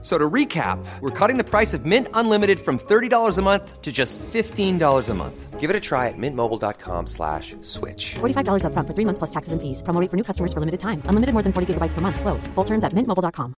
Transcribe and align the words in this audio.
So 0.00 0.16
to 0.16 0.30
recap, 0.30 0.78
we're 1.00 1.10
cutting 1.10 1.38
the 1.38 1.44
price 1.44 1.74
of 1.74 1.84
Mint 1.84 2.06
Unlimited 2.14 2.60
from 2.60 2.78
$30 2.78 3.36
a 3.36 3.42
month 3.42 3.82
to 3.82 3.90
just 3.90 4.16
$15 4.18 5.08
a 5.08 5.14
month. 5.14 5.58
Give 5.58 5.70
it 5.70 5.74
a 5.74 5.80
try 5.80 6.06
at 6.06 6.14
mintmobile.com 6.16 7.06
slash 7.08 7.56
switch. 7.62 8.14
$45 8.20 8.62
upfront 8.62 8.86
for 8.86 8.94
three 8.94 9.04
months 9.04 9.18
plus 9.18 9.30
taxes 9.30 9.52
and 9.52 9.60
fees. 9.60 9.82
Promo 9.82 10.00
rate 10.00 10.08
for 10.08 10.16
new 10.16 10.22
customers 10.22 10.52
for 10.52 10.60
limited 10.60 10.78
time. 10.78 11.02
Unlimited 11.10 11.34
more 11.34 11.42
than 11.42 11.52
40 11.52 11.74
gigabytes 11.74 11.94
per 11.94 12.00
month. 12.00 12.20
Slows. 12.20 12.46
Full 12.54 12.64
terms 12.64 12.84
at 12.84 12.92
mintmobile.com. 12.94 13.54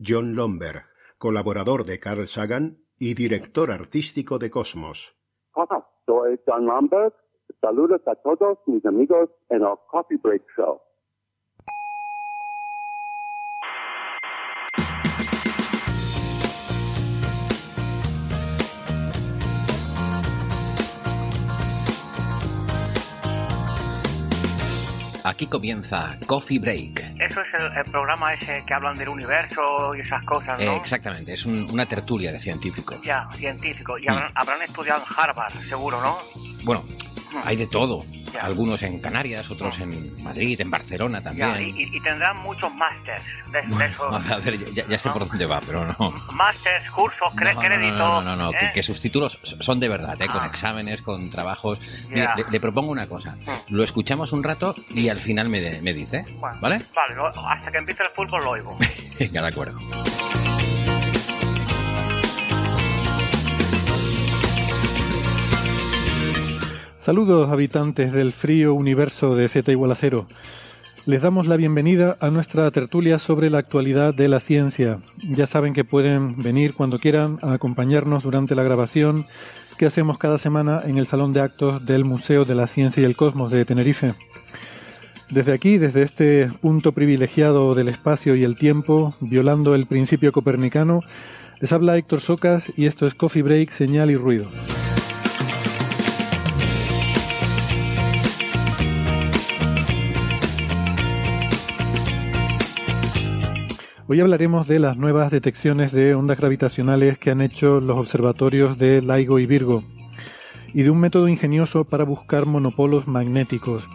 John 0.00 0.34
Lomberg, 0.34 0.82
colaborador 1.18 1.84
de 1.84 2.00
Carl 2.00 2.26
Sagan 2.26 2.78
y 2.98 3.14
director 3.14 3.70
artístico 3.70 4.40
de 4.40 4.50
Cosmos. 4.50 5.14
Hola, 5.54 5.86
soy 6.06 6.40
John 6.44 6.66
Lomberg. 6.66 7.12
Saludos 7.60 8.00
a 8.08 8.16
todos 8.16 8.58
mis 8.66 8.84
amigos 8.84 9.30
en 9.50 9.62
el 9.62 9.76
Coffee 9.88 10.16
Break 10.16 10.42
Show. 10.56 10.80
Aquí 25.32 25.46
comienza 25.46 26.18
Coffee 26.26 26.58
Break. 26.58 26.98
Eso 27.18 27.40
es 27.40 27.54
el, 27.54 27.78
el 27.78 27.84
programa 27.90 28.34
ese 28.34 28.62
que 28.66 28.74
hablan 28.74 28.94
del 28.96 29.08
universo 29.08 29.94
y 29.96 30.00
esas 30.00 30.22
cosas, 30.24 30.60
¿no? 30.60 30.72
Eh, 30.72 30.76
exactamente, 30.76 31.32
es 31.32 31.46
un- 31.46 31.70
una 31.70 31.86
tertulia 31.86 32.30
de 32.32 32.38
científicos. 32.38 33.00
Ya, 33.02 33.26
científico. 33.34 33.96
Y 33.96 34.06
habrán, 34.08 34.30
habrán 34.34 34.60
estudiado 34.60 35.02
en 35.02 35.14
Harvard, 35.16 35.54
seguro, 35.66 36.02
¿no? 36.02 36.18
Bueno, 36.64 36.84
hay 37.44 37.56
de 37.56 37.66
todo. 37.66 38.04
Ya. 38.32 38.42
Algunos 38.44 38.82
en 38.82 38.98
Canarias, 39.00 39.50
otros 39.50 39.78
en 39.80 40.22
Madrid, 40.22 40.60
en 40.60 40.70
Barcelona 40.70 41.22
también. 41.22 41.52
Ya, 41.52 41.60
y, 41.60 41.74
y- 41.96 42.00
tendrán 42.00 42.36
muchos 42.38 42.72
másters 42.74 43.22
de, 43.52 43.62
de 43.76 43.86
esos. 43.86 44.30
A 44.30 44.38
ver, 44.38 44.72
ya, 44.74 44.86
ya 44.88 44.98
sé 44.98 45.10
por 45.10 45.28
dónde 45.28 45.44
va, 45.46 45.60
pero 45.60 45.84
no. 45.84 46.10
Másters, 46.32 46.90
cursos, 46.90 47.32
cre- 47.34 47.52
No, 47.54 47.60
no, 47.62 47.68
créditos. 47.68 47.98
no, 47.98 48.22
no, 48.22 48.36
no, 48.36 48.44
no, 48.44 48.50
que, 48.52 48.64
¿eh? 48.66 48.70
que 48.74 48.82
sus 48.82 49.00
títulos 49.00 49.38
son 49.42 49.78
de 49.80 49.88
verdad, 49.88 50.20
¿eh? 50.20 50.26
con 50.28 50.42
Ah. 50.42 50.46
exámenes, 50.46 51.02
con 51.02 51.28
trabajos. 51.30 51.78
Mire, 52.08 52.28
le, 52.36 52.44
le 52.50 52.60
propongo 52.60 52.90
una 52.90 53.06
cosa. 53.06 53.36
Lo 53.68 53.84
escuchamos 53.84 54.32
un 54.32 54.42
rato 54.42 54.74
y 54.90 55.08
al 55.08 55.20
final 55.20 55.48
me, 55.48 55.60
de- 55.60 55.82
me 55.82 55.92
dice, 55.92 56.24
Bueno, 56.40 56.56
¿vale? 56.60 56.82
Vale, 56.94 57.14
hasta 57.48 57.70
que 57.70 57.78
empiece 57.78 58.02
el 58.02 58.08
fútbol 58.10 58.42
lo 58.44 58.50
oigo. 58.50 58.78
Venga, 59.20 59.42
de 59.42 59.48
acuerdo. 59.48 59.78
Saludos 67.02 67.50
habitantes 67.50 68.12
del 68.12 68.30
frío 68.30 68.74
universo 68.74 69.34
de 69.34 69.48
Z 69.48 69.72
igual 69.72 69.90
a 69.90 69.96
cero. 69.96 70.28
Les 71.04 71.20
damos 71.20 71.48
la 71.48 71.56
bienvenida 71.56 72.16
a 72.20 72.30
nuestra 72.30 72.70
tertulia 72.70 73.18
sobre 73.18 73.50
la 73.50 73.58
actualidad 73.58 74.14
de 74.14 74.28
la 74.28 74.38
ciencia. 74.38 75.00
Ya 75.20 75.48
saben 75.48 75.74
que 75.74 75.82
pueden 75.82 76.40
venir 76.40 76.74
cuando 76.74 77.00
quieran 77.00 77.38
a 77.42 77.54
acompañarnos 77.54 78.22
durante 78.22 78.54
la 78.54 78.62
grabación 78.62 79.26
que 79.78 79.86
hacemos 79.86 80.16
cada 80.16 80.38
semana 80.38 80.80
en 80.86 80.96
el 80.96 81.06
Salón 81.06 81.32
de 81.32 81.40
Actos 81.40 81.84
del 81.84 82.04
Museo 82.04 82.44
de 82.44 82.54
la 82.54 82.68
Ciencia 82.68 83.02
y 83.02 83.04
el 83.04 83.16
Cosmos 83.16 83.50
de 83.50 83.64
Tenerife. 83.64 84.14
Desde 85.28 85.54
aquí, 85.54 85.78
desde 85.78 86.02
este 86.02 86.52
punto 86.60 86.92
privilegiado 86.92 87.74
del 87.74 87.88
espacio 87.88 88.36
y 88.36 88.44
el 88.44 88.54
tiempo, 88.54 89.12
violando 89.18 89.74
el 89.74 89.86
principio 89.86 90.30
copernicano, 90.30 91.00
les 91.58 91.72
habla 91.72 91.96
Héctor 91.96 92.20
Socas 92.20 92.72
y 92.76 92.86
esto 92.86 93.08
es 93.08 93.16
Coffee 93.16 93.42
Break, 93.42 93.70
Señal 93.70 94.12
y 94.12 94.14
Ruido. 94.14 94.46
Hoy 104.12 104.20
hablaremos 104.20 104.68
de 104.68 104.78
las 104.78 104.98
nuevas 104.98 105.30
detecciones 105.30 105.90
de 105.90 106.14
ondas 106.14 106.36
gravitacionales 106.36 107.16
que 107.16 107.30
han 107.30 107.40
hecho 107.40 107.80
los 107.80 107.96
observatorios 107.96 108.76
de 108.76 109.00
LIGO 109.00 109.38
y 109.38 109.46
Virgo 109.46 109.82
y 110.74 110.82
de 110.82 110.90
un 110.90 111.00
método 111.00 111.28
ingenioso 111.28 111.84
para 111.84 112.04
buscar 112.04 112.44
monopolos 112.44 113.08
magnéticos, 113.08 113.88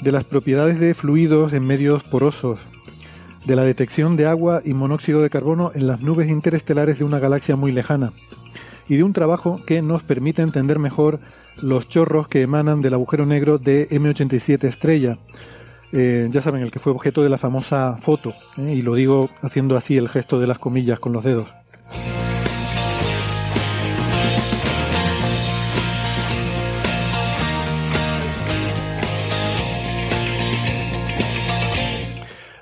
de 0.00 0.12
las 0.12 0.22
propiedades 0.22 0.78
de 0.78 0.94
fluidos 0.94 1.52
en 1.54 1.66
medios 1.66 2.04
porosos, 2.04 2.60
de 3.46 3.56
la 3.56 3.64
detección 3.64 4.16
de 4.16 4.26
agua 4.26 4.62
y 4.64 4.74
monóxido 4.74 5.22
de 5.22 5.30
carbono 5.30 5.72
en 5.74 5.88
las 5.88 6.02
nubes 6.02 6.30
interestelares 6.30 7.00
de 7.00 7.04
una 7.04 7.18
galaxia 7.18 7.56
muy 7.56 7.72
lejana, 7.72 8.12
y 8.88 8.94
de 8.94 9.02
un 9.02 9.12
trabajo 9.12 9.60
que 9.66 9.82
nos 9.82 10.04
permite 10.04 10.42
entender 10.42 10.78
mejor 10.78 11.18
los 11.62 11.88
chorros 11.88 12.28
que 12.28 12.42
emanan 12.42 12.80
del 12.80 12.94
agujero 12.94 13.26
negro 13.26 13.58
de 13.58 13.88
M87 13.88 14.62
estrella, 14.68 15.18
eh, 15.92 16.28
ya 16.30 16.40
saben, 16.40 16.62
el 16.62 16.70
que 16.70 16.78
fue 16.78 16.92
objeto 16.92 17.22
de 17.22 17.28
la 17.28 17.38
famosa 17.38 17.96
foto, 17.96 18.34
¿eh? 18.58 18.74
y 18.74 18.82
lo 18.82 18.94
digo 18.94 19.28
haciendo 19.42 19.76
así 19.76 19.96
el 19.96 20.08
gesto 20.08 20.38
de 20.38 20.46
las 20.46 20.58
comillas 20.58 21.00
con 21.00 21.12
los 21.12 21.24
dedos. 21.24 21.48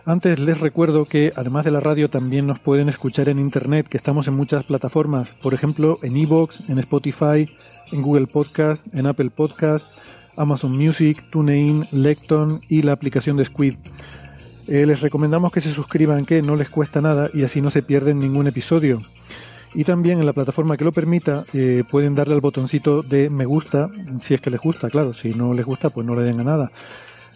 Antes 0.09 0.39
les 0.39 0.59
recuerdo 0.59 1.05
que 1.05 1.35
además 1.37 1.67
de 1.67 1.71
la 1.71 1.81
radio 1.81 2.09
también 2.09 2.47
nos 2.47 2.59
pueden 2.59 2.89
escuchar 2.89 3.29
en 3.29 3.39
internet, 3.39 3.89
que 3.89 3.99
estamos 3.99 4.27
en 4.27 4.33
muchas 4.33 4.65
plataformas, 4.65 5.29
por 5.43 5.53
ejemplo 5.53 5.99
en 6.03 6.17
Evox, 6.17 6.61
en 6.67 6.79
Spotify, 6.79 7.55
en 7.93 8.01
Google 8.01 8.27
Podcast, 8.27 8.87
en 8.95 9.07
Apple 9.07 9.29
Podcast, 9.29 9.85
Amazon 10.39 10.77
Music, 10.77 11.29
TuneIn, 11.31 11.87
Lecton 11.93 12.61
y 12.69 12.83
la 12.83 12.93
aplicación 12.93 13.37
de 13.37 13.45
Squid. 13.45 13.75
Eh, 14.69 14.87
les 14.87 15.01
recomendamos 15.01 15.53
que 15.53 15.61
se 15.61 15.73
suscriban, 15.73 16.27
que 16.27 16.43
no 16.43 16.57
les 16.57 16.69
cuesta 16.69 17.01
nada 17.01 17.31
y 17.33 17.43
así 17.43 17.61
no 17.61 17.71
se 17.71 17.83
pierden 17.83 18.19
ningún 18.19 18.47
episodio. 18.47 19.03
Y 19.75 19.85
también 19.85 20.19
en 20.19 20.27
la 20.27 20.33
plataforma 20.33 20.77
que 20.77 20.85
lo 20.85 20.93
permita 20.93 21.45
eh, 21.53 21.85
pueden 21.91 22.15
darle 22.15 22.35
al 22.35 22.41
botoncito 22.41 23.03
de 23.03 23.31
me 23.31 23.45
gusta, 23.45 23.91
si 24.23 24.35
es 24.35 24.41
que 24.41 24.51
les 24.51 24.61
gusta, 24.61 24.89
claro, 24.89 25.13
si 25.13 25.35
no 25.35 25.53
les 25.55 25.67
gusta 25.67 25.91
pues 25.91 26.07
no 26.07 26.15
le 26.15 26.23
den 26.23 26.41
a 26.41 26.45
nada. 26.45 26.71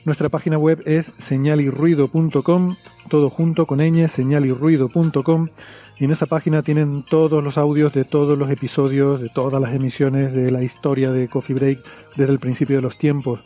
Nuestra 0.04 0.28
página 0.28 0.58
web 0.58 0.82
es 0.84 1.12
señalirruido.com, 1.18 2.74
todo 3.08 3.30
junto 3.30 3.66
con 3.66 3.78
ñ, 3.78 4.08
señalirruido.com, 4.08 5.48
y 6.02 6.04
en 6.04 6.10
esa 6.10 6.26
página 6.26 6.64
tienen 6.64 7.04
todos 7.04 7.44
los 7.44 7.56
audios 7.56 7.94
de 7.94 8.02
todos 8.02 8.36
los 8.36 8.50
episodios, 8.50 9.20
de 9.20 9.28
todas 9.28 9.62
las 9.62 9.72
emisiones 9.72 10.32
de 10.32 10.50
la 10.50 10.64
historia 10.64 11.12
de 11.12 11.28
Coffee 11.28 11.54
Break 11.54 11.78
desde 12.16 12.32
el 12.32 12.40
principio 12.40 12.74
de 12.74 12.82
los 12.82 12.98
tiempos. 12.98 13.38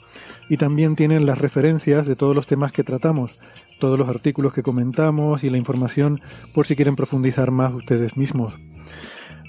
Y 0.48 0.56
también 0.56 0.96
tienen 0.96 1.26
las 1.26 1.36
referencias 1.36 2.06
de 2.06 2.16
todos 2.16 2.34
los 2.34 2.46
temas 2.46 2.72
que 2.72 2.82
tratamos, 2.82 3.38
todos 3.78 3.98
los 3.98 4.08
artículos 4.08 4.54
que 4.54 4.62
comentamos 4.62 5.44
y 5.44 5.50
la 5.50 5.58
información 5.58 6.22
por 6.54 6.66
si 6.66 6.76
quieren 6.76 6.96
profundizar 6.96 7.50
más 7.50 7.74
ustedes 7.74 8.16
mismos. 8.16 8.54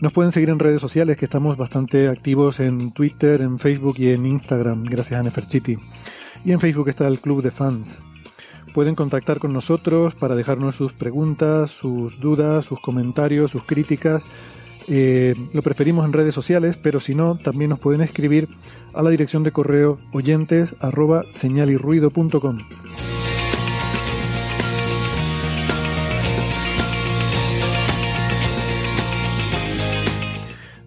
Nos 0.01 0.11
pueden 0.11 0.33
seguir 0.33 0.49
en 0.49 0.59
redes 0.59 0.81
sociales, 0.81 1.15
que 1.15 1.23
estamos 1.23 1.55
bastante 1.55 2.09
activos 2.09 2.59
en 2.59 2.91
Twitter, 2.91 3.39
en 3.39 3.57
Facebook 3.57 3.95
y 3.99 4.09
en 4.09 4.25
Instagram, 4.25 4.83
gracias 4.83 5.17
a 5.17 5.23
Neferchiti. 5.23 5.77
Y 6.43 6.51
en 6.51 6.59
Facebook 6.59 6.89
está 6.89 7.07
el 7.07 7.21
Club 7.21 7.41
de 7.41 7.51
Fans. 7.51 8.01
Pueden 8.77 8.93
contactar 8.93 9.39
con 9.39 9.53
nosotros 9.53 10.13
para 10.13 10.35
dejarnos 10.35 10.75
sus 10.75 10.93
preguntas, 10.93 11.71
sus 11.71 12.19
dudas, 12.19 12.63
sus 12.63 12.79
comentarios, 12.79 13.49
sus 13.49 13.63
críticas. 13.63 14.21
Eh, 14.87 15.33
lo 15.55 15.63
preferimos 15.63 16.05
en 16.05 16.13
redes 16.13 16.35
sociales, 16.35 16.77
pero 16.79 16.99
si 16.99 17.15
no, 17.15 17.33
también 17.33 17.71
nos 17.71 17.79
pueden 17.79 18.01
escribir 18.01 18.47
a 18.93 19.01
la 19.01 19.09
dirección 19.09 19.41
de 19.41 19.51
correo 19.51 19.97
oyentes. 20.13 20.75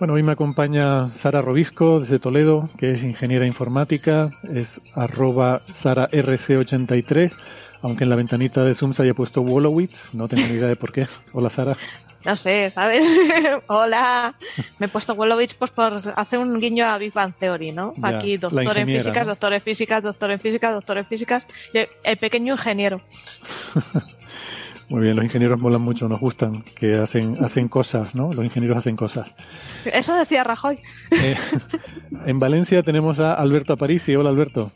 Bueno, 0.00 0.14
hoy 0.14 0.22
me 0.22 0.32
acompaña 0.32 1.08
Sara 1.08 1.42
Robisco 1.42 2.00
desde 2.00 2.18
Toledo, 2.18 2.66
que 2.78 2.90
es 2.90 3.02
ingeniera 3.04 3.44
informática, 3.44 4.30
es 4.50 4.80
arroba 4.96 5.60
SaraRC83, 5.60 7.30
aunque 7.82 8.04
en 8.04 8.10
la 8.10 8.16
ventanita 8.16 8.64
de 8.64 8.74
Zoom 8.74 8.94
se 8.94 9.02
haya 9.02 9.12
puesto 9.12 9.42
Wolowitz, 9.42 10.14
no 10.14 10.26
tengo 10.26 10.48
ni 10.48 10.54
idea 10.54 10.68
de 10.68 10.76
por 10.76 10.90
qué. 10.90 11.06
Hola 11.34 11.50
Sara. 11.50 11.76
No 12.24 12.34
sé, 12.34 12.70
¿sabes? 12.70 13.04
Hola. 13.66 14.32
Me 14.78 14.86
he 14.86 14.88
puesto 14.88 15.14
Wolowitz 15.14 15.52
pues 15.52 15.70
por 15.70 16.00
hacer 16.16 16.38
un 16.38 16.58
guiño 16.58 16.86
a 16.86 16.96
Big 16.96 17.12
Bang 17.12 17.34
Theory, 17.38 17.72
¿no? 17.72 17.92
Ya, 17.98 18.08
Aquí, 18.08 18.38
doctor 18.38 18.78
en 18.78 18.86
físicas, 18.86 19.26
¿no? 19.26 19.32
doctor 19.32 19.52
en 19.52 19.60
físicas, 19.60 20.02
doctor 20.02 20.30
en 20.30 20.40
físicas, 20.40 20.72
doctor 20.72 20.96
en 20.96 21.04
físicas. 21.04 21.46
El 22.04 22.16
pequeño 22.16 22.54
ingeniero. 22.54 23.02
Muy 24.90 25.02
bien, 25.02 25.14
los 25.14 25.24
ingenieros 25.24 25.60
molan 25.60 25.82
mucho, 25.82 26.08
nos 26.08 26.18
gustan, 26.18 26.62
que 26.62 26.96
hacen, 26.96 27.36
hacen 27.40 27.68
cosas, 27.68 28.16
¿no? 28.16 28.32
Los 28.32 28.44
ingenieros 28.44 28.76
hacen 28.76 28.96
cosas. 28.96 29.36
Eso 29.84 30.16
decía 30.16 30.42
Rajoy. 30.42 30.80
Eh, 31.12 31.36
en 32.26 32.40
Valencia 32.40 32.82
tenemos 32.82 33.20
a 33.20 33.34
Alberto 33.34 33.72
Aparici. 33.72 34.16
Hola 34.16 34.30
Alberto. 34.30 34.72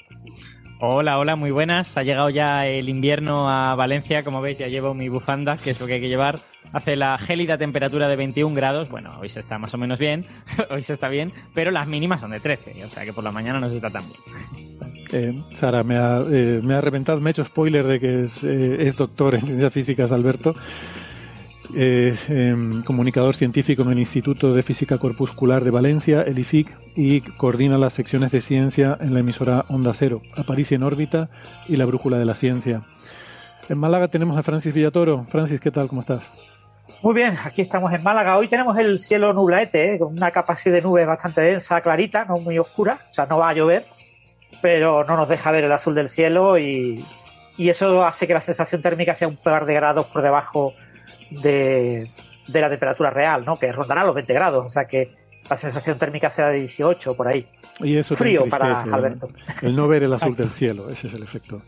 Hola, 0.81 1.19
hola, 1.19 1.37
muy 1.37 1.51
buenas. 1.51 1.97
Ha 1.97 2.03
llegado 2.03 2.31
ya 2.31 2.67
el 2.67 2.89
invierno 2.89 3.49
a 3.49 3.75
Valencia. 3.75 4.23
Como 4.25 4.41
veis, 4.41 4.59
ya 4.59 4.69
llevo 4.69 4.93
mi 4.93 5.09
bufanda, 5.09 5.57
que 5.57 5.71
es 5.71 5.81
lo 5.81 5.87
que 5.87 5.95
hay 5.95 6.01
que 6.01 6.09
llevar. 6.09 6.41
Hace 6.73 6.97
la 6.97 7.17
gélida 7.17 7.57
temperatura 7.57 8.09
de 8.09 8.17
21 8.17 8.55
grados. 8.55 8.89
Bueno, 8.89 9.13
hoy 9.21 9.29
se 9.29 9.41
está 9.41 9.59
más 9.59 9.73
o 9.75 9.79
menos 9.79 9.99
bien. 9.99 10.25
hoy 10.71 10.83
se 10.83 10.93
está 10.93 11.09
bien, 11.09 11.33
pero 11.55 11.71
las 11.71 11.87
mínimas 11.87 12.21
son 12.21 12.33
de 12.33 12.41
13. 12.41 12.85
O 12.85 12.89
sea 12.89 13.05
que 13.05 13.13
por 13.13 13.25
la 13.25 13.31
mañana 13.31 13.61
no 13.61 13.69
se 13.69 13.77
está 13.77 13.91
tan 13.91 14.03
bien. 14.03 14.21
Eh, 15.13 15.33
Sara, 15.55 15.85
me 15.85 15.97
ha, 15.97 16.21
eh, 16.29 16.61
me 16.63 16.75
ha 16.75 16.81
reventado, 16.81 17.21
me 17.21 17.31
ha 17.31 17.33
hecho 17.33 17.45
spoiler 17.45 17.87
de 17.87 18.01
que 18.01 18.25
es, 18.25 18.43
eh, 18.43 18.89
es 18.89 18.97
doctor 18.97 19.37
en 19.37 19.43
ciencias 19.43 19.73
físicas, 19.73 20.11
Alberto. 20.11 20.55
Es 21.73 22.29
em, 22.29 22.83
comunicador 22.83 23.35
científico 23.35 23.83
en 23.83 23.93
el 23.93 23.99
Instituto 23.99 24.53
de 24.55 24.63
Física 24.63 24.99
Corpuscular 24.99 25.65
de 25.65 25.71
Valencia, 25.71 26.23
el 26.23 26.39
IFIC, 26.39 26.69
y 26.95 27.21
coordina 27.23 27.79
las 27.79 27.95
secciones 27.95 28.31
de 28.33 28.43
ciencia 28.43 28.97
en 29.01 29.15
la 29.15 29.21
emisora 29.21 29.65
Onda 29.69 29.93
Cero, 29.95 30.21
Aparici 30.37 30.75
en 30.75 30.83
órbita 30.83 31.31
y 31.67 31.77
la 31.77 31.87
Brújula 31.87 32.19
de 32.19 32.27
la 32.27 32.35
Ciencia. 32.35 32.83
En 33.69 33.79
Málaga 33.79 34.09
tenemos 34.09 34.37
a 34.37 34.43
Francis 34.43 34.75
Villatoro. 34.75 35.25
Francis, 35.25 35.61
¿qué 35.61 35.71
tal? 35.71 35.89
¿Cómo 35.89 36.03
estás? 36.03 36.23
Muy 37.03 37.15
bien, 37.15 37.37
aquí 37.45 37.63
estamos 37.63 37.93
en 37.93 38.03
Málaga. 38.03 38.37
Hoy 38.37 38.49
tenemos 38.49 38.77
el 38.79 38.99
cielo 38.99 39.33
nublaete, 39.33 39.95
¿eh? 39.95 39.99
con 39.99 40.13
una 40.13 40.31
capa 40.31 40.55
de 40.65 40.83
nubes 40.83 41.07
bastante 41.07 41.41
densa, 41.41 41.81
clarita, 41.81 42.27
no 42.27 42.37
muy 42.37 42.59
oscura. 42.59 42.99
O 43.11 43.15
sea, 43.15 43.27
no 43.27 43.39
va 43.39 43.49
a 43.49 43.55
llover, 43.55 43.87
pero 44.61 45.05
no 45.05 45.17
nos 45.17 45.29
deja 45.29 45.51
ver 45.51 45.65
el 45.65 45.73
azul 45.73 45.95
del 45.95 46.11
cielo 46.11 46.59
y, 46.59 47.05
y 47.57 47.69
eso 47.71 48.05
hace 48.05 48.27
que 48.27 48.35
la 48.35 48.41
sensación 48.41 48.83
térmica 48.83 49.15
sea 49.15 49.29
un 49.29 49.37
par 49.37 49.65
de 49.65 49.75
grados 49.75 50.07
por 50.07 50.21
debajo 50.21 50.75
de, 51.31 52.11
de 52.49 52.61
la 52.61 52.69
temperatura 52.71 53.11
real, 53.11 53.45
¿no? 53.45 53.57
Que 53.57 53.73
rondará 53.73 54.05
los 54.05 54.15
20 54.15 54.33
grados. 54.35 54.65
O 54.65 54.69
sea 54.69 54.87
que 54.87 55.13
la 55.49 55.57
sensación 55.57 55.99
térmica 55.99 56.31
será 56.31 56.51
de 56.51 56.61
18 56.61 57.15
por 57.17 57.29
ahí. 57.29 57.47
Y 57.81 57.97
eso 57.97 58.15
te 58.15 58.19
Frío 58.19 58.47
para. 58.47 58.83
Alberto. 58.83 59.29
El 59.63 59.75
no 59.77 59.89
ver 59.89 60.03
el 60.05 60.13
azul 60.13 60.37
del 60.37 60.51
cielo, 60.51 60.89
ese 60.91 61.09
es 61.09 61.15
el 61.15 61.23
efecto. 61.23 61.61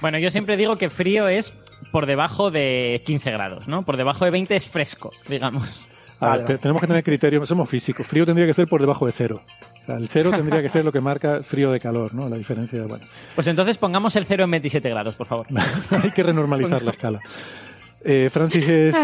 Bueno, 0.00 0.18
yo 0.18 0.30
siempre 0.30 0.56
digo 0.56 0.76
que 0.76 0.90
frío 0.90 1.28
es 1.28 1.54
por 1.90 2.06
debajo 2.06 2.50
de 2.50 3.00
15 3.06 3.30
grados, 3.30 3.68
¿no? 3.68 3.84
Por 3.84 3.96
debajo 3.96 4.24
de 4.24 4.30
20 4.32 4.54
es 4.56 4.68
fresco, 4.68 5.12
digamos. 5.28 5.86
A 6.20 6.26
ver, 6.26 6.30
Vale, 6.30 6.38
te- 6.42 6.46
vale. 6.52 6.58
tenemos 6.58 6.80
que 6.80 6.86
tener 6.86 7.04
criterios, 7.04 7.48
somos 7.48 7.68
físicos. 7.68 8.06
Frío 8.06 8.26
tendría 8.26 8.46
que 8.46 8.54
ser 8.54 8.66
por 8.68 8.80
debajo 8.80 9.06
de 9.06 9.12
cero. 9.12 9.40
O 9.82 9.86
sea, 9.86 9.96
el 9.96 10.08
cero 10.08 10.30
tendría 10.30 10.60
que 10.62 10.68
ser 10.68 10.84
lo 10.84 10.92
que 10.92 11.00
marca 11.00 11.42
frío 11.42 11.70
de 11.70 11.78
calor, 11.80 12.14
¿no? 12.14 12.28
La 12.28 12.36
diferencia, 12.36 12.82
bueno. 12.86 13.04
Pues 13.34 13.46
entonces 13.46 13.76
pongamos 13.78 14.16
el 14.16 14.24
0 14.24 14.44
en 14.44 14.50
27 14.50 14.88
grados, 14.90 15.14
por 15.14 15.26
favor. 15.26 15.46
Hay 16.02 16.10
que 16.10 16.22
renormalizar 16.22 16.82
la 16.82 16.90
escala. 16.92 17.20
Eh, 18.04 18.28
Francis 18.30 18.68
es 18.68 18.94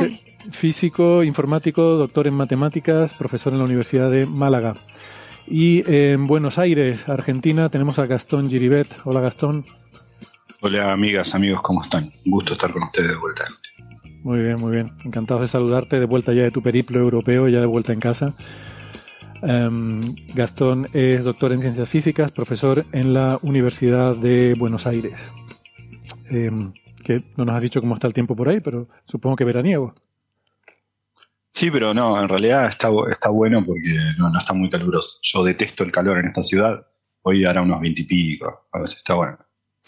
físico, 0.53 1.25
informático, 1.25 1.83
doctor 1.97 2.27
en 2.27 2.35
matemáticas, 2.35 3.15
profesor 3.15 3.53
en 3.53 3.59
la 3.59 3.65
Universidad 3.65 4.11
de 4.11 4.27
Málaga. 4.27 4.75
Y 5.47 5.83
en 5.91 6.27
Buenos 6.27 6.59
Aires, 6.59 7.09
Argentina, 7.09 7.69
tenemos 7.71 7.99
a 7.99 8.07
Gastón 8.07 8.49
Giribet. 8.49 8.89
Hola 9.05 9.21
Gastón. 9.21 9.65
Hola 10.61 10.93
amigas, 10.93 11.35
amigos, 11.35 11.63
¿cómo 11.63 11.83
están? 11.83 12.13
Un 12.27 12.33
gusto 12.33 12.53
estar 12.53 12.71
con 12.71 12.83
ustedes 12.83 13.09
de 13.09 13.17
vuelta. 13.17 13.45
Muy 14.23 14.41
bien, 14.41 14.61
muy 14.61 14.73
bien. 14.73 14.93
Encantado 15.05 15.41
de 15.41 15.49
saludarte 15.49 15.99
de 15.99 16.05
vuelta 16.05 16.35
ya 16.35 16.43
de 16.43 16.51
tu 16.51 16.63
periplo 16.63 17.01
europeo, 17.01 17.49
ya 17.49 17.61
de 17.61 17.67
vuelta 17.67 17.95
en 17.95 18.01
casa. 18.01 18.35
Em, 19.43 20.15
Gastón 20.35 20.89
es 20.93 21.25
doctor 21.25 21.55
en 21.55 21.63
ciencias 21.63 21.89
físicas, 21.89 22.31
profesor 22.31 22.85
en 22.93 23.15
la 23.15 23.39
Universidad 23.41 24.15
de 24.15 24.55
Buenos 24.55 24.87
Aires. 24.87 25.19
Em, 26.31 26.73
que 27.03 27.23
no 27.37 27.45
nos 27.45 27.57
has 27.57 27.63
dicho 27.63 27.81
cómo 27.81 27.95
está 27.95 28.07
el 28.07 28.15
tiempo 28.15 28.37
por 28.37 28.49
ahí, 28.49 28.61
pero 28.61 28.89
supongo 29.05 29.37
que 29.37 29.45
veraniego. 29.45 29.95
Sí, 31.53 31.71
pero 31.71 31.93
no, 31.93 32.21
en 32.23 32.29
realidad 32.29 32.67
está, 32.67 32.89
está 33.11 33.29
bueno 33.31 33.65
porque 33.67 33.97
no, 34.19 34.31
no 34.31 34.39
está 34.39 34.53
muy 34.55 34.71
caluroso. 34.71 35.19
Yo 35.23 35.45
detesto 35.45 35.83
el 35.85 35.91
calor 35.93 36.19
en 36.19 36.27
esta 36.27 36.43
ciudad. 36.43 36.87
Hoy 37.23 37.45
hará 37.45 37.61
unos 37.63 37.81
20 37.81 38.03
y 38.03 38.05
pico. 38.05 38.69
A 38.73 38.79
ver 38.79 38.89
si 38.89 38.97
está 38.97 39.15
bueno. 39.15 39.39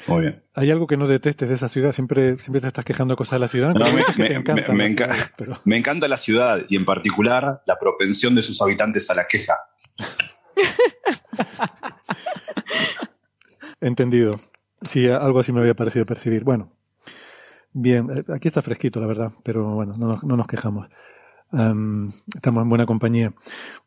Muy 0.09 0.23
bien. 0.23 0.43
¿Hay 0.55 0.71
algo 0.71 0.87
que 0.87 0.97
no 0.97 1.07
detestes 1.07 1.49
de 1.49 1.55
esa 1.55 1.69
ciudad? 1.69 1.93
Siempre, 1.93 2.39
siempre 2.41 2.61
te 2.61 2.67
estás 2.67 2.85
quejando 2.85 3.15
cosas 3.15 3.35
de 3.35 3.39
la 3.39 3.49
ciudad. 3.49 3.73
No, 3.75 3.85
me, 3.93 3.99
dices 3.99 4.17
que 4.17 4.23
me- 4.23 4.29
te 4.29 4.35
encantan 4.35 4.77
me- 4.77 4.85
me 4.85 4.85
las 4.85 4.93
enca- 4.93 5.05
ciudades, 5.13 5.35
pero- 5.39 5.61
me 5.65 5.77
encanta 5.77 6.09
la 6.09 6.17
ciudad 6.17 6.65
y 6.69 6.77
en 6.77 6.85
particular 6.85 7.63
la 7.67 7.79
propensión 7.79 8.35
de 8.35 8.43
sus 8.43 8.61
habitantes 8.61 9.09
a 9.11 9.15
la 9.15 9.27
queja. 9.29 9.55
Entendido. 13.81 14.33
Sí, 14.89 15.09
algo 15.09 15.41
así 15.41 15.53
me 15.53 15.61
había 15.61 15.75
parecido 15.75 16.07
percibir. 16.07 16.45
Bueno, 16.45 16.73
bien, 17.73 18.09
eh, 18.11 18.25
aquí 18.33 18.49
está 18.49 18.63
fresquito, 18.63 19.01
la 19.01 19.07
verdad, 19.07 19.33
pero 19.43 19.75
bueno, 19.75 19.95
no 19.97 20.09
nos, 20.09 20.25
no 20.25 20.37
nos 20.37 20.47
quejamos. 20.47 20.89
Am, 21.53 22.11
estamos 22.35 22.63
en 22.63 22.69
buena 22.71 22.87
compañía. 22.87 23.35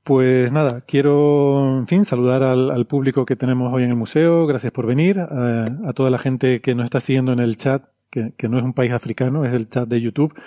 Pues 0.03 0.51
nada, 0.51 0.81
quiero, 0.81 1.79
en 1.79 1.87
fin, 1.87 2.05
saludar 2.05 2.43
al, 2.43 2.85
público 2.85 3.25
que 3.25 3.35
tenemos 3.35 3.73
hoy 3.73 3.83
en 3.83 3.89
el 3.89 3.95
museo. 3.95 4.45
Gracias 4.45 4.71
por 4.71 4.85
venir. 4.85 5.19
A, 5.19 5.65
toda 5.93 6.11
la 6.11 6.19
gente 6.19 6.61
que 6.61 6.75
nos 6.75 6.85
está 6.85 6.99
siguiendo 6.99 7.33
en 7.33 7.39
el 7.39 7.57
chat, 7.57 7.83
que, 8.11 8.33
no 8.47 8.59
es 8.59 8.63
un 8.63 8.73
país 8.73 8.91
africano, 8.91 9.45
es 9.45 9.53
el 9.53 9.67
chat 9.67 9.89
de 9.89 9.99
YouTube, 9.99 10.39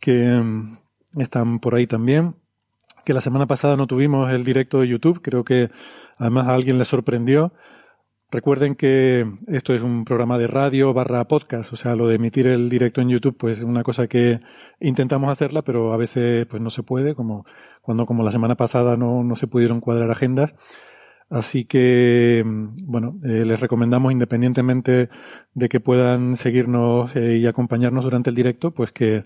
que 0.00 0.34
mm, 0.34 0.78
están 1.18 1.60
por 1.60 1.74
ahí 1.74 1.86
también. 1.86 2.36
Que 3.04 3.12
la 3.12 3.20
semana 3.20 3.46
pasada 3.46 3.76
no 3.76 3.86
tuvimos 3.86 4.30
el 4.30 4.42
directo 4.42 4.80
de 4.80 4.88
YouTube. 4.88 5.20
Creo 5.22 5.44
que 5.44 5.70
además 6.16 6.48
a 6.48 6.54
alguien 6.54 6.78
le 6.78 6.86
sorprendió. 6.86 7.52
Recuerden 8.30 8.74
que 8.74 9.24
esto 9.46 9.72
es 9.72 9.82
un 9.82 10.04
programa 10.04 10.36
de 10.36 10.48
radio 10.48 10.92
barra 10.92 11.28
podcast, 11.28 11.72
o 11.72 11.76
sea, 11.76 11.94
lo 11.94 12.08
de 12.08 12.16
emitir 12.16 12.48
el 12.48 12.68
directo 12.68 13.00
en 13.00 13.08
YouTube, 13.08 13.36
pues 13.38 13.58
es 13.58 13.64
una 13.64 13.84
cosa 13.84 14.08
que 14.08 14.40
intentamos 14.80 15.30
hacerla, 15.30 15.62
pero 15.62 15.92
a 15.92 15.96
veces 15.96 16.44
pues 16.46 16.60
no 16.60 16.70
se 16.70 16.82
puede, 16.82 17.14
como 17.14 17.46
cuando 17.82 18.04
como 18.04 18.24
la 18.24 18.32
semana 18.32 18.56
pasada 18.56 18.96
no, 18.96 19.22
no 19.22 19.36
se 19.36 19.46
pudieron 19.46 19.80
cuadrar 19.80 20.10
agendas. 20.10 20.56
Así 21.30 21.64
que, 21.64 22.42
bueno, 22.44 23.18
eh, 23.24 23.44
les 23.44 23.60
recomendamos, 23.60 24.12
independientemente 24.12 25.08
de 25.54 25.68
que 25.68 25.80
puedan 25.80 26.36
seguirnos 26.36 27.14
eh, 27.16 27.36
y 27.38 27.46
acompañarnos 27.46 28.04
durante 28.04 28.30
el 28.30 28.36
directo, 28.36 28.72
pues 28.72 28.92
que, 28.92 29.24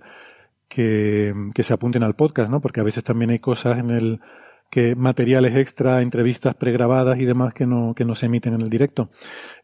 que, 0.69 1.35
que 1.55 1.63
se 1.63 1.75
apunten 1.75 2.03
al 2.03 2.17
podcast, 2.17 2.51
¿no? 2.51 2.61
Porque 2.61 2.81
a 2.81 2.85
veces 2.85 3.05
también 3.05 3.31
hay 3.31 3.39
cosas 3.39 3.79
en 3.79 3.91
el, 3.91 4.21
que 4.71 4.95
materiales 4.95 5.57
extra, 5.57 6.01
entrevistas 6.01 6.55
pregrabadas 6.55 7.19
y 7.19 7.25
demás 7.25 7.53
que 7.53 7.67
no, 7.67 7.93
que 7.95 8.05
no 8.05 8.15
se 8.15 8.27
emiten 8.27 8.55
en 8.55 8.63
el 8.63 8.71
directo. 8.71 9.11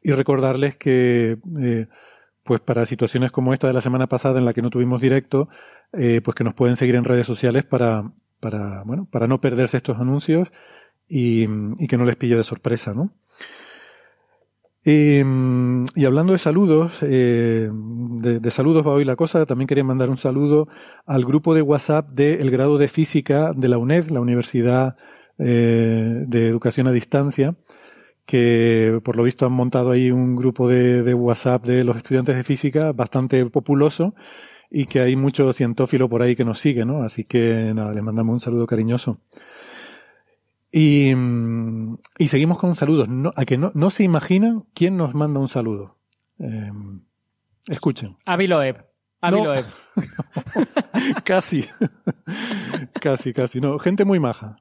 Y 0.03 0.11
recordarles 0.13 0.77
que, 0.77 1.39
eh, 1.61 1.87
pues 2.43 2.61
para 2.61 2.87
situaciones 2.87 3.31
como 3.33 3.53
esta 3.53 3.69
de 3.69 3.73
la 3.73 3.81
semana 3.81 4.09
pasada 4.09 4.39
en 4.39 4.45
la 4.45 4.53
que 4.53 4.63
no 4.63 4.71
tuvimos 4.71 5.01
directo, 5.01 5.49
eh, 5.93 6.21
pues 6.23 6.35
que 6.35 6.45
nos 6.45 6.55
pueden 6.55 6.77
seguir 6.77 6.97
en 6.97 7.05
redes 7.05 7.27
sociales 7.27 7.65
para, 7.65 8.13
para, 8.41 8.83
bueno, 8.85 9.09
para 9.11 9.27
no 9.27 9.41
perderse 9.41 9.77
estos 9.77 9.99
anuncios 9.99 10.53
y, 11.09 11.47
y 11.79 11.87
que 11.87 11.97
no 11.97 12.05
les 12.05 12.17
pille 12.17 12.37
de 12.37 12.45
sorpresa, 12.45 12.93
¿no? 12.93 13.13
Eh, 14.89 15.25
y 15.97 16.05
hablando 16.05 16.33
de 16.33 16.39
saludos, 16.39 16.99
eh, 17.03 17.69
de, 17.73 18.39
de 18.39 18.51
saludos 18.53 18.87
va 18.87 18.93
hoy 18.93 19.05
la 19.05 19.17
cosa, 19.17 19.45
también 19.45 19.67
quería 19.67 19.83
mandar 19.83 20.11
un 20.11 20.17
saludo 20.17 20.69
al 21.07 21.25
grupo 21.25 21.55
de 21.55 21.63
WhatsApp 21.63 22.11
del 22.11 22.53
grado 22.53 22.79
de 22.79 22.87
física 22.87 23.53
de 23.53 23.69
la 23.69 23.79
UNED, 23.79 24.11
la 24.11 24.21
Universidad 24.21 24.97
eh, 25.39 26.23
de 26.29 26.47
Educación 26.47 26.87
a 26.87 26.93
Distancia, 26.93 27.57
que 28.27 29.01
por 29.03 29.17
lo 29.17 29.25
visto 29.25 29.45
han 29.45 29.53
montado 29.53 29.91
ahí 29.91 30.13
un 30.13 30.37
grupo 30.37 30.69
de, 30.69 31.03
de 31.03 31.15
WhatsApp 31.15 31.67
de 31.67 31.83
los 31.83 31.97
estudiantes 31.97 32.37
de 32.37 32.45
física 32.45 32.93
bastante 32.93 33.45
populoso 33.47 34.15
y 34.71 34.87
que 34.87 35.01
hay 35.01 35.17
mucho 35.17 35.53
cientófilo 35.53 36.09
por 36.09 36.23
ahí 36.23 36.37
que 36.37 36.45
nos 36.45 36.61
sigue, 36.61 36.85
¿no? 36.85 37.03
Así 37.03 37.25
que 37.25 37.73
nada, 37.75 37.93
les 37.93 38.05
mandamos 38.05 38.35
un 38.35 38.41
saludo 38.41 38.69
cariñoso. 38.69 39.19
Y, 40.79 41.15
y 42.19 42.29
seguimos 42.29 42.59
con 42.59 42.75
saludos. 42.75 43.09
No, 43.09 43.33
a 43.35 43.47
que 43.47 43.57
no, 43.57 43.73
no 43.73 43.89
se 43.89 44.05
imaginan 44.05 44.67
quién 44.75 44.99
nos 44.99 45.15
manda 45.15 45.41
un 45.41 45.49
saludo. 45.49 45.97
Eh, 46.39 46.71
escuchen. 47.69 48.19
Avi 48.27 48.47
Loeb. 48.47 48.85
Avi 49.23 49.41
No. 49.41 49.55
Casi. 51.25 51.67
casi, 53.01 53.33
casi. 53.33 53.59
No, 53.59 53.79
gente 53.79 54.05
muy 54.05 54.21
maja. 54.21 54.59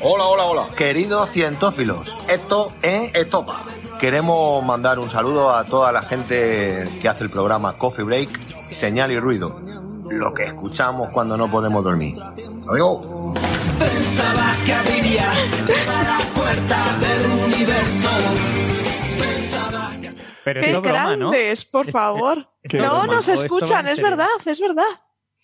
Hola, 0.00 0.24
hola, 0.24 0.44
hola. 0.46 0.66
Queridos 0.76 1.30
cientófilos, 1.30 2.16
esto 2.28 2.72
es 2.82 3.14
Estopa. 3.14 3.62
Queremos 4.00 4.64
mandar 4.66 4.98
un 4.98 5.10
saludo 5.10 5.54
a 5.54 5.62
toda 5.62 5.92
la 5.92 6.02
gente 6.02 6.86
que 7.00 7.08
hace 7.08 7.22
el 7.22 7.30
programa 7.30 7.78
Coffee 7.78 8.04
Break, 8.04 8.48
Señal 8.72 9.12
y 9.12 9.20
Ruido. 9.20 9.60
Lo 10.10 10.32
que 10.32 10.44
escuchamos 10.44 11.08
cuando 11.10 11.36
no 11.36 11.48
podemos 11.48 11.82
dormir. 11.82 12.16
Oigo. 12.68 13.34
Pensabas 13.78 14.56
que 14.64 14.72
abriría 14.72 15.30
todas 15.66 16.04
las 16.06 16.26
puertas 16.26 17.00
del 17.00 17.44
universo. 17.44 18.08
Pensabas 19.20 19.96
que... 19.98 20.10
Pero 20.44 20.60
¡Qué 20.60 20.66
es 20.70 20.80
broma, 20.80 21.16
¿no? 21.16 21.30
grandes, 21.30 21.64
por 21.64 21.90
favor! 21.90 22.48
Qué 22.62 22.78
no, 22.78 23.00
broma. 23.00 23.06
nos 23.06 23.28
¿O 23.28 23.32
esto 23.32 23.40
va 23.40 23.44
escuchan, 23.44 23.88
es 23.88 24.00
verdad, 24.00 24.28
es 24.44 24.60
verdad. 24.60 24.84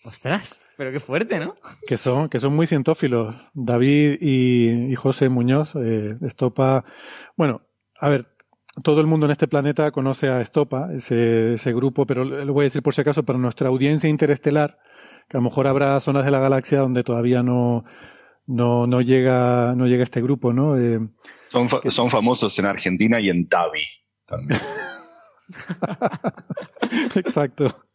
Ostras, 0.05 0.61
pero 0.75 0.91
qué 0.91 0.99
fuerte, 0.99 1.39
¿no? 1.39 1.55
que 1.87 1.97
son, 1.97 2.27
que 2.27 2.39
son 2.39 2.55
muy 2.55 2.67
cientófilos. 2.67 3.35
David 3.53 4.17
y, 4.19 4.91
y 4.91 4.95
José 4.95 5.29
Muñoz, 5.29 5.75
eh, 5.75 6.17
Estopa. 6.21 6.83
Bueno, 7.37 7.61
a 7.99 8.09
ver, 8.09 8.32
todo 8.81 9.01
el 9.01 9.07
mundo 9.07 9.25
en 9.27 9.31
este 9.31 9.47
planeta 9.47 9.91
conoce 9.91 10.29
a 10.29 10.41
Estopa, 10.41 10.89
ese, 10.93 11.53
ese 11.53 11.73
grupo, 11.73 12.05
pero 12.05 12.23
lo 12.25 12.53
voy 12.53 12.63
a 12.63 12.65
decir 12.65 12.81
por 12.81 12.93
si 12.95 13.01
acaso, 13.01 13.23
para 13.23 13.37
nuestra 13.39 13.69
audiencia 13.69 14.09
interestelar, 14.09 14.79
que 15.29 15.37
a 15.37 15.39
lo 15.39 15.43
mejor 15.43 15.67
habrá 15.67 15.99
zonas 15.99 16.25
de 16.25 16.31
la 16.31 16.39
galaxia 16.39 16.79
donde 16.79 17.03
todavía 17.03 17.43
no, 17.43 17.85
no, 18.47 18.87
no 18.87 19.01
llega, 19.01 19.73
no 19.75 19.85
llega 19.87 20.03
este 20.03 20.21
grupo, 20.21 20.53
¿no? 20.53 20.77
Eh, 20.77 20.99
Son, 21.49 21.69
fa- 21.69 21.81
son 21.87 22.09
famosos 22.09 22.57
en 22.59 22.65
Argentina 22.65 23.19
y 23.21 23.29
en 23.29 23.47
Tavi 23.47 23.83
también. 24.25 24.59
Exacto. 27.15 27.85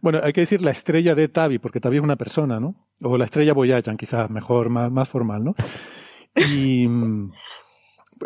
Bueno, 0.00 0.20
hay 0.22 0.32
que 0.32 0.42
decir 0.42 0.62
la 0.62 0.70
estrella 0.70 1.14
de 1.14 1.28
Tavi, 1.28 1.58
porque 1.58 1.80
Tavi 1.80 1.96
es 1.96 2.02
una 2.02 2.16
persona, 2.16 2.60
¿no? 2.60 2.88
O 3.02 3.18
la 3.18 3.24
estrella 3.24 3.52
Boyajan, 3.52 3.96
quizás 3.96 4.30
mejor, 4.30 4.68
más, 4.70 4.90
más 4.90 5.08
formal, 5.08 5.42
¿no? 5.44 5.54
Y 6.36 6.86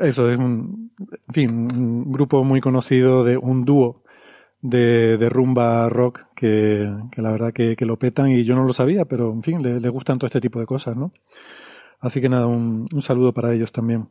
eso 0.00 0.30
es 0.30 0.38
un, 0.38 0.92
en 1.28 1.34
fin, 1.34 1.50
un 1.50 2.12
grupo 2.12 2.44
muy 2.44 2.60
conocido 2.60 3.24
de 3.24 3.36
un 3.36 3.64
dúo 3.64 4.02
de, 4.60 5.18
de 5.18 5.28
rumba 5.28 5.88
rock 5.88 6.26
que, 6.34 6.90
que 7.12 7.22
la 7.22 7.30
verdad 7.30 7.52
que, 7.52 7.76
que 7.76 7.84
lo 7.84 7.98
petan 7.98 8.30
y 8.30 8.44
yo 8.44 8.54
no 8.54 8.64
lo 8.64 8.72
sabía, 8.72 9.04
pero 9.04 9.32
en 9.32 9.42
fin, 9.42 9.62
le, 9.62 9.80
le 9.80 9.88
gustan 9.88 10.18
todo 10.18 10.26
este 10.26 10.40
tipo 10.40 10.58
de 10.58 10.66
cosas, 10.66 10.96
¿no? 10.96 11.12
Así 12.00 12.20
que 12.20 12.28
nada, 12.28 12.46
un, 12.46 12.86
un 12.92 13.02
saludo 13.02 13.32
para 13.32 13.52
ellos 13.52 13.72
también. 13.72 14.08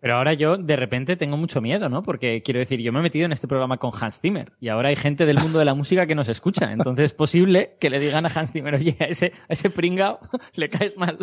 Pero 0.00 0.14
ahora 0.16 0.32
yo 0.32 0.56
de 0.56 0.76
repente 0.76 1.16
tengo 1.16 1.36
mucho 1.36 1.60
miedo, 1.60 1.88
¿no? 1.88 2.02
Porque 2.02 2.40
quiero 2.42 2.58
decir, 2.58 2.80
yo 2.80 2.90
me 2.90 3.00
he 3.00 3.02
metido 3.02 3.26
en 3.26 3.32
este 3.32 3.46
programa 3.46 3.76
con 3.76 3.92
Hans 4.00 4.18
Zimmer 4.18 4.52
y 4.58 4.68
ahora 4.68 4.88
hay 4.88 4.96
gente 4.96 5.26
del 5.26 5.38
mundo 5.38 5.58
de 5.58 5.66
la 5.66 5.74
música 5.74 6.06
que 6.06 6.14
nos 6.14 6.28
escucha. 6.28 6.72
Entonces 6.72 7.06
es 7.06 7.12
posible 7.12 7.76
que 7.78 7.90
le 7.90 8.00
digan 8.00 8.24
a 8.24 8.30
Hans 8.34 8.52
Zimmer, 8.52 8.74
oye, 8.76 8.96
a 8.98 9.04
ese, 9.04 9.32
a 9.48 9.52
ese 9.52 9.68
pringao 9.68 10.18
le 10.54 10.70
caes 10.70 10.96
mal. 10.96 11.18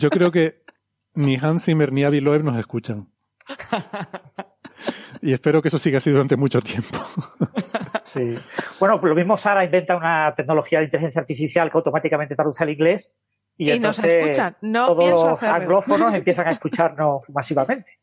Yo 0.00 0.08
creo 0.08 0.30
que 0.30 0.62
ni 1.14 1.36
Hans 1.36 1.64
Zimmer 1.64 1.92
ni 1.92 2.04
Avi 2.04 2.20
Loeb 2.20 2.44
nos 2.44 2.58
escuchan. 2.58 3.08
Y 5.20 5.32
espero 5.32 5.62
que 5.62 5.68
eso 5.68 5.78
siga 5.78 5.98
así 5.98 6.10
durante 6.10 6.36
mucho 6.36 6.60
tiempo. 6.60 6.98
Sí. 8.02 8.36
Bueno, 8.80 9.00
pues 9.00 9.10
lo 9.10 9.14
mismo 9.14 9.36
Sara 9.36 9.64
inventa 9.64 9.96
una 9.96 10.34
tecnología 10.34 10.80
de 10.80 10.86
inteligencia 10.86 11.20
artificial 11.20 11.70
que 11.70 11.78
automáticamente 11.78 12.34
traduce 12.34 12.62
al 12.64 12.70
inglés 12.70 13.12
y, 13.56 13.68
Y 13.68 13.70
entonces 13.70 14.04
escuchan. 14.04 14.56
No 14.62 14.86
todos 14.86 15.08
los 15.10 15.24
hacerlo. 15.34 15.54
anglófonos 15.54 16.14
empiezan 16.14 16.48
a 16.48 16.50
escucharnos 16.52 17.22
masivamente. 17.28 18.00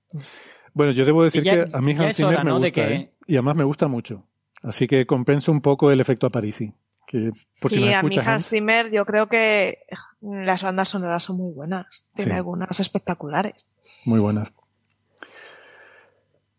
Bueno, 0.73 0.93
yo 0.93 1.03
debo 1.03 1.23
decir 1.23 1.43
ya- 1.43 1.65
que 1.65 1.75
a 1.75 1.81
mí 1.81 1.95
Hans 1.99 2.15
Zimmer 2.15 2.35
hora, 2.35 2.43
me 2.45 2.49
¿no? 2.51 2.57
gusta, 2.59 2.71
que- 2.71 2.93
¿eh? 2.95 3.13
y 3.27 3.35
además 3.35 3.55
me 3.57 3.63
gusta 3.65 3.87
mucho. 3.87 4.23
Así 4.63 4.87
que 4.87 5.05
compensa 5.05 5.51
un 5.51 5.61
poco 5.61 5.91
el 5.91 5.99
efecto 5.99 6.27
Aparici. 6.27 6.73
Que 7.11 7.31
por 7.59 7.71
si 7.71 7.77
Sí, 7.77 7.83
a 7.91 8.03
mí 8.03 8.09
escuchas, 8.09 8.27
Hans 8.27 8.49
Zimmer 8.49 8.91
yo 8.91 9.03
creo 9.03 9.27
que 9.27 9.79
las 10.21 10.61
bandas 10.61 10.89
sonoras 10.89 11.23
son 11.23 11.37
muy 11.37 11.51
buenas. 11.53 12.05
Tiene 12.13 12.31
Sí. 12.33 12.37
algunas 12.37 12.79
espectaculares. 12.79 13.65
muy 14.05 14.19
buenas. 14.19 14.53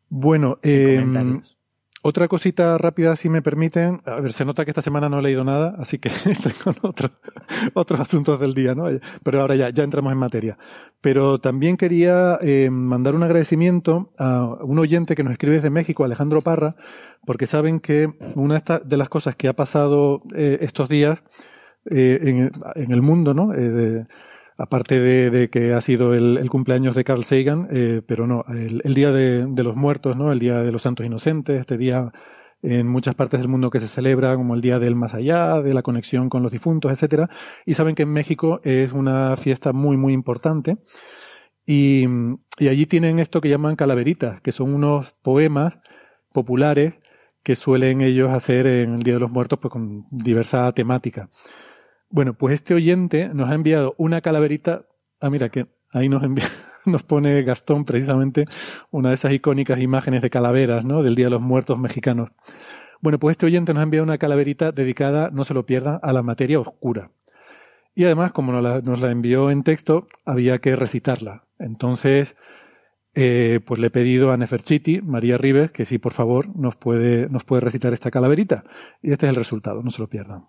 Bueno, 0.09 0.59
eh, 0.63 0.97
comentarios. 0.99 1.57
Otra 2.03 2.29
cosita 2.29 2.79
rápida, 2.79 3.15
si 3.17 3.29
me 3.29 3.43
permiten. 3.43 4.01
A 4.07 4.21
ver, 4.21 4.33
se 4.33 4.45
nota 4.45 4.65
que 4.65 4.71
esta 4.71 4.83
semana 4.83 5.09
no 5.09 5.19
he 5.19 5.23
leído 5.23 5.45
nada, 5.45 5.75
así 5.79 5.99
que 5.99 6.09
estoy 6.31 6.53
con 6.53 6.75
otro- 6.83 7.11
otros 7.75 8.01
asuntos 8.01 8.41
del 8.41 8.55
día, 8.55 8.75
¿no? 8.75 8.87
Pero 9.23 9.41
ahora 9.41 9.55
ya, 9.57 9.71
ya 9.71 9.85
entramos 9.85 10.13
en 10.13 10.19
materia. 10.19 10.59
Pero 11.01 11.39
también 11.39 11.77
quería 11.77 12.39
eh, 12.41 12.71
mandar 12.71 13.15
un 13.15 13.23
agradecimiento 13.23 14.13
a 14.19 14.45
un 14.63 14.79
oyente 14.79 15.15
que 15.15 15.25
nos 15.25 15.33
escribe 15.33 15.57
desde 15.57 15.71
México, 15.71 16.05
Alejandro 16.05 16.41
Parra, 16.41 16.77
porque 17.27 17.47
saben 17.47 17.81
que 17.81 18.13
una 18.35 18.63
de, 18.85 18.97
las 18.97 19.09
cosas 19.09 19.37
que 19.37 19.49
ha 19.49 19.53
pasado 19.55 20.23
eh, 20.35 20.59
estos 20.63 20.89
días 20.89 21.23
eh, 21.91 22.51
en, 22.77 22.91
el 22.93 23.03
mundo, 23.03 23.35
¿no? 23.35 23.55
Eh, 23.55 24.07
aparte 24.61 25.01
de, 25.01 25.49
que 25.49 25.73
ha 25.73 25.81
sido 25.81 26.13
el, 26.13 26.49
cumpleaños 26.51 26.95
de 26.95 27.03
Carl 27.03 27.25
Sagan, 27.25 27.69
eh, 27.71 28.03
pero 28.07 28.27
no, 28.27 28.45
el, 28.49 28.95
día 28.95 29.11
de, 29.11 29.47
de 29.47 29.63
los 29.65 29.75
muertos, 29.75 30.17
¿no? 30.17 30.33
El 30.33 30.39
día 30.39 30.59
de 30.59 30.71
los 30.71 30.83
santos 30.83 31.07
inocentes, 31.07 31.59
este 31.59 31.79
día 31.79 32.13
en 32.63 32.87
muchas 32.87 33.15
partes 33.15 33.41
del 33.41 33.49
mundo 33.49 33.71
que 33.71 33.81
se 33.81 33.89
celebra 33.89 34.37
como 34.37 34.55
el 34.55 34.61
día 34.61 34.79
del 34.79 34.97
más 34.97 35.15
allá, 35.15 35.63
de 35.63 35.73
la 35.73 35.83
conexión 35.83 36.29
con 36.29 36.43
los 36.43 36.53
difuntos, 36.53 36.93
etcétera. 36.93 37.31
Y 37.65 37.73
saben 37.73 37.95
que 37.95 38.03
en 38.03 38.13
México 38.13 38.61
es 38.63 38.93
una 38.93 39.35
fiesta 39.37 39.73
muy, 39.73 39.97
muy 39.97 40.13
importante. 40.13 40.77
Y, 41.65 42.05
y 42.59 42.69
allí 42.69 42.85
tienen 42.85 43.19
esto 43.19 43.41
que 43.41 43.49
llaman 43.49 43.77
calaveritas, 43.77 44.43
que 44.43 44.53
son 44.53 44.75
unos 44.75 45.13
poemas 45.23 45.79
populares 46.35 46.95
que 47.43 47.57
suelen 47.57 48.03
ellos 48.03 48.31
hacer 48.31 48.67
en 48.67 48.97
el 48.97 49.03
Día 49.05 49.15
de 49.15 49.21
los 49.21 49.31
Muertos 49.31 49.59
pues 49.59 49.73
con 49.73 50.05
diversa 50.11 50.71
temática. 50.73 51.31
Bueno, 52.11 52.35
pues 52.35 52.55
este 52.55 52.75
oyente 52.75 53.31
nos 53.33 53.49
ha 53.51 53.55
enviado 53.55 53.95
una 53.97 54.21
calaverita. 54.21 54.85
Ah, 55.21 55.31
mira, 55.31 55.49
que 55.49 55.69
ahí 55.93 56.09
nos 56.09 56.25
envía, 56.25 56.45
nos 56.85 57.05
pone 57.05 57.43
Gastón 57.45 57.85
precisamente 57.85 58.47
una 58.91 59.11
de 59.11 59.15
esas 59.15 59.33
icónicas 59.33 59.79
imágenes 59.81 60.21
de 60.21 60.29
calaveras, 60.29 60.85
¿no? 60.85 61.05
Del 61.05 61.15
Día 61.15 61.27
de 61.27 61.31
los 61.31 61.41
Muertos 61.41 61.79
mexicanos. 61.79 62.31
Bueno, 63.01 63.21
pues 63.21 63.35
este 63.35 63.47
oyente 63.47 63.73
nos 63.73 63.81
ha 63.81 63.85
enviado 63.85 64.05
una 64.05 64.19
calaverita 64.19 64.73
dedicada, 64.73 65.31
no 65.31 65.45
se 65.45 65.55
lo 65.55 65.65
pierdan, 65.67 66.01
a 66.03 66.13
la 66.13 66.23
materia 66.23 66.59
oscura. 66.59 67.13
Y 67.95 68.05
además, 68.05 68.33
como 68.33 68.53
nos 68.53 68.63
la, 68.63 68.81
nos 68.81 69.01
la 69.01 69.13
envió 69.13 69.51
en 69.53 69.63
texto, 69.63 70.09
había 70.25 70.59
que 70.59 70.75
recitarla. 70.75 71.45
Entonces, 71.61 72.37
eh, 73.15 73.61
pues 73.65 73.81
le 73.81 73.87
he 73.87 73.91
pedido 73.91 74.33
a 74.33 74.37
Neferchiti, 74.37 75.01
María 75.01 75.39
Rives, 75.39 75.71
que 75.71 75.85
sí, 75.85 75.99
por 75.99 76.13
favor, 76.13 76.55
nos 76.57 76.75
puede, 76.75 77.29
nos 77.29 77.45
puede 77.45 77.61
recitar 77.61 77.93
esta 77.93 78.11
calaverita. 78.11 78.65
Y 79.01 79.13
este 79.13 79.27
es 79.27 79.31
el 79.31 79.37
resultado, 79.37 79.83
no 79.83 79.91
se 79.91 80.03
lo 80.03 80.09
pierdan. 80.09 80.47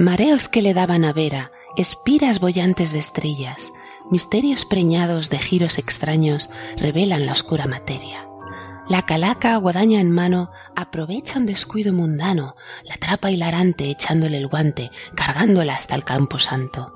Mareos 0.00 0.48
que 0.48 0.62
le 0.62 0.72
daban 0.72 1.04
a 1.04 1.12
Vera, 1.12 1.52
espiras 1.76 2.40
bollantes 2.40 2.90
de 2.90 2.98
estrellas, 2.98 3.70
misterios 4.10 4.64
preñados 4.64 5.28
de 5.28 5.38
giros 5.38 5.76
extraños 5.76 6.48
revelan 6.78 7.26
la 7.26 7.32
oscura 7.32 7.66
materia. 7.66 8.26
La 8.88 9.02
calaca, 9.04 9.54
guadaña 9.56 10.00
en 10.00 10.10
mano, 10.10 10.50
aprovecha 10.74 11.38
un 11.38 11.44
descuido 11.44 11.92
mundano, 11.92 12.56
la 12.82 12.96
trapa 12.96 13.30
hilarante 13.30 13.90
echándole 13.90 14.38
el 14.38 14.46
guante, 14.46 14.90
cargándola 15.14 15.74
hasta 15.74 15.96
el 15.96 16.04
campo 16.04 16.38
santo. 16.38 16.90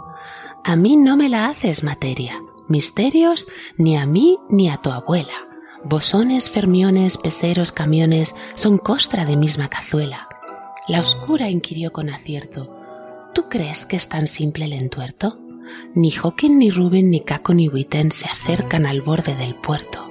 A 0.65 0.75
mí 0.75 0.97
no 0.97 1.19
me 1.19 1.29
la 1.29 1.49
haces 1.49 1.85
materia, 1.85 2.41
misterios 2.69 3.47
ni 3.77 3.99
a 3.99 4.07
mí 4.07 4.39
ni 4.49 4.71
a 4.71 4.79
tu 4.79 4.91
abuela. 4.91 5.47
Bosones, 5.85 6.49
fermiones, 6.49 7.19
peceros, 7.19 7.71
camiones 7.71 8.35
son 8.55 8.79
costra 8.79 9.27
de 9.27 9.37
misma 9.37 9.69
cazuela. 9.69 10.27
La 10.89 11.01
oscura 11.01 11.51
inquirió 11.51 11.93
con 11.93 12.09
acierto. 12.09 12.81
¿Tú 13.35 13.49
crees 13.49 13.85
que 13.85 13.97
es 13.97 14.09
tan 14.09 14.29
simple 14.29 14.67
el 14.67 14.73
entuerto? 14.73 15.41
Ni 15.95 16.13
Hawking, 16.13 16.57
ni 16.57 16.71
Rubin, 16.71 17.11
ni 17.11 17.21
Caco, 17.21 17.53
ni 17.53 17.69
Witten 17.69 18.13
se 18.13 18.27
acercan 18.27 18.87
al 18.87 19.03
borde 19.03 19.35
del 19.35 19.57
puerto. 19.57 20.09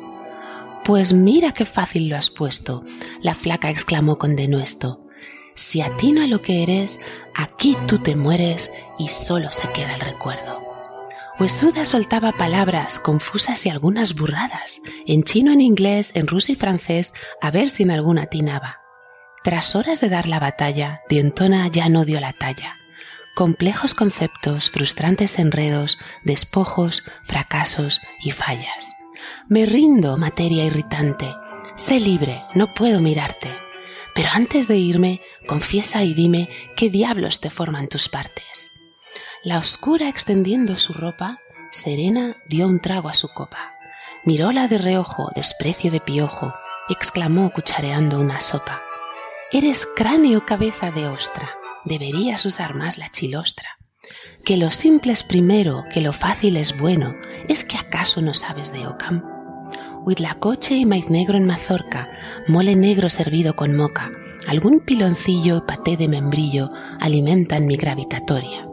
Pues 0.83 1.13
mira 1.13 1.53
qué 1.53 1.63
fácil 1.63 2.09
lo 2.09 2.17
has 2.17 2.29
puesto, 2.29 2.83
la 3.21 3.33
flaca 3.33 3.69
exclamó 3.69 4.17
con 4.17 4.35
denuesto. 4.35 5.07
Si 5.55 5.81
atino 5.81 6.21
a 6.21 6.27
lo 6.27 6.41
que 6.41 6.63
eres, 6.63 6.99
aquí 7.33 7.77
tú 7.87 7.99
te 7.99 8.15
mueres 8.15 8.71
y 8.99 9.07
solo 9.07 9.53
se 9.53 9.69
queda 9.69 9.95
el 9.95 10.01
recuerdo. 10.01 10.61
Huesuda 11.39 11.85
soltaba 11.85 12.33
palabras 12.33 12.99
confusas 12.99 13.65
y 13.65 13.69
algunas 13.69 14.15
burradas, 14.15 14.81
en 15.07 15.23
chino, 15.23 15.53
en 15.53 15.61
inglés, 15.61 16.11
en 16.15 16.27
ruso 16.27 16.51
y 16.51 16.55
francés, 16.55 17.13
a 17.41 17.51
ver 17.51 17.69
si 17.69 17.83
en 17.83 17.91
alguna 17.91 18.23
atinaba. 18.23 18.81
Tras 19.43 19.75
horas 19.75 20.01
de 20.01 20.09
dar 20.09 20.27
la 20.27 20.39
batalla, 20.39 21.01
Dientona 21.09 21.67
ya 21.69 21.87
no 21.87 22.03
dio 22.03 22.19
la 22.19 22.33
talla. 22.33 22.82
Complejos 23.35 23.95
conceptos, 23.95 24.69
frustrantes 24.69 25.39
enredos, 25.39 25.97
despojos, 26.23 27.03
fracasos 27.23 27.99
y 28.21 28.29
fallas. 28.29 28.95
Me 29.49 29.65
rindo, 29.65 30.17
materia 30.17 30.65
irritante. 30.65 31.33
Sé 31.75 31.99
libre, 31.99 32.43
no 32.53 32.73
puedo 32.73 32.99
mirarte. 32.99 33.49
Pero 34.13 34.29
antes 34.31 34.67
de 34.67 34.77
irme, 34.77 35.21
confiesa 35.47 36.03
y 36.03 36.13
dime 36.13 36.47
qué 36.75 36.91
diablos 36.91 37.39
te 37.39 37.49
forman 37.49 37.87
tus 37.87 38.07
partes. 38.07 38.69
La 39.43 39.57
oscura 39.57 40.09
extendiendo 40.09 40.77
su 40.77 40.93
ropa, 40.93 41.39
serena 41.71 42.37
dio 42.47 42.67
un 42.67 42.79
trago 42.79 43.09
a 43.09 43.15
su 43.15 43.29
copa. 43.29 43.73
Miróla 44.25 44.67
de 44.67 44.77
reojo, 44.77 45.31
desprecio 45.33 45.89
de 45.89 45.99
piojo, 45.99 46.53
exclamó 46.87 47.49
cuchareando 47.49 48.19
una 48.19 48.41
sopa. 48.41 48.83
Eres 49.51 49.87
cráneo 49.95 50.45
cabeza 50.45 50.91
de 50.91 51.07
ostra, 51.07 51.57
deberías 51.85 52.45
usar 52.45 52.75
más 52.75 52.97
la 52.97 53.09
chilostra. 53.09 53.69
Que 54.43 54.57
lo 54.57 54.71
simple 54.71 55.13
es 55.13 55.23
primero, 55.23 55.85
que 55.93 56.01
lo 56.01 56.13
fácil 56.13 56.57
es 56.57 56.77
bueno, 56.77 57.15
¿es 57.47 57.63
que 57.63 57.77
acaso 57.77 58.21
no 58.21 58.33
sabes 58.33 58.73
de 58.73 58.87
Ocam? 58.87 59.23
Huitlacoche 60.05 60.75
y 60.75 60.85
maíz 60.85 61.09
negro 61.09 61.37
en 61.37 61.45
mazorca, 61.45 62.09
mole 62.47 62.75
negro 62.75 63.09
servido 63.09 63.55
con 63.55 63.75
moca, 63.75 64.11
Algún 64.47 64.81
piloncillo 64.81 65.57
y 65.57 65.61
paté 65.61 65.95
de 65.95 66.07
membrillo 66.07 66.71
alimentan 66.99 67.65
mi 67.65 67.77
gravitatoria. 67.77 68.67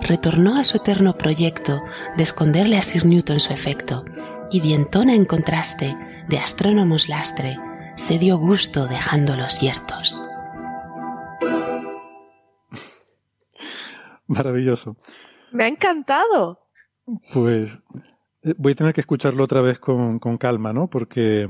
Retornó 0.00 0.58
a 0.58 0.64
su 0.64 0.76
eterno 0.76 1.14
proyecto 1.14 1.82
de 2.16 2.22
esconderle 2.22 2.76
a 2.76 2.82
Sir 2.82 3.04
Newton 3.04 3.40
su 3.40 3.52
efecto, 3.52 4.04
y 4.50 4.60
dientona 4.60 5.14
en 5.14 5.24
contraste 5.24 5.96
de 6.28 6.38
astrónomos 6.38 7.08
lastre, 7.08 7.56
se 7.96 8.18
dio 8.18 8.38
gusto 8.38 8.86
dejándolos 8.86 9.60
yertos. 9.60 10.20
Maravilloso. 14.32 14.96
Me 15.52 15.64
ha 15.64 15.68
encantado. 15.68 16.60
Pues 17.32 17.78
eh, 18.42 18.54
voy 18.56 18.72
a 18.72 18.74
tener 18.76 18.94
que 18.94 19.00
escucharlo 19.00 19.44
otra 19.44 19.60
vez 19.60 19.78
con, 19.78 20.18
con 20.18 20.38
calma, 20.38 20.72
¿no? 20.72 20.88
Porque 20.88 21.48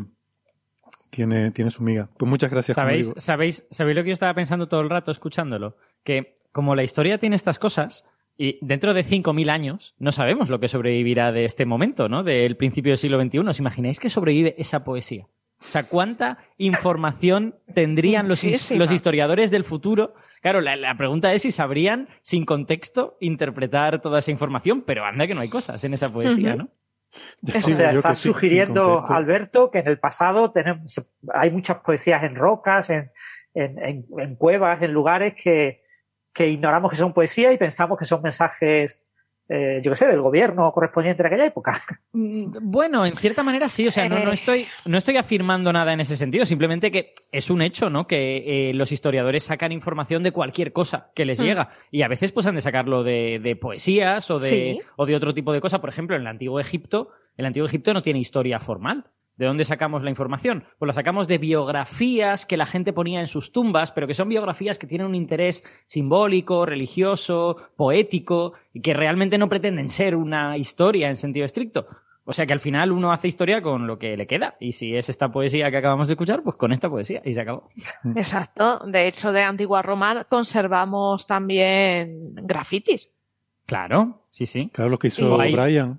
tiene, 1.10 1.50
tiene 1.50 1.70
su 1.70 1.82
miga. 1.82 2.08
Pues 2.16 2.28
muchas 2.28 2.50
gracias. 2.50 2.74
¿Sabéis. 2.74 3.12
¿sabéis, 3.16 3.66
¿Sabéis 3.70 3.96
lo 3.96 4.02
que 4.02 4.08
yo 4.08 4.14
estaba 4.14 4.34
pensando 4.34 4.68
todo 4.68 4.80
el 4.80 4.90
rato 4.90 5.10
escuchándolo? 5.10 5.76
Que 6.02 6.34
como 6.52 6.74
la 6.74 6.82
historia 6.82 7.18
tiene 7.18 7.36
estas 7.36 7.58
cosas, 7.58 8.08
y 8.36 8.58
dentro 8.60 8.94
de 8.94 9.04
5.000 9.04 9.50
años 9.50 9.94
no 9.98 10.10
sabemos 10.10 10.48
lo 10.50 10.58
que 10.58 10.68
sobrevivirá 10.68 11.32
de 11.32 11.44
este 11.44 11.66
momento, 11.66 12.08
¿no? 12.08 12.22
Del 12.22 12.56
principio 12.56 12.92
del 12.92 12.98
siglo 12.98 13.22
XXI. 13.22 13.38
¿Os 13.38 13.58
imagináis 13.58 14.00
que 14.00 14.08
sobrevive 14.08 14.54
esa 14.58 14.84
poesía? 14.84 15.28
O 15.62 15.70
sea, 15.72 15.84
¿cuánta 15.84 16.38
información 16.58 17.54
tendrían 17.72 18.28
los, 18.28 18.42
historiadores 18.92 19.50
del 19.50 19.64
futuro? 19.64 20.14
Claro, 20.40 20.60
la, 20.60 20.76
la 20.76 20.96
pregunta 20.96 21.32
es 21.32 21.42
si 21.42 21.52
sabrían, 21.52 22.08
sin 22.20 22.44
contexto, 22.44 23.16
interpretar 23.20 24.00
toda 24.02 24.18
esa 24.18 24.30
información, 24.32 24.82
pero 24.82 25.04
anda 25.04 25.26
que 25.26 25.34
no 25.34 25.40
hay 25.40 25.48
cosas 25.48 25.82
en 25.84 25.94
esa 25.94 26.12
poesía, 26.12 26.56
¿no? 26.56 26.68
O 27.44 27.50
sea, 27.72 27.90
está 27.98 28.14
sugiriendo. 28.16 28.98
Alberto 29.14 29.70
que 29.70 29.78
en 29.80 29.86
el 29.88 29.98
pasado 29.98 30.50
tenemos, 30.50 31.00
hay 31.32 31.50
muchas 31.50 31.78
poesías 31.78 32.22
en 32.24 32.34
rocas, 32.36 32.90
en, 32.90 33.10
en- 33.54 33.78
en- 33.78 34.06
en 34.18 34.34
cuevas, 34.36 34.82
en 34.82 34.92
lugares 34.92 35.34
que, 35.34 35.82
que 36.32 36.48
ignoramos 36.48 36.90
que 36.90 36.96
son 36.96 37.12
poesía 37.12 37.52
y 37.52 37.58
pensamos 37.58 37.98
que 37.98 38.04
son 38.06 38.22
mensajes, 38.22 39.04
eh, 39.48 39.80
yo 39.82 39.90
qué 39.92 39.96
sé, 39.96 40.06
del 40.08 40.20
gobierno 40.22 40.70
correspondiente 40.72 41.22
en 41.22 41.26
aquella 41.26 41.46
época. 41.46 41.78
Bueno, 42.14 43.04
en 43.06 43.16
cierta 43.16 43.42
manera 43.42 43.68
sí, 43.68 43.86
o 43.86 43.90
sea, 43.90 44.08
no, 44.08 44.18
no, 44.24 44.30
Eh. 44.30 44.34
estoy, 44.34 44.66
no 44.84 44.98
estoy 44.98 45.16
afirmando 45.16 45.72
nada 45.72 45.92
en 45.92 46.00
ese 46.00 46.16
sentido, 46.16 46.44
simplemente 46.44 46.90
que 46.90 47.14
es 47.30 47.50
un 47.50 47.62
hecho, 47.62 47.88
¿no? 47.90 48.06
Que 48.06 48.70
eh, 48.70 48.74
los 48.74 48.92
historiadores 48.92 49.44
sacan 49.44 49.72
información 49.72 50.22
de 50.22 50.32
cualquier 50.32 50.72
cosa 50.72 51.10
que 51.14 51.24
les 51.24 51.40
Mm. 51.40 51.44
llega 51.44 51.68
y 51.90 52.02
a 52.02 52.08
veces 52.08 52.32
pues 52.32 52.46
han 52.46 52.54
de 52.54 52.60
sacarlo 52.60 53.02
de, 53.02 53.40
de 53.42 53.56
poesías 53.56 54.30
o 54.30 54.38
de, 54.38 54.48
Sí. 54.48 54.80
o 54.96 55.06
de 55.06 55.16
otro 55.16 55.32
tipo 55.34 55.52
de 55.52 55.60
cosa. 55.60 55.80
Por 55.80 55.90
ejemplo, 55.90 56.16
en 56.16 56.22
el 56.22 56.28
Antiguo 56.28 56.60
Egipto, 56.60 57.10
el 57.36 57.46
Antiguo 57.46 57.66
Egipto 57.66 57.92
no 57.94 58.02
tiene 58.02 58.18
historia 58.20 58.58
formal. 58.60 59.06
¿De 59.42 59.48
dónde 59.48 59.64
sacamos 59.64 60.04
la 60.04 60.10
información? 60.10 60.62
Pues 60.78 60.86
la 60.86 60.92
sacamos 60.92 61.26
de 61.26 61.36
biografías 61.38 62.46
que 62.46 62.56
la 62.56 62.64
gente 62.64 62.92
ponía 62.92 63.18
en 63.18 63.26
sus 63.26 63.50
tumbas, 63.50 63.90
pero 63.90 64.06
que 64.06 64.14
son 64.14 64.28
biografías 64.28 64.78
que 64.78 64.86
tienen 64.86 65.08
un 65.08 65.16
interés 65.16 65.64
simbólico, 65.84 66.64
religioso, 66.64 67.56
poético, 67.74 68.52
y 68.72 68.80
que 68.82 68.94
realmente 68.94 69.38
no 69.38 69.48
pretenden 69.48 69.88
ser 69.88 70.14
una 70.14 70.56
historia 70.56 71.08
en 71.08 71.16
sentido 71.16 71.44
estricto. 71.44 71.88
O 72.24 72.32
sea 72.32 72.46
que 72.46 72.52
al 72.52 72.60
final 72.60 72.92
uno 72.92 73.10
hace 73.10 73.26
historia 73.26 73.60
con 73.62 73.88
lo 73.88 73.98
que 73.98 74.16
le 74.16 74.28
queda. 74.28 74.54
Y 74.60 74.74
si 74.74 74.94
es 74.94 75.08
esta 75.08 75.32
poesía 75.32 75.72
que 75.72 75.78
acabamos 75.78 76.06
de 76.06 76.14
escuchar, 76.14 76.44
pues 76.44 76.54
con 76.54 76.72
esta 76.72 76.88
poesía. 76.88 77.20
Y 77.24 77.34
se 77.34 77.40
acabó. 77.40 77.68
Exacto. 78.14 78.78
De 78.86 79.08
hecho, 79.08 79.32
de 79.32 79.42
antigua 79.42 79.82
Roma 79.82 80.22
conservamos 80.22 81.26
también 81.26 82.32
grafitis. 82.36 83.12
Claro, 83.66 84.20
sí, 84.30 84.46
sí. 84.46 84.68
Claro, 84.72 84.88
lo 84.90 85.00
que 85.00 85.08
hizo. 85.08 85.36
Brian. 85.36 85.98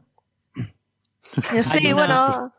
Sí, 1.62 1.92
una- 1.92 1.94
bueno. 1.94 2.54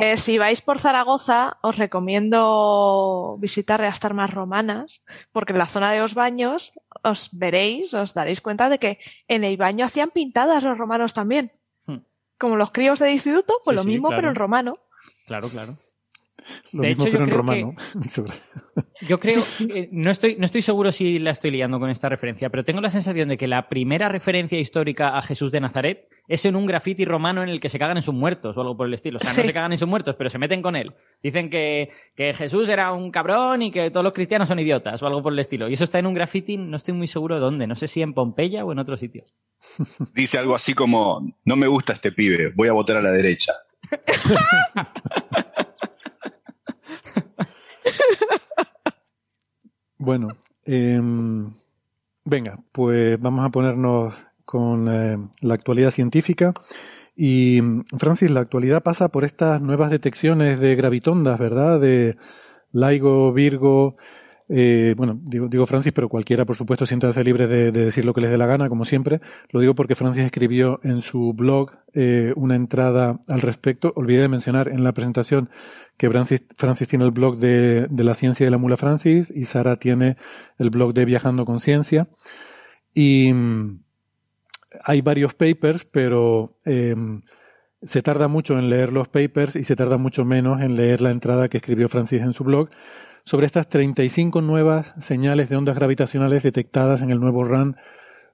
Eh, 0.00 0.16
si 0.16 0.38
vais 0.38 0.60
por 0.60 0.78
Zaragoza, 0.78 1.58
os 1.62 1.76
recomiendo 1.76 3.36
visitar 3.40 3.80
las 3.80 4.00
termas 4.00 4.32
romanas, 4.32 5.02
porque 5.32 5.52
en 5.52 5.58
la 5.58 5.66
zona 5.66 5.92
de 5.92 6.00
los 6.00 6.14
baños 6.14 6.72
os 7.02 7.30
veréis, 7.32 7.94
os 7.94 8.14
daréis 8.14 8.40
cuenta 8.40 8.68
de 8.68 8.78
que 8.78 8.98
en 9.28 9.44
el 9.44 9.56
baño 9.56 9.84
hacían 9.84 10.10
pintadas 10.10 10.62
los 10.62 10.78
romanos 10.78 11.14
también. 11.14 11.52
Hmm. 11.86 11.98
Como 12.38 12.56
los 12.56 12.70
críos 12.70 12.98
de 12.98 13.12
instituto, 13.12 13.54
pues 13.64 13.74
Sí, 13.74 13.76
lo 13.76 13.82
sí, 13.82 13.88
mismo, 13.88 14.08
claro. 14.08 14.20
pero 14.22 14.28
en 14.30 14.34
romano. 14.36 14.78
Claro, 15.26 15.48
claro. 15.48 15.76
Lo 16.72 16.82
De 16.82 16.88
mismo, 16.88 17.04
hecho, 17.04 17.12
yo 17.12 17.18
pero 17.18 17.24
en 17.24 17.28
creo 17.30 17.36
romano. 17.38 17.74
Yo 19.02 19.18
creo, 19.20 19.38
eh, 19.74 19.88
no, 19.92 20.10
estoy, 20.10 20.36
no 20.36 20.44
estoy 20.44 20.60
seguro 20.62 20.90
si 20.92 21.18
la 21.20 21.30
estoy 21.30 21.50
liando 21.52 21.78
con 21.78 21.88
esta 21.90 22.08
referencia, 22.08 22.48
pero 22.50 22.64
tengo 22.64 22.80
la 22.80 22.90
sensación 22.90 23.28
de 23.28 23.36
que 23.36 23.46
la 23.46 23.68
primera 23.68 24.08
referencia 24.08 24.58
histórica 24.58 25.16
a 25.16 25.22
Jesús 25.22 25.52
de 25.52 25.60
Nazaret 25.60 26.08
es 26.26 26.44
en 26.46 26.56
un 26.56 26.66
grafiti 26.66 27.04
romano 27.04 27.42
en 27.42 27.48
el 27.48 27.60
que 27.60 27.68
se 27.68 27.78
cagan 27.78 27.96
en 27.96 28.02
sus 28.02 28.14
muertos 28.14 28.56
o 28.56 28.60
algo 28.60 28.76
por 28.76 28.86
el 28.88 28.94
estilo. 28.94 29.18
O 29.18 29.20
sea, 29.20 29.30
Sí. 29.30 29.40
no 29.40 29.46
se 29.46 29.52
cagan 29.52 29.72
en 29.72 29.78
sus 29.78 29.86
muertos, 29.88 30.16
pero 30.16 30.30
se 30.30 30.38
meten 30.38 30.62
con 30.62 30.74
él. 30.74 30.94
Dicen 31.22 31.48
que, 31.48 31.90
que 32.16 32.34
Jesús 32.34 32.68
era 32.68 32.92
un 32.92 33.10
cabrón 33.12 33.62
y 33.62 33.70
que 33.70 33.90
todos 33.90 34.02
los 34.04 34.12
cristianos 34.12 34.48
son 34.48 34.58
idiotas 34.58 35.00
o 35.02 35.06
algo 35.06 35.22
por 35.22 35.32
el 35.32 35.38
estilo. 35.38 35.68
Y 35.68 35.74
eso 35.74 35.84
está 35.84 35.98
en 36.00 36.06
un 36.06 36.14
grafiti, 36.14 36.56
no 36.56 36.76
estoy 36.76 36.94
muy 36.94 37.06
seguro 37.06 37.36
de 37.36 37.40
dónde. 37.40 37.66
No 37.68 37.76
sé 37.76 37.86
si 37.88 38.02
en 38.02 38.14
Pompeya 38.14 38.64
o 38.64 38.72
en 38.72 38.78
otros 38.80 38.98
sitios. 39.00 39.32
Dice 40.14 40.38
algo 40.38 40.54
así 40.56 40.74
como, 40.74 41.20
no 41.44 41.56
me 41.56 41.66
gusta 41.68 41.92
este 41.92 42.10
pibe, 42.12 42.52
voy 42.54 42.68
a 42.68 42.72
votar 42.72 42.96
a 42.96 43.02
la 43.02 43.10
derecha. 43.12 43.52
Bueno, 49.98 50.28
em, 50.64 51.52
venga, 52.24 52.58
pues 52.72 53.20
vamos 53.20 53.44
a 53.44 53.50
ponernos 53.50 54.14
con 54.44 54.88
eh, 54.88 55.18
la 55.42 55.54
actualidad 55.54 55.90
científica. 55.90 56.54
Y 57.16 57.60
Francis, 57.98 58.30
la 58.30 58.40
actualidad 58.40 58.84
pasa 58.84 59.08
por 59.08 59.24
estas 59.24 59.60
nuevas 59.60 59.90
detecciones 59.90 60.60
de 60.60 60.76
gravitondas, 60.76 61.38
¿verdad? 61.38 61.80
De 61.80 62.16
LIGO, 62.72 63.32
Virgo. 63.32 63.96
Eh, 64.48 64.94
bueno, 64.96 65.20
digo, 65.22 65.48
digo 65.48 65.66
Francis, 65.66 65.92
pero 65.92 66.08
cualquiera, 66.08 66.44
por 66.46 66.56
supuesto, 66.56 66.86
siéntanse 66.86 67.22
libres 67.22 67.48
de, 67.48 67.70
de 67.70 67.84
decir 67.84 68.04
lo 68.04 68.14
que 68.14 68.22
les 68.22 68.30
dé 68.30 68.38
la 68.38 68.46
gana, 68.46 68.68
como 68.68 68.84
siempre. 68.84 69.20
Lo 69.50 69.60
digo 69.60 69.74
porque 69.74 69.94
Francis 69.94 70.24
escribió 70.24 70.80
en 70.82 71.02
su 71.02 71.34
blog 71.34 71.72
eh, 71.92 72.32
una 72.36 72.56
entrada 72.56 73.20
al 73.28 73.42
respecto. 73.42 73.92
Olvidé 73.94 74.22
de 74.22 74.28
mencionar 74.28 74.68
en 74.68 74.84
la 74.84 74.92
presentación 74.92 75.50
que 75.96 76.10
Francis, 76.10 76.88
tiene 76.88 77.04
el 77.04 77.10
blog 77.10 77.38
de, 77.38 77.86
de 77.90 78.04
la 78.04 78.14
ciencia 78.14 78.46
de 78.46 78.50
la 78.50 78.58
mula 78.58 78.76
Francis 78.76 79.32
y 79.34 79.44
Sara 79.44 79.76
tiene 79.76 80.16
el 80.58 80.70
blog 80.70 80.94
de 80.94 81.04
Viajando 81.04 81.44
con 81.44 81.60
Ciencia. 81.60 82.08
Y 82.94 83.32
mm, 83.32 83.80
hay 84.84 85.02
varios 85.02 85.34
papers, 85.34 85.84
pero 85.84 86.58
eh, 86.64 86.94
se 87.82 88.02
tarda 88.02 88.28
mucho 88.28 88.58
en 88.58 88.70
leer 88.70 88.92
los 88.92 89.08
papers 89.08 89.56
y 89.56 89.64
se 89.64 89.76
tarda 89.76 89.98
mucho 89.98 90.24
menos 90.24 90.60
en 90.62 90.76
leer 90.76 91.00
la 91.00 91.10
entrada 91.10 91.48
que 91.48 91.58
escribió 91.58 91.88
Francis 91.88 92.22
en 92.22 92.32
su 92.32 92.44
blog 92.44 92.70
sobre 93.24 93.46
estas 93.46 93.68
35 93.68 94.40
nuevas 94.40 94.94
señales 94.98 95.48
de 95.48 95.56
ondas 95.56 95.76
gravitacionales 95.76 96.42
detectadas 96.42 97.02
en 97.02 97.10
el 97.10 97.20
nuevo 97.20 97.44
RAN 97.44 97.76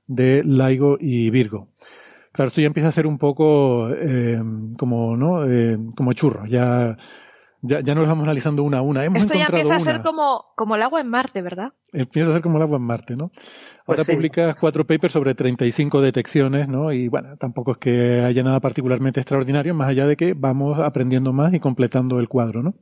de 0.07 0.43
LIGO 0.45 0.99
y 1.01 1.31
Virgo. 1.31 1.69
Claro, 2.33 2.49
esto 2.49 2.61
ya 2.61 2.67
empieza 2.67 2.89
a 2.89 2.93
ser 2.93 3.07
un 3.07 3.19
poco 3.19 3.91
eh, 3.91 4.43
como, 4.77 5.17
¿no? 5.17 5.49
Eh, 5.49 5.79
como 5.97 6.13
churro. 6.15 6.47
Ya, 6.47 6.97
ya, 7.63 7.81
ya 7.81 7.95
no 7.95 8.01
los 8.01 8.09
vamos 8.11 8.25
analizando 8.25 8.65
una 8.65 8.79
a 8.79 8.83
una. 8.83 9.05
Hemos 9.05 9.23
Esto 9.23 9.35
ya 9.35 9.47
empieza 9.47 9.77
a 9.77 9.81
ser 9.81 10.03
como, 10.03 10.47
como 10.57 10.75
el 10.75 10.83
agua 10.83 11.01
en 11.01 11.09
Marte, 11.09 11.43
¿verdad? 11.43 11.73
Empieza 11.93 12.31
a 12.31 12.33
ser 12.35 12.43
como 12.43 12.57
el 12.57 12.65
agua 12.65 12.77
en 12.79 12.83
Marte, 12.83 13.17
¿no? 13.17 13.31
Ahora 13.87 14.03
Pues 14.03 14.07
sí. 14.07 14.13
publicas 14.15 14.57
cuatro 14.61 14.85
papers 14.85 15.13
sobre 15.13 15.35
35 15.35 16.01
detecciones, 16.01 16.69
¿no? 16.69 16.93
Y 16.93 17.09
bueno, 17.09 17.37
tampoco 17.37 17.73
es 17.73 17.79
que 17.79 18.23
haya 18.23 18.43
nada 18.43 18.59
particularmente 18.61 19.21
extraordinario, 19.21 19.73
más 19.73 19.89
allá 19.89 20.07
de 20.07 20.17
que 20.17 20.35
vamos 20.35 20.79
aprendiendo 20.81 21.33
más 21.33 21.55
y 21.55 21.61
completando 21.61 22.19
el 22.19 22.29
cuadro, 22.29 22.63
¿no? 22.63 22.75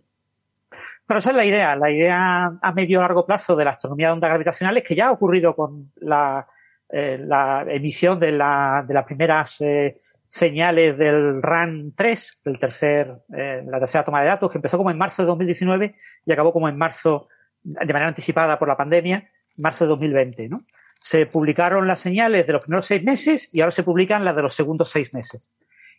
Pero 1.06 1.18
esa 1.18 1.30
es 1.30 1.36
la 1.36 1.44
idea, 1.44 1.76
la 1.76 1.90
idea 1.90 2.52
a 2.60 2.72
medio 2.72 3.00
largo 3.00 3.26
plazo 3.26 3.56
de 3.56 3.64
la 3.64 3.72
astronomía 3.72 4.08
de 4.08 4.12
ondas 4.14 4.30
gravitacionales 4.30 4.82
que 4.82 4.94
ya 4.94 5.08
ha 5.08 5.12
ocurrido 5.12 5.54
con 5.54 5.92
la, 5.96 6.46
eh, 6.88 7.18
la 7.18 7.64
emisión 7.68 8.20
de, 8.20 8.32
la, 8.32 8.84
de 8.86 8.94
las 8.94 9.04
primeras 9.04 9.60
eh, 9.62 9.96
señales 10.28 10.96
del 10.96 11.42
RAN 11.42 11.92
3, 11.94 12.40
del 12.44 12.58
tercer, 12.58 13.14
eh, 13.36 13.62
la 13.66 13.78
tercera 13.78 14.04
toma 14.04 14.22
de 14.22 14.28
datos, 14.28 14.50
que 14.50 14.58
empezó 14.58 14.78
como 14.78 14.90
en 14.90 14.96
marzo 14.96 15.22
de 15.22 15.26
2019 15.26 15.94
y 16.24 16.32
acabó 16.32 16.52
como 16.52 16.68
en 16.68 16.78
marzo, 16.78 17.28
de 17.62 17.92
manera 17.92 18.08
anticipada 18.08 18.58
por 18.58 18.68
la 18.68 18.76
pandemia, 18.76 19.28
marzo 19.56 19.84
de 19.84 19.88
2020, 19.88 20.48
¿no? 20.48 20.64
Se 21.00 21.26
publicaron 21.26 21.86
las 21.86 22.00
señales 22.00 22.46
de 22.46 22.52
los 22.52 22.62
primeros 22.62 22.86
seis 22.86 23.02
meses 23.02 23.50
y 23.52 23.60
ahora 23.60 23.72
se 23.72 23.82
publican 23.82 24.24
las 24.24 24.36
de 24.36 24.42
los 24.42 24.54
segundos 24.54 24.90
seis 24.90 25.12
meses. 25.12 25.52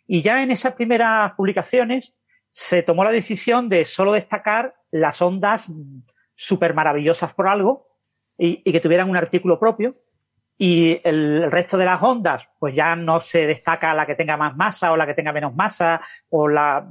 Y 0.06 0.22
ya 0.22 0.42
en 0.42 0.50
esas 0.50 0.74
primeras 0.74 1.32
publicaciones 1.32 2.20
se 2.50 2.82
tomó 2.82 3.04
la 3.04 3.10
decisión 3.10 3.68
de 3.68 3.84
solo 3.84 4.12
destacar 4.12 4.74
las 4.94 5.20
ondas 5.22 5.70
súper 6.34 6.72
maravillosas 6.72 7.34
por 7.34 7.48
algo 7.48 7.88
y, 8.38 8.62
que 8.70 8.80
tuvieran 8.80 9.10
un 9.10 9.16
artículo 9.16 9.58
propio. 9.58 9.96
Y 10.56 11.00
el, 11.02 11.42
el 11.42 11.50
resto 11.50 11.76
de 11.76 11.84
las 11.84 12.00
ondas, 12.00 12.48
pues 12.60 12.76
ya 12.76 12.94
no 12.94 13.20
se 13.20 13.44
destaca 13.44 13.92
la 13.92 14.06
que 14.06 14.14
tenga 14.14 14.36
más 14.36 14.54
masa 14.54 14.92
o 14.92 14.96
la 14.96 15.04
que 15.04 15.14
tenga 15.14 15.32
menos 15.32 15.52
masa 15.52 16.00
o 16.30 16.46
la 16.46 16.88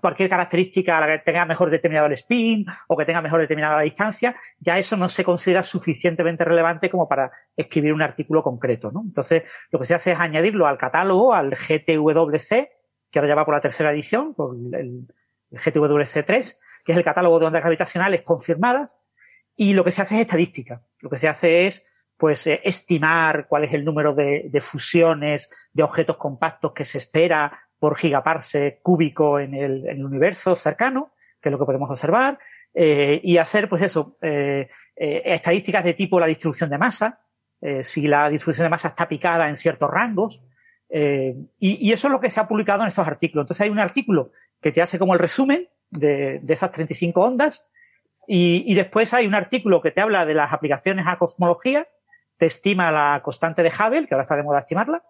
cualquier 0.00 0.28
característica, 0.28 1.00
la 1.00 1.08
que 1.08 1.18
tenga 1.24 1.44
mejor 1.44 1.70
determinado 1.70 2.06
el 2.06 2.12
spin 2.12 2.64
o 2.86 2.96
que 2.96 3.04
tenga 3.04 3.20
mejor 3.20 3.40
determinada 3.40 3.78
la 3.78 3.82
distancia, 3.82 4.36
ya 4.60 4.78
eso 4.78 4.96
no 4.96 5.08
se 5.08 5.24
considera 5.24 5.64
suficientemente 5.64 6.44
relevante 6.44 6.88
como 6.88 7.08
para 7.08 7.32
escribir 7.56 7.92
un 7.92 8.02
artículo 8.02 8.44
concreto, 8.44 8.92
¿no? 8.92 9.02
Entonces, 9.04 9.42
lo 9.72 9.80
que 9.80 9.86
se 9.86 9.94
hace 9.94 10.12
es 10.12 10.20
añadirlo 10.20 10.68
al 10.68 10.78
catálogo, 10.78 11.34
al 11.34 11.50
GTWC, 11.50 12.48
que 13.10 13.18
ahora 13.18 13.28
ya 13.28 13.34
va 13.34 13.44
por 13.44 13.54
la 13.54 13.60
tercera 13.60 13.92
edición, 13.92 14.34
por 14.34 14.54
el, 14.54 15.08
el 15.50 15.58
GTWC3, 15.58 16.58
que 16.84 16.92
es 16.92 16.98
el 16.98 17.04
catálogo 17.04 17.40
de 17.40 17.46
ondas 17.46 17.62
gravitacionales 17.62 18.22
confirmadas, 18.22 19.00
y 19.56 19.72
lo 19.72 19.84
que 19.84 19.90
se 19.90 20.02
hace 20.02 20.16
es 20.16 20.22
estadística. 20.22 20.82
Lo 21.00 21.10
que 21.10 21.18
se 21.18 21.28
hace 21.28 21.66
es 21.66 21.86
pues 22.16 22.46
eh, 22.46 22.60
estimar 22.64 23.46
cuál 23.48 23.64
es 23.64 23.74
el 23.74 23.84
número 23.84 24.14
de, 24.14 24.50
fusiones 24.60 25.50
de 25.72 25.82
objetos 25.82 26.16
compactos 26.16 26.72
que 26.72 26.84
se 26.84 26.98
espera 26.98 27.60
por 27.78 27.96
gigaparsec 27.96 28.80
cúbico 28.82 29.38
en 29.40 29.54
el, 29.54 30.04
universo 30.04 30.54
cercano, 30.54 31.12
que 31.40 31.48
es 31.48 31.52
lo 31.52 31.58
que 31.58 31.66
podemos 31.66 31.90
observar, 31.90 32.38
eh, 32.72 33.20
y 33.22 33.36
hacer, 33.36 33.68
pues 33.68 33.82
eso, 33.82 34.16
eh, 34.22 34.68
estadísticas 34.96 35.84
de 35.84 35.94
tipo 35.94 36.20
la 36.20 36.26
distribución 36.26 36.70
de 36.70 36.78
masa, 36.78 37.20
si 37.82 38.06
la 38.06 38.28
distribución 38.28 38.66
de 38.66 38.70
masa 38.70 38.88
está 38.88 39.08
picada 39.08 39.48
en 39.48 39.56
ciertos 39.56 39.90
rangos, 39.90 40.42
y, 40.90 41.92
eso 41.92 42.08
es 42.08 42.12
lo 42.12 42.20
que 42.20 42.28
se 42.28 42.38
ha 42.38 42.46
publicado 42.46 42.82
en 42.82 42.88
estos 42.88 43.06
artículos. 43.06 43.44
Entonces 43.44 43.62
hay 43.62 43.70
un 43.70 43.78
artículo 43.78 44.32
que 44.60 44.70
te 44.70 44.82
hace 44.82 44.98
como 44.98 45.14
el 45.14 45.18
resumen 45.18 45.68
de, 45.94 46.40
de 46.40 46.54
esas 46.54 46.70
35 46.70 47.20
ondas, 47.20 47.70
y, 48.26 48.64
y, 48.66 48.74
después 48.74 49.12
hay 49.12 49.26
un 49.26 49.34
artículo 49.34 49.82
que 49.82 49.90
te 49.90 50.00
habla 50.00 50.24
de 50.24 50.34
las 50.34 50.52
aplicaciones 50.52 51.06
a 51.06 51.18
cosmología, 51.18 51.86
te 52.36 52.46
estima 52.46 52.90
la 52.90 53.20
constante 53.22 53.62
de 53.62 53.68
Hubble, 53.68 54.06
que 54.06 54.14
ahora 54.14 54.22
está 54.22 54.36
de 54.36 54.42
moda 54.42 54.60
estimarla. 54.60 55.04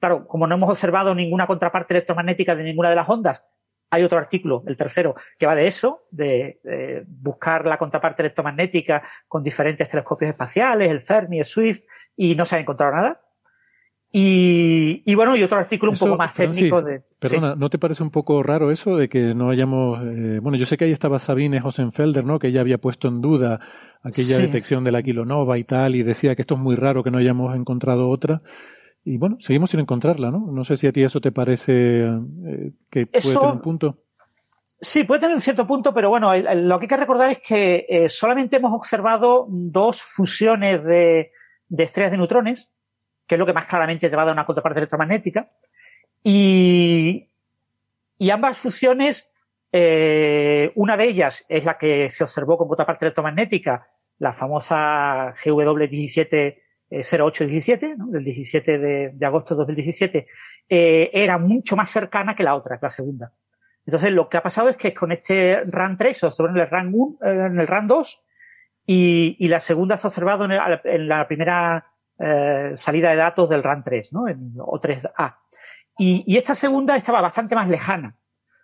Claro, 0.00 0.26
como 0.26 0.46
no 0.46 0.56
hemos 0.56 0.70
observado 0.70 1.14
ninguna 1.14 1.46
contraparte 1.46 1.94
electromagnética 1.94 2.54
de 2.56 2.64
ninguna 2.64 2.90
de 2.90 2.96
las 2.96 3.08
ondas, 3.08 3.48
hay 3.90 4.02
otro 4.02 4.18
artículo, 4.18 4.64
el 4.66 4.76
tercero, 4.76 5.14
que 5.38 5.46
va 5.46 5.54
de 5.54 5.66
eso, 5.66 6.06
de, 6.10 6.60
de, 6.62 7.04
buscar 7.06 7.64
la 7.64 7.78
contraparte 7.78 8.22
electromagnética 8.22 9.02
con 9.26 9.42
diferentes 9.42 9.88
telescopios 9.88 10.30
espaciales, 10.30 10.90
el 10.90 11.00
Fermi, 11.00 11.38
el 11.38 11.44
Swift, 11.44 11.80
y 12.16 12.34
no 12.34 12.44
se 12.44 12.56
ha 12.56 12.58
encontrado 12.58 12.92
nada. 12.92 13.20
Y, 14.10 15.02
y 15.04 15.14
bueno, 15.14 15.36
y 15.36 15.42
otro 15.42 15.58
artículo 15.58 15.92
eso, 15.92 16.04
un 16.06 16.10
poco 16.12 16.18
más 16.18 16.32
técnico 16.34 16.80
Francis, 16.80 17.00
de. 17.02 17.06
Perdona, 17.18 17.52
sí. 17.52 17.58
¿no 17.60 17.68
te 17.68 17.78
parece 17.78 18.02
un 18.02 18.10
poco 18.10 18.42
raro 18.42 18.70
eso 18.70 18.96
de 18.96 19.08
que 19.08 19.34
no 19.34 19.50
hayamos. 19.50 20.02
Eh, 20.02 20.38
bueno, 20.40 20.56
yo 20.56 20.64
sé 20.64 20.76
que 20.78 20.86
ahí 20.86 20.92
estaba 20.92 21.18
Sabine 21.18 21.60
Hosenfelder, 21.62 22.24
¿no? 22.24 22.38
Que 22.38 22.48
ella 22.48 22.62
había 22.62 22.78
puesto 22.78 23.08
en 23.08 23.20
duda 23.20 23.60
aquella 24.02 24.36
Sí. 24.36 24.42
detección 24.42 24.82
de 24.84 24.92
la 24.92 25.02
kilonova 25.02 25.58
y 25.58 25.64
tal, 25.64 25.94
y 25.94 26.02
decía 26.02 26.34
que 26.34 26.42
esto 26.42 26.54
es 26.54 26.60
muy 26.60 26.74
raro 26.74 27.04
que 27.04 27.10
no 27.10 27.18
hayamos 27.18 27.54
encontrado 27.54 28.08
otra. 28.08 28.40
Y 29.04 29.18
bueno, 29.18 29.36
seguimos 29.40 29.70
sin 29.70 29.80
encontrarla, 29.80 30.30
¿no? 30.30 30.50
No 30.52 30.64
sé 30.64 30.76
si 30.78 30.86
a 30.86 30.92
ti 30.92 31.02
eso 31.02 31.20
te 31.20 31.30
parece 31.32 32.00
eh, 32.06 32.72
que 32.90 33.06
puede 33.06 33.18
Eso- 33.18 33.40
tener 33.40 33.54
un 33.56 33.60
punto. 33.62 33.98
Sí, 34.80 35.02
puede 35.04 35.20
tener 35.20 35.34
un 35.34 35.40
cierto 35.40 35.66
punto, 35.66 35.92
pero 35.92 36.08
bueno, 36.08 36.30
lo 36.36 36.78
que 36.78 36.84
hay 36.84 36.88
que 36.88 36.96
recordar 36.96 37.30
es 37.32 37.40
que 37.46 37.84
eh, 37.88 38.08
solamente 38.08 38.56
hemos 38.58 38.72
observado 38.72 39.46
dos 39.50 40.00
fusiones 40.00 40.84
de, 40.84 41.32
de 41.68 41.82
estrellas 41.82 42.12
de 42.12 42.18
neutrones, 42.18 42.72
que 43.28 43.34
es 43.34 43.38
lo 43.38 43.46
que 43.46 43.52
más 43.52 43.66
claramente 43.66 44.10
te 44.10 44.16
va 44.16 44.22
a 44.22 44.26
dar 44.26 44.34
una 44.34 44.46
contraparte 44.46 44.80
electromagnética, 44.80 45.50
y, 46.24 47.28
y 48.18 48.30
ambas 48.30 48.58
fusiones, 48.58 49.32
eh, 49.70 50.72
una 50.74 50.96
de 50.96 51.04
ellas 51.04 51.44
es 51.48 51.64
la 51.64 51.78
que 51.78 52.10
se 52.10 52.24
observó 52.24 52.58
con 52.58 52.66
contraparte 52.66 53.04
electromagnética, 53.04 53.86
la 54.18 54.32
famosa 54.32 55.32
GW170817, 55.34 57.96
¿no? 57.96 58.08
del 58.08 58.24
17 58.24 58.78
de, 58.78 59.26
agosto 59.26 59.54
de 59.54 59.58
2017, 59.58 60.26
eh, 60.68 61.10
era 61.12 61.38
mucho 61.38 61.76
más 61.76 61.88
cercana 61.90 62.34
que 62.34 62.42
la 62.42 62.56
otra, 62.56 62.78
que 62.78 62.86
la 62.86 62.90
segunda. 62.90 63.32
Entonces, 63.86 64.10
lo 64.12 64.28
que 64.28 64.38
ha 64.38 64.42
pasado 64.42 64.70
es 64.70 64.76
que 64.76 64.92
con 64.92 65.12
este 65.12 65.62
RAN 65.66 65.96
3 65.96 66.16
se 66.16 66.26
observó 66.26 66.50
en 66.50 66.56
el 66.58 66.68
RAN 66.68 66.90
1, 66.92 67.18
eh, 67.22 67.46
en 67.46 67.60
el 67.60 67.66
RAN 67.66 67.86
2, 67.86 68.24
y, 68.86 69.36
y 69.38 69.48
la 69.48 69.60
segunda 69.60 69.96
se 69.96 70.06
ha 70.06 70.08
observado 70.08 70.46
en 70.46 71.08
la 71.08 71.28
primera 71.28 71.86
eh, 72.18 72.72
salida 72.74 73.10
de 73.10 73.16
datos 73.16 73.48
del 73.48 73.62
RAN 73.62 73.82
3, 73.82 74.12
¿no? 74.12 74.28
En 74.28 74.54
O3A. 74.56 75.36
Y, 75.98 76.24
y 76.26 76.36
esta 76.36 76.54
segunda 76.54 76.96
estaba 76.96 77.20
bastante 77.20 77.54
más 77.54 77.68
lejana. 77.68 78.16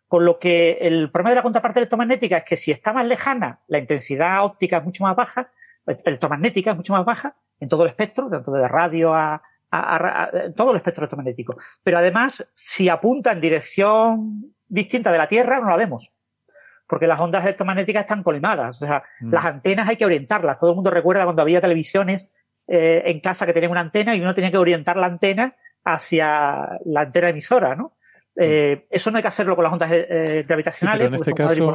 Con 0.07 0.25
lo 0.25 0.39
que 0.39 0.79
el 0.81 1.11
problema 1.11 1.31
de 1.31 1.37
la 1.37 1.43
contraparte 1.43 1.81
electromagnética 1.81 2.37
es 2.39 2.45
que 2.45 2.57
si 2.57 2.71
está 2.71 2.93
más 2.93 3.07
lejana, 3.07 3.61
la 3.67 3.79
intensidad 3.79 4.45
óptica 4.45 4.77
es 4.79 4.85
mucho 4.85 5.03
más 5.03 5.17
baja, 5.17 5.51
electromagnética 5.87 6.71
es 6.73 6.77
mucho 6.77 6.93
más 6.93 7.05
baja 7.05 7.37
en 7.61 7.69
todo 7.69 7.83
el 7.85 7.89
espectro, 7.91 8.29
tanto 8.29 8.53
de 8.53 8.69
radio 8.69 9.15
a, 9.15 9.35
a- 9.35 9.43
a- 9.71 10.23
a- 10.25 10.31
todo 10.55 10.71
el 10.71 10.77
espectro 10.77 11.03
electromagnético. 11.03 11.57
Pero 11.83 11.99
además, 11.99 12.53
si 12.55 12.89
apunta 12.89 13.33
en 13.33 13.41
dirección 13.41 14.55
distinta 14.69 15.11
de 15.11 15.19
la 15.19 15.27
Tierra, 15.29 15.61
no 15.61 15.69
la 15.71 15.77
vemos. 15.77 16.13
Porque 16.87 17.07
las 17.07 17.19
ondas 17.19 17.43
electromagnéticas 17.45 18.03
están 18.03 18.23
colimadas. 18.23 18.81
O 18.83 18.87
sea, 18.87 19.03
Mm. 19.21 19.33
las 19.33 19.45
antenas 19.47 19.89
hay 19.89 19.97
que 19.97 20.05
orientarlas. 20.05 20.61
Todo 20.61 20.71
el 20.71 20.77
mundo 20.77 20.91
recuerda 20.91 21.25
cuando 21.25 21.43
había 21.43 21.61
televisiones 21.61 22.31
eh, 22.67 23.03
en 23.07 23.21
casa 23.21 23.47
que 23.47 23.53
tenían 23.53 23.71
una 23.73 23.81
antena 23.81 24.15
y 24.15 24.21
uno 24.21 24.35
tenía 24.35 24.51
que 24.51 24.59
orientar 24.59 24.97
la 24.97 25.07
antena 25.07 25.55
hacia 25.85 26.79
la 26.85 27.01
antena 27.03 27.29
emisora, 27.29 27.75
¿no? 27.77 27.97
Eh, 28.37 28.87
eso 28.91 29.11
no 29.11 29.17
hay 29.19 29.23
que 29.23 29.29
hacerlo 29.29 29.55
con 29.55 29.63
las 29.63 29.73
ondas 29.73 29.93
eh. 29.93 30.41
Sí, 30.41 30.47
gravitacionales 30.49 31.07
pero 31.07 31.15
en 31.15 31.21
este 31.23 31.33
caso, 31.35 31.73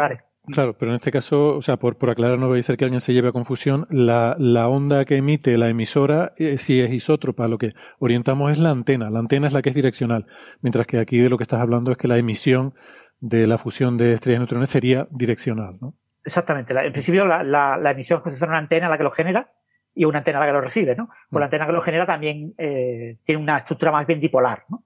claro, 0.52 0.76
pero 0.78 0.92
en 0.92 0.96
este 0.98 1.12
caso, 1.12 1.56
o 1.56 1.62
sea, 1.62 1.78
por, 1.78 1.98
por 1.98 2.10
aclarar, 2.10 2.38
no 2.38 2.50
voy 2.50 2.60
a 2.60 2.64
ser 2.64 2.76
que 2.76 2.84
alguien 2.84 3.00
se 3.00 3.14
lleve 3.14 3.30
a 3.30 3.32
confusión, 3.32 3.88
la, 3.90 4.36
la 4.40 4.68
onda 4.68 5.06
que 5.06 5.16
emite 5.16 5.58
la 5.58 5.70
emisora, 5.70 6.34
eh, 6.38 6.58
si 6.58 6.82
es 6.82 6.92
isótropa, 6.92 7.48
lo 7.48 7.58
que 7.58 7.72
orientamos 8.00 8.52
es 8.52 8.60
la 8.60 8.72
antena. 8.72 9.10
La 9.10 9.20
antena 9.20 9.48
es 9.48 9.54
la 9.54 9.62
que 9.62 9.70
es 9.70 9.76
direccional, 9.76 10.26
mientras 10.62 10.86
que 10.86 10.98
aquí 11.00 11.18
de 11.20 11.30
lo 11.30 11.38
que 11.38 11.44
estás 11.44 11.62
hablando 11.62 11.92
es 11.94 11.98
que 11.98 12.10
la 12.10 12.18
emisión 12.18 12.74
de 13.22 13.48
la 13.48 13.58
fusión 13.58 13.98
de 13.98 14.14
estrellas 14.14 14.38
y 14.38 14.40
neutrones 14.40 14.70
sería 14.70 15.08
direccional, 15.12 15.78
¿no? 15.80 15.94
Exactamente. 16.26 16.74
La- 16.74 16.84
en 16.86 16.92
principio, 16.92 17.26
la, 17.26 17.42
la, 17.44 17.78
la 17.78 17.92
emisión 17.92 18.22
es 18.26 18.42
una 18.42 18.58
antena 18.58 18.90
la 18.90 18.98
que 18.98 19.04
lo 19.04 19.12
genera 19.12 19.52
y 20.00 20.06
una 20.06 20.20
antena 20.20 20.40
la 20.40 20.46
que 20.46 20.54
lo 20.54 20.62
recibe, 20.62 20.96
¿no? 20.96 21.10
Pues 21.30 21.40
la 21.42 21.46
antena 21.48 21.66
que 21.66 21.74
lo 21.74 21.82
genera 21.82 22.06
también 22.06 22.54
eh, 22.58 23.18
tiene 23.26 23.42
una 23.42 23.58
estructura 23.58 23.92
más 23.92 24.08
bien 24.08 24.22
dipolar, 24.22 24.64
¿no? 24.70 24.86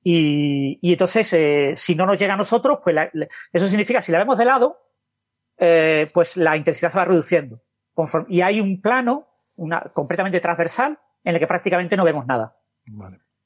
Y, 0.00 0.78
y 0.80 0.92
entonces, 0.92 1.32
eh, 1.32 1.72
si 1.74 1.96
no 1.96 2.06
nos 2.06 2.16
llega 2.16 2.34
a 2.34 2.36
nosotros, 2.36 2.78
pues 2.84 2.94
la- 2.94 3.10
eso 3.52 3.66
significa, 3.66 4.00
si 4.00 4.12
la 4.12 4.18
vemos 4.18 4.38
de 4.38 4.44
lado, 4.44 4.78
eh, 5.58 6.08
pues 6.14 6.36
la 6.36 6.56
intensidad 6.56 6.90
se 6.90 6.98
va 6.98 7.04
reduciendo. 7.04 7.62
Conforme- 7.94 8.26
y 8.28 8.42
hay 8.42 8.60
un 8.60 8.80
plano 8.80 9.26
una, 9.56 9.80
completamente 9.92 10.38
transversal 10.38 11.00
en 11.24 11.34
el 11.34 11.40
que 11.40 11.46
prácticamente 11.48 11.96
no 11.96 12.04
vemos 12.04 12.24
nada. 12.26 12.56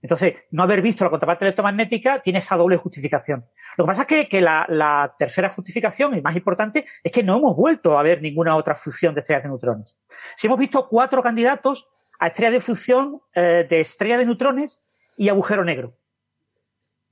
Entonces, 0.03 0.35
no 0.51 0.63
haber 0.63 0.83
visto 0.83 1.05
la 1.05 1.11
contraparte 1.11 1.47
electromagnética 1.47 2.21
tiene 2.21 2.41
esa 2.41 2.57
doble 2.57 2.77
justificación. 2.77 3.47
Lo 3.77 3.85
que 3.85 3.89
pasa 3.89 4.03
es 4.03 4.07
que, 4.07 4.29
que 4.29 4.41
la, 4.41 4.67
la 4.69 5.15
tercera 5.19 5.49
justificación, 5.49 6.17
y 6.17 6.23
más 6.23 6.37
importante, 6.37 6.87
es 7.03 7.13
que 7.13 7.23
no 7.23 7.37
hemos 7.37 7.55
vuelto 7.55 7.99
a 7.99 8.03
ver 8.03 8.23
ninguna 8.23 8.57
otra 8.57 8.75
fusión 8.75 9.15
de 9.15 9.21
estrellas 9.21 9.45
de 9.45 9.49
neutrones. 9.51 9.97
Si 10.37 10.47
hemos 10.47 10.59
visto 10.59 10.89
cuatro 10.89 11.23
candidatos 11.23 11.89
a 12.19 12.29
estrellas 12.29 12.55
de 12.55 12.61
fusión 12.61 13.21
eh, 13.35 13.67
de 13.69 13.81
estrella 13.81 14.19
de 14.19 14.27
neutrones 14.27 14.83
y 15.17 15.29
agujero 15.29 15.65
negro. 15.65 15.97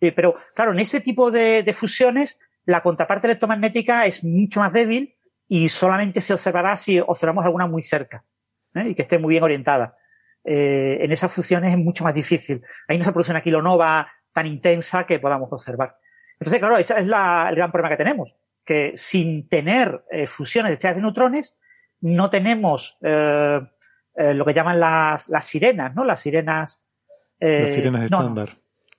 Eh, 0.00 0.12
pero, 0.12 0.36
claro, 0.54 0.72
en 0.72 0.80
ese 0.80 1.00
tipo 1.00 1.30
de, 1.30 1.62
de 1.62 1.72
fusiones, 1.72 2.40
la 2.64 2.82
contraparte 2.82 3.28
electromagnética 3.28 4.06
es 4.06 4.24
mucho 4.24 4.60
más 4.60 4.72
débil 4.72 5.16
y 5.48 5.68
solamente 5.68 6.20
se 6.20 6.32
observará 6.32 6.76
si 6.76 6.98
observamos 6.98 7.44
alguna 7.44 7.66
muy 7.66 7.82
cerca 7.82 8.24
¿eh? 8.74 8.88
y 8.88 8.94
que 8.94 9.02
esté 9.02 9.18
muy 9.18 9.30
bien 9.30 9.44
orientada 9.44 9.96
eh, 10.46 10.98
en 11.00 11.10
esas 11.10 11.32
fusiones 11.32 11.72
es 11.72 11.78
mucho 11.78 12.04
más 12.04 12.14
difícil. 12.14 12.62
Ahí 12.86 12.98
no 12.98 13.04
se 13.04 13.12
produce 13.12 13.32
una 13.32 13.42
kilonova 13.42 14.08
tan 14.32 14.46
intensa 14.46 15.04
que 15.04 15.18
podamos 15.18 15.52
observar. 15.52 15.96
Entonces, 16.38 16.60
claro, 16.60 16.76
ese 16.78 16.98
es 16.98 17.06
la- 17.06 17.46
el 17.48 17.56
gran 17.56 17.72
problema 17.72 17.90
que 17.90 18.02
tenemos, 18.02 18.36
que 18.64 18.92
sin 18.96 19.48
tener 19.48 20.04
eh, 20.10 20.26
fusiones 20.26 20.70
de 20.70 20.74
estrellas 20.74 20.96
de 20.96 21.02
neutrones, 21.02 21.58
no 22.00 22.28
tenemos 22.30 22.98
eh, 23.02 23.60
eh, 24.16 24.34
lo 24.34 24.44
que 24.44 24.54
llaman 24.54 24.78
las, 24.80 25.28
las 25.28 25.44
sirenas, 25.46 25.94
¿no? 25.94 26.04
Las 26.04 26.20
sirenas... 26.20 26.82
Las 27.38 27.74
sirenas 27.74 28.10
no. 28.10 28.18
estándar. 28.20 28.48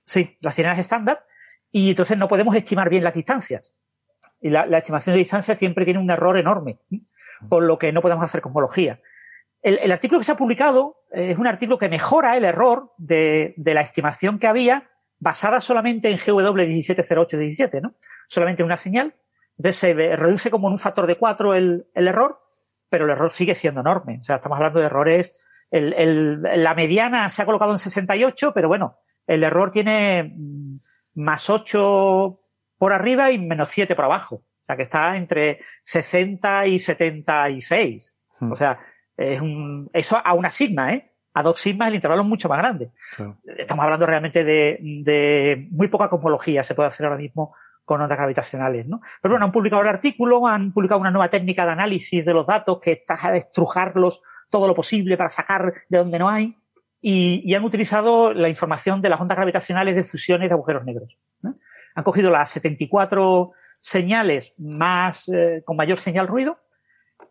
Sí, 0.04 0.36
las 0.40 0.54
sirenas 0.54 0.78
estándar. 0.78 1.24
Y 1.70 1.90
entonces 1.90 2.16
no 2.16 2.28
podemos 2.28 2.54
estimar 2.54 2.88
bien 2.88 3.04
las 3.04 3.14
distancias. 3.14 3.74
Y 4.40 4.48
la, 4.50 4.64
la 4.66 4.78
estimación 4.78 5.14
de 5.14 5.18
distancia 5.18 5.54
siempre 5.56 5.84
tiene 5.84 6.00
un 6.00 6.10
error 6.10 6.38
enorme, 6.38 6.78
¿sí? 6.88 7.04
por 7.48 7.62
lo 7.62 7.78
que 7.78 7.92
no 7.92 8.00
podemos 8.00 8.24
hacer 8.24 8.40
cosmología. 8.40 9.00
El, 9.60 9.78
el 9.82 9.90
artículo 9.90 10.20
que 10.20 10.24
se 10.24 10.32
ha 10.32 10.36
publicado 10.36 11.02
es 11.10 11.36
un 11.36 11.46
artículo 11.48 11.78
que 11.78 11.88
mejora 11.88 12.36
el 12.36 12.44
error 12.44 12.92
de, 12.96 13.54
de 13.56 13.74
la 13.74 13.80
estimación 13.80 14.38
que 14.38 14.46
había 14.46 14.87
basada 15.18 15.60
solamente 15.60 16.10
en 16.10 16.18
GW170817, 16.18 17.80
¿no? 17.82 17.94
Solamente 18.26 18.62
en 18.62 18.66
una 18.66 18.76
señal. 18.76 19.14
Entonces 19.56 19.76
se 19.78 19.94
reduce 20.16 20.50
como 20.50 20.68
en 20.68 20.72
un 20.74 20.78
factor 20.78 21.06
de 21.06 21.16
4 21.16 21.54
el, 21.54 21.86
el 21.94 22.08
error, 22.08 22.40
pero 22.88 23.04
el 23.04 23.10
error 23.10 23.30
sigue 23.32 23.54
siendo 23.54 23.80
enorme. 23.80 24.18
O 24.20 24.24
sea, 24.24 24.36
estamos 24.36 24.56
hablando 24.56 24.80
de 24.80 24.86
errores. 24.86 25.36
El, 25.70 25.92
el- 25.94 26.42
la 26.42 26.74
mediana 26.74 27.28
se 27.30 27.42
ha 27.42 27.46
colocado 27.46 27.72
en 27.72 27.78
68, 27.78 28.52
pero 28.54 28.68
bueno, 28.68 28.98
el 29.26 29.42
error 29.42 29.70
tiene 29.70 30.34
mm, 30.36 30.76
más 31.14 31.50
8 31.50 32.40
por 32.78 32.92
arriba 32.92 33.30
y 33.32 33.38
menos 33.38 33.68
7 33.70 33.94
por 33.96 34.04
abajo. 34.04 34.36
O 34.36 34.64
sea, 34.64 34.76
que 34.76 34.82
está 34.84 35.16
entre 35.16 35.60
60 35.82 36.66
y 36.68 36.78
76. 36.78 38.16
Hmm. 38.40 38.52
O 38.52 38.56
sea, 38.56 38.78
es 39.16 39.40
un, 39.40 39.90
eso 39.92 40.20
a 40.24 40.34
una 40.34 40.50
sigma, 40.50 40.92
¿eh? 40.92 41.12
A 41.38 41.42
dos 41.44 41.60
sigmas 41.60 41.88
el 41.88 41.94
intervalo 41.94 42.22
es 42.22 42.28
mucho 42.28 42.48
más 42.48 42.58
grande. 42.58 42.90
Estamos 43.56 43.84
hablando 43.84 44.06
realmente 44.06 44.42
de, 44.42 44.78
de 45.04 45.68
muy 45.70 45.86
poca 45.86 46.08
cosmología 46.08 46.64
se 46.64 46.74
puede 46.74 46.88
hacer 46.88 47.06
ahora 47.06 47.16
mismo 47.16 47.54
con 47.84 48.00
ondas 48.00 48.18
gravitacionales, 48.18 48.88
¿no? 48.88 49.00
Pero 49.22 49.34
bueno, 49.34 49.46
han 49.46 49.52
publicado 49.52 49.82
el 49.82 49.88
artículo, 49.88 50.48
han 50.48 50.72
publicado 50.72 51.00
una 51.00 51.12
nueva 51.12 51.28
técnica 51.28 51.64
de 51.64 51.70
análisis 51.70 52.24
de 52.24 52.34
los 52.34 52.44
datos 52.44 52.80
que 52.80 52.90
está 52.90 53.14
a 53.22 53.36
estrujarlos 53.36 54.20
todo 54.50 54.66
lo 54.66 54.74
posible 54.74 55.16
para 55.16 55.30
sacar 55.30 55.72
de 55.88 55.98
donde 55.98 56.18
no 56.18 56.28
hay 56.28 56.58
y, 57.00 57.40
y 57.44 57.54
han 57.54 57.62
utilizado 57.62 58.34
la 58.34 58.48
información 58.48 59.00
de 59.00 59.08
las 59.08 59.20
ondas 59.20 59.36
gravitacionales 59.36 59.94
de 59.94 60.02
fusiones 60.02 60.48
de 60.48 60.54
agujeros 60.54 60.84
negros. 60.84 61.18
¿no? 61.44 61.54
Han 61.94 62.02
cogido 62.02 62.32
las 62.32 62.50
74 62.50 63.52
señales 63.78 64.54
más 64.58 65.28
eh, 65.28 65.62
con 65.64 65.76
mayor 65.76 65.98
señal 65.98 66.26
ruido 66.26 66.58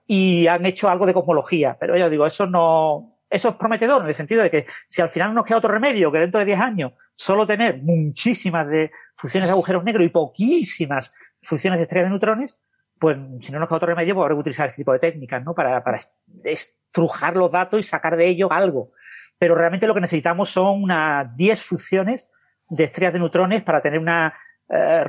y 0.06 0.48
han 0.48 0.66
hecho 0.66 0.90
algo 0.90 1.06
de 1.06 1.14
cosmología. 1.14 1.76
Pero 1.78 1.98
ya 1.98 2.08
digo, 2.08 2.26
eso 2.26 2.48
no, 2.48 3.17
eso 3.30 3.50
es 3.50 3.56
prometedor 3.56 4.04
en 4.04 4.08
el 4.08 4.16
sentido 4.16 4.42
de 4.42 4.50
que 4.50 4.66
si 4.88 5.02
al 5.02 5.10
final 5.10 5.34
nos 5.34 5.44
queda 5.44 5.58
otro 5.58 5.72
remedio 5.72 6.12
que 6.12 6.20
dentro 6.20 6.40
de 6.40 6.46
10 6.46 6.60
años 6.60 6.94
solo 7.14 7.46
tener 7.46 7.82
muchísimas 7.82 8.68
de 8.68 8.92
fusiones 9.16 9.48
de 9.48 9.52
agujeros 9.52 9.84
negros 9.84 10.06
y 10.06 10.10
poquísimas 10.10 11.14
fusiones 11.42 11.80
de 11.80 11.84
estrellas 11.84 12.06
de 12.06 12.12
neutrones, 12.12 12.60
pues 13.00 13.18
si 13.42 13.52
no 13.52 13.60
nos 13.60 13.68
queda 13.68 13.78
otro 13.78 13.90
remedio, 13.90 14.16
pues 14.16 14.24
habrá 14.24 14.36
que 14.36 14.40
utilizar 14.40 14.68
ese 14.70 14.78
tipo 14.78 14.94
de 14.94 15.00
técnicas, 15.00 15.44
¿no? 15.44 15.54
Para, 15.54 15.84
para 15.84 16.00
estrujar 16.44 17.36
los 17.36 17.52
datos 17.52 17.80
y 17.80 17.84
sacar 17.84 18.18
de 18.18 18.28
ellos 18.28 18.50
algo. 18.52 18.92
Pero 19.38 19.56
realmente 19.56 19.88
lo 19.88 19.94
que 19.94 20.02
necesitamos 20.02 20.50
son 20.50 20.84
unas 20.84 21.36
10 21.36 21.62
fusiones 21.62 22.30
de 22.70 22.86
estrellas 22.86 23.14
de 23.14 23.20
neutrones 23.20 23.62
para 23.62 23.82
tener 23.82 24.00
una 24.00 24.34
eh, 24.70 25.06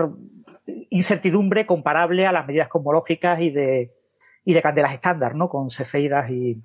incertidumbre 0.91 1.67
comparable 1.67 2.27
a 2.27 2.33
las 2.33 2.47
medidas 2.47 2.69
cosmológicas 2.69 3.41
y 3.41 3.51
de, 3.51 3.95
y 4.45 4.55
de 4.55 4.63
candelas 4.63 4.93
estándar, 4.93 5.35
¿no? 5.35 5.49
Con 5.49 5.71
cefeidas 5.71 6.31
y, 6.31 6.63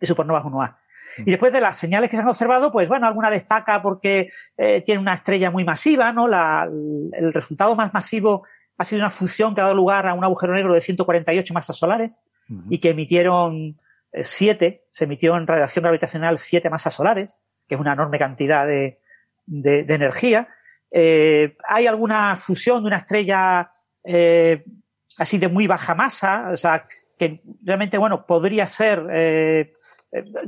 y 0.00 0.06
supernovas 0.06 0.44
1A. 0.44 0.76
Y 1.18 1.30
después 1.30 1.52
de 1.52 1.60
las 1.60 1.76
señales 1.76 2.10
que 2.10 2.16
se 2.16 2.22
han 2.22 2.28
observado, 2.28 2.72
pues 2.72 2.88
bueno, 2.88 3.06
alguna 3.06 3.30
destaca 3.30 3.82
porque 3.82 4.28
eh, 4.56 4.82
tiene 4.84 5.00
una 5.00 5.14
estrella 5.14 5.50
muy 5.50 5.64
masiva, 5.64 6.12
¿no? 6.12 6.28
La, 6.28 6.68
el 7.12 7.32
resultado 7.32 7.74
más 7.76 7.94
masivo 7.94 8.44
ha 8.76 8.84
sido 8.84 9.00
una 9.00 9.10
fusión 9.10 9.54
que 9.54 9.60
ha 9.60 9.64
dado 9.64 9.76
lugar 9.76 10.06
a 10.06 10.14
un 10.14 10.24
agujero 10.24 10.54
negro 10.54 10.74
de 10.74 10.80
148 10.80 11.54
masas 11.54 11.76
solares 11.76 12.18
y 12.68 12.78
que 12.78 12.90
emitieron 12.90 13.76
eh, 14.12 14.24
siete, 14.24 14.84
se 14.90 15.04
emitió 15.04 15.36
en 15.36 15.46
radiación 15.46 15.82
gravitacional 15.82 16.38
siete 16.38 16.70
masas 16.70 16.94
solares, 16.94 17.36
que 17.68 17.74
es 17.74 17.80
una 17.80 17.92
enorme 17.92 18.18
cantidad 18.18 18.66
de, 18.66 19.00
de, 19.46 19.84
de 19.84 19.94
energía. 19.94 20.48
Eh, 20.90 21.56
hay 21.68 21.86
alguna 21.86 22.36
fusión 22.36 22.82
de 22.82 22.88
una 22.88 22.98
estrella 22.98 23.70
eh, 24.04 24.64
así 25.18 25.38
de 25.38 25.48
muy 25.48 25.66
baja 25.66 25.94
masa, 25.94 26.50
o 26.52 26.56
sea, 26.56 26.86
que 27.18 27.42
realmente, 27.62 27.98
bueno, 27.98 28.26
podría 28.26 28.66
ser, 28.66 29.00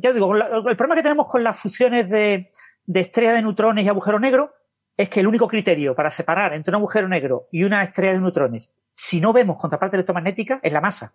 ya 0.00 0.12
digo, 0.12 0.34
el 0.34 0.76
problema 0.76 0.94
que 0.94 1.02
tenemos 1.02 1.28
con 1.28 1.42
las 1.42 1.60
fusiones 1.60 2.08
de, 2.08 2.50
de 2.84 3.00
estrellas 3.00 3.34
de 3.34 3.42
neutrones 3.42 3.84
y 3.84 3.88
agujero 3.88 4.20
negro 4.20 4.52
es 4.96 5.08
que 5.08 5.20
el 5.20 5.26
único 5.26 5.48
criterio 5.48 5.94
para 5.94 6.10
separar 6.10 6.54
entre 6.54 6.70
un 6.70 6.76
agujero 6.76 7.08
negro 7.08 7.48
y 7.52 7.64
una 7.64 7.82
estrella 7.82 8.14
de 8.14 8.20
neutrones, 8.20 8.74
si 8.94 9.20
no 9.20 9.32
vemos 9.32 9.56
contraparte 9.56 9.96
electromagnética, 9.96 10.60
es 10.62 10.72
la 10.72 10.80
masa. 10.80 11.14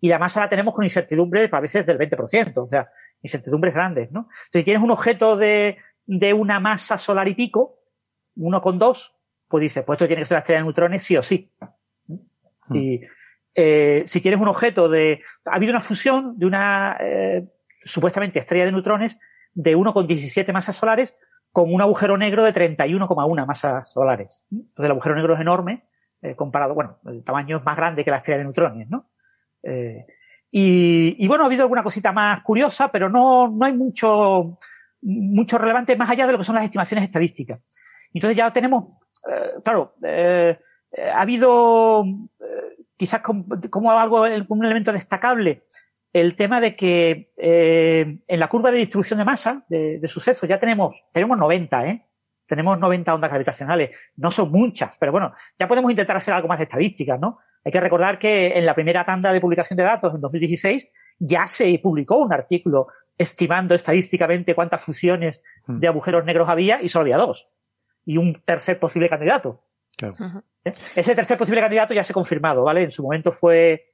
Y 0.00 0.08
la 0.08 0.18
masa 0.18 0.40
la 0.40 0.48
tenemos 0.48 0.74
con 0.74 0.84
incertidumbre 0.84 1.48
a 1.50 1.60
veces 1.60 1.86
del 1.86 1.98
20%, 1.98 2.58
o 2.58 2.68
sea, 2.68 2.90
incertidumbres 3.22 3.74
grandes, 3.74 4.10
¿no? 4.10 4.20
Entonces, 4.20 4.50
si 4.52 4.64
tienes 4.64 4.82
un 4.82 4.90
objeto 4.90 5.36
de, 5.36 5.78
de 6.06 6.32
una 6.32 6.60
masa 6.60 6.98
solar 6.98 7.28
y 7.28 7.34
pico, 7.34 7.78
uno 8.36 8.60
con 8.60 8.78
dos, 8.78 9.16
pues 9.48 9.62
dices, 9.62 9.84
pues 9.84 9.96
esto 9.96 10.06
tiene 10.06 10.22
que 10.22 10.26
ser 10.26 10.36
una 10.36 10.40
estrella 10.40 10.60
de 10.60 10.64
neutrones 10.64 11.02
sí 11.02 11.16
o 11.16 11.22
sí. 11.22 11.52
Hmm. 12.06 12.76
Y 12.76 13.00
eh, 13.54 14.02
si 14.06 14.20
tienes 14.20 14.40
un 14.40 14.48
objeto 14.48 14.88
de... 14.88 15.22
Ha 15.44 15.56
habido 15.56 15.72
una 15.72 15.80
fusión 15.80 16.38
de 16.38 16.46
una 16.46 16.96
eh, 17.00 17.46
supuestamente 17.84 18.38
estrella 18.38 18.64
de 18.64 18.72
neutrones 18.72 19.18
de 19.54 19.76
1,17 19.76 20.52
masas 20.52 20.76
solares 20.76 21.16
con 21.52 21.72
un 21.72 21.82
agujero 21.82 22.16
negro 22.16 22.42
de 22.42 22.52
31,1 22.52 23.46
masas 23.46 23.90
solares. 23.90 24.44
Entonces 24.50 24.84
el 24.86 24.90
agujero 24.90 25.14
negro 25.14 25.34
es 25.34 25.40
enorme, 25.40 25.84
eh, 26.22 26.34
comparado, 26.34 26.74
bueno, 26.74 26.98
el 27.06 27.22
tamaño 27.22 27.58
es 27.58 27.64
más 27.64 27.76
grande 27.76 28.04
que 28.04 28.10
la 28.10 28.18
estrella 28.18 28.38
de 28.38 28.44
neutrones, 28.44 28.88
¿no? 28.88 29.10
Eh, 29.62 30.06
y, 30.50 31.16
y, 31.18 31.28
bueno, 31.28 31.44
ha 31.44 31.46
habido 31.46 31.62
alguna 31.62 31.82
cosita 31.82 32.12
más 32.12 32.42
curiosa, 32.42 32.90
pero 32.92 33.08
no, 33.08 33.48
no 33.48 33.64
hay 33.64 33.74
mucho, 33.74 34.58
mucho 35.00 35.58
relevante 35.58 35.96
más 35.96 36.10
allá 36.10 36.26
de 36.26 36.32
lo 36.32 36.38
que 36.38 36.44
son 36.44 36.54
las 36.54 36.64
estimaciones 36.64 37.04
estadísticas. 37.04 37.60
Entonces 38.12 38.36
ya 38.36 38.52
tenemos, 38.52 38.84
eh, 39.30 39.54
claro, 39.64 39.94
ha 40.02 41.20
habido 41.20 42.04
quizás 42.96 43.20
como, 43.22 43.46
como, 43.70 43.92
algo, 43.92 44.22
un 44.22 44.64
elemento 44.64 44.92
destacable, 44.92 45.64
el 46.12 46.36
tema 46.36 46.60
de 46.60 46.76
que 46.76 47.32
eh, 47.36 48.18
en 48.26 48.40
la 48.40 48.48
curva 48.48 48.70
de 48.70 48.78
distribución 48.78 49.18
de 49.18 49.24
masa 49.24 49.64
de, 49.68 49.98
de 49.98 50.08
sucesos 50.08 50.48
ya 50.48 50.58
tenemos, 50.58 51.04
tenemos 51.12 51.38
90, 51.38 51.86
¿eh? 51.86 52.06
Tenemos 52.46 52.78
90 52.78 53.14
ondas 53.14 53.30
gravitacionales. 53.30 53.96
No 54.16 54.30
son 54.30 54.50
muchas, 54.50 54.96
pero 54.98 55.12
bueno, 55.12 55.32
ya 55.58 55.68
podemos 55.68 55.90
intentar 55.90 56.16
hacer 56.16 56.34
algo 56.34 56.48
más 56.48 56.58
de 56.58 56.64
estadísticas, 56.64 57.18
¿no? 57.18 57.38
Hay 57.64 57.72
que 57.72 57.80
recordar 57.80 58.18
que 58.18 58.58
en 58.58 58.66
la 58.66 58.74
primera 58.74 59.04
tanda 59.04 59.32
de 59.32 59.40
publicación 59.40 59.76
de 59.76 59.84
datos, 59.84 60.14
en 60.14 60.20
2016, 60.20 60.90
ya 61.18 61.46
se 61.46 61.78
publicó 61.78 62.18
un 62.18 62.32
artículo 62.32 62.88
estimando 63.16 63.74
estadísticamente 63.74 64.54
cuántas 64.54 64.82
fusiones 64.82 65.42
de 65.66 65.86
agujeros 65.86 66.24
negros 66.24 66.48
había 66.48 66.82
y 66.82 66.88
solo 66.88 67.02
había 67.02 67.18
dos. 67.18 67.48
Y 68.04 68.16
un 68.16 68.42
tercer 68.44 68.80
posible 68.80 69.08
candidato. 69.08 69.64
Claro. 69.96 70.42
¿Eh? 70.64 70.72
Ese 70.96 71.14
tercer 71.14 71.38
posible 71.38 71.60
candidato 71.60 71.94
ya 71.94 72.02
se 72.02 72.12
ha 72.12 72.14
confirmado, 72.14 72.64
¿vale? 72.64 72.82
En 72.82 72.90
su 72.90 73.02
momento 73.02 73.30
fue, 73.30 73.91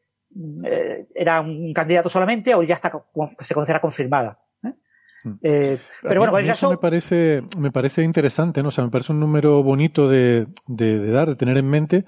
eh, 0.64 1.07
era 1.14 1.41
un 1.41 1.73
candidato 1.73 2.09
solamente, 2.09 2.55
hoy 2.55 2.67
ya 2.67 2.75
está, 2.75 2.91
se 3.38 3.55
considera 3.55 3.81
confirmada. 3.81 4.38
¿eh? 4.62 4.73
Eh, 5.43 5.79
pero 6.03 6.21
bueno, 6.21 6.38
en 6.38 6.45
eso 6.47 6.53
caso, 6.53 6.71
me 6.71 6.79
parece, 6.79 7.43
me 7.59 7.71
parece 7.71 8.03
interesante, 8.03 8.62
¿no? 8.62 8.69
O 8.69 8.73
sea, 8.73 8.85
me 8.85 8.91
parece 8.91 9.12
un 9.12 9.21
número 9.21 9.62
bonito 9.62 10.09
de, 10.09 10.47
de, 10.67 10.99
de 10.99 11.11
dar, 11.11 11.29
de 11.29 11.37
tener 11.37 11.59
en 11.59 11.69
mente, 11.69 12.05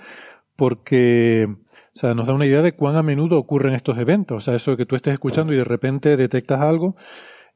porque 0.56 1.48
o 1.94 1.98
sea, 1.98 2.14
nos 2.14 2.28
da 2.28 2.34
una 2.34 2.46
idea 2.46 2.62
de 2.62 2.72
cuán 2.72 2.96
a 2.96 3.02
menudo 3.02 3.38
ocurren 3.38 3.74
estos 3.74 3.98
eventos. 3.98 4.36
O 4.36 4.40
sea, 4.40 4.54
eso 4.54 4.70
de 4.72 4.76
que 4.76 4.86
tú 4.86 4.96
estés 4.96 5.12
escuchando 5.12 5.52
y 5.52 5.56
de 5.56 5.64
repente 5.64 6.16
detectas 6.16 6.60
algo, 6.60 6.96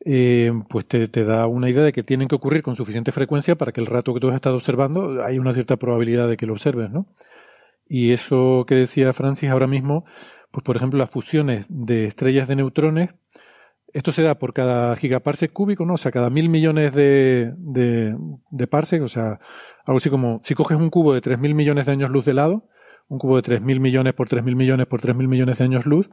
eh, 0.05 0.53
pues 0.68 0.87
te, 0.87 1.07
te, 1.09 1.24
da 1.24 1.46
una 1.46 1.70
idea 1.70 1.85
de 1.85 1.92
que 1.92 2.03
tienen 2.03 2.29
que 2.29 2.35
ocurrir 2.35 2.62
con 2.62 2.74
suficiente 2.74 3.12
frecuencia 3.12 3.55
para 3.55 3.72
que 3.72 3.81
el 3.81 3.87
rato 3.87 4.12
que 4.12 4.20
tú 4.20 4.29
has 4.29 4.35
estado 4.35 4.57
observando 4.57 5.24
hay 5.24 5.38
una 5.38 5.53
cierta 5.53 5.77
probabilidad 5.77 6.29
de 6.29 6.37
que 6.37 6.46
lo 6.46 6.53
observes, 6.53 6.90
¿no? 6.90 7.07
Y 7.87 8.12
eso 8.12 8.64
que 8.66 8.74
decía 8.74 9.12
Francis 9.12 9.50
ahora 9.50 9.66
mismo, 9.66 10.05
pues 10.54 10.62
por 10.62 10.76
ejemplo 10.76 11.00
las 11.00 11.10
fusiones 11.10 11.66
de 11.68 12.04
estrellas 12.04 12.46
de 12.46 12.54
neutrones, 12.54 13.10
esto 13.92 14.12
se 14.12 14.22
da 14.22 14.38
por 14.38 14.54
cada 14.54 14.94
gigaparsec 14.94 15.52
cúbico, 15.52 15.84
¿no? 15.84 15.94
O 15.94 15.98
sea, 15.98 16.12
cada 16.12 16.30
mil 16.30 16.48
millones 16.48 16.94
de, 16.94 17.52
de, 17.56 18.16
de 18.52 18.66
parsec, 18.68 19.02
o 19.02 19.08
sea, 19.08 19.40
algo 19.84 19.96
así 19.96 20.10
como, 20.10 20.38
si 20.44 20.54
coges 20.54 20.78
un 20.78 20.90
cubo 20.90 21.12
de 21.12 21.20
tres 21.20 21.40
mil 21.40 21.56
millones 21.56 21.86
de 21.86 21.92
años 21.92 22.10
luz 22.10 22.24
de 22.24 22.34
lado, 22.34 22.68
un 23.08 23.18
cubo 23.18 23.34
de 23.34 23.42
tres 23.42 23.62
mil 23.62 23.80
millones 23.80 24.14
por 24.14 24.28
tres 24.28 24.44
mil 24.44 24.54
millones 24.54 24.86
por 24.86 25.00
tres 25.00 25.16
mil 25.16 25.26
millones 25.26 25.58
de 25.58 25.64
años 25.64 25.86
luz, 25.86 26.08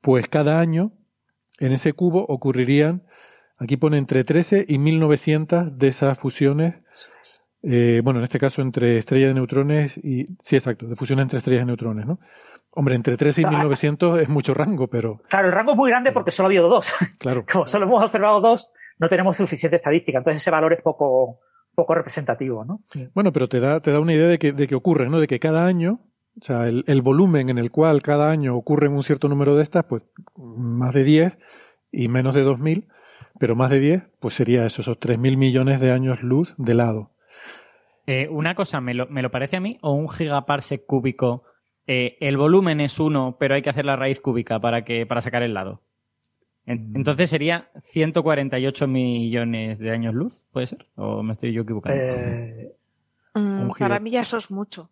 pues 0.00 0.26
cada 0.26 0.58
año 0.58 0.92
en 1.58 1.72
ese 1.72 1.92
cubo 1.92 2.24
ocurrirían, 2.26 3.02
aquí 3.58 3.76
pone 3.76 3.98
entre 3.98 4.24
13 4.24 4.64
y 4.66 4.78
1900 4.78 5.76
de 5.76 5.88
esas 5.88 6.18
fusiones, 6.18 6.76
eh, 7.62 8.00
bueno, 8.02 8.20
en 8.20 8.24
este 8.24 8.38
caso 8.38 8.62
entre 8.62 8.96
estrellas 8.96 9.28
de 9.28 9.34
neutrones 9.34 9.98
y, 9.98 10.24
sí, 10.40 10.56
exacto, 10.56 10.86
de 10.86 10.96
fusiones 10.96 11.24
entre 11.24 11.38
estrellas 11.40 11.62
de 11.62 11.66
neutrones, 11.66 12.06
¿no? 12.06 12.20
Hombre, 12.76 12.96
entre 12.96 13.16
13 13.16 13.42
y 13.42 13.46
1900 13.46 14.20
es 14.20 14.28
mucho 14.28 14.52
rango, 14.52 14.88
pero... 14.88 15.20
Claro, 15.28 15.46
el 15.48 15.54
rango 15.54 15.72
es 15.72 15.76
muy 15.76 15.90
grande 15.90 16.10
porque 16.10 16.32
solo 16.32 16.46
ha 16.46 16.48
habido 16.48 16.68
dos. 16.68 16.92
Claro. 17.18 17.44
Como 17.50 17.66
solo 17.66 17.86
hemos 17.86 18.02
observado 18.02 18.40
dos, 18.40 18.70
no 18.98 19.08
tenemos 19.08 19.36
suficiente 19.36 19.76
estadística, 19.76 20.18
entonces 20.18 20.42
ese 20.42 20.50
valor 20.50 20.72
es 20.72 20.82
poco, 20.82 21.38
poco 21.74 21.94
representativo, 21.94 22.64
¿no? 22.64 22.80
Bueno, 23.14 23.32
pero 23.32 23.48
te 23.48 23.60
da, 23.60 23.80
te 23.80 23.92
da 23.92 24.00
una 24.00 24.12
idea 24.12 24.26
de 24.26 24.38
que, 24.38 24.52
de 24.52 24.66
que 24.66 24.74
ocurre, 24.74 25.08
¿no? 25.08 25.20
De 25.20 25.26
que 25.26 25.38
cada 25.38 25.66
año, 25.66 26.00
o 26.40 26.44
sea, 26.44 26.66
el, 26.66 26.84
el, 26.86 27.02
volumen 27.02 27.48
en 27.48 27.58
el 27.58 27.70
cual 27.70 28.02
cada 28.02 28.30
año 28.30 28.56
ocurren 28.56 28.92
un 28.92 29.04
cierto 29.04 29.28
número 29.28 29.54
de 29.56 29.62
estas, 29.62 29.84
pues 29.84 30.02
más 30.36 30.92
de 30.94 31.04
10 31.04 31.38
y 31.92 32.08
menos 32.08 32.34
de 32.34 32.42
2000, 32.42 32.88
pero 33.38 33.56
más 33.56 33.70
de 33.70 33.80
10, 33.80 34.02
pues 34.20 34.34
sería 34.34 34.66
eso, 34.66 34.82
esos 34.82 34.98
3.000 34.98 35.36
millones 35.36 35.80
de 35.80 35.92
años 35.92 36.22
luz 36.22 36.54
de 36.58 36.74
lado. 36.74 37.10
Eh, 38.06 38.28
una 38.28 38.54
cosa, 38.54 38.80
¿me 38.80 38.94
lo, 38.94 39.06
¿me 39.06 39.22
lo, 39.22 39.30
parece 39.30 39.56
a 39.56 39.60
mí? 39.60 39.78
¿O 39.80 39.92
un 39.92 40.08
gigaparsec 40.08 40.84
cúbico? 40.84 41.44
Eh, 41.86 42.16
el 42.20 42.36
volumen 42.36 42.80
es 42.80 42.98
uno, 42.98 43.36
pero 43.38 43.54
hay 43.54 43.62
que 43.62 43.70
hacer 43.70 43.84
la 43.84 43.96
raíz 43.96 44.20
cúbica 44.20 44.58
para, 44.60 44.84
que, 44.84 45.06
para 45.06 45.20
sacar 45.20 45.42
el 45.42 45.54
lado. 45.54 45.82
Entonces 46.66 47.28
sería 47.28 47.68
148 47.82 48.88
millones 48.88 49.78
de 49.78 49.90
años 49.90 50.14
luz, 50.14 50.44
¿puede 50.50 50.66
ser? 50.66 50.86
¿O 50.96 51.22
me 51.22 51.34
estoy 51.34 51.52
yo 51.52 51.62
equivocando? 51.62 52.02
Eh, 52.02 52.74
mm, 53.34 53.70
para 53.78 54.00
mí 54.00 54.12
ya 54.12 54.22
eso 54.22 54.38
es 54.38 54.50
mucho. 54.50 54.90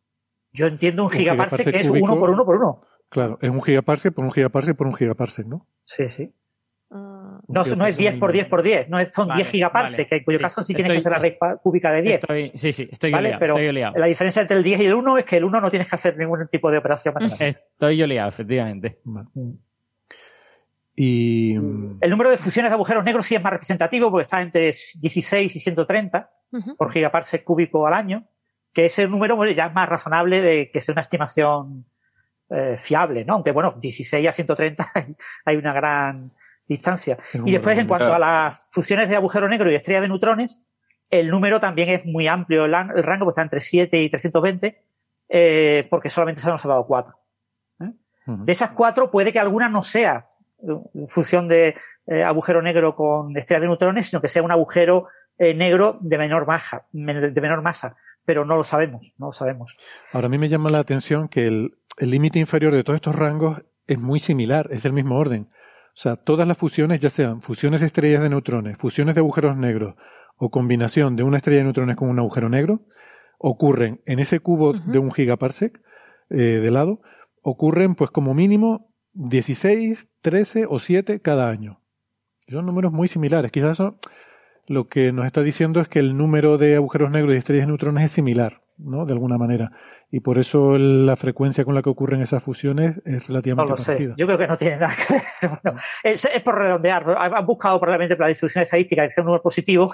Yo 0.52 0.66
entiendo 0.66 1.05
un, 1.05 1.07
un 1.07 1.12
gigaparsec, 1.12 1.61
gigaparsec 1.61 1.74
que 1.74 1.81
es 1.81 1.88
cúbico, 1.88 2.05
uno 2.05 2.18
por 2.18 2.31
uno 2.31 2.44
por 2.44 2.57
uno. 2.57 2.83
Claro, 3.09 3.38
es 3.40 3.48
un 3.48 3.62
gigaparsec 3.62 4.12
por 4.12 4.24
un 4.24 4.33
gigaparsec 4.33 4.76
por 4.76 4.87
un 4.87 4.94
gigaparsec, 4.94 5.46
¿no? 5.46 5.66
Sí, 5.85 6.11
sí. 6.11 6.35
No, 7.48 7.64
no 7.64 7.87
es 7.87 7.96
10 7.96 8.14
por 8.14 8.33
10 8.33 8.46
por 8.46 8.62
10, 8.62 8.88
no 8.88 8.98
es, 8.98 9.12
son 9.12 9.28
vale, 9.28 9.38
10 9.42 9.50
gigaparsec, 9.50 9.98
vale. 9.98 10.09
que 10.09 10.16
en 10.16 10.24
cuyo 10.24 10.38
sí, 10.38 10.42
caso 10.42 10.62
sí 10.62 10.74
tienes 10.74 10.92
que 10.92 10.98
hacer 10.98 11.12
la 11.12 11.18
raíz 11.18 11.35
cúbica 11.61 11.90
de 11.92 12.02
10. 12.02 12.14
Estoy, 12.14 12.52
sí, 12.55 12.72
sí, 12.72 12.88
estoy 12.90 13.11
¿vale? 13.11 13.28
liado, 13.28 13.40
Pero 13.40 13.55
estoy 13.55 13.72
liado. 13.72 13.98
la 13.98 14.07
diferencia 14.07 14.42
entre 14.42 14.57
el 14.57 14.62
10 14.62 14.81
y 14.81 14.87
el 14.87 14.94
1 14.94 15.18
es 15.18 15.24
que 15.24 15.37
el 15.37 15.44
1 15.44 15.61
no 15.61 15.70
tienes 15.70 15.88
que 15.88 15.94
hacer 15.94 16.16
ningún 16.16 16.46
tipo 16.48 16.70
de 16.70 16.78
operación 16.78 17.14
matemática. 17.14 17.46
Estoy 17.46 17.96
yo 17.96 18.07
liado, 18.07 18.28
efectivamente. 18.28 18.98
Mm. 19.05 19.50
Y... 20.94 21.55
El 21.55 22.11
número 22.11 22.31
de 22.31 22.37
fusiones 22.37 22.70
de 22.70 22.74
agujeros 22.74 23.05
negros 23.05 23.26
sí 23.26 23.35
es 23.35 23.42
más 23.42 23.52
representativo 23.52 24.11
porque 24.11 24.22
está 24.22 24.40
entre 24.40 24.66
16 24.66 25.57
y 25.57 25.59
130 25.59 26.31
uh 26.52 26.57
-huh. 26.57 26.76
por 26.76 26.92
gigaparsec 26.92 27.44
cúbico 27.44 27.87
al 27.87 27.94
año, 27.94 28.24
que 28.72 28.87
ese 28.87 29.09
número 29.09 29.44
ya 29.46 29.66
es 29.66 29.74
más 29.74 29.88
razonable 29.88 30.42
de 30.42 30.70
que 30.70 30.81
sea 30.81 30.92
una 30.92 31.02
estimación 31.02 31.87
eh, 32.50 32.76
fiable, 32.78 33.24
¿no? 33.24 33.35
Aunque 33.35 33.52
bueno, 33.52 33.74
16 33.81 34.28
a 34.28 34.33
130 34.33 34.92
hay 35.44 35.57
una 35.57 35.72
gran 35.72 36.33
distancia. 36.66 37.18
Y 37.44 37.53
después, 37.53 37.79
en 37.79 37.87
cuanto 37.87 38.12
a 38.12 38.18
las 38.18 38.68
fusiones 38.70 39.09
de 39.09 39.16
agujero 39.16 39.48
negro 39.48 39.70
y 39.70 39.75
estrellas 39.75 40.03
de 40.03 40.09
neutrones, 40.09 40.62
el 41.11 41.29
número 41.29 41.61
también 41.61 41.90
es 41.90 42.07
muy 42.07 42.27
amplio, 42.27 42.64
el, 42.64 42.72
rango 42.72 43.27
pues 43.27 43.35
está 43.35 43.42
entre 43.42 43.61
7 43.61 44.03
y 44.03 44.09
320, 44.09 44.83
eh, 45.29 45.87
porque 45.90 46.09
solamente 46.09 46.40
se 46.40 46.48
han 46.48 46.55
observado 46.55 46.87
4. 46.87 47.14
¿eh? 47.81 47.92
De 48.27 48.53
esas 48.53 48.70
cuatro 48.70 49.11
puede 49.11 49.33
que 49.33 49.38
alguna 49.38 49.68
no 49.68 49.83
sea 49.83 50.22
fusión 51.07 51.48
de 51.48 51.75
eh, 52.07 52.22
agujero 52.22 52.62
negro 52.62 52.94
con 52.94 53.37
estrella 53.37 53.61
de 53.61 53.66
neutrones, 53.66 54.09
sino 54.09 54.22
que 54.22 54.29
sea 54.29 54.42
un 54.42 54.53
agujero 54.53 55.09
eh, 55.38 55.55
negro 55.55 55.98
de 56.01 56.18
menor 56.18 56.46
masa, 56.46 56.87
de 56.92 57.40
menor 57.40 57.62
masa, 57.62 57.96
pero 58.25 58.44
no 58.44 58.57
lo 58.57 58.64
sabemos, 58.64 59.14
no 59.18 59.27
lo 59.27 59.33
sabemos. 59.33 59.77
Ahora 60.12 60.27
a 60.27 60.31
mí 60.31 60.38
me 60.38 60.48
llama 60.48 60.70
la 60.70 60.79
atención 60.79 61.29
que 61.29 61.46
el 61.46 61.70
límite 61.98 62.38
inferior 62.38 62.72
de 62.72 62.85
todos 62.85 62.96
estos 62.96 63.14
rangos 63.14 63.62
es 63.87 63.98
muy 63.98 64.20
similar, 64.20 64.68
es 64.70 64.83
del 64.83 64.92
mismo 64.92 65.18
orden. 65.18 65.51
O 65.94 66.00
sea, 66.00 66.16
todas 66.16 66.48
las 66.48 66.57
fusiones, 66.57 67.00
ya 67.00 67.11
sean 67.11 67.42
fusiones 67.42 67.81
de 67.81 67.87
estrellas 67.87 68.22
de 68.22 68.31
neutrones, 68.31 68.78
fusiones 68.78 69.14
de 69.14 69.20
agujeros 69.20 69.57
negros 69.57 69.94
o 70.37 70.50
combinación 70.50 71.16
de 71.16 71.22
una 71.22 71.37
estrella 71.37 71.59
de 71.59 71.64
neutrones 71.64 71.96
con 71.96 72.09
un 72.09 72.18
agujero 72.18 72.48
negro, 72.48 72.87
ocurren 73.38 74.00
en 74.07 74.18
ese 74.18 74.40
cubo 74.40 74.72
de 74.72 74.98
un 74.98 75.12
gigaparsec 75.12 75.81
eh, 76.31 76.37
de 76.37 76.70
lado, 76.70 77.00
ocurren 77.42 77.94
pues 77.94 78.11
como 78.11 78.33
mínimo 78.33 78.90
16, 79.12 80.09
13 80.22 80.66
o 80.68 80.78
7 80.78 81.20
cada 81.20 81.50
año. 81.50 81.81
Son 82.48 82.64
números 82.64 82.92
muy 82.92 83.09
similares. 83.09 83.52
Quizás 83.52 83.72
eso 83.72 83.98
lo 84.66 84.88
que 84.88 85.12
nos 85.12 85.26
está 85.26 85.42
diciendo 85.42 85.81
es 85.81 85.88
que 85.88 85.98
el 85.98 86.16
número 86.16 86.57
de 86.57 86.76
agujeros 86.76 87.11
negros 87.11 87.35
y 87.35 87.38
estrellas 87.38 87.64
de 87.64 87.68
neutrones 87.68 88.05
es 88.05 88.12
similar, 88.12 88.62
¿no? 88.78 89.04
De 89.06 89.12
alguna 89.12 89.38
manera. 89.38 89.70
Y 90.11 90.20
por 90.20 90.38
eso 90.38 90.76
la 90.78 91.16
frecuencia 91.16 91.64
con 91.64 91.74
la 91.74 91.82
que 91.82 91.90
ocurren 91.90 92.20
esas 92.20 92.42
fusiones 92.42 92.96
es 93.04 93.22
No 93.22 93.26
relativamente 93.28 93.70
lo 93.70 93.76
sé. 93.76 93.92
parecida. 93.92 94.14
Yo 94.16 94.26
creo 94.26 94.38
que 94.38 94.46
no 94.46 94.56
tiene 94.56 94.76
nada 94.76 94.92
que 94.94 95.14
ver. 95.14 95.22
bueno, 95.62 95.78
es, 96.02 96.24
es 96.24 96.42
por 96.42 96.56
redondear. 96.58 97.04
Han 97.18 97.46
buscado 97.46 97.78
probablemente 97.80 98.16
por 98.16 98.24
la 98.24 98.28
distribución 98.28 98.64
estadística 98.64 99.04
que 99.04 99.11
sea 99.12 99.22
un 99.22 99.26
número 99.26 99.42
positivo 99.42 99.92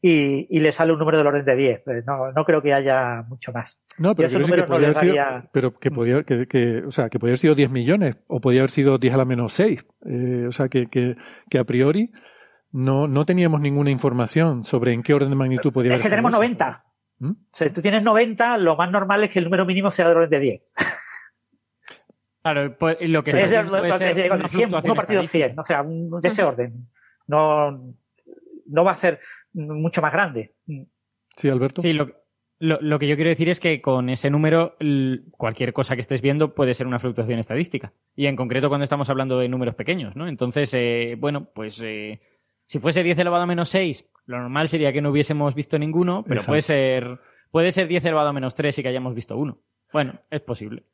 y, 0.00 0.46
y 0.56 0.60
le 0.60 0.72
sale 0.72 0.92
un 0.92 0.98
número 0.98 1.18
del 1.18 1.26
orden 1.26 1.44
de 1.44 1.56
10. 1.56 1.78
Eh, 1.88 2.02
No, 2.06 2.32
no 2.32 2.44
creo 2.44 2.62
que 2.62 2.72
haya 2.72 3.22
mucho 3.28 3.52
más. 3.52 3.78
No, 3.98 4.14
pero, 4.14 4.28
decir 4.28 4.38
que 4.38 4.46
números 4.46 4.68
no 4.68 4.74
podría 4.74 4.88
les 4.88 4.96
haber 4.98 5.10
sido, 5.12 5.24
daría. 5.24 5.48
pero 5.52 5.78
que 5.78 5.90
podía, 5.90 6.22
que, 6.22 6.46
que- 6.46 6.82
o 6.86 6.90
sea, 6.92 7.08
que 7.08 7.18
podía 7.18 7.32
haber 7.32 7.38
sido 7.38 7.54
10 7.54 7.70
millones 7.70 8.16
o 8.28 8.40
podía 8.40 8.60
haber 8.60 8.70
sido 8.70 8.98
10 8.98 9.12
a 9.14 9.16
la 9.16 9.24
menos 9.24 9.52
6. 9.54 9.84
Eh, 10.06 10.44
o 10.48 10.52
sea, 10.52 10.68
que, 10.68 10.86
que, 10.86 11.16
que 11.50 11.58
a 11.58 11.64
priori 11.64 12.12
no, 12.70 13.08
no 13.08 13.24
teníamos 13.24 13.60
ninguna 13.60 13.90
información 13.90 14.62
sobre 14.62 14.92
en 14.92 15.02
qué 15.02 15.14
orden 15.14 15.30
de 15.30 15.36
magnitud 15.36 15.72
podía 15.72 15.90
haber 15.90 15.98
Es 15.98 16.02
que 16.04 16.10
tenemos 16.10 16.30
eso. 16.30 16.38
90. 16.38 16.84
¿Mm? 17.20 17.30
O 17.30 17.36
sea, 17.52 17.72
tú 17.72 17.80
tienes 17.82 18.02
90, 18.02 18.58
lo 18.58 18.76
más 18.76 18.90
normal 18.90 19.24
es 19.24 19.30
que 19.30 19.38
el 19.40 19.46
número 19.46 19.64
mínimo 19.66 19.90
sea 19.90 20.08
del 20.08 20.16
orden 20.18 20.30
de 20.30 20.40
10. 20.40 20.74
Claro, 22.42 22.76
pues, 22.78 22.96
lo 23.00 23.22
que 23.24 23.30
Es 23.30 23.36
está 23.36 23.48
de- 23.48 23.56
haciendo 23.56 23.78
puede 23.78 23.88
es 23.90 23.98
de- 23.98 24.06
ser 24.06 24.14
de 24.30 24.30
una 24.30 24.48
100, 24.48 24.60
fluctuación 24.70 24.90
uno 24.92 24.94
partido 24.96 25.20
estadística. 25.20 25.46
100, 25.48 25.58
o 25.58 25.64
sea, 25.64 25.82
un- 25.82 26.20
de 26.20 26.28
ese 26.28 26.42
orden. 26.42 26.88
No, 27.26 27.94
no 28.66 28.84
va 28.84 28.92
a 28.92 28.96
ser 28.96 29.20
mucho 29.52 30.00
más 30.00 30.12
grande. 30.12 30.54
Sí, 31.36 31.48
Alberto. 31.48 31.82
Sí, 31.82 31.92
lo, 31.92 32.10
lo, 32.60 32.78
lo 32.80 32.98
que 32.98 33.06
yo 33.08 33.16
quiero 33.16 33.28
decir 33.30 33.48
es 33.50 33.60
que 33.60 33.82
con 33.82 34.08
ese 34.08 34.30
número, 34.30 34.76
cualquier 35.32 35.72
cosa 35.72 35.94
que 35.94 36.00
estés 36.00 36.22
viendo 36.22 36.54
puede 36.54 36.72
ser 36.74 36.86
una 36.86 36.98
fluctuación 36.98 37.38
estadística. 37.38 37.92
Y 38.16 38.26
en 38.26 38.36
concreto 38.36 38.68
cuando 38.68 38.84
estamos 38.84 39.10
hablando 39.10 39.38
de 39.38 39.48
números 39.48 39.74
pequeños, 39.74 40.16
¿no? 40.16 40.26
Entonces, 40.28 40.72
eh, 40.74 41.16
bueno, 41.18 41.50
pues 41.52 41.80
eh, 41.84 42.20
si 42.64 42.78
fuese 42.78 43.02
10 43.02 43.18
elevado 43.18 43.42
a 43.42 43.46
menos 43.46 43.68
6, 43.68 44.08
lo 44.28 44.38
normal 44.38 44.68
sería 44.68 44.92
que 44.92 45.00
no 45.00 45.10
hubiésemos 45.10 45.54
visto 45.54 45.78
ninguno, 45.78 46.22
pero 46.22 46.36
Exacto. 46.36 46.50
puede 46.50 46.62
ser, 46.62 47.18
puede 47.50 47.72
ser 47.72 47.88
10 47.88 48.04
elevado 48.04 48.28
a 48.28 48.32
menos 48.34 48.54
3 48.54 48.78
y 48.78 48.82
que 48.82 48.88
hayamos 48.88 49.14
visto 49.14 49.36
uno. 49.36 49.58
Bueno, 49.90 50.20
es 50.30 50.42
posible. 50.42 50.84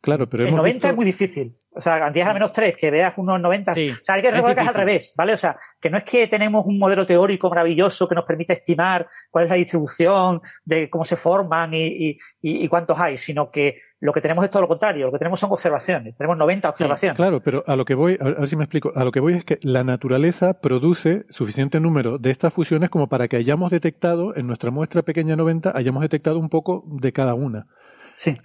Claro, 0.00 0.28
pero 0.28 0.42
En 0.44 0.48
hemos 0.50 0.58
90 0.58 0.74
visto- 0.76 0.88
es 0.88 0.96
muy 0.96 1.04
difícil. 1.04 1.56
O 1.74 1.80
sea, 1.80 2.10
10 2.10 2.24
a 2.24 2.28
la 2.28 2.34
menos 2.34 2.52
3, 2.52 2.76
que 2.76 2.90
veas 2.90 3.14
unos 3.16 3.40
90. 3.40 3.72
O 3.72 3.74
sea, 3.74 4.14
hay 4.14 4.22
que 4.22 4.30
recordar 4.30 4.54
que 4.54 4.62
es 4.62 4.68
al 4.68 4.74
revés, 4.74 5.14
¿vale? 5.16 5.32
O 5.34 5.36
sea, 5.38 5.58
que 5.80 5.90
no 5.90 5.98
es 5.98 6.04
que 6.04 6.26
tenemos 6.28 6.64
un 6.64 6.78
modelo 6.78 7.04
teórico 7.06 7.50
maravilloso 7.50 8.08
que 8.08 8.14
nos 8.14 8.24
permite 8.24 8.52
estimar 8.52 9.06
cuál 9.30 9.44
es 9.44 9.50
la 9.50 9.56
distribución, 9.56 10.40
de 10.64 10.88
cómo 10.88 11.04
se 11.04 11.16
forman 11.16 11.74
y, 11.74 11.86
y- 11.86 12.10
y- 12.40 12.64
y 12.64 12.68
cuántos 12.68 12.98
hay, 13.00 13.16
sino 13.16 13.50
que 13.50 13.78
lo 13.98 14.12
que 14.12 14.20
tenemos 14.20 14.44
es 14.44 14.50
todo 14.50 14.62
lo 14.62 14.68
contrario. 14.68 15.06
Lo 15.06 15.12
que 15.12 15.18
tenemos 15.18 15.40
son 15.40 15.50
observaciones. 15.50 16.16
Tenemos 16.16 16.38
90 16.38 16.68
observaciones. 16.68 17.16
Claro, 17.16 17.42
pero 17.42 17.64
a 17.66 17.74
lo 17.76 17.84
que 17.84 17.94
voy, 17.94 18.16
a 18.20 18.24
ver, 18.24 18.36
a 18.36 18.40
ver 18.40 18.48
si 18.48 18.56
me 18.56 18.64
explico, 18.64 18.92
a 18.94 19.02
lo 19.04 19.10
que 19.10 19.20
voy 19.20 19.34
es 19.34 19.44
que 19.44 19.58
la 19.62 19.82
naturaleza 19.84 20.60
produce 20.60 21.24
suficiente 21.30 21.80
número 21.80 22.18
de 22.18 22.30
estas 22.30 22.52
fusiones 22.54 22.90
como 22.90 23.08
para 23.08 23.26
que 23.28 23.36
hayamos 23.36 23.70
detectado, 23.70 24.36
en 24.36 24.46
nuestra 24.46 24.70
muestra 24.70 25.02
pequeña 25.02 25.34
90, 25.36 25.72
hayamos 25.76 26.02
detectado 26.02 26.38
un 26.38 26.48
poco 26.48 26.84
de 26.86 27.12
cada 27.12 27.34
una. 27.34 27.66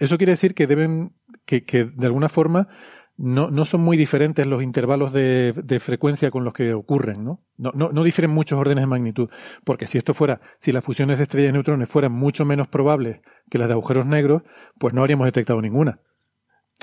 Eso 0.00 0.18
quiere 0.18 0.32
decir 0.32 0.54
que 0.54 0.66
deben, 0.66 1.14
que, 1.44 1.64
que 1.64 1.84
de 1.84 2.06
alguna 2.06 2.28
forma 2.28 2.68
no, 3.16 3.50
no 3.50 3.64
son 3.64 3.82
muy 3.82 3.96
diferentes 3.96 4.46
los 4.46 4.62
intervalos 4.62 5.12
de, 5.12 5.52
de 5.62 5.80
frecuencia 5.80 6.30
con 6.30 6.44
los 6.44 6.54
que 6.54 6.72
ocurren, 6.74 7.22
¿no? 7.24 7.40
No, 7.58 7.70
no, 7.74 7.90
no 7.92 8.02
difieren 8.04 8.30
muchos 8.30 8.58
órdenes 8.58 8.82
de 8.82 8.86
magnitud. 8.86 9.28
Porque 9.64 9.86
si 9.86 9.98
esto 9.98 10.14
fuera, 10.14 10.40
si 10.58 10.72
las 10.72 10.82
fusiones 10.84 11.18
de 11.18 11.24
estrellas 11.24 11.50
y 11.50 11.52
neutrones 11.52 11.88
fueran 11.88 12.12
mucho 12.12 12.44
menos 12.44 12.68
probables 12.68 13.20
que 13.50 13.58
las 13.58 13.68
de 13.68 13.74
agujeros 13.74 14.06
negros, 14.06 14.42
pues 14.78 14.94
no 14.94 15.02
habríamos 15.02 15.26
detectado 15.26 15.60
ninguna. 15.60 16.00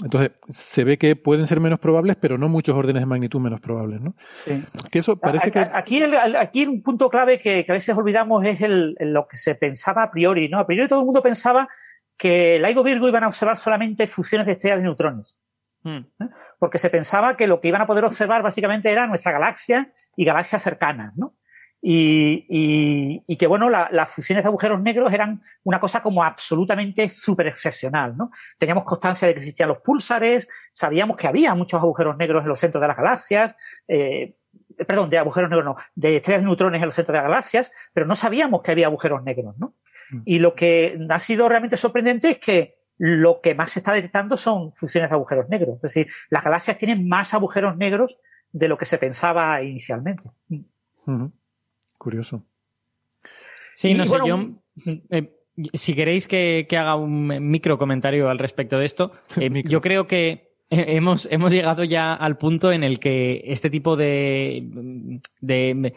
Entonces, 0.02 0.32
se 0.48 0.86
ve 0.86 0.98
que 0.98 1.18
pueden 1.18 1.46
ser 1.46 1.60
menos 1.60 1.80
probables, 1.80 2.16
pero 2.16 2.38
no 2.38 2.48
muchos 2.48 2.74
órdenes 2.78 3.02
de 3.02 3.06
magnitud 3.08 3.42
menos 3.42 3.60
probables, 3.60 4.00
¿no? 4.00 4.16
Sí. 4.34 4.64
Que 4.92 5.00
eso 5.00 5.18
parece 5.18 5.52
que... 5.52 5.60
Aquí, 5.60 5.98
el- 5.98 6.16
aquí 6.38 6.66
un 6.66 6.82
punto 6.82 7.10
clave 7.10 7.38
que, 7.38 7.66
que 7.66 7.72
a 7.72 7.76
veces 7.76 7.98
olvidamos 7.98 8.46
es 8.46 8.62
el- 8.62 8.96
lo 9.02 9.28
que 9.28 9.36
se 9.36 9.56
pensaba 9.56 10.04
a 10.04 10.12
priori, 10.12 10.48
¿no? 10.48 10.60
A 10.60 10.66
priori 10.68 10.88
todo 10.88 11.00
el 11.00 11.06
mundo 11.06 11.22
pensaba 11.22 11.68
que 12.20 12.60
LIGO 12.60 12.84
Virgo 12.84 13.08
iban 13.08 13.24
a 13.24 13.28
observar 13.28 13.58
solamente 13.58 14.06
fusiones 14.06 14.46
de 14.46 14.52
estrellas 14.54 14.78
de 14.80 14.84
neutrones. 14.84 15.40
Hmm. 15.84 16.00
Porque 16.60 16.78
se 16.78 16.90
pensaba 16.90 17.38
que 17.38 17.48
lo 17.48 17.62
que 17.62 17.70
iban 17.70 17.82
a 17.82 17.88
poder 17.88 18.04
observar 18.04 18.44
básicamente 18.44 18.92
era 18.92 19.08
nuestra 19.08 19.32
galaxia 19.32 19.94
y 20.18 20.26
galaxias 20.26 20.62
cercanas, 20.62 21.16
¿no? 21.16 21.36
Y, 21.82 22.46
y- 22.50 23.24
y 23.26 23.38
que, 23.38 23.48
bueno, 23.48 23.70
la- 23.70 23.88
las 23.94 24.14
fusiones 24.14 24.44
de 24.44 24.50
agujeros 24.50 24.82
negros 24.82 25.14
eran 25.14 25.42
una 25.64 25.80
cosa 25.80 26.04
como 26.04 26.22
absolutamente 26.26 27.10
súper 27.10 27.48
excepcional, 27.48 28.18
¿no? 28.18 28.32
Teníamos 28.58 28.84
constancia 28.84 29.26
de 29.30 29.34
que 29.34 29.40
existían 29.40 29.70
los 29.70 29.78
púlsares, 29.78 30.50
sabíamos 30.74 31.16
que 31.16 31.28
había 31.28 31.56
muchos 31.56 31.82
agujeros 31.82 32.18
negros 32.18 32.42
en 32.44 32.50
los 32.50 32.60
centros 32.60 32.82
de 32.82 32.88
las 32.90 32.98
galaxias, 32.98 33.56
eh, 33.88 34.36
perdón, 34.88 35.10
de 35.10 35.18
agujeros 35.18 35.50
negros 35.50 35.66
no, 35.66 35.76
de 35.96 36.18
estrellas 36.18 36.42
de 36.42 36.48
neutrones 36.48 36.82
en 36.82 36.86
los 36.88 36.96
centros 36.96 37.14
de 37.14 37.20
las 37.22 37.30
galaxias, 37.30 37.72
pero 37.94 38.06
no 38.06 38.16
sabíamos 38.16 38.62
que 38.62 38.72
había 38.72 38.88
agujeros 38.88 39.24
negros, 39.24 39.58
¿no? 39.58 39.74
Y 40.26 40.40
lo 40.40 40.56
que 40.56 40.98
ha 41.10 41.20
sido 41.20 41.48
realmente 41.48 41.78
sorprendente 41.78 42.32
es 42.32 42.38
que 42.40 42.80
lo 42.98 43.42
que 43.42 43.56
más 43.56 43.72
se 43.72 43.80
está 43.80 43.94
detectando 43.94 44.38
son 44.38 44.72
fusiones 44.72 45.10
de 45.10 45.16
agujeros 45.16 45.48
negros. 45.50 45.76
Es 45.76 45.82
decir, 45.82 46.08
las 46.30 46.44
galaxias 46.44 46.78
tienen 46.78 47.08
más 47.08 47.34
agujeros 47.34 47.78
negros 47.78 48.18
de 48.52 48.68
lo 48.68 48.78
que 48.78 48.86
se 48.86 48.98
pensaba 48.98 49.62
inicialmente. 49.62 50.30
Ujú. 51.06 51.32
Curioso. 51.98 52.44
Sí, 53.76 53.90
Y, 53.92 53.94
no 53.94 54.04
sé, 54.06 54.10
bueno, 54.10 54.26
yo. 54.28 54.94
eh, 55.12 55.34
si 55.74 55.94
queréis 55.94 56.28
que, 56.28 56.66
que 56.68 56.78
haga 56.78 56.96
un 56.96 57.28
micro 57.50 57.78
comentario 57.78 58.30
al 58.30 58.40
respecto 58.40 58.78
de 58.78 58.86
esto, 58.86 59.12
eh, 59.40 59.64
yo 59.66 59.80
creo 59.80 60.08
que 60.08 60.49
hemos, 60.70 61.28
hemos 61.32 61.52
llegado 61.52 61.84
ya 61.84 62.14
al 62.14 62.38
punto 62.38 62.72
en 62.72 62.84
el 62.84 63.00
que 63.00 63.42
este 63.46 63.70
tipo 63.70 63.96
de, 63.96 65.20
de 65.42 65.94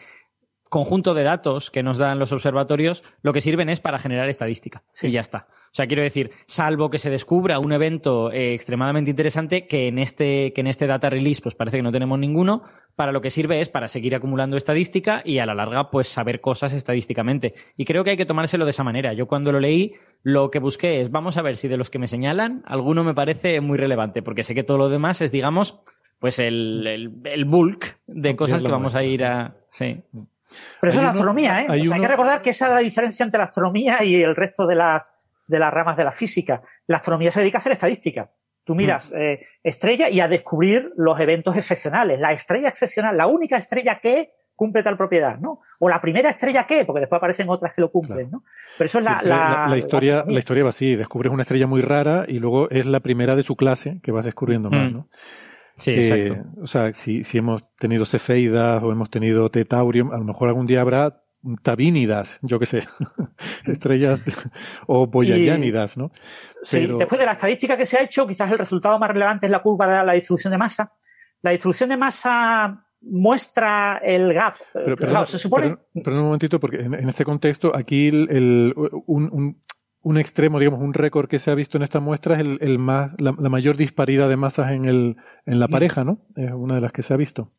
conjunto 0.73 1.13
de 1.13 1.21
datos 1.21 1.69
que 1.69 1.83
nos 1.83 1.99
dan 1.99 2.17
los 2.17 2.31
observatorios 2.31 3.03
lo 3.21 3.31
que 3.31 3.41
sirven 3.41 3.69
es 3.69 3.79
para 3.79 3.99
generar 3.99 4.27
estadística. 4.27 4.81
Y 5.03 5.11
ya 5.11 5.19
está. 5.19 5.45
O 5.65 5.75
sea, 5.75 5.85
quiero 5.85 6.01
decir, 6.01 6.31
salvo 6.47 6.89
que 6.89 6.97
se 6.97 7.11
descubra 7.11 7.59
un 7.59 7.73
evento 7.73 8.31
eh, 8.31 8.55
extremadamente 8.55 9.11
interesante 9.11 9.67
que 9.67 9.87
en 9.87 9.99
este 9.99 10.51
que 10.51 10.61
en 10.61 10.67
este 10.67 10.87
data 10.87 11.11
release 11.11 11.43
pues 11.43 11.53
parece 11.53 11.77
que 11.77 11.83
no 11.83 11.91
tenemos 11.91 12.17
ninguno, 12.17 12.63
para 12.95 13.11
lo 13.11 13.21
que 13.21 13.29
sirve 13.29 13.59
es 13.59 13.69
para 13.69 13.87
seguir 13.87 14.15
acumulando 14.15 14.57
estadística 14.57 15.21
y 15.23 15.37
a 15.37 15.45
la 15.45 15.53
larga 15.53 15.91
pues 15.91 16.07
saber 16.07 16.41
cosas 16.41 16.73
estadísticamente. 16.73 17.53
Y 17.77 17.85
creo 17.85 18.03
que 18.03 18.09
hay 18.09 18.17
que 18.17 18.25
tomárselo 18.25 18.65
de 18.65 18.71
esa 18.71 18.83
manera. 18.83 19.13
Yo 19.13 19.27
cuando 19.27 19.51
lo 19.51 19.59
leí 19.59 19.93
lo 20.23 20.49
que 20.49 20.57
busqué 20.57 21.01
es 21.01 21.11
vamos 21.11 21.37
a 21.37 21.43
ver 21.43 21.55
si 21.55 21.67
de 21.67 21.77
los 21.77 21.91
que 21.91 21.99
me 21.99 22.07
señalan 22.07 22.63
alguno 22.65 23.03
me 23.03 23.13
parece 23.13 23.61
muy 23.61 23.77
relevante, 23.77 24.23
porque 24.23 24.43
sé 24.43 24.55
que 24.55 24.63
todo 24.63 24.79
lo 24.79 24.89
demás 24.89 25.21
es 25.21 25.31
digamos 25.31 25.83
pues 26.17 26.39
el, 26.39 26.87
el, 26.87 27.11
el 27.25 27.45
bulk 27.45 27.99
de 28.07 28.35
cosas 28.35 28.63
que 28.63 28.71
vamos 28.71 28.95
a 28.95 29.03
ir 29.03 29.23
a 29.23 29.55
sí. 29.69 30.01
Pero 30.81 30.91
eso 30.91 30.99
es 30.99 31.03
la 31.03 31.11
astronomía, 31.11 31.61
¿eh? 31.61 31.65
hay 31.69 31.81
O 31.81 31.85
sea, 31.85 31.95
hay 31.95 32.01
que 32.01 32.07
recordar 32.07 32.41
que 32.41 32.49
esa 32.51 32.67
es 32.67 32.73
la 32.73 32.79
diferencia 32.79 33.23
entre 33.23 33.37
la 33.37 33.45
astronomía 33.45 34.03
y 34.03 34.21
el 34.21 34.35
resto 34.35 34.67
de 34.67 34.75
las, 34.75 35.09
de 35.47 35.59
las 35.59 35.73
ramas 35.73 35.97
de 35.97 36.03
la 36.03 36.11
física. 36.11 36.61
La 36.87 36.97
astronomía 36.97 37.31
se 37.31 37.39
dedica 37.39 37.57
a 37.57 37.59
hacer 37.59 37.71
estadística. 37.73 38.29
Tú 38.65 38.75
miras 38.75 39.11
eh, 39.13 39.45
estrella 39.61 40.09
y 40.09 40.21
a 40.21 40.27
descubrir 40.29 40.91
los 40.95 41.19
eventos 41.19 41.55
excepcionales. 41.57 42.19
La 42.19 42.31
estrella 42.31 42.69
excepcional, 42.69 43.17
la 43.17 43.27
única 43.27 43.57
estrella 43.57 43.99
que 44.01 44.31
cumple 44.55 44.83
tal 44.83 44.95
propiedad, 44.95 45.39
¿no? 45.39 45.61
O 45.79 45.89
la 45.89 45.99
primera 45.99 46.29
estrella 46.29 46.65
que, 46.65 46.85
porque 46.85 47.01
después 47.01 47.17
aparecen 47.17 47.49
otras 47.49 47.73
que 47.73 47.81
lo 47.81 47.91
cumplen, 47.91 48.29
¿no? 48.31 48.43
Pero 48.77 48.85
eso 48.85 48.99
es 48.99 49.03
la, 49.03 49.11
Siempre 49.19 49.29
la, 49.29 49.67
la 49.67 49.77
historia, 49.77 50.13
astronomía. 50.19 50.33
la 50.35 50.39
historia 50.39 50.63
va 50.63 50.69
así, 50.69 50.95
descubres 50.95 51.33
una 51.33 51.41
estrella 51.41 51.67
muy 51.67 51.81
rara 51.81 52.23
y 52.27 52.39
luego 52.39 52.69
es 52.69 52.85
la 52.85 52.99
primera 53.01 53.35
de 53.35 53.43
su 53.43 53.55
clase 53.57 53.99
que 54.03 54.11
vas 54.11 54.23
descubriendo 54.25 54.69
más, 54.69 54.91
Mm. 54.91 54.93
¿no? 54.93 55.07
Sí, 55.83 55.91
Eh, 55.91 56.27
exacto. 56.27 56.61
O 56.63 56.67
sea, 56.67 56.93
si, 56.93 57.23
si 57.23 57.37
hemos 57.39 57.63
tenido 57.77 58.05
cefeidas 58.05 58.81
o 58.83 58.91
hemos 58.91 59.09
tenido 59.09 59.49
tetaurium, 59.49 60.11
a 60.11 60.17
lo 60.17 60.23
mejor 60.23 60.47
algún 60.49 60.65
día 60.65 60.81
habrá 60.81 61.19
tabínidas, 61.61 62.39
yo 62.41 62.57
qué 62.57 62.65
sé, 62.65 62.87
estrellas 63.65 64.21
o 64.87 65.07
boyayánidas, 65.07 65.97
¿no? 65.97 66.11
Sí, 66.61 66.77
Pero- 66.81 66.97
después 66.97 67.19
de 67.19 67.25
la 67.25 67.33
estadística 67.33 67.75
que 67.77 67.85
se 67.85 67.97
ha 67.97 68.03
hecho, 68.03 68.25
quizás 68.27 68.49
el 68.51 68.57
resultado 68.57 68.97
más 68.99 69.09
relevante 69.09 69.45
es 69.47 69.51
la 69.51 69.59
curva 69.61 69.87
de 69.99 70.05
la 70.05 70.13
distribución 70.13 70.51
de 70.51 70.57
masa. 70.57 70.93
La 71.41 71.51
distribución 71.51 71.89
de 71.89 71.97
masa 71.97 72.85
muestra 73.01 73.97
el 74.01 74.33
gap. 74.33 74.55
Pero, 74.73 74.95
Claro, 74.95 75.25
se 75.25 75.37
supone. 75.37 75.75
perdón 76.01 76.19
un 76.21 76.25
momentito, 76.27 76.59
porque 76.59 76.77
en, 76.77 76.93
en 76.93 77.09
este 77.09 77.25
contexto, 77.25 77.75
aquí 77.75 78.07
el, 78.07 78.27
el- 78.29 78.73
un, 79.07 79.29
un- 79.31 79.63
un 80.03 80.17
extremo, 80.17 80.59
digamos, 80.59 80.81
un 80.81 80.93
récord 80.93 81.27
que 81.27 81.39
se 81.39 81.49
ha 81.49 81.55
visto 81.55 81.77
en 81.77 81.83
esta 81.83 81.99
muestra 81.99 82.35
es 82.35 82.41
el, 82.41 82.57
el 82.61 82.77
más, 82.77 83.11
la, 83.17 83.33
la 83.39 83.49
mayor 83.49 83.75
disparidad 83.77 84.29
de 84.29 84.35
masas 84.37 84.71
en, 84.71 84.85
el, 84.85 85.15
en 85.45 85.59
la 85.59 85.67
pareja, 85.67 86.03
¿no? 86.03 86.19
Es 86.35 86.51
una 86.51 86.75
de 86.75 86.81
las 86.81 86.91
que 86.91 87.01
se 87.01 87.13
ha 87.13 87.17
visto. 87.17 87.51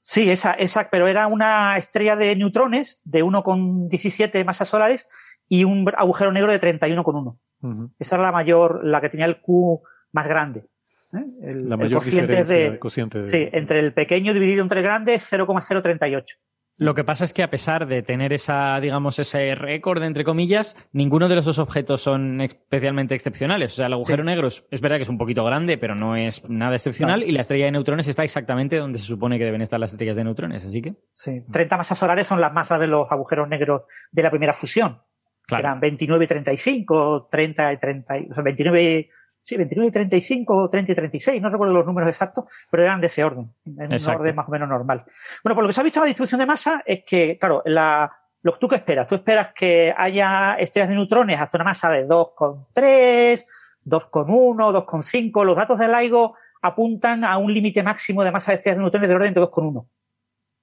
Sí, 0.00 0.30
esa, 0.30 0.52
esa, 0.52 0.88
pero 0.90 1.08
era 1.08 1.26
una 1.26 1.76
estrella 1.76 2.14
de 2.16 2.36
neutrones 2.36 3.00
de 3.04 3.24
1,17 3.24 4.44
masas 4.44 4.68
solares 4.68 5.08
y 5.48 5.64
un 5.64 5.86
agujero 5.96 6.30
negro 6.32 6.50
de 6.50 6.60
31,1. 6.60 7.38
Ujú. 7.62 7.90
Esa 7.98 8.16
era 8.16 8.22
la 8.24 8.32
mayor, 8.32 8.84
la 8.84 9.00
que 9.00 9.08
tenía 9.08 9.26
el 9.26 9.40
Q 9.40 9.82
más 10.12 10.28
grande. 10.28 10.66
¿eh? 11.12 11.24
El, 11.42 11.68
La 11.68 11.74
el 11.76 11.80
mayor 11.80 11.98
cociente 12.00 12.26
diferencia 12.36 12.54
de, 12.54 12.70
de 12.72 12.78
cociente 12.78 13.18
de- 13.20 13.26
Sí, 13.26 13.48
entre 13.52 13.80
el 13.80 13.92
pequeño 13.94 14.32
dividido 14.34 14.62
entre 14.62 14.80
el 14.80 14.84
grande 14.84 15.14
es 15.14 15.24
0,038. 15.28 16.36
Lo 16.76 16.94
que 16.94 17.04
pasa 17.04 17.24
es 17.24 17.32
que 17.32 17.44
a 17.44 17.50
pesar 17.50 17.86
de 17.86 18.02
tener 18.02 18.32
esa, 18.32 18.80
digamos, 18.80 19.18
ese 19.20 19.54
récord, 19.54 20.02
entre 20.02 20.24
comillas, 20.24 20.76
ninguno 20.92 21.28
de 21.28 21.36
los 21.36 21.44
dos 21.44 21.60
objetos 21.60 22.00
son 22.00 22.40
especialmente 22.40 23.14
excepcionales. 23.14 23.72
O 23.72 23.76
sea, 23.76 23.86
el 23.86 23.92
agujero 23.92 24.24
negro 24.24 24.48
es, 24.48 24.66
es 24.72 24.80
verdad 24.80 24.96
que 24.96 25.04
es 25.04 25.08
un 25.08 25.16
poquito 25.18 25.44
grande, 25.44 25.78
pero 25.78 25.94
no 25.94 26.16
es 26.16 26.48
nada 26.50 26.74
excepcional. 26.74 27.22
Y 27.22 27.30
la 27.30 27.42
estrella 27.42 27.66
de 27.66 27.70
neutrones 27.72 28.08
está 28.08 28.24
exactamente 28.24 28.76
donde 28.76 28.98
se 28.98 29.06
supone 29.06 29.38
que 29.38 29.44
deben 29.44 29.62
estar 29.62 29.78
las 29.78 29.92
estrellas 29.92 30.16
de 30.16 30.24
neutrones. 30.24 30.64
Así 30.64 30.82
que. 30.82 30.94
Sí. 31.12 31.42
30 31.52 31.76
masas 31.76 31.96
solares 31.96 32.26
son 32.26 32.40
las 32.40 32.52
masas 32.52 32.80
de 32.80 32.88
los 32.88 33.06
agujeros 33.08 33.48
negros 33.48 33.82
de 34.10 34.22
la 34.24 34.30
primera 34.30 34.52
fusión. 34.52 35.00
Claro. 35.46 35.68
Eran 35.68 35.78
29 35.80 36.24
y 36.24 36.28
35, 36.28 37.28
30 37.30 37.72
y 37.72 37.78
30, 37.78 38.18
y- 38.18 38.28
o 38.30 38.34
sea, 38.34 38.42
29, 38.42 38.82
y- 38.82 39.08
sí, 39.44 39.56
29 39.56 39.88
y 39.88 39.92
35, 39.92 40.70
30 40.70 40.92
y 40.92 40.94
36, 40.94 41.42
no 41.42 41.50
recuerdo 41.50 41.74
los 41.74 41.86
números 41.86 42.08
exactos, 42.08 42.46
pero 42.70 42.82
eran 42.82 43.00
de 43.00 43.08
ese 43.08 43.22
orden, 43.22 43.52
en 43.66 43.92
un 43.92 44.08
orden 44.08 44.34
más 44.34 44.48
o 44.48 44.50
menos 44.50 44.68
normal. 44.68 45.04
Bueno, 45.44 45.54
por 45.54 45.62
lo 45.62 45.68
que 45.68 45.74
se 45.74 45.80
ha 45.80 45.84
visto 45.84 46.00
en 46.00 46.04
la 46.04 46.06
distribución 46.06 46.40
de 46.40 46.46
masa 46.46 46.82
es 46.86 47.04
que, 47.04 47.38
claro, 47.38 47.62
la, 47.66 48.10
lo 48.42 48.52
que 48.52 48.58
tú 48.58 48.68
que 48.68 48.76
esperas, 48.76 49.06
tú 49.06 49.16
esperas 49.16 49.52
que 49.52 49.94
haya 49.96 50.54
estrellas 50.54 50.88
de 50.88 50.96
neutrones 50.96 51.38
hasta 51.38 51.58
una 51.58 51.64
masa 51.64 51.90
de 51.90 52.08
2,3, 52.08 53.44
2,1, 53.84 54.86
2,5. 54.86 55.44
Los 55.44 55.56
datos 55.56 55.78
del 55.78 55.92
LIGO 55.92 56.34
apuntan 56.62 57.24
a 57.24 57.36
un 57.36 57.52
límite 57.52 57.82
máximo 57.82 58.24
de 58.24 58.32
masa 58.32 58.52
de 58.52 58.56
estrellas 58.56 58.78
de 58.78 58.82
neutrones 58.82 59.08
de 59.08 59.14
orden 59.14 59.34
de 59.34 59.40
2,1. 59.42 59.86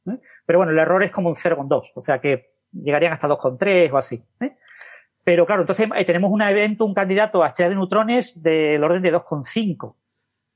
¿eh? 0.07 0.19
Pero 0.45 0.59
bueno, 0.59 0.71
el 0.71 0.79
error 0.79 1.03
es 1.03 1.11
como 1.11 1.29
un 1.29 1.35
0,2, 1.35 1.91
o 1.93 2.01
sea 2.01 2.19
que 2.19 2.47
llegarían 2.71 3.13
hasta 3.13 3.27
2,3 3.27 3.91
o 3.91 3.97
así. 3.97 4.23
¿eh? 4.39 4.57
Pero 5.23 5.45
claro, 5.45 5.61
entonces 5.61 5.87
eh, 5.95 6.05
tenemos 6.05 6.31
un 6.31 6.41
evento, 6.41 6.85
un 6.85 6.93
candidato 6.93 7.43
a 7.43 7.47
estrella 7.49 7.69
de 7.69 7.75
neutrones 7.75 8.41
del 8.41 8.83
orden 8.83 9.01
de 9.03 9.13
2,5. 9.13 9.95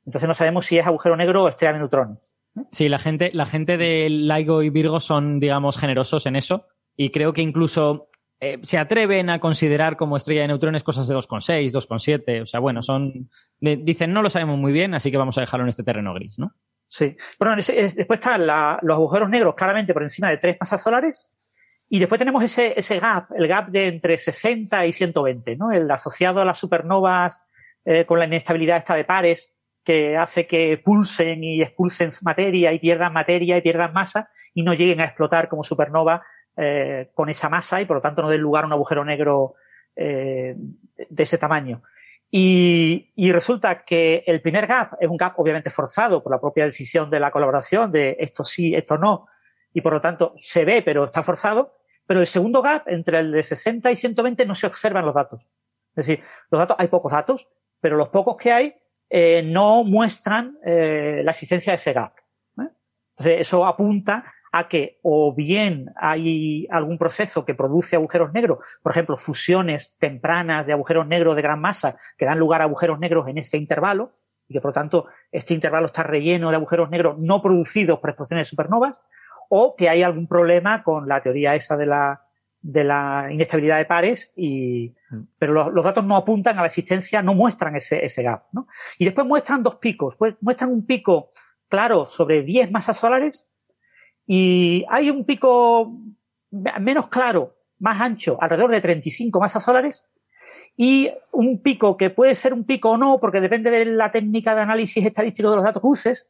Entonces 0.06 0.28
no 0.28 0.34
sabemos 0.34 0.66
si 0.66 0.78
es 0.78 0.86
agujero 0.88 1.16
negro 1.16 1.44
o 1.44 1.48
estrella 1.48 1.74
de 1.74 1.80
neutrones. 1.80 2.34
Sí, 2.72 2.88
la 2.90 3.00
gente, 3.00 3.32
la 3.34 3.46
gente 3.46 3.78
de 3.78 4.10
LIGO 4.10 4.64
y 4.64 4.70
Virgo 4.70 5.00
son, 5.00 5.40
digamos, 5.40 5.78
generosos 5.78 6.26
en 6.26 6.36
eso. 6.36 6.68
Y 6.96 7.10
creo 7.10 7.34
que 7.34 7.42
incluso 7.42 8.08
eh, 8.40 8.60
se 8.64 8.78
atreven 8.78 9.30
a 9.30 9.40
considerar 9.40 9.98
como 9.98 10.16
estrella 10.18 10.42
de 10.44 10.48
neutrones 10.50 10.84
cosas 10.84 11.08
de 11.08 11.16
2,6, 11.16 11.72
2,7. 11.72 12.42
O 12.44 12.46
sea, 12.46 12.60
bueno, 12.60 12.82
son. 12.82 13.30
de- 13.60 13.78
dicen, 13.78 14.14
no 14.14 14.22
lo 14.22 14.30
sabemos 14.30 14.58
muy 14.58 14.72
bien, 14.72 14.94
así 14.94 15.12
que 15.12 15.18
vamos 15.18 15.38
a 15.38 15.42
dejarlo 15.42 15.66
en 15.66 15.70
este 15.70 15.84
terreno 15.84 16.14
gris, 16.14 16.40
¿no? 16.40 16.54
Sí. 16.88 17.16
Bueno, 17.40 17.56
después 17.56 18.20
están 18.20 18.48
la- 18.48 18.80
los 18.84 18.96
agujeros 18.96 19.30
negros 19.30 19.56
claramente 19.56 19.94
por 19.94 20.04
encima 20.04 20.30
de 20.30 20.38
tres 20.38 20.56
masas 20.60 20.82
solares. 20.82 21.30
Y 21.96 22.00
después 22.00 22.20
tenemos 22.20 22.44
ese, 22.44 22.78
ese 22.78 23.00
gap, 23.00 23.32
el 23.38 23.48
gap 23.48 23.70
de 23.70 23.88
entre 23.88 24.18
60 24.18 24.86
y 24.86 24.92
120, 24.92 25.56
¿no? 25.56 25.72
El 25.72 25.90
asociado 25.90 26.42
a 26.42 26.46
las 26.46 26.60
supernovas 26.60 27.40
eh, 27.86 28.06
con 28.06 28.20
la 28.20 28.26
inestabilidad 28.26 28.80
esta 28.80 28.96
de 28.96 29.06
pares 29.06 29.56
que 29.82 30.18
hace 30.18 30.46
que 30.46 30.78
pulsen 30.78 31.42
y 31.46 31.62
expulsen 31.62 32.10
materia 32.22 32.74
y 32.74 32.80
pierdan 32.80 33.14
materia 33.14 33.56
y 33.56 33.62
pierdan 33.62 33.94
masa 33.94 34.30
y 34.54 34.64
no 34.64 34.74
lleguen 34.74 35.00
a 35.00 35.06
explotar 35.06 35.48
como 35.48 35.64
supernova 35.64 36.22
eh, 36.58 37.12
con 37.14 37.30
esa 37.30 37.48
masa 37.48 37.80
y 37.80 37.86
por 37.86 37.96
lo 37.96 38.02
tanto 38.02 38.22
no 38.22 38.30
den 38.30 38.42
lugar 38.42 38.66
a 38.66 38.68
un 38.68 38.74
agujero 38.74 39.06
negro 39.06 39.54
eh, 39.96 40.54
de 40.58 41.24
ese 41.24 41.38
tamaño. 41.38 41.82
Y, 42.30 43.14
y 43.16 43.32
resulta 43.32 43.86
que 43.86 44.22
el 44.28 44.42
primer 44.42 44.68
gap 44.68 44.98
es 45.00 45.08
un 45.08 45.16
gap 45.16 45.40
obviamente 45.40 45.70
forzado 45.70 46.22
por 46.22 46.34
la 46.34 46.42
propia 46.42 46.66
decisión 46.66 47.10
de 47.10 47.22
la 47.22 47.32
colaboración 47.32 47.90
de 47.90 48.18
esto 48.20 48.44
sí, 48.44 48.76
esto 48.76 48.98
no, 48.98 49.30
y 49.72 49.80
por 49.80 49.94
lo 49.94 50.02
tanto 50.02 50.34
se 50.36 50.66
ve, 50.66 50.82
pero 50.82 51.06
está 51.06 51.24
forzado. 51.24 51.85
Pero 52.06 52.22
el 52.22 52.28
segundo 52.28 52.62
gap, 52.62 52.88
entre 52.88 53.20
el 53.20 53.32
de 53.32 53.44
60 53.44 53.92
y 53.92 53.96
120, 53.96 54.46
no 54.46 54.56
se 54.56 54.68
observan 54.68 55.06
los 55.06 55.16
datos. 55.16 55.50
Es 55.96 56.06
decir, 56.06 56.24
los 56.52 56.60
datos, 56.60 56.78
hay 56.80 56.88
pocos 56.88 57.12
datos, 57.12 57.48
pero 57.80 57.96
los 57.98 58.10
pocos 58.10 58.36
que 58.38 58.52
hay 58.52 58.76
eh, 59.10 59.44
no 59.44 59.84
muestran 59.84 60.58
eh, 60.64 61.22
la 61.24 61.32
existencia 61.32 61.72
de 61.72 61.78
ese 61.78 61.94
gap. 61.94 62.14
¿eh? 62.60 62.70
Entonces, 63.18 63.42
eso 63.42 63.66
apunta 63.66 64.26
a 64.52 64.70
que 64.70 65.00
o 65.04 65.34
bien 65.34 65.94
hay 65.98 66.66
algún 66.72 66.98
proceso 66.98 67.44
que 67.44 67.56
produce 67.56 67.98
agujeros 67.98 68.32
negros, 68.32 68.60
por 68.82 68.94
ejemplo, 68.94 69.18
fusiones 69.18 69.98
tempranas 70.00 70.66
de 70.66 70.74
agujeros 70.74 71.06
negros 71.08 71.36
de 71.36 71.42
gran 71.42 71.60
masa 71.60 71.98
que 72.18 72.26
dan 72.26 72.40
lugar 72.40 72.62
a 72.62 72.64
agujeros 72.64 72.98
negros 72.98 73.28
en 73.28 73.38
ese 73.38 73.58
intervalo, 73.58 74.14
y 74.48 74.54
que 74.54 74.62
por 74.62 74.70
lo 74.70 74.74
tanto 74.74 75.08
este 75.32 75.54
intervalo 75.54 75.88
está 75.88 76.04
relleno 76.04 76.52
de 76.52 76.56
agujeros 76.56 76.90
negros 76.90 77.18
no 77.20 77.42
producidos 77.42 78.00
por 78.00 78.12
explosiones 78.12 78.48
de 78.48 78.50
supernovas, 78.50 79.02
o 79.50 79.76
que 79.76 79.90
hay 79.90 80.04
algún 80.04 80.28
problema 80.28 80.84
con 80.84 81.08
la 81.08 81.22
teoría 81.22 81.56
esa 81.56 81.78
de 81.78 81.86
la, 81.86 82.24
de 82.62 82.84
la 82.84 83.28
inestabilidad 83.32 83.78
de 83.78 83.86
pares, 83.86 84.34
y, 84.36 84.94
pero 85.38 85.54
los, 85.54 85.74
los 85.74 85.84
datos 85.84 86.04
no 86.04 86.16
apuntan 86.16 86.58
a 86.58 86.62
la 86.62 86.68
existencia, 86.68 87.22
no 87.22 87.36
muestran 87.36 87.76
ese, 87.76 88.04
ese 88.04 88.24
gap. 88.24 88.46
¿no? 88.52 88.68
Y 88.98 89.06
después 89.06 89.28
muestran 89.28 89.64
dos 89.64 89.76
picos, 89.76 90.16
pues 90.16 90.36
muestran 90.42 90.72
un 90.72 90.86
pico 90.86 91.32
claro 91.68 92.06
sobre 92.06 92.44
10 92.44 92.72
masas 92.72 92.98
solares 92.98 93.50
y 94.28 94.86
hay 94.90 95.10
un 95.10 95.26
pico 95.26 96.00
menos 96.80 97.08
claro, 97.08 97.58
más 97.80 98.00
ancho, 98.02 98.38
alrededor 98.42 98.72
de 98.72 98.82
35 98.82 99.40
masas 99.40 99.64
solares, 99.64 100.06
y 100.78 101.10
un 101.32 101.62
pico 101.62 101.96
que 101.98 102.10
puede 102.10 102.36
ser 102.36 102.54
un 102.54 102.66
pico 102.66 102.92
o 102.92 102.98
no, 102.98 103.20
porque 103.20 103.40
depende 103.40 103.72
de 103.72 103.86
la 103.86 104.12
técnica 104.12 104.56
de 104.56 104.62
análisis 104.62 105.06
estadístico 105.06 105.50
de 105.50 105.56
los 105.58 105.66
datos 105.66 105.82
que 105.82 105.88
uses. 105.88 106.30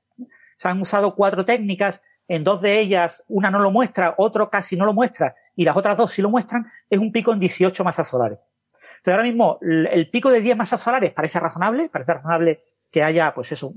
Se 0.57 0.67
han 0.67 0.79
usado 0.81 1.15
cuatro 1.15 1.45
técnicas, 1.45 2.01
en 2.27 2.43
dos 2.43 2.61
de 2.61 2.79
ellas 2.79 3.23
una 3.27 3.51
no 3.51 3.59
lo 3.59 3.71
muestra, 3.71 4.15
otro 4.17 4.49
casi 4.49 4.75
no 4.75 4.85
lo 4.85 4.93
muestra, 4.93 5.35
y 5.55 5.63
las 5.63 5.77
otras 5.77 5.97
dos 5.97 6.11
sí 6.11 6.21
lo 6.21 6.29
muestran, 6.29 6.65
es 6.89 6.99
un 6.99 7.11
pico 7.11 7.33
en 7.33 7.39
18 7.39 7.83
masas 7.83 8.07
solares. 8.07 8.39
Entonces 8.97 9.13
ahora 9.13 9.23
mismo 9.23 9.59
el 9.61 10.09
pico 10.09 10.31
de 10.31 10.41
10 10.41 10.57
masas 10.57 10.79
solares 10.79 11.11
parece 11.11 11.39
razonable, 11.39 11.89
parece 11.89 12.13
razonable 12.13 12.63
que 12.91 13.03
haya, 13.03 13.33
pues 13.33 13.51
eso, 13.51 13.73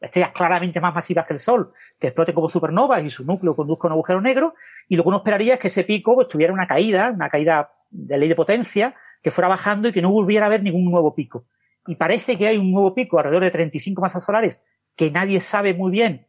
estrellas 0.00 0.32
claramente 0.32 0.80
más 0.80 0.94
masivas 0.94 1.26
que 1.26 1.32
el 1.32 1.38
Sol, 1.38 1.72
que 1.98 2.08
exploten 2.08 2.34
como 2.34 2.48
supernovas 2.48 3.02
y 3.04 3.10
su 3.10 3.24
núcleo 3.24 3.54
conduzca 3.54 3.86
un 3.88 3.92
agujero 3.92 4.20
negro, 4.20 4.54
y 4.88 4.96
lo 4.96 5.02
que 5.02 5.08
uno 5.08 5.18
esperaría 5.18 5.54
es 5.54 5.60
que 5.60 5.68
ese 5.68 5.84
pico 5.84 6.14
pues, 6.14 6.28
tuviera 6.28 6.52
una 6.52 6.66
caída, 6.66 7.10
una 7.10 7.28
caída 7.28 7.72
de 7.90 8.18
ley 8.18 8.28
de 8.28 8.34
potencia, 8.34 8.94
que 9.22 9.30
fuera 9.30 9.48
bajando 9.48 9.88
y 9.88 9.92
que 9.92 10.02
no 10.02 10.10
volviera 10.10 10.46
a 10.46 10.48
haber 10.48 10.62
ningún 10.62 10.84
nuevo 10.84 11.14
pico. 11.14 11.46
Y 11.86 11.96
parece 11.96 12.36
que 12.36 12.46
hay 12.46 12.58
un 12.58 12.72
nuevo 12.72 12.94
pico 12.94 13.18
alrededor 13.18 13.44
de 13.44 13.50
35 13.50 14.02
masas 14.02 14.24
solares 14.24 14.62
que 14.94 15.10
nadie 15.10 15.40
sabe 15.40 15.74
muy 15.74 15.90
bien, 15.90 16.26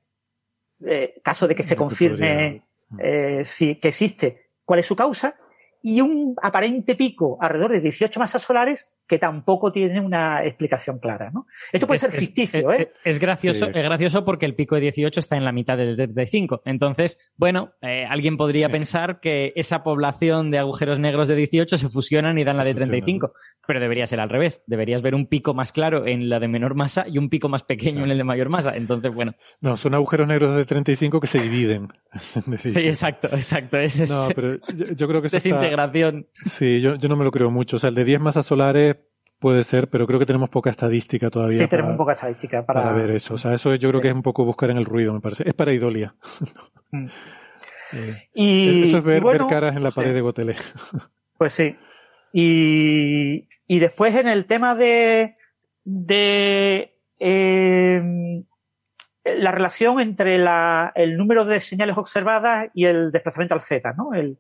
eh, 0.86 1.20
caso 1.24 1.48
de 1.48 1.56
que 1.56 1.64
se 1.64 1.76
confirme 1.76 2.64
eh, 3.00 3.44
si, 3.46 3.76
que 3.76 3.90
existe, 3.90 4.52
cuál 4.64 4.80
es 4.80 4.86
su 4.86 4.96
causa, 4.96 5.36
y 5.82 6.02
un 6.02 6.36
aparente 6.42 6.96
pico 6.96 7.38
alrededor 7.40 7.72
de 7.72 7.82
18 7.82 8.20
masas 8.20 8.42
solares 8.42 8.92
que 9.08 9.18
tampoco 9.20 9.72
tiene 9.72 10.02
una 10.02 10.44
explicación 10.46 11.00
clara. 11.00 11.32
¿no? 11.34 11.46
Esto 11.72 11.88
puede 11.88 11.96
Es- 11.98 12.02
ser 12.02 12.10
es- 12.12 12.20
ficticio, 12.20 12.72
es, 12.72 12.80
¿eh? 12.82 12.92
Es 13.06 13.20
gracioso, 13.20 13.66
Sí. 13.66 13.72
es 13.74 13.84
gracioso 13.84 14.26
porque 14.26 14.46
el 14.46 14.56
pico 14.56 14.76
de 14.76 14.82
18 14.82 15.20
está 15.20 15.38
en 15.38 15.46
la 15.46 15.52
mitad 15.52 15.78
del 15.78 15.96
de 15.96 16.08
35. 16.08 16.62
Entonces, 16.66 17.18
bueno, 17.38 17.72
eh, 17.82 18.06
alguien 18.10 18.38
podría 18.38 18.70
pensar 18.70 19.20
que 19.20 19.54
esa 19.56 19.84
población 19.84 20.52
de 20.52 20.60
agujeros 20.60 21.00
negros 21.00 21.28
de 21.28 21.36
18 21.36 21.78
se 21.78 21.88
fusionan 21.90 22.38
y 22.38 22.44
dan 22.44 22.58
la 22.58 22.64
de 22.64 22.74
35. 22.74 23.32
Pero 23.66 23.80
debería 23.80 24.06
ser 24.08 24.20
al 24.20 24.30
revés. 24.30 24.64
Deberías 24.68 25.02
ver 25.02 25.16
un 25.16 25.28
pico 25.28 25.54
más 25.54 25.72
claro 25.72 26.06
en 26.06 26.30
la 26.30 26.40
de 26.40 26.48
menor 26.48 26.76
masa 26.76 27.06
y 27.08 27.18
un 27.18 27.30
pico 27.30 27.50
más 27.50 27.64
pequeño 27.64 28.04
en 28.04 28.12
el 28.12 28.18
de 28.18 28.24
mayor 28.24 28.50
masa. 28.50 28.76
Entonces, 28.76 29.14
bueno. 29.14 29.34
No, 29.62 29.78
son 29.78 29.94
agujeros 29.94 30.28
negros 30.28 30.56
de 30.58 30.66
35 30.66 31.20
que 31.22 31.28
se 31.28 31.40
dividen. 31.40 31.88
Sí, 32.64 32.88
exacto, 32.88 33.28
exacto. 33.32 33.78
Es 33.78 34.10
No, 34.10 34.28
pero 34.36 34.56
yo, 34.76 34.86
yo 34.96 35.08
creo 35.08 35.22
que 35.22 35.28
eso 35.28 35.38
está- 35.38 35.50
desintegración. 35.50 36.28
Sí, 36.34 36.82
yo, 36.82 36.96
yo 36.96 37.10
no 37.10 37.16
me 37.16 37.24
lo 37.24 37.32
creo 37.32 37.52
mucho. 37.52 37.76
O 37.78 37.80
sea, 37.80 37.90
el 37.90 37.96
de 37.96 38.04
10 38.06 38.20
masas 38.20 38.46
solares 38.46 38.97
puede 39.40 39.64
ser, 39.64 39.90
pero 39.90 40.08
creo 40.08 40.20
que 40.20 40.26
tenemos 40.26 40.50
poca 40.50 40.70
estadística 40.70 41.30
todavía. 41.30 41.60
Sí, 41.60 41.68
tenemos 41.68 41.90
para, 41.90 41.98
poca 41.98 42.14
estadística 42.14 42.66
para, 42.66 42.82
para 42.84 42.94
ver 42.96 43.12
eso. 43.12 43.36
O 43.36 43.38
sea, 43.38 43.54
eso 43.54 43.74
yo 43.76 43.90
creo 43.90 44.02
que 44.02 44.08
es 44.10 44.14
un 44.14 44.24
poco 44.24 44.46
buscar 44.46 44.70
en 44.72 44.78
el 44.78 44.86
ruido, 44.86 45.14
me 45.14 45.20
parece. 45.22 45.48
Es 45.48 45.54
para 45.54 45.74
idolia. 45.74 46.16
Mm. 46.92 47.08
Eh, 47.92 48.30
Y, 48.34 48.88
eso 48.88 48.98
es 49.00 49.04
ver, 49.04 49.18
y 49.18 49.22
bueno, 49.22 49.46
ver 49.46 49.54
caras 49.54 49.76
en 49.76 49.84
la 49.84 49.92
sí. 49.92 49.96
pared 49.98 50.14
de 50.14 50.22
Gotelé. 50.22 50.56
Pues 51.38 51.52
sí. 51.54 51.76
Y, 52.32 53.46
y 53.68 53.80
después 53.80 54.16
en 54.16 54.28
el 54.30 54.46
tema 54.46 54.74
de, 54.74 55.32
de 55.84 56.96
eh, 57.20 58.44
la 59.26 59.52
relación 59.52 60.00
entre 60.00 60.38
la, 60.38 60.92
el 60.96 61.18
número 61.18 61.44
de 61.46 61.60
señales 61.60 61.98
observadas 61.98 62.70
y 62.74 62.86
el 62.86 63.12
desplazamiento 63.12 63.54
al 63.54 63.62
Z, 63.62 63.94
¿no? 63.98 64.14
El, 64.14 64.38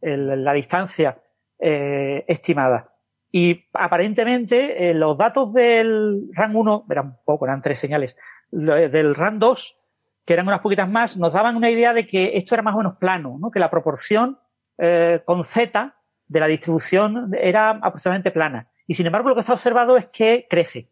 el- 0.00 0.44
la 0.44 0.52
distancia 0.52 1.18
eh, 1.60 2.24
estimada. 2.28 2.92
Y 3.30 3.66
aparentemente 3.74 4.90
eh, 4.90 4.94
los 4.94 5.18
datos 5.18 5.52
del 5.52 6.28
RAN 6.32 6.56
1, 6.56 6.86
eran 6.90 7.18
poco, 7.24 7.44
eran 7.46 7.60
tres 7.62 7.78
señales, 7.78 8.16
lo- 8.50 8.74
del 8.74 9.14
RAN 9.14 9.38
2, 9.38 9.78
que 10.24 10.32
eran 10.32 10.46
unas 10.46 10.60
poquitas 10.60 10.88
más, 10.88 11.16
nos 11.16 11.32
daban 11.32 11.56
una 11.56 11.70
idea 11.70 11.92
de 11.92 12.06
que 12.06 12.32
esto 12.34 12.54
era 12.54 12.62
más 12.62 12.74
o 12.74 12.78
menos 12.78 12.96
plano, 12.96 13.36
¿no? 13.40 13.50
que 13.50 13.58
la 13.60 13.70
proporción 13.70 14.38
eh, 14.78 15.22
con 15.24 15.44
Z 15.44 15.94
de 16.26 16.40
la 16.40 16.46
distribución 16.46 17.30
era 17.38 17.70
aproximadamente 17.70 18.30
plana. 18.30 18.70
Y 18.86 18.94
sin 18.94 19.06
embargo, 19.06 19.28
lo 19.28 19.34
que 19.34 19.42
se 19.42 19.52
ha 19.52 19.54
observado 19.54 19.96
es 19.96 20.06
que 20.06 20.46
crece. 20.48 20.90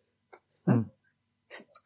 Mm. 0.66 0.82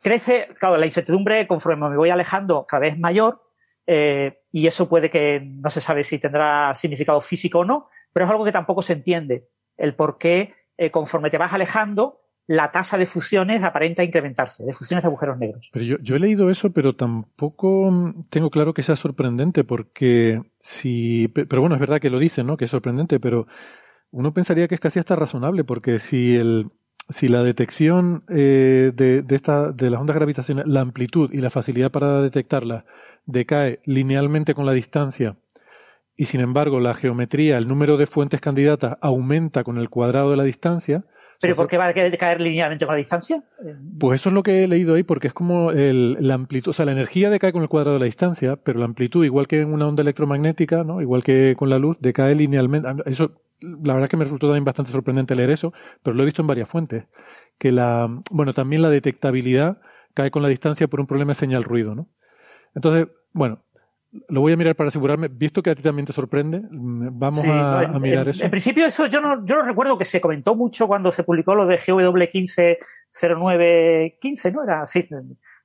Crece, 0.01 0.49
claro, 0.59 0.77
la 0.79 0.87
incertidumbre 0.87 1.47
conforme 1.47 1.89
me 1.91 1.97
voy 1.97 2.11
alejando 2.11 2.67
cada 2.67 2.81
vez 2.81 2.95
es 2.95 2.99
mayor, 2.99 3.43
eh, 3.87 4.41
y 4.51 4.67
eso 4.67 4.89
puede 4.89 5.11
que 5.11 5.41
no 5.45 5.69
se 5.71 5.81
sabe 5.81 6.05
si 6.05 6.19
tendrá 6.19 6.75
significado 6.75 7.21
físico 7.21 7.61
o 7.61 7.65
no, 7.65 7.89
pero 8.13 8.25
es 8.25 8.31
algo 8.31 8.45
que 8.45 8.53
tampoco 8.53 8.83
se 8.83 8.95
entiende. 8.95 9.49
El 9.81 9.95
por 9.95 10.19
qué, 10.19 10.55
eh, 10.79 10.91
conforme 10.91 11.31
te 11.31 11.39
vas 11.39 11.53
alejando, 11.53 12.19
la 12.47 12.73
tasa 12.73 12.99
de 12.99 13.07
fusiones 13.07 13.63
aparenta 13.63 14.03
incrementarse, 14.03 14.65
de 14.65 14.73
fusiones 14.73 15.03
de 15.05 15.09
agujeros 15.09 15.39
negros. 15.39 15.71
Pero 15.73 15.85
yo, 15.85 15.97
yo 16.01 16.17
he 16.17 16.19
leído 16.21 16.51
eso, 16.51 16.73
pero 16.73 16.93
tampoco 16.93 17.91
mm, 17.91 18.25
tengo 18.29 18.51
claro 18.51 18.75
que 18.75 18.83
sea 18.83 18.97
sorprendente, 18.97 19.63
porque 19.65 20.43
si. 20.61 21.29
pe- 21.29 21.47
Pero 21.47 21.63
bueno, 21.63 21.75
es 21.77 21.81
verdad 21.81 22.01
que 22.01 22.11
lo 22.11 22.19
dicen, 22.19 22.47
¿no? 22.47 22.57
Que 22.57 22.65
es 22.67 22.71
sorprendente, 22.71 23.21
pero 23.21 23.47
uno 24.11 24.35
pensaría 24.35 24.67
que 24.69 24.75
es 24.75 24.81
casi 24.81 24.99
hasta 24.99 25.17
razonable, 25.17 25.65
porque 25.65 25.99
si 25.99 26.37
el. 26.37 26.71
Si 27.09 27.27
la 27.27 27.43
detección 27.43 28.23
eh, 28.29 28.93
de, 28.95 29.23
de, 29.23 29.35
esta, 29.35 29.73
de 29.73 29.91
las 29.91 30.01
ondas 30.01 30.15
gravitacionales, 30.15 30.71
la 30.73 30.81
amplitud 30.81 31.33
y 31.33 31.39
la 31.39 31.51
facilidad 31.51 31.91
para 31.91 32.23
detectarlas 32.23 32.87
decae 33.27 33.81
linealmente 33.85 34.55
con 34.55 34.65
la 34.65 34.71
distancia, 34.73 35.37
y 36.21 36.27
sin 36.27 36.43
embargo 36.43 36.81
la 36.81 36.93
geometría, 36.93 37.57
el 37.57 37.67
número 37.67 37.97
de 37.97 38.05
fuentes 38.05 38.43
candidatas 38.43 38.99
aumenta 39.01 39.65
con 39.65 39.79
el 39.79 39.89
cuadrado 39.89 40.31
de 40.31 40.37
la 40.37 40.43
distancia, 40.43 41.03
¿Pero 41.41 41.57
por 41.57 41.67
qué 41.67 41.79
va 41.79 41.87
a 41.87 41.95
caer 41.95 42.43
linealmente 42.43 42.85
con 42.85 42.93
la 42.93 42.99
distancia? 42.99 43.43
pues 43.99 44.21
eso 44.21 44.29
es 44.29 44.35
lo 44.35 44.43
que 44.43 44.63
he 44.63 44.69
leído 44.69 44.97
ahí, 44.97 45.03
porque 45.03 45.29
es 45.29 45.33
como 45.33 45.71
el, 45.71 46.19
la 46.21 46.35
amplitud, 46.35 46.69
o 46.69 46.73
sea, 46.75 46.85
la 46.85 46.93
energía 46.93 47.31
decae 47.31 47.53
con 47.55 47.63
el 47.63 47.71
cuadrado 47.71 47.95
de 47.95 48.01
la 48.01 48.05
distancia, 48.05 48.57
pero 48.57 48.79
la 48.79 48.85
amplitud, 48.85 49.25
igual 49.25 49.47
que 49.47 49.61
en 49.61 49.73
una 49.73 49.89
onda 49.89 50.03
electromagnética, 50.03 50.85
¿no? 50.85 51.01
Igual 51.01 51.23
que 51.23 51.55
con 51.57 51.71
la 51.71 51.79
luz, 51.79 51.97
decae 52.01 52.35
linealmente. 52.35 52.87
Eso, 53.07 53.41
la 53.63 53.95
verdad 53.95 54.11
que 54.11 54.19
me 54.19 54.25
resultó 54.25 54.49
también 54.49 54.67
bastante 54.67 54.93
sorprendente 54.93 55.35
leer 55.35 55.49
eso, 55.49 55.73
pero 56.03 56.15
lo 56.15 56.23
he 56.23 56.27
visto 56.27 56.43
en 56.43 56.49
varias 56.49 56.69
fuentes. 56.69 57.07
Que 57.57 57.73
la, 57.73 58.15
bueno, 58.31 58.53
también 58.53 58.83
la 58.83 58.91
detectabilidad 58.91 59.81
cae 60.13 60.31
con 60.31 60.43
la 60.43 60.49
distancia 60.49 60.87
por 60.89 61.01
un 61.01 61.07
problema 61.07 61.31
de 61.31 61.37
señal 61.37 61.65
ruido, 61.65 61.95
¿no? 61.95 62.11
Entonces, 62.75 63.09
bueno, 63.33 63.65
lo 64.29 64.41
voy 64.41 64.53
a 64.53 64.57
mirar 64.57 64.75
para 64.75 64.89
asegurarme. 64.89 65.29
Visto 65.29 65.63
que 65.63 65.71
a 65.71 65.75
ti 65.75 65.83
también 65.83 66.07
te 66.07 66.13
sorprende, 66.13 66.61
vamos 66.71 67.41
Sí, 67.43 67.49
a, 67.51 67.89
mirar 68.01 68.25
en- 68.25 68.31
eso. 68.31 68.45
en 68.45 68.51
principio 68.51 68.85
eso 68.87 69.07
yo 69.07 69.21
no, 69.21 69.45
yo 69.47 69.57
no 69.57 69.63
recuerdo 69.63 69.97
que 69.99 70.05
se 70.05 70.21
comentó 70.21 70.57
mucho 70.57 70.87
cuando 70.89 71.13
se 71.13 71.23
publicó 71.25 71.55
lo 71.55 71.67
de 71.67 71.79
GW150915, 73.13 74.53
¿no? 74.53 74.63
Era 74.65 74.83
así, 74.83 75.09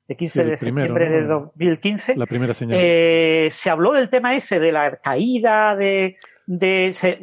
de 0.08 0.16
15 0.16 0.34
Sí, 0.34 0.40
el 0.42 0.50
de 0.52 0.58
primero, 0.58 0.88
septiembre 0.94 1.10
de 1.10 1.28
¿no? 1.28 1.40
2015. 1.56 2.16
La 2.16 2.26
primera 2.28 2.54
señal. 2.54 2.78
Eh, 2.82 3.50
se 3.52 3.70
habló 3.70 3.92
del 3.94 4.10
tema 4.10 4.36
ese 4.36 4.60
de 4.60 4.72
la 4.72 4.98
caída 4.98 5.76
de, 5.76 6.18
de 6.46 6.92
se- 6.94 7.20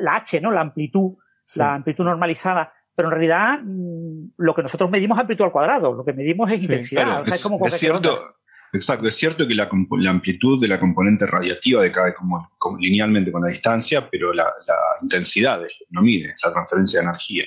la 0.00 0.16
H, 0.16 0.40
¿no? 0.40 0.50
La 0.50 0.60
amplitud, 0.60 1.14
la 1.54 1.74
amplitud 1.74 2.04
normalizada. 2.04 2.72
Pero 2.94 3.08
en 3.08 3.12
realidad, 3.12 3.60
mm, 3.62 4.32
lo 4.38 4.54
que 4.54 4.62
nosotros 4.62 4.90
medimos 4.90 5.16
es 5.18 5.22
amplitud 5.22 5.44
al 5.44 5.52
cuadrado, 5.52 5.92
lo 5.92 6.04
que 6.04 6.12
medimos 6.14 6.50
es 6.50 6.62
intensidad. 6.62 7.04
Claro, 7.04 7.22
o 7.22 7.24
sea, 7.26 7.34
es 7.34 7.40
es, 7.40 7.46
como 7.50 7.66
es 7.66 7.74
cierto, 7.78 8.18
exacto, 8.72 9.06
es 9.06 9.16
cierto 9.16 9.46
que 9.46 9.54
la, 9.54 9.68
la 9.98 10.10
amplitud 10.10 10.60
de 10.60 10.68
la 10.68 10.78
componente 10.80 11.26
radiativa 11.26 11.82
decae 11.82 12.14
como, 12.14 12.50
como 12.58 12.78
linealmente 12.78 13.30
con 13.32 13.42
la 13.42 13.48
distancia, 13.48 14.08
pero 14.10 14.32
la, 14.32 14.44
la 14.66 14.74
intensidad 15.02 15.60
de- 15.60 15.68
no 15.90 16.02
mide, 16.02 16.30
es 16.32 16.40
la 16.44 16.52
transferencia 16.52 17.00
de 17.00 17.06
energía. 17.06 17.44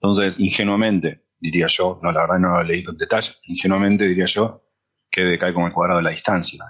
Entonces, 0.00 0.38
ingenuamente, 0.38 1.24
diría 1.40 1.66
yo, 1.68 1.98
no, 2.02 2.12
la 2.12 2.22
verdad 2.22 2.38
no 2.38 2.48
lo 2.54 2.60
he 2.60 2.64
leído 2.64 2.92
en 2.92 2.98
detalle, 2.98 3.32
ingenuamente 3.44 4.06
diría 4.06 4.26
yo 4.26 4.64
que 5.10 5.22
decae 5.24 5.52
con 5.54 5.64
el 5.64 5.72
cuadrado 5.72 5.98
de 5.98 6.04
la 6.04 6.10
distancia, 6.10 6.62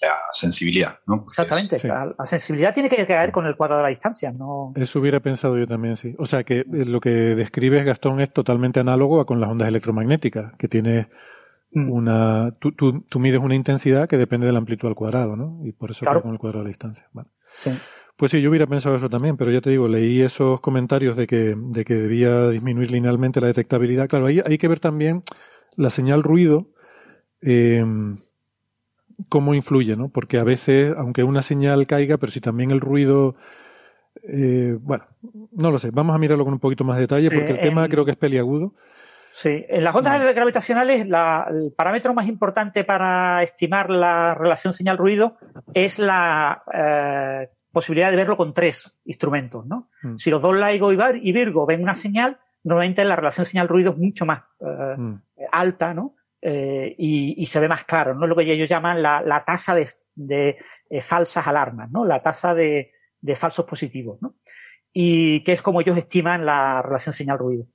la 0.00 0.14
sensibilidad, 0.30 0.98
¿no? 1.06 1.24
Porque 1.24 1.32
Exactamente. 1.42 1.76
es- 1.76 1.84
La, 1.84 2.14
la 2.18 2.26
sensibilidad 2.26 2.74
tiene 2.74 2.88
que 2.88 3.06
caer 3.06 3.32
con 3.32 3.46
el 3.46 3.56
cuadrado 3.56 3.80
de 3.80 3.84
la 3.84 3.88
distancia, 3.90 4.30
no. 4.30 4.72
Eso 4.76 5.00
hubiera 5.00 5.20
pensado 5.20 5.56
yo 5.58 5.66
también, 5.66 5.96
sí. 5.96 6.14
O 6.18 6.26
sea 6.26 6.44
que 6.44 6.58
eh, 6.60 6.64
lo 6.86 7.00
que 7.00 7.10
describes, 7.10 7.84
Gastón, 7.84 8.20
es 8.20 8.32
totalmente 8.32 8.78
análogo 8.80 9.20
a 9.20 9.26
con 9.26 9.40
las 9.40 9.50
ondas 9.50 9.68
electromagnéticas, 9.68 10.52
que 10.58 10.68
tienes 10.68 11.06
Mm. 11.06 11.10
Una. 11.76 12.54
Tú, 12.58 12.72
tú, 12.72 13.02
tú 13.08 13.18
mides 13.20 13.40
una 13.40 13.54
intensidad 13.54 14.08
que 14.08 14.16
depende 14.16 14.46
de 14.46 14.52
la 14.52 14.58
amplitud 14.58 14.88
al 14.88 14.94
cuadrado, 14.94 15.36
¿no? 15.36 15.60
Y 15.64 15.72
por 15.72 15.90
eso 15.90 16.00
Claro. 16.00 16.22
con 16.22 16.32
el 16.32 16.38
cuadrado 16.38 16.62
de 16.62 16.64
la 16.64 16.68
distancia. 16.70 17.06
Vale. 17.12 17.28
Sí. 17.52 17.70
Pues 18.16 18.30
sí, 18.32 18.40
yo 18.40 18.48
hubiera 18.48 18.66
pensado 18.66 18.96
eso 18.96 19.10
también, 19.10 19.36
pero 19.36 19.50
ya 19.50 19.60
te 19.60 19.68
digo, 19.70 19.86
leí 19.88 20.22
esos 20.22 20.60
comentarios 20.60 21.16
de 21.16 21.26
que, 21.26 21.54
de 21.56 21.84
que 21.84 21.94
debía 21.94 22.48
disminuir 22.48 22.90
linealmente 22.90 23.40
la 23.42 23.48
detectabilidad. 23.48 24.08
Claro, 24.08 24.26
ahí 24.26 24.40
hay 24.44 24.56
que 24.56 24.68
ver 24.68 24.80
también 24.80 25.22
la 25.76 25.90
señal 25.90 26.22
ruido, 26.22 26.68
eh, 27.42 27.84
cómo 29.28 29.54
influye, 29.54 29.96
¿no? 29.96 30.08
Porque 30.08 30.38
a 30.38 30.44
veces, 30.44 30.94
aunque 30.96 31.24
una 31.24 31.42
señal 31.42 31.86
caiga, 31.86 32.16
pero 32.16 32.32
si 32.32 32.40
también 32.40 32.70
el 32.70 32.80
ruido, 32.80 33.34
eh, 34.22 34.78
bueno, 34.80 35.04
no 35.52 35.70
lo 35.70 35.78
sé, 35.78 35.90
vamos 35.90 36.14
a 36.14 36.18
mirarlo 36.18 36.44
con 36.44 36.54
un 36.54 36.60
poquito 36.60 36.84
más 36.84 36.96
de 36.96 37.02
detalle, 37.02 37.28
Sí, 37.28 37.34
porque 37.34 37.52
el 37.52 37.60
tema 37.60 37.84
en- 37.84 37.90
creo 37.90 38.04
que 38.04 38.10
es 38.12 38.16
peliagudo. 38.16 38.72
Sí, 39.38 39.66
en 39.68 39.84
las 39.84 39.94
ondas 39.94 40.34
gravitacionales 40.34 41.06
la- 41.06 41.46
el 41.50 41.70
parámetro 41.76 42.14
más 42.14 42.26
importante 42.26 42.84
para 42.84 43.42
estimar 43.42 43.90
la 43.90 44.34
relación 44.34 44.72
señal-ruido 44.72 45.36
es 45.74 45.98
la 45.98 46.62
eh, 46.72 47.50
posibilidad 47.70 48.10
de 48.10 48.16
verlo 48.16 48.38
con 48.38 48.54
tres 48.54 49.02
instrumentos. 49.04 49.66
¿no? 49.66 49.90
Mm. 50.02 50.16
Si 50.16 50.30
los 50.30 50.40
dos 50.40 50.56
LIGO 50.56 50.90
y 51.20 51.32
Virgo 51.32 51.66
ven 51.66 51.82
una 51.82 51.92
señal, 51.92 52.38
normalmente 52.64 53.04
la 53.04 53.14
relación 53.14 53.44
señal-ruido 53.44 53.90
es 53.92 53.98
mucho 53.98 54.24
más 54.24 54.40
eh, 54.60 54.94
Mm. 54.96 55.20
alta 55.52 55.92
¿no? 55.92 56.14
Eh, 56.40 56.94
y, 56.96 57.34
y 57.42 57.44
se 57.44 57.60
ve 57.60 57.68
más 57.68 57.84
claro. 57.84 58.14
¿no? 58.14 58.26
Lo 58.26 58.34
que 58.36 58.50
ellos 58.50 58.70
llaman 58.70 59.02
la, 59.02 59.20
la 59.20 59.44
tasa 59.44 59.74
de, 59.74 59.86
de, 60.14 60.56
eh, 60.88 61.02
falsas 61.02 61.46
alarmas, 61.46 61.90
¿no? 61.90 62.06
la 62.06 62.22
tasa 62.22 62.54
de, 62.54 62.90
de 63.20 63.36
falsos 63.36 63.66
positivos. 63.66 64.16
¿no? 64.22 64.36
Y 64.94 65.44
que 65.44 65.52
es 65.52 65.60
como 65.60 65.82
ellos 65.82 65.98
estiman 65.98 66.46
la 66.46 66.80
relación 66.80 67.12
señal-ruido 67.12 67.66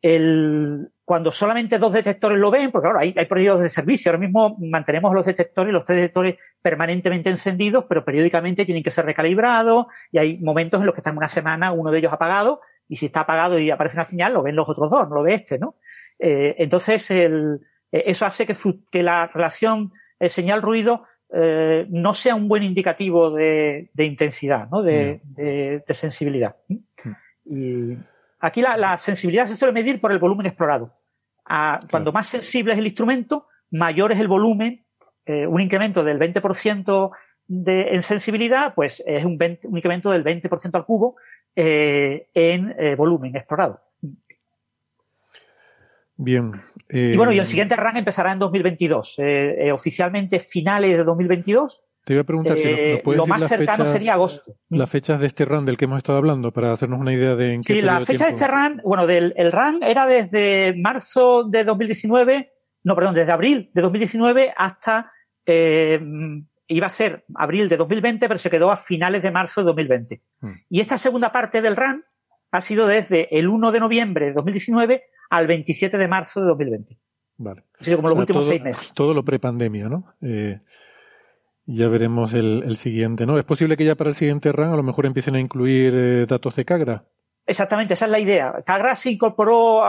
el, 0.00 0.92
cuando 1.04 1.30
solamente 1.30 1.78
dos 1.78 1.92
detectores 1.92 2.38
lo 2.38 2.50
ven, 2.50 2.70
porque 2.70 2.86
claro, 2.86 2.98
hay, 2.98 3.14
hay 3.16 3.26
periodos 3.26 3.60
de 3.60 3.68
servicio. 3.68 4.10
Ahora 4.10 4.20
mismo 4.20 4.56
mantenemos 4.58 5.12
los 5.12 5.26
detectores, 5.26 5.72
los 5.72 5.84
tres 5.84 5.98
detectores 5.98 6.36
permanentemente 6.62 7.28
encendidos, 7.30 7.84
pero 7.88 8.04
periódicamente 8.04 8.64
tienen 8.64 8.82
que 8.82 8.90
ser 8.90 9.04
recalibrados 9.04 9.86
y 10.10 10.18
hay 10.18 10.38
momentos 10.38 10.80
en 10.80 10.86
los 10.86 10.94
que 10.94 11.00
están 11.00 11.16
una 11.16 11.28
semana 11.28 11.72
uno 11.72 11.90
de 11.90 11.98
ellos 11.98 12.12
apagado 12.12 12.60
y 12.88 12.96
si 12.96 13.06
está 13.06 13.20
apagado 13.20 13.58
y 13.58 13.70
aparece 13.70 13.96
una 13.96 14.04
señal, 14.04 14.32
lo 14.32 14.42
ven 14.42 14.56
los 14.56 14.68
otros 14.68 14.90
dos, 14.90 15.08
no 15.08 15.16
lo 15.16 15.22
ve 15.22 15.34
este, 15.34 15.58
¿no? 15.58 15.76
Eh, 16.18 16.54
entonces, 16.58 17.10
el, 17.10 17.60
eh, 17.92 18.04
eso 18.06 18.24
hace 18.24 18.46
que, 18.46 18.54
que 18.90 19.02
la 19.02 19.26
relación 19.26 19.90
eh, 20.18 20.28
señal-ruido 20.28 21.04
eh, 21.34 21.86
no 21.90 22.14
sea 22.14 22.34
un 22.34 22.46
buen 22.48 22.62
indicativo 22.62 23.30
de, 23.30 23.90
de 23.92 24.04
intensidad, 24.04 24.68
¿no? 24.70 24.82
De, 24.82 25.20
de- 25.24 25.82
de 25.86 25.94
sensibilidad. 25.94 26.56
Y 27.44 27.96
aquí 28.46 28.62
la, 28.62 28.76
la 28.76 28.96
sensibilidad 28.98 29.46
se 29.46 29.56
suele 29.56 29.72
medir 29.72 30.00
por 30.00 30.12
el 30.12 30.18
volumen 30.18 30.46
explorado. 30.46 30.92
Ah, 31.46 31.80
Cuando 31.90 32.12
más 32.12 32.28
sensible 32.28 32.72
es 32.72 32.78
el 32.78 32.86
instrumento, 32.86 33.46
mayor 33.70 34.12
es 34.12 34.20
el 34.20 34.28
volumen. 34.28 34.84
eh, 35.26 35.46
un 35.46 35.60
incremento 35.60 36.04
del 36.04 36.18
20% 36.18 37.10
de, 37.46 37.82
en 37.94 38.02
sensibilidad, 38.02 38.74
pues 38.74 39.02
es 39.06 39.24
un, 39.24 39.38
20 39.38 39.68
un 39.68 39.76
incremento 39.76 40.10
del 40.10 40.22
20% 40.22 40.74
al 40.74 40.84
cubo 40.84 41.16
eh, 41.56 42.28
en 42.34 42.74
eh, 42.78 42.94
volumen 42.94 43.34
explorado. 43.34 43.80
Bien. 46.16 46.52
Y 46.88 47.16
bueno, 47.16 47.32
y 47.32 47.38
el 47.38 47.46
siguiente 47.46 47.74
run 47.76 47.96
empezará 47.96 48.32
en 48.32 48.38
2022. 48.38 49.18
Eh, 49.18 49.66
eh, 49.66 49.72
oficialmente 49.72 50.38
finales 50.38 50.96
de 50.96 51.04
2022. 51.04 51.82
Te 52.04 52.12
iba 52.12 52.22
a 52.22 52.24
preguntar 52.24 52.58
si 52.58 52.68
Eh, 52.68 52.92
nos 52.94 53.00
puedes 53.02 53.16
lo 53.18 53.24
decir 53.24 53.40
más 53.40 53.48
cercano 53.48 53.76
fechas- 53.84 53.92
sería 53.92 54.12
agosto. 54.14 54.52
Las 54.68 54.90
fechas 54.90 55.20
de 55.20 55.26
este 55.26 55.44
run 55.46 55.64
del 55.64 55.76
que 55.78 55.86
hemos 55.86 55.98
estado 55.98 56.18
hablando, 56.18 56.52
para 56.52 56.70
hacernos 56.72 57.00
una 57.00 57.12
idea 57.14 57.34
de 57.34 57.54
en 57.54 57.62
qué 57.62 57.74
Sí, 57.74 57.82
la 57.82 58.00
fecha 58.04 58.24
de 58.26 58.30
este 58.32 58.46
run, 58.46 58.80
bueno, 58.84 59.06
del 59.06 59.32
el 59.36 59.50
run 59.52 59.82
era 59.82 60.06
desde 60.06 60.74
marzo 60.76 61.44
de 61.44 61.64
2019, 61.64 62.52
no, 62.84 62.94
perdón, 62.94 63.14
desde 63.14 63.32
abril 63.32 63.70
de 63.72 63.80
2019 63.82 64.52
hasta, 64.56 65.10
eh, 65.46 65.98
iba 66.68 66.86
a 66.86 66.90
ser 66.90 67.24
abril 67.34 67.68
de 67.70 67.76
2020, 67.78 68.28
pero 68.28 68.38
se 68.38 68.50
quedó 68.50 68.70
a 68.70 68.76
finales 68.76 69.22
de 69.22 69.30
marzo 69.30 69.62
de 69.62 69.66
2020. 69.66 70.22
Mm. 70.40 70.50
Y 70.68 70.80
esta 70.80 70.98
segunda 70.98 71.32
parte 71.32 71.62
del 71.62 71.76
run 71.76 72.04
ha 72.50 72.60
sido 72.60 72.86
desde 72.86 73.34
el 73.38 73.48
1 73.48 73.72
de 73.72 73.80
noviembre 73.80 74.26
de 74.26 74.32
2019 74.34 75.04
al 75.30 75.46
27 75.46 75.96
de 75.98 76.08
marzo 76.08 76.40
de 76.40 76.46
2020. 76.48 76.98
Vale. 77.38 77.64
Ha 77.80 77.84
sido 77.84 77.96
como 77.96 78.10
los 78.10 78.18
últimos 78.18 78.44
todo- 78.44 78.50
seis 78.52 78.62
meses. 78.62 78.92
Todo 78.94 79.12
lo 79.14 79.24
prepandemia, 79.24 79.88
¿no? 79.88 80.14
Eh, 80.22 80.60
ya 81.66 81.88
veremos 81.88 82.32
el, 82.34 82.62
el 82.66 82.76
siguiente, 82.76 83.26
¿no? 83.26 83.38
Es 83.38 83.44
posible 83.44 83.76
que 83.76 83.84
ya 83.84 83.94
para 83.94 84.10
el 84.10 84.16
siguiente 84.16 84.52
run 84.52 84.68
a 84.68 84.76
lo 84.76 84.82
mejor 84.82 85.06
empiecen 85.06 85.34
a 85.36 85.40
incluir 85.40 85.94
eh, 85.94 86.26
datos 86.26 86.56
de 86.56 86.64
Cagra. 86.64 87.04
Exactamente, 87.46 87.94
esa 87.94 88.06
es 88.06 88.10
la 88.10 88.18
idea. 88.18 88.62
Cagra 88.64 88.96
se 88.96 89.10
incorporó, 89.10 89.82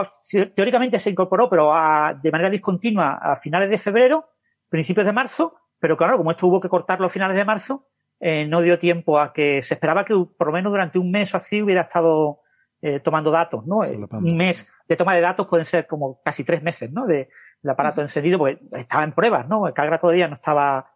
teóricamente 0.56 1.00
se 1.00 1.10
incorporó, 1.10 1.50
pero 1.50 1.74
a- 1.74 2.14
de 2.14 2.32
manera 2.32 2.50
discontinua 2.50 3.14
a 3.22 3.36
finales 3.36 3.70
de 3.70 3.78
febrero, 3.78 4.26
principios 4.70 5.06
de 5.06 5.14
marzo, 5.14 5.56
pero 5.80 5.96
claro, 5.96 6.18
como 6.18 6.32
esto 6.32 6.48
hubo 6.48 6.60
que 6.60 6.70
cortarlo 6.70 7.06
a 7.08 7.10
finales 7.10 7.38
de 7.38 7.46
marzo, 7.46 7.88
eh, 8.20 8.46
no 8.48 8.62
dio 8.62 8.80
tiempo 8.80 9.20
a 9.20 9.32
que 9.34 9.62
se 9.62 9.74
esperaba 9.74 10.04
que 10.06 10.14
por 10.38 10.48
lo 10.48 10.54
menos 10.54 10.72
durante 10.72 11.00
un 11.00 11.12
mes 11.12 11.34
o 11.34 11.38
así 11.38 11.62
hubiera 11.62 11.82
estado 11.82 12.40
eh, 12.82 13.00
tomando 13.00 13.32
datos, 13.32 13.66
¿no? 13.66 13.78
Un 13.80 14.38
mes 14.38 14.72
de 14.88 14.96
toma 14.96 15.16
de 15.16 15.22
datos 15.22 15.48
pueden 15.48 15.66
ser 15.66 15.88
como 15.88 16.22
casi 16.24 16.44
tres 16.44 16.62
meses, 16.62 16.92
¿no? 16.92 17.06
De, 17.06 17.30
del 17.62 17.70
aparato 17.72 18.02
encendido, 18.02 18.38
porque 18.38 18.60
estaba 18.74 19.04
en 19.04 19.14
pruebas, 19.14 19.48
¿no? 19.48 19.64
Cagra 19.74 19.98
todavía 19.98 20.28
no 20.28 20.36
estaba 20.36 20.92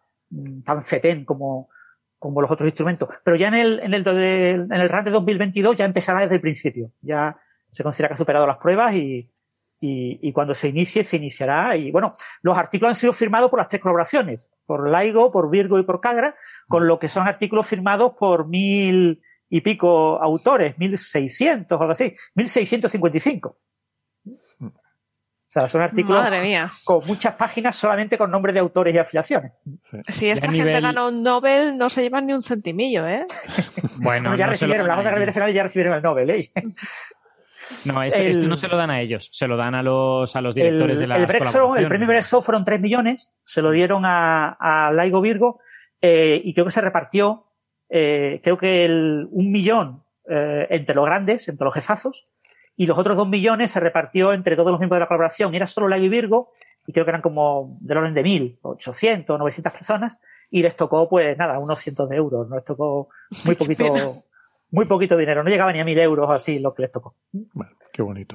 tan 0.64 0.82
fetén 0.82 1.24
como, 1.24 1.68
como 2.18 2.40
los 2.40 2.50
otros 2.50 2.68
instrumentos. 2.68 3.08
Pero 3.24 3.36
ya 3.36 3.48
en 3.48 3.54
el, 3.54 3.80
en 3.80 3.94
el, 3.94 4.06
en 4.06 4.72
el 4.72 4.88
RAN 4.88 5.04
de 5.04 5.10
2022 5.10 5.76
ya 5.76 5.84
empezará 5.84 6.20
desde 6.20 6.36
el 6.36 6.40
principio. 6.40 6.92
Ya 7.00 7.36
se 7.70 7.82
considera 7.82 8.08
que 8.08 8.14
ha 8.14 8.16
superado 8.16 8.46
las 8.46 8.58
pruebas 8.58 8.94
y, 8.94 9.30
y, 9.80 10.18
y 10.20 10.32
cuando 10.32 10.54
se 10.54 10.68
inicie, 10.68 11.02
se 11.04 11.16
iniciará. 11.16 11.76
Y 11.76 11.90
bueno, 11.90 12.12
los 12.42 12.56
artículos 12.56 12.90
han 12.90 12.96
sido 12.96 13.12
firmados 13.12 13.50
por 13.50 13.58
las 13.58 13.68
tres 13.68 13.80
colaboraciones, 13.80 14.48
por 14.66 14.88
Laigo, 14.88 15.32
por 15.32 15.50
Virgo 15.50 15.78
y 15.78 15.82
por 15.82 16.00
Cagra, 16.00 16.36
con 16.68 16.86
lo 16.86 16.98
que 16.98 17.08
son 17.08 17.26
artículos 17.26 17.66
firmados 17.66 18.12
por 18.18 18.46
mil 18.46 19.22
y 19.48 19.60
pico 19.62 20.22
autores, 20.22 20.78
mil 20.78 20.96
seiscientos 20.96 21.80
algo 21.80 21.92
así, 21.92 22.14
mil 22.34 22.48
seiscientos 22.48 22.92
cincuenta 22.92 23.18
y 23.18 23.20
cinco. 23.20 23.58
O 25.50 25.52
sea, 25.52 25.68
son 25.68 25.82
artículos 25.82 26.22
Madre 26.22 26.42
mía. 26.42 26.70
con 26.84 27.04
muchas 27.06 27.34
páginas 27.34 27.74
solamente 27.74 28.16
con 28.16 28.30
nombres 28.30 28.54
de 28.54 28.60
autores 28.60 28.94
y 28.94 28.98
afiliaciones. 28.98 29.50
Si 30.08 30.28
esta 30.30 30.46
gente 30.48 30.70
nivel- 30.70 30.80
gana 30.80 31.08
un 31.08 31.24
Nobel, 31.24 31.76
no 31.76 31.90
se 31.90 32.02
llevan 32.02 32.26
ni 32.26 32.32
un 32.34 32.40
centimillo, 32.42 33.04
¿eh? 33.08 33.26
Bueno, 33.96 34.30
Bueno, 34.30 34.36
ya 34.36 34.46
no 34.46 34.52
recibieron, 34.52 34.86
dan 34.86 34.96
las 34.96 34.96
a 34.98 35.00
otras 35.00 35.16
ellos. 35.16 35.26
nacionales 35.26 35.54
ya 35.56 35.62
recibieron 35.64 35.94
el 35.94 36.02
Nobel, 36.02 36.30
¿eh? 36.30 36.50
No, 37.84 38.02
este, 38.02 38.26
El- 38.26 38.30
este 38.32 38.46
no 38.46 38.56
se 38.56 38.68
lo 38.68 38.76
dan 38.76 38.90
a 38.90 39.00
ellos, 39.00 39.28
se 39.32 39.46
lo 39.46 39.56
dan 39.56 39.74
a 39.74 39.82
los, 39.82 40.34
a 40.36 40.40
los 40.40 40.54
directores 40.54 40.94
el, 40.94 41.00
de 41.00 41.06
las 41.08 41.18
el 41.18 41.26
Brexo, 41.26 41.76
el 41.76 41.88
premio 41.88 42.06
Brexo 42.08 42.42
fueron 42.42 42.64
3 42.64 42.80
millones, 42.80 43.32
se 43.42 43.60
lo 43.62 43.70
dieron 43.70 44.04
a, 44.06 44.56
a 44.58 44.90
Laigo 44.92 45.20
Virgo 45.20 45.60
eh, 46.00 46.40
y 46.44 46.52
creo 46.54 46.66
que 46.66 46.72
se 46.72 46.80
repartió, 46.80 47.46
eh, 47.88 48.40
creo 48.42 48.56
que 48.58 48.84
el, 48.84 49.28
un 49.30 49.50
millón 49.52 50.02
eh, 50.28 50.66
entre 50.70 50.94
los 50.94 51.04
grandes, 51.06 51.48
entre 51.48 51.64
los 51.64 51.74
jefazos, 51.74 52.26
y 52.80 52.86
los 52.86 52.96
otros 52.96 53.14
dos 53.14 53.28
millones 53.28 53.72
se 53.72 53.78
repartió 53.78 54.32
entre 54.32 54.56
todos 54.56 54.70
los 54.70 54.80
miembros 54.80 54.96
de 54.96 55.00
la 55.00 55.06
colaboración. 55.06 55.52
Y 55.52 55.58
era 55.58 55.66
solo 55.66 55.86
Laigo 55.86 56.06
y 56.06 56.08
Virgo, 56.08 56.52
y 56.86 56.94
creo 56.94 57.04
que 57.04 57.10
eran 57.10 57.20
como 57.20 57.76
del 57.78 57.98
orden 57.98 58.14
de 58.14 58.22
mil, 58.22 58.58
800, 58.62 59.38
900 59.38 59.70
personas, 59.70 60.18
y 60.50 60.62
les 60.62 60.74
tocó, 60.76 61.06
pues 61.06 61.36
nada, 61.36 61.58
unos 61.58 61.78
cientos 61.78 62.08
de 62.08 62.16
euros, 62.16 62.48
no 62.48 62.56
les 62.56 62.64
tocó 62.64 63.10
muy 63.44 63.54
poquito, 63.56 64.24
muy 64.70 64.86
poquito 64.86 65.18
dinero, 65.18 65.44
no 65.44 65.50
llegaba 65.50 65.74
ni 65.74 65.80
a 65.80 65.84
mil 65.84 65.98
euros 65.98 66.30
así 66.30 66.58
lo 66.58 66.72
que 66.72 66.80
les 66.80 66.90
tocó. 66.90 67.16
Qué 67.92 68.00
bonito. 68.00 68.34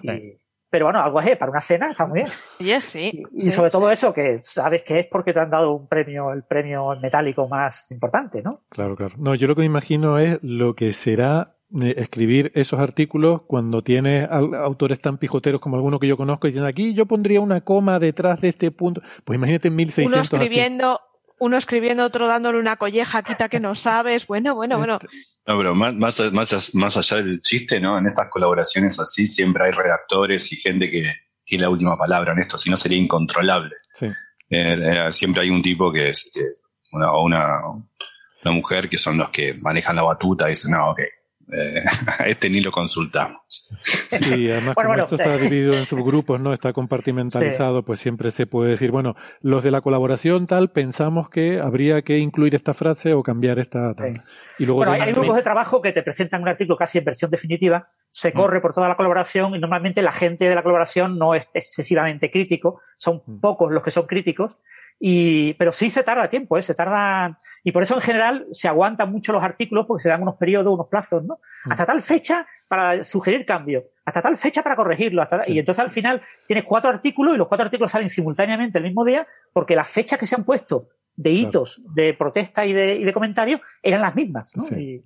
Pero 0.69 0.85
bueno, 0.85 0.99
algo 0.99 1.19
es, 1.21 1.37
para 1.37 1.49
una 1.49 1.61
cena 1.61 1.89
está 1.89 2.05
muy 2.05 2.19
bien. 2.19 2.29
Oye, 2.59 2.81
sí. 2.81 3.23
Y 3.33 3.45
sí. 3.45 3.51
sobre 3.51 3.71
todo 3.71 3.89
eso, 3.89 4.13
que 4.13 4.43
sabes 4.43 4.83
que 4.83 4.99
es 4.99 5.07
porque 5.07 5.33
te 5.33 5.39
han 5.39 5.49
dado 5.49 5.71
un 5.71 5.87
premio, 5.87 6.31
el 6.31 6.43
premio 6.43 6.95
metálico 7.01 7.47
más 7.47 7.89
importante, 7.89 8.43
¿no? 8.43 8.59
Claro, 8.69 8.95
claro. 8.95 9.15
No, 9.17 9.33
yo 9.33 9.47
lo 9.47 9.55
que 9.55 9.61
me 9.61 9.65
imagino 9.65 10.19
es 10.19 10.37
lo 10.43 10.75
que 10.75 10.93
será 10.93 11.54
eh, 11.54 11.54
escribir 11.83 12.51
esos 12.55 12.79
artículos 12.79 13.41
cuando 13.43 13.81
tienes 13.81 14.29
autores 14.29 14.99
tan 15.01 15.17
pijoteros 15.17 15.59
como 15.59 15.75
alguno 15.75 15.99
que 15.99 16.07
yo 16.07 16.17
conozco 16.17 16.47
y 16.47 16.51
dicen 16.51 16.65
aquí 16.65 16.93
yo 16.93 17.05
pondría 17.05 17.41
una 17.41 17.61
coma 17.61 17.99
detrás 17.99 18.41
de 18.41 18.49
este 18.49 18.71
punto. 18.71 19.01
Pues 19.23 19.37
imagínate 19.37 19.67
Uno 19.67 19.77
1600 19.77 20.19
así. 20.19 20.35
escribiendo, 20.35 21.01
uno 21.39 21.57
escribiendo, 21.57 22.05
otro 22.05 22.27
dándole 22.27 22.59
una 22.59 22.77
colleja, 22.77 23.23
quita 23.23 23.49
que 23.49 23.59
no 23.59 23.75
sabes. 23.75 24.27
Bueno, 24.27 24.55
bueno, 24.55 24.77
bueno. 24.77 24.99
No, 25.45 25.57
pero 25.57 25.75
más, 25.75 25.93
más, 25.93 26.31
más, 26.31 26.75
más 26.75 26.97
allá 26.97 27.17
del 27.17 27.39
chiste, 27.39 27.79
¿no? 27.79 27.97
En 27.97 28.07
estas 28.07 28.29
colaboraciones 28.29 28.99
así 28.99 29.27
siempre 29.27 29.65
hay 29.65 29.71
redactores 29.71 30.51
y 30.53 30.55
gente 30.55 30.89
que 30.89 31.11
tiene 31.43 31.63
la 31.63 31.69
última 31.69 31.97
palabra 31.97 32.33
en 32.33 32.39
esto, 32.39 32.57
si 32.57 32.69
no 32.69 32.77
sería 32.77 32.97
incontrolable. 32.97 33.75
Sí. 33.93 34.07
Eh, 34.49 34.77
eh, 34.81 35.11
siempre 35.11 35.43
hay 35.43 35.49
un 35.49 35.61
tipo 35.61 35.91
que 35.91 36.09
es 36.09 36.31
que 36.33 36.41
una, 36.91 37.11
o 37.11 37.23
una, 37.23 37.59
una 38.43 38.53
mujer 38.53 38.87
que 38.87 38.97
son 38.97 39.17
los 39.17 39.29
que 39.29 39.53
manejan 39.55 39.95
la 39.95 40.03
batuta 40.03 40.45
y 40.45 40.49
dicen, 40.49 40.71
no, 40.71 40.91
ok, 40.91 40.99
eh, 41.51 41.83
a 42.19 42.23
este 42.27 42.49
ni 42.49 42.61
lo 42.61 42.71
consultamos. 42.71 43.39
Sí, 44.09 44.49
además 44.49 44.75
Bueno, 44.75 44.75
como 44.75 44.87
bueno, 44.87 45.03
esto 45.03 45.15
está 45.15 45.37
dividido 45.37 45.73
en 45.73 45.85
subgrupos, 45.85 46.41
¿no? 46.41 46.53
Está 46.53 46.73
compartimentalizado, 46.73 47.83
pues 47.83 47.99
siempre 47.99 48.31
se 48.31 48.47
puede 48.47 48.71
decir, 48.71 48.91
bueno, 48.91 49.15
los 49.41 49.63
de 49.63 49.71
la 49.71 49.81
colaboración 49.81 50.47
tal, 50.47 50.71
pensamos 50.71 51.29
que 51.29 51.59
habría 51.59 52.01
que 52.01 52.17
incluir 52.17 52.55
esta 52.55 52.73
frase 52.73 53.13
o 53.13 53.21
cambiar 53.21 53.59
esta 53.59 53.93
tal. 53.93 54.23
Y 54.57 54.65
luego 54.65 54.79
Bueno, 54.79 54.93
hay, 54.93 55.01
hay 55.01 55.13
grupos 55.13 55.35
de 55.35 55.43
trabajo 55.43 55.81
que 55.81 55.91
te 55.91 56.01
presentan 56.01 56.41
un 56.41 56.47
artículo 56.47 56.77
casi 56.77 56.97
en 56.97 57.05
versión 57.05 57.29
definitiva, 57.29 57.89
se 58.09 58.31
corre 58.31 58.61
por 58.61 58.73
toda 58.73 58.87
la 58.87 58.95
colaboración 58.95 59.55
y 59.55 59.59
normalmente 59.59 60.01
la 60.01 60.13
gente 60.13 60.47
de 60.47 60.55
la 60.55 60.63
colaboración 60.63 61.17
no 61.17 61.35
es 61.35 61.49
excesivamente 61.53 62.31
crítico, 62.31 62.81
son 62.97 63.21
pocos 63.41 63.71
los 63.71 63.83
que 63.83 63.91
son 63.91 64.07
críticos, 64.07 64.57
y, 64.99 65.53
pero 65.55 65.71
sí 65.71 65.89
se 65.89 66.03
tarda 66.03 66.29
tiempo, 66.29 66.57
¿eh? 66.57 66.63
se 66.63 66.73
tarda, 66.73 67.37
y 67.63 67.71
por 67.71 67.83
eso 67.83 67.95
en 67.95 68.01
general 68.01 68.47
se 68.51 68.67
aguantan 68.67 69.11
mucho 69.11 69.31
los 69.33 69.43
artículos 69.43 69.85
porque 69.87 70.03
se 70.03 70.09
dan 70.09 70.21
unos 70.21 70.35
periodos, 70.35 70.73
unos 70.73 70.87
plazos, 70.87 71.23
¿no? 71.23 71.39
Hasta 71.69 71.85
tal 71.85 72.01
fecha 72.01 72.47
para 72.67 73.03
sugerir 73.03 73.45
cambio, 73.45 73.83
hasta 74.05 74.21
tal 74.21 74.37
fecha 74.37 74.63
para 74.63 74.75
corregirlo, 74.75 75.21
hasta, 75.21 75.47
y 75.47 75.59
entonces 75.59 75.83
al 75.83 75.89
final 75.89 76.21
tienes 76.47 76.63
cuatro 76.63 76.89
artículos 76.89 77.35
y 77.35 77.37
los 77.37 77.47
cuatro 77.47 77.65
artículos 77.65 77.91
salen 77.91 78.09
simultáneamente 78.09 78.77
el 78.77 78.83
mismo 78.85 79.03
día 79.03 79.27
porque 79.53 79.75
las 79.75 79.87
fechas 79.87 80.17
que 80.17 80.27
se 80.27 80.35
han 80.35 80.43
puesto 80.43 80.89
de 81.15 81.31
hitos, 81.31 81.81
de 81.93 82.13
protesta 82.13 82.65
y 82.65 82.73
de, 82.73 82.95
y 82.95 83.03
de 83.03 83.13
comentarios 83.13 83.61
eran 83.81 84.01
las 84.01 84.15
mismas, 84.15 84.55
¿no? 84.55 84.63
Y- 84.79 85.03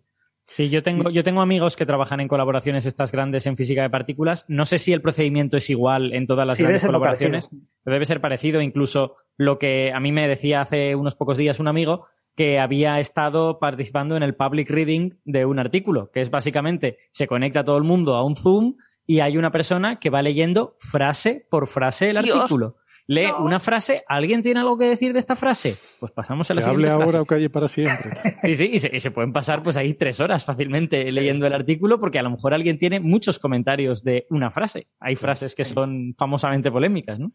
Sí, 0.50 0.70
yo 0.70 0.82
tengo, 0.84 1.10
yo 1.10 1.24
tengo 1.24 1.42
amigos 1.42 1.76
que 1.76 1.86
trabajan 1.86 2.20
en 2.20 2.28
colaboraciones 2.28 2.86
estas 2.86 3.12
grandes 3.12 3.46
en 3.46 3.56
física 3.56 3.84
de 3.84 3.90
partículas. 3.90 4.46
No 4.48 4.66
sé 4.66 4.78
si 4.80 4.92
el 4.94 5.02
procedimiento 5.02 5.58
es 5.58 5.70
igual 5.70 6.14
en 6.14 6.26
todas 6.28 6.46
las 6.48 6.58
Sí, 6.58 6.64
grandes 6.64 6.86
colaboraciones. 6.86 7.48
parecido. 7.50 7.70
pero 7.84 7.94
Debe 7.94 8.06
ser 8.06 8.20
parecido. 8.22 8.62
Incluso 8.62 9.16
lo 9.38 9.58
que 9.60 9.92
a 9.94 10.00
mí 10.00 10.12
me 10.12 10.28
decía 10.28 10.62
hace 10.62 10.96
unos 10.96 11.16
pocos 11.16 11.38
días 11.38 11.60
un 11.60 11.68
amigo 11.68 12.08
que 12.36 12.58
había 12.60 13.00
estado 13.00 13.60
participando 13.60 14.16
en 14.18 14.24
el 14.24 14.34
public 14.36 14.70
reading 14.70 15.12
de 15.26 15.46
un 15.46 15.60
artículo, 15.60 16.10
que 16.12 16.22
es 16.22 16.32
básicamente 16.32 16.98
se 17.12 17.28
conecta 17.28 17.64
todo 17.64 17.78
el 17.78 17.84
mundo 17.84 18.16
a 18.16 18.24
un 18.26 18.36
Zoom 18.36 18.76
y 19.06 19.20
hay 19.20 19.38
una 19.38 19.52
persona 19.52 20.00
que 20.00 20.10
va 20.10 20.22
leyendo 20.22 20.76
frase 20.78 21.46
por 21.50 21.68
frase 21.68 22.10
el 22.12 22.18
Dios. 22.22 22.38
artículo. 22.38 22.76
Lee 23.10 23.32
una 23.40 23.58
frase, 23.58 24.04
¿alguien 24.08 24.44
tiene 24.44 24.60
algo 24.60 24.78
que 24.78 24.86
decir 24.86 25.14
de 25.14 25.20
esta 25.20 25.36
frase? 25.36 25.76
Pues 26.00 26.12
pasamos 26.12 26.48
a 26.52 26.54
la 26.54 26.60
que 26.60 26.66
siguiente 26.66 26.92
hable 26.92 26.96
frase. 26.96 27.10
ahora 27.10 27.22
o 27.24 27.26
calle 27.26 27.50
para 27.50 27.68
siempre. 27.68 28.12
Sí, 28.44 28.54
sí, 28.54 28.70
y 28.72 28.80
se, 28.80 28.96
y 28.96 29.00
se 29.00 29.10
pueden 29.10 29.34
pasar 29.34 29.64
pues 29.64 29.78
ahí 29.78 29.96
tres 29.96 30.20
horas 30.20 30.46
fácilmente 30.46 31.12
leyendo 31.12 31.48
el 31.48 31.54
artículo 31.54 32.00
porque 32.00 32.20
a 32.20 32.22
lo 32.22 32.30
mejor 32.30 32.54
alguien 32.54 32.78
tiene 32.78 33.00
muchos 33.00 33.40
comentarios 33.40 34.04
de 34.04 34.28
una 34.30 34.52
frase. 34.52 34.88
Hay 35.00 35.16
frases 35.16 35.56
que 35.56 35.66
son 35.66 36.14
famosamente 36.18 36.72
polémicas, 36.72 37.20
¿no? 37.20 37.32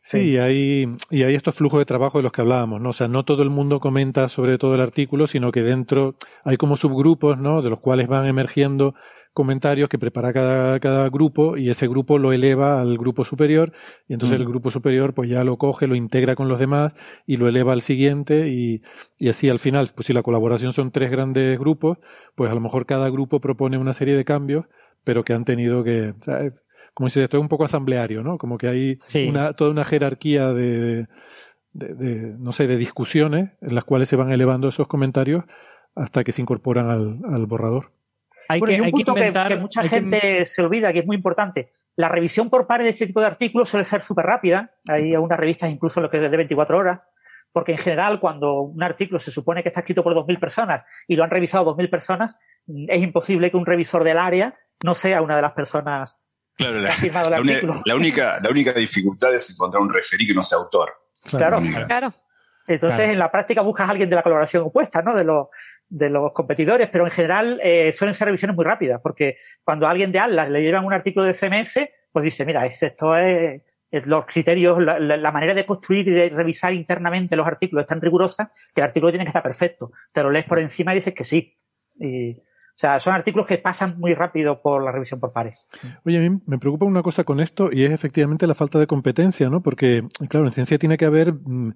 Sí, 0.00 0.30
y 0.30 0.38
hay, 0.38 0.86
y 1.10 1.24
hay 1.24 1.34
estos 1.34 1.56
flujos 1.56 1.80
de 1.80 1.86
trabajo 1.86 2.18
de 2.18 2.22
los 2.22 2.32
que 2.32 2.42
hablábamos, 2.42 2.80
¿no? 2.80 2.90
O 2.90 2.92
sea, 2.92 3.08
no 3.08 3.24
todo 3.24 3.42
el 3.42 3.50
mundo 3.50 3.80
comenta 3.80 4.28
sobre 4.28 4.58
todo 4.58 4.76
el 4.76 4.80
artículo, 4.80 5.26
sino 5.26 5.50
que 5.50 5.62
dentro 5.62 6.14
hay 6.44 6.56
como 6.56 6.76
subgrupos, 6.76 7.36
¿no? 7.36 7.62
De 7.62 7.70
los 7.70 7.80
cuales 7.80 8.06
van 8.06 8.26
emergiendo 8.26 8.94
comentarios 9.36 9.90
que 9.90 9.98
prepara 9.98 10.32
cada, 10.32 10.80
cada 10.80 11.10
grupo 11.10 11.58
y 11.58 11.68
ese 11.68 11.86
grupo 11.88 12.16
lo 12.16 12.32
eleva 12.32 12.80
al 12.80 12.96
grupo 12.96 13.22
superior 13.22 13.70
y 14.08 14.14
entonces 14.14 14.38
Mm. 14.38 14.42
el 14.42 14.48
grupo 14.48 14.70
superior 14.70 15.12
pues 15.12 15.28
ya 15.28 15.44
lo 15.44 15.58
coge, 15.58 15.86
lo 15.86 15.94
integra 15.94 16.34
con 16.36 16.48
los 16.48 16.58
demás 16.58 16.94
y 17.26 17.36
lo 17.36 17.46
eleva 17.46 17.74
al 17.74 17.82
siguiente 17.82 18.48
y, 18.48 18.80
y 19.18 19.28
así 19.28 19.50
al 19.50 19.58
final, 19.58 19.90
pues 19.94 20.06
si 20.06 20.14
la 20.14 20.22
colaboración 20.22 20.72
son 20.72 20.90
tres 20.90 21.10
grandes 21.10 21.58
grupos, 21.58 21.98
pues 22.34 22.50
a 22.50 22.54
lo 22.54 22.60
mejor 22.62 22.86
cada 22.86 23.10
grupo 23.10 23.38
propone 23.38 23.76
una 23.76 23.92
serie 23.92 24.16
de 24.16 24.24
cambios, 24.24 24.64
pero 25.04 25.22
que 25.22 25.34
han 25.34 25.44
tenido 25.44 25.84
que, 25.84 26.14
o 26.18 26.24
sea, 26.24 26.40
como 26.94 27.10
si 27.10 27.20
esto 27.20 27.36
es 27.36 27.42
un 27.42 27.48
poco 27.50 27.64
asambleario, 27.64 28.22
¿no? 28.22 28.38
Como 28.38 28.56
que 28.56 28.68
hay 28.68 28.96
Sí. 29.00 29.28
una, 29.28 29.52
toda 29.52 29.70
una 29.70 29.84
jerarquía 29.84 30.54
de, 30.54 31.08
de, 31.74 31.94
de, 31.94 32.34
no 32.38 32.52
sé, 32.52 32.66
de 32.66 32.78
discusiones 32.78 33.50
en 33.60 33.74
las 33.74 33.84
cuales 33.84 34.08
se 34.08 34.16
van 34.16 34.32
elevando 34.32 34.68
esos 34.68 34.88
comentarios 34.88 35.44
hasta 35.94 36.24
que 36.24 36.32
se 36.32 36.40
incorporan 36.40 36.88
al, 36.88 37.20
al 37.30 37.44
borrador. 37.44 37.90
Hay 38.48 38.60
bueno, 38.60 38.70
que, 38.72 38.76
y 38.76 38.80
un 38.80 38.86
hay 38.86 38.92
punto 38.92 39.14
que, 39.14 39.20
inventar- 39.20 39.48
que 39.48 39.56
mucha 39.56 39.82
que- 39.82 39.88
gente 39.88 40.44
se 40.44 40.62
olvida, 40.62 40.92
que 40.92 41.00
es 41.00 41.06
muy 41.06 41.16
importante. 41.16 41.68
La 41.96 42.08
revisión 42.08 42.50
por 42.50 42.66
pares 42.66 42.84
de 42.84 42.90
este 42.90 43.06
tipo 43.06 43.20
de 43.20 43.26
artículos 43.26 43.68
suele 43.68 43.84
ser 43.84 44.02
súper 44.02 44.26
rápida. 44.26 44.72
Hay 44.88 45.14
algunas 45.14 45.38
revistas 45.38 45.70
incluso 45.70 46.00
lo 46.00 46.10
que 46.10 46.18
es 46.22 46.30
de 46.30 46.36
24 46.36 46.76
horas. 46.78 47.08
Porque 47.52 47.72
en 47.72 47.78
general, 47.78 48.20
cuando 48.20 48.60
un 48.60 48.82
artículo 48.82 49.18
se 49.18 49.30
supone 49.30 49.62
que 49.62 49.70
está 49.70 49.80
escrito 49.80 50.02
por 50.02 50.12
2.000 50.14 50.38
personas 50.38 50.84
y 51.08 51.16
lo 51.16 51.24
han 51.24 51.30
revisado 51.30 51.64
2.000 51.74 51.88
personas, 51.88 52.38
mm, 52.66 52.84
es 52.90 53.02
imposible 53.02 53.50
que 53.50 53.56
un 53.56 53.64
revisor 53.64 54.04
del 54.04 54.18
área 54.18 54.54
no 54.84 54.94
sea 54.94 55.22
una 55.22 55.36
de 55.36 55.42
las 55.42 55.52
personas 55.52 56.18
Claro, 56.54 56.80
la, 56.80 56.88
que 56.88 56.92
ha 56.92 56.96
firmado 56.96 57.26
el 57.26 57.30
la 57.30 57.36
artículo. 57.38 57.82
la 57.86 57.96
única, 57.96 58.38
la 58.42 58.50
única 58.50 58.72
dificultad 58.74 59.32
es 59.34 59.48
encontrar 59.50 59.82
un 59.82 59.90
referí 59.92 60.26
que 60.26 60.34
no 60.34 60.42
sea 60.42 60.58
autor. 60.58 60.92
Claro. 61.24 61.60
Claro. 61.86 62.12
Entonces, 62.68 62.98
Claro. 62.98 63.12
en 63.12 63.18
la 63.18 63.30
práctica 63.30 63.62
buscas 63.62 63.88
a 63.88 63.92
alguien 63.92 64.10
de 64.10 64.16
la 64.16 64.22
colaboración 64.22 64.64
opuesta, 64.64 65.02
¿no? 65.02 65.14
De 65.14 65.24
los, 65.24 65.46
de 65.88 66.10
los 66.10 66.32
competidores, 66.32 66.88
pero 66.90 67.04
en 67.04 67.10
general 67.10 67.60
eh, 67.62 67.92
suelen 67.92 68.14
ser 68.14 68.26
revisiones 68.26 68.56
muy 68.56 68.64
rápidas, 68.64 69.00
porque 69.02 69.36
cuando 69.64 69.86
a 69.86 69.90
alguien 69.90 70.10
de 70.12 70.18
Atlas 70.18 70.50
le 70.50 70.62
llevan 70.62 70.84
un 70.84 70.92
artículo 70.92 71.24
de 71.24 71.32
CMS, 71.34 71.90
pues 72.12 72.24
dice, 72.24 72.44
mira, 72.44 72.66
es- 72.66 72.82
esto 72.82 73.16
es, 73.16 73.62
es 73.90 74.06
los 74.06 74.26
criterios, 74.26 74.82
la, 74.82 74.98
la- 74.98 75.16
la 75.16 75.30
manera 75.32 75.54
de 75.54 75.64
construir 75.64 76.08
y 76.08 76.10
de 76.12 76.28
revisar 76.30 76.72
internamente 76.72 77.36
los 77.36 77.46
artículos 77.46 77.82
es 77.84 77.88
tan 77.88 78.00
rigurosa 78.00 78.50
que 78.74 78.80
el 78.80 78.84
artículo 78.86 79.12
tiene 79.12 79.24
que 79.24 79.28
estar 79.30 79.42
perfecto. 79.44 79.92
Te 80.12 80.22
lo 80.22 80.30
lees 80.30 80.44
por 80.44 80.58
encima 80.58 80.92
y 80.92 80.96
dices 80.96 81.14
que 81.14 81.24
sí. 81.24 81.56
Y, 81.98 82.32
o 82.38 82.78
sea, 82.78 82.98
son 83.00 83.14
artículos 83.14 83.46
que 83.46 83.56
pasan 83.58 83.98
muy 83.98 84.12
rápido 84.12 84.60
por 84.60 84.82
la 84.84 84.92
revisión 84.92 85.18
por 85.20 85.32
pares. 85.32 85.66
Oye, 86.04 86.18
a 86.18 86.20
mí 86.28 86.40
me 86.46 86.58
preocupa 86.58 86.84
una 86.84 87.02
cosa 87.02 87.24
con 87.24 87.40
esto 87.40 87.70
y 87.72 87.84
es 87.84 87.92
efectivamente 87.92 88.46
la 88.46 88.54
falta 88.54 88.78
de 88.78 88.86
competencia, 88.86 89.48
¿no? 89.48 89.62
Porque, 89.62 90.02
claro, 90.28 90.44
en 90.46 90.52
ciencia 90.52 90.76
tiene 90.78 90.98
que 90.98 91.06
haber 91.06 91.32
mm, 91.32 91.74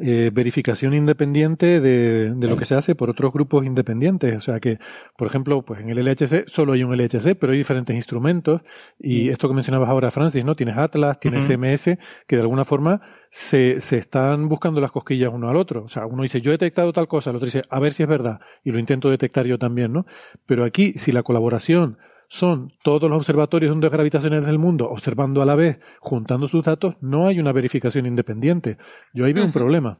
eh, 0.00 0.30
verificación 0.32 0.94
independiente 0.94 1.80
de, 1.80 2.32
de, 2.32 2.46
lo 2.46 2.56
que 2.56 2.64
se 2.64 2.76
hace 2.76 2.94
por 2.94 3.10
otros 3.10 3.32
grupos 3.32 3.66
independientes. 3.66 4.36
O 4.36 4.40
sea 4.40 4.60
que, 4.60 4.78
por 5.16 5.26
ejemplo, 5.26 5.62
pues 5.62 5.80
en 5.80 5.90
el 5.90 5.98
LHC 5.98 6.46
solo 6.46 6.74
hay 6.74 6.84
un 6.84 6.96
LHC, 6.96 7.34
pero 7.34 7.52
hay 7.52 7.58
diferentes 7.58 7.96
instrumentos. 7.96 8.62
Y 8.98 9.28
esto 9.28 9.48
que 9.48 9.54
mencionabas 9.54 9.88
ahora, 9.88 10.10
Francis, 10.10 10.44
¿no? 10.44 10.54
Tienes 10.54 10.76
Atlas, 10.76 11.18
tienes 11.18 11.44
Ujú. 11.44 11.54
CMS, 11.54 11.98
que 12.26 12.36
de 12.36 12.42
alguna 12.42 12.64
forma 12.64 13.00
se, 13.30 13.80
se 13.80 13.98
están 13.98 14.48
buscando 14.48 14.80
las 14.80 14.92
cosquillas 14.92 15.30
uno 15.32 15.48
al 15.48 15.56
otro. 15.56 15.82
O 15.82 15.88
sea, 15.88 16.06
uno 16.06 16.22
dice, 16.22 16.40
yo 16.40 16.50
he 16.50 16.54
detectado 16.54 16.92
tal 16.92 17.08
cosa, 17.08 17.30
el 17.30 17.36
otro 17.36 17.46
dice, 17.46 17.62
a 17.68 17.80
ver 17.80 17.92
si 17.92 18.04
es 18.04 18.08
verdad. 18.08 18.40
Y 18.62 18.70
lo 18.70 18.78
intento 18.78 19.10
detectar 19.10 19.46
yo 19.46 19.58
también, 19.58 19.92
¿no? 19.92 20.06
Pero 20.46 20.64
aquí, 20.64 20.92
si 20.92 21.10
la 21.10 21.22
colaboración 21.22 21.98
son 22.28 22.72
todos 22.82 23.08
los 23.08 23.18
observatorios 23.18 23.70
de 23.70 23.72
ondas 23.74 23.90
gravitacionales 23.90 24.46
del 24.46 24.58
mundo 24.58 24.88
observando 24.90 25.40
a 25.42 25.46
la 25.46 25.54
vez, 25.54 25.80
juntando 26.00 26.46
sus 26.46 26.64
datos, 26.64 26.96
no 27.00 27.26
hay 27.26 27.40
una 27.40 27.52
verificación 27.52 28.06
independiente. 28.06 28.76
Yo 29.14 29.24
ahí 29.24 29.32
veo 29.32 29.44
un 29.44 29.52
problema. 29.52 29.98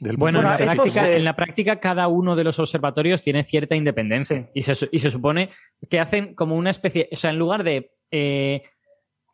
Del 0.00 0.16
Bueno, 0.16 0.40
en 0.40 0.44
la, 0.46 0.56
práctica, 0.56 0.88
se- 1.04 1.16
en 1.16 1.24
la 1.24 1.36
práctica 1.36 1.80
cada 1.80 2.08
uno 2.08 2.34
de 2.36 2.44
los 2.44 2.58
observatorios 2.58 3.22
tiene 3.22 3.42
cierta 3.44 3.76
independencia 3.76 4.50
y, 4.54 4.62
se, 4.62 4.88
y 4.90 4.98
se 4.98 5.10
supone 5.10 5.50
que 5.88 6.00
hacen 6.00 6.34
como 6.34 6.56
una 6.56 6.70
especie, 6.70 7.08
o 7.12 7.16
sea, 7.16 7.30
en 7.30 7.38
lugar 7.38 7.62
de... 7.64 7.92
eh, 8.10 8.62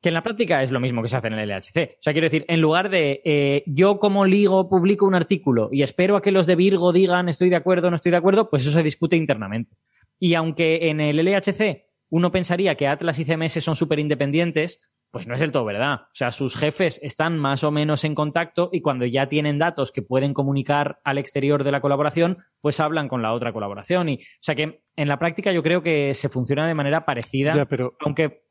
que 0.03 0.09
en 0.09 0.15
la 0.15 0.23
práctica 0.23 0.63
es 0.63 0.71
lo 0.71 0.81
mismo 0.81 1.03
que 1.03 1.09
se 1.09 1.17
hace 1.17 1.27
en 1.27 1.35
el 1.35 1.47
LHC. 1.51 1.77
O 1.99 2.03
sea, 2.03 2.15
quiero 2.15 2.25
decir, 2.25 2.47
en 2.49 2.61
lugar 2.63 2.89
de 2.89 3.21
eh, 3.23 3.63
yo 3.67 3.99
como 3.99 4.25
ligo 4.25 4.67
publico 4.67 5.05
un 5.05 5.15
artículo 5.15 5.69
y 5.71 5.83
espero 5.83 6.17
a 6.17 6.23
que 6.23 6.31
los 6.31 6.47
de 6.47 6.57
Virgo 6.57 6.91
digan 6.91 7.29
estoy 7.29 7.51
de 7.51 7.57
acuerdo, 7.57 7.91
no 7.91 7.97
estoy 7.97 8.11
de 8.13 8.17
acuerdo, 8.17 8.49
pues 8.49 8.63
eso 8.63 8.71
se 8.71 8.83
discute 8.83 9.17
internamente. 9.17 9.77
Y 10.19 10.33
aunque 10.35 10.89
en 10.89 11.01
el 11.01 11.19
LHC 11.23 11.90
uno 12.11 12.31
pensaría 12.31 12.75
que 12.75 12.89
Atlas 12.89 13.19
y 13.19 13.25
CMS 13.25 13.63
son 13.65 13.77
súper 13.77 13.99
independientes, 13.99 14.91
pues 15.11 15.27
no 15.27 15.35
es 15.35 15.41
del 15.41 15.53
todo 15.53 15.65
verdad. 15.65 16.03
O 16.03 16.15
sea, 16.15 16.31
sus 16.31 16.57
jefes 16.57 17.01
están 17.03 17.39
más 17.39 17.65
o 17.65 17.71
menos 17.71 18.05
en 18.05 18.15
contacto 18.15 18.69
y 18.73 18.81
cuando 18.81 19.07
ya 19.07 19.29
tienen 19.29 19.59
datos 19.59 19.91
que 19.91 20.03
pueden 20.03 20.35
comunicar 20.35 21.01
al 21.05 21.19
exterior 21.19 21.65
de 21.65 21.73
la 21.73 21.81
colaboración, 21.81 22.39
pues 22.61 22.79
hablan 22.79 23.09
con 23.09 23.23
la 23.23 23.33
otra 23.33 23.53
colaboración. 23.53 24.09
Y, 24.09 24.17
o 24.17 24.43
sea 24.43 24.55
que 24.55 24.83
en 24.97 25.09
la 25.09 25.19
práctica 25.19 25.53
yo 25.53 25.63
creo 25.63 25.83
que 25.83 26.15
se 26.15 26.29
funciona 26.29 26.69
de 26.69 26.75
manera 26.75 27.05
parecida, 27.05 27.55
Ya, 27.55 27.67
pero, 27.67 27.95
aunque 28.01 28.43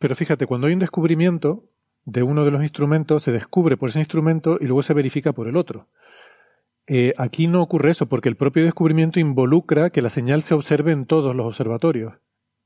pero 0.00 0.14
fíjate, 0.14 0.46
cuando 0.46 0.66
hay 0.66 0.72
un 0.72 0.78
descubrimiento 0.80 1.64
de 2.06 2.22
uno 2.22 2.46
de 2.46 2.50
los 2.50 2.62
instrumentos, 2.62 3.22
se 3.22 3.32
descubre 3.32 3.76
por 3.76 3.90
ese 3.90 3.98
instrumento 3.98 4.56
y 4.58 4.64
luego 4.64 4.82
se 4.82 4.94
verifica 4.94 5.32
por 5.32 5.46
el 5.46 5.56
otro. 5.56 5.88
Eh, 6.86 7.12
aquí 7.18 7.46
no 7.46 7.62
ocurre 7.62 7.90
eso, 7.90 8.08
porque 8.08 8.30
el 8.30 8.36
propio 8.36 8.64
descubrimiento 8.64 9.20
involucra 9.20 9.90
que 9.90 10.00
la 10.00 10.08
señal 10.08 10.40
se 10.40 10.54
observe 10.54 10.92
en 10.92 11.04
todos 11.04 11.36
los 11.36 11.46
observatorios. 11.46 12.14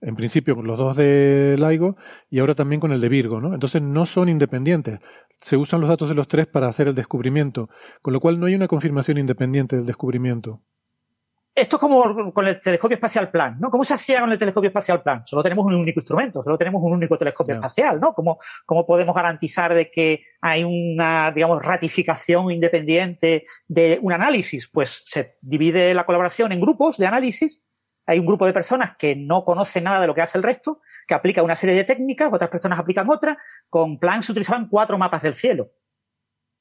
En 0.07 0.17
principio 0.17 0.55
con 0.55 0.67
los 0.67 0.77
dos 0.77 0.99
de 0.99 1.57
LIGO 1.59 1.97
y 2.29 2.39
ahora 2.39 2.55
también 2.55 2.79
con 2.79 2.93
el 2.93 3.01
de 3.01 3.09
Virgo, 3.09 3.41
¿no? 3.41 3.55
Entonces 3.55 3.81
no 3.81 4.05
son 4.05 4.29
independientes. 4.29 5.01
Se 5.41 5.57
usan 5.57 5.81
los 5.81 5.89
datos 5.89 6.11
de 6.11 6.15
los 6.15 6.29
tres 6.29 6.47
para 6.47 6.69
hacer 6.69 6.89
el 6.89 6.95
descubrimiento, 6.95 7.71
con 8.03 8.13
lo 8.13 8.21
cual 8.21 8.39
no 8.39 8.45
hay 8.45 8.55
una 8.55 8.69
confirmación 8.69 9.17
independiente 9.17 9.77
del 9.77 9.87
descubrimiento. 9.87 10.61
Esto 11.55 11.77
es 11.77 11.81
como 11.81 12.33
con 12.33 12.47
el 12.49 12.61
telescopio 12.61 12.97
espacial 12.97 13.31
Plan, 13.31 13.57
¿no? 13.61 13.71
¿Cómo 13.71 13.85
se 13.85 13.95
hacía 13.95 14.21
con 14.21 14.31
el 14.31 14.39
telescopio 14.39 14.69
espacial 14.69 15.03
Plan? 15.03 15.25
Solo 15.25 15.43
tenemos 15.43 15.65
un 15.65 15.75
único 15.75 16.01
instrumento, 16.01 16.43
solo 16.43 16.59
tenemos 16.59 16.83
un 16.83 16.93
único 16.93 17.17
telescopio 17.17 17.55
espacial, 17.55 17.99
¿no? 17.99 18.13
¿Cómo, 18.13 18.39
¿Cómo 18.67 18.85
podemos 18.85 19.15
garantizar 19.15 19.73
de 19.73 19.91
que 19.91 20.25
hay 20.41 20.65
una, 20.65 21.31
digamos, 21.31 21.65
ratificación 21.65 22.51
independiente 22.51 23.45
de 23.69 24.01
un 24.03 24.13
análisis? 24.13 24.69
Pues 24.69 25.03
se 25.07 25.37
divide 25.41 25.95
la 25.95 26.05
colaboración 26.05 26.53
en 26.53 26.61
grupos 26.61 26.99
de 26.99 27.07
análisis. 27.07 27.65
Hay 28.07 28.19
un 28.19 28.27
grupo 28.27 28.47
de 28.47 28.53
personas 28.53 28.97
que 28.97 29.17
no 29.17 29.45
conocen 29.45 29.85
nada 29.85 30.01
de 30.01 30.07
lo 30.07 30.15
que 30.15 30.23
hace 30.23 30.39
el 30.39 30.45
resto, 30.45 30.81
que 31.07 31.15
aplica 31.15 31.43
una 31.43 31.57
serie 31.57 31.75
de 31.75 31.85
técnicas, 31.85 32.33
otras 32.33 32.51
personas 32.51 32.79
aplican 32.79 33.09
otras. 33.11 33.37
Con 33.69 33.99
Plan 33.99 34.23
se 34.23 34.33
utilizaban 34.33 34.69
cuatro 34.69 34.99
mapas 34.99 35.23
del 35.23 35.35
cielo. 35.35 35.73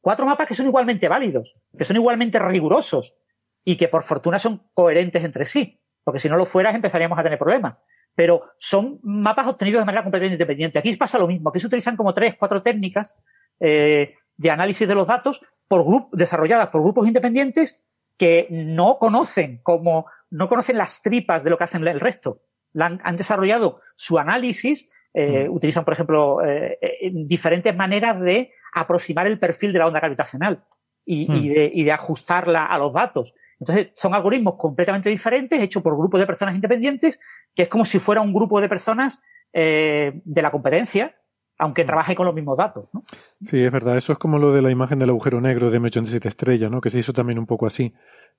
Cuatro 0.02 0.26
mapas 0.26 0.48
que 0.48 0.54
son 0.54 0.68
igualmente 0.68 1.08
válidos, 1.08 1.56
que 1.78 1.86
son 1.86 1.96
igualmente 1.96 2.40
rigurosos 2.40 3.16
y 3.64 3.78
que 3.78 3.88
por 3.88 4.04
fortuna 4.04 4.40
son 4.40 4.70
coherentes 4.74 5.24
entre 5.24 5.46
sí, 5.46 5.82
porque 6.04 6.20
si 6.20 6.28
no 6.28 6.36
lo 6.36 6.46
fueras 6.46 6.76
empezaríamos 6.76 7.18
a 7.18 7.24
tener 7.24 7.40
problemas. 7.40 7.76
Pero 8.16 8.42
son 8.58 9.00
mapas 9.02 9.48
obtenidos 9.48 9.82
de 9.82 9.86
manera 9.86 10.04
completamente 10.04 10.36
independiente. 10.36 10.80
Aquí 10.80 10.96
pasa 10.98 11.18
lo 11.18 11.28
mismo, 11.28 11.50
aquí 11.50 11.60
se 11.60 11.68
utilizan 11.68 11.96
como 11.96 12.14
tres, 12.14 12.36
cuatro 12.38 12.62
técnicas 12.62 13.16
eh, 13.60 14.16
de 14.36 14.52
análisis 14.52 14.88
de 14.88 14.96
los 14.96 15.08
datos 15.08 15.42
por 15.68 16.10
desarrolladas 16.12 16.70
por 16.70 16.82
grupos 16.82 17.08
independientes 17.08 17.84
que 18.18 18.48
no 18.50 18.98
conocen 19.00 19.62
como 19.64 20.06
no 20.34 20.48
conocen 20.48 20.78
las 20.78 21.02
tripas 21.02 21.44
de 21.44 21.50
lo 21.52 21.58
que 21.58 21.64
hacen 21.66 21.88
el 21.88 22.00
resto. 22.00 22.42
Han, 22.74 23.00
han 23.04 23.18
desarrollado 23.18 23.80
su 23.96 24.18
análisis, 24.18 24.90
eh, 25.14 25.48
utilizan, 25.48 25.86
por 25.86 25.94
ejemplo, 25.94 26.44
eh, 26.44 26.80
eh, 26.82 27.12
diferentes 27.14 27.76
maneras 27.76 28.20
de 28.20 28.52
aproximar 28.74 29.28
el 29.28 29.38
perfil 29.38 29.72
de 29.72 29.80
la 29.80 29.88
onda 29.88 30.00
gravitacional 30.00 30.64
y, 31.06 31.32
Mm. 31.32 31.36
y 31.36 31.50
de, 31.50 31.72
y 31.74 31.84
de 31.84 31.92
ajustarla 31.92 32.66
a 32.66 32.78
los 32.80 32.94
datos. 32.94 33.36
Entonces, 33.60 33.90
son 33.94 34.16
algoritmos 34.16 34.56
completamente 34.58 35.10
diferentes, 35.10 35.62
hechos 35.62 35.84
por 35.84 35.96
grupos 35.96 36.20
de 36.20 36.26
personas 36.26 36.56
independientes, 36.56 37.20
que 37.56 37.64
es 37.64 37.70
como 37.70 37.86
si 37.86 38.00
fuera 38.00 38.22
un 38.22 38.34
grupo 38.34 38.60
de 38.60 38.68
personas 38.68 39.22
eh, 39.54 40.20
de 40.26 40.42
la 40.42 40.50
competencia, 40.50 41.16
aunque 41.64 41.84
trabaje 41.86 42.14
con 42.16 42.26
los 42.26 42.36
mismos 42.36 42.58
datos. 42.58 42.86
¿no? 42.94 43.04
Sí, 43.42 43.60
es 43.60 43.72
verdad. 43.72 43.98
Eso 43.98 44.12
es 44.14 44.20
como 44.20 44.38
lo 44.38 44.52
de 44.54 44.62
la 44.62 44.70
imagen 44.72 45.00
del 45.00 45.10
agujero 45.10 45.42
negro 45.42 45.72
de 45.72 45.80
M87 45.80 46.26
Estrella, 46.28 46.70
¿no? 46.70 46.82
Que 46.82 46.90
se 46.90 47.00
hizo 47.00 47.14
también 47.14 47.40
un 47.40 47.46
poco 47.46 47.66
así. 47.66 47.94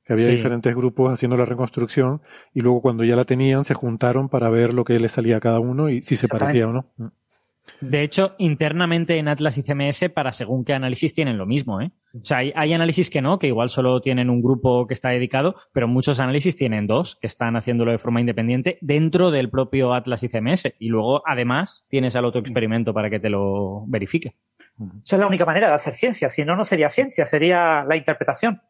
Que 0.05 0.13
había 0.13 0.27
Sí. 0.27 0.33
diferentes 0.33 0.75
grupos 0.75 1.13
haciendo 1.13 1.37
la 1.39 1.47
reconstrucción 1.47 2.21
y 2.53 2.61
luego 2.61 2.83
cuando 2.83 3.05
ya 3.05 3.17
la 3.17 3.25
tenían 3.25 3.65
se 3.65 3.73
juntaron 3.75 4.29
para 4.29 4.51
ver 4.51 4.75
lo 4.75 4.85
que 4.85 4.99
les 4.99 5.13
salía 5.13 5.39
a 5.39 5.41
cada 5.41 5.61
uno 5.61 5.89
y 5.89 6.03
si 6.03 6.17
se 6.17 6.29
parecía 6.29 6.69
o 6.69 6.73
no. 6.73 6.91
De 7.81 8.03
hecho, 8.03 8.35
internamente 8.39 9.19
en 9.19 9.29
Atlas 9.29 9.59
y 9.59 9.63
CMS, 9.63 10.11
para 10.15 10.33
según 10.33 10.65
qué 10.65 10.75
análisis 10.75 11.15
tienen 11.15 11.39
lo 11.39 11.47
mismo, 11.47 11.81
¿eh? 11.81 11.93
O 12.15 12.25
sea, 12.25 12.39
hay, 12.39 12.53
hay 12.55 12.73
análisis 12.73 13.11
que 13.11 13.21
no, 13.21 13.39
que 13.39 13.49
igual 13.49 13.69
solo 13.69 14.01
tienen 14.01 14.31
un 14.31 14.41
grupo 14.41 14.87
que 14.87 14.95
está 14.95 15.11
dedicado, 15.11 15.55
pero 15.73 15.89
muchos 15.89 16.21
análisis 16.21 16.57
tienen 16.57 16.87
dos 16.87 17.17
que 17.17 17.27
están 17.27 17.57
haciéndolo 17.57 17.91
de 17.93 17.99
forma 17.99 18.21
independiente 18.21 18.79
dentro 18.81 19.31
del 19.31 19.51
propio 19.51 19.95
Atlas 19.95 20.23
y 20.23 20.29
CMS. 20.29 20.75
Y 20.79 20.89
luego, 20.89 21.23
además, 21.27 21.87
tienes 21.91 22.15
al 22.17 22.25
otro 22.25 22.41
experimento 22.41 22.95
para 22.95 23.11
que 23.11 23.21
te 23.21 23.31
lo 23.31 23.85
verifique. 23.87 24.37
Esa 25.05 25.17
es 25.17 25.21
la 25.21 25.27
única 25.27 25.45
manera 25.45 25.69
de 25.69 25.75
hacer 25.75 25.95
ciencia. 25.95 26.29
Si 26.29 26.45
no, 26.45 26.57
no 26.57 26.65
sería 26.65 26.89
ciencia, 26.89 27.27
sería 27.27 27.85
la 27.85 27.97
interpretación. 27.97 28.61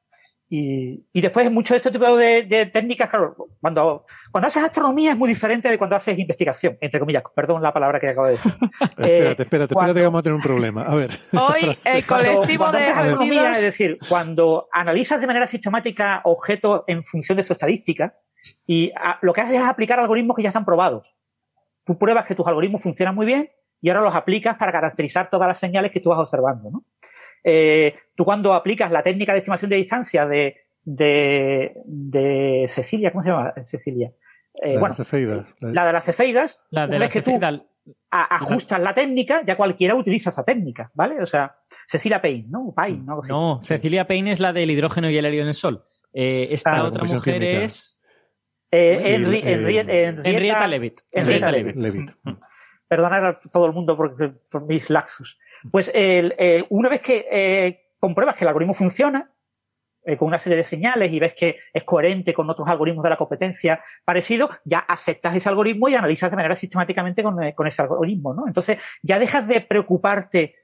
Y, 0.57 1.05
y 1.13 1.21
después, 1.21 1.51
mucho 1.51 1.75
de 1.75 1.79
este 1.79 1.91
tipo 1.91 2.17
de, 2.17 2.45
de 2.45 2.67
técnicas, 2.67 3.11
claro, 3.11 3.35
cuando, 3.61 4.05
cuando 4.31 4.47
haces 4.47 4.63
astronomía 4.63 5.11
es 5.11 5.17
muy 5.19 5.29
diferente 5.29 5.69
de 5.69 5.77
cuando 5.79 5.97
haces 5.97 6.17
investigación, 6.17 6.79
entre 6.81 7.01
comillas. 7.01 7.25
Perdón 7.35 7.61
la 7.61 7.73
palabra 7.73 7.99
que 7.99 8.11
acabo 8.11 8.29
de 8.29 8.35
decir. 8.35 8.55
Espérate, 8.81 9.43
espérate, 9.43 9.75
cuando- 9.75 9.91
espérate 9.91 9.99
que 9.99 10.05
vamos 10.05 10.19
a 10.21 10.23
tener 10.23 10.37
un 10.37 10.43
problema. 10.43 10.83
A 10.85 10.95
ver. 10.95 11.11
Hoy 11.33 11.77
el 11.85 12.07
Cuando- 12.07 12.33
colectivo 12.35 12.63
cuando 12.65 12.79
de 12.79 12.85
haces 12.85 12.97
astronomía, 12.97 13.53
es 13.53 13.63
decir, 13.63 13.99
cuando 14.09 14.69
analizas 14.71 15.21
de 15.21 15.27
manera 15.27 15.49
sistemática 15.49 16.21
objetos 16.23 16.85
en 16.87 17.03
función 17.03 17.37
de 17.37 17.43
su 17.43 17.53
estadística, 17.53 18.15
y 18.65 18.93
a- 18.97 19.19
lo 19.23 19.33
que 19.33 19.41
haces 19.41 19.57
es 19.61 19.65
aplicar 19.65 19.99
algoritmos 19.99 20.37
que 20.37 20.43
ya 20.45 20.51
están 20.51 20.65
probados. 20.65 21.17
Tú 21.85 21.99
pruebas 21.99 22.27
que 22.27 22.37
tus 22.37 22.47
algoritmos 22.47 22.81
funcionan 22.81 23.17
muy 23.17 23.27
bien 23.27 23.51
y 23.81 23.89
ahora 23.89 24.03
los 24.03 24.15
aplicas 24.15 24.55
para 24.57 24.71
caracterizar 24.71 25.29
todas 25.31 25.49
las 25.49 25.59
señales 25.59 25.91
que 25.91 25.99
tú 26.01 26.11
vas 26.11 26.21
observando. 26.21 26.71
¿no? 26.71 26.85
Eh, 27.45 27.95
tú 28.17 28.25
cuando 28.25 28.55
aplicas 28.55 28.91
la 28.91 29.03
técnica 29.03 29.33
de 29.33 29.39
estimación 29.39 29.71
de 29.71 29.77
distancia 29.77 30.27
de, 30.27 30.57
de, 30.83 31.73
de 31.85 32.65
Cecilia, 32.69 33.13
¿cómo 33.13 33.23
se 33.23 33.31
llama 33.31 33.53
Cecilia? 33.63 34.11
Eh, 34.63 34.75
La 34.75 34.81
bueno, 34.81 34.95
cefeidas. 34.95 35.47
La- 35.61 35.73
la 35.73 35.87
de 35.87 35.93
las 35.93 36.05
cefeidas, 36.05 36.65
La 36.71 36.83
de 36.83 36.89
una 36.89 36.99
la 36.99 37.05
vez 37.07 37.13
que 37.13 37.23
tú 37.23 37.39
ajustas 38.11 38.81
la 38.81 38.95
técnica, 38.95 39.43
ya 39.45 39.57
cualquiera 39.57 39.95
utiliza 39.95 40.31
esa 40.31 40.45
técnica, 40.45 40.91
¿vale? 40.95 41.21
O 41.21 41.27
sea, 41.27 41.57
Cecilia 41.87 42.23
Payne, 42.23 42.47
¿no? 42.49 42.73
Payne, 42.75 43.03
¿no? 43.05 43.21
Así. 43.21 43.31
No, 43.33 43.61
Cecilia 43.63 44.07
Payne 44.07 44.33
es 44.33 44.41
la 44.41 44.53
del 44.53 44.71
hidrógeno 44.71 45.11
y 45.11 45.17
el 45.19 45.25
helio 45.27 45.43
en 45.43 45.49
el 45.49 45.55
sol. 45.55 45.85
Eh, 46.13 46.49
esta 46.53 46.77
Ah, 46.77 46.85
otra 46.85 47.05
mujer 47.05 47.35
química. 47.41 47.65
es 47.65 48.01
Eh, 48.71 48.99
Sí, 49.01 49.09
Henri- 49.09 49.37
eh, 49.39 49.55
Henri- 49.55 49.79
Henrietta, 49.79 50.29
Henrietta 50.29 50.67
Leavitt. 50.67 51.01
Henrietta 51.13 51.49
Henrietta 51.49 51.51
Leavitt. 51.51 51.83
Leavitt. 51.83 52.11
Perdonar 52.89 53.25
a 53.25 53.39
todo 53.39 53.67
el 53.67 53.73
mundo 53.73 53.97
por, 53.97 54.17
por 54.51 54.67
mis 54.67 54.91
laxus. 54.91 55.39
Pues 55.71 55.91
eh, 55.95 56.65
una 56.71 56.89
vez 56.89 57.01
que 57.01 57.27
eh, 57.31 57.93
compruebas 57.99 58.37
que 58.37 58.45
el 58.45 58.49
algoritmo 58.49 58.75
funciona, 58.75 59.35
eh, 60.07 60.19
con 60.19 60.29
una 60.29 60.39
serie 60.39 60.59
de 60.59 60.65
señales 60.65 61.11
y 61.11 61.19
ves 61.19 61.33
que 61.33 61.57
es 61.73 61.83
coherente 61.83 62.35
con 62.35 62.51
otros 62.51 62.69
algoritmos 62.69 63.03
de 63.03 63.09
la 63.09 63.17
competencia 63.17 63.83
parecidos, 64.05 64.51
ya 64.63 64.81
aceptas 64.81 65.35
ese 65.35 65.49
algoritmo 65.49 65.89
y 65.89 65.95
analizas 65.95 66.31
de 66.31 66.37
manera 66.37 66.55
sistemáticamente 66.55 67.23
con, 67.23 67.43
eh, 67.43 67.55
con 67.55 67.67
ese 67.67 67.81
algoritmo, 67.81 68.35
¿no? 68.35 68.47
Entonces, 68.47 68.79
ya 69.03 69.19
dejas 69.19 69.49
de 69.49 69.63
preocuparte 69.63 70.57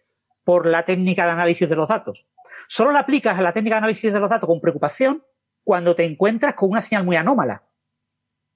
por 0.45 0.67
la 0.67 0.85
técnica 0.85 1.25
de 1.25 1.31
análisis 1.31 1.67
de 1.67 1.75
los 1.75 1.89
datos. 1.89 2.27
Solo 2.69 2.93
la 2.93 2.99
aplicas 2.99 3.39
a 3.39 3.41
la 3.41 3.55
técnica 3.55 3.77
de 3.77 3.79
análisis 3.79 4.13
de 4.13 4.21
los 4.21 4.29
datos 4.29 4.47
con 4.47 4.61
preocupación 4.61 5.25
cuando 5.65 5.95
te 5.95 6.05
encuentras 6.05 6.53
con 6.55 6.69
una 6.69 6.83
señal 6.83 7.05
muy 7.05 7.17
anómala. 7.17 7.63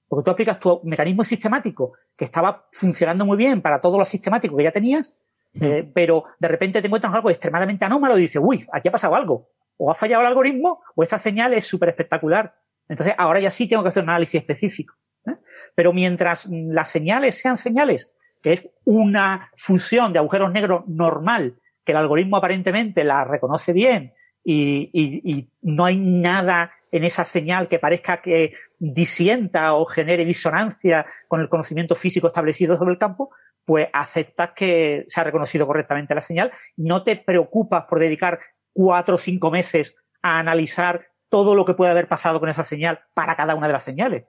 Porque 0.07 0.23
tú 0.23 0.29
aplicas 0.29 0.59
tu 0.59 0.81
mecanismo 0.83 1.23
sistemático 1.23 1.93
que 2.15 2.25
estaba 2.25 2.67
funcionando 2.71 3.25
muy 3.25 3.37
bien 3.37 3.59
para 3.59 3.81
todo 3.81 3.97
lo 3.97 4.05
sistemático 4.05 4.55
que 4.55 4.65
ya 4.65 4.71
tenías, 4.71 5.15
eh, 5.61 5.89
pero 5.93 6.25
de 6.39 6.47
repente 6.47 6.81
te 6.81 6.87
encuentras 6.87 7.13
algo 7.13 7.29
extremadamente 7.29 7.85
anómalo 7.85 8.17
y 8.17 8.21
dices, 8.21 8.41
uy, 8.43 8.65
aquí 8.71 8.87
ha 8.87 8.91
pasado 8.91 9.15
algo. 9.15 9.49
O 9.77 9.91
ha 9.91 9.95
fallado 9.95 10.21
el 10.21 10.27
algoritmo 10.27 10.81
o 10.95 11.03
esta 11.03 11.17
señal 11.17 11.53
es 11.53 11.67
súper 11.67 11.89
espectacular. 11.89 12.55
Entonces 12.87 13.13
ahora 13.17 13.39
ya 13.39 13.51
sí 13.51 13.67
tengo 13.67 13.83
que 13.83 13.89
hacer 13.89 14.03
un 14.03 14.09
análisis 14.09 14.35
específico. 14.39 14.95
¿eh? 15.27 15.35
Pero 15.75 15.91
mientras 15.93 16.47
mm, 16.47 16.71
las 16.71 16.89
señales 16.89 17.37
sean 17.39 17.57
señales, 17.57 18.11
que 18.41 18.53
es 18.53 18.67
una 18.85 19.51
función 19.57 20.13
de 20.13 20.19
agujeros 20.19 20.51
negros 20.51 20.83
normal, 20.87 21.55
que 21.83 21.91
el 21.91 21.97
algoritmo 21.97 22.37
aparentemente 22.37 23.03
la 23.03 23.23
reconoce 23.23 23.73
bien 23.73 24.13
y, 24.43 24.89
y- 24.93 25.21
y 25.37 25.49
no 25.61 25.85
hay 25.85 25.97
nada 25.97 26.71
en 26.91 27.03
esa 27.03 27.25
señal 27.25 27.67
que 27.67 27.79
parezca 27.79 28.21
que 28.21 28.53
disienta 28.79 29.73
o 29.73 29.85
genere 29.85 30.23
disonancia 30.23 31.05
con 31.27 31.41
el 31.41 31.49
conocimiento 31.49 31.95
físico 31.95 32.27
establecido 32.27 32.77
sobre 32.77 32.93
el 32.93 32.97
campo, 32.97 33.31
pues 33.65 33.87
aceptas 33.93 34.51
que 34.51 35.05
se 35.07 35.19
ha 35.19 35.23
reconocido 35.23 35.65
correctamente 35.67 36.13
la 36.15 36.21
señal, 36.21 36.51
no 36.77 37.03
te 37.03 37.15
preocupas 37.17 37.85
por 37.85 37.99
dedicar 37.99 38.39
cuatro 38.73 39.15
o 39.15 39.17
cinco 39.17 39.51
meses 39.51 39.95
a 40.21 40.39
analizar 40.39 41.07
todo 41.29 41.55
lo 41.55 41.65
que 41.65 41.73
puede 41.73 41.91
haber 41.91 42.07
pasado 42.07 42.39
con 42.39 42.49
esa 42.49 42.63
señal 42.63 42.99
para 43.13 43.35
cada 43.35 43.55
una 43.55 43.67
de 43.67 43.73
las 43.73 43.83
señales. 43.83 44.25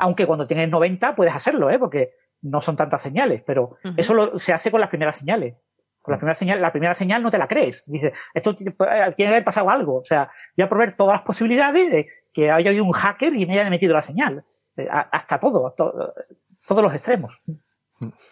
Aunque 0.00 0.26
cuando 0.26 0.46
tienes 0.46 0.68
90 0.68 1.14
puedes 1.14 1.34
hacerlo, 1.34 1.70
¿eh? 1.70 1.78
porque 1.78 2.10
no 2.40 2.60
son 2.60 2.74
tantas 2.74 3.00
señales, 3.02 3.42
pero 3.46 3.76
eso 3.96 4.14
lo- 4.14 4.38
se 4.38 4.52
hace 4.52 4.70
con 4.70 4.80
las 4.80 4.88
primeras 4.90 5.16
señales. 5.16 5.54
Con 6.00 6.10
la 6.12 6.18
primera 6.18 6.34
señal, 6.34 6.60
la 6.60 6.72
primera 6.72 6.94
señal 6.94 7.22
no 7.22 7.30
te 7.30 7.38
la 7.38 7.46
crees. 7.46 7.84
Dices, 7.86 8.12
esto 8.34 8.56
tiene 8.56 8.72
tiene 8.74 9.14
que 9.14 9.26
haber 9.28 9.44
pasado 9.44 9.70
algo. 9.70 9.98
O 9.98 10.04
sea, 10.04 10.32
voy 10.56 10.64
a 10.64 10.68
probar 10.68 10.96
todas 10.96 11.14
las 11.14 11.22
posibilidades 11.22 11.92
de 11.92 12.08
que 12.32 12.50
haya 12.50 12.70
habido 12.70 12.84
un 12.84 12.90
hacker 12.92 13.32
y 13.36 13.46
me 13.46 13.52
haya 13.60 13.70
metido 13.70 13.94
la 13.94 14.02
señal. 14.02 14.44
Eh, 14.76 14.88
a- 14.90 15.08
Hasta 15.12 15.38
todo, 15.38 15.72
to- 15.76 16.12
todos 16.66 16.82
los 16.82 16.92
extremos. 16.92 17.40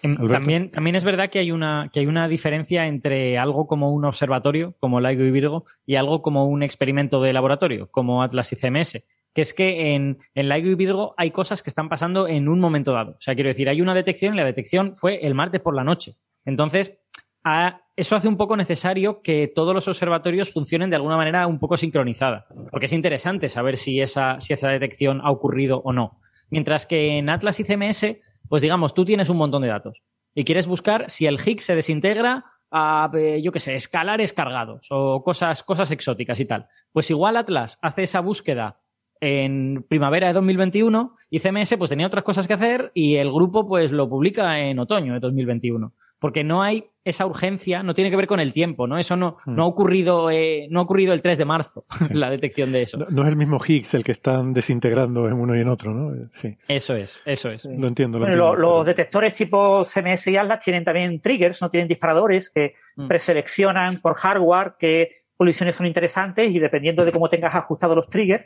Em, 0.02 0.16
También, 0.38 0.70
también 0.70 0.96
es 0.96 1.04
verdad 1.04 1.30
que 1.30 1.38
hay, 1.38 1.50
una, 1.52 1.90
que 1.92 2.00
hay 2.00 2.06
una 2.06 2.28
diferencia 2.28 2.86
entre 2.86 3.38
algo 3.38 3.66
como 3.66 3.92
un 3.92 4.04
observatorio, 4.04 4.74
como 4.80 5.00
LIGO 5.00 5.24
y 5.24 5.30
Virgo, 5.30 5.64
y 5.86 5.96
algo 5.96 6.22
como 6.22 6.46
un 6.46 6.62
experimento 6.62 7.20
de 7.22 7.32
laboratorio, 7.32 7.88
como 7.90 8.22
Atlas 8.22 8.52
y 8.52 8.56
CMS. 8.56 9.06
Que 9.32 9.42
es 9.42 9.54
que 9.54 9.94
en, 9.94 10.18
en 10.34 10.48
LIGO 10.48 10.70
y 10.70 10.74
Virgo 10.74 11.14
hay 11.16 11.30
cosas 11.30 11.62
que 11.62 11.70
están 11.70 11.88
pasando 11.88 12.26
en 12.26 12.48
un 12.48 12.58
momento 12.58 12.92
dado. 12.92 13.12
O 13.12 13.20
sea, 13.20 13.34
quiero 13.34 13.48
decir, 13.48 13.68
hay 13.68 13.80
una 13.80 13.94
detección 13.94 14.34
y 14.34 14.36
la 14.38 14.44
detección 14.44 14.96
fue 14.96 15.24
el 15.24 15.34
martes 15.34 15.60
por 15.60 15.76
la 15.76 15.84
noche. 15.84 16.16
Entonces, 16.44 16.98
a- 17.44 17.80
eso 17.96 18.16
hace 18.16 18.28
un 18.28 18.36
poco 18.36 18.56
necesario 18.56 19.20
que 19.22 19.46
todos 19.54 19.74
los 19.74 19.86
observatorios 19.86 20.52
funcionen 20.52 20.90
de 20.90 20.96
alguna 20.96 21.16
manera 21.16 21.46
un 21.46 21.58
poco 21.58 21.76
sincronizada. 21.76 22.46
Porque 22.70 22.86
es 22.86 22.92
interesante 22.92 23.48
saber 23.48 23.76
si 23.76 24.00
esa, 24.00 24.40
si 24.40 24.52
esa 24.54 24.68
detección 24.70 25.20
ha 25.22 25.30
ocurrido 25.30 25.80
o 25.84 25.92
no. 25.92 26.18
Mientras 26.48 26.86
que 26.86 27.18
en 27.18 27.28
Atlas 27.28 27.60
y 27.60 27.64
CMS, 27.64 28.16
pues 28.50 28.62
digamos, 28.62 28.94
tú 28.94 29.04
tienes 29.04 29.28
un 29.28 29.36
montón 29.36 29.62
de 29.62 29.68
datos 29.68 30.02
y 30.34 30.42
quieres 30.42 30.66
buscar 30.66 31.08
si 31.08 31.26
el 31.26 31.38
Higgs 31.38 31.62
se 31.62 31.76
desintegra 31.76 32.46
a, 32.72 33.08
eh, 33.14 33.40
yo 33.40 33.52
qué 33.52 33.60
sé, 33.60 33.76
escalares 33.76 34.32
cargados 34.32 34.88
o 34.90 35.22
cosas, 35.22 35.62
cosas 35.62 35.92
exóticas 35.92 36.40
y 36.40 36.46
tal. 36.46 36.66
Pues 36.90 37.08
igual 37.10 37.36
Atlas 37.36 37.78
hace 37.80 38.02
esa 38.02 38.18
búsqueda 38.18 38.80
en 39.20 39.84
primavera 39.88 40.26
de 40.26 40.32
2021 40.32 41.14
y 41.30 41.38
CMS 41.38 41.76
pues 41.78 41.90
tenía 41.90 42.08
otras 42.08 42.24
cosas 42.24 42.48
que 42.48 42.54
hacer 42.54 42.90
y 42.92 43.16
el 43.16 43.30
grupo 43.30 43.68
pues 43.68 43.92
lo 43.92 44.08
publica 44.08 44.58
en 44.58 44.80
otoño 44.80 45.14
de 45.14 45.20
2021. 45.20 45.92
Porque 46.20 46.44
no 46.44 46.62
hay 46.62 46.84
esa 47.02 47.24
urgencia, 47.24 47.82
no 47.82 47.94
tiene 47.94 48.10
que 48.10 48.16
ver 48.16 48.26
con 48.26 48.40
el 48.40 48.52
tiempo, 48.52 48.86
¿no? 48.86 48.98
Eso 48.98 49.16
no, 49.16 49.38
no 49.46 49.62
ha 49.64 49.66
ocurrido, 49.66 50.30
eh, 50.30 50.68
no 50.70 50.80
ha 50.80 50.82
ocurrido 50.82 51.14
el 51.14 51.22
3 51.22 51.38
de 51.38 51.44
marzo, 51.46 51.86
la 52.12 52.28
detección 52.28 52.70
de 52.72 52.82
eso. 52.82 52.98
No, 52.98 53.06
no 53.08 53.22
es 53.22 53.28
el 53.30 53.36
mismo 53.36 53.58
Higgs 53.66 53.94
el 53.94 54.04
que 54.04 54.12
están 54.12 54.52
desintegrando 54.52 55.26
en 55.26 55.32
uno 55.32 55.56
y 55.56 55.60
en 55.60 55.68
otro, 55.68 55.94
¿no? 55.94 56.28
Sí. 56.32 56.56
Eso 56.68 56.94
es, 56.94 57.22
eso 57.24 57.48
es. 57.48 57.64
Lo 57.64 57.88
entiendo, 57.88 58.18
lo 58.18 58.26
Bueno, 58.26 58.34
entiendo. 58.50 58.54
lo- 58.54 58.76
los 58.76 58.86
detectores 58.86 59.32
tipo 59.32 59.82
CMS 59.82 60.26
y 60.30 60.36
Atlas 60.36 60.62
tienen 60.62 60.84
también 60.84 61.20
triggers, 61.22 61.62
no 61.62 61.70
tienen 61.70 61.88
disparadores 61.88 62.50
que 62.50 62.74
preseleccionan 63.08 63.98
por 64.00 64.14
hardware 64.14 64.74
qué 64.78 65.22
colisiones 65.36 65.74
son 65.76 65.86
interesantes 65.86 66.50
y 66.50 66.58
dependiendo 66.58 67.04
de 67.04 67.12
cómo 67.12 67.28
tengas 67.30 67.54
ajustados 67.54 67.96
los 67.96 68.08
triggers, 68.10 68.44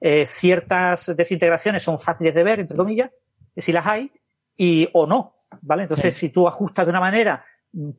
eh, 0.00 0.26
ciertas 0.26 1.16
desintegraciones 1.16 1.82
son 1.84 1.98
fáciles 1.98 2.34
de 2.34 2.42
ver, 2.44 2.60
entre 2.60 2.76
comillas, 2.76 3.10
si 3.56 3.70
las 3.72 3.86
hay, 3.86 4.10
y 4.56 4.88
o 4.92 5.06
no, 5.06 5.36
¿vale? 5.60 5.82
Entonces, 5.82 6.16
si 6.16 6.30
tú 6.30 6.48
ajustas 6.48 6.86
de 6.86 6.90
una 6.90 7.00
manera, 7.00 7.44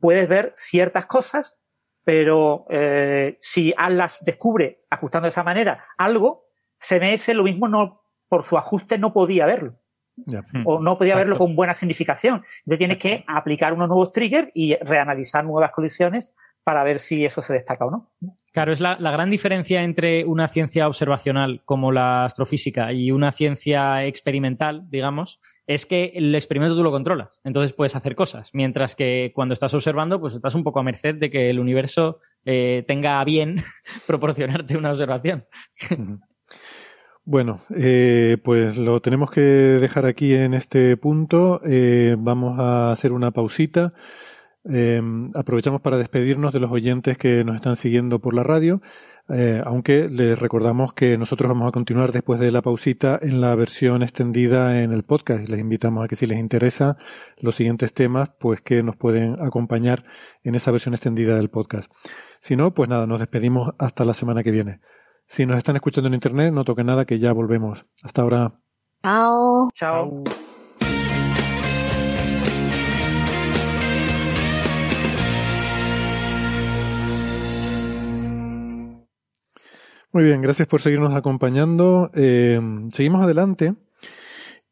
puedes 0.00 0.28
ver 0.28 0.52
ciertas 0.54 1.06
cosas, 1.06 1.58
pero 2.04 2.66
eh, 2.70 3.36
si 3.40 3.72
Atlas 3.76 4.18
descubre, 4.20 4.84
ajustando 4.90 5.26
de 5.26 5.30
esa 5.30 5.44
manera, 5.44 5.84
algo, 5.96 6.44
CMS 6.78 7.28
lo 7.34 7.44
mismo 7.44 7.68
no, 7.68 8.02
por 8.28 8.42
su 8.42 8.58
ajuste 8.58 8.98
no 8.98 9.12
podía 9.12 9.46
verlo 9.46 9.78
o 10.64 10.80
no 10.80 10.96
podía 10.96 11.16
verlo 11.16 11.38
con 11.38 11.56
buena 11.56 11.74
significación. 11.74 12.44
Entonces 12.60 12.78
tienes 12.78 12.98
que 12.98 13.24
aplicar 13.26 13.72
unos 13.72 13.88
nuevos 13.88 14.12
triggers 14.12 14.48
y 14.54 14.76
reanalizar 14.76 15.44
nuevas 15.44 15.72
colisiones 15.72 16.32
para 16.62 16.84
ver 16.84 16.98
si 16.98 17.24
eso 17.24 17.42
se 17.42 17.54
destaca 17.54 17.86
o 17.86 17.90
no. 17.90 18.12
Claro, 18.52 18.72
es 18.72 18.80
la, 18.80 18.96
la 18.98 19.10
gran 19.10 19.30
diferencia 19.30 19.82
entre 19.82 20.24
una 20.24 20.46
ciencia 20.46 20.86
observacional 20.86 21.62
como 21.64 21.90
la 21.90 22.24
astrofísica 22.24 22.92
y 22.92 23.10
una 23.10 23.32
ciencia 23.32 24.04
experimental, 24.04 24.88
digamos, 24.88 25.40
es 25.66 25.86
que 25.86 26.12
el 26.14 26.34
experimento 26.34 26.76
tú 26.76 26.82
lo 26.82 26.90
controlas. 26.90 27.40
Entonces 27.44 27.72
puedes 27.72 27.96
hacer 27.96 28.14
cosas. 28.14 28.50
Mientras 28.52 28.94
que 28.94 29.32
cuando 29.34 29.54
estás 29.54 29.74
observando, 29.74 30.20
pues 30.20 30.34
estás 30.34 30.54
un 30.54 30.64
poco 30.64 30.80
a 30.80 30.82
merced 30.82 31.14
de 31.16 31.30
que 31.30 31.50
el 31.50 31.58
universo 31.58 32.20
eh, 32.44 32.84
tenga 32.86 33.22
bien 33.24 33.56
proporcionarte 34.06 34.76
una 34.76 34.90
observación. 34.90 35.46
Bueno, 37.26 37.60
eh, 37.74 38.36
pues 38.44 38.76
lo 38.76 39.00
tenemos 39.00 39.30
que 39.30 39.40
dejar 39.40 40.04
aquí 40.04 40.34
en 40.34 40.52
este 40.52 40.96
punto. 40.98 41.62
Eh, 41.64 42.16
vamos 42.18 42.58
a 42.58 42.92
hacer 42.92 43.12
una 43.12 43.30
pausita. 43.30 43.94
Eh, 44.70 45.00
aprovechamos 45.34 45.80
para 45.80 45.98
despedirnos 45.98 46.52
de 46.52 46.60
los 46.60 46.70
oyentes 46.70 47.18
que 47.18 47.44
nos 47.44 47.56
están 47.56 47.76
siguiendo 47.76 48.18
por 48.18 48.34
la 48.34 48.42
radio. 48.42 48.80
Eh, 49.28 49.62
aunque 49.64 50.08
les 50.08 50.38
recordamos 50.38 50.92
que 50.92 51.16
nosotros 51.16 51.48
vamos 51.48 51.68
a 51.68 51.72
continuar 51.72 52.12
después 52.12 52.38
de 52.38 52.52
la 52.52 52.60
pausita 52.60 53.18
en 53.22 53.40
la 53.40 53.54
versión 53.54 54.02
extendida 54.02 54.82
en 54.82 54.92
el 54.92 55.02
podcast. 55.02 55.48
Les 55.48 55.60
invitamos 55.60 56.04
a 56.04 56.08
que 56.08 56.16
si 56.16 56.26
les 56.26 56.38
interesa 56.38 56.96
los 57.40 57.54
siguientes 57.54 57.94
temas, 57.94 58.30
pues 58.38 58.60
que 58.60 58.82
nos 58.82 58.96
pueden 58.96 59.40
acompañar 59.42 60.04
en 60.42 60.54
esa 60.54 60.70
versión 60.70 60.94
extendida 60.94 61.36
del 61.36 61.48
podcast. 61.48 61.90
Si 62.40 62.56
no, 62.56 62.74
pues 62.74 62.88
nada, 62.88 63.06
nos 63.06 63.20
despedimos 63.20 63.72
hasta 63.78 64.04
la 64.04 64.12
semana 64.12 64.42
que 64.42 64.50
viene. 64.50 64.80
Si 65.26 65.46
nos 65.46 65.56
están 65.56 65.76
escuchando 65.76 66.08
en 66.08 66.14
internet, 66.14 66.52
no 66.52 66.64
toquen 66.64 66.86
nada 66.86 67.06
que 67.06 67.18
ya 67.18 67.32
volvemos. 67.32 67.86
Hasta 68.02 68.22
ahora. 68.22 68.52
Chao. 69.02 69.68
Chao. 69.72 70.22
Muy 80.14 80.22
bien, 80.22 80.42
gracias 80.42 80.68
por 80.68 80.80
seguirnos 80.80 81.12
acompañando. 81.12 82.12
Eh, 82.14 82.60
seguimos 82.90 83.20
adelante 83.20 83.74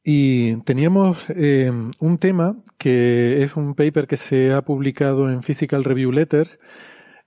y 0.05 0.59
teníamos 0.59 1.29
eh, 1.31 1.73
un 1.99 2.19
tema 2.19 2.63
que 2.79 3.43
es 3.43 3.57
un 3.57 3.75
paper 3.75 4.07
que 4.07 4.17
se 4.17 4.53
ha 4.53 4.63
publicado 4.63 5.29
en 5.29 5.43
Physical 5.43 5.83
Review 5.83 6.13
Letters, 6.13 6.61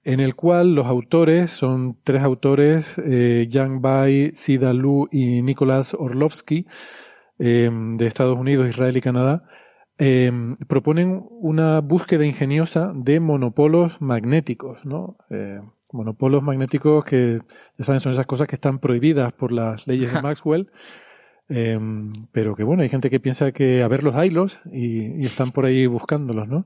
en 0.06 0.22
el 0.22 0.34
cual 0.34 0.76
los 0.76 0.88
autores 0.88 1.52
son 1.52 1.98
tres 2.06 2.24
autores, 2.24 2.96
eh, 3.00 3.48
Yang 3.50 3.82
Bai, 3.82 4.32
Sida 4.34 4.72
Lu 4.72 5.10
y 5.12 5.42
Nicolás 5.42 5.94
Orlovsky, 5.94 6.68
de 7.38 8.08
Estados 8.08 8.40
Unidos, 8.40 8.70
Israel 8.70 8.96
y 8.96 9.02
Canadá, 9.02 9.44
proponen 10.70 11.22
una 11.30 11.82
búsqueda 11.82 12.26
ingeniosa 12.26 12.94
de 12.96 13.20
monopolos 13.20 14.00
magnéticos, 14.00 14.86
¿no? 14.86 15.18
Monopolos 15.96 16.44
magnéticos 16.44 17.04
que, 17.06 17.40
ya 17.78 17.86
saben, 17.86 18.00
son 18.00 18.12
esas 18.12 18.26
cosas 18.26 18.48
que 18.48 18.56
están 18.56 18.80
prohibidas 18.80 19.34
por 19.34 19.52
las 19.52 19.88
leyes 19.88 20.14
de 20.14 20.22
Maxwell, 20.22 20.72
eh, 21.50 21.80
pero 22.32 22.56
que 22.56 22.64
bueno, 22.64 22.84
hay 22.84 22.90
gente 22.90 23.10
que 23.10 23.20
piensa 23.20 23.52
que 23.52 23.82
a 23.82 23.88
ver 23.88 24.04
los 24.04 24.16
y 24.72 25.26
están 25.26 25.52
por 25.52 25.66
ahí 25.66 25.88
buscándolos, 25.88 26.48
¿no? 26.48 26.66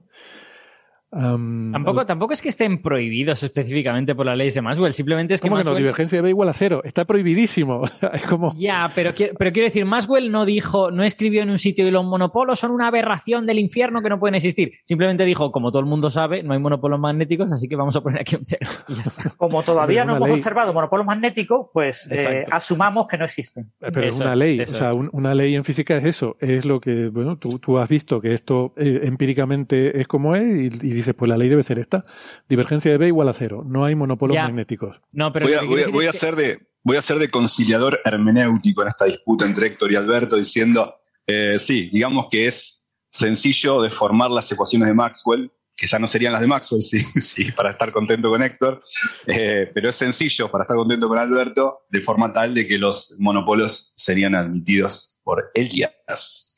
Am, 1.12 1.72
Tampoco, 1.72 2.06
tampoco 2.06 2.34
es 2.34 2.42
que 2.42 2.50
estén 2.50 2.82
prohibidos 2.82 3.42
específicamente 3.44 4.14
por 4.14 4.26
la 4.28 4.36
ley 4.36 4.52
de 4.52 4.62
Maxwell, 4.62 4.94
simplemente 4.94 5.34
es 5.34 5.42
que 5.42 5.48
¿Cómo 5.50 5.58
que 5.60 5.64
no? 5.64 5.72
Maxwell- 5.72 5.78
Divergencia 5.80 6.18
de 6.18 6.22
B 6.22 6.30
igual 6.30 6.50
a 6.50 6.54
cero. 6.54 6.82
Está 6.84 7.06
prohibidísimo. 7.06 7.82
es 8.14 8.24
como... 8.28 8.54
Ya, 8.58 8.92
pero, 8.94 9.12
pero 9.38 9.52
quiero 9.52 9.66
decir, 9.66 9.86
Maxwell 9.86 10.32
no 10.32 10.46
dijo, 10.46 10.92
no 10.92 11.04
escribió 11.04 11.42
en 11.42 11.50
un 11.50 11.58
sitio 11.58 11.88
y 11.88 11.92
los 11.92 12.06
monopolos 12.06 12.60
son 12.60 12.72
una 12.72 12.88
aberración 12.88 13.46
del 13.48 13.58
infierno 13.60 14.02
que 14.02 14.10
no 14.10 14.20
pueden 14.20 14.36
existir. 14.36 14.72
Simplemente 14.86 15.26
dijo, 15.26 15.52
como 15.52 15.72
todo 15.72 15.80
el 15.82 15.88
mundo 15.88 16.10
sabe, 16.10 16.44
no 16.44 16.54
hay 16.54 16.60
monopolos 16.60 17.00
magnéticos, 17.00 17.52
así 17.52 17.68
que 17.68 17.76
vamos 17.76 17.96
a 17.96 18.02
poner 18.02 18.22
aquí 18.22 18.36
un 18.36 18.46
cero. 18.46 18.70
Y 18.88 18.94
ya 18.96 19.02
está. 19.02 19.30
Como 19.38 19.64
todavía 19.64 20.06
no 20.06 20.16
hemos 20.18 20.28
ley. 20.30 20.38
observado 20.38 20.74
monopolos 20.74 21.06
magnéticos, 21.06 21.68
pues 21.74 22.08
eh, 22.12 22.46
asumamos 22.52 23.08
que 23.08 23.18
no 23.18 23.26
existen. 23.26 23.72
Pero 23.80 24.02
es 24.08 24.20
una 24.20 24.36
ley, 24.36 24.60
o 24.62 24.66
sea, 24.68 24.94
un- 24.94 25.10
una 25.14 25.34
ley 25.34 25.56
en 25.56 25.64
física 25.64 25.98
es 25.98 26.06
eso, 26.06 26.36
es 26.40 26.66
lo 26.66 26.80
que, 26.80 27.10
bueno, 27.10 27.38
tú, 27.38 27.58
tú 27.60 27.78
has 27.80 27.90
visto 27.90 28.22
que 28.22 28.34
esto 28.34 28.74
eh, 28.78 29.02
empíricamente 29.04 30.00
es 30.00 30.08
como 30.08 30.36
es 30.36 30.44
y, 30.84 30.88
y 30.88 30.99
dices, 31.00 31.16
pues 31.16 31.30
la 31.30 31.38
ley 31.38 31.50
debe 31.50 31.64
ser 31.64 31.80
esta. 31.80 32.06
Divergencia 32.48 32.92
de 32.92 32.98
B 32.98 33.08
igual 33.08 33.28
a 33.30 33.34
cero, 33.34 33.64
no 33.66 33.86
hay 33.86 33.96
monopolos 33.96 34.36
Ya. 34.36 34.44
magnéticos. 34.44 35.02
No, 35.12 35.32
pero 35.34 35.46
voy, 35.48 35.56
a, 35.56 35.62
voy 35.62 35.84
voy 35.92 36.08
ser 36.14 36.36
de, 36.36 36.60
voy 36.84 36.98
a 36.98 37.02
ser 37.02 37.18
de 37.20 37.30
conciliador 37.30 38.00
hermenéutico 38.06 38.82
en 38.82 38.90
esta 38.90 39.06
disputa 39.06 39.46
entre 39.46 39.68
Héctor 39.68 39.92
y 39.92 39.96
Alberto, 39.96 40.36
diciendo, 40.36 40.96
eh, 41.28 41.58
sí, 41.60 41.90
digamos 41.92 42.28
que 42.30 42.48
es 42.48 42.88
sencillo 43.10 43.82
de 43.82 43.90
formar 43.90 44.30
las 44.30 44.52
ecuaciones 44.52 44.88
de 44.88 44.94
Maxwell, 44.94 45.52
que 45.76 45.88
ya 45.88 45.98
no 45.98 46.08
serían 46.08 46.34
las 46.34 46.42
de 46.42 46.48
Maxwell, 46.48 46.82
sí, 46.84 47.00
sí, 47.00 47.52
para 47.54 47.72
estar 47.72 47.92
contento 47.92 48.30
con 48.30 48.44
Héctor, 48.44 48.82
eh, 49.28 49.72
pero 49.74 49.90
es 49.90 49.96
sencillo 49.96 50.50
para 50.52 50.64
estar 50.64 50.78
contento 50.78 51.08
con 51.08 51.18
Alberto, 51.18 51.86
de 51.90 52.02
forma 52.02 52.32
tal 52.34 52.54
de 52.54 52.68
que 52.68 52.78
los 52.78 53.16
monopolos 53.20 53.94
serían 53.96 54.36
admitidos 54.36 55.20
por 55.24 55.52
Elias. 55.54 56.58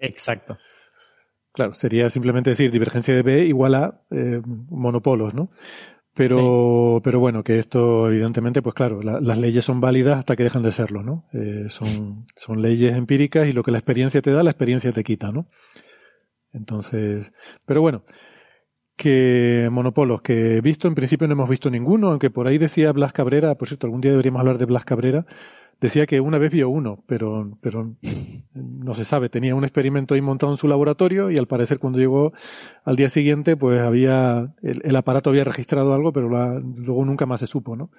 Exacto. 0.00 0.56
Claro, 1.52 1.74
sería 1.74 2.08
simplemente 2.10 2.50
decir 2.50 2.70
divergencia 2.70 3.14
de 3.14 3.22
B 3.22 3.44
igual 3.44 3.74
a 3.74 4.00
eh, 4.10 4.40
monopolos, 4.70 5.34
¿no? 5.34 5.50
Pero, 6.14 7.00
pero 7.02 7.20
bueno, 7.20 7.42
que 7.42 7.58
esto, 7.58 8.08
evidentemente, 8.10 8.60
pues 8.62 8.74
claro, 8.74 9.02
la- 9.02 9.20
las 9.20 9.38
leyes 9.38 9.64
son 9.64 9.80
válidas 9.80 10.18
hasta 10.18 10.36
que 10.36 10.42
dejan 10.44 10.62
de 10.62 10.72
serlo, 10.72 11.02
¿no? 11.02 11.24
Eh, 11.32 11.66
son, 11.68 12.26
son 12.36 12.60
leyes 12.60 12.94
empíricas 12.96 13.48
y 13.48 13.52
lo 13.52 13.62
que 13.62 13.70
la 13.70 13.78
experiencia 13.78 14.20
te 14.20 14.30
da, 14.30 14.42
la 14.42 14.50
experiencia 14.50 14.92
te 14.92 15.04
quita, 15.04 15.32
¿no? 15.32 15.46
Entonces, 16.52 17.32
pero 17.64 17.80
bueno, 17.80 18.04
que 18.96 19.68
monopolos 19.72 20.22
que 20.22 20.56
he 20.56 20.60
visto, 20.60 20.86
en 20.86 20.94
principio 20.94 21.26
no 21.26 21.32
hemos 21.32 21.48
visto 21.48 21.70
ninguno, 21.70 22.10
aunque 22.10 22.30
por 22.30 22.46
ahí 22.46 22.58
decía 22.58 22.92
Blas 22.92 23.12
Cabrera, 23.12 23.54
por 23.56 23.68
cierto, 23.68 23.86
algún 23.86 24.00
día 24.02 24.10
deberíamos 24.12 24.40
hablar 24.40 24.58
de 24.58 24.66
Blas 24.66 24.84
Cabrera, 24.84 25.26
decía 25.82 26.06
que 26.06 26.20
una 26.20 26.38
vez 26.38 26.52
vio 26.52 26.68
uno, 26.68 27.02
pero, 27.06 27.58
pero 27.60 27.96
no 28.54 28.94
se 28.94 29.04
sabe, 29.04 29.28
tenía 29.28 29.56
un 29.56 29.64
experimento 29.64 30.14
ahí 30.14 30.20
montado 30.20 30.52
en 30.52 30.56
su 30.56 30.68
laboratorio 30.68 31.30
y 31.30 31.36
al 31.36 31.48
parecer 31.48 31.80
cuando 31.80 31.98
llegó 31.98 32.32
al 32.84 32.94
día 32.94 33.08
siguiente, 33.08 33.56
pues 33.56 33.80
había, 33.80 34.54
el, 34.62 34.96
aparato 34.96 35.30
había 35.30 35.44
registrado 35.44 35.92
algo, 35.92 36.12
pero 36.12 36.28
luego 36.28 37.04
nunca 37.04 37.26
más 37.26 37.40
se 37.40 37.48
supo, 37.48 37.74
¿no? 37.74 37.90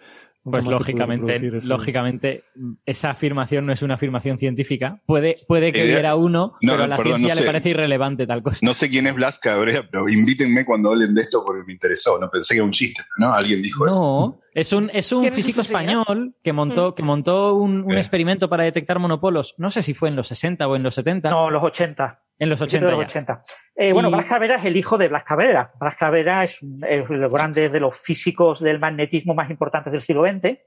Pues 0.43 0.65
lógicamente, 0.65 1.39
lógicamente, 1.65 2.43
esa 2.85 3.11
afirmación 3.11 3.65
no 3.65 3.71
es 3.71 3.81
una 3.81 3.93
afirmación 3.95 4.37
científica. 4.37 4.99
Puede, 5.05 5.35
puede 5.47 5.71
que 5.71 5.81
Eh, 5.81 5.85
hubiera 5.85 6.15
uno, 6.15 6.53
no, 6.61 6.73
pero 6.73 6.83
a 6.83 6.87
la 6.87 6.95
perdón, 6.97 7.19
ciencia 7.19 7.35
no 7.35 7.39
le 7.39 7.41
sé. 7.41 7.45
parece 7.47 7.69
irrelevante 7.69 8.27
tal 8.27 8.43
cosa. 8.43 8.59
No 8.61 8.73
sé 8.73 8.89
quién 8.89 9.07
es 9.07 9.15
Blas 9.15 9.39
Cabrera, 9.39 9.87
pero 9.89 10.09
invítenme 10.09 10.65
cuando 10.65 10.89
hablen 10.89 11.15
de 11.15 11.21
esto 11.21 11.43
porque 11.45 11.63
me 11.65 11.71
interesó. 11.71 12.19
No 12.19 12.29
pensé 12.29 12.55
que 12.55 12.57
era 12.57 12.65
un 12.65 12.71
chiste, 12.71 13.01
pero 13.15 13.29
no, 13.29 13.33
alguien 13.35 13.61
dijo 13.61 13.87
eso. 13.87 13.99
No, 14.01 14.37
es 14.53 14.73
un, 14.73 14.89
es 14.93 15.11
un 15.13 15.21
¿Quién 15.21 15.33
es 15.33 15.37
físico 15.37 15.61
español 15.61 16.35
que 16.43 16.51
montó, 16.51 16.93
que 16.93 17.03
montó 17.03 17.53
un, 17.55 17.83
un 17.83 17.93
Eh. 17.93 17.97
experimento 17.99 18.49
para 18.49 18.65
detectar 18.65 18.99
monopolos. 18.99 19.55
No 19.57 19.69
sé 19.69 19.81
si 19.81 19.93
fue 19.93 20.09
en 20.09 20.17
los 20.17 20.27
60 20.27 20.67
o 20.67 20.75
en 20.75 20.83
los 20.83 20.93
70. 20.95 21.29
No, 21.29 21.49
los 21.51 21.63
80. 21.63 22.19
En 22.39 22.49
los 22.49 22.59
principio 22.59 22.87
80 22.87 22.87
de 22.87 22.91
los 22.91 22.99
ya. 23.13 23.19
80. 23.19 23.43
Eh, 23.75 23.93
bueno, 23.93 24.09
Y- 24.09 24.13
Blas 24.13 24.25
Cabrera 24.25 24.55
es 24.55 24.65
el 24.65 24.75
hijo 24.77 24.97
de 24.97 25.07
Blas 25.07 25.23
Cabrera. 25.23 25.71
Blas 25.79 25.95
Cabrera 25.95 26.43
es, 26.43 26.61
un- 26.61 26.83
es 26.87 27.09
el 27.09 27.29
grande 27.29 27.69
de 27.69 27.79
los 27.79 27.97
físicos 27.97 28.59
del 28.61 28.79
magnetismo 28.79 29.33
más 29.33 29.49
importantes 29.49 29.91
del 29.93 30.01
siglo 30.01 30.25
XX. 30.25 30.57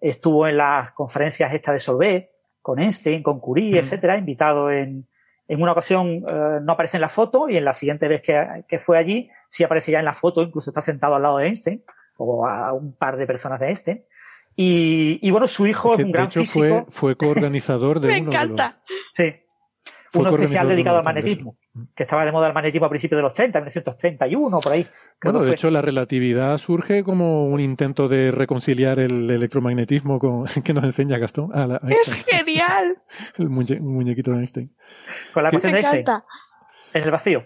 Estuvo 0.00 0.46
en 0.48 0.56
las 0.56 0.92
conferencias 0.92 1.52
estas 1.52 1.74
de 1.74 1.80
Solvay, 1.80 2.30
con 2.62 2.78
Einstein, 2.78 3.22
con 3.22 3.40
Curie, 3.40 3.78
etcétera, 3.78 4.16
invitado 4.16 4.70
en, 4.70 5.06
en 5.48 5.62
una 5.62 5.72
ocasión, 5.72 6.24
eh, 6.28 6.58
no 6.62 6.72
aparece 6.72 6.96
en 6.96 7.00
la 7.02 7.08
foto 7.08 7.48
y 7.48 7.56
en 7.56 7.64
la 7.64 7.74
siguiente 7.74 8.06
vez 8.08 8.22
que, 8.22 8.64
que 8.68 8.78
fue 8.78 8.96
allí, 8.98 9.28
sí 9.48 9.64
aparece 9.64 9.92
ya 9.92 9.98
en 9.98 10.04
la 10.04 10.12
foto, 10.12 10.42
incluso 10.42 10.70
está 10.70 10.80
sentado 10.82 11.14
al 11.16 11.22
lado 11.22 11.38
de 11.38 11.46
Einstein, 11.46 11.84
o 12.16 12.46
a 12.46 12.72
un 12.72 12.94
par 12.96 13.16
de 13.16 13.26
personas 13.26 13.58
de 13.60 13.68
Einstein. 13.68 14.04
Y, 14.56 15.18
y 15.22 15.30
bueno, 15.30 15.48
su 15.48 15.66
hijo 15.66 15.92
es, 15.92 15.96
que, 15.98 16.04
un 16.04 16.12
de 16.12 16.18
gran 16.18 16.26
hecho, 16.28 16.40
físico. 16.40 16.66
fue, 16.66 17.14
fue 17.14 17.16
coorganizador 17.16 18.00
de 18.00 18.08
Me 18.12 18.20
uno 18.20 18.30
de 18.30 18.36
los- 18.36 18.44
encanta. 18.44 18.82
Sí. 19.10 19.34
Fue 20.12 20.22
Uno 20.22 20.30
especial 20.30 20.68
dedicado 20.68 20.98
al 20.98 21.04
magnetismo, 21.04 21.56
que 21.94 22.02
estaba 22.02 22.24
de 22.24 22.32
moda 22.32 22.48
el 22.48 22.52
magnetismo 22.54 22.86
a 22.86 22.90
principios 22.90 23.18
de 23.18 23.22
los 23.22 23.32
30, 23.32 23.60
1931, 23.60 24.58
por 24.60 24.72
ahí. 24.72 24.84
Bueno, 25.22 25.38
de 25.40 25.46
fue. 25.46 25.54
hecho, 25.54 25.70
la 25.70 25.82
relatividad 25.82 26.58
surge 26.58 27.04
como 27.04 27.46
un 27.46 27.60
intento 27.60 28.08
de 28.08 28.32
reconciliar 28.32 28.98
el 28.98 29.30
electromagnetismo 29.30 30.18
con 30.18 30.46
que 30.64 30.72
nos 30.74 30.82
enseña 30.84 31.18
Gastón. 31.18 31.50
Ah, 31.54 31.66
la- 31.66 31.80
Es 31.88 32.12
genial. 32.24 32.96
el 33.38 33.48
muñe- 33.50 33.80
muñequito 33.80 34.32
de 34.32 34.38
Einstein. 34.38 34.74
con 35.32 35.44
la 35.44 35.52
Me 35.52 35.58
de 35.58 35.68
Einstein, 35.68 36.04
en 36.94 37.02
el 37.04 37.10
vacío. 37.12 37.44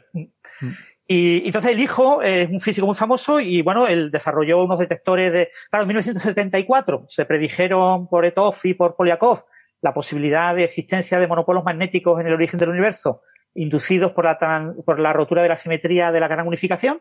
Y 1.06 1.44
entonces 1.46 1.72
el 1.72 1.80
hijo 1.80 2.22
es 2.22 2.48
un 2.48 2.60
físico 2.60 2.86
muy 2.86 2.96
famoso 2.96 3.38
y 3.38 3.60
bueno, 3.60 3.86
él 3.86 4.10
desarrolló 4.10 4.64
unos 4.64 4.78
detectores 4.78 5.30
de, 5.32 5.50
claro, 5.70 5.82
en 5.82 5.88
1974 5.88 7.04
se 7.08 7.26
predijeron 7.26 8.08
por 8.08 8.24
Etov 8.24 8.54
y 8.64 8.72
por 8.72 8.96
Polyakov 8.96 9.44
la 9.84 9.92
posibilidad 9.92 10.56
de 10.56 10.64
existencia 10.64 11.20
de 11.20 11.26
monopolos 11.28 11.62
magnéticos 11.62 12.18
en 12.18 12.26
el 12.26 12.32
origen 12.32 12.58
del 12.58 12.70
universo 12.70 13.20
inducidos 13.54 14.12
por 14.12 14.24
la, 14.24 14.38
tran- 14.38 14.82
por 14.82 14.98
la 14.98 15.12
rotura 15.12 15.42
de 15.42 15.48
la 15.50 15.56
simetría 15.56 16.10
de 16.10 16.20
la 16.20 16.26
gran 16.26 16.46
unificación, 16.46 17.00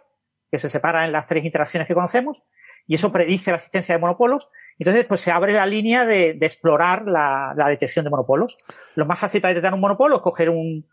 que 0.52 0.60
se 0.60 0.68
separa 0.70 1.06
en 1.06 1.14
las 1.14 1.26
tres 1.26 1.46
interacciones 1.46 1.88
que 1.88 1.96
conocemos, 1.96 2.44
y 2.86 2.96
eso 2.96 3.12
predice 3.12 3.52
la 3.52 3.56
existencia 3.58 3.96
de 3.96 4.02
monopolos. 4.02 4.50
Entonces, 4.78 5.06
pues 5.06 5.22
se 5.22 5.32
abre 5.32 5.54
la 5.54 5.66
línea 5.66 6.06
de, 6.06 6.34
de 6.34 6.46
explorar 6.46 7.06
la, 7.08 7.54
la 7.56 7.70
detección 7.70 8.04
de 8.04 8.12
monopolos. 8.12 8.58
Lo 8.96 9.06
más 9.06 9.18
fácil 9.18 9.40
para 9.42 9.54
detectar 9.54 9.74
un 9.74 9.80
monopolo 9.80 10.18
es 10.18 10.22
coger 10.22 10.50
un, 10.50 10.86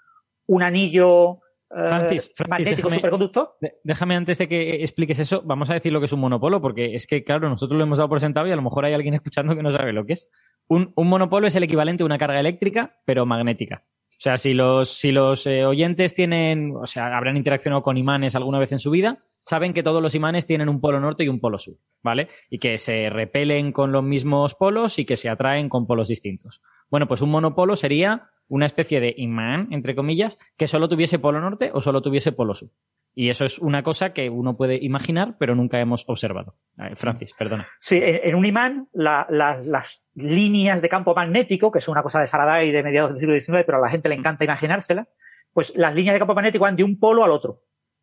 un 0.46 0.62
anillo 0.62 1.40
eh, 1.70 1.88
Francis, 1.90 2.32
Francis, 2.34 2.48
magnético 2.48 2.88
déjame- 2.88 2.94
superconductor. 2.94 3.56
Déjame 3.82 4.16
antes 4.16 4.38
de 4.38 4.48
que 4.48 4.82
expliques 4.84 5.18
eso, 5.18 5.42
vamos 5.44 5.68
a 5.68 5.74
decir 5.74 5.92
lo 5.92 5.98
que 6.00 6.06
es 6.06 6.12
un 6.12 6.20
monopolo, 6.20 6.60
porque 6.62 6.94
es 6.94 7.06
que, 7.06 7.22
claro, 7.24 7.48
nosotros 7.48 7.76
lo 7.76 7.84
hemos 7.84 7.98
dado 7.98 8.08
por 8.08 8.20
sentado 8.20 8.46
y 8.46 8.52
a 8.52 8.56
lo 8.56 8.62
mejor 8.62 8.84
hay 8.84 8.94
alguien 8.94 9.14
escuchando 9.14 9.54
que 9.56 9.62
no 9.62 9.72
sabe 9.72 9.92
lo 9.92 10.06
que 10.06 10.14
es. 10.14 10.30
Un, 10.70 10.92
un 10.94 11.08
monopolo 11.08 11.48
es 11.48 11.56
el 11.56 11.64
equivalente 11.64 12.04
a 12.04 12.06
una 12.06 12.16
carga 12.16 12.38
eléctrica, 12.38 13.00
pero 13.04 13.26
magnética. 13.26 13.82
O 14.06 14.22
sea, 14.22 14.38
si 14.38 14.54
los, 14.54 14.88
si 14.88 15.10
los 15.10 15.44
eh, 15.48 15.64
oyentes 15.64 16.14
tienen, 16.14 16.76
o 16.76 16.86
sea, 16.86 17.16
habrán 17.16 17.36
interaccionado 17.36 17.82
con 17.82 17.96
imanes 17.96 18.36
alguna 18.36 18.60
vez 18.60 18.70
en 18.70 18.78
su 18.78 18.92
vida, 18.92 19.24
saben 19.42 19.72
que 19.72 19.82
todos 19.82 20.00
los 20.00 20.14
imanes 20.14 20.46
tienen 20.46 20.68
un 20.68 20.80
polo 20.80 21.00
norte 21.00 21.24
y 21.24 21.28
un 21.28 21.40
polo 21.40 21.58
sur, 21.58 21.74
¿vale? 22.04 22.28
Y 22.50 22.58
que 22.58 22.78
se 22.78 23.10
repelen 23.10 23.72
con 23.72 23.90
los 23.90 24.04
mismos 24.04 24.54
polos 24.54 25.00
y 25.00 25.04
que 25.04 25.16
se 25.16 25.28
atraen 25.28 25.68
con 25.68 25.88
polos 25.88 26.06
distintos. 26.06 26.62
Bueno, 26.88 27.08
pues 27.08 27.20
un 27.20 27.30
monopolo 27.30 27.74
sería 27.74 28.30
una 28.50 28.66
especie 28.66 29.00
de 29.00 29.14
imán, 29.16 29.68
entre 29.70 29.94
comillas, 29.94 30.36
que 30.58 30.66
solo 30.68 30.88
tuviese 30.88 31.18
polo 31.18 31.40
norte 31.40 31.70
o 31.72 31.80
solo 31.80 32.02
tuviese 32.02 32.32
polo 32.32 32.52
sur. 32.54 32.68
Y 33.14 33.30
eso 33.30 33.44
es 33.44 33.58
una 33.58 33.82
cosa 33.82 34.12
que 34.12 34.28
uno 34.30 34.56
puede 34.56 34.76
imaginar, 34.84 35.36
pero 35.38 35.54
nunca 35.54 35.80
hemos 35.80 36.04
observado. 36.08 36.56
Ver, 36.76 36.94
Francis, 36.96 37.32
perdona. 37.32 37.66
Sí, 37.80 37.98
en, 38.02 38.34
un 38.34 38.44
imán, 38.46 38.88
la- 38.92 39.26
la- 39.30 39.60
las 39.64 40.06
líneas 40.14 40.82
de 40.82 40.88
campo 40.88 41.14
magnético, 41.14 41.72
que 41.72 41.78
es 41.78 41.88
una 41.88 42.02
cosa 42.02 42.20
de 42.20 42.26
Faraday 42.28 42.70
de 42.70 42.82
mediados 42.82 43.10
del 43.12 43.18
siglo 43.18 43.34
XIX, 43.34 43.64
pero 43.64 43.78
a 43.78 43.80
la 43.80 43.88
gente 43.88 44.08
le 44.08 44.14
encanta 44.16 44.44
imaginársela, 44.44 45.08
pues 45.52 45.72
las 45.76 45.94
líneas 45.94 46.14
de 46.14 46.18
campo 46.20 46.34
magnético 46.34 46.62
van 46.64 46.76
de 46.76 46.84
un 46.84 46.98
polo 47.00 47.24
al 47.24 47.30
otro. 47.32 47.62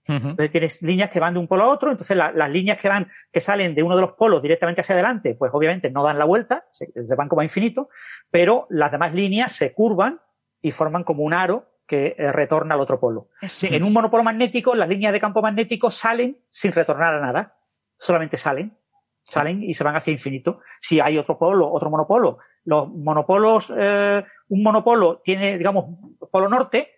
Entonces 0.09 0.51
tienes 0.51 0.81
líneas 0.83 1.09
que 1.09 1.19
van 1.19 1.33
de 1.33 1.39
un 1.41 1.47
polo 1.49 1.65
a 1.65 1.69
otro, 1.69 1.91
entonces 1.91 2.15
la- 2.15 2.31
las 2.31 2.49
líneas 2.49 2.77
que 2.77 2.87
van, 2.87 3.09
que 3.31 3.41
salen 3.41 3.75
de 3.75 3.83
uno 3.83 3.95
de 3.95 4.01
los 4.01 4.13
polos 4.13 4.41
directamente 4.41 4.79
hacia 4.79 4.93
adelante, 4.95 5.35
pues 5.35 5.51
obviamente 5.53 5.91
no 5.91 6.01
dan 6.03 6.17
la 6.17 6.23
vuelta, 6.23 6.65
se, 6.71 6.91
se 7.05 7.15
van 7.17 7.27
como 7.27 7.41
a 7.41 7.43
infinito, 7.43 7.89
pero 8.31 8.67
las 8.69 8.89
demás 8.91 9.13
líneas 9.13 9.51
se 9.51 9.73
curvan 9.73 10.21
y 10.61 10.71
forman 10.71 11.03
como 11.03 11.23
un 11.23 11.33
aro 11.33 11.69
que 11.87 12.15
eh, 12.17 12.31
retorna 12.31 12.75
al 12.75 12.81
otro 12.81 12.99
polo. 12.99 13.29
Eso 13.41 13.65
En 13.67 13.85
un 13.85 13.93
monopolo 13.93 14.23
magnético, 14.23 14.75
las 14.75 14.89
líneas 14.89 15.13
de 15.13 15.19
campo 15.19 15.41
magnético 15.41 15.89
salen 15.89 16.43
sin 16.49 16.73
retornar 16.73 17.15
a 17.15 17.21
nada, 17.21 17.57
solamente 17.97 18.37
salen, 18.37 18.77
salen 19.21 19.63
y 19.63 19.73
se 19.73 19.83
van 19.83 19.95
hacia 19.95 20.11
infinito. 20.11 20.59
Si 20.81 20.99
hay 20.99 21.17
otro 21.17 21.39
polo, 21.39 21.71
otro 21.71 21.89
monopolo, 21.89 22.39
los 22.65 22.89
monopolos, 22.89 23.73
eh, 23.75 24.23
un 24.49 24.63
monopolo 24.63 25.21
tiene, 25.23 25.57
digamos, 25.57 25.85
polo 26.29 26.49
norte, 26.49 26.91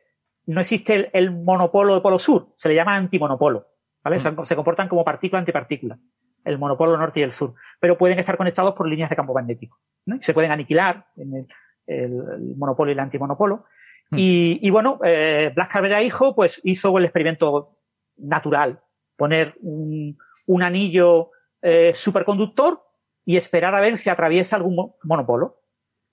no 0.48 0.60
existe 0.60 0.96
el, 0.96 1.10
el 1.14 1.32
monopolo 1.32 1.94
de 1.94 2.02
polo 2.02 2.18
sur, 2.18 2.54
se 2.56 2.70
le 2.70 2.76
llama 2.76 2.96
antimonopolo, 2.96 3.68
¿vale? 4.04 4.20
Se, 4.20 4.34
se 4.44 4.56
comportan 4.56 4.88
como 4.88 5.06
partícula 5.06 5.40
antipartícula, 5.40 6.00
el 6.44 6.58
monopolo 6.58 6.98
norte 6.98 7.20
y 7.20 7.24
el 7.24 7.32
sur, 7.32 7.54
pero 7.80 7.98
pueden 7.98 8.18
estar 8.18 8.38
conectados 8.38 8.74
por 8.74 8.88
líneas 8.88 9.12
de 9.12 9.16
campo 9.16 9.36
magnético, 9.36 9.80
¿no? 10.06 10.18
Se 10.20 10.34
pueden 10.34 10.50
aniquilar 10.50 11.08
en 11.16 11.36
el, 11.36 11.48
el- 11.90 12.24
el 12.36 12.56
monopolo 12.58 12.92
y 12.92 12.94
el 12.94 13.00
antimonopolo. 13.00 13.66
Y, 14.16 14.60
y 14.62 14.70
bueno, 14.72 15.00
eh, 15.04 15.52
Blas 15.54 15.68
Cabrera 15.68 16.02
hijo, 16.02 16.36
pues 16.36 16.60
hizo 16.64 16.98
el 16.98 17.06
experimento 17.06 17.78
natural, 18.18 18.82
poner 19.16 19.56
un, 19.62 20.18
un 20.48 20.64
anillo 20.64 21.32
eh, 21.62 21.92
superconductor 21.94 22.82
y 23.26 23.38
esperar 23.38 23.76
a 23.76 23.82
ver 23.82 23.98
si 23.98 24.10
atraviesa 24.10 24.56
algún 24.56 24.76
mo- 24.76 24.96
monopolo. 25.04 25.62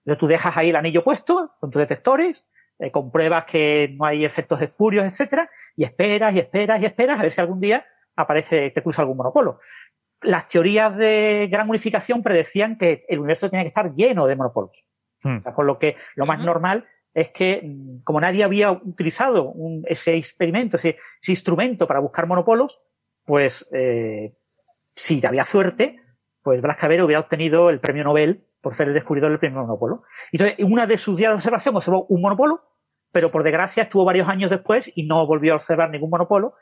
Entonces 0.04 0.18
tú 0.20 0.26
dejas 0.26 0.56
ahí 0.56 0.68
el 0.70 0.76
anillo 0.76 1.02
puesto 1.02 1.52
con 1.58 1.70
tus 1.70 1.80
detectores, 1.80 2.46
eh, 2.78 2.90
compruebas 2.90 3.44
que 3.46 3.94
no 3.98 4.04
hay 4.04 4.24
efectos 4.24 4.60
espurios, 4.60 5.04
etcétera, 5.06 5.50
y 5.74 5.84
esperas 5.84 6.34
y 6.34 6.38
esperas 6.40 6.82
y 6.82 6.84
esperas 6.84 7.18
a 7.18 7.22
ver 7.22 7.32
si 7.32 7.40
algún 7.40 7.60
día 7.60 7.86
aparece, 8.14 8.70
te 8.70 8.82
cruza 8.82 9.02
algún 9.02 9.16
monopolo. 9.16 9.58
Las 10.20 10.48
teorías 10.48 10.94
de 10.96 11.48
gran 11.50 11.68
unificación 11.68 12.22
predecían 12.22 12.76
que 12.76 13.04
el 13.08 13.18
universo 13.20 13.48
tenía 13.48 13.64
que 13.64 13.68
estar 13.68 13.92
lleno 13.94 14.26
de 14.26 14.36
monopolos. 14.36 14.84
Sea, 15.42 15.54
Por 15.54 15.64
lo 15.64 15.78
que 15.78 15.96
lo 16.14 16.26
más 16.26 16.38
normal 16.40 16.86
es 17.14 17.30
que, 17.30 17.62
mm, 17.64 18.02
como 18.04 18.20
nadie 18.20 18.44
había 18.44 18.70
utilizado 18.72 19.50
un- 19.50 19.84
ese 19.88 20.16
experimento, 20.16 20.76
ese, 20.76 20.96
ese 21.20 21.32
instrumento 21.32 21.86
para 21.86 22.00
buscar 22.00 22.26
monopolos, 22.26 22.80
pues 23.24 23.68
eh, 23.72 24.36
si 24.94 25.24
había 25.26 25.44
suerte, 25.44 25.98
pues 26.42 26.60
Blas 26.62 26.76
Cabrera 26.76 27.04
hubiera 27.04 27.20
obtenido 27.20 27.70
el 27.70 27.80
premio 27.80 28.04
Nobel 28.04 28.46
por 28.60 28.74
ser 28.74 28.88
el 28.88 28.94
descubridor 28.94 29.30
del 29.30 29.38
primer 29.38 29.60
monopolo. 29.60 30.02
Entonces, 30.32 30.56
en 30.58 30.72
una 30.72 30.86
de 30.86 30.98
sus 30.98 31.16
días 31.16 31.30
de 31.30 31.36
observación 31.36 31.74
observó 31.76 32.06
un 32.08 32.20
monopolo, 32.20 32.62
pero 33.12 33.30
por 33.30 33.42
desgracia 33.42 33.84
estuvo 33.84 34.04
varios 34.04 34.28
años 34.28 34.50
después 34.50 34.90
y 34.94 35.06
no 35.06 35.26
volvió 35.26 35.52
a 35.52 35.56
observar 35.56 35.90
ningún 35.90 36.10
monopolo. 36.10 36.54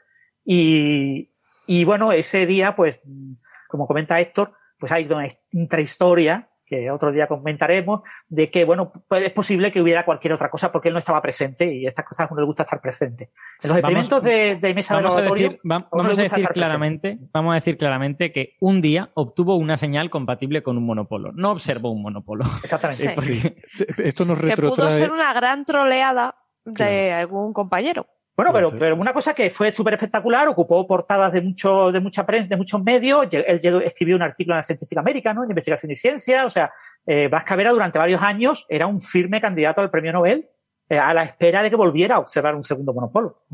Y, 0.45 1.33
y 1.67 1.85
bueno, 1.85 2.13
ese 2.13 2.47
día, 2.47 2.77
pues, 2.77 3.03
mm, 3.05 3.33
como 3.69 3.87
comenta 3.87 4.21
Héctor, 4.21 4.53
pues 4.79 4.93
hay 4.93 5.07
una 5.07 5.27
intrahistoria 5.51 6.51
que 6.67 6.91
otro 6.91 7.13
día 7.13 7.27
comentaremos, 7.27 8.01
de 8.29 8.51
que, 8.51 8.65
bueno, 8.65 8.93
pues 9.09 9.25
es 9.27 9.33
posible 9.33 9.71
que 9.71 9.81
hubiera 9.83 10.05
cualquier 10.05 10.33
otra 10.33 10.49
cosa 10.51 10.73
porque 10.73 10.89
él 10.89 10.93
no 10.95 10.99
estaba 10.99 11.21
presente 11.23 11.73
y 11.75 11.87
estas 11.87 12.05
cosas 12.05 12.29
a 12.29 12.33
uno 12.33 12.41
le 12.43 12.47
gusta 12.47 12.63
estar 12.63 12.81
presente. 12.81 13.31
En 13.63 13.69
los 13.69 13.81
Vamos- 13.83 14.03
experimentos 14.03 14.23
de, 14.23 14.57
de 14.57 14.75
mesa 14.75 14.97
de 14.97 15.03
Vamos 15.03 15.17
a 15.17 15.21
laboratorio, 15.21 15.49
decir, 15.51 15.61
va- 15.71 15.89
vamos 15.93 16.07
a 16.19 16.23
decir 16.23 16.31
presente. 16.31 16.53
claramente, 16.55 17.19
vamos 17.33 17.53
a 17.53 17.55
decir 17.57 17.77
claramente 17.77 18.33
que 18.33 18.57
un 18.61 18.81
día 18.81 19.11
obtuvo 19.15 19.57
una 19.57 19.77
señal 19.77 20.11
compatible 20.11 20.63
con 20.63 20.79
un 20.79 20.87
monopolo. 20.87 21.33
No 21.33 21.51
observó 21.53 21.91
un 21.91 22.03
monopolo. 22.03 22.45
Exactamente. 22.63 23.11
Porque- 23.15 23.57
Esto 24.03 24.25
nos 24.25 24.39
Que 24.39 24.57
pudo 24.57 24.71
retrotrae. 24.71 24.99
ser 24.99 25.13
una 25.13 25.33
gran 25.35 25.65
troleada 25.65 26.37
de 26.65 27.13
algún 27.13 27.53
compañero. 27.53 28.07
Bueno, 28.37 28.53
pero, 28.53 28.73
pero 28.77 28.97
una 28.97 29.13
cosa 29.13 29.33
que 29.33 29.49
fue 29.51 29.71
súper 29.71 29.95
espectacular, 29.95 30.49
ocupó 30.49 30.85
portadas 30.87 31.33
de 31.33 31.41
mucho, 31.41 31.93
de 31.93 32.01
mucha 32.01 32.27
prensa, 32.27 32.49
de 32.49 32.57
muchos 32.57 32.83
medios. 32.83 33.29
Él 33.31 33.61
llegó- 33.61 33.81
escribió 33.81 34.17
un 34.17 34.23
artículo 34.23 34.55
en 34.55 34.59
la 34.59 34.63
Scientific 34.65 34.99
American, 34.99 35.37
¿no? 35.37 35.45
En 35.45 35.51
investigación 35.51 35.93
y 35.93 35.97
ciencia. 35.97 36.45
O 36.45 36.51
sea, 36.51 36.73
eh, 37.07 37.31
Cabrera 37.47 37.71
durante 37.71 37.99
varios 37.99 38.21
años 38.23 38.67
era 38.69 38.87
un 38.89 39.01
firme 39.01 39.41
candidato 39.41 39.81
al 39.81 39.91
premio 39.91 40.13
Nobel 40.13 40.49
eh, 40.89 40.99
a 40.99 41.15
la 41.15 41.23
espera 41.23 41.63
de 41.63 41.71
que 41.71 41.77
volviera 41.77 42.17
a 42.17 42.19
observar 42.19 42.55
un 42.57 42.63
segundo 42.63 42.93
monopolo. 42.93 43.45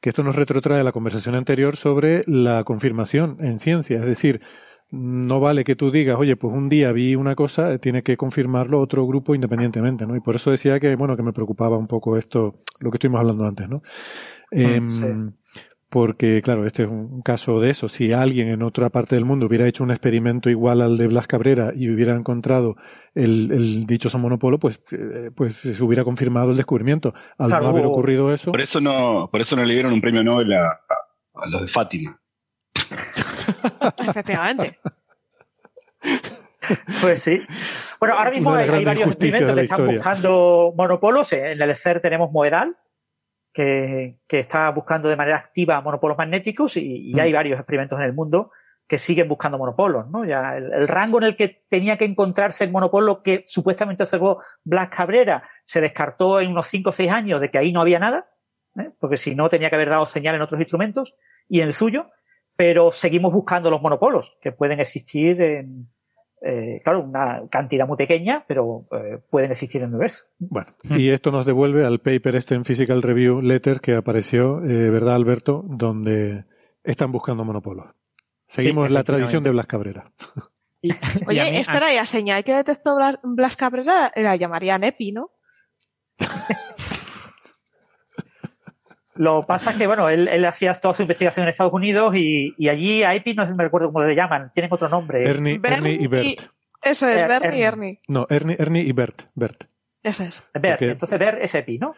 Que 0.00 0.08
esto 0.08 0.22
nos 0.22 0.34
retrotrae 0.34 0.80
a 0.80 0.84
la 0.84 0.92
conversación 0.92 1.34
anterior 1.34 1.76
sobre 1.76 2.24
la 2.26 2.64
confirmación 2.64 3.36
en 3.40 3.58
ciencia. 3.58 3.98
Es 3.98 4.06
decir, 4.06 4.40
no 4.90 5.40
vale 5.40 5.64
que 5.64 5.76
tú 5.76 5.90
digas, 5.90 6.16
oye, 6.18 6.36
pues 6.36 6.54
un 6.54 6.68
día 6.68 6.92
vi 6.92 7.14
una 7.16 7.34
cosa, 7.34 7.72
eh, 7.72 7.78
tiene 7.78 8.02
que 8.02 8.16
confirmarlo 8.16 8.80
otro 8.80 9.06
grupo 9.06 9.34
independientemente, 9.34 10.06
¿no? 10.06 10.14
Y 10.16 10.20
por 10.20 10.36
eso 10.36 10.50
decía 10.50 10.78
que, 10.80 10.94
bueno, 10.96 11.16
que 11.16 11.22
me 11.22 11.32
preocupaba 11.32 11.76
un 11.76 11.86
poco 11.88 12.16
esto, 12.16 12.62
lo 12.80 12.90
que 12.90 12.96
estuvimos 12.96 13.20
hablando 13.20 13.44
antes, 13.46 13.68
¿no? 13.68 13.82
Em, 14.50 14.88
sí. 14.88 15.06
Porque, 15.88 16.42
claro, 16.42 16.66
este 16.66 16.82
es 16.82 16.88
un 16.88 17.22
caso 17.22 17.60
de 17.60 17.70
eso. 17.70 17.88
Si 17.88 18.12
alguien 18.12 18.48
en 18.48 18.62
otra 18.62 18.90
parte 18.90 19.14
del 19.14 19.24
mundo 19.24 19.46
hubiera 19.46 19.68
hecho 19.68 19.84
un 19.84 19.92
experimento 19.92 20.50
igual 20.50 20.82
al 20.82 20.96
de 20.98 21.06
Blas 21.06 21.28
Cabrera 21.28 21.72
y 21.76 21.88
hubiera 21.88 22.14
encontrado 22.16 22.74
el, 23.14 23.52
el 23.52 23.86
dichoso 23.86 24.18
monopolo, 24.18 24.58
pues, 24.58 24.80
eh, 24.90 25.30
pues 25.34 25.54
se 25.54 25.82
hubiera 25.84 26.02
confirmado 26.02 26.50
el 26.50 26.56
descubrimiento. 26.56 27.14
Al 27.38 27.48
Claro, 27.50 27.64
no 27.64 27.70
haber 27.70 27.84
ocurrido 27.86 28.34
eso, 28.34 28.50
Por 28.50 28.60
eso 28.60 28.80
no, 28.80 29.28
por 29.30 29.40
eso 29.40 29.54
no 29.54 29.64
le 29.64 29.74
dieron 29.74 29.92
un 29.92 30.00
premio 30.00 30.24
Nobel 30.24 30.52
a, 30.54 30.66
a- 30.66 31.42
a 31.42 31.46
los 31.48 31.62
de 31.62 31.68
Fátima. 31.68 32.20
Efectivamente. 34.08 34.78
Pues 37.00 37.22
sí. 37.22 37.40
Bueno, 38.00 38.16
ahora 38.18 38.30
mismo 38.32 38.52
hay, 38.52 38.84
varios 38.84 39.06
experimentos 39.08 39.52
que 39.54 39.60
están 39.62 39.80
historia. 39.82 39.98
buscando 39.98 40.74
monopolos. 40.76 41.32
En 41.32 41.62
el 41.62 41.74
CER 41.76 42.00
tenemos 42.00 42.32
Moedal, 42.32 42.76
que, 43.52 44.18
que 44.26 44.40
está 44.40 44.70
buscando 44.70 45.08
de 45.08 45.14
manera 45.16 45.36
activa 45.36 45.80
monopolos 45.80 46.18
magnéticos 46.18 46.76
y, 46.76 47.10
y 47.10 47.14
Mm. 47.14 47.20
hay 47.20 47.32
varios 47.32 47.58
experimentos 47.60 47.98
en 48.00 48.06
el 48.06 48.12
mundo 48.14 48.50
que 48.88 48.98
siguen 48.98 49.28
buscando 49.28 49.58
monopolos. 49.58 50.08
¿no? 50.10 50.24
Ya 50.24 50.56
el, 50.56 50.72
el 50.72 50.88
rango 50.88 51.18
en 51.18 51.24
el 51.24 51.36
que 51.36 51.64
tenía 51.68 51.96
que 51.96 52.04
encontrarse 52.04 52.64
el 52.64 52.72
monopolo 52.72 53.22
que 53.22 53.44
supuestamente 53.46 54.02
observó 54.02 54.42
Blas 54.64 54.88
Cabrera 54.88 55.48
se 55.64 55.80
descartó 55.80 56.40
en 56.40 56.50
unos 56.50 56.66
5 56.66 56.90
o 56.90 56.92
6 56.92 57.10
años 57.12 57.40
de 57.40 57.50
que 57.50 57.58
ahí 57.58 57.72
no 57.72 57.80
había 57.80 58.00
nada, 58.00 58.28
¿eh? 58.76 58.90
porque 58.98 59.16
si 59.16 59.36
no 59.36 59.48
tenía 59.48 59.70
que 59.70 59.76
haber 59.76 59.90
dado 59.90 60.06
señal 60.06 60.34
en 60.34 60.42
otros 60.42 60.60
instrumentos 60.60 61.14
y 61.48 61.60
en 61.60 61.68
el 61.68 61.74
suyo, 61.74 62.10
pero 62.56 62.90
seguimos 62.92 63.32
buscando 63.32 63.70
los 63.70 63.82
monopolos 63.82 64.36
que 64.40 64.52
pueden 64.52 64.80
existir 64.80 65.40
en, 65.42 65.88
eh, 66.42 66.80
claro, 66.84 67.00
una 67.02 67.42
cantidad 67.50 67.86
muy 67.86 67.96
pequeña, 67.96 68.44
pero 68.48 68.86
eh, 68.92 69.18
pueden 69.30 69.50
existir 69.50 69.82
en 69.82 69.88
el 69.88 69.94
universo. 69.94 70.24
Bueno, 70.38 70.74
y 70.96 71.10
esto 71.10 71.30
nos 71.30 71.44
devuelve 71.46 71.84
al 71.84 71.98
paper 72.00 72.36
este 72.36 72.54
en 72.54 72.64
Physical 72.64 73.02
Review 73.02 73.40
Letter 73.42 73.80
que 73.80 73.94
apareció, 73.94 74.62
eh, 74.64 74.90
¿verdad, 74.90 75.14
Alberto? 75.16 75.64
Donde 75.66 76.44
están 76.84 77.12
buscando 77.12 77.44
monopolos. 77.44 77.86
Seguimos 78.46 78.88
Sí, 78.88 78.94
la 78.94 79.02
tradición 79.04 79.42
de 79.42 79.50
Blas 79.50 79.66
Cabrera. 79.66 80.12
Y 80.80 80.90
Oye, 81.26 81.40
a 81.40 81.50
mí- 81.50 81.56
espera, 81.58 81.92
y 81.92 81.96
a 81.96 82.06
señal 82.06 82.44
que 82.44 82.54
detectó 82.54 82.94
Blas, 82.96 83.18
Blas 83.24 83.56
Cabrera 83.56 84.12
la 84.14 84.36
llamarían 84.36 84.84
EPI, 84.84 85.12
¿no? 85.12 85.30
Lo 89.16 89.40
que 89.42 89.46
pasa 89.46 89.70
es 89.70 89.76
que, 89.76 89.86
bueno, 89.86 90.08
él, 90.08 90.28
él 90.28 90.44
hacía 90.44 90.74
toda 90.74 90.94
su 90.94 91.02
investigación 91.02 91.44
en 91.44 91.48
Estados 91.50 91.72
Unidos 91.72 92.14
y, 92.16 92.54
y 92.58 92.68
allí 92.68 93.02
a 93.02 93.14
EPI 93.14 93.34
no 93.34 93.46
me 93.56 93.64
recuerdo 93.64 93.92
cómo 93.92 94.04
le 94.04 94.14
llaman, 94.14 94.50
tienen 94.52 94.72
otro 94.72 94.88
nombre. 94.88 95.28
Ernie, 95.28 95.60
Ernie 95.62 95.98
y 96.00 96.06
Bert. 96.06 96.40
Eso 96.82 97.08
es, 97.08 97.16
Er- 97.16 97.28
Bernie 97.28 97.58
y 97.58 97.62
Ernie. 97.62 97.88
Ernie. 97.88 98.00
No, 98.08 98.26
Ernie, 98.30 98.56
Ernie 98.58 98.82
y 98.82 98.92
Bert. 98.92 99.22
Bert. 99.34 99.64
Eso 100.02 100.22
es. 100.24 100.40
Porque- 100.52 100.90
entonces 100.92 101.18
ver 101.18 101.38
es 101.40 101.54
EPI, 101.54 101.78
¿no? 101.78 101.94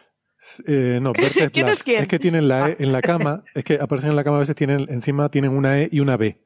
Eh, 0.65 0.99
no, 1.01 1.11
Bert 1.13 1.35
es 1.37 1.49
¿Quién 1.51 1.67
es 1.67 1.83
quién? 1.83 2.05
que 2.07 2.17
tienen 2.19 2.47
la 2.47 2.69
E 2.69 2.77
en 2.79 2.91
la 2.93 3.01
cama, 3.01 3.43
es 3.53 3.63
que 3.63 3.75
aparecen 3.75 4.09
en 4.11 4.15
la 4.15 4.23
cama 4.23 4.37
a 4.37 4.39
veces 4.39 4.55
tienen, 4.55 4.87
encima 4.89 5.29
tienen 5.29 5.51
una 5.51 5.79
E 5.81 5.89
y 5.91 5.99
una 5.99 6.17
B. 6.17 6.41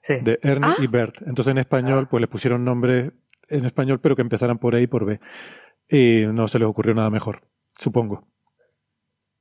Sí. 0.00 0.16
De 0.20 0.38
Ernie 0.42 0.70
Ah. 0.72 0.82
y 0.82 0.86
Bert. 0.88 1.22
Entonces 1.26 1.50
en 1.52 1.58
español, 1.58 2.06
pues 2.08 2.20
les 2.20 2.28
pusieron 2.28 2.64
nombres 2.64 3.12
en 3.48 3.64
español, 3.64 4.00
pero 4.00 4.14
que 4.16 4.22
empezaran 4.22 4.58
por 4.58 4.74
E 4.74 4.82
y 4.82 4.86
por 4.88 5.04
B. 5.04 5.20
Y 5.88 6.26
no 6.26 6.48
se 6.48 6.58
les 6.58 6.66
ocurrió 6.68 6.92
nada 6.94 7.08
mejor, 7.10 7.42
supongo. 7.78 8.26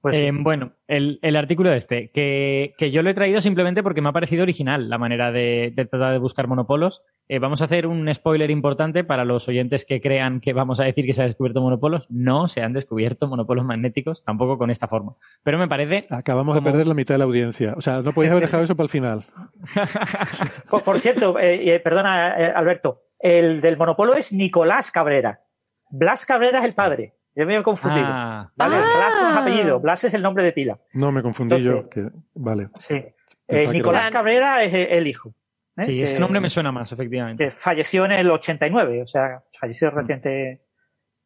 Pues 0.05 0.17
sí. 0.17 0.25
Eh, 0.27 0.31
bueno, 0.31 0.73
el, 0.87 1.17
el 1.23 1.35
artículo 1.35 1.73
este, 1.73 2.11
que, 2.13 2.75
que 2.77 2.91
yo 2.91 3.01
lo 3.01 3.09
he 3.09 3.15
traído 3.15 3.41
simplemente 3.41 3.81
porque 3.81 4.01
me 4.01 4.09
ha 4.09 4.13
parecido 4.13 4.43
original 4.43 4.87
la 4.87 4.99
manera 4.99 5.31
de, 5.31 5.73
de 5.75 5.85
tratar 5.85 6.13
de 6.13 6.19
buscar 6.19 6.47
monopolos. 6.47 7.01
Eh, 7.27 7.39
vamos 7.39 7.61
a 7.61 7.65
hacer 7.65 7.87
un 7.87 8.13
spoiler 8.13 8.51
importante 8.51 9.03
para 9.03 9.25
los 9.25 9.47
oyentes 9.47 9.83
que 9.83 10.01
crean 10.01 10.41
que 10.41 10.53
vamos 10.53 10.79
a 10.79 10.83
decir 10.83 11.07
que 11.07 11.13
se 11.13 11.23
han 11.23 11.29
descubierto 11.29 11.59
monopolos. 11.61 12.05
No 12.11 12.47
se 12.47 12.61
han 12.61 12.73
descubierto 12.73 13.27
monopolos 13.27 13.65
magnéticos, 13.65 14.23
tampoco 14.23 14.59
con 14.59 14.69
esta 14.69 14.87
forma. 14.87 15.15
Pero 15.41 15.57
me 15.57 15.67
parece... 15.67 16.05
Acabamos 16.11 16.53
como- 16.55 16.65
de 16.67 16.71
perder 16.71 16.85
la 16.87 16.93
mitad 16.93 17.15
de 17.15 17.19
la 17.19 17.25
audiencia. 17.25 17.73
O 17.75 17.81
sea, 17.81 18.01
no 18.03 18.11
podéis 18.11 18.29
haber 18.31 18.43
dejado 18.43 18.63
eso 18.63 18.75
para 18.75 18.85
el 18.85 18.89
final. 18.91 19.23
Por, 20.69 20.83
por 20.83 20.99
cierto, 20.99 21.39
eh, 21.39 21.73
eh, 21.75 21.79
perdona, 21.79 22.35
eh, 22.37 22.53
Alberto, 22.55 23.01
el 23.19 23.61
del 23.61 23.77
monopolo 23.77 24.13
es 24.13 24.33
Nicolás 24.33 24.91
Cabrera. 24.91 25.41
Blas 25.89 26.25
Cabrera 26.25 26.59
es 26.59 26.65
el 26.65 26.73
padre. 26.73 27.13
Yo 27.35 27.45
me 27.45 27.57
he 27.57 27.63
confundido. 27.63 28.05
Ah, 28.07 28.49
¿vale? 28.55 28.75
Ah. 28.77 28.93
Blas 28.95 29.15
es 29.15 29.37
apellido, 29.37 29.79
Blas 29.79 30.03
es 30.05 30.13
el 30.13 30.21
nombre 30.21 30.43
de 30.43 30.53
pila. 30.53 30.79
No 30.93 31.11
me 31.11 31.21
confundí 31.21 31.55
Entonces- 31.55 31.83
yo. 31.83 31.89
Que, 31.89 32.09
vale. 32.33 32.69
Sí. 32.79 33.03
Eh, 33.47 33.67
Nicolás 33.67 34.03
era- 34.07 34.11
Cabrera 34.11 34.63
es 34.63 34.73
eh, 34.73 34.87
el 34.97 35.07
hijo. 35.07 35.35
¿eh? 35.77 35.83
sí, 35.85 35.97
que, 35.97 36.03
ese 36.03 36.19
nombre 36.19 36.39
me 36.39 36.49
suena 36.49 36.71
más, 36.71 36.91
efectivamente. 36.91 37.43
que 37.45 37.51
falleció 37.51 38.05
en 38.05 38.13
el 38.13 38.31
89, 38.31 39.01
o 39.03 39.05
sea, 39.07 39.43
falleció 39.59 39.89
relativamente 39.91 40.61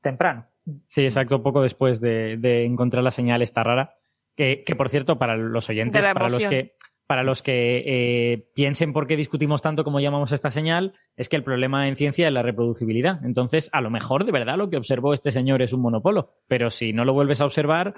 temprano. 0.02 0.48
Sí, 0.88 1.06
exacto, 1.06 1.42
poco 1.42 1.62
después 1.62 2.02
de, 2.02 2.38
de 2.38 2.66
encontrar 2.66 3.04
la 3.04 3.12
señal 3.12 3.42
esta 3.42 3.64
rara. 3.64 3.96
Que, 4.36 4.64
que, 4.66 4.76
por 4.76 4.90
cierto, 4.90 5.20
para 5.20 5.36
los 5.36 5.70
oyentes, 5.70 6.02
para 6.02 6.30
los 6.30 6.46
que, 6.46 6.76
para 7.10 7.24
los 7.24 7.42
que 7.42 7.84
eh, 7.88 8.46
piensen 8.54 8.94
por 8.94 9.08
qué 9.08 9.16
discutimos 9.18 9.64
tanto 9.64 9.84
como 9.84 10.00
llamamos 10.00 10.32
esta 10.32 10.52
señal, 10.52 10.94
es 11.18 11.28
que 11.28 11.38
el 11.38 11.44
problema 11.44 11.88
en 11.88 11.96
ciencia 11.96 12.28
es 12.28 12.34
la 12.34 12.44
reproducibilidad. 12.44 13.26
Entonces, 13.26 13.68
a 13.74 13.82
lo 13.82 13.90
mejor 13.90 14.26
de 14.26 14.32
verdad 14.32 14.58
lo 14.60 14.70
que 14.70 14.78
observó 14.78 15.16
este 15.16 15.32
señor 15.32 15.64
es 15.64 15.74
un 15.74 15.82
monopolo, 15.82 16.36
pero 16.48 16.70
si 16.70 16.94
no 16.94 17.06
lo 17.06 17.14
vuelves 17.14 17.42
a 17.42 17.46
observar, 17.46 17.96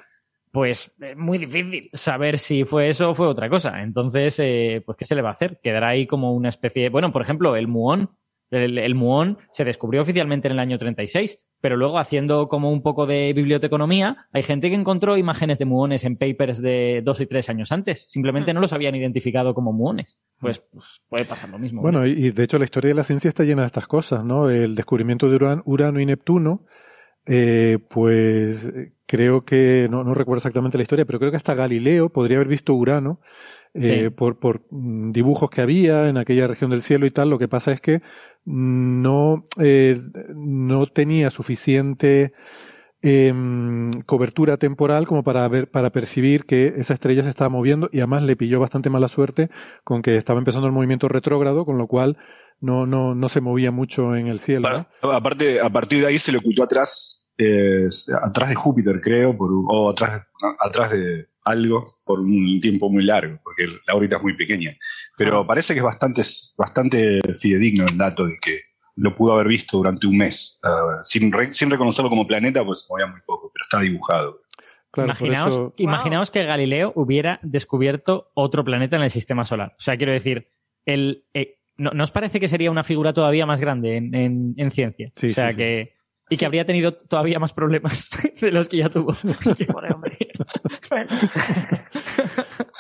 pues 0.53 0.95
es 1.01 1.17
muy 1.17 1.39
difícil 1.39 1.89
saber 1.91 2.39
si 2.39 2.63
fue 2.63 2.87
eso 2.87 3.09
o 3.09 3.13
fue 3.13 3.27
otra 3.27 3.49
cosa. 3.49 3.81
Entonces, 3.81 4.39
eh, 4.39 4.81
pues 4.85 4.97
¿qué 4.97 5.03
se 5.03 5.15
le 5.15 5.21
va 5.21 5.27
a 5.27 5.33
hacer? 5.33 5.59
Quedará 5.61 5.89
ahí 5.89 6.07
como 6.07 6.31
una 6.33 6.47
especie 6.47 6.83
de... 6.83 6.89
Bueno, 6.89 7.11
por 7.11 7.21
ejemplo, 7.21 7.57
el 7.57 7.67
muón. 7.67 8.11
El, 8.51 8.77
el 8.77 8.95
muón 8.95 9.37
se 9.51 9.63
descubrió 9.63 10.01
oficialmente 10.01 10.47
en 10.47 10.51
el 10.53 10.59
año 10.59 10.77
36, 10.77 11.47
pero 11.61 11.77
luego 11.77 11.97
haciendo 11.99 12.47
como 12.49 12.69
un 12.71 12.81
poco 12.83 13.05
de 13.05 13.31
biblioteconomía, 13.33 14.27
hay 14.33 14.43
gente 14.43 14.69
que 14.69 14.75
encontró 14.75 15.15
imágenes 15.17 15.57
de 15.57 15.65
muones 15.65 16.03
en 16.03 16.17
papers 16.17 16.61
de 16.61 17.01
dos 17.03 17.21
y 17.21 17.27
tres 17.27 17.49
años 17.49 17.71
antes. 17.71 18.09
Simplemente 18.11 18.53
no 18.53 18.59
los 18.59 18.73
habían 18.73 18.93
identificado 18.95 19.53
como 19.53 19.71
muones. 19.71 20.19
Pues, 20.39 20.59
pues 20.71 21.01
puede 21.07 21.25
pasar 21.25 21.49
lo 21.49 21.57
mismo. 21.59 21.81
Bueno, 21.81 22.05
y, 22.05 22.11
y 22.11 22.31
de 22.31 22.43
hecho 22.43 22.57
la 22.59 22.65
historia 22.65 22.89
de 22.89 22.95
la 22.95 23.03
ciencia 23.03 23.29
está 23.29 23.43
llena 23.43 23.61
de 23.61 23.67
estas 23.67 23.87
cosas, 23.87 24.25
¿no? 24.25 24.49
El 24.49 24.75
descubrimiento 24.75 25.29
de 25.29 25.37
Uran- 25.37 25.61
Urano 25.65 25.99
y 25.99 26.05
Neptuno, 26.05 26.65
eh, 27.27 27.77
pues 27.89 28.71
creo 29.05 29.45
que, 29.45 29.87
no, 29.89 30.03
no 30.03 30.13
recuerdo 30.13 30.39
exactamente 30.39 30.77
la 30.77 30.81
historia, 30.81 31.05
pero 31.05 31.19
creo 31.19 31.31
que 31.31 31.37
hasta 31.37 31.53
Galileo 31.53 32.09
podría 32.09 32.37
haber 32.37 32.47
visto 32.47 32.73
Urano 32.73 33.19
eh, 33.73 34.05
Sí. 34.05 34.09
por, 34.09 34.39
por 34.39 34.61
mm, 34.69 35.11
dibujos 35.11 35.49
que 35.49 35.61
había 35.61 36.09
en 36.09 36.17
aquella 36.17 36.47
región 36.47 36.69
del 36.71 36.81
cielo 36.81 37.05
y 37.05 37.11
tal. 37.11 37.29
Lo 37.29 37.39
que 37.39 37.47
pasa 37.47 37.71
es 37.71 37.81
que 37.81 38.01
no, 38.45 39.43
eh, 39.59 40.01
no 40.35 40.87
tenía 40.87 41.29
suficiente 41.29 42.33
em, 43.01 43.91
cobertura 44.05 44.57
temporal 44.57 45.07
como 45.07 45.23
para 45.23 45.47
ver, 45.47 45.69
para 45.71 45.91
percibir 45.91 46.45
que 46.45 46.73
esa 46.77 46.93
estrella 46.93 47.23
se 47.23 47.29
estaba 47.29 47.49
moviendo 47.49 47.89
y 47.91 47.97
además 47.99 48.23
le 48.23 48.35
pilló 48.35 48.59
bastante 48.59 48.89
mala 48.89 49.07
suerte 49.07 49.49
con 49.83 50.01
que 50.01 50.17
estaba 50.17 50.39
empezando 50.39 50.67
el 50.67 50.73
movimiento 50.73 51.07
retrógrado, 51.07 51.65
con 51.65 51.77
lo 51.77 51.87
cual 51.87 52.17
no, 52.59 52.85
no, 52.85 53.15
no 53.15 53.29
se 53.29 53.41
movía 53.41 53.71
mucho 53.71 54.15
en 54.15 54.27
el 54.27 54.39
cielo. 54.39 54.85
aparte, 55.01 55.59
a 55.61 55.69
partir 55.69 56.01
de 56.01 56.07
ahí 56.07 56.19
se 56.19 56.31
le 56.31 56.37
ocultó 56.37 56.63
atrás, 56.63 57.31
eh, 57.37 57.87
atrás 58.21 58.49
de 58.49 58.55
Júpiter, 58.55 59.01
creo, 59.01 59.35
por, 59.35 59.49
o 59.51 59.89
atrás, 59.89 60.27
atrás 60.59 60.91
de 60.91 61.27
algo 61.43 61.85
por 62.05 62.19
un 62.19 62.59
tiempo 62.61 62.89
muy 62.89 63.03
largo, 63.03 63.39
porque 63.43 63.67
la 63.87 63.95
órbita 63.95 64.17
es 64.17 64.23
muy 64.23 64.35
pequeña. 64.35 64.75
Pero 65.17 65.45
parece 65.47 65.73
que 65.73 65.79
es 65.79 65.83
bastante, 65.83 66.21
bastante 66.57 67.19
fidedigno 67.37 67.85
el 67.87 67.97
dato 67.97 68.25
de 68.25 68.37
que 68.41 68.59
lo 68.97 69.15
pudo 69.15 69.33
haber 69.33 69.47
visto 69.47 69.77
durante 69.77 70.05
un 70.07 70.17
mes, 70.17 70.59
ah, 70.63 70.99
sin, 71.03 71.31
re- 71.31 71.53
sin 71.53 71.69
reconocerlo 71.71 72.09
como 72.09 72.27
planeta, 72.27 72.63
pues 72.63 72.81
se 72.85 72.93
movía 72.93 73.07
muy 73.07 73.21
poco, 73.25 73.51
pero 73.53 73.63
está 73.63 73.79
dibujado. 73.79 74.41
Claro, 74.91 75.13
por 75.13 75.27
imaginaos, 75.27 75.53
eso- 75.53 75.73
imaginaos 75.77 76.31
que 76.31 76.43
Galileo 76.43 76.91
hubiera 76.95 77.39
descubierto 77.43 78.31
otro 78.33 78.63
planeta 78.65 78.97
en 78.97 79.03
el 79.03 79.09
sistema 79.11 79.45
solar. 79.45 79.73
O 79.77 79.81
sea, 79.81 79.95
quiero 79.97 80.11
decir, 80.11 80.49
el, 80.85 81.23
eh, 81.33 81.59
¿no, 81.77 81.91
¿no 81.91 82.03
os 82.03 82.11
parece 82.11 82.39
que 82.39 82.47
sería 82.49 82.69
una 82.69 82.83
figura 82.83 83.13
todavía 83.13 83.45
más 83.45 83.61
grande 83.61 83.95
en, 83.97 84.13
en- 84.13 84.53
en 84.57 84.71
ciencia? 84.71 85.11
Sí, 85.15 85.31
o 85.31 85.33
sea, 85.33 85.47
sí, 85.49 85.53
sí. 85.53 85.57
que. 85.57 85.93
Y 86.31 86.37
que 86.37 86.45
habría 86.45 86.65
tenido 86.65 86.93
todavía 86.93 87.39
más 87.39 87.51
problemas 87.51 88.09
de 88.41 88.51
los 88.51 88.69
que 88.69 88.77
ya 88.77 88.89
tuvo. 88.89 89.15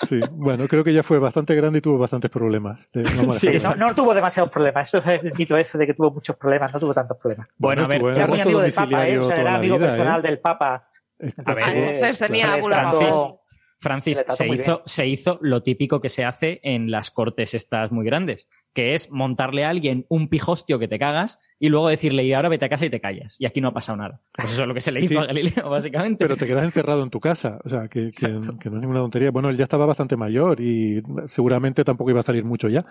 Sí, 0.07 0.19
bueno, 0.31 0.67
creo 0.67 0.83
que 0.83 0.93
ya 0.93 1.03
fue 1.03 1.19
bastante 1.19 1.55
grande 1.55 1.79
y 1.79 1.81
tuvo 1.81 1.97
bastantes 1.97 2.29
problemas. 2.31 2.79
A 2.93 3.31
Sí, 3.31 3.49
no, 3.63 3.75
no 3.75 3.95
tuvo 3.95 4.13
demasiados 4.13 4.51
problemas. 4.51 4.87
Eso 4.87 4.97
es 4.97 5.23
el 5.23 5.33
mito 5.33 5.55
ese 5.55 5.77
de 5.77 5.87
que 5.87 5.93
tuvo 5.93 6.11
muchos 6.11 6.35
problemas. 6.35 6.73
No 6.73 6.79
tuvo 6.79 6.93
tantos 6.93 7.17
problemas. 7.17 7.47
Bueno, 7.57 7.83
estuvo 7.83 8.09
en 8.09 8.15
era 8.17 8.27
muy 8.27 8.39
amigo 8.41 8.61
del 8.61 8.73
Papa, 8.73 9.07
¿eh? 9.07 9.19
O 9.19 9.23
sea, 9.23 9.39
era 9.39 9.55
amigo 9.55 9.77
vida, 9.77 9.87
personal 9.87 10.19
¿eh? 10.19 10.27
del 10.27 10.39
Papa. 10.39 10.75
A 10.75 10.83
ver, 11.19 11.33
Entonces, 11.37 11.67
entonces 11.67 12.19
tenía 12.19 12.59
claro, 12.59 13.40
Francis. 13.81 14.23
Se 14.29 14.47
hizo, 14.47 14.83
se 14.85 15.07
hizo 15.07 15.37
lo 15.41 15.63
típico 15.63 15.99
que 15.99 16.09
se 16.09 16.23
hace 16.23 16.59
en 16.63 16.91
las 16.91 17.09
cortes 17.11 17.53
estas 17.55 17.91
muy 17.91 18.05
grandes, 18.05 18.47
que 18.73 18.93
es 18.93 19.11
montarle 19.11 19.65
a 19.65 19.69
alguien 19.69 20.05
un 20.07 20.29
pijostio 20.29 20.77
que 20.79 20.87
te 20.87 20.99
cagas 20.99 21.39
y 21.59 21.69
luego 21.69 21.89
decirle, 21.89 22.23
y 22.23 22.31
ahora 22.33 22.47
vete 22.47 22.65
a 22.65 22.69
casa 22.69 22.85
y 22.85 22.89
te 22.91 23.01
callas. 23.01 23.35
Y 23.41 23.45
aquí 23.47 23.59
no 23.59 23.69
ha 23.69 23.71
pasado 23.71 23.97
nada. 23.97 24.21
Pues 24.33 24.53
eso 24.53 24.61
es 24.61 24.67
lo 24.67 24.73
que 24.75 24.81
se 24.81 24.91
le 24.91 24.99
hizo 25.01 25.09
Sí. 25.15 25.17
a 25.17 25.25
Galileo, 25.25 25.69
básicamente. 25.69 26.23
Pero 26.23 26.37
te 26.37 26.45
quedas 26.47 26.63
encerrado 26.63 27.01
en 27.03 27.09
tu 27.09 27.19
casa, 27.19 27.59
o 27.65 27.69
sea, 27.69 27.87
que, 27.87 28.11
que- 28.11 28.39
que 28.59 28.69
no 28.69 28.75
es 28.77 28.81
ninguna 28.81 28.99
tontería. 28.99 29.31
Bueno, 29.31 29.49
él 29.49 29.57
ya 29.57 29.63
estaba 29.63 29.85
bastante 29.87 30.15
mayor 30.15 30.61
y 30.61 31.01
seguramente 31.25 31.83
tampoco 31.83 32.11
iba 32.11 32.19
a 32.19 32.23
salir 32.23 32.45
mucho 32.45 32.69
ya, 32.69 32.85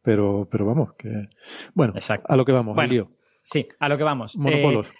pero, 0.00 0.48
pero 0.50 0.64
vamos, 0.64 0.94
que... 0.94 1.10
Bueno, 1.74 1.92
a 2.24 2.36
lo 2.36 2.44
que 2.44 2.52
vamos, 2.52 2.74
Bueno, 2.76 2.82
al 2.88 2.90
lío. 2.94 3.10
Sí, 3.42 3.66
a 3.78 3.88
lo 3.88 3.98
que 3.98 4.04
vamos. 4.04 4.36
Monopolos. 4.36 4.88
Eh, 4.88 4.92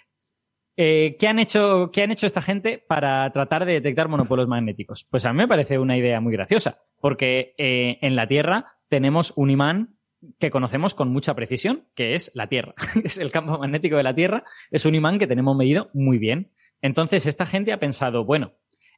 eh, 0.77 1.15
¿qué, 1.19 1.27
han 1.27 1.39
hecho, 1.39 1.89
¿Qué 1.91 2.03
han 2.03 2.11
hecho 2.11 2.27
esta 2.27 2.41
gente 2.41 2.77
para 2.77 3.29
tratar 3.31 3.65
de 3.65 3.73
detectar 3.73 4.07
monopolos 4.07 4.47
magnéticos? 4.47 5.05
Pues 5.09 5.25
a 5.25 5.33
mí 5.33 5.37
me 5.37 5.47
parece 5.47 5.79
una 5.79 5.97
idea 5.97 6.21
muy 6.21 6.31
graciosa, 6.31 6.83
porque 7.01 7.55
eh, 7.57 7.97
en 8.01 8.15
la 8.15 8.27
Tierra 8.27 8.77
tenemos 8.87 9.33
un 9.35 9.49
imán 9.49 9.97
que 10.39 10.51
conocemos 10.51 10.93
con 10.93 11.11
mucha 11.11 11.33
precisión, 11.33 11.87
que 11.95 12.13
es 12.13 12.31
la 12.35 12.47
Tierra. 12.47 12.75
es 13.03 13.17
el 13.17 13.31
campo 13.31 13.57
magnético 13.57 13.97
de 13.97 14.03
la 14.03 14.13
Tierra, 14.13 14.43
es 14.69 14.85
un 14.85 14.93
imán 14.93 15.17
que 15.17 15.27
tenemos 15.27 15.57
medido 15.57 15.89
muy 15.93 16.19
bien. 16.19 16.51
Entonces, 16.81 17.25
esta 17.25 17.47
gente 17.47 17.73
ha 17.73 17.79
pensado, 17.79 18.23
bueno, 18.23 18.53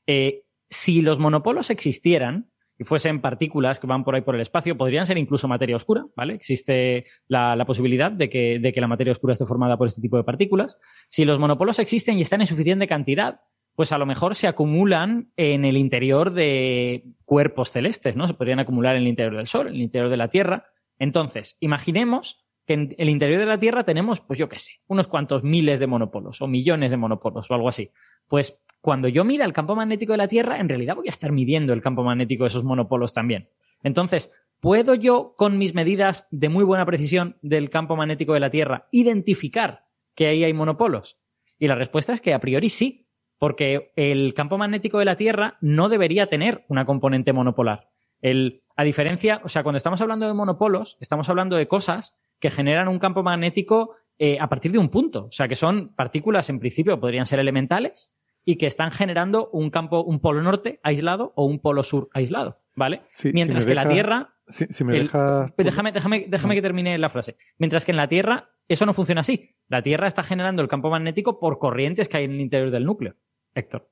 eh, 0.05 0.43
si 0.69 1.01
los 1.01 1.19
monopolos 1.19 1.69
existieran 1.69 2.51
y 2.79 2.85
fuesen 2.85 3.19
partículas 3.19 3.77
que 3.77 3.87
van 3.87 4.05
por 4.05 4.15
ahí 4.15 4.21
por 4.21 4.35
el 4.35 4.41
espacio, 4.41 4.77
podrían 4.77 5.05
ser 5.05 5.17
incluso 5.17 5.49
materia 5.49 5.75
oscura, 5.75 6.05
¿vale? 6.15 6.33
Existe 6.33 7.05
la, 7.27 7.61
posibilidad 7.67 8.09
de 8.09 8.29
que, 8.29 8.57
de 8.57 8.71
que 8.71 8.79
la 8.79 8.87
materia 8.87 9.11
oscura 9.11 9.33
esté 9.33 9.45
formada 9.45 9.77
por 9.77 9.87
este 9.87 10.01
tipo 10.01 10.15
de 10.15 10.23
partículas. 10.23 10.79
Si 11.09 11.25
los 11.25 11.39
monopolos 11.39 11.77
existen 11.79 12.17
y 12.17 12.21
están 12.21 12.39
en 12.39 12.47
suficiente 12.47 12.87
cantidad, 12.87 13.41
pues 13.75 13.91
a 13.91 13.97
lo 13.97 14.05
mejor 14.05 14.33
se 14.33 14.47
acumulan 14.47 15.29
en 15.35 15.65
el 15.65 15.75
interior 15.75 16.31
de 16.31 17.03
cuerpos 17.25 17.71
celestes, 17.71 18.15
¿no? 18.15 18.27
Se 18.27 18.33
podrían 18.33 18.59
acumular 18.59 18.95
en 18.95 19.01
el 19.01 19.09
interior 19.09 19.35
del 19.35 19.47
Sol, 19.47 19.67
en 19.67 19.75
el 19.75 19.81
interior 19.81 20.09
de 20.09 20.17
la 20.17 20.29
Tierra. 20.29 20.67
Entonces, 20.97 21.57
imaginemos 21.59 22.45
que 22.69 22.75
en 22.75 22.93
el 22.99 23.09
interior 23.09 23.39
de 23.39 23.47
la 23.47 23.57
Tierra 23.57 23.83
tenemos, 23.83 24.21
pues 24.21 24.37
yo 24.37 24.47
qué 24.47 24.59
sé, 24.59 24.73
unos 24.85 25.07
cuantos 25.07 25.43
miles 25.43 25.79
de 25.79 25.87
monopolos 25.87 26.39
o 26.39 26.47
millones 26.47 26.91
de 26.91 26.97
monopolos 26.97 27.49
o 27.49 27.55
algo 27.55 27.67
así. 27.67 27.89
Pues 28.27 28.63
cuando 28.79 29.07
yo 29.07 29.23
mida 29.23 29.43
el 29.43 29.53
campo 29.53 29.75
magnético 29.75 30.11
de 30.11 30.19
la 30.19 30.27
Tierra, 30.27 30.59
en 30.59 30.69
realidad 30.69 30.95
voy 30.95 31.07
a 31.07 31.09
estar 31.09 31.31
midiendo 31.31 31.73
el 31.73 31.81
campo 31.81 32.03
magnético 32.03 32.43
de 32.43 32.49
esos 32.49 32.63
monopolos 32.63 33.11
también. 33.11 33.49
Entonces, 33.81 34.31
¿puedo 34.59 34.93
yo, 34.93 35.33
con 35.35 35.57
mis 35.57 35.73
medidas 35.73 36.27
de 36.29 36.47
muy 36.49 36.63
buena 36.63 36.85
precisión 36.85 37.37
del 37.41 37.71
campo 37.71 37.95
magnético 37.95 38.35
de 38.35 38.39
la 38.39 38.51
Tierra, 38.51 38.87
identificar 38.91 39.85
que 40.13 40.27
ahí 40.27 40.43
hay 40.43 40.53
monopolos? 40.53 41.17
Y 41.57 41.67
la 41.67 41.73
respuesta 41.73 42.13
es 42.13 42.21
que 42.21 42.35
a 42.35 42.39
priori 42.39 42.69
sí, 42.69 43.07
porque 43.39 43.93
el 43.95 44.35
campo 44.35 44.59
magnético 44.59 44.99
de 44.99 45.05
la 45.05 45.15
Tierra 45.15 45.57
no 45.59 45.89
debería 45.89 46.27
tener 46.27 46.65
una 46.67 46.85
componente 46.85 47.33
monopolar. 47.33 47.89
El, 48.21 48.61
a 48.75 48.83
diferencia, 48.83 49.41
o 49.43 49.49
sea, 49.49 49.63
cuando 49.63 49.77
estamos 49.77 50.01
hablando 50.01 50.27
de 50.27 50.35
monopolos, 50.35 50.97
estamos 50.99 51.29
hablando 51.29 51.55
de 51.55 51.67
cosas 51.67 52.19
que 52.39 52.49
generan 52.49 52.87
un 52.87 52.99
campo 52.99 53.23
magnético 53.23 53.95
eh, 54.17 54.37
a 54.39 54.47
partir 54.49 54.71
de 54.71 54.77
un 54.79 54.89
punto. 54.89 55.25
O 55.25 55.31
sea, 55.31 55.47
que 55.47 55.55
son 55.55 55.93
partículas, 55.95 56.49
en 56.49 56.59
principio, 56.59 56.99
podrían 56.99 57.25
ser 57.25 57.39
elementales 57.39 58.15
y 58.45 58.55
que 58.57 58.65
están 58.67 58.91
generando 58.91 59.49
un 59.51 59.69
campo, 59.69 60.01
un 60.03 60.19
polo 60.19 60.41
norte 60.41 60.79
aislado 60.83 61.33
o 61.35 61.45
un 61.45 61.59
polo 61.59 61.83
sur 61.83 62.09
aislado, 62.13 62.59
¿vale? 62.75 63.01
Sí, 63.05 63.31
Mientras 63.33 63.63
si 63.63 63.69
que 63.69 63.75
la 63.75 63.81
deja- 63.83 63.93
Tierra 63.93 64.33
Si, 64.47 64.65
si 64.67 64.83
me 64.83 64.95
el- 64.97 65.03
dejas... 65.03 65.51
pero 65.55 65.69
déjame, 65.69 65.91
déjame, 65.91 66.25
déjame 66.27 66.55
que 66.55 66.61
termine 66.61 66.97
la 66.97 67.09
frase. 67.09 67.35
Mientras 67.57 67.85
que 67.85 67.91
en 67.91 67.97
la 67.97 68.07
Tierra 68.07 68.49
eso 68.67 68.85
no 68.85 68.93
funciona 68.93 69.21
así. 69.21 69.55
La 69.67 69.81
Tierra 69.83 70.07
está 70.07 70.23
generando 70.23 70.61
el 70.61 70.67
campo 70.67 70.89
magnético 70.89 71.39
por 71.39 71.59
corrientes 71.59 72.07
que 72.07 72.17
hay 72.17 72.23
en 72.25 72.31
el 72.31 72.41
interior 72.41 72.71
del 72.71 72.85
núcleo. 72.85 73.15
Héctor. 73.53 73.89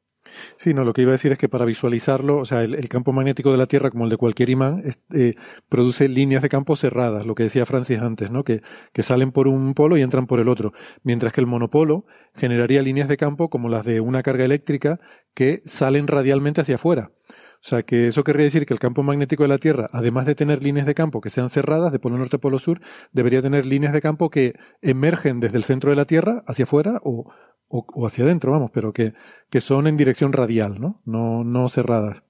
Sí, 0.58 0.74
no, 0.74 0.84
lo 0.84 0.94
que 0.94 1.02
iba 1.02 1.12
a 1.12 1.14
decir 1.14 1.32
es 1.32 1.38
que 1.38 1.50
para 1.50 1.66
visualizarlo, 1.66 2.38
o 2.38 2.46
sea, 2.46 2.64
el, 2.64 2.90
campo 2.90 3.14
magnético 3.14 3.52
de 3.52 3.58
la 3.58 3.66
Tierra, 3.66 3.92
como 3.92 4.06
el 4.06 4.10
de 4.10 4.18
cualquier 4.18 4.50
imán, 4.50 4.84
eh, 5.14 5.36
produce 5.70 6.10
líneas 6.10 6.42
de 6.42 6.50
campo 6.50 6.76
cerradas, 6.76 7.26
lo 7.26 7.36
que 7.36 7.44
decía 7.44 7.66
Francis 7.66 8.00
antes, 8.00 8.32
¿no? 8.32 8.44
Que, 8.44 8.62
que 8.94 9.04
salen 9.04 9.32
por 9.32 9.48
un 9.48 9.74
polo 9.74 9.98
y 9.98 10.02
entran 10.02 10.28
por 10.28 10.40
el 10.40 10.50
otro. 10.50 10.74
Mientras 11.04 11.34
que 11.34 11.42
el 11.42 11.48
monopolo 11.48 12.06
generaría 12.36 12.82
líneas 12.82 13.08
de 13.08 13.18
campo 13.18 13.50
como 13.50 13.70
las 13.70 13.86
de 13.86 14.00
una 14.00 14.24
carga 14.24 14.46
eléctrica 14.46 15.00
que 15.34 15.62
salen 15.66 16.08
radialmente 16.08 16.62
hacia 16.62 16.76
afuera. 16.76 17.12
O 17.58 17.68
sea, 17.70 17.84
que 17.84 18.08
eso 18.08 18.24
querría 18.24 18.46
decir 18.46 18.66
que 18.66 18.74
el 18.74 18.80
campo 18.80 19.04
magnético 19.04 19.44
de 19.44 19.50
la 19.50 19.58
Tierra, 19.58 19.88
además 19.92 20.26
de 20.26 20.36
tener 20.36 20.64
líneas 20.64 20.86
de 20.86 20.96
campo 20.96 21.22
que 21.22 21.30
sean 21.30 21.50
cerradas 21.50 21.92
de 21.92 22.00
polo 22.00 22.18
norte 22.18 22.38
a 22.38 22.40
polo 22.40 22.60
sur, 22.60 22.82
debería 23.12 23.42
tener 23.42 23.66
líneas 23.66 23.94
de 23.94 24.02
campo 24.02 24.30
que 24.30 24.54
emergen 24.82 25.40
desde 25.40 25.58
el 25.58 25.64
centro 25.64 25.90
de 25.90 25.96
la 25.96 26.06
Tierra 26.06 26.44
hacia 26.48 26.64
afuera 26.64 27.02
o, 27.04 27.32
o, 27.68 28.08
hacia 28.08 28.24
adentro, 28.24 28.52
vamos, 28.52 28.72
pero 28.74 28.94
que, 28.94 29.14
que 29.50 29.62
son 29.62 29.88
en 29.88 29.98
dirección 29.98 30.34
radial, 30.34 30.80
¿no? 30.80 31.02
No, 31.06 31.44
no 31.44 31.68
cerradas. 31.70 32.24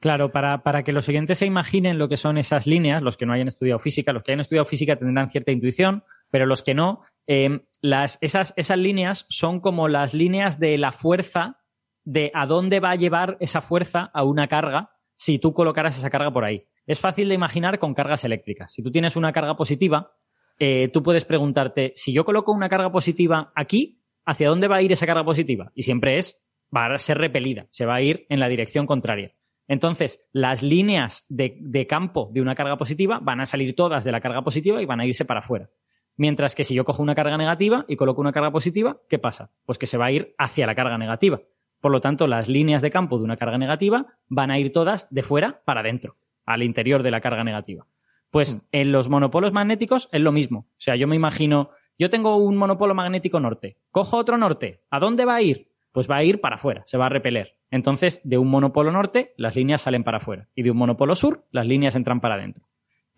Claro, 0.00 0.32
para, 0.32 0.62
para 0.62 0.82
que 0.82 0.92
los 0.92 1.08
oyentes 1.08 1.38
se 1.38 1.46
imaginen 1.46 1.98
lo 1.98 2.08
que 2.08 2.18
son 2.18 2.36
esas 2.36 2.66
líneas, 2.66 3.02
los 3.02 3.16
que 3.16 3.24
no 3.24 3.32
hayan 3.32 3.48
estudiado 3.48 3.78
física, 3.78 4.12
los 4.12 4.22
que 4.22 4.32
hayan 4.32 4.40
estudiado 4.40 4.66
física 4.66 4.96
tendrán 4.96 5.30
cierta 5.30 5.50
intuición, 5.50 6.04
pero 6.30 6.44
los 6.44 6.62
que 6.62 6.74
no, 6.74 7.02
eh, 7.26 7.60
las, 7.80 8.18
esas, 8.20 8.52
esas 8.56 8.78
líneas 8.78 9.24
son 9.30 9.60
como 9.60 9.88
las 9.88 10.12
líneas 10.12 10.58
de 10.58 10.76
la 10.76 10.92
fuerza, 10.92 11.58
de 12.04 12.30
a 12.34 12.46
dónde 12.46 12.80
va 12.80 12.90
a 12.90 12.96
llevar 12.96 13.36
esa 13.40 13.60
fuerza 13.60 14.10
a 14.12 14.24
una 14.24 14.48
carga 14.48 14.90
si 15.16 15.38
tú 15.38 15.52
colocaras 15.52 15.96
esa 15.96 16.10
carga 16.10 16.32
por 16.32 16.44
ahí. 16.44 16.64
Es 16.86 17.00
fácil 17.00 17.28
de 17.28 17.34
imaginar 17.34 17.78
con 17.78 17.94
cargas 17.94 18.24
eléctricas. 18.24 18.72
Si 18.72 18.82
tú 18.82 18.90
tienes 18.90 19.16
una 19.16 19.32
carga 19.32 19.56
positiva, 19.56 20.12
eh, 20.58 20.88
tú 20.92 21.02
puedes 21.02 21.24
preguntarte, 21.24 21.92
si 21.96 22.12
yo 22.12 22.24
coloco 22.24 22.52
una 22.52 22.68
carga 22.68 22.92
positiva 22.92 23.52
aquí, 23.54 24.02
¿hacia 24.24 24.48
dónde 24.48 24.68
va 24.68 24.76
a 24.76 24.82
ir 24.82 24.92
esa 24.92 25.06
carga 25.06 25.24
positiva? 25.24 25.72
Y 25.74 25.82
siempre 25.82 26.18
es, 26.18 26.44
va 26.74 26.86
a 26.86 26.98
ser 26.98 27.18
repelida, 27.18 27.66
se 27.70 27.86
va 27.86 27.96
a 27.96 28.02
ir 28.02 28.26
en 28.28 28.40
la 28.40 28.48
dirección 28.48 28.86
contraria. 28.86 29.32
Entonces, 29.66 30.28
las 30.32 30.62
líneas 30.62 31.24
de, 31.30 31.56
de 31.60 31.86
campo 31.86 32.30
de 32.32 32.42
una 32.42 32.54
carga 32.54 32.76
positiva 32.76 33.18
van 33.22 33.40
a 33.40 33.46
salir 33.46 33.74
todas 33.74 34.04
de 34.04 34.12
la 34.12 34.20
carga 34.20 34.42
positiva 34.42 34.82
y 34.82 34.86
van 34.86 35.00
a 35.00 35.06
irse 35.06 35.24
para 35.24 35.40
afuera. 35.40 35.70
Mientras 36.16 36.54
que 36.54 36.64
si 36.64 36.74
yo 36.74 36.84
cojo 36.84 37.02
una 37.02 37.14
carga 37.14 37.36
negativa 37.36 37.84
y 37.88 37.96
coloco 37.96 38.20
una 38.20 38.32
carga 38.32 38.52
positiva, 38.52 38.98
¿qué 39.08 39.18
pasa? 39.18 39.50
Pues 39.64 39.78
que 39.78 39.86
se 39.86 39.96
va 39.96 40.06
a 40.06 40.12
ir 40.12 40.34
hacia 40.38 40.66
la 40.66 40.74
carga 40.74 40.98
negativa. 40.98 41.40
Por 41.84 41.92
lo 41.92 42.00
tanto, 42.00 42.26
las 42.26 42.48
líneas 42.48 42.80
de 42.80 42.90
campo 42.90 43.18
de 43.18 43.24
una 43.24 43.36
carga 43.36 43.58
negativa 43.58 44.06
van 44.28 44.50
a 44.50 44.58
ir 44.58 44.72
todas 44.72 45.12
de 45.12 45.22
fuera 45.22 45.60
para 45.66 45.80
adentro, 45.80 46.16
al 46.46 46.62
interior 46.62 47.02
de 47.02 47.10
la 47.10 47.20
carga 47.20 47.44
negativa. 47.44 47.86
Pues 48.30 48.66
en 48.72 48.90
los 48.90 49.10
monopolos 49.10 49.52
magnéticos 49.52 50.08
es 50.10 50.22
lo 50.22 50.32
mismo. 50.32 50.60
O 50.60 50.78
sea, 50.78 50.96
yo 50.96 51.06
me 51.06 51.14
imagino, 51.14 51.72
yo 51.98 52.08
tengo 52.08 52.38
un 52.38 52.56
monopolo 52.56 52.94
magnético 52.94 53.38
norte, 53.38 53.76
cojo 53.90 54.16
otro 54.16 54.38
norte, 54.38 54.80
¿a 54.88 54.98
dónde 54.98 55.26
va 55.26 55.34
a 55.34 55.42
ir? 55.42 55.68
Pues 55.92 56.10
va 56.10 56.16
a 56.16 56.24
ir 56.24 56.40
para 56.40 56.54
afuera, 56.54 56.84
se 56.86 56.96
va 56.96 57.04
a 57.04 57.10
repeler. 57.10 57.58
Entonces, 57.70 58.22
de 58.24 58.38
un 58.38 58.48
monopolo 58.48 58.90
norte, 58.90 59.34
las 59.36 59.54
líneas 59.54 59.82
salen 59.82 60.04
para 60.04 60.16
afuera. 60.16 60.48
Y 60.54 60.62
de 60.62 60.70
un 60.70 60.78
monopolo 60.78 61.14
sur, 61.14 61.44
las 61.50 61.66
líneas 61.66 61.96
entran 61.96 62.22
para 62.22 62.36
adentro. 62.36 62.64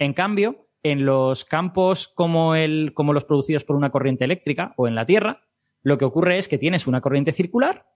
En 0.01 0.13
cambio, 0.13 0.67
en 0.83 1.07
los 1.07 1.45
campos 1.45 2.09
como, 2.09 2.57
el, 2.57 2.95
como 2.95 3.13
los 3.13 3.25
producidos 3.25 3.63
por 3.63 3.77
una 3.77 3.91
corriente 3.91 4.25
eléctrica 4.25 4.75
o 4.77 4.89
en 4.89 4.97
la 4.97 5.07
Tierra, 5.07 5.45
lo 5.85 5.99
que 5.99 6.05
ocurre 6.05 6.37
es 6.37 6.49
que 6.49 6.59
tienes 6.59 6.89
una 6.89 7.01
corriente 7.01 7.31
circular 7.31 7.87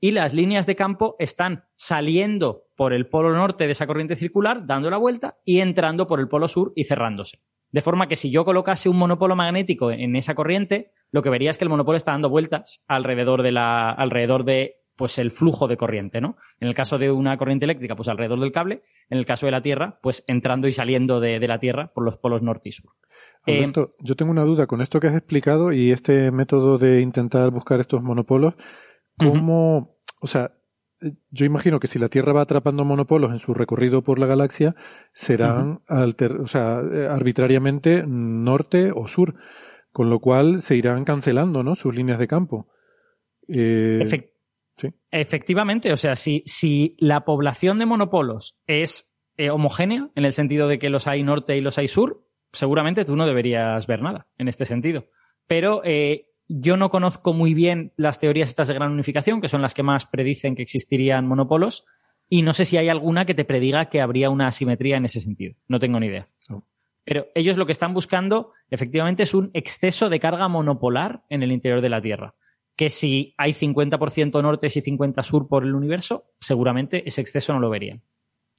y 0.00 0.12
las 0.12 0.34
líneas 0.34 0.66
de 0.66 0.76
campo 0.76 1.16
están 1.18 1.64
saliendo 1.74 2.64
por 2.76 2.92
el 2.92 3.08
polo 3.08 3.32
norte 3.32 3.64
de 3.64 3.72
esa 3.72 3.86
corriente 3.86 4.16
circular, 4.16 4.66
dando 4.66 4.90
la 4.90 4.98
vuelta 4.98 5.38
y 5.44 5.60
entrando 5.60 6.06
por 6.06 6.20
el 6.20 6.28
polo 6.28 6.48
sur 6.48 6.72
y 6.76 6.84
cerrándose. 6.84 7.40
De 7.70 7.80
forma 7.80 8.08
que 8.08 8.16
si 8.16 8.30
yo 8.30 8.44
colocase 8.44 8.88
un 8.88 8.96
monopolo 8.96 9.36
magnético 9.36 9.90
en 9.90 10.16
esa 10.16 10.34
corriente, 10.34 10.92
lo 11.10 11.22
que 11.22 11.30
vería 11.30 11.50
es 11.50 11.58
que 11.58 11.64
el 11.64 11.70
monopolo 11.70 11.96
está 11.96 12.12
dando 12.12 12.30
vueltas 12.30 12.84
alrededor 12.86 13.42
de 13.42 13.52
la, 13.52 13.90
alrededor 13.90 14.44
de 14.44 14.76
pues 14.96 15.18
el 15.18 15.30
flujo 15.30 15.68
de 15.68 15.76
corriente, 15.76 16.22
¿no? 16.22 16.36
En 16.58 16.68
el 16.68 16.74
caso 16.74 16.96
de 16.96 17.10
una 17.10 17.36
corriente 17.36 17.66
eléctrica, 17.66 17.94
pues 17.96 18.08
alrededor 18.08 18.40
del 18.40 18.52
cable, 18.52 18.82
en 19.10 19.18
el 19.18 19.26
caso 19.26 19.44
de 19.44 19.52
la 19.52 19.60
Tierra, 19.60 19.98
pues 20.02 20.24
entrando 20.26 20.68
y 20.68 20.72
saliendo 20.72 21.20
de, 21.20 21.38
de 21.38 21.48
la 21.48 21.58
Tierra 21.58 21.92
por 21.92 22.02
los 22.02 22.16
polos 22.16 22.42
norte 22.42 22.70
y 22.70 22.72
sur. 22.72 22.92
Eh, 23.46 23.70
yo 24.00 24.16
tengo 24.16 24.32
una 24.32 24.44
duda 24.44 24.66
con 24.66 24.80
esto 24.80 24.98
que 24.98 25.06
has 25.06 25.16
explicado 25.16 25.72
y 25.72 25.92
este 25.92 26.32
método 26.32 26.78
de 26.78 27.00
intentar 27.00 27.50
buscar 27.50 27.78
estos 27.78 28.02
monopolos. 28.02 28.54
¿Cómo, 29.18 29.98
o 30.20 30.26
sea, 30.26 30.52
yo 31.30 31.44
imagino 31.44 31.78
que 31.80 31.86
si 31.86 31.98
la 31.98 32.08
Tierra 32.08 32.32
va 32.32 32.42
atrapando 32.42 32.84
monopolos 32.84 33.30
en 33.30 33.38
su 33.38 33.54
recorrido 33.54 34.02
por 34.02 34.18
la 34.18 34.26
galaxia, 34.26 34.74
serán 35.12 35.80
alter- 35.88 36.40
o 36.40 36.46
sea, 36.46 36.78
arbitrariamente 37.10 38.04
norte 38.06 38.92
o 38.94 39.06
sur, 39.08 39.34
con 39.92 40.10
lo 40.10 40.20
cual 40.20 40.60
se 40.60 40.76
irán 40.76 41.04
cancelando, 41.04 41.62
¿no? 41.62 41.74
Sus 41.74 41.94
líneas 41.94 42.18
de 42.18 42.28
campo. 42.28 42.68
Eh, 43.48 44.00
Efec- 44.02 44.30
sí. 44.76 44.88
Efectivamente, 45.10 45.92
o 45.92 45.96
sea, 45.96 46.16
si, 46.16 46.42
si 46.46 46.96
la 46.98 47.24
población 47.24 47.78
de 47.78 47.86
monopolos 47.86 48.58
es 48.66 49.16
eh, 49.36 49.50
homogénea, 49.50 50.10
en 50.14 50.24
el 50.24 50.32
sentido 50.32 50.66
de 50.66 50.78
que 50.78 50.90
los 50.90 51.06
hay 51.06 51.22
norte 51.22 51.56
y 51.56 51.60
los 51.60 51.78
hay 51.78 51.88
sur, 51.88 52.24
seguramente 52.52 53.04
tú 53.04 53.16
no 53.16 53.26
deberías 53.26 53.86
ver 53.86 54.00
nada 54.02 54.26
en 54.38 54.48
este 54.48 54.64
sentido. 54.64 55.04
Pero 55.46 55.82
eh, 55.84 56.26
yo 56.48 56.76
no 56.76 56.90
conozco 56.90 57.32
muy 57.32 57.54
bien 57.54 57.92
las 57.96 58.20
teorías 58.20 58.48
estas 58.48 58.68
de 58.68 58.74
gran 58.74 58.92
unificación, 58.92 59.40
que 59.40 59.48
son 59.48 59.62
las 59.62 59.74
que 59.74 59.82
más 59.82 60.06
predicen 60.06 60.54
que 60.54 60.62
existirían 60.62 61.26
monopolos, 61.26 61.84
y 62.28 62.42
no 62.42 62.52
sé 62.52 62.64
si 62.64 62.76
hay 62.76 62.88
alguna 62.88 63.24
que 63.24 63.34
te 63.34 63.44
prediga 63.44 63.86
que 63.86 64.00
habría 64.00 64.30
una 64.30 64.48
asimetría 64.48 64.96
en 64.96 65.04
ese 65.04 65.20
sentido. 65.20 65.54
No 65.68 65.78
tengo 65.78 66.00
ni 66.00 66.06
idea. 66.06 66.28
Pero 67.04 67.26
ellos 67.36 67.56
lo 67.56 67.66
que 67.66 67.72
están 67.72 67.94
buscando, 67.94 68.52
efectivamente, 68.68 69.22
es 69.22 69.32
un 69.32 69.50
exceso 69.54 70.08
de 70.08 70.18
carga 70.18 70.48
monopolar 70.48 71.22
en 71.28 71.44
el 71.44 71.52
interior 71.52 71.80
de 71.80 71.88
la 71.88 72.02
Tierra. 72.02 72.34
que 72.74 72.90
si 72.90 73.34
hay 73.38 73.52
50% 73.52 74.42
norte 74.42 74.66
y 74.66 74.70
50% 74.70 75.22
sur 75.22 75.48
por 75.48 75.64
el 75.64 75.74
universo, 75.74 76.26
seguramente 76.40 77.08
ese 77.08 77.22
exceso 77.22 77.54
no 77.54 77.58
lo 77.58 77.70
verían. 77.70 78.02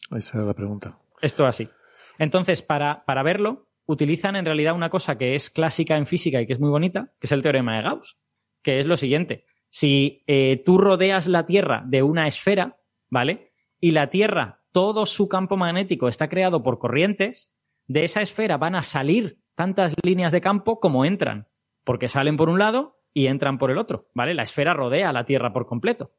Esa 0.09 0.39
es 0.39 0.43
la 0.43 0.55
pregunta. 0.55 0.97
Esto 1.21 1.45
así. 1.45 1.69
Entonces, 2.17 2.63
para, 2.63 3.05
para 3.05 3.21
verlo, 3.21 3.66
utilizan 3.87 4.35
en 4.35 4.45
realidad 4.45 4.75
una 4.75 4.89
cosa 4.89 5.17
que 5.17 5.33
es 5.33 5.49
clásica 5.49 5.97
en 5.97 6.05
física 6.05 6.39
y 6.39 6.45
que 6.45 6.53
es 6.53 6.59
muy 6.59 6.69
bonita, 6.69 7.13
que 7.19 7.25
es 7.25 7.31
el 7.31 7.41
teorema 7.41 7.77
de 7.77 7.83
Gauss, 7.83 8.19
que 8.61 8.79
es 8.79 8.85
lo 8.85 8.97
siguiente. 8.97 9.45
Si 9.69 10.23
eh, 10.27 10.61
tú 10.63 10.77
rodeas 10.77 11.27
la 11.27 11.45
Tierra 11.45 11.83
de 11.85 12.03
una 12.03 12.27
esfera, 12.27 12.77
¿vale? 13.09 13.51
Y 13.79 13.91
la 13.91 14.09
Tierra, 14.09 14.61
todo 14.71 15.05
su 15.05 15.27
campo 15.27 15.57
magnético 15.57 16.07
está 16.07 16.29
creado 16.29 16.63
por 16.63 16.79
corrientes, 16.79 17.53
de 17.87 18.03
esa 18.03 18.21
esfera 18.21 18.57
van 18.57 18.75
a 18.75 18.83
salir 18.83 19.39
tantas 19.55 19.95
líneas 20.03 20.31
de 20.31 20.41
campo 20.41 20.79
como 20.79 21.05
entran, 21.05 21.47
porque 21.83 22.09
salen 22.09 22.37
por 22.37 22.49
un 22.49 22.59
lado 22.59 22.99
y 23.13 23.27
entran 23.27 23.57
por 23.57 23.71
el 23.71 23.77
otro, 23.77 24.09
¿vale? 24.13 24.33
La 24.33 24.43
esfera 24.43 24.73
rodea 24.73 25.09
a 25.09 25.13
la 25.13 25.25
Tierra 25.25 25.53
por 25.53 25.65
completo. 25.65 26.11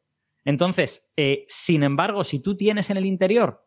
Entonces, 0.44 1.10
eh, 1.16 1.44
sin 1.48 1.82
embargo, 1.82 2.24
si 2.24 2.40
tú 2.40 2.56
tienes 2.56 2.88
en 2.88 2.96
el 2.96 3.04
interior 3.04 3.64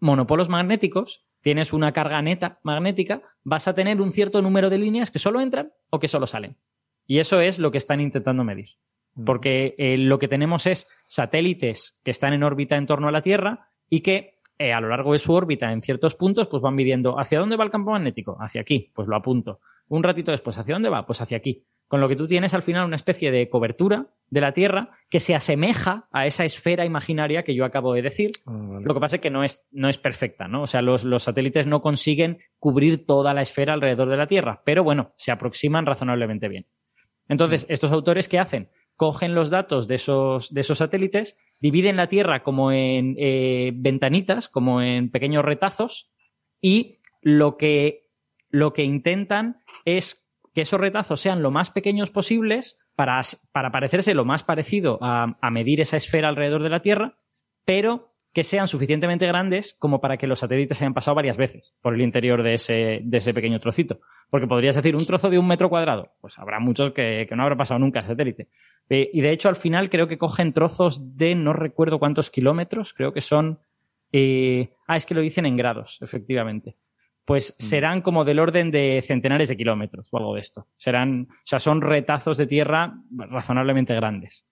monopolos 0.00 0.48
magnéticos, 0.48 1.26
tienes 1.44 1.74
una 1.74 1.92
carga 1.92 2.22
neta 2.22 2.58
magnética, 2.62 3.20
vas 3.44 3.68
a 3.68 3.74
tener 3.74 4.00
un 4.00 4.12
cierto 4.12 4.40
número 4.40 4.70
de 4.70 4.78
líneas 4.78 5.10
que 5.10 5.18
solo 5.18 5.42
entran 5.42 5.72
o 5.90 6.00
que 6.00 6.08
solo 6.08 6.26
salen. 6.26 6.56
Y 7.06 7.18
eso 7.18 7.42
es 7.42 7.58
lo 7.58 7.70
que 7.70 7.76
están 7.76 8.00
intentando 8.00 8.44
medir. 8.44 8.70
Porque 9.26 9.74
eh, 9.76 9.98
lo 9.98 10.18
que 10.18 10.26
tenemos 10.26 10.66
es 10.66 10.88
satélites 11.06 12.00
que 12.02 12.10
están 12.10 12.32
en 12.32 12.42
órbita 12.42 12.76
en 12.76 12.86
torno 12.86 13.08
a 13.08 13.12
la 13.12 13.20
Tierra 13.20 13.68
y 13.90 14.00
que 14.00 14.38
eh, 14.58 14.72
a 14.72 14.80
lo 14.80 14.88
largo 14.88 15.12
de 15.12 15.18
su 15.18 15.34
órbita 15.34 15.70
en 15.70 15.82
ciertos 15.82 16.14
puntos 16.14 16.48
pues 16.48 16.62
van 16.62 16.74
midiendo 16.74 17.20
hacia 17.20 17.38
dónde 17.38 17.56
va 17.56 17.64
el 17.64 17.70
campo 17.70 17.90
magnético, 17.90 18.38
hacia 18.40 18.62
aquí, 18.62 18.90
pues 18.94 19.06
lo 19.06 19.14
apunto. 19.14 19.60
Un 19.88 20.02
ratito 20.02 20.30
después, 20.30 20.56
¿hacia 20.56 20.74
dónde 20.74 20.88
va? 20.88 21.04
Pues 21.04 21.20
hacia 21.20 21.36
aquí. 21.36 21.62
Con 21.88 22.00
lo 22.00 22.08
que 22.08 22.16
tú 22.16 22.26
tienes 22.26 22.54
al 22.54 22.62
final 22.62 22.86
una 22.86 22.96
especie 22.96 23.30
de 23.30 23.48
cobertura 23.48 24.08
de 24.30 24.40
la 24.40 24.52
Tierra 24.52 24.90
que 25.10 25.20
se 25.20 25.34
asemeja 25.34 26.08
a 26.10 26.26
esa 26.26 26.44
esfera 26.44 26.84
imaginaria 26.84 27.44
que 27.44 27.54
yo 27.54 27.64
acabo 27.64 27.92
de 27.92 28.02
decir. 28.02 28.32
Lo 28.46 28.94
que 28.94 29.00
pasa 29.00 29.16
es 29.16 29.22
que 29.22 29.30
no 29.30 29.44
es, 29.44 29.66
no 29.70 29.88
es 29.88 29.98
perfecta, 29.98 30.48
¿no? 30.48 30.62
O 30.62 30.66
sea, 30.66 30.82
los, 30.82 31.04
los 31.04 31.24
satélites 31.24 31.66
no 31.66 31.82
consiguen 31.82 32.38
cubrir 32.58 33.06
toda 33.06 33.34
la 33.34 33.42
esfera 33.42 33.74
alrededor 33.74 34.08
de 34.08 34.16
la 34.16 34.26
Tierra, 34.26 34.62
pero 34.64 34.82
bueno, 34.82 35.12
se 35.16 35.30
aproximan 35.30 35.86
razonablemente 35.86 36.48
bien. 36.48 36.66
Entonces, 37.28 37.66
estos 37.68 37.92
autores, 37.92 38.28
¿qué 38.28 38.38
hacen? 38.38 38.68
Cogen 38.96 39.34
los 39.34 39.50
datos 39.50 39.88
de 39.88 39.96
esos, 39.96 40.52
de 40.52 40.60
esos 40.60 40.78
satélites, 40.78 41.36
dividen 41.60 41.96
la 41.96 42.08
Tierra 42.08 42.42
como 42.42 42.72
en 42.72 43.16
eh, 43.18 43.72
ventanitas, 43.74 44.48
como 44.48 44.82
en 44.82 45.10
pequeños 45.10 45.44
retazos, 45.44 46.12
y 46.60 46.98
lo 47.22 47.56
que, 47.56 48.08
lo 48.50 48.72
que 48.72 48.84
intentan 48.84 49.60
es 49.84 50.23
que 50.54 50.62
esos 50.62 50.80
retazos 50.80 51.20
sean 51.20 51.42
lo 51.42 51.50
más 51.50 51.70
pequeños 51.70 52.10
posibles 52.10 52.86
para, 52.94 53.20
para 53.52 53.70
parecerse 53.70 54.14
lo 54.14 54.24
más 54.24 54.44
parecido 54.44 54.98
a, 55.02 55.36
a 55.40 55.50
medir 55.50 55.80
esa 55.80 55.96
esfera 55.96 56.28
alrededor 56.28 56.62
de 56.62 56.70
la 56.70 56.80
Tierra, 56.80 57.18
pero 57.64 58.14
que 58.34 58.42
sean 58.42 58.66
suficientemente 58.66 59.26
grandes 59.26 59.76
como 59.78 60.00
para 60.00 60.16
que 60.16 60.26
los 60.26 60.40
satélites 60.40 60.82
hayan 60.82 60.92
pasado 60.92 61.14
varias 61.14 61.36
veces 61.36 61.72
por 61.80 61.94
el 61.94 62.02
interior 62.02 62.42
de 62.42 62.54
ese, 62.54 63.00
de 63.04 63.18
ese 63.18 63.32
pequeño 63.32 63.60
trocito. 63.60 64.00
Porque 64.28 64.48
podrías 64.48 64.74
decir 64.74 64.96
un 64.96 65.06
trozo 65.06 65.30
de 65.30 65.38
un 65.38 65.46
metro 65.46 65.68
cuadrado. 65.70 66.10
Pues 66.20 66.36
habrá 66.40 66.58
muchos 66.58 66.90
que, 66.90 67.28
no 67.30 67.44
habrá 67.44 67.56
pasado 67.56 67.78
nunca 67.78 68.00
el 68.00 68.06
satélite. 68.06 68.48
Eh, 68.90 69.08
y 69.12 69.20
de 69.20 69.30
hecho, 69.30 69.48
al 69.48 69.54
final 69.54 69.88
creo 69.88 70.08
que 70.08 70.18
cogen 70.18 70.52
trozos 70.52 71.16
de 71.16 71.36
no 71.36 71.52
recuerdo 71.52 72.00
cuántos 72.00 72.30
kilómetros, 72.30 72.92
creo 72.92 73.12
que 73.12 73.20
son. 73.20 73.60
Eh, 74.10 74.70
ah, 74.88 74.96
es 74.96 75.06
que 75.06 75.14
lo 75.14 75.20
dicen 75.20 75.46
en 75.46 75.56
grados, 75.56 76.02
efectivamente. 76.02 76.76
Pues 77.24 77.54
serán 77.58 78.02
como 78.02 78.24
del 78.24 78.38
orden 78.38 78.70
de 78.70 79.02
centenares 79.06 79.48
de 79.48 79.56
kilómetros 79.56 80.08
o 80.12 80.18
algo 80.18 80.34
de 80.34 80.40
esto. 80.40 80.66
Serán, 80.76 81.28
o 81.30 81.46
sea, 81.46 81.58
son 81.58 81.80
retazos 81.80 82.36
de 82.36 82.46
tierra 82.46 82.94
razonablemente 83.10 83.94
grandes. 83.94 84.46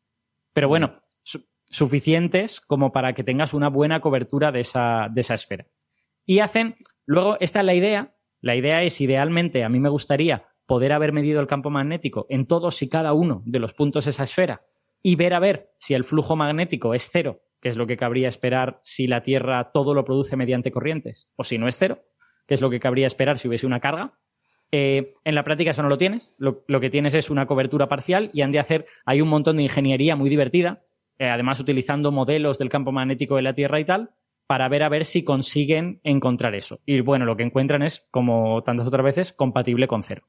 Pero 0.54 0.68
bueno, 0.68 1.02
su- 1.22 1.44
suficientes 1.66 2.60
como 2.60 2.92
para 2.92 3.12
que 3.14 3.24
tengas 3.24 3.52
una 3.52 3.68
buena 3.68 4.00
cobertura 4.00 4.52
de 4.52 4.60
esa, 4.60 5.08
de 5.10 5.20
esa 5.20 5.34
esfera. 5.34 5.66
Y 6.24 6.38
hacen, 6.38 6.74
luego, 7.04 7.36
esta 7.40 7.60
es 7.60 7.66
la 7.66 7.74
idea. 7.74 8.14
La 8.40 8.56
idea 8.56 8.82
es, 8.82 9.00
idealmente, 9.00 9.64
a 9.64 9.68
mí 9.68 9.78
me 9.78 9.88
gustaría 9.90 10.46
poder 10.66 10.92
haber 10.92 11.12
medido 11.12 11.40
el 11.40 11.46
campo 11.46 11.68
magnético 11.70 12.26
en 12.30 12.46
todos 12.46 12.80
y 12.82 12.88
cada 12.88 13.12
uno 13.12 13.42
de 13.44 13.58
los 13.58 13.74
puntos 13.74 14.04
de 14.06 14.12
esa 14.12 14.24
esfera 14.24 14.62
y 15.02 15.16
ver 15.16 15.34
a 15.34 15.40
ver 15.40 15.72
si 15.78 15.94
el 15.94 16.04
flujo 16.04 16.36
magnético 16.36 16.94
es 16.94 17.10
cero, 17.12 17.42
que 17.60 17.68
es 17.68 17.76
lo 17.76 17.86
que 17.86 17.96
cabría 17.96 18.28
esperar 18.28 18.80
si 18.82 19.06
la 19.06 19.22
Tierra 19.22 19.72
todo 19.72 19.92
lo 19.94 20.04
produce 20.04 20.36
mediante 20.36 20.70
corrientes, 20.70 21.30
o 21.36 21.44
si 21.44 21.58
no 21.58 21.68
es 21.68 21.76
cero, 21.76 22.02
que 22.52 22.56
es 22.56 22.60
lo 22.60 22.68
que 22.68 22.80
cabría 22.80 23.06
esperar 23.06 23.38
si 23.38 23.48
hubiese 23.48 23.66
una 23.66 23.80
carga. 23.80 24.12
Eh, 24.72 25.14
en 25.24 25.34
la 25.34 25.42
práctica 25.42 25.70
eso 25.70 25.82
no 25.82 25.88
lo 25.88 25.96
tienes, 25.96 26.34
lo, 26.38 26.64
lo 26.66 26.80
que 26.80 26.90
tienes 26.90 27.14
es 27.14 27.30
una 27.30 27.46
cobertura 27.46 27.88
parcial 27.88 28.28
y 28.34 28.42
han 28.42 28.52
de 28.52 28.58
hacer, 28.58 28.84
hay 29.06 29.22
un 29.22 29.30
montón 29.30 29.56
de 29.56 29.62
ingeniería 29.62 30.16
muy 30.16 30.28
divertida, 30.28 30.82
eh, 31.18 31.30
además 31.30 31.60
utilizando 31.60 32.12
modelos 32.12 32.58
del 32.58 32.68
campo 32.68 32.92
magnético 32.92 33.36
de 33.36 33.42
la 33.42 33.54
Tierra 33.54 33.80
y 33.80 33.86
tal, 33.86 34.10
para 34.46 34.68
ver 34.68 34.82
a 34.82 34.90
ver 34.90 35.06
si 35.06 35.24
consiguen 35.24 36.00
encontrar 36.04 36.54
eso. 36.54 36.80
Y 36.84 37.00
bueno, 37.00 37.24
lo 37.24 37.38
que 37.38 37.42
encuentran 37.42 37.82
es, 37.82 38.06
como 38.10 38.62
tantas 38.64 38.86
otras 38.86 39.02
veces, 39.02 39.32
compatible 39.32 39.88
con 39.88 40.02
cero. 40.02 40.24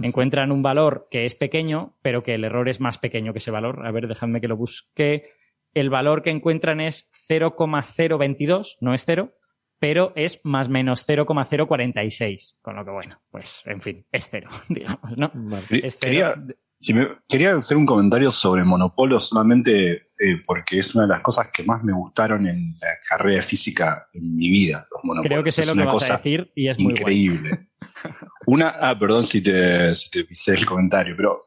Encuentran 0.00 0.52
un 0.52 0.62
valor 0.62 1.08
que 1.10 1.24
es 1.24 1.34
pequeño, 1.34 1.96
pero 2.02 2.22
que 2.22 2.34
el 2.34 2.44
error 2.44 2.68
es 2.68 2.80
más 2.80 3.00
pequeño 3.00 3.32
que 3.32 3.38
ese 3.38 3.50
valor. 3.50 3.84
A 3.84 3.90
ver, 3.90 4.06
dejadme 4.06 4.40
que 4.40 4.46
lo 4.46 4.56
busque. 4.56 5.32
El 5.72 5.90
valor 5.90 6.22
que 6.22 6.30
encuentran 6.30 6.80
es 6.80 7.10
0,022, 7.26 8.78
no 8.80 8.94
es 8.94 9.04
cero, 9.04 9.32
pero 9.78 10.12
es 10.16 10.40
más 10.44 10.68
menos 10.68 11.04
0,046. 11.06 12.56
Con 12.62 12.76
lo 12.76 12.84
que, 12.84 12.90
bueno, 12.90 13.20
pues, 13.30 13.62
en 13.66 13.80
fin, 13.80 14.06
es 14.10 14.28
cero, 14.30 14.48
digamos, 14.68 15.16
¿no? 15.16 15.30
Es 15.70 15.98
cero. 16.00 16.00
Quería, 16.00 16.34
si 16.78 16.94
me- 16.94 17.08
quería 17.28 17.56
hacer 17.56 17.76
un 17.76 17.86
comentario 17.86 18.30
sobre 18.30 18.64
Monopolo 18.64 19.18
solamente 19.18 20.08
eh, 20.18 20.42
porque 20.46 20.78
es 20.78 20.94
una 20.94 21.04
de 21.04 21.10
las 21.10 21.20
cosas 21.20 21.48
que 21.52 21.62
más 21.64 21.82
me 21.84 21.92
gustaron 21.92 22.46
en 22.46 22.76
la 22.80 22.88
carrera 23.08 23.36
de 23.36 23.42
física 23.42 24.08
en 24.12 24.36
mi 24.36 24.48
vida. 24.50 24.86
Los 24.90 25.04
monopolos. 25.04 25.28
Creo 25.30 25.44
que 25.44 25.50
sé 25.50 25.62
Es 25.62 25.66
lo 25.68 25.74
que 25.74 25.84
vas 25.84 25.94
cosa 25.94 26.14
a 26.14 26.16
decir 26.18 26.52
y 26.54 26.68
es 26.68 26.78
muy 26.78 26.94
guay. 26.94 27.00
increíble. 27.26 27.68
Una, 28.46 28.68
ah, 28.80 28.98
perdón 28.98 29.24
si 29.24 29.42
te, 29.42 29.94
si 29.94 30.10
te 30.10 30.24
pisé 30.24 30.52
el 30.54 30.66
comentario, 30.66 31.14
pero. 31.16 31.42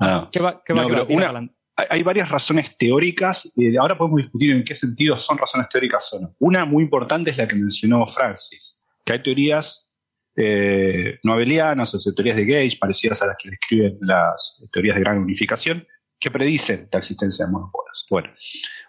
ah. 0.00 0.28
¿Qué 0.32 0.40
va, 0.40 0.62
qué 0.64 0.72
va, 0.72 0.82
No, 0.82 0.88
qué 0.88 0.92
va? 0.94 0.98
pero 0.98 1.06
Tira 1.06 1.16
una- 1.18 1.24
adelante. 1.26 1.53
Hay, 1.76 2.02
varias 2.02 2.28
razones 2.28 2.76
teóricas, 2.76 3.52
y 3.56 3.76
ahora 3.76 3.98
podemos 3.98 4.22
discutir 4.22 4.52
en 4.52 4.62
qué 4.62 4.74
sentido 4.74 5.16
son 5.16 5.38
razones 5.38 5.68
teóricas 5.68 6.12
o 6.12 6.20
no. 6.20 6.36
Una 6.38 6.64
muy 6.64 6.84
importante 6.84 7.30
es 7.30 7.36
la 7.36 7.48
que 7.48 7.56
mencionó 7.56 8.06
Francis, 8.06 8.86
que 9.04 9.12
hay 9.14 9.22
teorías 9.22 9.92
eh, 10.36 11.18
no 11.22 11.32
abelianas 11.32 11.94
o 11.94 12.14
teorías 12.14 12.36
de 12.36 12.44
Gauge, 12.44 12.78
parecidas 12.78 13.22
a 13.22 13.26
las 13.26 13.36
que 13.36 13.50
describen 13.50 13.98
las 14.00 14.66
teorías 14.72 14.96
de 14.96 15.00
gran 15.02 15.18
unificación, 15.18 15.86
que 16.18 16.30
predicen 16.30 16.88
la 16.92 16.98
existencia 16.98 17.44
de 17.46 17.52
monopolos. 17.52 18.06
Bueno, 18.08 18.30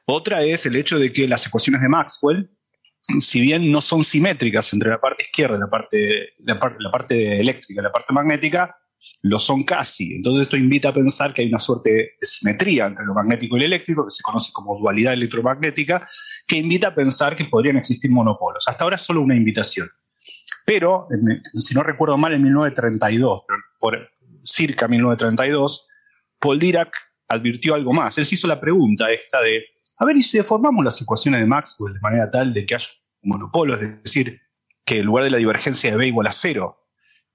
otra 0.05 0.43
es 0.43 0.65
el 0.65 0.75
hecho 0.75 0.97
de 0.99 1.11
que 1.11 1.27
las 1.27 1.45
ecuaciones 1.47 1.81
de 1.81 1.89
Maxwell, 1.89 2.49
si 3.19 3.41
bien 3.41 3.71
no 3.71 3.81
son 3.81 4.03
simétricas 4.03 4.73
entre 4.73 4.89
la 4.89 4.99
parte 4.99 5.23
izquierda 5.23 5.57
y 5.57 5.59
la 5.59 5.67
parte, 5.69 6.33
la 6.39 6.59
par- 6.59 6.77
la 6.79 6.91
parte 6.91 7.39
eléctrica 7.39 7.81
y 7.81 7.83
la 7.83 7.91
parte 7.91 8.13
magnética, 8.13 8.75
lo 9.23 9.39
son 9.39 9.63
casi. 9.63 10.15
Entonces 10.15 10.43
esto 10.43 10.57
invita 10.57 10.89
a 10.89 10.93
pensar 10.93 11.33
que 11.33 11.41
hay 11.41 11.49
una 11.49 11.59
suerte 11.59 11.89
de 11.89 12.11
simetría 12.21 12.85
entre 12.85 13.05
lo 13.05 13.13
magnético 13.13 13.57
y 13.57 13.61
lo 13.61 13.65
eléctrico, 13.65 14.05
que 14.05 14.11
se 14.11 14.23
conoce 14.23 14.51
como 14.53 14.77
dualidad 14.77 15.13
electromagnética, 15.13 16.07
que 16.47 16.57
invita 16.57 16.89
a 16.89 16.95
pensar 16.95 17.35
que 17.35 17.45
podrían 17.45 17.77
existir 17.77 18.11
monopolos. 18.11 18.63
Hasta 18.67 18.83
ahora 18.83 18.95
es 18.95 19.01
solo 19.01 19.21
una 19.21 19.35
invitación. 19.35 19.89
Pero, 20.65 21.07
si 21.55 21.75
no 21.75 21.83
recuerdo 21.83 22.17
mal, 22.17 22.33
en 22.33 22.43
1932, 22.43 23.43
pero 23.47 23.59
por 23.79 24.09
circa 24.43 24.87
1932, 24.87 25.89
Paul 26.39 26.59
Dirac 26.59 26.95
advirtió 27.27 27.75
algo 27.75 27.93
más. 27.93 28.17
Él 28.17 28.25
se 28.25 28.35
hizo 28.35 28.47
la 28.47 28.59
pregunta 28.59 29.11
esta 29.11 29.41
de, 29.41 29.63
a 29.97 30.05
ver, 30.05 30.17
¿y 30.17 30.23
si 30.23 30.37
deformamos 30.37 30.83
las 30.83 31.01
ecuaciones 31.01 31.39
de 31.39 31.47
Maxwell 31.47 31.93
de 31.93 31.99
manera 31.99 32.25
tal 32.25 32.53
de 32.53 32.65
que 32.65 32.75
haya 32.75 32.87
un 33.21 33.29
monopolo? 33.29 33.75
Es 33.75 34.03
decir, 34.03 34.41
que 34.83 34.99
en 34.99 35.05
lugar 35.05 35.23
de 35.23 35.31
la 35.31 35.37
divergencia 35.37 35.91
de 35.91 35.97
B 35.97 36.07
igual 36.07 36.27
a 36.27 36.31
cero, 36.31 36.84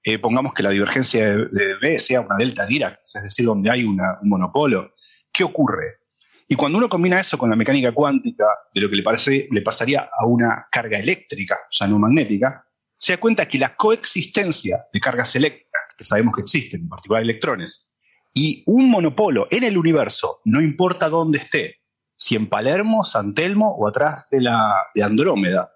eh, 0.02 0.18
pongamos 0.18 0.54
que 0.54 0.62
la 0.62 0.70
divergencia 0.70 1.26
de, 1.34 1.74
B 1.80 1.98
sea 1.98 2.20
una 2.22 2.36
delta 2.36 2.66
Dirac, 2.66 3.00
es 3.04 3.22
decir, 3.22 3.46
donde 3.46 3.70
hay 3.70 3.84
una- 3.84 4.18
un 4.22 4.28
monopolo. 4.28 4.94
¿Qué 5.32 5.44
ocurre? 5.44 6.00
Y 6.48 6.56
cuando 6.56 6.78
uno 6.78 6.88
combina 6.88 7.20
eso 7.20 7.38
con 7.38 7.48
la 7.50 7.56
mecánica 7.56 7.92
cuántica 7.92 8.44
de 8.74 8.80
lo 8.80 8.90
que 8.90 8.96
le, 8.96 9.02
parece, 9.02 9.46
le 9.50 9.62
pasaría 9.62 10.10
a 10.18 10.26
una 10.26 10.66
carga 10.70 10.98
eléctrica, 10.98 11.58
ya 11.70 11.86
no 11.86 11.98
magnética, 11.98 12.66
se 12.96 13.12
da 13.14 13.20
cuenta 13.20 13.46
que 13.46 13.58
la 13.58 13.76
coexistencia 13.76 14.84
de 14.92 15.00
cargas 15.00 15.36
eléctricas, 15.36 15.82
que 15.96 16.04
sabemos 16.04 16.34
que 16.34 16.42
existen, 16.42 16.80
en 16.82 16.88
particular 16.88 17.22
electrones, 17.22 17.94
y 18.34 18.62
un 18.66 18.90
monopolo 18.90 19.46
en 19.50 19.64
el 19.64 19.78
universo, 19.78 20.40
no 20.44 20.60
importa 20.60 21.08
dónde 21.08 21.38
esté, 21.38 21.76
si 22.16 22.36
en 22.36 22.48
Palermo, 22.48 23.04
San 23.04 23.32
Telmo 23.34 23.70
o 23.70 23.86
atrás 23.88 24.24
de, 24.30 24.40
la, 24.40 24.74
de 24.94 25.02
Andrómeda, 25.02 25.70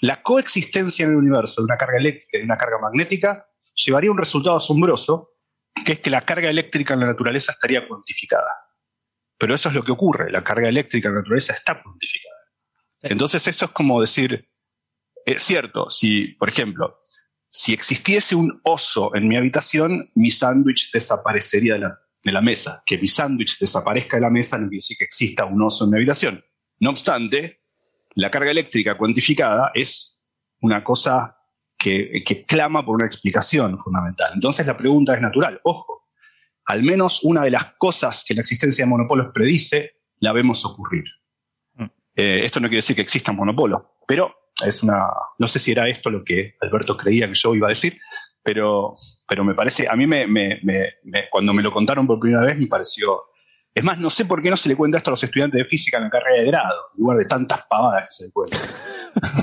la 0.00 0.22
coexistencia 0.22 1.04
en 1.04 1.12
el 1.12 1.16
universo 1.18 1.60
de 1.60 1.66
una 1.66 1.76
carga 1.76 1.98
eléctrica 1.98 2.38
y 2.38 2.42
una 2.42 2.56
carga 2.56 2.78
magnética 2.78 3.46
llevaría 3.84 4.10
a 4.10 4.12
un 4.12 4.18
resultado 4.18 4.56
asombroso, 4.56 5.34
que 5.84 5.92
es 5.92 5.98
que 6.00 6.10
la 6.10 6.24
carga 6.24 6.50
eléctrica 6.50 6.94
en 6.94 7.00
la 7.00 7.06
naturaleza 7.06 7.52
estaría 7.52 7.86
cuantificada. 7.86 8.50
Pero 9.38 9.54
eso 9.54 9.68
es 9.68 9.74
lo 9.74 9.84
que 9.84 9.92
ocurre, 9.92 10.30
la 10.30 10.42
carga 10.42 10.68
eléctrica 10.68 11.08
en 11.08 11.14
la 11.14 11.20
naturaleza 11.20 11.54
está 11.54 11.82
cuantificada. 11.82 12.36
Entonces 13.02 13.46
esto 13.46 13.66
es 13.66 13.70
como 13.70 14.00
decir, 14.00 14.48
es 15.24 15.42
cierto, 15.42 15.88
si, 15.90 16.28
por 16.34 16.48
ejemplo, 16.48 16.96
si 17.48 17.72
existiese 17.72 18.34
un 18.34 18.60
oso 18.64 19.14
en 19.14 19.28
mi 19.28 19.36
habitación, 19.36 20.10
mi 20.14 20.30
sándwich 20.30 20.90
desaparecería 20.92 21.74
de 21.74 21.80
la 21.80 21.98
de 22.22 22.32
la 22.32 22.40
mesa. 22.40 22.82
Que 22.84 22.98
mi 22.98 23.08
sándwich 23.08 23.58
desaparezca 23.58 24.16
de 24.16 24.22
la 24.22 24.30
mesa 24.30 24.58
no 24.58 24.68
quiere 24.68 24.78
decir 24.78 24.96
que 24.96 25.04
exista 25.04 25.44
un 25.44 25.62
oso 25.62 25.84
en 25.84 25.90
mi 25.90 25.96
habitación. 25.96 26.44
No 26.80 26.90
obstante, 26.90 27.62
la 28.14 28.30
carga 28.30 28.50
eléctrica 28.50 28.96
cuantificada 28.96 29.70
es 29.74 30.24
una 30.60 30.82
cosa 30.82 31.37
que, 31.78 32.22
que 32.26 32.44
clama 32.44 32.84
por 32.84 32.96
una 32.96 33.06
explicación 33.06 33.78
fundamental. 33.82 34.32
Entonces 34.34 34.66
la 34.66 34.76
pregunta 34.76 35.14
es 35.14 35.20
natural. 35.22 35.60
Ojo, 35.64 36.08
al 36.66 36.82
menos 36.82 37.20
una 37.22 37.42
de 37.42 37.50
las 37.52 37.74
cosas 37.78 38.24
que 38.26 38.34
la 38.34 38.40
existencia 38.40 38.84
de 38.84 38.88
monopolos 38.90 39.28
predice, 39.32 39.92
la 40.20 40.32
vemos 40.32 40.64
ocurrir. 40.66 41.04
Eh, 42.16 42.40
esto 42.44 42.58
no 42.58 42.66
quiere 42.68 42.78
decir 42.78 42.96
que 42.96 43.02
existan 43.02 43.36
monopolos, 43.36 43.80
pero 44.06 44.34
es 44.66 44.82
una. 44.82 45.06
No 45.38 45.46
sé 45.46 45.60
si 45.60 45.70
era 45.70 45.86
esto 45.88 46.10
lo 46.10 46.24
que 46.24 46.56
Alberto 46.60 46.96
creía 46.96 47.28
que 47.28 47.34
yo 47.34 47.54
iba 47.54 47.68
a 47.68 47.70
decir, 47.70 47.96
pero, 48.42 48.92
pero 49.28 49.44
me 49.44 49.54
parece. 49.54 49.86
A 49.88 49.94
mí, 49.94 50.04
me- 50.08 50.26
me- 50.26 50.58
cuando 51.30 51.52
me 51.54 51.62
lo 51.62 51.70
contaron 51.70 52.08
por 52.08 52.18
primera 52.18 52.42
vez, 52.44 52.58
me 52.58 52.66
pareció. 52.66 53.22
Es 53.72 53.84
más, 53.84 53.98
no 53.98 54.10
sé 54.10 54.24
por 54.24 54.42
qué 54.42 54.50
no 54.50 54.56
se 54.56 54.68
le 54.68 54.74
cuenta 54.74 54.98
esto 54.98 55.10
a 55.10 55.12
los 55.12 55.22
estudiantes 55.22 55.58
de 55.58 55.64
física 55.64 55.98
en 55.98 56.04
la 56.04 56.10
carrera 56.10 56.40
de 56.42 56.46
grado, 56.46 56.80
en 56.96 57.00
lugar 57.00 57.18
de 57.18 57.26
tantas 57.26 57.64
pavadas 57.70 58.06
que 58.06 58.10
se 58.10 58.24
le 58.26 58.32
cuentan. 58.32 58.60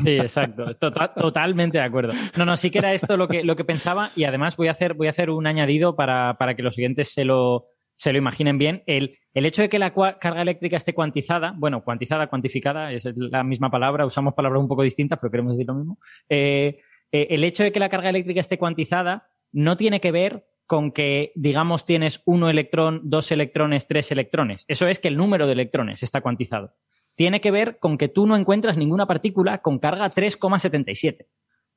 Sí, 0.03 0.17
exacto. 0.17 0.75
Tota- 0.75 1.13
totalmente 1.13 1.77
de 1.77 1.83
acuerdo. 1.83 2.13
No, 2.37 2.45
no, 2.45 2.55
sí 2.55 2.69
que 2.69 2.79
era 2.79 2.93
esto 2.93 3.17
lo 3.17 3.27
que, 3.27 3.43
lo 3.43 3.55
que 3.55 3.65
pensaba 3.65 4.11
y 4.15 4.23
además 4.23 4.57
voy 4.57 4.67
a 4.67 4.71
hacer, 4.71 4.93
voy 4.93 5.07
a 5.07 5.11
hacer 5.11 5.29
un 5.29 5.47
añadido 5.47 5.95
para, 5.95 6.35
para 6.37 6.55
que 6.55 6.63
los 6.63 6.75
siguientes 6.75 7.13
se 7.13 7.25
lo, 7.25 7.67
se 7.95 8.11
lo 8.11 8.17
imaginen 8.17 8.57
bien. 8.57 8.83
El, 8.85 9.17
el 9.33 9.45
hecho 9.45 9.61
de 9.61 9.69
que 9.69 9.79
la 9.79 9.93
carga 9.93 10.41
eléctrica 10.41 10.77
esté 10.77 10.93
cuantizada, 10.93 11.53
bueno, 11.57 11.83
cuantizada, 11.83 12.27
cuantificada, 12.27 12.91
es 12.91 13.05
la 13.15 13.43
misma 13.43 13.69
palabra, 13.69 14.05
usamos 14.05 14.33
palabras 14.33 14.61
un 14.61 14.67
poco 14.67 14.83
distintas, 14.83 15.19
pero 15.19 15.31
queremos 15.31 15.53
decir 15.53 15.67
lo 15.67 15.75
mismo. 15.75 15.99
Eh, 16.29 16.79
eh, 17.11 17.27
el 17.29 17.43
hecho 17.43 17.63
de 17.63 17.71
que 17.71 17.79
la 17.79 17.89
carga 17.89 18.09
eléctrica 18.09 18.39
esté 18.39 18.57
cuantizada 18.57 19.27
no 19.51 19.77
tiene 19.77 19.99
que 19.99 20.11
ver 20.11 20.45
con 20.67 20.91
que, 20.91 21.31
digamos, 21.35 21.85
tienes 21.85 22.21
uno 22.25 22.49
electrón, 22.49 23.01
dos 23.03 23.31
electrones, 23.31 23.85
tres 23.87 24.11
electrones. 24.11 24.65
Eso 24.67 24.87
es 24.87 24.99
que 24.99 25.07
el 25.07 25.15
número 25.15 25.45
de 25.45 25.53
electrones 25.53 26.01
está 26.01 26.21
cuantizado. 26.21 26.73
Tiene 27.15 27.41
que 27.41 27.51
ver 27.51 27.79
con 27.79 27.97
que 27.97 28.09
tú 28.09 28.27
no 28.27 28.35
encuentras 28.35 28.77
ninguna 28.77 29.07
partícula 29.07 29.59
con 29.59 29.79
carga 29.79 30.09
3,77. 30.11 31.27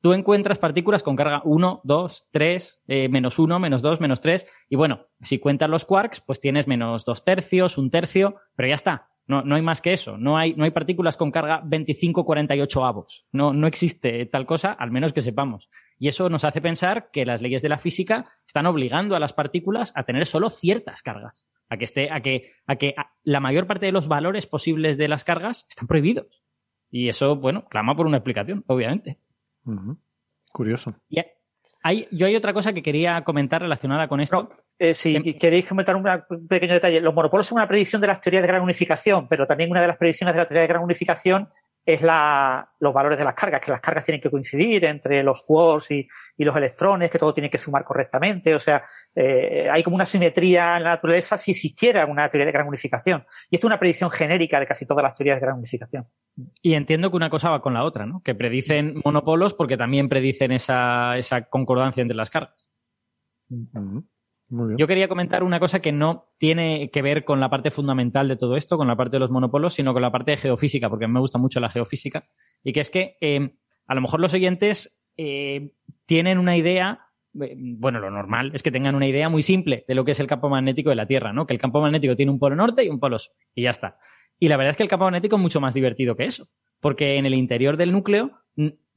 Tú 0.00 0.12
encuentras 0.12 0.58
partículas 0.58 1.02
con 1.02 1.16
carga 1.16 1.42
1, 1.44 1.80
2, 1.82 2.28
3, 2.30 2.82
eh, 2.86 3.08
menos 3.08 3.38
1, 3.38 3.58
menos 3.58 3.82
2, 3.82 4.00
menos 4.00 4.20
3. 4.20 4.46
Y 4.68 4.76
bueno, 4.76 5.06
si 5.22 5.38
cuentas 5.38 5.68
los 5.68 5.84
quarks, 5.84 6.20
pues 6.20 6.40
tienes 6.40 6.68
menos 6.68 7.04
2 7.04 7.24
tercios, 7.24 7.78
un 7.78 7.90
tercio, 7.90 8.36
pero 8.54 8.68
ya 8.68 8.74
está. 8.74 9.08
No, 9.28 9.42
no 9.42 9.54
hay 9.56 9.62
más 9.62 9.80
que 9.82 9.92
eso. 9.92 10.16
No 10.16 10.36
hay, 10.38 10.54
no 10.54 10.64
hay 10.64 10.70
partículas 10.70 11.16
con 11.16 11.30
carga 11.30 11.62
25,48 11.62 12.86
avos. 12.88 13.26
No, 13.30 13.52
no 13.52 13.66
existe 13.66 14.24
tal 14.26 14.46
cosa, 14.46 14.72
al 14.72 14.90
menos 14.90 15.12
que 15.12 15.20
sepamos. 15.20 15.68
Y 15.98 16.08
eso 16.08 16.28
nos 16.30 16.44
hace 16.44 16.60
pensar 16.62 17.10
que 17.12 17.26
las 17.26 17.42
leyes 17.42 17.60
de 17.62 17.68
la 17.68 17.78
física 17.78 18.26
están 18.46 18.66
obligando 18.66 19.14
a 19.14 19.20
las 19.20 19.32
partículas 19.34 19.92
a 19.94 20.04
tener 20.04 20.24
solo 20.26 20.48
ciertas 20.48 21.02
cargas. 21.02 21.46
A 21.68 21.76
que, 21.76 21.84
esté, 21.84 22.10
a 22.10 22.20
que, 22.22 22.52
a 22.66 22.76
que 22.76 22.94
a- 22.96 23.12
la 23.22 23.40
mayor 23.40 23.66
parte 23.66 23.84
de 23.86 23.92
los 23.92 24.08
valores 24.08 24.46
posibles 24.46 24.96
de 24.96 25.08
las 25.08 25.24
cargas 25.24 25.66
están 25.68 25.86
prohibidos. 25.86 26.42
Y 26.90 27.08
eso, 27.10 27.36
bueno, 27.36 27.66
clama 27.68 27.94
por 27.94 28.06
una 28.06 28.16
explicación, 28.16 28.64
obviamente. 28.66 29.18
Curioso. 30.54 30.94
Y 31.10 31.18
hay, 31.82 32.08
yo 32.10 32.26
hay 32.26 32.34
otra 32.36 32.54
cosa 32.54 32.72
que 32.72 32.82
quería 32.82 33.22
comentar 33.24 33.60
relacionada 33.60 34.08
con 34.08 34.20
esto. 34.22 34.48
Eh, 34.78 34.94
si 34.94 35.34
queréis 35.34 35.66
comentar 35.66 35.96
un 35.96 36.46
pequeño 36.46 36.74
detalle, 36.74 37.00
los 37.00 37.14
monopolos 37.14 37.46
son 37.46 37.56
una 37.56 37.66
predicción 37.66 38.00
de 38.00 38.06
las 38.06 38.20
teorías 38.20 38.42
de 38.42 38.48
gran 38.48 38.62
unificación, 38.62 39.26
pero 39.28 39.46
también 39.46 39.70
una 39.70 39.80
de 39.80 39.88
las 39.88 39.96
predicciones 39.96 40.34
de 40.34 40.40
la 40.40 40.46
teoría 40.46 40.62
de 40.62 40.68
gran 40.68 40.82
unificación 40.82 41.48
es 41.88 42.02
la, 42.02 42.70
los 42.80 42.92
valores 42.92 43.16
de 43.16 43.24
las 43.24 43.32
cargas, 43.32 43.62
que 43.62 43.70
las 43.70 43.80
cargas 43.80 44.04
tienen 44.04 44.20
que 44.20 44.30
coincidir 44.30 44.84
entre 44.84 45.22
los 45.22 45.40
quarks 45.40 45.90
y, 45.90 46.06
y 46.36 46.44
los 46.44 46.54
electrones, 46.54 47.10
que 47.10 47.18
todo 47.18 47.32
tiene 47.32 47.48
que 47.48 47.56
sumar 47.56 47.82
correctamente. 47.82 48.54
O 48.54 48.60
sea, 48.60 48.84
eh, 49.14 49.68
hay 49.72 49.82
como 49.82 49.96
una 49.96 50.04
simetría 50.04 50.76
en 50.76 50.82
la 50.82 50.90
naturaleza 50.90 51.38
si 51.38 51.52
existiera 51.52 52.04
una 52.04 52.28
teoría 52.28 52.44
de 52.44 52.52
gran 52.52 52.68
unificación. 52.68 53.24
Y 53.50 53.56
esto 53.56 53.66
es 53.66 53.70
una 53.70 53.78
predicción 53.78 54.10
genérica 54.10 54.60
de 54.60 54.66
casi 54.66 54.86
todas 54.86 55.02
las 55.02 55.14
teorías 55.14 55.40
de 55.40 55.46
gran 55.46 55.56
unificación. 55.56 56.06
Y 56.60 56.74
entiendo 56.74 57.10
que 57.10 57.16
una 57.16 57.30
cosa 57.30 57.48
va 57.48 57.62
con 57.62 57.72
la 57.72 57.84
otra, 57.84 58.04
¿no? 58.04 58.20
Que 58.22 58.34
predicen 58.34 59.00
monopolos 59.02 59.54
porque 59.54 59.78
también 59.78 60.10
predicen 60.10 60.52
esa, 60.52 61.16
esa 61.16 61.48
concordancia 61.48 62.02
entre 62.02 62.18
las 62.18 62.28
cargas. 62.28 62.68
Muy 63.48 63.66
bien. 63.72 64.08
Yo 64.50 64.86
quería 64.86 65.08
comentar 65.08 65.42
una 65.42 65.60
cosa 65.60 65.80
que 65.80 65.92
no 65.92 66.30
tiene 66.38 66.90
que 66.90 67.02
ver 67.02 67.24
con 67.24 67.38
la 67.38 67.50
parte 67.50 67.70
fundamental 67.70 68.28
de 68.28 68.36
todo 68.36 68.56
esto, 68.56 68.78
con 68.78 68.88
la 68.88 68.96
parte 68.96 69.16
de 69.16 69.20
los 69.20 69.30
monopolos, 69.30 69.74
sino 69.74 69.92
con 69.92 70.00
la 70.00 70.10
parte 70.10 70.30
de 70.30 70.36
geofísica, 70.38 70.88
porque 70.88 71.06
me 71.06 71.20
gusta 71.20 71.38
mucho 71.38 71.60
la 71.60 71.68
geofísica. 71.68 72.26
Y 72.64 72.72
que 72.72 72.80
es 72.80 72.90
que 72.90 73.18
eh, 73.20 73.56
a 73.86 73.94
lo 73.94 74.00
mejor 74.00 74.20
los 74.20 74.32
oyentes 74.32 75.02
eh, 75.18 75.72
tienen 76.06 76.38
una 76.38 76.56
idea, 76.56 77.08
eh, 77.38 77.54
bueno, 77.58 78.00
lo 78.00 78.10
normal 78.10 78.50
es 78.54 78.62
que 78.62 78.70
tengan 78.70 78.94
una 78.94 79.06
idea 79.06 79.28
muy 79.28 79.42
simple 79.42 79.84
de 79.86 79.94
lo 79.94 80.04
que 80.06 80.12
es 80.12 80.20
el 80.20 80.26
campo 80.26 80.48
magnético 80.48 80.88
de 80.88 80.96
la 80.96 81.06
Tierra, 81.06 81.34
¿no? 81.34 81.46
Que 81.46 81.52
el 81.52 81.60
campo 81.60 81.82
magnético 81.82 82.16
tiene 82.16 82.32
un 82.32 82.38
polo 82.38 82.56
norte 82.56 82.82
y 82.82 82.88
un 82.88 83.00
polo 83.00 83.18
sur, 83.18 83.34
y 83.54 83.64
ya 83.64 83.70
está. 83.70 83.98
Y 84.38 84.48
la 84.48 84.56
verdad 84.56 84.70
es 84.70 84.76
que 84.76 84.82
el 84.82 84.88
campo 84.88 85.04
magnético 85.04 85.36
es 85.36 85.42
mucho 85.42 85.60
más 85.60 85.74
divertido 85.74 86.16
que 86.16 86.24
eso, 86.24 86.48
porque 86.80 87.18
en 87.18 87.26
el 87.26 87.34
interior 87.34 87.76
del 87.76 87.92
núcleo, 87.92 88.30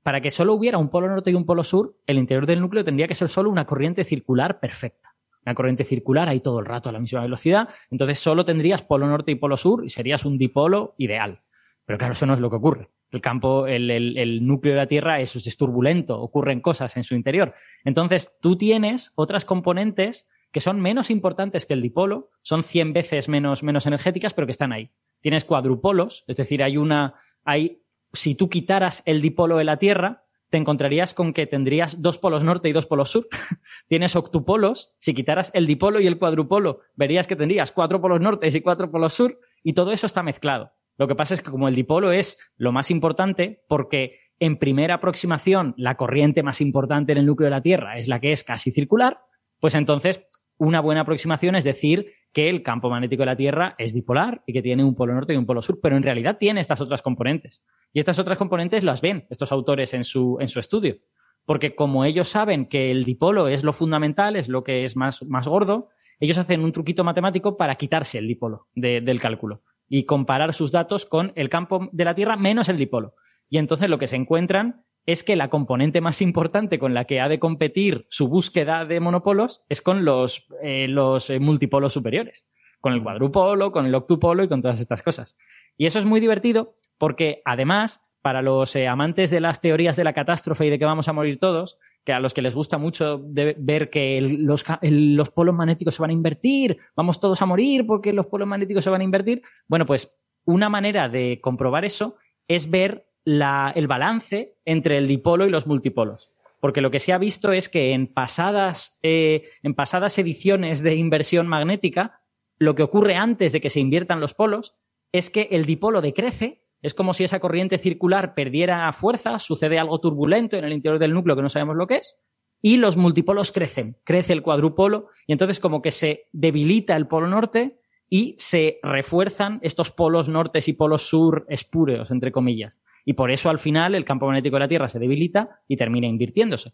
para 0.01 0.21
que 0.21 0.31
solo 0.31 0.53
hubiera 0.53 0.77
un 0.77 0.89
polo 0.89 1.09
norte 1.09 1.29
y 1.31 1.35
un 1.35 1.45
polo 1.45 1.63
sur, 1.63 1.97
el 2.07 2.19
interior 2.19 2.45
del 2.45 2.61
núcleo 2.61 2.85
tendría 2.85 3.07
que 3.07 3.15
ser 3.15 3.27
solo 3.27 3.49
una 3.49 3.65
corriente 3.65 4.05
circular 4.05 4.61
perfecta 4.61 5.10
una 5.45 5.55
corriente 5.55 5.83
circular 5.83 6.29
ahí 6.29 6.39
todo 6.39 6.59
el 6.59 6.65
rato 6.65 6.89
a 6.89 6.91
la 6.91 6.99
misma 6.99 7.21
velocidad, 7.21 7.69
entonces 7.89 8.19
solo 8.19 8.45
tendrías 8.45 8.83
polo 8.83 9.07
norte 9.07 9.31
y 9.31 9.35
polo 9.35 9.57
sur 9.57 9.83
y 9.85 9.89
serías 9.89 10.25
un 10.25 10.37
dipolo 10.37 10.93
ideal. 10.97 11.41
Pero 11.85 11.97
claro, 11.97 12.13
eso 12.13 12.25
no 12.25 12.33
es 12.33 12.39
lo 12.39 12.49
que 12.49 12.55
ocurre. 12.57 12.89
El 13.11 13.21
campo, 13.21 13.67
el, 13.67 13.89
el- 13.91 14.45
núcleo 14.47 14.73
de 14.73 14.79
la 14.79 14.87
Tierra 14.87 15.19
es, 15.19 15.35
es 15.35 15.57
turbulento, 15.57 16.19
ocurren 16.21 16.61
cosas 16.61 16.95
en 16.95 17.03
su 17.03 17.15
interior. 17.15 17.53
Entonces, 17.83 18.37
tú 18.41 18.55
tienes 18.55 19.11
otras 19.15 19.43
componentes 19.43 20.29
que 20.51 20.61
son 20.61 20.79
menos 20.79 21.09
importantes 21.09 21.65
que 21.65 21.73
el 21.73 21.81
dipolo, 21.81 22.29
son 22.41 22.63
100 22.63 22.93
veces 22.93 23.27
menos, 23.27 23.63
menos 23.63 23.85
energéticas, 23.87 24.33
pero 24.33 24.47
que 24.47 24.51
están 24.51 24.71
ahí. 24.71 24.91
Tienes 25.19 25.43
cuadrupolos, 25.45 26.23
es 26.27 26.37
decir, 26.37 26.61
hay 26.63 26.77
una, 26.77 27.15
hay, 27.43 27.81
si 28.13 28.35
tú 28.35 28.47
quitaras 28.49 29.01
el 29.05 29.21
dipolo 29.21 29.57
de 29.57 29.63
la 29.65 29.77
Tierra, 29.77 30.23
te 30.51 30.57
encontrarías 30.57 31.13
con 31.13 31.31
que 31.31 31.47
tendrías 31.47 32.01
dos 32.01 32.17
polos 32.17 32.43
norte 32.43 32.67
y 32.67 32.73
dos 32.73 32.85
polos 32.85 33.09
sur. 33.09 33.27
Tienes 33.87 34.17
octupolos, 34.17 34.93
si 34.99 35.13
quitaras 35.13 35.49
el 35.55 35.65
dipolo 35.65 36.01
y 36.01 36.07
el 36.07 36.19
cuadrupolo, 36.19 36.81
verías 36.93 37.25
que 37.25 37.37
tendrías 37.37 37.71
cuatro 37.71 38.01
polos 38.01 38.19
norte 38.19 38.49
y 38.49 38.61
cuatro 38.61 38.91
polos 38.91 39.13
sur, 39.13 39.39
y 39.63 39.73
todo 39.73 39.93
eso 39.93 40.05
está 40.05 40.21
mezclado. 40.21 40.73
Lo 40.97 41.07
que 41.07 41.15
pasa 41.15 41.33
es 41.33 41.41
que 41.41 41.49
como 41.49 41.69
el 41.69 41.75
dipolo 41.75 42.11
es 42.11 42.37
lo 42.57 42.73
más 42.73 42.91
importante, 42.91 43.63
porque 43.69 44.19
en 44.39 44.57
primera 44.57 44.95
aproximación 44.95 45.73
la 45.77 45.95
corriente 45.95 46.43
más 46.43 46.59
importante 46.59 47.13
en 47.13 47.19
el 47.19 47.25
núcleo 47.25 47.45
de 47.45 47.55
la 47.55 47.61
Tierra 47.61 47.97
es 47.97 48.09
la 48.09 48.19
que 48.19 48.33
es 48.33 48.43
casi 48.43 48.71
circular, 48.71 49.21
pues 49.61 49.73
entonces 49.73 50.27
una 50.57 50.81
buena 50.81 51.01
aproximación 51.01 51.55
es 51.55 51.63
decir 51.63 52.11
que 52.33 52.49
el 52.49 52.63
campo 52.63 52.89
magnético 52.89 53.21
de 53.21 53.25
la 53.27 53.35
Tierra 53.35 53.75
es 53.77 53.93
dipolar 53.93 54.41
y 54.45 54.53
que 54.53 54.61
tiene 54.61 54.83
un 54.83 54.95
polo 54.95 55.13
norte 55.13 55.33
y 55.33 55.37
un 55.37 55.45
polo 55.45 55.61
sur, 55.61 55.79
pero 55.81 55.97
en 55.97 56.03
realidad 56.03 56.37
tiene 56.37 56.61
estas 56.61 56.79
otras 56.81 57.01
componentes. 57.01 57.65
Y 57.93 57.99
estas 57.99 58.19
otras 58.19 58.37
componentes 58.37 58.83
las 58.83 59.01
ven 59.01 59.25
estos 59.29 59.51
autores 59.51 59.93
en 59.93 60.03
su, 60.03 60.37
en 60.39 60.47
su 60.47 60.59
estudio. 60.59 60.97
Porque 61.45 61.75
como 61.75 62.05
ellos 62.05 62.29
saben 62.29 62.67
que 62.67 62.91
el 62.91 63.03
dipolo 63.03 63.47
es 63.47 63.63
lo 63.63 63.73
fundamental, 63.73 64.35
es 64.35 64.47
lo 64.47 64.63
que 64.63 64.85
es 64.85 64.95
más, 64.95 65.23
más 65.23 65.47
gordo, 65.47 65.89
ellos 66.19 66.37
hacen 66.37 66.63
un 66.63 66.71
truquito 66.71 67.03
matemático 67.03 67.57
para 67.57 67.75
quitarse 67.75 68.19
el 68.19 68.27
dipolo 68.27 68.67
de- 68.75 69.01
del 69.01 69.19
cálculo 69.19 69.63
y 69.89 70.05
comparar 70.05 70.53
sus 70.53 70.71
datos 70.71 71.05
con 71.05 71.33
el 71.35 71.49
campo 71.49 71.89
de 71.91 72.05
la 72.05 72.15
Tierra 72.15 72.37
menos 72.37 72.69
el 72.69 72.77
dipolo. 72.77 73.15
Y 73.49 73.57
entonces 73.57 73.89
lo 73.89 73.97
que 73.97 74.07
se 74.07 74.15
encuentran 74.15 74.85
es 75.05 75.23
que 75.23 75.35
la 75.35 75.49
componente 75.49 76.01
más 76.01 76.21
importante 76.21 76.79
con 76.79 76.93
la 76.93 77.05
que 77.05 77.19
ha 77.19 77.27
de 77.27 77.39
competir 77.39 78.05
su 78.09 78.27
búsqueda 78.27 78.85
de 78.85 78.99
monopolos 78.99 79.63
es 79.69 79.81
con 79.81 80.05
los, 80.05 80.47
eh, 80.61 80.87
los 80.87 81.29
eh, 81.29 81.39
multipolos 81.39 81.93
superiores, 81.93 82.47
con 82.79 82.93
el 82.93 83.01
cuadrupolo, 83.01 83.71
con 83.71 83.85
el 83.85 83.95
octupolo 83.95 84.43
y 84.43 84.47
con 84.47 84.61
todas 84.61 84.79
estas 84.79 85.01
cosas. 85.01 85.37
Y 85.77 85.85
eso 85.85 85.99
es 85.99 86.05
muy 86.05 86.19
divertido 86.19 86.75
porque 86.97 87.41
además, 87.45 88.07
para 88.21 88.43
los 88.43 88.75
eh, 88.75 88.87
amantes 88.87 89.31
de 89.31 89.41
las 89.41 89.59
teorías 89.59 89.95
de 89.95 90.03
la 90.03 90.13
catástrofe 90.13 90.67
y 90.67 90.69
de 90.69 90.77
que 90.77 90.85
vamos 90.85 91.07
a 91.07 91.13
morir 91.13 91.39
todos, 91.39 91.79
que 92.05 92.13
a 92.13 92.19
los 92.19 92.33
que 92.33 92.41
les 92.41 92.55
gusta 92.55 92.77
mucho 92.77 93.21
ver 93.23 93.89
que 93.89 94.21
los, 94.21 94.65
los 94.81 95.29
polos 95.29 95.55
magnéticos 95.55 95.95
se 95.95 96.01
van 96.01 96.11
a 96.11 96.13
invertir, 96.13 96.77
vamos 96.95 97.19
todos 97.19 97.41
a 97.41 97.45
morir 97.45 97.85
porque 97.85 98.13
los 98.13 98.27
polos 98.27 98.47
magnéticos 98.47 98.83
se 98.83 98.89
van 98.89 99.01
a 99.01 99.03
invertir, 99.03 99.41
bueno, 99.67 99.85
pues 99.85 100.19
una 100.45 100.69
manera 100.69 101.09
de 101.09 101.39
comprobar 101.41 101.85
eso 101.85 102.17
es 102.47 102.69
ver 102.69 103.05
la- 103.23 103.71
el 103.75 103.87
balance 103.87 104.55
entre 104.65 104.97
el 104.97 105.07
dipolo 105.07 105.45
y 105.45 105.49
los 105.49 105.67
multipolos. 105.67 106.31
Porque 106.59 106.81
lo 106.81 106.91
que 106.91 106.99
se 106.99 107.13
ha 107.13 107.17
visto 107.17 107.51
es 107.53 107.69
que 107.69 107.93
en 107.93 108.07
pasadas, 108.07 108.99
eh, 109.01 109.49
en 109.63 109.73
pasadas 109.73 110.17
ediciones 110.19 110.83
de 110.83 110.95
inversión 110.95 111.47
magnética, 111.47 112.21
lo 112.59 112.75
que 112.75 112.83
ocurre 112.83 113.15
antes 113.15 113.51
de 113.51 113.61
que 113.61 113.71
se 113.71 113.79
inviertan 113.79 114.19
los 114.19 114.33
polos 114.35 114.75
es 115.11 115.29
que 115.29 115.47
el 115.51 115.65
dipolo 115.65 116.01
decrece, 116.01 116.61
es 116.83 116.93
como 116.93 117.13
si 117.13 117.23
esa 117.23 117.39
corriente 117.39 117.77
circular 117.79 118.33
perdiera 118.35 118.91
fuerza, 118.93 119.39
sucede 119.39 119.79
algo 119.79 119.99
turbulento 119.99 120.55
en 120.57 120.65
el 120.65 120.73
interior 120.73 120.99
del 120.99 121.13
núcleo 121.13 121.35
que 121.35 121.41
no 121.41 121.49
sabemos 121.49 121.75
lo 121.75 121.87
que 121.87 121.95
es, 121.97 122.19
y 122.61 122.77
los 122.77 122.95
multipolos 122.95 123.51
crecen, 123.51 123.97
crece 124.03 124.33
el 124.33 124.43
cuadrupolo, 124.43 125.07
y 125.25 125.31
entonces 125.33 125.59
como 125.59 125.81
que 125.81 125.91
se 125.91 126.27
debilita 126.31 126.95
el 126.95 127.07
polo 127.07 127.27
norte 127.27 127.79
y 128.07 128.35
se 128.37 128.79
refuerzan 128.83 129.59
estos 129.63 129.89
polos 129.89 130.29
nortes 130.29 130.67
y 130.67 130.73
polos 130.73 131.03
sur 131.07 131.45
espúreos, 131.49 132.11
entre 132.11 132.31
comillas. 132.31 132.73
Y 133.05 133.13
por 133.13 133.31
eso 133.31 133.49
al 133.49 133.59
final 133.59 133.95
el 133.95 134.05
campo 134.05 134.27
magnético 134.27 134.55
de 134.55 134.61
la 134.61 134.67
Tierra 134.67 134.87
se 134.87 134.99
debilita 134.99 135.61
y 135.67 135.77
termina 135.77 136.07
invirtiéndose. 136.07 136.73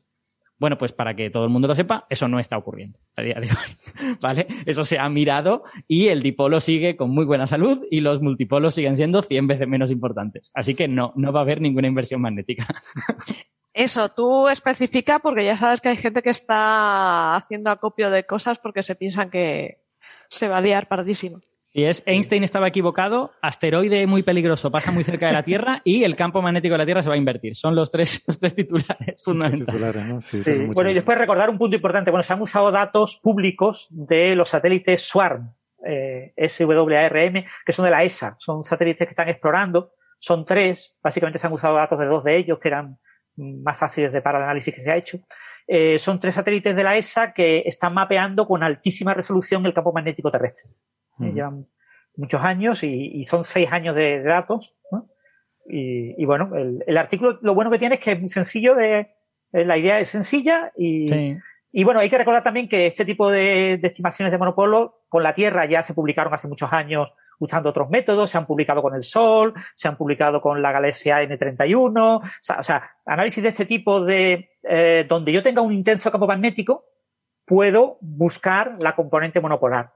Bueno, 0.60 0.78
pues 0.78 0.92
para 0.92 1.16
que 1.16 1.30
todo 1.30 1.44
el 1.44 1.52
mundo 1.52 1.68
lo 1.68 1.76
sepa, 1.76 2.08
eso 2.10 2.28
no 2.28 2.40
está 2.40 2.58
ocurriendo 2.58 2.98
a 3.16 3.22
día 3.22 3.36
de 3.36 3.48
hoy. 3.48 4.18
¿Vale? 4.22 4.48
Eso 4.66 4.84
se 4.84 4.98
ha 4.98 5.08
mirado 5.08 5.64
y 5.88 6.08
el 6.08 6.24
dipolo 6.24 6.60
sigue 6.60 6.98
con 6.98 7.12
muy 7.12 7.26
buena 7.26 7.46
salud 7.46 7.84
y 7.92 8.02
los 8.02 8.22
multipolos 8.22 8.74
siguen 8.74 8.96
siendo 8.96 9.22
100 9.22 9.48
veces 9.48 9.68
menos 9.68 9.92
importantes. 9.92 10.52
Así 10.56 10.74
que 10.74 10.88
no, 10.88 11.14
no 11.16 11.32
va 11.32 11.42
a 11.42 11.44
haber 11.44 11.62
ninguna 11.62 11.88
inversión 11.88 12.22
magnética. 12.22 12.66
Eso, 13.74 14.10
tú 14.10 14.48
especifica 14.48 15.20
porque 15.20 15.46
ya 15.46 15.56
sabes 15.56 15.82
que 15.82 15.90
hay 15.90 15.98
gente 15.98 16.24
que 16.24 16.32
está 16.32 17.36
haciendo 17.36 17.70
acopio 17.70 18.10
de 18.10 18.26
cosas 18.26 18.58
porque 18.58 18.82
se 18.82 18.96
piensan 18.96 19.30
que 19.30 19.84
se 20.30 20.48
va 20.48 20.58
a 20.58 20.62
liar 20.62 20.88
pardísimo. 20.88 21.40
Si 21.78 21.86
es 21.86 22.02
Einstein 22.08 22.44
estaba 22.44 22.68
equivocado, 22.68 23.34
asteroide 23.40 24.08
muy 24.08 24.24
peligroso 24.24 24.72
pasa 24.72 24.92
muy 24.92 25.04
cerca 25.04 25.28
de 25.28 25.34
la 25.34 25.44
Tierra 25.44 25.80
y 25.84 26.06
el 26.06 26.16
campo 26.16 26.42
magnético 26.42 26.74
de 26.74 26.80
la 26.80 26.86
Tierra 26.86 27.04
se 27.04 27.10
va 27.10 27.14
a 27.14 27.20
invertir. 27.20 27.56
Son 27.56 27.76
los 27.76 27.92
tres, 27.92 28.24
los 28.28 28.40
tres 28.40 28.56
titulares 28.56 29.22
fundamentales. 29.24 30.26
Sí, 30.26 30.42
Bueno, 30.74 30.90
y 30.90 30.96
después 30.96 31.20
recordar 31.20 31.52
un 31.52 31.60
punto 31.60 31.76
importante. 31.76 32.10
Bueno, 32.10 32.24
se 32.24 32.34
han 32.34 32.42
usado 32.42 32.72
datos 32.72 33.20
públicos 33.22 33.90
de 33.92 34.36
los 34.36 34.50
satélites 34.50 35.04
SWARM, 35.04 35.54
eh, 35.86 36.34
SWARM, 36.50 37.46
que 37.64 37.72
son 37.72 37.86
de 37.86 37.92
la 37.92 38.04
ESA. 38.04 38.38
Son 38.40 38.64
satélites 38.64 39.06
que 39.06 39.12
están 39.12 39.30
explorando. 39.30 39.92
Son 40.18 40.46
tres. 40.46 40.98
Básicamente 41.04 41.38
se 41.38 41.46
han 41.46 41.54
usado 41.54 41.76
datos 41.76 42.00
de 42.00 42.08
dos 42.08 42.24
de 42.24 42.38
ellos, 42.38 42.58
que 42.58 42.70
eran 42.70 42.98
más 43.36 43.78
fáciles 43.78 44.12
de 44.12 44.24
para 44.24 44.40
el 44.40 44.46
análisis 44.46 44.74
que 44.74 44.82
se 44.82 44.90
ha 44.90 44.98
hecho. 44.98 45.20
Eh, 45.68 46.00
son 46.00 46.20
tres 46.20 46.36
satélites 46.36 46.76
de 46.76 46.84
la 46.84 46.96
ESA 46.96 47.34
que 47.34 47.64
están 47.66 47.94
mapeando 47.94 48.48
con 48.48 48.64
altísima 48.64 49.14
resolución 49.14 49.66
el 49.66 49.74
campo 49.74 49.92
magnético 49.92 50.32
terrestre. 50.32 50.70
Eh, 51.20 51.32
llevan 51.34 51.68
muchos 52.16 52.42
años 52.42 52.84
y, 52.84 53.24
son 53.26 53.44
seis 53.44 53.70
años 53.72 53.96
de, 53.96 54.24
datos. 54.24 54.78
Y, 55.70 56.24
bueno, 56.26 56.52
el, 56.56 56.98
artículo 56.98 57.40
lo 57.42 57.54
bueno 57.54 57.70
que 57.70 57.80
tiene 57.80 57.96
es 57.96 58.02
que 58.02 58.14
es 58.14 58.20
muy 58.20 58.30
sencillo 58.30 58.76
de, 58.76 59.12
eh, 59.52 59.66
la 59.66 59.78
idea 59.78 60.00
es 60.00 60.08
sencilla 60.08 60.72
y, 60.78 61.36
y 61.74 61.84
bueno, 61.84 62.00
hay 62.00 62.10
que 62.10 62.18
recordar 62.18 62.44
también 62.44 62.70
que 62.70 62.88
este 62.88 63.04
tipo 63.04 63.30
de, 63.30 63.78
de, 63.78 63.88
estimaciones 63.88 64.32
de 64.32 64.38
monopolo 64.38 65.04
con 65.10 65.22
la 65.22 65.34
Tierra 65.34 65.66
ya 65.66 65.84
se 65.84 65.94
publicaron 65.94 66.34
hace 66.34 66.48
muchos 66.48 66.72
años 66.72 67.14
usando 67.40 67.70
otros 67.70 67.90
métodos, 67.90 68.30
se 68.30 68.38
han 68.38 68.46
publicado 68.46 68.82
con 68.82 68.96
el 68.96 69.04
Sol, 69.04 69.54
se 69.76 69.88
han 69.88 69.98
publicado 69.98 70.42
con 70.42 70.62
la 70.62 70.72
galaxia 70.72 71.22
N31, 71.24 72.22
o 72.22 72.64
sea, 72.64 72.92
análisis 73.06 73.44
de 73.44 73.50
este 73.50 73.66
tipo 73.66 74.02
de, 74.02 74.50
eh, 74.64 75.06
donde 75.08 75.32
yo 75.32 75.44
tenga 75.44 75.62
un 75.62 75.74
intenso 75.74 76.12
campo 76.12 76.28
magnético, 76.28 76.86
puedo 77.46 77.98
buscar 78.02 78.76
la 78.80 78.94
componente 78.94 79.40
monopolar. 79.40 79.94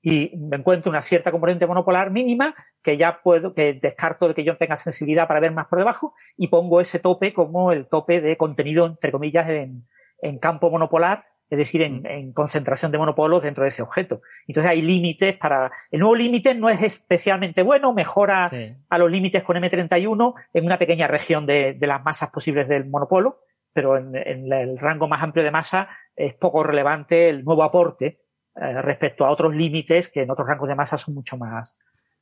Y 0.00 0.36
me 0.36 0.56
encuentro 0.56 0.90
una 0.90 1.02
cierta 1.02 1.32
componente 1.32 1.66
monopolar 1.66 2.10
mínima 2.10 2.54
que 2.82 2.96
ya 2.96 3.20
puedo, 3.20 3.52
que 3.52 3.74
descarto 3.74 4.28
de 4.28 4.34
que 4.34 4.44
yo 4.44 4.56
tenga 4.56 4.76
sensibilidad 4.76 5.26
para 5.26 5.40
ver 5.40 5.52
más 5.52 5.66
por 5.66 5.80
debajo 5.80 6.14
y 6.36 6.48
pongo 6.48 6.80
ese 6.80 7.00
tope 7.00 7.34
como 7.34 7.72
el 7.72 7.88
tope 7.88 8.20
de 8.20 8.36
contenido, 8.36 8.86
entre 8.86 9.10
comillas, 9.10 9.48
en, 9.48 9.88
en 10.22 10.38
campo 10.38 10.70
monopolar 10.70 11.24
es 11.50 11.58
decir, 11.58 11.82
en, 11.82 12.32
concentración 12.32 12.92
de 12.92 12.98
monopolos 12.98 13.42
dentro 13.42 13.62
de 13.62 13.68
ese 13.68 13.82
objeto. 13.82 14.20
Entonces 14.46 14.70
hay 14.70 14.82
límites 14.82 15.36
para... 15.36 15.70
El 15.90 16.00
nuevo 16.00 16.14
límite 16.14 16.54
no 16.54 16.68
es 16.68 16.82
especialmente 16.82 17.62
bueno, 17.62 17.94
mejora 17.94 18.50
a 18.88 18.98
los 18.98 19.10
límites 19.10 19.42
con 19.42 19.56
M31 19.56 20.34
en 20.52 20.64
una 20.64 20.78
pequeña 20.78 21.06
región 21.06 21.46
de, 21.46 21.76
las 21.80 22.02
masas 22.04 22.30
posibles 22.30 22.68
del 22.68 22.86
monopolo, 22.86 23.40
pero 23.72 23.96
en, 23.96 24.14
el 24.14 24.78
rango 24.78 25.08
más 25.08 25.22
amplio 25.22 25.44
de 25.44 25.50
masa 25.50 25.88
es 26.14 26.34
poco 26.34 26.62
relevante 26.62 27.30
el 27.30 27.44
nuevo 27.44 27.62
aporte 27.62 28.20
eh, 28.56 28.82
respecto 28.82 29.24
a 29.24 29.30
otros 29.30 29.54
límites 29.54 30.08
que 30.08 30.22
en 30.22 30.30
otros 30.30 30.46
rangos 30.46 30.68
de 30.68 30.74
masa 30.74 30.98
son 30.98 31.14
mucho 31.14 31.38
más, 31.38 31.78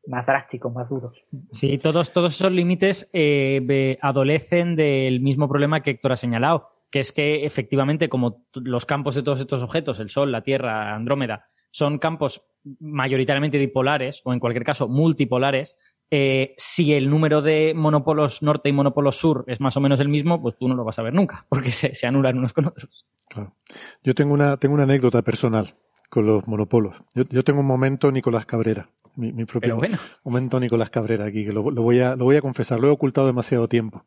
más 0.06 0.24
drásticos, 0.24 0.72
más 0.72 0.88
duros. 0.88 1.18
Sí, 1.50 1.78
todos, 1.78 2.12
todos 2.12 2.34
esos 2.34 2.52
límites 2.52 3.10
eh, 3.12 3.98
adolecen 4.00 4.76
del 4.76 5.20
mismo 5.20 5.48
problema 5.48 5.82
que 5.82 5.90
Héctor 5.90 6.12
ha 6.12 6.16
señalado 6.16 6.75
que 6.90 7.00
es 7.00 7.12
que 7.12 7.44
efectivamente, 7.44 8.08
como 8.08 8.44
los 8.54 8.86
campos 8.86 9.14
de 9.14 9.22
todos 9.22 9.40
estos 9.40 9.62
objetos, 9.62 10.00
el 10.00 10.10
Sol, 10.10 10.32
la 10.32 10.42
Tierra, 10.42 10.94
Andrómeda, 10.94 11.48
son 11.70 11.98
campos 11.98 12.42
mayoritariamente 12.80 13.58
dipolares 13.58 14.22
o 14.24 14.32
en 14.32 14.40
cualquier 14.40 14.64
caso 14.64 14.88
multipolares, 14.88 15.76
eh, 16.10 16.54
si 16.56 16.92
el 16.92 17.10
número 17.10 17.42
de 17.42 17.74
monopolos 17.74 18.42
norte 18.42 18.68
y 18.68 18.72
monopolos 18.72 19.16
sur 19.16 19.44
es 19.48 19.60
más 19.60 19.76
o 19.76 19.80
menos 19.80 19.98
el 19.98 20.08
mismo, 20.08 20.40
pues 20.40 20.56
tú 20.56 20.68
no 20.68 20.74
lo 20.74 20.84
vas 20.84 20.98
a 20.98 21.02
ver 21.02 21.12
nunca, 21.12 21.44
porque 21.50 21.70
se, 21.70 22.06
anulan 22.06 22.38
unos 22.38 22.52
con 22.52 22.66
otros. 22.66 23.06
Claro. 23.28 23.54
Yo 24.02 24.14
tengo 24.14 24.32
una, 24.32 24.56
tengo 24.56 24.74
una 24.74 24.84
anécdota 24.84 25.22
personal 25.22 25.74
con 26.08 26.26
los 26.26 26.46
monopolos. 26.46 27.02
Yo, 27.14 27.42
tengo 27.42 27.60
un 27.60 27.66
momento 27.66 28.12
Nicolás 28.12 28.46
Cabrera, 28.46 28.88
mi, 29.16 29.44
propio 29.44 29.78
momento 30.22 30.60
Nicolás 30.60 30.90
Cabrera 30.90 31.26
aquí, 31.26 31.44
que 31.44 31.52
lo, 31.52 31.62
voy 31.62 32.00
a, 32.00 32.14
lo 32.14 32.24
voy 32.24 32.36
a 32.36 32.40
confesar, 32.40 32.78
lo 32.78 32.86
he 32.86 32.90
ocultado 32.90 33.26
demasiado 33.26 33.68
tiempo. 33.68 34.04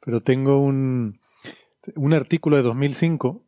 Pero 0.00 0.20
tengo 0.20 0.58
un, 0.58 1.18
un 1.94 2.14
artículo 2.14 2.56
de 2.56 2.62
2005 2.62 3.46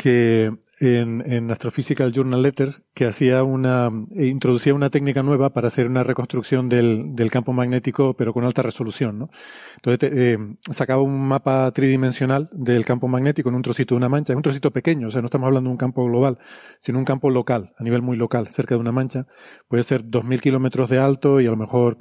que 0.00 0.50
en, 0.80 1.22
en, 1.30 1.50
Astrophysical 1.50 2.10
Journal 2.10 2.40
Letters 2.40 2.82
que 2.94 3.04
hacía 3.04 3.42
una 3.42 3.90
eh, 4.16 4.28
introducía 4.28 4.72
una 4.72 4.88
técnica 4.88 5.22
nueva 5.22 5.50
para 5.52 5.68
hacer 5.68 5.86
una 5.88 6.02
reconstrucción 6.02 6.70
del, 6.70 7.14
del 7.14 7.30
campo 7.30 7.52
magnético 7.52 8.14
pero 8.14 8.32
con 8.32 8.44
alta 8.44 8.62
resolución 8.62 9.18
¿no? 9.18 9.30
entonces 9.76 10.10
eh, 10.10 10.38
sacaba 10.70 11.02
un 11.02 11.28
mapa 11.28 11.70
tridimensional 11.72 12.48
del 12.52 12.86
campo 12.86 13.08
magnético 13.08 13.50
en 13.50 13.56
un 13.56 13.62
trocito 13.62 13.94
de 13.94 13.98
una 13.98 14.08
mancha 14.08 14.32
es 14.32 14.38
un 14.38 14.42
trocito 14.42 14.70
pequeño 14.70 15.08
o 15.08 15.10
sea 15.10 15.20
no 15.20 15.26
estamos 15.26 15.48
hablando 15.48 15.68
de 15.68 15.72
un 15.72 15.78
campo 15.78 16.02
global 16.06 16.38
sino 16.78 16.98
un 16.98 17.04
campo 17.04 17.28
local 17.28 17.74
a 17.76 17.84
nivel 17.84 18.00
muy 18.00 18.16
local 18.16 18.48
cerca 18.48 18.74
de 18.74 18.80
una 18.80 18.92
mancha 18.92 19.26
puede 19.68 19.82
ser 19.82 20.04
2.000 20.04 20.40
kilómetros 20.40 20.88
de 20.88 20.98
alto 20.98 21.42
y 21.42 21.46
a 21.46 21.50
lo 21.50 21.58
mejor 21.58 21.98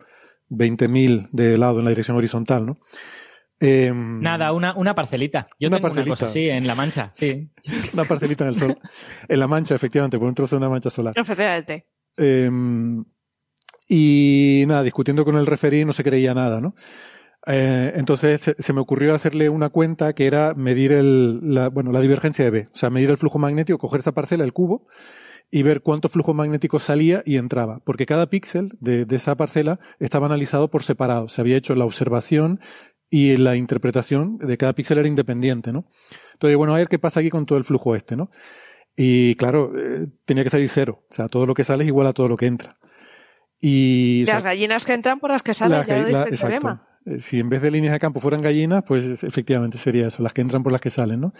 20.000 0.49 1.27
de 1.33 1.57
lado 1.57 1.79
en 1.79 1.83
la 1.85 1.89
dirección 1.91 2.15
horizontal 2.15 2.65
¿no? 2.65 2.79
Em, 3.59 4.21
Nada, 4.21 4.53
una, 4.53 4.73
una 4.75 4.95
parcelita. 4.95 5.47
Yo 5.59 5.67
una 5.67 5.77
tengo 5.77 5.89
parcelita. 5.89 6.13
una 6.13 6.27
cosa 6.27 6.39
en 6.39 6.67
La 6.67 6.75
Mancha, 6.75 7.09
sí. 7.13 7.49
una 7.93 8.05
parcelita 8.05 8.45
en 8.45 8.49
el 8.51 8.55
sol. 8.55 8.77
En 9.27 9.39
La 9.39 9.47
Mancha, 9.47 9.75
efectivamente, 9.75 10.17
por 10.17 10.27
un 10.27 10.35
trozo 10.35 10.55
de 10.55 10.61
una 10.61 10.69
mancha 10.69 10.89
solar. 10.89 11.13
Efectivamente. 11.17 11.87
Em, 12.15 13.03
y 13.87 14.63
nada, 14.67 14.83
discutiendo 14.83 15.25
con 15.25 15.35
el 15.35 15.45
referí 15.45 15.83
no 15.83 15.93
se 15.93 16.03
creía 16.03 16.33
nada, 16.33 16.61
¿no? 16.61 16.75
Eh, 17.47 17.93
entonces 17.95 18.53
se, 18.57 18.73
me 18.73 18.81
ocurrió 18.81 19.15
hacerle 19.15 19.49
una 19.49 19.69
cuenta 19.69 20.13
que 20.13 20.27
era 20.27 20.53
medir 20.53 20.91
el, 20.91 21.53
la, 21.53 21.69
bueno, 21.69 21.91
la 21.91 22.01
divergencia 22.01 22.45
de 22.45 22.51
B, 22.51 22.69
o 22.73 22.77
sea, 22.77 22.89
medir 22.89 23.09
el 23.09 23.17
flujo 23.17 23.39
magnético, 23.39 23.79
coger 23.79 24.01
esa 24.01 24.11
parcela, 24.11 24.43
el 24.43 24.53
cubo, 24.53 24.87
y 25.49 25.63
ver 25.63 25.81
cuánto 25.81 26.09
flujo 26.09 26.33
magnético 26.33 26.79
salía 26.79 27.23
y 27.25 27.37
entraba, 27.37 27.79
porque 27.83 28.05
cada 28.05 28.29
píxel 28.29 28.73
de, 28.79 29.05
de, 29.05 29.15
esa 29.15 29.35
parcela 29.35 29.79
estaba 29.99 30.27
analizado 30.27 30.69
por 30.69 30.83
separado. 30.83 31.27
Se 31.27 31.41
había 31.41 31.57
hecho 31.57 31.73
la 31.75 31.85
observación 31.85 32.59
y 33.09 33.37
la 33.37 33.55
interpretación 33.55 34.37
de 34.37 34.57
cada 34.57 34.73
píxel 34.73 34.99
era 34.99 35.07
independiente, 35.07 35.73
¿no? 35.73 35.85
Entonces, 36.33 36.57
bueno, 36.57 36.73
a 36.73 36.77
ver 36.77 36.87
qué 36.87 36.99
pasa 36.99 37.19
aquí 37.19 37.29
con 37.29 37.45
todo 37.45 37.57
el 37.57 37.63
flujo 37.63 37.95
este, 37.95 38.15
¿no? 38.15 38.29
Y 38.95 39.35
claro, 39.35 39.73
eh, 39.77 40.07
tenía 40.25 40.43
que 40.43 40.49
salir 40.49 40.69
cero. 40.69 41.03
O 41.09 41.13
sea, 41.13 41.27
todo 41.27 41.45
lo 41.45 41.53
que 41.53 41.63
sale 41.63 41.83
es 41.83 41.87
igual 41.87 42.07
a 42.07 42.13
todo 42.13 42.27
lo 42.27 42.37
que 42.37 42.45
entra. 42.45 42.77
Y, 43.59 44.25
las 44.25 44.43
gallinas 44.43 44.85
que 44.85 44.93
entran 44.93 45.19
por 45.19 45.31
las 45.31 45.41
que 45.41 45.53
salen, 45.53 45.83
ya 45.85 45.97
lo 45.99 46.07
dice 46.07 46.29
el 46.29 46.37
problema. 46.37 46.87
Eh, 47.05 47.19
si 47.19 47.39
en 47.39 47.49
vez 47.49 47.61
de 47.61 47.71
líneas 47.71 47.93
de 47.93 47.99
campo 47.99 48.19
fueran 48.19 48.41
gallinas, 48.41 48.83
pues 48.87 49.23
efectivamente 49.23 49.77
sería 49.77 50.07
eso, 50.07 50.21
las 50.21 50.33
que 50.33 50.41
entran 50.41 50.63
por 50.63 50.71
las 50.71 50.81
que 50.81 50.89
salen, 50.89 51.21
¿no? 51.21 51.33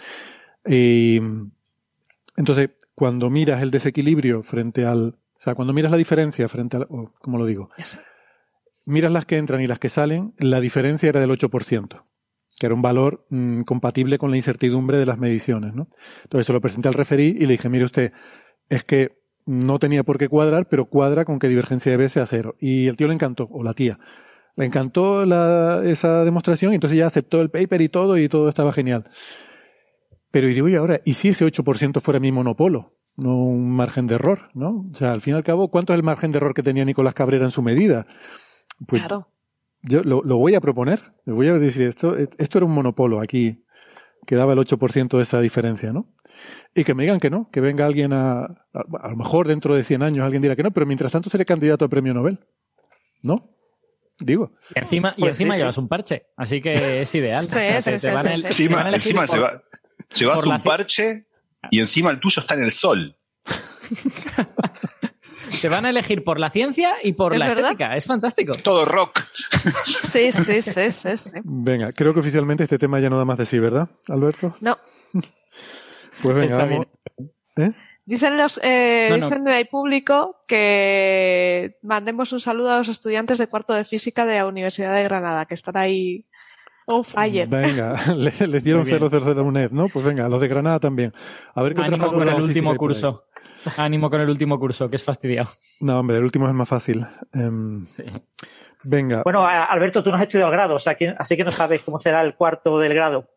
Entonces, 2.36 2.70
cuando 2.94 3.30
miras 3.30 3.62
el 3.62 3.70
desequilibrio 3.70 4.42
frente 4.42 4.84
al, 4.84 5.08
o 5.08 5.38
sea, 5.38 5.54
cuando 5.54 5.72
miras 5.72 5.90
la 5.90 5.98
diferencia 5.98 6.48
frente 6.48 6.76
al, 6.78 6.86
¿cómo 6.86 7.38
lo 7.38 7.46
digo? 7.46 7.70
Miras 8.90 9.12
las 9.12 9.26
que 9.26 9.36
entran 9.36 9.60
y 9.60 9.66
las 9.66 9.78
que 9.78 9.88
salen, 9.88 10.34
la 10.38 10.60
diferencia 10.60 11.08
era 11.08 11.20
del 11.20 11.30
8%, 11.30 12.04
que 12.58 12.66
era 12.66 12.74
un 12.74 12.82
valor 12.82 13.26
mm, 13.30 13.62
compatible 13.62 14.18
con 14.18 14.30
la 14.30 14.36
incertidumbre 14.36 14.98
de 14.98 15.06
las 15.06 15.18
mediciones. 15.18 15.74
¿no? 15.74 15.88
Entonces 16.24 16.46
se 16.46 16.52
lo 16.52 16.60
presenté 16.60 16.88
al 16.88 16.94
referí 16.94 17.36
y 17.38 17.46
le 17.46 17.52
dije, 17.52 17.68
mire 17.68 17.84
usted, 17.84 18.12
es 18.68 18.84
que 18.84 19.20
no 19.46 19.78
tenía 19.78 20.04
por 20.04 20.18
qué 20.18 20.28
cuadrar, 20.28 20.68
pero 20.68 20.86
cuadra 20.86 21.24
con 21.24 21.38
que 21.38 21.48
divergencia 21.48 21.90
de 21.90 21.98
B 21.98 22.08
sea 22.08 22.26
cero. 22.26 22.56
Y 22.60 22.86
el 22.86 22.96
tío 22.96 23.08
le 23.08 23.14
encantó, 23.14 23.48
o 23.50 23.62
la 23.62 23.74
tía. 23.74 23.98
Le 24.56 24.66
encantó 24.66 25.22
esa 25.84 26.24
demostración 26.24 26.72
y 26.72 26.74
entonces 26.76 26.98
ya 26.98 27.06
aceptó 27.06 27.40
el 27.40 27.50
paper 27.50 27.80
y 27.80 27.88
todo 27.88 28.18
y 28.18 28.28
todo 28.28 28.48
estaba 28.48 28.72
genial. 28.72 29.08
Pero 30.30 30.46
digo, 30.46 30.68
y 30.68 30.76
ahora, 30.76 31.00
¿y 31.04 31.14
si 31.14 31.28
ese 31.28 31.44
8% 31.44 32.00
fuera 32.00 32.20
mi 32.20 32.30
monopolo? 32.30 32.94
No 33.16 33.36
un 33.36 33.70
margen 33.72 34.06
de 34.06 34.14
error, 34.14 34.50
¿no? 34.54 34.86
O 34.90 34.94
sea, 34.94 35.12
al 35.12 35.20
fin 35.20 35.34
y 35.34 35.36
al 35.36 35.42
cabo, 35.42 35.70
¿cuánto 35.70 35.92
es 35.92 35.98
el 35.98 36.04
margen 36.04 36.30
de 36.30 36.38
error 36.38 36.54
que 36.54 36.62
tenía 36.62 36.84
Nicolás 36.84 37.14
Cabrera 37.14 37.44
en 37.44 37.50
su 37.50 37.62
medida? 37.62 38.06
Pues 38.86 39.02
claro. 39.02 39.28
Yo 39.82 40.02
lo, 40.02 40.22
voy 40.22 40.54
a 40.54 40.60
proponer. 40.60 41.14
Le 41.24 41.32
voy 41.32 41.48
a 41.48 41.54
decir 41.54 41.82
esto. 41.82 42.16
Esto 42.16 42.58
era 42.58 42.66
un 42.66 42.74
monopolo 42.74 43.20
aquí 43.20 43.64
que 44.26 44.36
daba 44.36 44.52
el 44.52 44.58
8% 44.58 45.16
de 45.16 45.22
esa 45.22 45.40
diferencia, 45.40 45.92
¿no? 45.92 46.06
Y 46.74 46.84
que 46.84 46.94
me 46.94 47.04
digan 47.04 47.20
que 47.20 47.30
no, 47.30 47.50
que 47.50 47.60
venga 47.60 47.86
alguien 47.86 48.12
a, 48.12 48.44
a, 48.44 49.08
lo 49.08 49.16
mejor 49.16 49.48
dentro 49.48 49.74
de 49.74 49.82
100 49.82 50.02
años 50.02 50.24
alguien 50.24 50.42
dirá 50.42 50.54
que 50.54 50.62
no, 50.62 50.70
pero 50.70 50.86
mientras 50.86 51.10
tanto 51.10 51.30
seré 51.30 51.46
candidato 51.46 51.86
a 51.86 51.88
premio 51.88 52.12
Nobel. 52.12 52.38
¿No? 53.22 53.56
Digo. 54.18 54.52
Y 54.74 54.78
encima, 54.78 55.14
y 55.16 55.22
pues 55.22 55.30
encima 55.32 55.56
llevas 55.56 55.78
un 55.78 55.88
parche, 55.88 56.26
así 56.36 56.60
que 56.60 57.02
es 57.02 57.14
ideal. 57.14 57.46
encima, 57.86 58.90
encima 58.90 59.24
llevas 60.14 60.44
un 60.44 60.62
parche 60.62 61.26
y 61.70 61.80
encima 61.80 62.10
el 62.10 62.20
tuyo 62.20 62.40
está 62.40 62.54
en 62.54 62.64
el 62.64 62.70
sol. 62.70 63.16
Se 65.50 65.68
van 65.68 65.84
a 65.84 65.90
elegir 65.90 66.24
por 66.24 66.38
la 66.38 66.50
ciencia 66.50 66.94
y 67.02 67.12
por 67.12 67.36
la 67.36 67.48
estética. 67.48 67.96
Es 67.96 68.06
fantástico. 68.06 68.52
Todo 68.62 68.84
rock. 68.84 69.20
Sí, 69.84 70.32
sí, 70.32 70.62
sí, 70.62 70.90
sí, 70.90 71.40
Venga, 71.44 71.92
creo 71.92 72.14
que 72.14 72.20
oficialmente 72.20 72.64
este 72.64 72.78
tema 72.78 73.00
ya 73.00 73.10
no 73.10 73.18
da 73.18 73.24
más 73.24 73.38
de 73.38 73.46
sí, 73.46 73.58
¿verdad, 73.58 73.88
Alberto? 74.08 74.56
No. 74.60 74.78
Pues 76.22 76.36
venga, 76.36 76.56
Está 76.56 76.64
vamos. 76.64 76.86
¿Eh? 77.56 77.72
Dicen 78.04 78.36
los 78.36 78.58
eh, 78.62 79.08
No, 79.10 79.18
no. 79.18 79.26
dicen 79.26 79.44
de 79.44 79.52
ahí 79.52 79.64
público 79.64 80.42
que 80.46 81.78
mandemos 81.82 82.32
un 82.32 82.40
saludo 82.40 82.72
a 82.72 82.78
los 82.78 82.88
estudiantes 82.88 83.38
de 83.38 83.46
cuarto 83.46 83.74
de 83.74 83.84
física 83.84 84.26
de 84.26 84.36
la 84.36 84.46
Universidad 84.46 84.94
de 84.94 85.04
Granada, 85.04 85.46
que 85.46 85.54
están 85.54 85.76
ahí 85.76 86.26
on 86.86 87.04
fire. 87.04 87.48
Venga, 87.48 87.94
le, 88.16 88.32
le 88.46 88.60
dieron 88.60 88.82
Muy 88.82 88.90
bien. 88.90 89.08
0 89.10 89.34
de 89.34 89.40
UNED, 89.40 89.70
¿no? 89.70 89.88
Pues 89.88 90.04
venga, 90.04 90.28
los 90.28 90.40
de 90.40 90.48
Granada 90.48 90.80
también. 90.80 91.12
A 91.54 91.62
ver 91.62 91.74
qué 91.74 91.82
otra 91.82 91.94
Ánimo 91.94 92.06
con 92.10 92.18
facultad 92.18 92.36
el 92.38 92.42
último 92.42 92.70
ahí. 92.70 92.76
Ánimo 93.76 94.10
con 94.10 94.20
el 94.20 94.28
último 94.30 94.58
curso, 94.58 94.88
que 94.88 94.96
es 94.96 95.02
fastidiado. 95.04 95.50
No, 95.80 96.00
hombre, 96.00 96.16
el 96.18 96.24
último 96.24 96.46
es 96.48 96.54
más 96.54 96.68
fácil. 96.68 97.06
Em, 97.32 97.86
Venga. 98.82 99.22
Bueno, 99.24 99.44
a- 99.46 99.64
Alberto, 99.64 100.02
tú 100.02 100.10
no 100.10 100.16
has 100.16 100.22
estudiado 100.22 100.50
el 100.50 100.56
grado, 100.56 100.74
o 100.76 100.78
sea, 100.78 100.94
que- 100.94 101.14
así 101.18 101.36
que 101.36 101.44
no 101.44 101.52
sabes 101.52 101.82
cómo 101.82 102.00
será 102.00 102.22
el 102.22 102.34
cuarto 102.34 102.78
del 102.78 102.94
grado. 102.94 103.30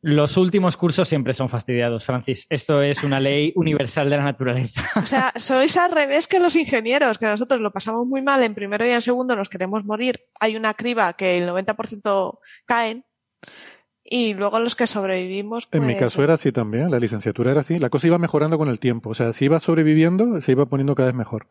Los 0.00 0.36
últimos 0.36 0.76
cursos 0.76 1.08
siempre 1.08 1.34
son 1.34 1.48
fastidiados, 1.48 2.04
Francis. 2.04 2.46
Esto 2.50 2.82
es 2.82 3.02
una 3.02 3.18
ley 3.18 3.52
universal 3.56 4.08
de 4.08 4.16
la 4.16 4.22
naturaleza. 4.24 4.80
O 4.96 5.02
sea, 5.06 5.32
sois 5.36 5.76
al 5.76 5.90
revés 5.90 6.28
que 6.28 6.38
los 6.38 6.54
ingenieros, 6.54 7.18
que 7.18 7.26
nosotros 7.26 7.60
lo 7.60 7.72
pasamos 7.72 8.06
muy 8.06 8.22
mal 8.22 8.42
en 8.44 8.54
primero 8.54 8.86
y 8.86 8.90
en 8.90 9.00
segundo, 9.00 9.34
nos 9.34 9.48
queremos 9.48 9.84
morir. 9.84 10.20
Hay 10.38 10.56
una 10.56 10.74
criba 10.74 11.12
que 11.14 11.38
el 11.38 11.48
90% 11.48 12.38
caen 12.64 13.04
y 14.10 14.34
luego 14.34 14.58
los 14.58 14.74
que 14.74 14.86
sobrevivimos. 14.86 15.68
En 15.72 15.86
mi 15.86 15.94
pues, 15.94 16.04
caso 16.04 16.22
era 16.22 16.34
así 16.34 16.52
también, 16.52 16.90
la 16.90 16.98
licenciatura 16.98 17.50
era 17.50 17.60
así. 17.60 17.78
La 17.78 17.90
cosa 17.90 18.06
iba 18.06 18.18
mejorando 18.18 18.58
con 18.58 18.68
el 18.68 18.80
tiempo. 18.80 19.10
O 19.10 19.14
sea, 19.14 19.32
si 19.32 19.46
iba 19.46 19.60
sobreviviendo, 19.60 20.40
se 20.40 20.52
iba 20.52 20.66
poniendo 20.66 20.94
cada 20.94 21.08
vez 21.08 21.16
mejor. 21.16 21.46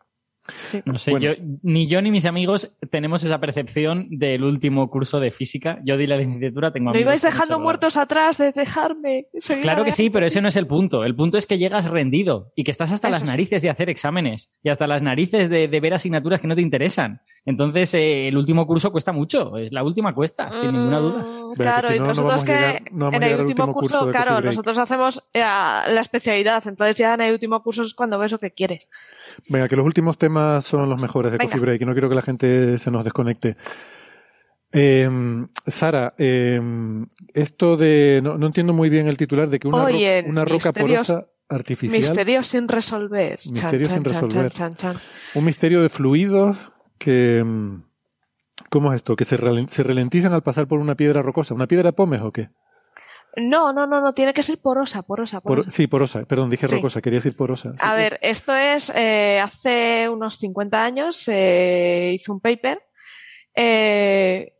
Sí. 0.62 0.80
No 0.86 0.96
sé, 0.98 1.10
Bueno. 1.10 1.26
yo, 1.34 1.42
ni 1.62 1.88
yo 1.88 2.00
ni 2.00 2.10
mis 2.10 2.24
amigos 2.24 2.70
tenemos 2.90 3.22
esa 3.22 3.38
percepción 3.38 4.06
del 4.10 4.44
último 4.44 4.88
curso 4.90 5.20
de 5.20 5.30
física. 5.30 5.78
Yo 5.84 5.96
di 5.96 6.06
la 6.06 6.16
licenciatura, 6.16 6.72
tengo 6.72 6.86
Me 6.86 6.90
amigos 6.98 7.02
ibais 7.02 7.20
que 7.20 7.26
han 7.28 7.32
dejando 7.34 7.60
muertos 7.60 7.96
atrás 7.96 8.38
de 8.38 8.52
dejarme. 8.52 9.26
Claro 9.62 9.84
que 9.84 9.92
sí, 9.92 10.08
pero 10.10 10.26
ese 10.26 10.40
no 10.40 10.48
es 10.48 10.56
el 10.56 10.66
punto. 10.66 11.04
El 11.04 11.14
punto 11.14 11.36
es 11.38 11.44
que 11.46 11.58
llegas 11.58 11.84
rendido 11.90 12.52
y 12.56 12.64
que 12.64 12.70
estás 12.70 12.92
hasta 12.92 13.08
Eso 13.08 13.12
las 13.12 13.20
sí. 13.22 13.26
narices 13.26 13.62
de 13.62 13.70
hacer 13.70 13.90
exámenes 13.90 14.50
y 14.62 14.70
hasta 14.70 14.86
las 14.86 15.02
narices 15.02 15.50
de, 15.50 15.68
de 15.68 15.80
ver 15.80 15.94
asignaturas 15.94 16.40
que 16.40 16.46
no 16.46 16.54
te 16.54 16.62
interesan. 16.62 17.20
Entonces, 17.44 17.92
eh, 17.94 18.28
el 18.28 18.36
último 18.36 18.66
curso 18.66 18.90
cuesta 18.90 19.12
mucho. 19.12 19.56
Es 19.58 19.72
la 19.72 19.82
última 19.82 20.14
cuesta, 20.14 20.50
sin 20.60 20.72
ninguna 20.72 20.98
duda. 20.98 21.18
Mm, 21.22 21.48
Venga, 21.58 21.62
Claro, 21.80 21.88
si 21.88 21.94
y 21.94 21.98
no, 21.98 22.04
no 22.04 22.08
nosotros 22.10 22.44
que 22.44 22.52
llegar- 22.52 22.82
no 22.92 23.08
en 23.12 23.22
el 23.22 23.40
último 23.40 23.64
último 23.64 23.72
curso, 23.72 24.10
claro, 24.10 24.40
nosotros 24.40 24.78
hacemos 24.78 25.28
eh, 25.32 25.40
la 25.40 26.00
especialidad, 26.00 26.62
entonces 26.66 26.96
ya 26.96 27.14
en 27.14 27.22
el 27.22 27.32
último 27.32 27.62
curso 27.62 27.82
es 27.82 27.94
cuando 27.94 28.18
ves 28.18 28.32
lo 28.32 28.38
que 28.38 28.50
quieres. 28.50 28.88
Venga, 29.48 29.68
que 29.68 29.76
los 29.76 29.86
últimos 29.86 30.18
temas 30.18 30.64
son 30.64 30.88
los 30.88 31.00
mejores 31.00 31.32
de 31.32 31.38
Venga. 31.38 31.50
Coffee 31.50 31.60
Break 31.60 31.82
y 31.82 31.84
no 31.84 31.92
quiero 31.92 32.08
que 32.08 32.14
la 32.14 32.22
gente 32.22 32.78
se 32.78 32.90
nos 32.90 33.04
desconecte. 33.04 33.56
Eh, 34.70 35.08
Sara, 35.66 36.14
eh, 36.18 36.60
esto 37.32 37.76
de. 37.76 38.20
No, 38.22 38.36
no 38.36 38.46
entiendo 38.46 38.72
muy 38.74 38.90
bien 38.90 39.06
el 39.08 39.16
titular 39.16 39.48
de 39.48 39.58
que 39.58 39.66
una, 39.68 39.78
ro- 39.78 39.84
Oye, 39.84 40.24
una 40.26 40.44
roca 40.44 40.72
porosa 40.72 41.26
artificial. 41.48 41.98
Misterios 42.00 42.46
sin 42.48 42.68
resolver. 42.68 43.40
Chan, 43.40 43.70
sin 43.70 43.82
chan, 43.88 44.04
resolver. 44.04 44.52
chan. 44.52 44.76
Un 45.34 45.44
misterio 45.44 45.80
de 45.80 45.88
fluidos 45.88 46.56
que. 46.98 47.42
mm, 47.44 47.82
¿Cómo 48.70 48.92
es 48.92 48.96
esto? 48.96 49.16
¿Que 49.16 49.24
se, 49.24 49.38
se 49.68 49.82
ralentizan 49.82 50.34
al 50.34 50.42
pasar 50.42 50.66
por 50.68 50.80
una 50.80 50.94
piedra 50.94 51.22
rocosa? 51.22 51.54
¿Una 51.54 51.66
piedra 51.66 51.92
pómez 51.92 52.20
o 52.20 52.32
qué? 52.32 52.50
No, 53.36 53.72
no, 53.72 53.86
no, 53.86 54.00
no, 54.00 54.14
tiene 54.14 54.32
que 54.34 54.42
ser 54.42 54.58
porosa, 54.60 55.02
porosa, 55.02 55.40
Por- 55.40 55.50
porosa. 55.52 55.70
sí, 55.70 55.86
porosa. 55.86 56.24
Perdón, 56.24 56.50
dije 56.50 56.66
Sí. 56.66 56.74
rocosa, 56.74 57.00
quería 57.00 57.18
decir 57.18 57.36
porosa. 57.36 57.70
Sí. 57.72 57.78
A 57.80 57.94
ver, 57.94 58.18
esto 58.22 58.54
es, 58.54 58.90
eh, 58.94 59.38
hace 59.40 60.08
unos 60.08 60.36
50 60.38 60.82
años 60.82 61.16
se 61.16 62.12
hizo 62.14 62.32
un 62.32 62.40
paper, 62.40 62.82
eh, 63.54 64.54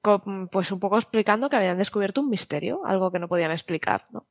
con- 0.00 0.48
pues 0.48 0.70
un 0.72 0.78
poco 0.80 0.96
explicando 0.96 1.50
que 1.50 1.56
habían 1.56 1.78
descubierto 1.78 2.20
un 2.20 2.30
misterio, 2.30 2.82
algo 2.86 3.10
que 3.10 3.18
no 3.18 3.28
podían 3.28 3.50
explicar, 3.50 4.06
¿no? 4.10 4.28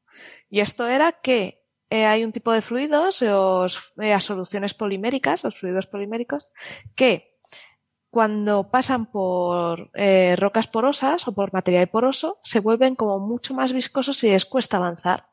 Y 0.50 0.62
esto 0.62 0.88
era 0.88 1.12
que 1.12 1.62
eh, 1.92 2.06
hay 2.06 2.24
un 2.24 2.32
tipo 2.32 2.52
de 2.52 2.64
fluidos, 2.64 3.22
los, 3.22 3.94
eh, 4.02 4.10
las 4.10 4.24
soluciones 4.24 4.74
poliméricas, 4.74 5.44
los 5.44 5.56
fluidos 5.60 5.86
poliméricos, 5.86 6.52
que 6.96 7.35
cuando 8.16 8.72
pasan 8.72 9.08
por 9.08 9.92
eh, 9.94 10.38
rocas 10.38 10.68
porosas 10.68 11.28
o 11.28 11.36
por 11.36 11.52
material 11.52 11.90
poroso, 11.90 12.40
se 12.44 12.62
vuelven 12.62 12.96
como 12.96 13.20
mucho 13.20 13.54
más 13.54 13.74
viscosos 13.74 14.24
y 14.24 14.30
les 14.30 14.46
cuesta 14.46 14.78
avanzar. 14.78 15.28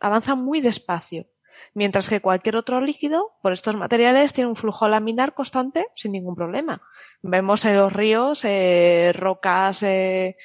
Avanzan 0.00 0.42
muy 0.42 0.62
despacio. 0.62 1.26
Mientras 1.74 2.08
que 2.08 2.22
cualquier 2.22 2.56
otro 2.56 2.80
líquido, 2.80 3.32
por 3.42 3.52
estos 3.52 3.76
materiales, 3.76 4.32
tiene 4.32 4.48
un 4.48 4.56
flujo 4.56 4.88
laminar 4.88 5.34
constante 5.34 5.88
sin 5.94 6.12
ningún 6.12 6.34
problema. 6.34 6.80
Vemos 7.20 7.66
en 7.66 7.76
los 7.76 7.92
ríos 7.92 8.46
eh, 8.46 9.12
rocas 9.14 9.82
eh, 9.82 10.38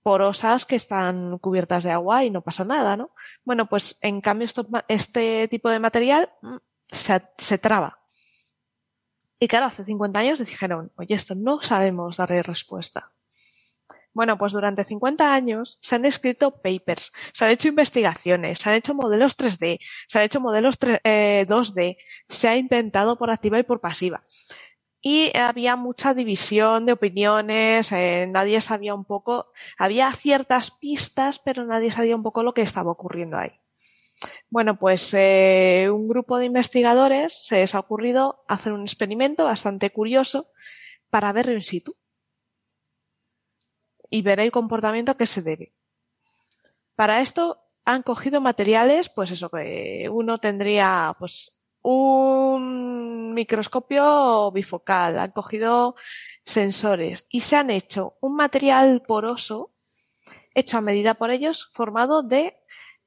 porosas 0.00 0.64
que 0.64 0.76
están 0.76 1.38
cubiertas 1.38 1.82
de 1.82 1.90
agua 1.90 2.24
y 2.24 2.30
no 2.30 2.42
pasa 2.42 2.64
nada, 2.64 2.96
¿no? 2.96 3.10
Bueno, 3.42 3.66
pues 3.66 3.98
en 4.00 4.20
cambio 4.20 4.46
este 4.86 5.48
tipo 5.48 5.70
de 5.70 5.80
material 5.80 6.30
mm, 6.40 6.56
se, 6.86 7.20
se 7.36 7.58
traba. 7.58 8.01
Y 9.42 9.48
claro, 9.48 9.66
hace 9.66 9.84
50 9.84 10.20
años 10.20 10.38
dijeron, 10.38 10.92
oye, 10.96 11.14
esto 11.16 11.34
no 11.34 11.60
sabemos 11.62 12.16
darle 12.18 12.42
respuesta. 12.44 13.10
Bueno, 14.14 14.36
pues 14.38 14.52
durante 14.52 14.84
50 14.84 15.32
años 15.32 15.78
se 15.80 15.94
han 15.96 16.04
escrito 16.04 16.60
papers, 16.62 17.12
se 17.32 17.44
han 17.44 17.50
hecho 17.50 17.68
investigaciones, 17.68 18.58
se 18.58 18.68
han 18.68 18.76
hecho 18.76 18.94
modelos 18.94 19.36
3D, 19.36 19.80
se 20.06 20.18
han 20.18 20.24
hecho 20.26 20.40
modelos 20.40 20.78
tre- 20.78 21.00
eh, 21.04 21.46
2D, 21.48 21.96
se 22.28 22.48
ha 22.48 22.56
intentado 22.56 23.16
por 23.18 23.30
activa 23.30 23.58
y 23.58 23.62
por 23.62 23.80
pasiva. 23.80 24.22
Y 25.02 25.36
había 25.36 25.76
mucha 25.76 26.14
división 26.14 26.86
de 26.86 26.92
opiniones, 26.94 27.92
eh, 27.92 28.28
nadie 28.30 28.60
sabía 28.62 28.94
un 28.94 29.06
poco, 29.06 29.52
había 29.78 30.12
ciertas 30.14 30.72
pistas, 30.72 31.40
pero 31.40 31.64
nadie 31.66 31.90
sabía 31.92 32.16
un 32.16 32.24
poco 32.24 32.42
lo 32.44 32.54
que 32.54 32.62
estaba 32.62 32.92
ocurriendo 32.92 33.38
ahí. 33.38 33.52
Bueno, 34.50 34.78
pues 34.78 35.14
eh, 35.14 35.88
un 35.90 36.08
grupo 36.08 36.38
de 36.38 36.46
investigadores 36.46 37.46
se 37.46 37.56
les 37.56 37.74
ha 37.74 37.80
ocurrido 37.80 38.44
hacer 38.48 38.72
un 38.72 38.82
experimento 38.82 39.44
bastante 39.44 39.90
curioso 39.90 40.48
para 41.10 41.32
verlo 41.32 41.52
in 41.52 41.62
situ 41.62 41.96
y 44.10 44.22
ver 44.22 44.40
el 44.40 44.52
comportamiento 44.52 45.16
que 45.16 45.26
se 45.26 45.42
debe. 45.42 45.74
Para 46.94 47.20
esto 47.20 47.62
han 47.84 48.02
cogido 48.02 48.40
materiales, 48.40 49.08
pues 49.08 49.30
eso, 49.30 49.50
que 49.50 50.08
uno 50.10 50.38
tendría 50.38 51.16
pues 51.18 51.60
un 51.82 53.34
microscopio 53.34 54.50
bifocal, 54.52 55.18
han 55.18 55.32
cogido 55.32 55.96
sensores 56.44 57.26
y 57.30 57.40
se 57.40 57.56
han 57.56 57.70
hecho 57.70 58.16
un 58.20 58.36
material 58.36 59.02
poroso 59.02 59.72
hecho 60.54 60.78
a 60.78 60.82
medida 60.82 61.14
por 61.14 61.30
ellos, 61.30 61.70
formado 61.72 62.22
de 62.22 62.56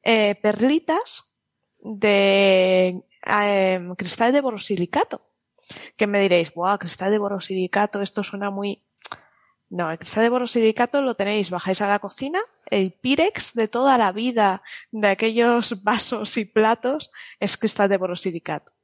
eh, 0.05 0.35
perlitas 0.35 1.35
de 1.79 3.03
eh, 3.25 3.89
cristal 3.97 4.31
de 4.31 4.41
borosilicato. 4.41 5.21
Que 5.97 6.05
me 6.07 6.21
diréis, 6.21 6.53
¡buah, 6.53 6.77
cristal 6.77 7.11
de 7.11 7.17
borosilicato! 7.17 8.01
Esto 8.01 8.23
suena 8.23 8.51
muy. 8.51 8.83
No, 9.69 9.91
el 9.91 9.97
cristal 9.97 10.23
de 10.23 10.29
borosilicato 10.29 11.01
lo 11.01 11.15
tenéis, 11.15 11.49
bajáis 11.49 11.81
a 11.81 11.89
la 11.89 11.99
cocina, 11.99 12.39
el 12.67 12.91
Pirex 12.91 13.55
de 13.55 13.67
toda 13.67 13.97
la 13.97 14.11
vida 14.11 14.61
de 14.91 15.07
aquellos 15.07 15.83
vasos 15.83 16.37
y 16.37 16.45
platos 16.45 17.11
es 17.39 17.57
cristal 17.57 17.89
de 17.89 17.97
borosilicato. 17.97 18.74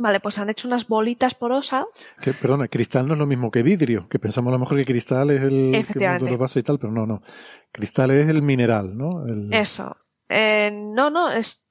Vale, 0.00 0.18
pues 0.20 0.38
han 0.38 0.48
hecho 0.50 0.66
unas 0.66 0.88
bolitas 0.88 1.34
porosas. 1.34 1.84
Que, 2.22 2.32
perdona, 2.32 2.66
cristal 2.68 3.06
no 3.06 3.12
es 3.12 3.18
lo 3.18 3.26
mismo 3.26 3.50
que 3.50 3.62
vidrio, 3.62 4.08
que 4.08 4.18
pensamos 4.18 4.48
a 4.50 4.52
lo 4.52 4.58
mejor 4.58 4.78
que 4.78 4.84
cristal 4.86 5.30
es 5.30 5.42
el 5.42 5.70
que 5.72 5.78
Efectivamente. 5.78 6.22
monta 6.24 6.30
los 6.32 6.40
vasos 6.40 6.56
y 6.56 6.62
tal, 6.62 6.78
pero 6.78 6.92
no, 6.92 7.06
no. 7.06 7.22
Cristal 7.70 8.10
es 8.12 8.28
el 8.28 8.42
mineral, 8.42 8.96
¿no? 8.96 9.26
El- 9.26 9.52
Eso. 9.52 9.96
Eh, 10.28 10.70
no, 10.72 11.10
no, 11.10 11.30
es. 11.30 11.68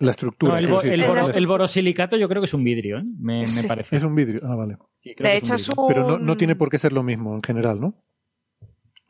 la 0.00 0.10
estructura. 0.10 0.52
No, 0.52 0.58
el, 0.58 0.64
es 0.66 0.70
bo- 0.70 0.76
decir, 0.82 0.92
el 1.36 1.46
borosilicato 1.46 2.16
yo 2.16 2.28
creo 2.28 2.42
que 2.42 2.46
es 2.46 2.54
un 2.54 2.64
vidrio, 2.64 2.98
¿eh? 2.98 3.04
me, 3.18 3.44
parece. 3.66 3.96
Es 3.96 4.02
un 4.02 4.14
vidrio. 4.14 4.40
Ah, 4.44 4.54
vale. 4.56 4.76
Sí, 5.00 5.14
creo 5.14 5.26
De 5.26 5.32
que 5.32 5.38
hecho, 5.38 5.54
es 5.54 5.66
vidrio. 5.68 5.82
un. 5.82 5.88
Pero 5.88 6.08
no, 6.08 6.18
no 6.18 6.36
tiene 6.36 6.56
por 6.56 6.68
qué 6.70 6.78
ser 6.78 6.92
lo 6.92 7.02
mismo 7.02 7.34
en 7.34 7.42
general, 7.42 7.80
¿no? 7.80 7.94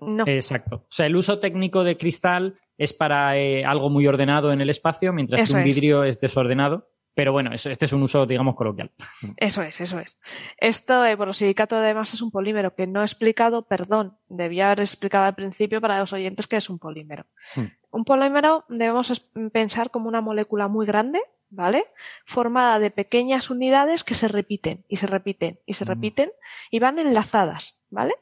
No. 0.01 0.24
Exacto. 0.26 0.76
O 0.76 0.86
sea, 0.90 1.06
el 1.06 1.16
uso 1.16 1.39
técnico 1.39 1.82
de 1.85 1.97
cristal 1.97 2.59
es 2.76 2.93
para 2.93 3.39
eh, 3.39 3.64
algo 3.64 3.89
muy 3.90 4.06
ordenado 4.06 4.52
en 4.52 4.60
el 4.60 4.68
espacio, 4.68 5.12
mientras 5.12 5.40
Eso 5.40 5.55
que 5.55 5.62
un 5.62 5.66
es. 5.68 5.74
vidrio 5.74 6.05
es 6.05 6.20
desordenado. 6.20 6.89
Pero 7.15 7.32
bueno, 7.32 7.53
este 7.53 7.85
es 7.85 7.93
un 7.93 8.03
uso, 8.03 8.27
digamos, 8.27 8.57
coloquial. 8.57 8.91
Eso 9.36 9.62
es, 9.62 9.81
eso 9.81 10.01
es. 10.01 10.20
Esto, 10.59 11.05
el 11.05 11.16
borosilicato 11.16 11.77
además 11.77 12.12
es 12.12 12.20
un 12.23 12.31
polímero 12.31 12.74
que 12.74 12.86
no 12.86 13.03
he 13.03 13.05
explicado, 13.05 13.62
perdón, 13.62 14.19
debía 14.28 14.66
haber 14.66 14.81
explicado 14.81 15.24
al 15.24 15.35
principio 15.35 15.81
para 15.81 15.99
los 15.99 16.12
oyentes 16.12 16.47
que 16.49 16.57
es 16.57 16.69
un 16.69 16.78
polímero. 16.78 17.27
Hmm. 17.55 17.66
Un 17.91 18.05
polímero 18.05 18.65
debemos 18.69 19.31
pensar 19.53 19.91
como 19.91 20.09
una 20.09 20.20
molécula 20.20 20.66
muy 20.66 20.86
grande, 20.86 21.20
¿vale? 21.51 21.86
Formada 22.27 22.81
de 22.81 22.91
pequeñas 22.91 23.49
unidades 23.49 24.03
que 24.03 24.16
se 24.16 24.27
repiten 24.27 24.85
y 24.89 24.97
se 24.97 25.07
repiten 25.07 25.61
y 25.66 25.74
se 25.74 25.85
Mm. 25.85 25.89
repiten 25.89 26.32
y 26.73 26.81
van 26.81 26.99
enlazadas, 26.99 27.85
¿vale? 27.91 28.15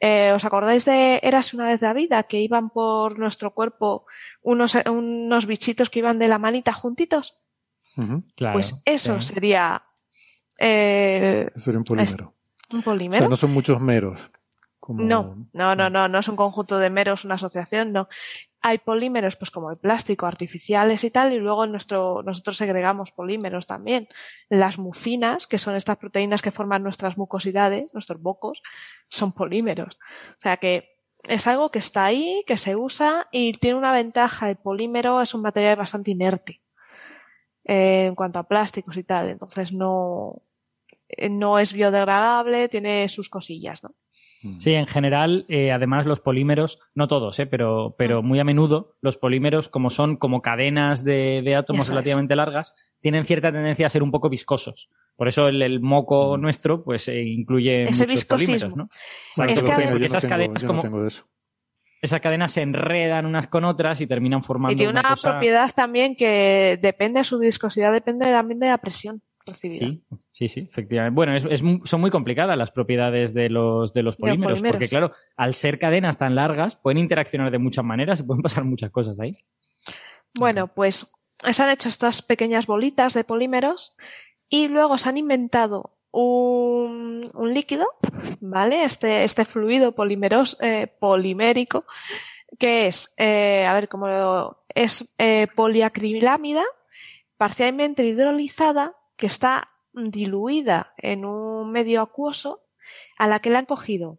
Eh, 0.00 0.32
¿Os 0.32 0.44
acordáis 0.44 0.84
de 0.84 1.20
Eras 1.22 1.54
una 1.54 1.68
vez 1.68 1.80
la 1.80 1.94
vida? 1.94 2.24
Que 2.24 2.40
iban 2.40 2.68
por 2.68 3.18
nuestro 3.18 3.52
cuerpo 3.54 4.04
unos, 4.42 4.74
unos 4.86 5.46
bichitos 5.46 5.88
que 5.88 6.00
iban 6.00 6.18
de 6.18 6.28
la 6.28 6.38
manita 6.38 6.74
juntitos. 6.74 7.38
Claro. 8.36 8.54
pues 8.54 8.80
eso 8.84 9.20
sí. 9.20 9.34
sería 9.34 9.82
eh, 10.58 11.50
Eso 11.54 11.64
sería 11.66 11.78
un 11.78 11.84
polímero. 11.84 12.34
un 12.72 12.78
O 12.80 12.82
polímero. 12.82 13.18
sea, 13.20 13.28
no 13.28 13.36
son 13.36 13.52
muchos 13.52 13.80
meros. 13.80 14.30
Como... 14.80 15.02
No, 15.02 15.48
no, 15.52 15.74
no, 15.74 15.88
no, 15.88 16.08
no 16.08 16.18
es 16.18 16.28
un 16.28 16.36
conjunto 16.36 16.78
de 16.78 16.90
meros, 16.90 17.24
una 17.24 17.36
asociación, 17.36 17.92
no. 17.92 18.06
hay 18.60 18.78
polímeros, 18.78 19.36
pues 19.36 19.50
como 19.50 19.70
el 19.70 19.78
plástico, 19.78 20.26
artificiales 20.26 21.04
y 21.04 21.10
tal, 21.10 21.32
y 21.32 21.38
luego 21.38 21.66
nuestro, 21.66 22.22
nosotros 22.22 22.58
segregamos 22.58 23.10
polímeros 23.10 23.66
también. 23.66 24.08
Las 24.50 24.78
mucinas, 24.78 25.46
que 25.46 25.58
son 25.58 25.74
estas 25.74 25.96
proteínas 25.96 26.42
que 26.42 26.50
forman 26.50 26.82
nuestras 26.82 27.16
mucosidades, 27.16 27.94
nuestros 27.94 28.20
bocos, 28.20 28.62
son 29.08 29.32
polímeros. 29.32 29.96
O 30.38 30.40
sea 30.40 30.58
que 30.58 30.90
es 31.22 31.46
algo 31.46 31.70
que 31.70 31.78
está 31.78 32.04
ahí, 32.04 32.44
que 32.46 32.58
se 32.58 32.76
usa 32.76 33.28
y 33.32 33.54
tiene 33.54 33.78
una 33.78 33.92
ventaja. 33.92 34.50
El 34.50 34.56
polímero 34.56 35.22
es 35.22 35.32
un 35.32 35.40
material 35.40 35.76
bastante 35.76 36.10
inerte 36.10 36.60
eh, 37.64 38.06
en 38.06 38.14
cuanto 38.14 38.38
a 38.38 38.44
plásticos 38.48 38.96
y 38.96 39.04
tal. 39.04 39.30
Entonces 39.30 39.72
no, 39.72 40.42
eh, 41.08 41.28
no 41.28 41.58
es 41.58 41.72
biodegradable, 41.72 42.68
tiene 42.68 43.08
sus 43.08 43.28
cosillas, 43.28 43.82
¿no? 43.82 43.94
Sí, 44.58 44.74
en 44.74 44.86
general, 44.86 45.46
eh, 45.48 45.72
además 45.72 46.04
los 46.04 46.20
polímeros, 46.20 46.78
no 46.94 47.08
todos, 47.08 47.38
eh, 47.38 47.46
pero, 47.46 47.94
pero 47.96 48.22
muy 48.22 48.40
a 48.40 48.44
menudo, 48.44 48.94
los 49.00 49.16
polímeros, 49.16 49.70
como 49.70 49.88
son 49.88 50.18
como 50.18 50.42
cadenas 50.42 51.02
de, 51.02 51.40
de 51.42 51.56
átomos 51.56 51.86
Eso 51.86 51.92
relativamente 51.92 52.36
largas, 52.36 52.74
tienen 53.00 53.24
cierta 53.24 53.50
tendencia 53.50 53.86
a 53.86 53.88
ser 53.88 54.02
un 54.02 54.10
poco 54.10 54.28
viscosos. 54.28 54.90
Por 55.16 55.28
eso 55.28 55.48
el, 55.48 55.62
el 55.62 55.80
moco 55.80 56.36
nuestro, 56.36 56.84
pues, 56.84 57.08
eh, 57.08 57.22
incluye 57.22 57.84
Ese 57.84 58.06
muchos 58.06 58.26
polímeros. 58.26 58.76
¿no? 58.76 58.90
Es 59.48 59.62
que 59.62 59.70
tengo, 59.72 59.90
porque 59.92 60.06
esas 60.06 60.26
cadenas 60.26 60.60
yo 60.60 60.66
no 60.66 60.72
como- 60.74 60.82
tengo 60.82 61.00
de 61.00 61.08
eso. 61.08 61.24
Esas 62.04 62.20
cadenas 62.20 62.52
se 62.52 62.60
enredan 62.62 63.24
unas 63.26 63.48
con 63.48 63.64
otras 63.64 64.00
y 64.00 64.06
terminan 64.06 64.42
formando 64.42 64.74
Y 64.74 64.76
tiene 64.76 64.90
una, 64.92 65.02
cosa... 65.02 65.30
propiedad 65.32 65.70
también 65.74 66.16
que 66.16 66.78
depende 66.82 67.20
de 67.20 67.24
su 67.24 67.38
viscosidad, 67.38 67.92
depende 67.92 68.26
también 68.26 68.60
de 68.60 68.68
la 68.68 68.78
presión 68.78 69.22
recibida. 69.46 69.78
Sí, 69.86 70.02
sí, 70.32 70.48
sí, 70.48 70.60
efectivamente. 70.70 71.14
Bueno, 71.14 71.34
es, 71.34 71.44
es 71.46 71.62
mu- 71.62 71.84
son 71.84 72.00
muy 72.02 72.10
complicadas 72.10 72.56
las 72.58 72.70
propiedades 72.72 73.32
de 73.34 73.48
los, 73.48 73.92
de 73.92 74.02
los 74.02 74.16
De 74.16 74.22
los 74.22 74.30
polímeros, 74.36 74.60
polímeros. 74.60 74.72
porque 74.76 74.88
claro, 74.88 75.12
al 75.36 75.54
ser 75.54 75.78
cadenas 75.78 76.18
tan 76.18 76.34
largas, 76.34 76.76
pueden 76.76 76.98
interaccionar 76.98 77.50
de 77.50 77.58
muchas 77.58 77.84
maneras 77.84 78.20
y 78.20 78.22
pueden 78.24 78.42
pasar 78.42 78.64
muchas 78.64 78.90
cosas 78.90 79.18
ahí. 79.18 79.38
Bueno, 80.38 80.68
pues 80.68 81.10
se 81.50 81.62
han 81.62 81.70
hecho 81.70 81.88
estas 81.88 82.22
pequeñas 82.22 82.66
bolitas 82.66 83.14
de 83.14 83.24
polímeros 83.24 83.96
y 84.48 84.68
luego 84.68 84.98
se 84.98 85.08
han 85.08 85.16
inventado 85.16 85.96
un, 86.22 87.30
líquido, 87.52 87.86
¿vale? 88.40 88.84
Este, 88.84 89.24
este 89.24 89.44
fluido 89.44 89.92
polimeros, 89.92 90.56
eh, 90.60 90.86
polimérico, 90.86 91.84
que 92.58 92.86
es, 92.86 93.14
eh, 93.18 93.66
a 93.66 93.74
ver 93.74 93.88
cómo 93.88 94.08
lo, 94.08 94.64
es 94.68 95.14
eh, 95.18 95.48
poliacrilamida 95.54 96.64
parcialmente 97.36 98.04
hidrolizada 98.04 98.94
que 99.16 99.26
está 99.26 99.70
diluida 99.92 100.94
en 100.96 101.24
un 101.24 101.70
medio 101.72 102.00
acuoso 102.00 102.62
a 103.18 103.26
la 103.26 103.40
que 103.40 103.50
le 103.50 103.58
han 103.58 103.66
cogido 103.66 104.18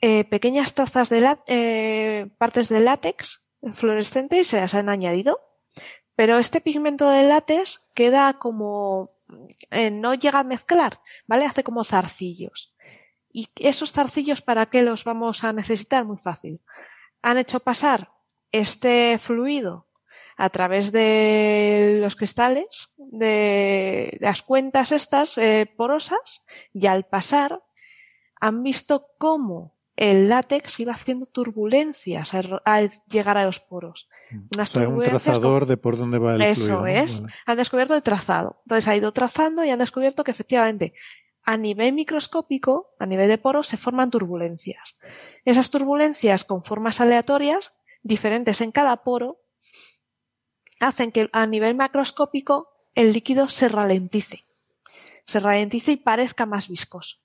eh, 0.00 0.24
pequeñas 0.24 0.74
trazas 0.74 1.08
de 1.08 1.20
lá- 1.20 1.42
eh, 1.46 2.28
partes 2.38 2.68
de 2.68 2.80
látex 2.80 3.46
fluorescente 3.72 4.38
y 4.38 4.44
se 4.44 4.60
las 4.60 4.74
han 4.74 4.88
añadido. 4.88 5.40
Pero 6.16 6.38
este 6.38 6.60
pigmento 6.60 7.08
de 7.08 7.24
látex 7.24 7.90
queda 7.94 8.34
como, 8.38 9.10
eh, 9.70 9.90
no 9.90 10.14
llega 10.14 10.40
a 10.40 10.44
mezclar, 10.44 11.00
¿vale? 11.26 11.44
Hace 11.44 11.64
como 11.64 11.84
zarcillos. 11.84 12.74
¿Y 13.32 13.48
esos 13.56 13.92
zarcillos 13.92 14.42
para 14.42 14.66
qué 14.66 14.82
los 14.82 15.04
vamos 15.04 15.44
a 15.44 15.52
necesitar? 15.52 16.04
Muy 16.04 16.18
fácil. 16.18 16.60
Han 17.22 17.38
hecho 17.38 17.60
pasar 17.60 18.10
este 18.52 19.18
fluido 19.18 19.86
a 20.36 20.48
través 20.48 20.90
de 20.90 21.98
los 22.00 22.16
cristales 22.16 22.94
de 22.96 24.16
las 24.20 24.42
cuentas 24.42 24.90
estas 24.90 25.36
eh, 25.36 25.70
porosas 25.76 26.46
y 26.72 26.86
al 26.86 27.04
pasar 27.04 27.62
han 28.40 28.62
visto 28.62 29.08
cómo 29.18 29.74
el 30.00 30.30
látex 30.30 30.80
iba 30.80 30.94
haciendo 30.94 31.26
turbulencias 31.26 32.32
al, 32.32 32.62
al 32.64 32.90
llegar 33.10 33.36
a 33.36 33.44
los 33.44 33.60
poros. 33.60 34.08
O 34.32 34.56
Unas 34.56 34.70
sea, 34.70 34.88
un 34.88 35.02
trazador 35.02 35.66
de 35.66 35.76
por 35.76 35.98
dónde 35.98 36.18
va 36.18 36.36
el 36.36 36.40
Eso 36.40 36.64
fluido. 36.64 36.80
¿no? 36.80 36.86
es. 36.86 37.20
Vale. 37.20 37.34
Han 37.44 37.56
descubierto 37.58 37.94
el 37.94 38.02
trazado. 38.02 38.62
Entonces 38.64 38.88
ha 38.88 38.96
ido 38.96 39.12
trazando 39.12 39.62
y 39.62 39.68
han 39.68 39.78
descubierto 39.78 40.24
que 40.24 40.30
efectivamente 40.30 40.94
a 41.44 41.58
nivel 41.58 41.92
microscópico, 41.92 42.94
a 42.98 43.04
nivel 43.04 43.28
de 43.28 43.36
poros, 43.36 43.68
se 43.68 43.76
forman 43.76 44.10
turbulencias. 44.10 44.96
Esas 45.44 45.70
turbulencias 45.70 46.44
con 46.44 46.64
formas 46.64 47.02
aleatorias, 47.02 47.82
diferentes 48.02 48.62
en 48.62 48.72
cada 48.72 48.96
poro, 49.02 49.42
hacen 50.78 51.12
que 51.12 51.28
a 51.30 51.46
nivel 51.46 51.74
macroscópico 51.74 52.70
el 52.94 53.12
líquido 53.12 53.50
se 53.50 53.68
ralentice. 53.68 54.46
Se 55.24 55.40
ralentice 55.40 55.92
y 55.92 55.96
parezca 55.96 56.46
más 56.46 56.68
viscoso. 56.68 57.18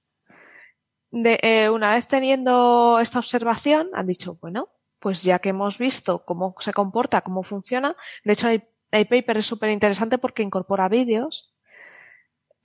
De, 1.17 1.39
eh, 1.43 1.69
una 1.69 1.95
vez 1.95 2.09
teniendo 2.09 2.99
esta 2.99 3.19
observación, 3.19 3.87
han 3.93 4.05
dicho, 4.05 4.37
bueno, 4.41 4.67
pues 4.99 5.23
ya 5.23 5.39
que 5.39 5.49
hemos 5.49 5.77
visto 5.77 6.25
cómo 6.25 6.55
se 6.59 6.73
comporta, 6.73 7.21
cómo 7.21 7.41
funciona, 7.41 7.95
de 8.25 8.33
hecho 8.33 8.49
el, 8.49 8.65
el 8.91 9.07
paper 9.07 9.37
es 9.37 9.45
súper 9.45 9.69
interesante 9.69 10.17
porque 10.17 10.43
incorpora 10.43 10.89
vídeos. 10.89 11.53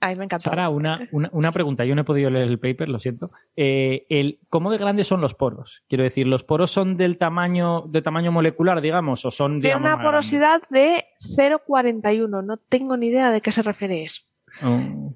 A 0.01 0.09
mí 0.09 0.15
me 0.17 0.25
encanta. 0.25 0.49
Sara, 0.49 0.67
una, 0.67 1.07
una, 1.13 1.29
una 1.31 1.53
pregunta. 1.53 1.85
Yo 1.85 1.95
no 1.95 2.01
he 2.01 2.03
podido 2.03 2.29
leer 2.29 2.49
el 2.49 2.59
paper, 2.59 2.89
lo 2.89 2.99
siento. 2.99 3.31
Eh, 3.55 4.05
el, 4.09 4.39
¿Cómo 4.49 4.69
de 4.69 4.77
grandes 4.77 5.07
son 5.07 5.21
los 5.21 5.33
poros? 5.33 5.85
Quiero 5.87 6.03
decir, 6.03 6.27
¿los 6.27 6.43
poros 6.43 6.71
son 6.71 6.97
del 6.97 7.17
tamaño, 7.17 7.83
de 7.87 8.01
tamaño 8.01 8.33
molecular, 8.33 8.81
digamos, 8.81 9.23
o 9.23 9.31
son, 9.31 9.61
Tiene 9.61 9.77
digamos, 9.77 9.93
una 9.93 10.03
porosidad 10.03 10.61
de 10.69 11.05
0,41. 11.37 12.43
No 12.43 12.57
tengo 12.57 12.97
ni 12.97 13.07
idea 13.07 13.31
de 13.31 13.39
qué 13.39 13.53
se 13.53 13.61
refiere 13.61 14.03
eso. 14.03 14.23
Oh. 14.61 15.13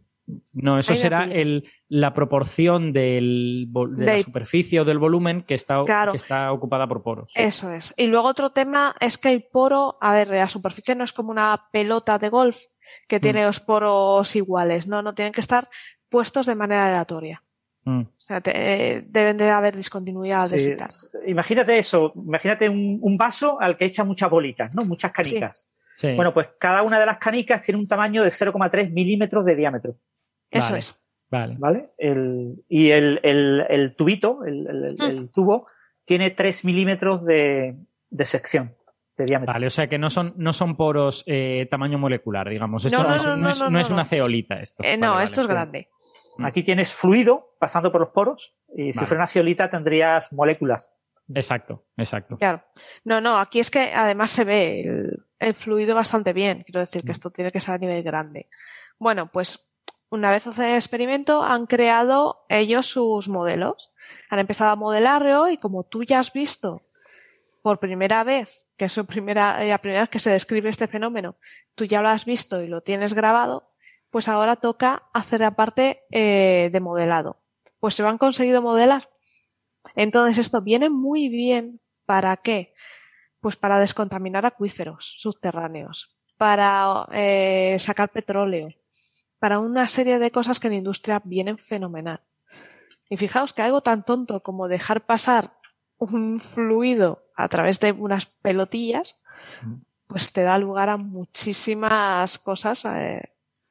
No, 0.54 0.80
eso 0.80 0.94
Ahí 0.94 0.98
será 0.98 1.26
el, 1.26 1.70
la 1.88 2.14
proporción 2.14 2.92
del, 2.94 3.68
de 3.92 4.06
la 4.06 4.20
superficie 4.22 4.80
o 4.80 4.86
del 4.86 4.98
volumen 4.98 5.44
que 5.44 5.54
está, 5.54 5.84
Claro. 5.86 6.12
que 6.14 6.18
está 6.18 6.52
ocupada 6.52 6.88
por 6.88 7.04
poros. 7.04 7.32
Eso 7.36 7.72
es. 7.72 7.94
Y 7.96 8.08
luego 8.08 8.28
otro 8.28 8.50
tema 8.52 8.96
es 9.00 9.18
que 9.20 9.30
el 9.30 9.44
poro, 9.44 9.98
a 10.02 10.14
ver, 10.14 10.30
la 10.30 10.50
superficie 10.50 10.96
no 10.96 11.04
es 11.04 11.14
como 11.14 11.30
una 11.32 11.68
pelota 11.72 12.18
de 12.18 12.30
golf 12.30 12.58
que 13.08 13.20
tiene 13.20 13.44
Mm. 13.44 13.46
los 13.48 13.60
poros 13.60 14.36
iguales, 14.36 14.88
no, 14.88 15.02
no 15.04 15.14
tienen 15.14 15.32
que 15.34 15.42
estar 15.42 15.70
puestos 16.10 16.46
de 16.48 16.56
manera 16.56 16.88
aleatoria. 16.88 17.44
Mm. 17.84 18.02
O 18.02 18.08
sea, 18.22 18.42
te- 18.42 18.96
eh, 18.98 19.04
deben 19.08 19.38
de 19.38 19.50
haber 19.52 19.76
discontinuidades 19.76 20.64
Sí, 20.64 20.72
y 20.72 20.76
tal. 20.76 20.90
Imagínate 21.28 21.78
eso, 21.78 22.14
imagínate 22.16 22.68
un, 22.68 22.98
un 23.02 23.16
vaso 23.18 23.62
al 23.62 23.78
que 23.78 23.86
echa 23.86 24.04
muchas 24.04 24.30
bolitas, 24.30 24.74
¿no? 24.74 24.84
Muchas 24.86 25.12
canicas. 25.12 25.68
Sí. 25.94 26.14
Bueno, 26.16 26.34
pues 26.34 26.50
cada 26.60 26.82
una 26.82 27.00
de 27.00 27.06
las 27.06 27.18
canicas 27.20 27.62
tiene 27.62 27.80
un 27.80 27.88
tamaño 27.88 28.24
de 28.24 28.30
0,3 28.32 28.92
milímetros 28.92 29.46
de 29.46 29.56
diámetro. 29.56 29.96
Eso 30.52 30.68
Vale. 30.68 30.80
es. 30.80 31.06
Vale. 31.30 31.56
¿Vale? 31.58 31.90
El, 31.98 32.64
y 32.70 32.92
el, 32.92 33.20
el- 33.24 33.66
el 33.70 33.96
tubito, 33.96 34.44
el, 34.46 34.68
el- 34.68 34.84
el- 34.86 34.96
Mm. 34.98 35.02
el 35.18 35.30
tubo, 35.32 35.68
tiene 36.06 36.30
3 36.32 36.64
milímetros 36.66 37.26
de, 37.26 37.76
de 38.10 38.26
sección, 38.26 38.76
de 39.18 39.26
diámetro. 39.26 39.54
Vale, 39.54 39.68
o 39.68 39.72
sea 39.72 39.88
que 39.88 39.98
no 39.98 40.10
son, 40.10 40.34
no 40.38 40.54
son 40.54 40.78
poros 40.78 41.24
eh, 41.26 41.68
tamaño 41.70 41.98
molecular, 41.98 42.48
digamos. 42.50 42.86
Esto 42.86 42.98
No, 43.00 43.04
no, 43.04 43.10
no, 43.10 43.16
es, 43.16 43.26
no, 43.26 43.38
no 43.38 43.50
es- 43.50 43.60
no, 43.60 43.66
no 43.66 43.72
no, 43.72 43.80
es 43.80 43.90
una 43.90 44.04
no. 44.04 44.10
ceolita 44.10 44.56
esto. 44.62 44.84
Eh, 44.84 44.98
no, 44.98 45.12
vale. 45.14 45.24
esto 45.26 45.42
es 45.42 45.48
grande. 45.48 45.90
Aquí 46.44 46.64
tienes 46.64 46.94
fluido 46.94 47.56
pasando 47.60 47.92
por 47.92 48.02
los 48.02 48.10
poros 48.10 48.56
y 48.76 48.92
si 48.94 49.00
fuera 49.06 49.22
una 49.22 49.28
ceolita 49.28 49.70
tendrías 49.70 50.32
moléculas. 50.34 50.92
Exacto, 51.34 51.86
exacto. 51.98 52.38
Claro. 52.38 52.62
No, 53.06 53.20
no, 53.22 53.40
aquí 53.40 53.60
es 53.60 53.72
que 53.72 53.92
además 53.96 54.32
se 54.32 54.44
ve 54.44 54.82
el, 54.82 55.24
el 55.40 55.54
fluido 55.56 55.96
bastante 55.96 56.34
bien. 56.34 56.64
Quiero 56.64 56.82
decir 56.82 57.04
que 57.04 57.14
esto 57.14 57.32
tiene 57.32 57.52
que 57.54 57.62
ser 57.62 57.76
a 57.76 57.78
nivel 57.80 58.04
grande. 58.04 58.50
Bueno, 59.00 59.32
pues 59.32 59.72
una 60.10 60.32
vez 60.32 60.48
hacen 60.48 60.66
el 60.66 60.76
experimento, 60.76 61.44
han 61.44 61.66
creado 61.66 62.46
ellos 62.50 62.88
sus 62.88 63.28
modelos. 63.28 63.94
Han 64.30 64.40
empezado 64.40 64.72
a 64.72 64.76
modelarlo 64.76 65.50
y 65.50 65.58
como 65.58 65.84
tú 65.84 66.04
ya 66.04 66.20
has 66.20 66.32
visto 66.32 66.84
por 67.62 67.80
primera 67.80 68.24
vez, 68.24 68.68
que 68.78 68.86
es 68.86 68.98
eh, 68.98 69.04
la 69.06 69.78
primera 69.80 70.02
vez 70.02 70.10
que 70.10 70.20
se 70.20 70.30
describe 70.30 70.70
este 70.70 70.88
fenómeno, 70.88 71.36
tú 71.74 71.86
ya 71.86 72.02
lo 72.02 72.10
has 72.10 72.26
visto 72.26 72.62
y 72.62 72.68
lo 72.68 72.82
tienes 72.82 73.16
grabado, 73.16 73.72
pues 74.12 74.28
ahora 74.28 74.56
toca 74.56 75.04
hacer 75.14 75.40
la 75.42 75.56
parte 75.56 76.04
eh, 76.12 76.70
de 76.72 76.80
modelado. 76.80 77.42
Pues 77.80 77.96
se 77.96 78.04
lo 78.04 78.10
han 78.10 78.20
conseguido 78.20 78.62
modelar. 78.62 79.10
Entonces 79.96 80.38
esto 80.38 80.62
viene 80.62 80.90
muy 80.90 81.28
bien 81.28 81.82
para 82.06 82.38
qué? 82.38 82.74
Pues 83.40 83.56
para 83.56 83.80
descontaminar 83.80 84.46
acuíferos 84.46 85.16
subterráneos, 85.18 86.16
para 86.38 87.08
eh, 87.12 87.78
sacar 87.80 88.10
petróleo, 88.10 88.70
para 89.46 89.60
una 89.60 89.88
serie 89.88 90.18
de 90.18 90.32
cosas 90.32 90.60
que 90.60 90.66
en 90.70 90.74
la 90.74 90.78
industria 90.80 91.22
vienen 91.24 91.60
fenomenal. 91.60 92.20
Y 93.12 93.16
fijaos 93.18 93.54
que 93.54 93.62
algo 93.62 93.82
tan 93.82 94.04
tonto 94.04 94.42
como 94.42 94.68
dejar 94.68 95.06
pasar 95.06 95.54
un 96.00 96.40
fluido 96.40 97.26
a 97.36 97.48
través 97.48 97.80
de 97.80 97.92
unas 97.92 98.26
pelotillas, 98.26 99.22
pues 100.08 100.34
te 100.34 100.42
da 100.42 100.58
lugar 100.58 100.90
a 100.90 100.98
muchísimas 100.98 102.40
cosas 102.40 102.86
eh, 102.86 103.22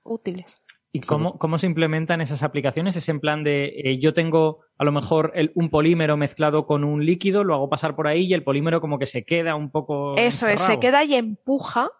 útiles. 0.05 0.63
¿Y 0.93 1.01
cómo, 1.01 1.39
cómo 1.41 1.59
se 1.59 1.67
implementan 1.67 2.21
esas 2.21 2.45
aplicaciones? 2.45 2.95
Es 2.95 3.09
en 3.09 3.19
plan 3.19 3.43
de 3.43 3.73
eh, 3.75 3.99
yo 3.99 4.13
tengo 4.15 4.61
a 4.79 4.85
lo 4.85 4.93
mejor 4.93 5.33
el- 5.35 5.51
un 5.57 5.71
polímero 5.71 6.17
mezclado 6.17 6.69
con 6.69 6.85
un 6.85 7.05
líquido, 7.05 7.43
lo 7.43 7.53
hago 7.57 7.69
pasar 7.69 7.97
por 7.97 8.07
ahí 8.07 8.27
y 8.27 8.35
el 8.35 8.45
polímero 8.45 8.81
como 8.81 9.01
que 9.01 9.07
se 9.07 9.25
queda 9.25 9.57
un 9.57 9.73
poco. 9.73 10.15
Eso 10.19 10.47
es, 10.47 10.61
se 10.61 10.79
queda 10.79 11.03
y 11.03 11.17
empuja. 11.17 11.91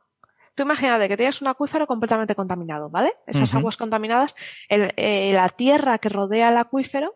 Tú 0.55 0.62
imagínate 0.62 1.09
que 1.09 1.16
tienes 1.16 1.43
un 1.43 1.48
acuífero 1.48 1.86
completamente 1.86 2.35
contaminado, 2.35 2.89
¿vale? 2.90 3.12
Esas 3.26 3.51
aguas 3.59 3.76
contaminadas, 3.76 4.35
el- 4.68 4.93
eh, 4.97 5.32
la 5.35 5.48
tierra 5.48 5.98
que 5.98 6.09
rodea 6.09 6.48
el 6.51 6.56
acuífero 6.59 7.14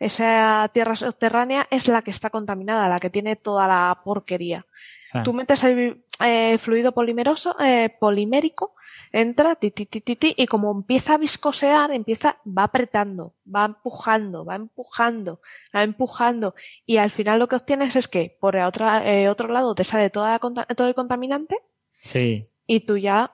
esa 0.00 0.68
tierra 0.74 0.96
subterránea 0.96 1.68
es 1.70 1.86
la 1.88 2.02
que 2.02 2.10
está 2.10 2.28
contaminada, 2.30 2.88
la 2.88 2.98
que 2.98 3.10
tiene 3.10 3.36
toda 3.36 3.68
la 3.68 4.00
porquería. 4.04 4.66
Ah. 5.12 5.22
Tú 5.22 5.32
metes 5.32 5.62
el 5.62 6.04
eh, 6.20 6.58
fluido 6.58 6.92
polimeroso, 6.92 7.54
eh, 7.60 7.90
polimérico, 8.00 8.74
entra, 9.12 9.54
ti, 9.54 9.70
ti, 9.70 9.86
ti, 9.86 10.00
ti, 10.00 10.16
ti, 10.16 10.34
y 10.36 10.46
como 10.46 10.72
empieza 10.72 11.14
a 11.14 11.18
viscosear, 11.18 11.92
empieza, 11.92 12.38
va 12.46 12.64
apretando, 12.64 13.34
va 13.46 13.64
empujando, 13.66 14.44
va 14.44 14.56
empujando, 14.56 15.40
va 15.74 15.82
empujando, 15.84 16.54
y 16.84 16.96
al 16.96 17.10
final 17.12 17.38
lo 17.38 17.48
que 17.48 17.56
obtienes 17.56 17.94
es 17.96 18.08
que 18.08 18.36
por 18.40 18.56
el 18.56 18.64
otro, 18.64 18.92
eh, 18.98 19.28
otro 19.28 19.48
lado 19.48 19.74
te 19.76 19.84
sale 19.84 20.10
toda 20.10 20.38
todo 20.40 20.88
el 20.88 20.94
contaminante 20.94 21.56
Sí. 22.02 22.48
Y 22.66 22.80
tú 22.80 22.96
ya 22.96 23.32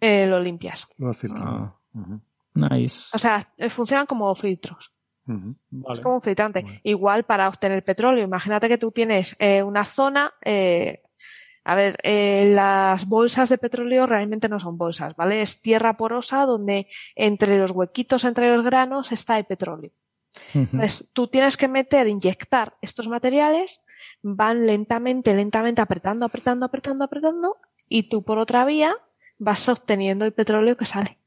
eh, 0.00 0.26
lo 0.26 0.40
limpias. 0.40 0.86
Lo 0.98 1.12
filtrado. 1.12 1.80
Ah. 1.94 2.18
Nice. 2.54 3.10
O 3.14 3.18
sea, 3.18 3.52
eh, 3.56 3.70
funcionan 3.70 4.06
como 4.06 4.34
filtros. 4.34 4.92
Ujú. 5.26 5.56
Es 5.90 6.00
como 6.00 6.16
un 6.16 6.22
filtrante. 6.22 6.64
Igual 6.82 7.24
para 7.24 7.48
obtener 7.48 7.82
petróleo. 7.84 8.24
Imagínate 8.24 8.68
que 8.68 8.78
tú 8.78 8.92
tienes 8.92 9.36
eh, 9.38 9.62
una 9.62 9.84
zona. 9.84 10.34
eh, 10.42 11.00
a 11.66 11.74
ver, 11.74 11.96
eh, 12.02 12.52
las 12.54 13.08
bolsas 13.08 13.48
de 13.48 13.56
petróleo 13.56 14.06
realmente 14.06 14.50
no 14.50 14.60
son 14.60 14.76
bolsas, 14.76 15.16
¿vale? 15.16 15.40
Es 15.40 15.62
tierra 15.62 15.96
porosa 15.96 16.44
donde 16.44 16.88
entre 17.14 17.58
los 17.58 17.70
huequitos, 17.70 18.24
entre 18.24 18.54
los 18.54 18.62
granos, 18.62 19.12
está 19.12 19.38
el 19.38 19.46
petróleo. 19.46 19.90
Entonces, 20.52 21.10
tú 21.14 21.28
tienes 21.28 21.56
que 21.56 21.68
meter, 21.68 22.06
inyectar 22.06 22.76
estos 22.82 23.08
materiales, 23.08 23.82
van 24.20 24.66
lentamente, 24.66 25.34
lentamente 25.34 25.80
apretando, 25.80 26.26
apretando, 26.26 26.66
apretando, 26.66 27.04
apretando, 27.04 27.56
y 27.88 28.08
tú 28.08 28.22
por 28.22 28.38
otra 28.38 28.64
vía 28.64 28.94
vas 29.38 29.68
obteniendo 29.68 30.24
el 30.24 30.32
petróleo 30.32 30.76
que 30.76 30.86
sale. 30.86 31.18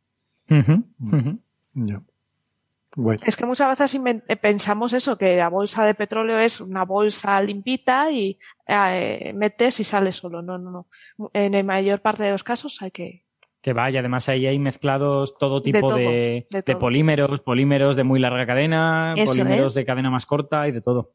Guay. 2.95 3.19
Es 3.25 3.37
que 3.37 3.45
muchas 3.45 3.77
veces 3.77 4.01
eh, 4.27 4.35
pensamos 4.37 4.93
eso, 4.93 5.17
que 5.17 5.37
la 5.37 5.49
bolsa 5.49 5.85
de 5.85 5.93
petróleo 5.93 6.39
es 6.39 6.59
una 6.61 6.83
bolsa 6.83 7.39
limpita 7.43 8.11
y 8.11 8.39
eh, 8.65 9.33
metes 9.35 9.79
y 9.79 9.83
sale 9.83 10.11
solo. 10.11 10.41
No, 10.41 10.57
no, 10.57 10.71
no. 11.17 11.29
En 11.33 11.51
la 11.51 11.63
mayor 11.63 12.01
parte 12.01 12.23
de 12.23 12.31
los 12.31 12.43
casos 12.43 12.81
hay 12.81 12.91
que... 12.91 13.23
Que 13.61 13.73
vaya, 13.73 13.99
además 13.99 14.29
ahí 14.29 14.47
hay 14.47 14.57
mezclados 14.59 15.37
todo 15.37 15.61
tipo 15.61 15.79
todo, 15.89 15.97
de, 15.97 16.47
de 16.49 16.75
polímeros, 16.77 17.41
polímeros 17.41 17.95
de 17.95 18.03
muy 18.03 18.19
larga 18.19 18.45
cadena, 18.45 19.13
Eso 19.17 19.31
polímeros 19.31 19.67
es. 19.67 19.75
de 19.75 19.85
cadena 19.85 20.09
más 20.09 20.25
corta 20.25 20.67
y 20.67 20.71
de 20.71 20.81
todo. 20.81 21.11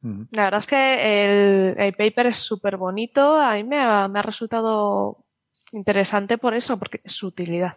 La 0.00 0.44
verdad 0.44 0.58
es 0.58 0.66
que 0.66 1.24
el, 1.24 1.74
el 1.78 1.92
paper 1.92 2.26
es 2.26 2.36
súper 2.36 2.76
bonito. 2.76 3.36
A 3.36 3.54
mí 3.54 3.64
me 3.64 3.80
ha, 3.80 4.08
me 4.08 4.20
ha 4.20 4.22
resultado 4.22 5.24
interesante 5.72 6.38
por 6.38 6.54
eso, 6.54 6.78
porque 6.78 7.00
es 7.04 7.12
su 7.12 7.26
utilidad. 7.26 7.76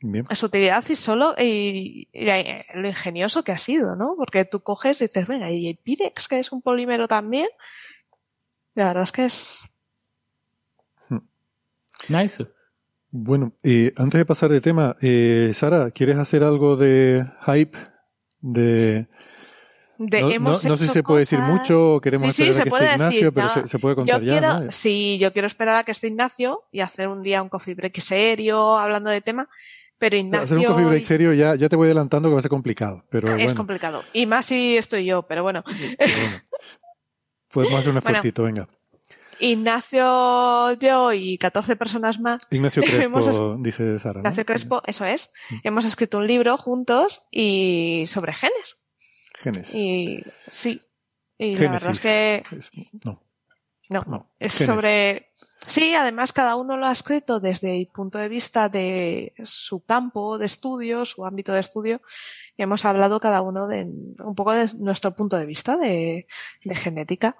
Bien. 0.00 0.24
Es 0.30 0.38
su 0.38 0.46
utilidad 0.46 0.84
y 0.88 0.94
solo 0.94 1.34
y, 1.36 2.08
y 2.12 2.24
lo 2.74 2.88
ingenioso 2.88 3.42
que 3.42 3.52
ha 3.52 3.58
sido, 3.58 3.96
¿no? 3.96 4.14
Porque 4.16 4.44
tú 4.44 4.60
coges 4.60 5.00
y 5.00 5.04
dices, 5.04 5.26
venga, 5.26 5.50
y 5.50 5.68
el 5.68 5.76
Pirex, 5.76 6.28
que 6.28 6.38
es 6.38 6.52
un 6.52 6.62
polímero 6.62 7.08
también. 7.08 7.48
La 8.74 8.86
verdad 8.86 9.02
es 9.02 9.12
que 9.12 9.24
es 9.24 9.60
Nice. 12.08 12.46
Bueno, 13.10 13.52
eh, 13.62 13.92
antes 13.96 14.18
de 14.18 14.24
pasar 14.24 14.50
de 14.50 14.60
tema, 14.60 14.96
eh, 15.00 15.50
Sara, 15.52 15.90
¿quieres 15.90 16.16
hacer 16.16 16.44
algo 16.44 16.76
de 16.76 17.26
hype? 17.46 17.76
De, 18.40 19.08
de 20.02 20.38
no, 20.38 20.54
sé 20.54 20.78
si 20.78 20.88
se 20.88 21.02
puede 21.02 21.20
decir 21.20 21.38
mucho 21.40 22.00
queremos 22.00 22.34
sí, 22.34 22.44
sí, 22.44 22.50
esperar 22.50 22.54
se 22.54 22.60
a 22.60 22.64
que 22.64 22.70
puede 22.70 22.84
esté 22.84 22.94
Ignacio, 22.94 23.18
decir, 23.18 23.32
pero 23.34 23.48
se, 23.50 23.68
se 23.68 23.78
puede 23.78 23.96
contar 23.96 24.20
yo 24.20 24.26
ya, 24.26 24.32
quiero, 24.32 24.60
¿no? 24.60 24.70
Sí, 24.70 25.18
yo 25.18 25.32
quiero 25.34 25.46
esperar 25.46 25.74
a 25.74 25.84
que 25.84 25.92
esté 25.92 26.08
Ignacio 26.08 26.62
y 26.72 26.80
hacer 26.80 27.08
un 27.08 27.22
día 27.22 27.42
un 27.42 27.50
coffee 27.50 27.74
break 27.74 28.00
serio, 28.00 28.78
hablando 28.78 29.10
de 29.10 29.20
tema, 29.20 29.46
pero 29.98 30.16
Ignacio 30.16 30.44
Hacer 30.44 30.58
un 30.58 30.64
coffee 30.64 30.86
break 30.86 31.02
serio 31.02 31.34
ya, 31.34 31.54
ya 31.54 31.68
te 31.68 31.76
voy 31.76 31.88
adelantando 31.88 32.30
que 32.30 32.32
va 32.32 32.38
a 32.38 32.42
ser 32.42 32.48
complicado, 32.48 33.04
pero 33.10 33.28
es 33.28 33.34
bueno, 33.34 33.54
complicado. 33.54 34.02
Y 34.14 34.24
más 34.24 34.46
si 34.46 34.78
estoy 34.78 35.04
yo, 35.04 35.22
pero 35.24 35.42
bueno. 35.42 35.62
podemos 37.52 37.78
hacer 37.78 37.90
un 37.90 37.94
Bueno. 37.96 37.98
esfuercito, 37.98 38.44
venga. 38.44 38.68
Ignacio, 39.38 40.72
yo 40.74 41.12
y 41.12 41.36
14 41.36 41.76
personas 41.76 42.20
más. 42.20 42.46
Ignacio 42.50 42.82
Crespo, 42.86 43.56
dice 43.58 43.98
Sara. 43.98 44.14
¿no? 44.14 44.20
Ignacio 44.20 44.46
Crespo, 44.46 44.82
eso 44.86 45.04
es. 45.04 45.32
Hemos 45.62 45.84
escrito 45.84 46.18
un 46.18 46.26
libro 46.26 46.56
juntos 46.56 47.28
y 47.30 48.04
sobre 48.06 48.32
genes. 48.32 48.82
Genes. 49.40 49.74
Y 49.74 50.24
sí. 50.48 50.82
Y 51.38 51.56
la 51.56 51.72
verdad 51.72 51.92
es 51.92 52.00
Génesis. 52.00 52.70
que 52.70 52.88
No. 53.04 53.22
no, 53.88 54.04
No, 54.06 54.30
es 54.38 54.52
sobre 54.52 55.30
Sí, 55.66 55.94
además 55.94 56.32
cada 56.32 56.56
uno 56.56 56.76
lo 56.76 56.86
ha 56.86 56.92
escrito 56.92 57.38
desde 57.38 57.76
el 57.76 57.86
punto 57.86 58.18
de 58.18 58.28
vista 58.28 58.68
de 58.68 59.34
su 59.44 59.84
campo 59.84 60.38
de 60.38 60.46
estudio, 60.46 61.04
su 61.04 61.26
ámbito 61.26 61.52
de 61.52 61.60
estudio, 61.60 62.00
y 62.56 62.62
hemos 62.62 62.84
hablado 62.84 63.20
cada 63.20 63.42
uno 63.42 63.66
de 63.66 63.82
un 63.82 64.34
poco 64.34 64.52
de 64.52 64.70
nuestro 64.78 65.12
punto 65.12 65.36
de 65.36 65.46
vista 65.46 65.76
de, 65.76 66.26
de 66.64 66.74
genética. 66.74 67.36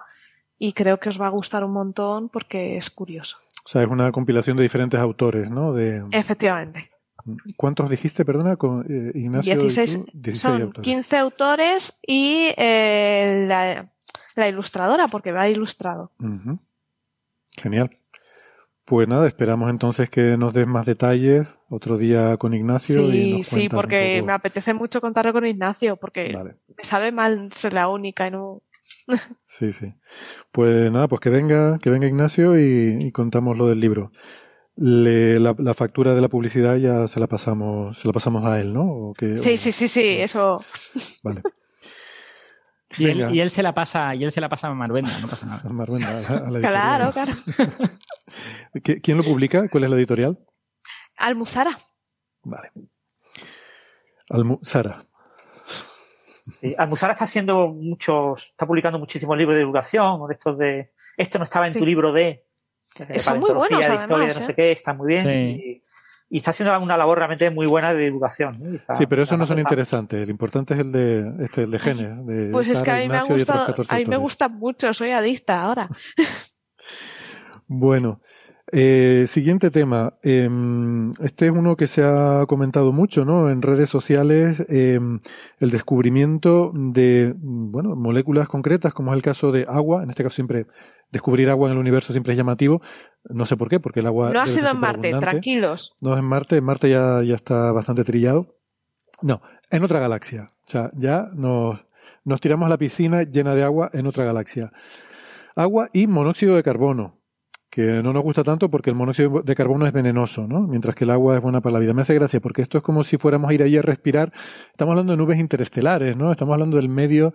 Y 0.57 0.73
creo 0.73 0.99
que 0.99 1.09
os 1.09 1.19
va 1.19 1.25
a 1.25 1.31
gustar 1.31 1.63
un 1.63 1.73
montón 1.73 2.29
porque 2.29 2.77
es 2.77 2.91
curioso. 2.91 3.39
O 3.65 3.69
sea, 3.69 3.81
es 3.81 3.89
una 3.89 4.11
compilación 4.11 4.57
de 4.57 4.63
diferentes 4.63 4.99
autores, 4.99 5.49
¿no? 5.49 5.73
De, 5.73 6.03
Efectivamente. 6.11 6.90
¿Cuántos 7.57 7.89
dijiste, 7.89 8.25
perdona, 8.25 8.55
con 8.55 8.85
eh, 8.89 9.11
Ignacio? 9.15 9.53
y 9.53 9.57
16, 9.57 9.93
tú? 10.05 10.05
16 10.13 10.41
son 10.41 10.61
autores. 10.61 10.83
15 10.83 11.17
autores 11.17 11.99
y 12.05 12.47
eh, 12.57 13.45
la, 13.47 13.91
la 14.35 14.47
ilustradora, 14.49 15.07
porque 15.07 15.31
va 15.31 15.49
ilustrado. 15.49 16.11
Genial. 17.57 17.97
Pues 18.85 19.07
nada, 19.07 19.27
esperamos 19.27 19.69
entonces 19.69 20.09
que 20.09 20.37
nos 20.37 20.53
des 20.53 20.67
más 20.67 20.85
detalles 20.85 21.57
otro 21.69 21.97
día 21.97 22.35
con 22.37 22.53
Ignacio. 22.53 23.07
y 23.09 23.11
Sí, 23.11 23.31
nos 23.37 23.47
sí, 23.47 23.69
porque 23.69 24.21
me 24.21 24.33
apetece 24.33 24.73
mucho 24.73 24.99
contarlo 24.99 25.31
con 25.31 25.45
Ignacio, 25.45 25.95
porque 25.95 26.33
Vale. 26.33 26.55
me 26.75 26.83
sabe 26.83 27.11
mal 27.11 27.51
ser 27.53 27.73
la 27.73 27.87
única 27.87 28.27
y 28.27 28.31
no. 28.31 28.61
Sí, 29.45 29.71
sí. 29.71 29.93
Pues 30.51 30.91
nada, 30.91 31.07
pues 31.07 31.21
que 31.21 31.29
venga, 31.29 31.77
que 31.79 31.89
venga 31.89 32.07
Ignacio 32.07 32.59
y, 32.59 32.97
y 32.99 33.11
contamos 33.11 33.57
lo 33.57 33.67
del 33.67 33.79
libro. 33.79 34.11
Le- 34.75 35.39
la, 35.39 35.53
la 35.57 35.73
factura 35.73 36.15
de 36.15 36.21
la 36.21 36.29
publicidad 36.29 36.75
ya 36.77 37.07
se 37.07 37.19
la 37.19 37.27
pasamos, 37.27 37.97
se 37.99 38.07
la 38.07 38.13
pasamos 38.13 38.45
a 38.45 38.59
él, 38.59 38.73
¿no? 38.73 38.83
¿O 39.09 39.13
que- 39.13 39.37
Sí, 39.37 39.57
sí, 39.57 39.71
sí, 39.71 39.87
sí, 39.87 40.17
eso. 40.19 40.63
Vale. 41.23 41.41
Y 42.97 43.05
él, 43.05 43.17
Venga. 43.19 43.31
y 43.31 43.39
él 43.39 43.49
se 43.49 43.63
la 43.63 43.73
pasa, 43.73 44.13
y 44.15 44.23
él 44.23 44.31
se 44.31 44.41
la 44.41 44.49
pasa 44.49 44.67
a 44.67 44.73
Maruenda, 44.73 45.17
no 45.19 45.27
pasa 45.27 45.45
nada. 45.45 45.69
Maruenda, 45.69 46.09
a 46.09 46.13
la- 46.13 46.19
a 46.19 46.51
la 46.51 46.57
editorial. 46.59 46.61
Claro, 46.61 47.11
claro. 47.13 47.33
¿Qui- 48.75 49.01
¿Quién 49.01 49.17
lo 49.17 49.23
publica? 49.23 49.67
¿Cuál 49.69 49.83
es 49.85 49.89
la 49.89 49.95
editorial? 49.97 50.39
Almuzara. 51.17 51.77
Vale. 52.43 52.71
Almu- 54.29 54.59
Sara. 54.63 55.05
Sí, 56.59 56.73
Almuzara 56.77 57.13
está 57.13 57.25
haciendo 57.25 57.67
muchos, 57.69 58.47
está 58.47 58.65
publicando 58.65 58.99
muchísimos 58.99 59.37
libros 59.37 59.55
de 59.55 59.59
divulgación, 59.59 60.27
de 60.27 60.33
estos 60.33 60.57
de, 60.57 60.91
esto 61.17 61.37
no 61.37 61.43
estaba 61.43 61.67
en 61.67 61.73
Sí. 61.73 61.79
tu 61.79 61.85
libro 61.85 62.11
de, 62.11 62.45
Son 63.17 63.39
muy 63.39 63.51
buenos, 63.51 63.79
de 63.79 63.83
historia, 63.85 64.03
además, 64.03 64.09
de 64.09 64.39
no 64.39 64.41
¿eh? 64.41 64.47
sé 64.47 64.55
qué, 64.55 64.71
está 64.71 64.93
muy 64.93 65.07
bien. 65.07 65.23
Sí. 65.23 65.29
Y, 65.29 65.83
y 66.33 66.37
está 66.37 66.51
haciendo 66.51 66.79
una 66.79 66.95
labor 66.95 67.17
realmente 67.17 67.49
muy 67.49 67.67
buena 67.67 67.93
de 67.93 68.07
está- 68.07 68.93
Sí, 68.93 69.05
pero 69.05 69.23
esos 69.23 69.37
no 69.37 69.45
son 69.45 69.59
interesantes. 69.59 70.21
El 70.23 70.29
importante 70.29 70.73
es 70.73 70.79
el 70.79 70.91
de, 70.91 71.43
este, 71.43 71.63
el 71.63 71.71
de 71.71 71.79
genes. 71.79 72.25
De 72.25 72.49
Pues 72.51 72.69
es 72.69 72.81
que 72.81 72.91
a 72.91 72.95
mí 72.95 73.09
me 73.09 73.17
ha 73.17 73.23
gustado, 73.23 73.65
14 73.65 73.93
a 73.93 73.97
mí 73.97 74.05
me 74.05 74.17
gusta 74.17 74.47
mucho, 74.47 74.93
soy 74.93 75.11
adicta 75.11 75.61
ahora. 75.61 75.89
Bueno, 77.67 78.21
eh, 78.71 79.25
siguiente 79.27 79.71
tema. 79.71 80.13
Eh, 80.23 80.49
este 81.21 81.47
es 81.47 81.51
uno 81.51 81.75
que 81.75 81.87
se 81.87 82.03
ha 82.03 82.45
comentado 82.47 82.91
mucho, 82.91 83.25
¿no? 83.25 83.49
En 83.49 83.61
redes 83.61 83.89
sociales, 83.89 84.65
eh, 84.69 84.99
el 85.59 85.69
descubrimiento 85.69 86.71
de, 86.73 87.33
bueno, 87.37 87.95
moléculas 87.95 88.47
concretas, 88.47 88.93
como 88.93 89.11
es 89.11 89.17
el 89.17 89.21
caso 89.21 89.51
de 89.51 89.65
agua. 89.67 90.03
En 90.03 90.09
este 90.09 90.23
caso 90.23 90.35
siempre 90.35 90.67
descubrir 91.11 91.49
agua 91.49 91.67
en 91.67 91.73
el 91.73 91.79
universo 91.79 92.13
siempre 92.13 92.33
es 92.33 92.37
llamativo. 92.37 92.81
No 93.29 93.45
sé 93.45 93.57
por 93.57 93.69
qué, 93.69 93.79
porque 93.79 93.99
el 93.99 94.07
agua 94.07 94.31
No 94.31 94.41
ha 94.41 94.47
sido 94.47 94.69
en 94.69 94.79
Marte, 94.79 95.13
tranquilos. 95.19 95.95
No 95.99 96.13
es 96.13 96.19
en 96.19 96.25
Marte, 96.25 96.57
en 96.57 96.63
Marte 96.63 96.89
ya, 96.89 97.21
ya 97.23 97.35
está 97.35 97.71
bastante 97.71 98.03
trillado. 98.03 98.55
No, 99.21 99.41
en 99.69 99.83
otra 99.83 99.99
galaxia. 99.99 100.47
O 100.65 100.71
sea, 100.71 100.91
ya 100.95 101.27
nos, 101.33 101.85
nos 102.23 102.41
tiramos 102.41 102.65
a 102.65 102.69
la 102.69 102.77
piscina 102.77 103.23
llena 103.23 103.53
de 103.53 103.63
agua 103.63 103.89
en 103.93 104.07
otra 104.07 104.25
galaxia. 104.25 104.71
Agua 105.55 105.89
y 105.91 106.07
monóxido 106.07 106.55
de 106.55 106.63
carbono, 106.63 107.20
que 107.71 108.03
no 108.03 108.11
nos 108.11 108.21
gusta 108.21 108.43
tanto 108.43 108.69
porque 108.69 108.89
el 108.89 108.97
monóxido 108.97 109.41
de 109.41 109.55
carbono 109.55 109.87
es 109.87 109.93
venenoso, 109.93 110.45
¿no? 110.45 110.67
Mientras 110.67 110.93
que 110.93 111.05
el 111.05 111.09
agua 111.09 111.37
es 111.37 111.41
buena 111.41 111.61
para 111.61 111.73
la 111.73 111.79
vida. 111.79 111.93
Me 111.93 112.01
hace 112.01 112.13
gracia 112.13 112.41
porque 112.41 112.61
esto 112.61 112.77
es 112.77 112.83
como 112.83 113.05
si 113.05 113.17
fuéramos 113.17 113.49
a 113.49 113.53
ir 113.53 113.63
allí 113.63 113.77
a 113.77 113.81
respirar. 113.81 114.33
Estamos 114.71 114.91
hablando 114.91 115.13
de 115.13 115.17
nubes 115.17 115.39
interestelares, 115.39 116.17
¿no? 116.17 116.33
Estamos 116.33 116.51
hablando 116.51 116.75
del 116.75 116.89
medio 116.89 117.33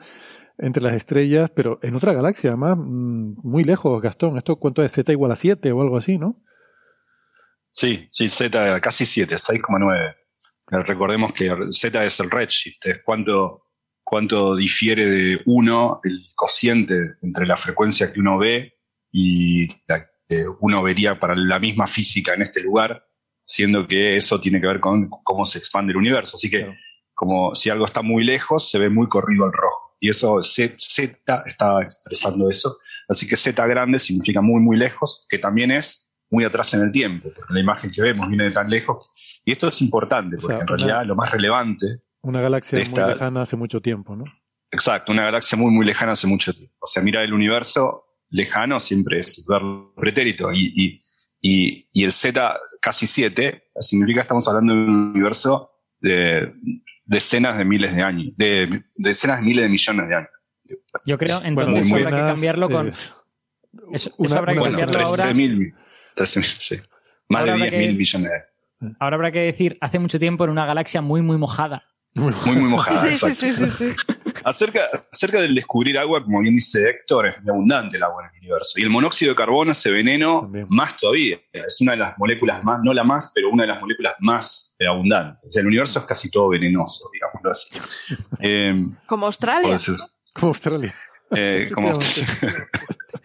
entre 0.58 0.82
las 0.82 0.94
estrellas, 0.94 1.50
pero 1.54 1.78
en 1.82 1.96
otra 1.96 2.12
galaxia, 2.12 2.50
además, 2.50 2.76
mm, 2.76 3.48
muy 3.48 3.64
lejos, 3.64 4.00
Gastón. 4.02 4.36
¿Esto 4.36 4.56
cuánto 4.56 4.84
es? 4.84 4.92
Z 4.92 5.10
igual 5.10 5.32
a 5.32 5.36
7 5.36 5.72
o 5.72 5.80
algo 5.80 5.96
así, 5.96 6.18
¿no? 6.18 6.42
Sí, 7.70 8.06
sí, 8.12 8.28
Z 8.28 8.80
casi 8.82 9.06
7, 9.06 9.38
6,9. 9.38 10.10
Eh, 10.10 10.82
Recordemos 10.84 11.32
que 11.32 11.50
Z 11.70 12.04
es 12.04 12.20
el 12.20 12.30
redshift, 12.30 12.84
es 12.84 12.98
cuánto, 13.02 13.68
cuánto 14.04 14.54
difiere 14.54 15.06
de 15.06 15.40
1 15.46 16.00
el 16.04 16.26
cociente 16.34 17.16
entre 17.22 17.46
la 17.46 17.56
frecuencia 17.56 18.12
que 18.12 18.20
uno 18.20 18.36
ve 18.36 18.74
y 19.10 19.68
la 19.86 20.06
que 20.28 20.44
uno 20.60 20.82
vería 20.82 21.18
para 21.18 21.34
la 21.34 21.58
misma 21.58 21.86
física 21.86 22.34
en 22.34 22.42
este 22.42 22.62
lugar, 22.62 23.06
siendo 23.44 23.86
que 23.86 24.16
eso 24.16 24.40
tiene 24.40 24.60
que 24.60 24.66
ver 24.66 24.80
con 24.80 25.08
cómo 25.08 25.46
se 25.46 25.58
expande 25.58 25.92
el 25.92 25.98
universo. 25.98 26.36
Así 26.36 26.50
que 26.50 26.74
como 27.14 27.54
si 27.54 27.70
algo 27.70 27.84
está 27.86 28.02
muy 28.02 28.24
lejos, 28.24 28.70
se 28.70 28.78
ve 28.78 28.90
muy 28.90 29.08
corrido 29.08 29.44
al 29.44 29.52
rojo. 29.52 29.96
Y 30.00 30.10
eso, 30.10 30.42
Z, 30.42 30.74
Z 30.78 31.42
estaba 31.46 31.82
expresando 31.82 32.50
eso. 32.50 32.76
Así 33.08 33.26
que 33.26 33.36
Z 33.36 33.64
grande 33.66 33.98
significa 33.98 34.40
muy, 34.40 34.60
muy 34.60 34.76
lejos, 34.76 35.26
que 35.30 35.38
también 35.38 35.70
es 35.70 36.14
muy 36.28 36.44
atrás 36.44 36.74
en 36.74 36.82
el 36.82 36.92
tiempo, 36.92 37.30
porque 37.34 37.54
la 37.54 37.60
imagen 37.60 37.90
que 37.92 38.02
vemos 38.02 38.28
viene 38.28 38.44
de 38.44 38.50
tan 38.50 38.68
lejos. 38.68 39.10
Y 39.44 39.52
esto 39.52 39.68
es 39.68 39.80
importante, 39.80 40.36
porque 40.36 40.54
O 40.54 40.58
sea, 40.58 40.62
en 40.62 40.66
realidad 40.66 41.06
lo 41.06 41.14
más 41.14 41.30
relevante 41.30 42.02
Una 42.22 42.40
galaxia 42.40 42.80
Esta- 42.80 43.02
muy 43.04 43.12
lejana 43.12 43.42
hace 43.42 43.56
mucho 43.56 43.80
tiempo, 43.80 44.16
¿no? 44.16 44.24
Exacto, 44.72 45.12
una 45.12 45.24
galaxia 45.24 45.56
muy, 45.56 45.70
muy 45.70 45.86
lejana 45.86 46.12
hace 46.12 46.26
mucho 46.26 46.52
tiempo. 46.52 46.74
O 46.80 46.86
sea, 46.88 47.00
mirar 47.02 47.22
el 47.22 47.32
universo 47.32 48.05
lejano 48.36 48.78
siempre 48.80 49.20
es 49.20 49.44
verlo 49.48 49.92
pretérito. 49.96 50.52
Y, 50.52 50.72
y, 50.76 51.02
y, 51.40 51.88
y 51.92 52.04
el 52.04 52.12
Z 52.12 52.56
casi 52.80 53.06
7 53.06 53.70
significa 53.80 54.20
que 54.20 54.22
estamos 54.22 54.46
hablando 54.48 54.74
de 54.74 54.80
un 54.80 55.10
universo 55.10 55.70
de 56.00 56.52
decenas 57.04 57.56
de 57.58 57.64
miles 57.64 57.94
de 57.94 58.02
años, 58.02 58.32
de 58.36 58.82
decenas 58.96 59.40
de 59.40 59.46
miles 59.46 59.64
de 59.64 59.68
millones 59.70 60.08
de 60.08 60.14
años. 60.14 60.30
Yo 61.04 61.16
creo, 61.18 61.40
entonces 61.44 61.54
Bueno, 61.54 61.70
muy, 61.72 61.82
muy- 61.90 62.02
habrá 62.02 62.16
que 62.16 62.22
cambiarlo 62.32 62.68
con... 62.70 62.88
eh, 62.88 62.92
eso, 63.92 64.10
una- 64.18 64.28
eso 64.28 64.38
habrá 64.38 64.52
que 64.52 64.58
una 64.58 64.68
Bueno, 64.70 64.78
cambiarlo 64.78 65.06
ahora. 65.06 65.24
13.000, 65.32 65.74
13.000, 66.16 66.42
sí. 66.58 66.76
Más 67.28 67.40
Ahora 67.40 67.52
de 67.56 67.62
habrá 67.64 67.66
10.000 67.66 67.70
que- 67.70 67.92
millones 67.98 68.30
de 68.30 68.36
años. 68.36 68.96
Ahora 69.00 69.16
habrá 69.16 69.32
que 69.32 69.38
decir, 69.40 69.78
hace 69.80 69.98
mucho 69.98 70.18
tiempo 70.18 70.44
en 70.44 70.50
una 70.50 70.66
galaxia 70.66 71.00
muy, 71.00 71.22
muy 71.22 71.36
mojada. 71.38 71.84
Muy, 72.14 72.32
muy 72.46 72.68
mojada. 72.70 73.00
Sí, 73.08 73.14
sí, 73.14 73.34
sí, 73.34 73.52
sí, 73.52 73.68
sí. 73.70 73.96
Acerca, 74.44 74.80
acerca 75.12 75.40
del 75.40 75.54
descubrir 75.54 75.98
agua, 75.98 76.22
como 76.22 76.40
bien 76.40 76.54
dice 76.54 76.88
Héctor, 76.90 77.26
es 77.28 77.40
muy 77.42 77.50
abundante 77.50 77.96
el 77.96 78.02
agua 78.02 78.24
en 78.24 78.30
el 78.34 78.38
universo. 78.40 78.78
Y 78.80 78.82
el 78.82 78.90
monóxido 78.90 79.30
de 79.32 79.36
carbono, 79.36 79.72
ese 79.72 79.90
veneno, 79.90 80.40
También. 80.42 80.66
más 80.68 80.96
todavía. 80.96 81.38
Es 81.52 81.80
una 81.80 81.92
de 81.92 81.98
las 81.98 82.18
moléculas 82.18 82.62
más, 82.64 82.80
no 82.82 82.92
la 82.92 83.04
más, 83.04 83.32
pero 83.34 83.50
una 83.50 83.64
de 83.64 83.68
las 83.68 83.80
moléculas 83.80 84.14
más 84.20 84.76
eh, 84.78 84.86
abundantes. 84.86 85.42
O 85.46 85.50
sea, 85.50 85.60
el 85.60 85.66
universo 85.68 85.98
es 86.00 86.04
casi 86.06 86.30
todo 86.30 86.48
venenoso, 86.48 87.08
digámoslo 87.12 87.50
así. 87.50 87.78
Eh, 88.40 88.74
Como 89.06 89.26
Australia. 89.26 89.78
Como 90.34 90.48
Australia. 90.48 90.94
eh, 91.30 91.70
como- 91.74 91.98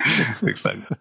Exacto. 0.48 0.98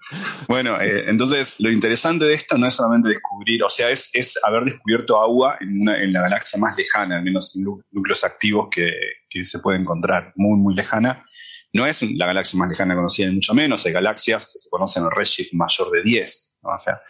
Bueno, 0.49 0.81
eh, 0.81 1.05
entonces 1.09 1.57
lo 1.59 1.71
interesante 1.71 2.25
de 2.25 2.35
esto 2.35 2.59
no 2.59 2.67
es 2.67 2.75
solamente 2.75 3.09
descubrir, 3.09 3.63
o 3.63 3.69
sea, 3.69 3.91
es, 3.91 4.11
es 4.13 4.39
haber 4.45 4.65
descubierto 4.65 5.21
agua 5.21 5.57
en, 5.61 5.83
una, 5.83 6.03
en 6.03 6.13
la 6.13 6.23
galaxia 6.23 6.59
más 6.59 6.77
lejana, 6.77 7.17
al 7.19 7.23
menos 7.23 7.57
en 7.57 7.65
nú- 7.65 7.83
núcleos 7.91 8.25
activos 8.25 8.69
que, 8.71 8.93
que 9.29 9.45
se 9.45 9.59
puede 9.61 9.79
encontrar, 9.79 10.33
muy, 10.37 10.59
muy 10.59 10.75
lejana. 10.75 11.25
No 11.73 11.87
es 11.87 12.03
la 12.03 12.27
galaxia 12.27 12.59
más 12.59 12.69
lejana 12.69 12.97
conocida, 12.97 13.29
ni 13.29 13.35
mucho 13.37 13.55
menos. 13.55 13.87
Hay 13.87 13.93
galaxias 13.93 14.47
que 14.53 14.59
se 14.59 14.69
conocen 14.71 15.05
en 15.05 15.11
redshift 15.13 15.53
mayor 15.53 15.91
de 15.93 16.03
10, 16.03 16.61
¿no? 16.65 16.71
O 16.75 16.79
sea, 16.81 17.01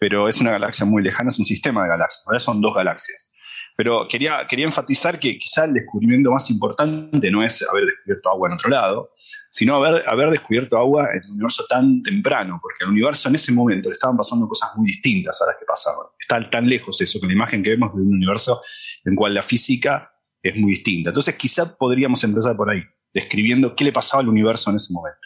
pero 0.00 0.28
es 0.28 0.40
una 0.40 0.50
galaxia 0.50 0.84
muy 0.86 1.04
lejana, 1.04 1.30
es 1.30 1.38
un 1.38 1.44
sistema 1.44 1.84
de 1.84 1.88
galaxias. 1.90 2.24
Ahora 2.26 2.40
son 2.40 2.60
dos 2.60 2.74
galaxias. 2.74 3.32
Pero 3.78 4.08
quería, 4.08 4.44
quería 4.48 4.64
enfatizar 4.64 5.20
que 5.20 5.38
quizá 5.38 5.64
el 5.64 5.72
descubrimiento 5.72 6.32
más 6.32 6.50
importante 6.50 7.30
no 7.30 7.44
es 7.44 7.62
haber 7.62 7.86
descubierto 7.86 8.28
agua 8.28 8.48
en 8.48 8.54
otro 8.54 8.70
lado, 8.70 9.12
sino 9.50 9.76
haber, 9.76 10.02
haber 10.08 10.30
descubierto 10.30 10.76
agua 10.76 11.10
en 11.14 11.22
el 11.22 11.30
universo 11.30 11.64
tan 11.68 12.02
temprano, 12.02 12.58
porque 12.60 12.78
el 12.80 12.90
universo 12.90 13.28
en 13.28 13.36
ese 13.36 13.52
momento 13.52 13.88
le 13.88 13.92
estaban 13.92 14.16
pasando 14.16 14.48
cosas 14.48 14.70
muy 14.74 14.88
distintas 14.88 15.40
a 15.42 15.46
las 15.46 15.54
que 15.60 15.64
pasaban. 15.64 16.08
Está 16.18 16.50
tan 16.50 16.68
lejos 16.68 17.00
eso, 17.00 17.20
que 17.20 17.28
la 17.28 17.34
imagen 17.34 17.62
que 17.62 17.70
vemos 17.70 17.94
de 17.94 18.02
un 18.02 18.14
universo 18.14 18.62
en 19.04 19.14
cual 19.14 19.32
la 19.32 19.42
física 19.42 20.10
es 20.42 20.56
muy 20.56 20.72
distinta. 20.72 21.10
Entonces 21.10 21.36
quizá 21.36 21.76
podríamos 21.76 22.24
empezar 22.24 22.56
por 22.56 22.70
ahí, 22.70 22.82
describiendo 23.14 23.76
qué 23.76 23.84
le 23.84 23.92
pasaba 23.92 24.24
al 24.24 24.28
universo 24.28 24.70
en 24.70 24.76
ese 24.76 24.92
momento. 24.92 25.20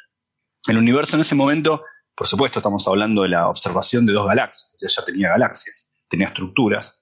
El 0.69 0.77
universo 0.77 1.17
en 1.17 1.23
ese 1.23 1.35
momento, 1.35 1.85
por 2.15 2.27
supuesto, 2.27 2.59
estamos 2.59 2.87
hablando 2.87 3.23
de 3.23 3.31
la 3.31 3.49
observación 3.49 4.05
de 4.05 4.13
dos 4.13 4.27
galaxias, 4.27 4.95
ya 4.95 5.03
tenía 5.07 5.31
galaxias, 5.31 5.91
tenía 6.11 6.27
estructuras, 6.27 7.02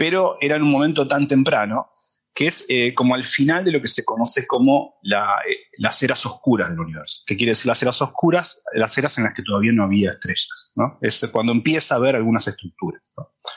pero 0.00 0.38
era 0.40 0.56
en 0.56 0.62
un 0.62 0.70
momento 0.70 1.06
tan 1.06 1.28
temprano 1.28 1.90
que 2.34 2.46
es 2.46 2.64
eh, 2.70 2.94
como 2.94 3.14
al 3.14 3.26
final 3.26 3.66
de 3.66 3.70
lo 3.70 3.82
que 3.82 3.86
se 3.86 4.02
conoce 4.02 4.46
como 4.46 4.94
eh, 5.04 5.56
las 5.76 6.02
eras 6.02 6.24
oscuras 6.24 6.70
del 6.70 6.80
universo. 6.80 7.22
¿Qué 7.26 7.36
quiere 7.36 7.50
decir 7.50 7.66
las 7.66 7.82
eras 7.82 8.00
oscuras? 8.00 8.62
Las 8.72 8.96
eras 8.96 9.18
en 9.18 9.24
las 9.24 9.34
que 9.34 9.42
todavía 9.42 9.72
no 9.72 9.84
había 9.84 10.12
estrellas. 10.12 10.72
¿no? 10.74 10.96
Es 11.02 11.22
cuando 11.30 11.52
empieza 11.52 11.96
a 11.96 11.98
haber 11.98 12.16
algunas 12.16 12.48
estructuras. 12.48 13.02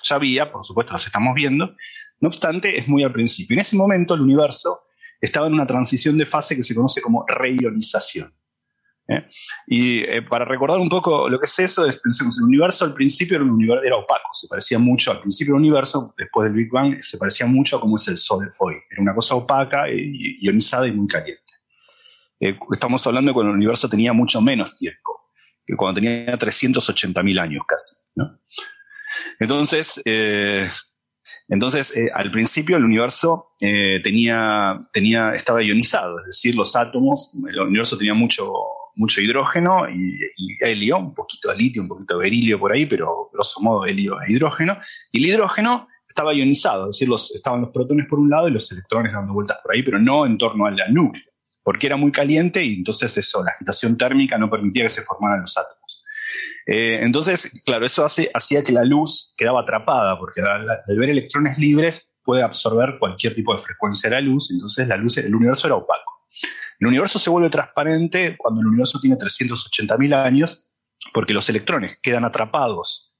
Ya 0.03 0.17
había, 0.17 0.51
por 0.51 0.65
supuesto, 0.65 0.91
las 0.91 1.05
estamos 1.05 1.33
viendo. 1.33 1.77
No 2.19 2.27
obstante, 2.27 2.77
es 2.77 2.89
muy 2.89 3.03
al 3.03 3.13
principio. 3.13 3.53
En 3.53 3.61
ese 3.61 3.77
momento 3.77 4.13
el 4.13 4.19
universo 4.19 4.81
estaba 5.21 5.47
en 5.47 5.53
una 5.53 5.65
transición 5.65 6.17
de 6.17 6.25
fase 6.25 6.57
que 6.57 6.63
se 6.63 6.75
conoce 6.75 7.01
como 7.01 7.23
reionización. 7.25 8.35
¿Eh? 9.07 9.27
Y 9.67 9.99
eh, 9.99 10.21
para 10.21 10.45
recordar 10.45 10.79
un 10.79 10.89
poco 10.89 11.29
lo 11.29 11.39
que 11.39 11.45
es 11.45 11.59
eso, 11.59 11.85
es, 11.85 11.99
pensemos, 11.99 12.37
el 12.37 12.45
universo 12.45 12.85
al 12.85 12.93
principio 12.93 13.35
era 13.35 13.43
un 13.43 13.51
universo 13.51 13.83
era 13.83 13.97
opaco, 13.97 14.29
se 14.33 14.47
parecía 14.47 14.79
mucho 14.79 15.11
al 15.11 15.19
principio 15.19 15.53
del 15.53 15.61
universo, 15.61 16.13
después 16.17 16.45
del 16.45 16.55
Big 16.55 16.71
Bang 16.71 17.01
se 17.01 17.17
parecía 17.17 17.45
mucho 17.45 17.77
a 17.77 17.81
cómo 17.81 17.95
es 17.95 18.07
el 18.07 18.17
Sol 18.17 18.53
hoy. 18.59 18.75
Era 18.89 19.01
una 19.01 19.15
cosa 19.15 19.35
opaca, 19.35 19.89
y, 19.89 20.37
ionizada 20.41 20.87
y 20.87 20.91
muy 20.91 21.07
caliente. 21.07 21.41
Eh, 22.39 22.57
estamos 22.71 23.05
hablando 23.07 23.29
de 23.29 23.33
cuando 23.33 23.51
el 23.51 23.57
universo 23.57 23.89
tenía 23.89 24.13
mucho 24.13 24.41
menos 24.41 24.75
tiempo, 24.75 25.31
que 25.65 25.75
cuando 25.75 26.01
tenía 26.01 26.37
380.000 26.37 27.39
años 27.39 27.63
casi. 27.67 27.95
Entonces, 29.39 30.01
entonces 31.47 31.93
al 32.13 32.31
principio 32.31 32.77
el 32.77 32.83
universo 32.83 33.53
tenía, 33.59 34.87
tenía, 34.91 35.33
estaba 35.33 35.63
ionizado, 35.63 36.19
es 36.19 36.25
decir, 36.25 36.55
los 36.55 36.75
átomos, 36.75 37.33
el 37.47 37.59
universo 37.61 37.97
tenía 37.97 38.13
mucho, 38.13 38.51
mucho 38.95 39.21
hidrógeno 39.21 39.89
y, 39.89 40.19
helio, 40.59 40.97
un 40.97 41.13
poquito 41.13 41.49
de 41.49 41.57
litio, 41.57 41.81
un 41.81 41.87
poquito 41.87 42.17
de 42.17 42.23
berilio 42.23 42.59
por 42.59 42.73
ahí, 42.73 42.85
pero 42.85 43.29
grosso 43.31 43.61
modo 43.61 43.85
helio 43.85 44.21
e 44.21 44.31
hidrógeno. 44.31 44.77
Y 45.11 45.19
el 45.19 45.29
hidrógeno 45.29 45.87
estaba 46.07 46.33
ionizado, 46.33 46.89
es 46.89 46.97
decir, 46.97 47.09
los, 47.09 47.33
estaban 47.33 47.61
los 47.61 47.71
protones 47.71 48.07
por 48.07 48.19
un 48.19 48.29
lado 48.29 48.47
y 48.47 48.51
los 48.51 48.71
electrones 48.71 49.13
dando 49.13 49.33
vueltas 49.33 49.59
por 49.63 49.73
ahí, 49.73 49.81
pero 49.81 49.99
no 49.99 50.25
en 50.25 50.37
torno 50.37 50.67
al, 50.67 50.77
núcleo, 50.89 51.23
porque 51.63 51.87
era 51.87 51.97
muy 51.97 52.11
caliente 52.11 52.63
y 52.63 52.75
entonces 52.75 53.17
eso, 53.17 53.43
la 53.43 53.51
agitación 53.51 53.97
térmica 53.97 54.37
no 54.37 54.49
permitía 54.49 54.83
que 54.83 54.89
se 54.89 55.01
formaran 55.01 55.41
los 55.41 55.57
átomos. 55.57 56.03
Eh, 56.67 56.99
entonces, 57.01 57.61
claro, 57.65 57.85
eso 57.85 58.05
hacía 58.05 58.63
que 58.63 58.71
la 58.71 58.85
luz 58.85 59.33
quedaba 59.35 59.61
atrapada, 59.61 60.17
porque 60.19 60.41
al, 60.41 60.69
al 60.69 60.97
ver 60.97 61.09
electrones 61.09 61.57
libres 61.57 62.13
puede 62.23 62.43
absorber 62.43 62.97
cualquier 62.99 63.33
tipo 63.33 63.53
de 63.53 63.61
frecuencia 63.61 64.09
de 64.09 64.15
la 64.15 64.21
luz, 64.21 64.51
entonces 64.51 64.87
la 64.87 64.97
luz, 64.97 65.17
el 65.17 65.33
universo 65.33 65.67
era 65.67 65.75
opaco. 65.75 66.12
El 66.83 66.87
universo 66.87 67.17
se 67.17 67.29
vuelve 67.29 67.49
transparente 67.49 68.35
cuando 68.37 68.59
el 68.59 68.67
universo 68.67 68.99
tiene 68.99 69.15
380.000 69.15 70.13
años, 70.15 70.69
porque 71.13 71.33
los 71.33 71.47
electrones 71.47 71.97
quedan 72.03 72.25
atrapados 72.25 73.15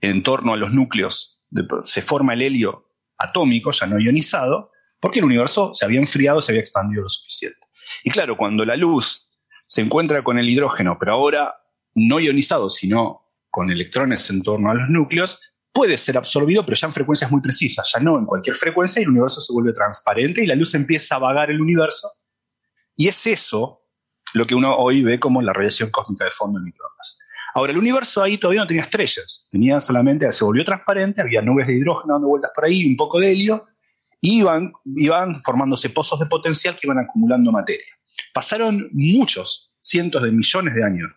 en 0.00 0.22
torno 0.22 0.54
a 0.54 0.56
los 0.56 0.72
núcleos, 0.72 1.42
se 1.84 2.00
forma 2.00 2.32
el 2.32 2.40
helio 2.40 2.88
atómico, 3.18 3.70
ya 3.70 3.86
no 3.86 4.00
ionizado, 4.00 4.70
porque 4.98 5.18
el 5.18 5.26
universo 5.26 5.74
se 5.74 5.84
había 5.84 6.00
enfriado, 6.00 6.40
se 6.40 6.52
había 6.52 6.62
expandido 6.62 7.02
lo 7.02 7.10
suficiente. 7.10 7.58
Y 8.02 8.08
claro, 8.08 8.38
cuando 8.38 8.64
la 8.64 8.76
luz 8.76 9.28
se 9.66 9.82
encuentra 9.82 10.24
con 10.24 10.38
el 10.38 10.48
hidrógeno, 10.48 10.96
pero 10.98 11.12
ahora 11.12 11.54
no 11.94 12.18
ionizado, 12.18 12.70
sino 12.70 13.30
con 13.50 13.70
electrones 13.70 14.30
en 14.30 14.40
torno 14.40 14.70
a 14.70 14.74
los 14.74 14.88
núcleos, 14.88 15.38
puede 15.70 15.98
ser 15.98 16.16
absorbido, 16.16 16.64
pero 16.64 16.76
ya 16.76 16.86
en 16.86 16.94
frecuencias 16.94 17.30
muy 17.30 17.42
precisas, 17.42 17.92
ya 17.92 18.00
no 18.00 18.18
en 18.18 18.24
cualquier 18.24 18.56
frecuencia, 18.56 19.00
y 19.00 19.02
el 19.02 19.10
universo 19.10 19.42
se 19.42 19.52
vuelve 19.52 19.74
transparente 19.74 20.42
y 20.42 20.46
la 20.46 20.54
luz 20.54 20.74
empieza 20.74 21.16
a 21.16 21.18
vagar 21.18 21.50
el 21.50 21.60
universo. 21.60 22.08
Y 22.96 23.08
es 23.08 23.26
eso 23.26 23.82
lo 24.34 24.46
que 24.46 24.54
uno 24.54 24.74
hoy 24.76 25.02
ve 25.02 25.20
como 25.20 25.42
la 25.42 25.52
radiación 25.52 25.90
cósmica 25.90 26.24
de 26.24 26.30
fondo 26.30 26.58
en 26.58 26.64
microondas. 26.64 27.18
Ahora, 27.54 27.72
el 27.72 27.78
universo 27.78 28.22
ahí 28.22 28.38
todavía 28.38 28.62
no 28.62 28.66
tenía 28.66 28.82
estrellas, 28.82 29.48
tenía 29.50 29.80
solamente, 29.80 30.30
se 30.32 30.44
volvió 30.44 30.64
transparente, 30.64 31.20
había 31.20 31.42
nubes 31.42 31.66
de 31.66 31.74
hidrógeno 31.74 32.14
dando 32.14 32.28
vueltas 32.28 32.50
por 32.54 32.64
ahí, 32.64 32.86
un 32.86 32.96
poco 32.96 33.20
de 33.20 33.30
helio, 33.30 33.66
y 34.20 34.38
iban, 34.38 34.72
iban 34.96 35.34
formándose 35.34 35.90
pozos 35.90 36.18
de 36.18 36.26
potencial 36.26 36.74
que 36.74 36.86
iban 36.86 36.98
acumulando 36.98 37.52
materia. 37.52 37.84
Pasaron 38.32 38.88
muchos, 38.92 39.76
cientos 39.80 40.22
de 40.22 40.30
millones 40.30 40.74
de 40.74 40.84
años, 40.84 41.10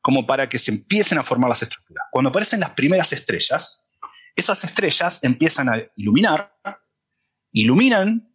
como 0.00 0.26
para 0.26 0.48
que 0.48 0.58
se 0.58 0.70
empiecen 0.70 1.18
a 1.18 1.24
formar 1.24 1.48
las 1.48 1.62
estructuras. 1.62 2.04
Cuando 2.12 2.30
aparecen 2.30 2.60
las 2.60 2.70
primeras 2.70 3.12
estrellas, 3.12 3.90
esas 4.36 4.62
estrellas 4.62 5.24
empiezan 5.24 5.68
a 5.68 5.82
iluminar, 5.96 6.54
iluminan, 7.52 8.27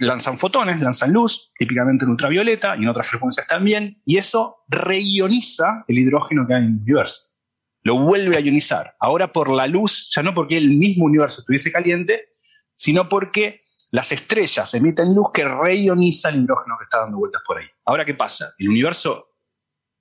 lanzan 0.00 0.38
fotones, 0.38 0.80
lanzan 0.80 1.12
luz, 1.12 1.52
típicamente 1.58 2.04
en 2.04 2.10
ultravioleta 2.10 2.76
y 2.76 2.82
en 2.82 2.88
otras 2.88 3.08
frecuencias 3.08 3.46
también, 3.46 4.00
y 4.04 4.16
eso 4.16 4.64
reioniza 4.68 5.84
el 5.86 5.98
hidrógeno 5.98 6.46
que 6.46 6.54
hay 6.54 6.64
en 6.64 6.68
el 6.68 6.82
universo. 6.82 7.34
Lo 7.82 7.98
vuelve 8.00 8.36
a 8.36 8.40
ionizar. 8.40 8.96
Ahora 9.00 9.32
por 9.32 9.50
la 9.50 9.66
luz, 9.66 10.10
ya 10.14 10.22
no 10.22 10.34
porque 10.34 10.56
el 10.56 10.70
mismo 10.70 11.06
universo 11.06 11.40
estuviese 11.40 11.70
caliente, 11.70 12.30
sino 12.74 13.08
porque 13.08 13.60
las 13.92 14.12
estrellas 14.12 14.74
emiten 14.74 15.14
luz 15.14 15.28
que 15.32 15.44
reioniza 15.44 16.28
el 16.28 16.42
hidrógeno 16.42 16.76
que 16.78 16.84
está 16.84 16.98
dando 16.98 17.18
vueltas 17.18 17.42
por 17.46 17.58
ahí. 17.58 17.66
Ahora, 17.84 18.04
¿qué 18.04 18.14
pasa? 18.14 18.52
El 18.58 18.68
universo 18.68 19.28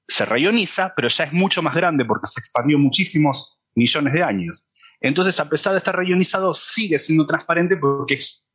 se 0.07 0.25
reioniza, 0.25 0.93
pero 0.95 1.07
ya 1.07 1.25
es 1.25 1.33
mucho 1.33 1.61
más 1.61 1.75
grande 1.75 2.03
porque 2.05 2.27
se 2.27 2.39
expandió 2.39 2.77
muchísimos 2.77 3.61
millones 3.75 4.13
de 4.13 4.23
años. 4.23 4.71
Entonces, 4.99 5.39
a 5.39 5.47
pesar 5.47 5.73
de 5.73 5.77
estar 5.77 5.95
reionizado, 5.95 6.53
sigue 6.53 6.97
siendo 6.97 7.25
transparente 7.25 7.77
porque 7.77 8.15
es 8.15 8.46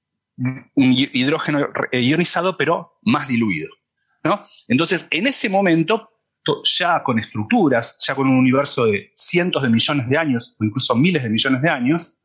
hidrógeno 0.76 1.66
re- 1.66 2.00
ionizado, 2.02 2.56
pero 2.56 2.98
más 3.02 3.28
diluido. 3.28 3.68
¿no? 4.24 4.42
Entonces, 4.68 5.06
en 5.10 5.26
ese 5.26 5.48
momento, 5.48 6.10
to- 6.42 6.62
ya 6.64 7.02
con 7.02 7.18
estructuras, 7.18 7.96
ya 8.06 8.14
con 8.14 8.28
un 8.28 8.36
universo 8.38 8.86
de 8.86 9.12
cientos 9.16 9.62
de 9.62 9.68
millones 9.68 10.09
de 10.09 10.18
años, 10.18 10.56
o 10.60 10.64
incluso 10.64 10.94
miles 10.94 11.22
de 11.22 11.30
millones 11.30 11.62
de 11.62 11.68
años, 11.68 12.18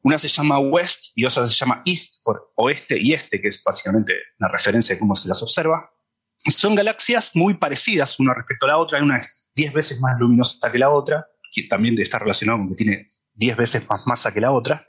una 0.02 0.18
se 0.18 0.28
llama 0.28 0.58
West 0.58 1.12
y 1.14 1.24
otra 1.26 1.46
se 1.46 1.54
llama 1.54 1.82
East, 1.84 2.22
por 2.24 2.52
oeste 2.56 2.96
y 2.98 3.12
este, 3.12 3.40
que 3.40 3.48
es 3.48 3.62
básicamente 3.64 4.14
una 4.38 4.48
referencia 4.48 4.94
de 4.94 4.98
cómo 4.98 5.14
se 5.14 5.28
las 5.28 5.42
observa. 5.42 5.90
Son 6.36 6.74
galaxias 6.74 7.32
muy 7.34 7.54
parecidas 7.54 8.18
una 8.20 8.34
respecto 8.34 8.66
a 8.66 8.70
la 8.70 8.78
otra, 8.78 9.02
una 9.02 9.18
es 9.18 9.50
10 9.54 9.72
veces 9.72 10.00
más 10.00 10.18
luminosa 10.18 10.70
que 10.70 10.78
la 10.78 10.90
otra, 10.90 11.26
que 11.50 11.62
también 11.64 11.98
está 12.00 12.18
relacionado 12.18 12.58
con 12.58 12.68
que 12.70 12.74
tiene 12.74 13.06
10 13.36 13.56
veces 13.56 13.88
más 13.88 14.06
masa 14.06 14.32
que 14.32 14.40
la 14.40 14.50
otra. 14.50 14.86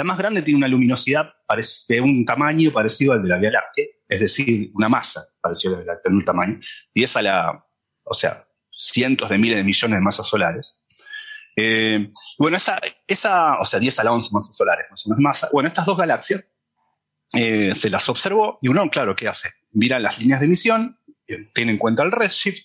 La 0.00 0.04
más 0.04 0.16
grande 0.16 0.40
tiene 0.40 0.56
una 0.56 0.66
luminosidad 0.66 1.30
de 1.86 2.00
un 2.00 2.24
tamaño 2.24 2.70
parecido 2.70 3.12
al 3.12 3.22
de 3.22 3.28
la 3.28 3.36
Vía 3.36 3.50
Láctea, 3.50 3.84
es 4.08 4.20
decir, 4.20 4.70
una 4.72 4.88
masa 4.88 5.22
parecida 5.42 5.72
a 5.72 5.74
la 5.74 5.78
Vía 5.80 5.92
Láctea 5.92 6.08
en 6.08 6.16
un 6.16 6.24
tamaño, 6.24 6.60
10 6.94 7.16
a 7.18 7.22
la, 7.22 7.66
o 8.04 8.14
sea, 8.14 8.48
cientos 8.72 9.28
de 9.28 9.36
miles 9.36 9.58
de 9.58 9.64
millones 9.64 9.98
de 9.98 10.00
masas 10.00 10.26
solares. 10.26 10.82
Eh, 11.54 12.10
bueno, 12.38 12.56
esa, 12.56 12.80
esa, 13.06 13.60
o 13.60 13.64
sea, 13.66 13.78
10 13.78 14.00
a 14.00 14.04
la 14.04 14.12
11 14.12 14.30
masas 14.32 14.56
solares, 14.56 14.86
más 14.90 15.04
o 15.04 15.10
menos 15.10 15.22
masa. 15.22 15.48
Bueno, 15.52 15.68
estas 15.68 15.84
dos 15.84 15.98
galaxias 15.98 16.48
eh, 17.34 17.74
se 17.74 17.90
las 17.90 18.08
observó 18.08 18.58
y 18.62 18.68
uno, 18.68 18.88
claro, 18.88 19.14
¿qué 19.14 19.28
hace? 19.28 19.50
Mira 19.72 19.98
las 19.98 20.18
líneas 20.18 20.40
de 20.40 20.46
emisión, 20.46 20.98
eh, 21.26 21.50
tiene 21.52 21.72
en 21.72 21.78
cuenta 21.78 22.02
el 22.04 22.10
redshift, 22.10 22.64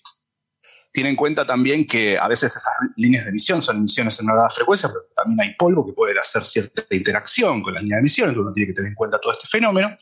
tiene 0.95 1.09
en 1.09 1.17
cuenta 1.17 1.45
también 1.45 1.85
que 1.85 2.17
a 2.17 2.25
veces 2.29 2.55
esas 2.55 2.73
líneas 2.95 3.25
de 3.25 3.31
emisión 3.31 3.61
son 3.61 3.75
emisiones 3.75 4.17
en 4.17 4.27
una 4.27 4.35
dada 4.35 4.49
frecuencia, 4.49 4.87
pero 4.87 5.01
también 5.13 5.41
hay 5.41 5.55
polvo 5.55 5.85
que 5.85 5.91
puede 5.91 6.17
hacer 6.17 6.45
cierta 6.45 6.83
interacción 6.89 7.61
con 7.61 7.73
la 7.73 7.81
línea 7.81 7.97
de 7.97 7.99
emisión, 7.99 8.29
entonces 8.29 8.45
uno 8.45 8.53
tiene 8.53 8.67
que 8.67 8.75
tener 8.75 8.89
en 8.91 8.95
cuenta 8.95 9.19
todo 9.19 9.33
este 9.33 9.45
fenómeno. 9.45 9.97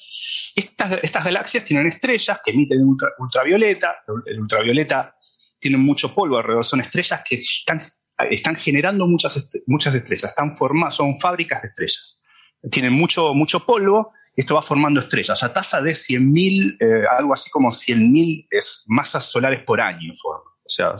Estas, 0.56 1.24
galaxias 1.26 1.66
tienen 1.66 1.88
estrellas 1.88 2.40
que 2.46 2.52
emiten 2.52 2.78
ultravioleta, 3.18 4.04
el 4.28 4.40
ultravioleta 4.40 5.18
tiene 5.60 5.78
mucho 5.78 6.14
polvo 6.14 6.38
alrededor, 6.38 6.64
son 6.64 6.82
estrellas 6.82 7.24
que 7.28 7.42
están, 7.42 8.56
generando 8.56 9.08
muchas, 9.08 9.50
muchas 9.66 9.96
estrellas, 9.96 10.26
están 10.30 10.56
formadas, 10.56 10.94
son 10.94 11.20
fábricas 11.20 11.64
de 11.64 11.70
estrellas. 11.70 12.24
Tienen 12.70 12.94
mucho, 12.94 13.34
mucho 13.34 13.66
polvo 13.66 14.12
esto 14.36 14.56
va 14.56 14.62
formando 14.62 15.00
estrellas 15.00 15.44
a 15.44 15.54
tasa 15.54 15.82
de 15.82 15.92
100.000, 15.92 16.78
eh, 16.80 17.04
algo 17.18 17.34
así 17.34 17.52
como 17.52 17.70
100.000 17.70 18.48
masas 18.88 19.30
solares 19.30 19.64
por 19.64 19.80
año 19.80 20.14
forma. 20.16 20.53
O 20.66 20.70
sea, 20.70 20.96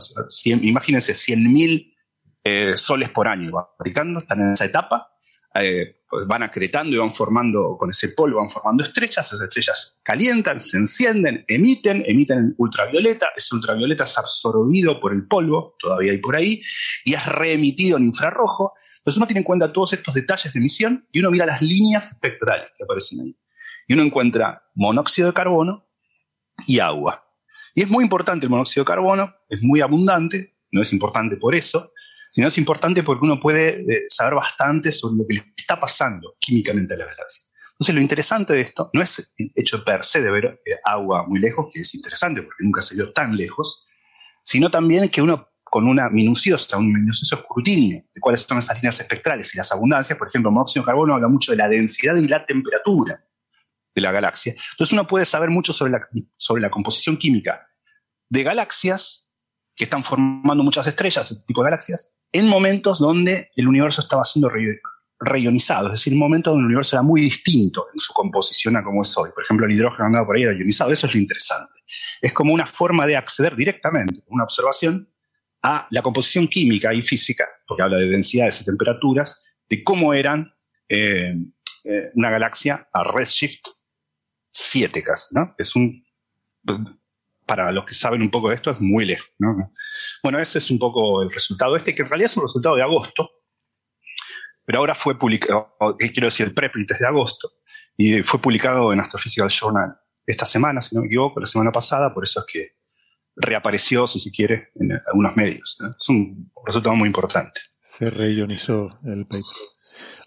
imagínense 0.60 1.12
100.000 1.12 1.94
eh, 2.44 2.76
soles 2.76 3.10
por 3.10 3.26
año 3.26 3.52
fabricando, 3.78 4.20
están 4.20 4.40
en 4.40 4.52
esa 4.52 4.66
etapa, 4.66 5.08
eh, 5.54 6.02
pues 6.08 6.26
van 6.26 6.42
acretando 6.42 6.94
y 6.94 6.98
van 6.98 7.12
formando, 7.12 7.76
con 7.78 7.88
ese 7.88 8.10
polvo 8.10 8.38
van 8.38 8.50
formando 8.50 8.84
estrellas, 8.84 9.26
esas 9.26 9.40
estrellas 9.40 10.00
calientan, 10.04 10.60
se 10.60 10.76
encienden, 10.76 11.44
emiten, 11.48 12.04
emiten 12.06 12.54
ultravioleta, 12.58 13.28
ese 13.36 13.54
ultravioleta 13.54 14.04
es 14.04 14.18
absorbido 14.18 15.00
por 15.00 15.12
el 15.12 15.26
polvo, 15.26 15.74
todavía 15.78 16.12
hay 16.12 16.18
por 16.18 16.36
ahí, 16.36 16.60
y 17.04 17.14
es 17.14 17.24
reemitido 17.26 17.96
en 17.96 18.04
infrarrojo. 18.04 18.74
Entonces 18.98 19.16
uno 19.16 19.26
tiene 19.26 19.40
en 19.40 19.44
cuenta 19.44 19.72
todos 19.72 19.92
estos 19.92 20.14
detalles 20.14 20.52
de 20.52 20.58
emisión 20.58 21.08
y 21.12 21.20
uno 21.20 21.30
mira 21.30 21.46
las 21.46 21.62
líneas 21.62 22.12
espectrales 22.12 22.70
que 22.76 22.84
aparecen 22.84 23.20
ahí. 23.20 23.38
Y 23.86 23.94
uno 23.94 24.02
encuentra 24.02 24.62
monóxido 24.74 25.28
de 25.28 25.34
carbono 25.34 25.86
y 26.66 26.78
agua. 26.80 27.23
Y 27.74 27.82
es 27.82 27.90
muy 27.90 28.04
importante 28.04 28.46
el 28.46 28.50
monóxido 28.50 28.84
de 28.84 28.88
carbono, 28.88 29.34
es 29.48 29.62
muy 29.62 29.80
abundante, 29.80 30.56
no 30.70 30.82
es 30.82 30.92
importante 30.92 31.36
por 31.36 31.54
eso, 31.54 31.92
sino 32.30 32.48
es 32.48 32.58
importante 32.58 33.02
porque 33.02 33.24
uno 33.24 33.40
puede 33.40 33.80
eh, 33.80 34.04
saber 34.08 34.34
bastante 34.34 34.92
sobre 34.92 35.18
lo 35.18 35.26
que 35.26 35.34
le 35.34 35.54
está 35.56 35.78
pasando 35.78 36.36
químicamente 36.38 36.94
a 36.94 36.96
la 36.98 37.06
galaxia. 37.06 37.52
Entonces, 37.72 37.94
lo 37.94 38.00
interesante 38.00 38.52
de 38.52 38.60
esto 38.60 38.90
no 38.92 39.02
es 39.02 39.32
el 39.36 39.52
hecho 39.56 39.84
per 39.84 40.04
se 40.04 40.22
de 40.22 40.30
ver 40.30 40.62
eh, 40.64 40.76
agua 40.84 41.26
muy 41.26 41.40
lejos, 41.40 41.66
que 41.72 41.80
es 41.80 41.94
interesante 41.94 42.42
porque 42.42 42.62
nunca 42.62 42.80
se 42.80 42.94
vio 42.94 43.12
tan 43.12 43.36
lejos, 43.36 43.88
sino 44.42 44.70
también 44.70 45.08
que 45.08 45.22
uno 45.22 45.48
con 45.64 45.88
una 45.88 46.08
minuciosa, 46.08 46.78
un 46.78 46.92
minucioso 46.92 47.34
escrutinio 47.34 48.04
de 48.14 48.20
cuáles 48.20 48.42
son 48.42 48.58
esas 48.58 48.76
líneas 48.76 49.00
espectrales 49.00 49.52
y 49.52 49.58
las 49.58 49.72
abundancias, 49.72 50.16
por 50.16 50.28
ejemplo, 50.28 50.52
monóxido 50.52 50.82
de 50.82 50.86
carbono 50.86 51.14
habla 51.14 51.26
mucho 51.26 51.50
de 51.50 51.58
la 51.58 51.68
densidad 51.68 52.14
y 52.14 52.28
la 52.28 52.46
temperatura 52.46 53.24
de 53.94 54.02
la 54.02 54.12
galaxia. 54.12 54.54
Entonces 54.72 54.92
uno 54.92 55.06
puede 55.06 55.24
saber 55.24 55.50
mucho 55.50 55.72
sobre 55.72 55.92
la, 55.92 56.08
sobre 56.36 56.62
la 56.62 56.70
composición 56.70 57.16
química 57.16 57.66
de 58.28 58.42
galaxias 58.42 59.32
que 59.76 59.84
están 59.84 60.04
formando 60.04 60.62
muchas 60.62 60.86
estrellas, 60.86 61.30
este 61.30 61.44
tipo 61.46 61.62
de 61.62 61.70
galaxias, 61.70 62.18
en 62.32 62.48
momentos 62.48 62.98
donde 62.98 63.50
el 63.56 63.68
universo 63.68 64.02
estaba 64.02 64.24
siendo 64.24 64.50
reionizado, 65.18 65.88
es 65.88 65.92
decir, 65.94 66.12
en 66.12 66.18
momentos 66.18 66.52
donde 66.52 66.62
el 66.62 66.66
universo 66.66 66.96
era 66.96 67.02
muy 67.02 67.20
distinto 67.20 67.86
en 67.92 67.98
su 67.98 68.12
composición 68.12 68.76
a 68.76 68.84
como 68.84 69.02
es 69.02 69.16
hoy. 69.18 69.30
Por 69.34 69.44
ejemplo, 69.44 69.66
el 69.66 69.72
hidrógeno 69.72 70.06
andaba 70.06 70.26
por 70.26 70.36
ahí 70.36 70.42
era 70.42 70.52
ionizado, 70.52 70.92
eso 70.92 71.06
es 71.06 71.14
lo 71.14 71.20
interesante. 71.20 71.72
Es 72.20 72.32
como 72.32 72.52
una 72.52 72.66
forma 72.66 73.06
de 73.06 73.16
acceder 73.16 73.56
directamente, 73.56 74.22
una 74.28 74.44
observación, 74.44 75.08
a 75.62 75.88
la 75.90 76.02
composición 76.02 76.46
química 76.46 76.92
y 76.92 77.02
física, 77.02 77.48
porque 77.66 77.82
habla 77.82 77.96
de 77.96 78.10
densidades 78.10 78.60
y 78.60 78.66
temperaturas, 78.66 79.44
de 79.68 79.82
cómo 79.82 80.12
eran 80.12 80.52
eh, 80.88 81.34
eh, 81.84 82.10
una 82.14 82.30
galaxia 82.30 82.86
a 82.92 83.02
redshift 83.02 83.66
7 84.54 85.02
casi, 85.02 85.34
¿no? 85.34 85.54
Es 85.58 85.74
un, 85.74 86.04
para 87.44 87.72
los 87.72 87.84
que 87.84 87.94
saben 87.94 88.22
un 88.22 88.30
poco 88.30 88.48
de 88.48 88.54
esto, 88.54 88.70
es 88.70 88.80
muy 88.80 89.04
lejos, 89.04 89.32
¿no? 89.38 89.72
Bueno, 90.22 90.38
ese 90.38 90.58
es 90.58 90.70
un 90.70 90.78
poco 90.78 91.22
el 91.22 91.30
resultado 91.30 91.76
este, 91.76 91.94
que 91.94 92.02
en 92.02 92.08
realidad 92.08 92.30
es 92.30 92.36
un 92.36 92.44
resultado 92.44 92.76
de 92.76 92.82
agosto, 92.82 93.30
pero 94.64 94.78
ahora 94.78 94.94
fue 94.94 95.18
publicado, 95.18 95.76
quiero 95.98 96.28
decir, 96.28 96.46
el 96.46 96.54
preprint 96.54 96.90
es 96.92 97.00
de 97.00 97.06
agosto, 97.06 97.50
y 97.96 98.22
fue 98.22 98.40
publicado 98.40 98.92
en 98.92 99.00
Astrophysical 99.00 99.50
Journal 99.50 99.96
esta 100.26 100.46
semana, 100.46 100.80
si 100.80 100.94
no 100.94 101.02
me 101.02 101.08
equivoco, 101.08 101.40
la 101.40 101.46
semana 101.46 101.70
pasada, 101.70 102.14
por 102.14 102.24
eso 102.24 102.40
es 102.40 102.46
que 102.46 102.76
reapareció, 103.36 104.06
si 104.06 104.18
se 104.20 104.30
quiere, 104.30 104.70
en 104.76 104.92
algunos 105.06 105.36
medios. 105.36 105.76
Es 105.98 106.08
un 106.08 106.50
resultado 106.64 106.94
muy 106.94 107.08
importante. 107.08 107.60
Se 107.80 108.08
reionizó 108.08 108.98
el 109.04 109.26
paper. 109.26 109.42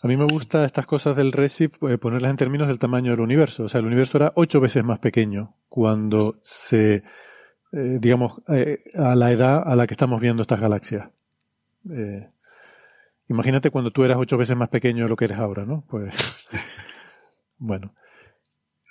A 0.04 0.08
mí 0.08 0.16
me 0.16 0.26
gusta 0.26 0.66
estas 0.66 0.86
cosas 0.86 1.16
del 1.16 1.32
Redshift 1.32 1.82
eh, 1.84 1.98
ponerlas 1.98 2.32
en 2.32 2.38
términos 2.38 2.68
del 2.68 2.80
tamaño 2.80 3.12
del 3.12 3.22
universo. 3.22 3.64
O 3.64 3.70
sea, 3.70 3.80
el 3.80 3.86
universo 3.86 4.18
era 4.18 4.32
ocho 4.36 4.60
veces 4.60 4.84
más 4.84 5.00
pequeño 5.00 5.56
cuando 5.70 6.36
se, 6.44 7.04
eh, 7.72 7.98
digamos, 8.00 8.42
eh, 8.48 8.84
a 8.96 9.16
la 9.16 9.32
edad 9.32 9.64
a 9.66 9.76
la 9.76 9.88
que 9.88 9.94
estamos 9.94 10.22
viendo 10.22 10.42
estas 10.42 10.60
galaxias. 10.60 11.10
imagínate 13.28 13.70
cuando 13.70 13.92
tú 13.92 14.04
eras 14.04 14.18
ocho 14.18 14.38
veces 14.38 14.56
más 14.56 14.70
pequeño 14.70 15.04
de 15.04 15.10
lo 15.10 15.16
que 15.16 15.26
eres 15.26 15.40
ahora, 15.40 15.66
¿no? 15.66 15.84
Pues, 15.90 16.14
bueno. 17.58 17.94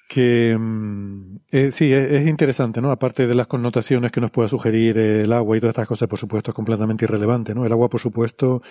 Que 0.09 0.57
mm, 0.57 1.39
sí, 1.73 1.93
es, 1.93 2.13
es, 2.13 2.27
interesante, 2.29 2.81
¿no? 2.81 2.93
Aparte 2.93 3.27
de 3.27 3.35
las 3.35 3.49
connotaciones 3.49 4.13
que 4.13 4.21
nos 4.21 4.31
pueda 4.31 4.49
sugerir 4.49 4.97
el 4.99 5.33
agua 5.33 5.57
y 5.57 5.61
todas 5.61 5.73
estas 5.73 5.89
cosas, 5.89 6.09
por 6.09 6.19
supuesto, 6.19 6.53
es 6.53 6.55
completamente 6.55 7.05
irrelevante, 7.05 7.55
¿no? 7.55 7.67
El 7.67 7.73
agua, 7.73 7.89
por 7.89 8.01
supuesto, 8.01 8.63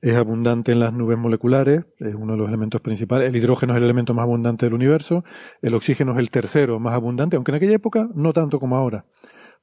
es 0.00 0.16
abundante 0.16 0.72
en 0.72 0.80
las 0.80 0.92
nubes 0.92 1.18
moleculares, 1.18 1.84
es 1.98 2.14
uno 2.14 2.32
de 2.32 2.38
los 2.38 2.48
elementos 2.48 2.80
principales. 2.80 3.28
El 3.28 3.36
hidrógeno 3.36 3.74
es 3.74 3.78
el 3.78 3.84
elemento 3.84 4.14
más 4.14 4.22
abundante 4.22 4.66
del 4.66 4.74
universo, 4.74 5.24
el 5.60 5.74
oxígeno 5.74 6.12
es 6.12 6.18
el 6.18 6.30
tercero 6.30 6.80
más 6.80 6.94
abundante, 6.94 7.36
aunque 7.36 7.52
en 7.52 7.56
aquella 7.56 7.74
época 7.74 8.08
no 8.14 8.32
tanto 8.32 8.58
como 8.58 8.76
ahora, 8.76 9.04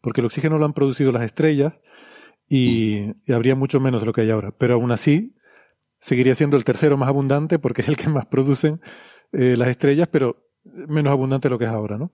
porque 0.02 0.22
el 0.22 0.26
oxígeno 0.26 0.58
lo 0.58 0.66
han 0.66 0.74
producido 0.74 1.12
las 1.12 1.24
estrellas 1.24 1.74
y, 2.48 3.14
habría 3.32 3.56
mucho 3.56 3.80
menos 3.80 4.02
de 4.02 4.06
lo 4.06 4.14
que 4.14 4.22
hay 4.22 4.30
ahora. 4.30 4.52
Pero 4.58 4.76
aún 4.76 4.92
así, 4.92 5.36
seguiría 5.98 6.36
siendo 6.36 6.56
el 6.56 6.64
tercero 6.64 6.98
más 6.98 7.10
abundante 7.10 7.58
porque 7.58 7.82
es 7.82 7.88
el 7.88 7.98
que 7.98 8.10
más 8.10 8.28
producen 8.28 8.80
eh, 9.32 9.56
las 9.58 9.70
estrellas, 9.70 10.08
pero 10.12 10.48
menos 10.88 11.12
abundante 11.12 11.48
de 11.48 11.50
lo 11.52 11.58
que 11.58 11.66
es 11.66 11.72
ahora, 11.72 11.98
¿no? 11.98 12.12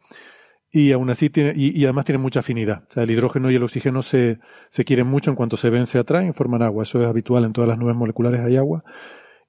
Y 0.75 0.91
aún 0.91 1.07
así 1.11 1.29
tiene, 1.29 1.53
y, 1.55 1.83
además 1.83 2.03
tiene 2.05 2.17
mucha 2.17 2.39
afinidad. 2.39 2.83
O 2.89 2.93
sea, 2.93 3.03
el 3.03 3.11
hidrógeno 3.11 3.51
y 3.51 3.55
el 3.55 3.63
oxígeno 3.63 4.01
se, 4.01 4.39
se 4.69 4.83
quieren 4.83 5.05
mucho 5.05 5.29
en 5.29 5.35
cuanto 5.35 5.55
se 5.55 5.69
ven, 5.69 5.85
se 5.85 5.99
atraen 5.99 6.33
forman 6.33 6.63
agua. 6.63 6.81
Eso 6.81 6.99
es 6.99 7.07
habitual 7.07 7.45
en 7.45 7.53
todas 7.53 7.67
las 7.69 7.77
nubes 7.77 7.95
moleculares 7.95 8.41
hay 8.41 8.57
agua. 8.57 8.83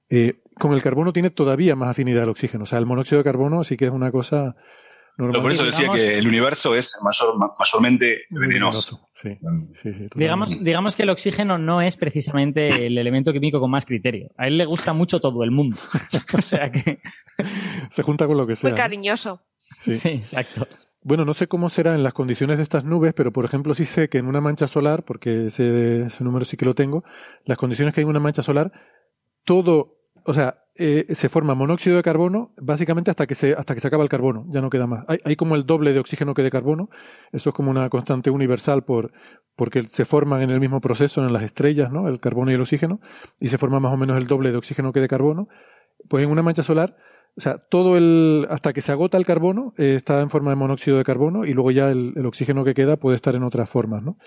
Eh, 0.07 0.35
con 0.59 0.73
el 0.73 0.83
carbono 0.83 1.11
tiene 1.13 1.31
todavía 1.31 1.75
más 1.75 1.89
afinidad 1.89 2.23
el 2.23 2.29
oxígeno. 2.29 2.63
O 2.63 2.67
sea, 2.67 2.77
el 2.77 2.85
monóxido 2.85 3.17
de 3.17 3.23
carbono 3.23 3.63
sí 3.63 3.75
que 3.75 3.85
es 3.85 3.91
una 3.91 4.11
cosa 4.11 4.55
Pero 5.17 5.31
por 5.41 5.51
eso 5.51 5.65
decía 5.65 5.79
digamos- 5.89 5.97
que 5.99 6.17
el 6.19 6.27
universo 6.27 6.75
es 6.75 6.95
mayor, 7.03 7.39
ma- 7.39 7.53
mayormente 7.57 8.19
venenoso. 8.29 9.07
Sí, 9.13 9.35
sí, 9.73 9.93
sí. 9.95 10.07
Digamos, 10.13 10.63
digamos 10.63 10.95
que 10.95 11.01
el 11.03 11.09
oxígeno 11.09 11.57
no 11.57 11.81
es 11.81 11.97
precisamente 11.97 12.85
el 12.85 12.99
elemento 12.99 13.33
químico 13.33 13.59
con 13.59 13.71
más 13.71 13.85
criterio. 13.85 14.29
A 14.37 14.45
él 14.45 14.59
le 14.59 14.65
gusta 14.65 14.93
mucho 14.93 15.19
todo 15.19 15.43
el 15.43 15.49
mundo. 15.49 15.77
o 16.37 16.41
sea 16.41 16.69
que. 16.69 16.99
Se 17.89 18.03
junta 18.03 18.27
con 18.27 18.37
lo 18.37 18.45
que 18.45 18.55
sea. 18.55 18.69
Muy 18.69 18.77
cariñoso. 18.77 19.41
Sí. 19.79 20.09
exacto. 20.09 20.67
Bueno, 21.01 21.23
no 21.23 21.33
sé 21.35 21.47
cómo 21.47 21.69
será 21.69 21.93
en 21.93 22.01
las 22.01 22.13
condiciones 22.13 22.57
de 22.57 22.63
estas 22.63 22.83
nubes, 22.83 23.13
pero 23.13 23.31
por 23.31 23.45
ejemplo 23.45 23.75
sí 23.75 23.85
sé 23.85 24.09
que 24.09 24.17
en 24.17 24.25
una 24.25 24.41
mancha 24.41 24.67
solar, 24.67 25.03
porque 25.03 25.45
ese, 25.47 26.05
ese 26.05 26.23
número 26.23 26.45
sí 26.45 26.57
que 26.57 26.65
lo 26.65 26.73
tengo, 26.73 27.03
las 27.45 27.59
condiciones 27.59 27.93
que 27.93 28.01
hay 28.01 28.03
en 28.03 28.09
una 28.09 28.19
mancha 28.19 28.41
solar, 28.41 28.71
todo, 29.43 29.99
o 30.23 30.33
sea, 30.33 30.63
eh, 30.77 31.05
se 31.13 31.29
forma 31.29 31.53
monóxido 31.53 31.95
de 31.95 32.03
carbono 32.03 32.51
básicamente 32.57 33.09
hasta 33.09 33.27
que 33.27 33.35
se 33.35 33.53
hasta 33.53 33.75
que 33.75 33.79
se 33.79 33.87
acaba 33.87 34.03
el 34.03 34.09
carbono, 34.09 34.45
ya 34.49 34.61
no 34.61 34.69
queda 34.69 34.87
más. 34.87 35.05
Hay, 35.07 35.19
hay 35.23 35.35
como 35.35 35.55
el 35.55 35.65
doble 35.65 35.93
de 35.93 35.99
oxígeno 35.99 36.33
que 36.33 36.41
de 36.41 36.49
carbono, 36.49 36.89
eso 37.31 37.51
es 37.51 37.55
como 37.55 37.69
una 37.69 37.87
constante 37.89 38.31
universal 38.31 38.83
por 38.83 39.13
porque 39.55 39.83
se 39.83 40.05
forman 40.05 40.41
en 40.41 40.49
el 40.49 40.59
mismo 40.59 40.81
proceso 40.81 41.25
en 41.25 41.31
las 41.31 41.43
estrellas, 41.43 41.91
¿no? 41.91 42.07
El 42.07 42.19
carbono 42.19 42.51
y 42.51 42.55
el 42.55 42.61
oxígeno 42.61 42.99
y 43.39 43.47
se 43.47 43.57
forma 43.57 43.79
más 43.79 43.93
o 43.93 43.97
menos 43.97 44.17
el 44.17 44.27
doble 44.27 44.51
de 44.51 44.57
oxígeno 44.57 44.91
que 44.91 44.99
de 45.01 45.07
carbono. 45.07 45.47
Pues 46.09 46.23
en 46.23 46.31
una 46.31 46.41
mancha 46.41 46.63
solar 46.63 46.97
o 47.37 47.41
sea, 47.41 47.57
todo 47.57 47.97
el, 47.97 48.47
hasta 48.49 48.71
que 48.73 48.81
se 48.81 48.91
agota 48.91 49.17
el 49.17 49.25
carbono, 49.25 49.73
eh, 49.77 49.95
está 49.95 50.21
en 50.21 50.29
forma 50.29 50.51
de 50.51 50.55
monóxido 50.55 50.97
de 50.97 51.03
carbono 51.03 51.45
y 51.45 51.53
luego 51.53 51.71
ya 51.71 51.89
el, 51.91 52.13
el 52.15 52.25
oxígeno 52.25 52.63
que 52.63 52.73
queda 52.73 52.97
puede 52.97 53.15
estar 53.15 53.35
en 53.35 53.43
otras 53.43 53.69
formas, 53.69 54.03
¿no? 54.03 54.17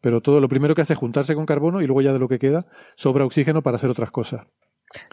Pero 0.00 0.20
todo 0.20 0.40
lo 0.40 0.48
primero 0.48 0.74
que 0.74 0.82
hace 0.82 0.92
es 0.92 0.98
juntarse 0.98 1.34
con 1.34 1.46
carbono 1.46 1.80
y 1.80 1.86
luego 1.86 2.02
ya 2.02 2.12
de 2.12 2.18
lo 2.18 2.28
que 2.28 2.38
queda 2.38 2.66
sobra 2.96 3.24
oxígeno 3.24 3.62
para 3.62 3.76
hacer 3.76 3.88
otras 3.90 4.10
cosas. 4.10 4.46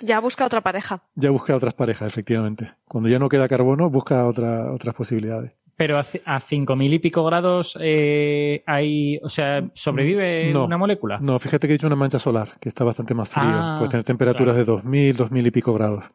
Ya 0.01 0.19
busca 0.19 0.45
otra 0.45 0.61
pareja. 0.61 1.03
Ya 1.15 1.31
busca 1.31 1.55
otras 1.55 1.73
parejas, 1.73 2.07
efectivamente. 2.07 2.71
Cuando 2.85 3.09
ya 3.09 3.17
no 3.17 3.29
queda 3.29 3.47
carbono, 3.47 3.89
busca 3.89 4.25
otra, 4.27 4.71
otras 4.71 4.93
posibilidades. 4.93 5.53
Pero 5.75 5.97
a, 5.97 6.01
a 6.01 6.39
5.000 6.39 6.93
y 6.93 6.99
pico 6.99 7.23
grados 7.25 7.75
eh, 7.81 8.63
hay. 8.67 9.17
O 9.23 9.29
sea, 9.29 9.67
¿sobrevive 9.73 10.51
No. 10.53 10.65
una 10.65 10.77
molécula? 10.77 11.17
No, 11.19 11.39
fíjate 11.39 11.65
que 11.67 11.73
he 11.73 11.77
dicho 11.77 11.87
una 11.87 11.95
mancha 11.95 12.19
solar, 12.19 12.49
que 12.59 12.69
está 12.69 12.83
bastante 12.83 13.15
más 13.15 13.29
frío. 13.29 13.45
Ah, 13.47 13.75
puede 13.79 13.89
tener 13.89 14.03
temperaturas 14.03 14.55
de 14.55 14.65
2000, 14.65 15.15
2000 15.17 15.47
y 15.47 15.51
pico 15.51 15.73
grados. 15.73 16.05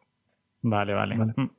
Vale, 0.61 0.93
vale. 0.93 1.15
Mm. 1.15 1.49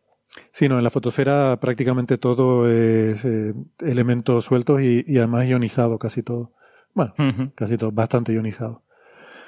Sí, 0.53 0.69
no, 0.69 0.79
en 0.79 0.85
la 0.85 0.91
fotosfera 0.91 1.59
prácticamente 1.61 2.19
todo 2.19 2.71
es 2.71 3.25
eh, 3.25 3.53
elementos 3.81 4.45
sueltos 4.45 4.81
y, 4.81 5.05
y 5.07 5.19
además 5.19 5.49
ionizado, 5.49 5.99
casi 5.99 6.23
todo. 6.23 6.53
Bueno, 6.95 7.15
casi 7.55 7.77
todo, 7.77 7.93
bastante 7.93 8.33
ionizado. 8.33 8.83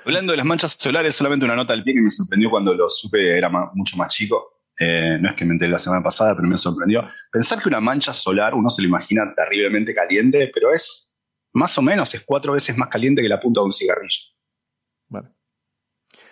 Hablando 0.05 0.33
de 0.33 0.39
las 0.39 0.47
manchas 0.47 0.73
solares, 0.73 1.15
solamente 1.15 1.45
una 1.45 1.55
nota 1.55 1.73
al 1.73 1.85
pie 1.85 1.95
que 1.95 2.01
me 2.01 2.11
sorprendió 2.11 2.51
cuando 2.51 2.75
lo 2.75 2.89
supe, 2.89 3.37
era 3.37 3.49
mucho 3.49 3.97
más 3.97 4.13
chico. 4.13 4.63
Eh, 4.79 5.19
no 5.21 5.29
es 5.29 5.37
que 5.37 5.45
me 5.45 5.53
enteré 5.53 5.71
la 5.71 5.79
semana 5.79 6.03
pasada, 6.03 6.35
pero 6.35 6.49
me 6.49 6.57
sorprendió. 6.57 7.07
Pensar 7.31 7.63
que 7.63 7.69
una 7.69 7.81
mancha 7.81 8.13
solar 8.13 8.55
uno 8.55 8.69
se 8.69 8.83
lo 8.83 8.89
imagina 8.89 9.33
terriblemente 9.37 9.95
caliente, 9.95 10.51
pero 10.53 10.73
es 10.73 11.17
más 11.53 11.77
o 11.79 11.83
menos, 11.83 12.13
es 12.15 12.25
cuatro 12.25 12.55
veces 12.55 12.77
más 12.77 12.89
caliente 12.89 13.23
que 13.23 13.29
la 13.29 13.41
punta 13.41 13.61
de 13.61 13.67
un 13.67 13.73
cigarrillo. 13.73 14.19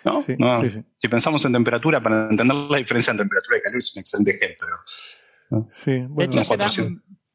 ¿No? 0.03 0.21
Sí, 0.21 0.35
No. 0.37 0.61
sí, 0.61 0.69
sí. 0.69 0.83
Si 0.97 1.07
pensamos 1.07 1.43
en 1.45 1.53
temperatura, 1.53 2.01
para 2.01 2.29
entender 2.29 2.55
la 2.55 2.77
diferencia 2.77 3.11
entre 3.11 3.23
temperatura 3.25 3.57
y 3.57 3.61
calor 3.61 3.77
es 3.77 3.95
un 3.95 3.99
excelente 3.99 4.31
ejemplo. 4.31 4.67
Sí, 5.69 6.05
De 6.09 6.23
hecho, 6.25 6.43
será 6.43 6.67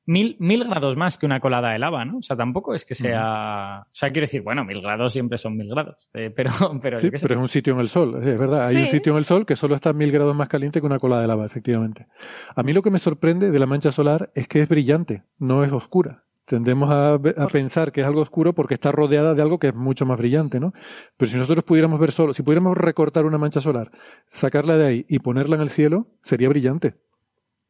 mil, 0.08 0.36
mil 0.38 0.64
grados 0.64 0.96
más 0.96 1.18
que 1.18 1.26
una 1.26 1.40
colada 1.40 1.70
de 1.72 1.78
lava, 1.80 2.04
¿no? 2.04 2.18
O 2.18 2.22
sea, 2.22 2.36
tampoco 2.36 2.74
es 2.74 2.84
que 2.86 2.94
sea. 2.94 3.80
O 3.90 3.94
sea, 3.94 4.10
quiero 4.10 4.26
decir, 4.26 4.40
bueno, 4.42 4.64
mil 4.64 4.80
grados 4.80 5.12
siempre 5.12 5.36
son 5.36 5.56
mil 5.56 5.68
grados. 5.68 6.08
eh, 6.14 6.30
pero, 6.34 6.50
pero, 6.82 6.96
Sí, 6.96 7.06
yo 7.06 7.10
qué 7.12 7.18
sé. 7.18 7.26
pero 7.28 7.40
es 7.40 7.42
un 7.42 7.48
sitio 7.48 7.74
en 7.74 7.80
el 7.80 7.88
sol, 7.88 8.16
es 8.24 8.38
verdad. 8.38 8.66
Hay 8.68 8.76
un 8.76 8.86
sitio 8.86 9.12
en 9.12 9.18
el 9.18 9.24
sol 9.24 9.44
que 9.44 9.56
solo 9.56 9.74
está 9.74 9.92
mil 9.92 10.12
grados 10.12 10.34
más 10.34 10.48
caliente 10.48 10.80
que 10.80 10.86
una 10.86 10.98
cola 10.98 11.20
de 11.20 11.26
lava, 11.26 11.44
efectivamente. 11.44 12.06
A 12.54 12.62
mí 12.62 12.72
lo 12.72 12.82
que 12.82 12.90
me 12.90 12.98
sorprende 12.98 13.50
de 13.50 13.58
la 13.58 13.66
mancha 13.66 13.92
solar 13.92 14.30
es 14.34 14.48
que 14.48 14.60
es 14.62 14.68
brillante, 14.68 15.24
no 15.38 15.62
es 15.64 15.72
oscura. 15.72 16.22
Tendemos 16.46 16.88
a, 16.92 17.18
pensar 17.48 17.90
que 17.90 18.02
es 18.02 18.06
algo 18.06 18.20
oscuro 18.20 18.54
porque 18.54 18.74
está 18.74 18.92
rodeada 18.92 19.34
de 19.34 19.42
algo 19.42 19.58
que 19.58 19.68
es 19.68 19.74
mucho 19.74 20.06
más 20.06 20.16
brillante, 20.16 20.60
¿no? 20.60 20.72
Pero 21.16 21.28
si 21.28 21.36
nosotros 21.36 21.64
pudiéramos 21.64 21.98
ver 21.98 22.12
solo, 22.12 22.34
si 22.34 22.44
pudiéramos 22.44 22.78
recortar 22.78 23.26
una 23.26 23.36
mancha 23.36 23.60
solar, 23.60 23.90
sacarla 24.26 24.76
de 24.76 24.86
ahí 24.86 25.06
y 25.08 25.18
ponerla 25.18 25.56
en 25.56 25.62
el 25.62 25.70
cielo, 25.70 26.06
sería 26.22 26.48
brillante. 26.48 26.94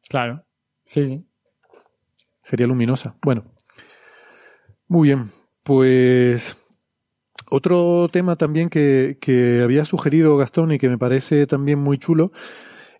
Claro. 0.07 0.45
Sí, 0.85 1.05
sí. 1.05 1.25
Sería 2.41 2.67
luminosa. 2.67 3.17
Bueno. 3.23 3.45
Muy 4.87 5.07
bien. 5.07 5.31
Pues 5.63 6.55
otro 7.49 8.09
tema 8.13 8.35
también 8.35 8.69
que, 8.69 9.17
que 9.19 9.61
había 9.63 9.85
sugerido 9.85 10.37
Gastón 10.37 10.71
y 10.71 10.77
que 10.77 10.87
me 10.87 10.99
parece 10.99 11.47
también 11.47 11.79
muy 11.79 11.97
chulo 11.97 12.31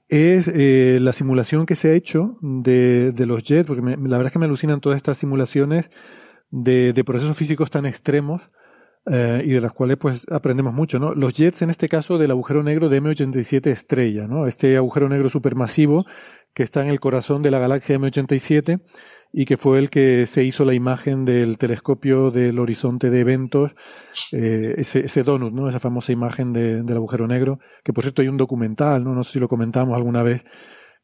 es 0.10 0.48
eh, 0.48 1.00
la 1.02 1.12
simulación 1.14 1.66
que 1.66 1.76
se 1.76 1.90
ha 1.90 1.94
hecho 1.94 2.38
de, 2.42 3.12
de 3.12 3.26
los 3.26 3.44
jets, 3.44 3.66
porque 3.68 3.82
me- 3.82 3.98
la 3.98 4.18
verdad 4.18 4.28
es 4.28 4.34
que 4.34 4.40
me 4.40 4.46
alucinan 4.46 4.80
todas 4.82 4.98
estas 4.98 5.18
simulaciones 5.18 5.90
de, 6.50 6.94
de 6.94 7.04
procesos 7.04 7.36
físicos 7.38 7.70
tan 7.72 7.86
extremos 7.86 8.50
eh, 9.10 9.42
y 9.46 9.52
de 9.52 9.62
las 9.62 9.72
cuales 9.74 9.98
pues 9.98 10.22
aprendemos 10.32 10.74
mucho, 10.74 11.00
¿no? 11.00 11.14
Los 11.16 11.34
jets 11.36 11.62
en 11.62 11.70
este 11.70 11.88
caso 11.90 12.18
del 12.18 12.32
agujero 12.32 12.64
negro 12.64 12.90
de 12.90 13.02
M87 13.02 13.68
estrella, 13.72 14.28
¿no? 14.28 14.48
Este 14.48 14.78
agujero 14.78 15.10
negro 15.10 15.30
supermasivo 15.30 16.06
que 16.54 16.64
está 16.64 16.82
en 16.82 16.90
el 16.90 17.00
corazón 17.00 17.42
de 17.44 17.52
la 17.52 17.60
galaxia 17.60 17.98
M87 17.98 18.82
y 19.34 19.46
que 19.46 19.58
fue 19.58 19.78
el 19.80 19.90
que 19.90 20.26
se 20.26 20.44
hizo 20.44 20.66
la 20.66 20.74
imagen 20.74 21.26
del 21.26 21.58
telescopio 21.58 22.32
del 22.32 22.58
horizonte 22.60 23.10
de 23.10 23.20
eventos, 23.20 23.74
eh, 24.32 24.74
ese, 24.78 25.06
ese 25.06 25.24
donut, 25.24 25.54
¿no? 25.54 25.70
Esa 25.70 25.80
famosa 25.80 26.12
imagen 26.12 26.54
de- 26.54 26.82
del 26.84 26.98
agujero 26.98 27.28
negro, 27.28 27.60
que 27.84 27.94
por 27.94 28.04
cierto 28.04 28.22
hay 28.22 28.28
un 28.30 28.38
documental, 28.38 29.04
¿no? 29.04 29.14
No 29.14 29.24
sé 29.24 29.34
si 29.34 29.40
lo 29.40 29.48
comentamos 29.50 29.96
alguna 29.96 30.24
vez, 30.24 30.44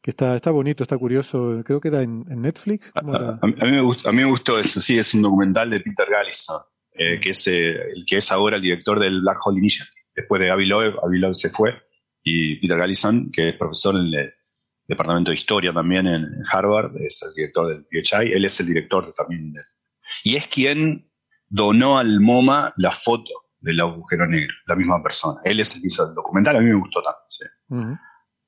que 0.02 0.10
está, 0.10 0.34
está 0.36 0.50
bonito, 0.50 0.82
está 0.82 0.98
curioso, 0.98 1.60
creo 1.64 1.80
que 1.80 1.88
era 1.88 2.02
en, 2.02 2.24
en 2.28 2.42
Netflix. 2.42 2.90
¿cómo 2.92 3.14
era? 3.14 3.38
A 3.40 3.46
mí, 3.46 3.54
a 3.60 3.64
mí 3.66 3.70
me 3.72 3.80
gustó, 3.82 4.08
a 4.08 4.12
mí 4.12 4.18
me 4.18 4.28
gustó 4.28 4.58
eso, 4.58 4.80
sí, 4.80 4.98
es 4.98 5.14
un 5.14 5.22
documental 5.22 5.70
de 5.70 5.80
Peter 5.80 6.06
Gallison, 6.10 6.56
eh, 6.92 7.20
que 7.20 7.30
es 7.30 7.46
eh, 7.46 7.70
el 7.94 8.04
que 8.06 8.16
es 8.16 8.32
ahora 8.32 8.56
el 8.56 8.62
director 8.62 8.98
del 8.98 9.20
Black 9.20 9.38
Hole 9.46 9.58
Initiative. 9.58 9.94
Después 10.16 10.40
de 10.40 10.50
Avi 10.50 10.66
Loeb, 10.66 10.94
Avi 11.04 11.18
Loeb 11.18 11.34
se 11.34 11.50
fue, 11.50 11.74
y 12.22 12.56
Peter 12.60 12.78
Gallison, 12.78 13.30
que 13.30 13.50
es 13.50 13.56
profesor 13.56 13.94
en 13.96 14.12
el 14.14 14.32
Departamento 14.86 15.30
de 15.30 15.36
Historia 15.36 15.72
también 15.72 16.06
en 16.06 16.26
Harvard, 16.50 16.96
es 17.00 17.22
el 17.22 17.34
director 17.34 17.68
del 17.68 17.84
PHI, 17.86 18.32
él 18.32 18.44
es 18.44 18.60
el 18.60 18.66
director 18.66 19.12
también 19.14 19.52
del... 19.52 19.64
Y 20.24 20.36
es 20.36 20.46
quien 20.46 21.10
donó 21.48 21.98
al 21.98 22.20
MoMA 22.20 22.72
la 22.76 22.90
foto 22.90 23.32
del 23.60 23.80
agujero 23.80 24.26
negro, 24.26 24.52
la 24.66 24.76
misma 24.76 25.02
persona. 25.02 25.40
Él 25.44 25.60
es 25.60 25.74
el 25.74 25.80
que 25.80 25.86
hizo 25.86 26.06
el 26.08 26.14
documental, 26.14 26.56
a 26.56 26.60
mí 26.60 26.66
me 26.68 26.74
gustó 26.78 27.02
tanto. 27.02 27.20
sí. 27.28 27.44
Ujú. 27.68 27.92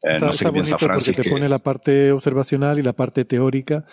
Eh, 0.03 0.13
Está, 0.17 0.27
no 0.27 0.33
sé 0.33 0.45
qué 0.45 0.53
piensa 0.53 0.77
Francis. 0.79 1.09
porque 1.15 1.23
te 1.23 1.29
que- 1.29 1.35
pone 1.35 1.49
la 1.49 1.59
parte 1.59 2.13
observacional 2.13 2.79
y 2.79 2.83
la 2.83 2.93
parte 2.93 3.25
teórica. 3.25 3.87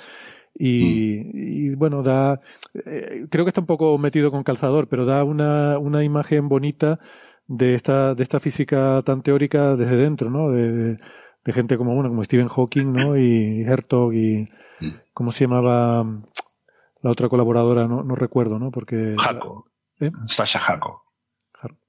Y, 0.53 0.83
Mm. 1.23 1.29
y, 1.33 1.75
bueno, 1.75 2.03
da, 2.03 2.39
eh, 2.85 3.25
creo 3.31 3.45
que 3.45 3.49
está 3.49 3.61
un 3.61 3.67
poco 3.67 3.97
metido 3.97 4.29
con 4.29 4.43
calzador, 4.43 4.87
pero 4.89 5.05
da 5.05 5.23
una, 5.23 5.79
una 5.79 6.03
imagen 6.03 6.49
bonita 6.49 6.99
de 7.47 7.73
esta, 7.75 8.13
de 8.15 8.21
esta 8.23 8.39
física 8.39 9.01
tan 9.05 9.23
teórica 9.23 9.75
desde 9.77 9.95
dentro, 9.95 10.29
¿no? 10.29 10.51
De, 10.51 10.71
de- 10.71 10.97
de 11.45 11.53
gente 11.53 11.77
como 11.77 11.93
bueno, 11.93 12.09
como 12.09 12.23
Stephen 12.23 12.47
Hawking, 12.47 12.91
¿no? 12.93 13.17
Y 13.17 13.63
Hertog 13.63 14.13
y, 14.13 14.47
Mm. 14.79 14.95
¿cómo 15.13 15.31
se 15.31 15.45
llamaba 15.45 16.03
la 17.01 17.09
otra 17.11 17.29
colaboradora? 17.29 17.87
No, 17.87 18.03
no 18.03 18.15
recuerdo, 18.15 18.59
¿no? 18.59 18.71
Porque. 18.71 19.15
Jaco. 19.17 19.69
¿Eh? 19.99 20.09
Sasha 20.25 20.59
Jaco. 20.59 21.03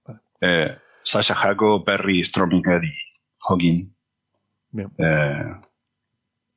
Vale. 0.07 0.21
Eh, 0.41 0.77
Sasha 1.03 1.35
Jaco, 1.35 1.85
Perry, 1.85 2.23
Strominger 2.23 2.85
y 2.85 2.93
Hawking. 3.41 3.95
Bien. 4.71 4.93
Eh, 4.99 5.55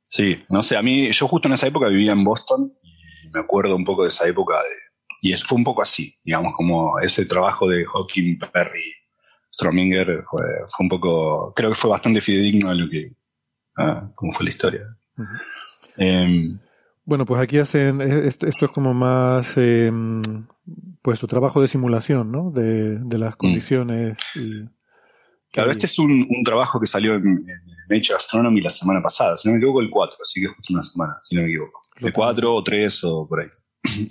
sí, 0.06 0.44
no 0.48 0.62
sé, 0.62 0.76
a 0.76 0.82
mí, 0.82 1.10
yo 1.12 1.28
justo 1.28 1.48
en 1.48 1.54
esa 1.54 1.66
época 1.66 1.88
vivía 1.88 2.12
en 2.12 2.24
Boston 2.24 2.72
y 2.82 3.30
me 3.30 3.40
acuerdo 3.40 3.74
un 3.76 3.84
poco 3.84 4.02
de 4.02 4.08
esa 4.08 4.26
época 4.28 4.54
de, 4.62 4.68
y 5.30 5.34
fue 5.34 5.56
un 5.56 5.64
poco 5.64 5.82
así, 5.82 6.14
digamos, 6.24 6.54
como 6.54 6.98
ese 7.00 7.26
trabajo 7.26 7.68
de 7.68 7.84
Hawking, 7.84 8.38
Perry, 8.52 8.92
Strominger 9.52 10.24
fue, 10.30 10.42
fue 10.76 10.84
un 10.84 10.88
poco, 10.88 11.52
creo 11.54 11.70
que 11.70 11.74
fue 11.76 11.90
bastante 11.90 12.20
fidedigno 12.20 12.70
a 12.70 12.74
lo 12.74 12.88
que, 12.88 13.12
ah, 13.76 14.08
cómo 14.14 14.32
fue 14.32 14.44
la 14.44 14.50
historia. 14.50 14.82
Em, 15.96 16.58
Bueno, 17.04 17.24
pues 17.24 17.40
aquí 17.40 17.58
hacen, 17.58 18.00
esto, 18.02 18.46
es 18.46 18.54
como 18.72 18.92
más, 18.92 19.52
eh, 19.56 19.90
pues 21.00 21.18
su 21.18 21.26
trabajo 21.26 21.60
de 21.62 21.68
simulación, 21.68 22.30
¿no? 22.30 22.50
De, 22.50 22.98
de 22.98 23.16
Mm. 23.16 23.20
las 23.20 23.36
condiciones. 23.36 24.18
Y, 24.34 24.64
Claro, 25.50 25.70
este 25.70 25.86
es 25.86 25.98
un, 25.98 26.26
un 26.28 26.44
trabajo 26.44 26.78
que 26.78 26.86
salió 26.86 27.14
en, 27.14 27.26
en 27.26 27.46
Nature 27.88 28.16
Astronomy 28.16 28.60
la 28.60 28.68
semana 28.68 29.00
pasada, 29.00 29.34
si 29.38 29.48
no 29.48 29.52
me 29.54 29.58
equivoco, 29.58 29.80
el 29.80 29.88
4, 29.88 30.18
así 30.22 30.42
que 30.42 30.48
justo 30.48 30.74
una 30.74 30.82
semana, 30.82 31.18
si 31.22 31.34
no 31.36 31.42
me 31.42 31.48
equivoco. 31.48 31.80
El 31.96 32.12
4 32.12 32.54
o 32.54 32.62
3 32.62 33.04
o 33.04 33.26
por 33.26 33.40
ahí. 33.40 33.48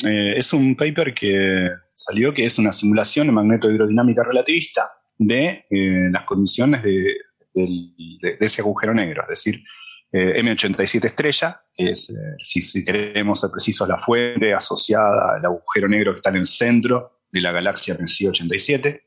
Eh, 0.07 0.33
es 0.35 0.51
un 0.53 0.75
paper 0.75 1.13
que 1.13 1.69
salió 1.93 2.33
que 2.33 2.43
es 2.43 2.57
una 2.57 2.71
simulación 2.71 3.27
de 3.27 3.33
magnetohidrodinámica 3.33 4.23
relativista 4.23 4.89
de 5.17 5.65
eh, 5.69 6.09
las 6.11 6.23
condiciones 6.23 6.83
de, 6.83 7.15
del- 7.53 7.93
de- 8.21 8.37
de 8.37 8.45
ese 8.45 8.61
agujero 8.61 8.93
negro, 8.93 9.23
es 9.23 9.29
decir, 9.29 9.63
eh, 10.11 10.41
M87 10.41 11.05
estrella, 11.05 11.61
que 11.73 11.89
es, 11.89 12.09
eh, 12.09 12.35
si, 12.41 12.61
si 12.61 12.85
queremos 12.85 13.41
ser 13.41 13.49
precisos, 13.51 13.87
la 13.89 13.97
fuente 13.97 14.53
asociada 14.53 15.35
al 15.35 15.45
agujero 15.45 15.87
negro 15.87 16.13
que 16.13 16.17
está 16.17 16.29
en 16.29 16.37
el 16.37 16.45
centro 16.45 17.09
de 17.31 17.41
la 17.41 17.51
galaxia 17.51 17.95
Messier 17.99 18.29
87, 18.29 19.03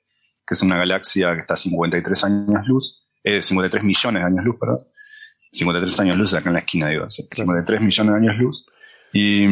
que 0.46 0.54
es 0.54 0.62
una 0.62 0.76
galaxia 0.78 1.32
que 1.34 1.40
está 1.40 1.54
a 1.54 1.56
53 1.56 2.24
años 2.24 2.66
luz, 2.66 3.08
eh, 3.24 3.40
53 3.40 3.82
millones 3.84 4.22
de 4.22 4.26
años 4.26 4.44
luz, 4.44 4.56
perdón. 4.60 4.86
53 5.52 6.00
años 6.00 6.16
luz 6.18 6.34
acá 6.34 6.48
en 6.50 6.52
la 6.54 6.58
esquina, 6.60 6.88
digo, 6.88 7.06
53 7.08 7.80
millones 7.80 8.12
de 8.12 8.18
años 8.18 8.36
luz. 8.38 8.70
Y, 9.12 9.44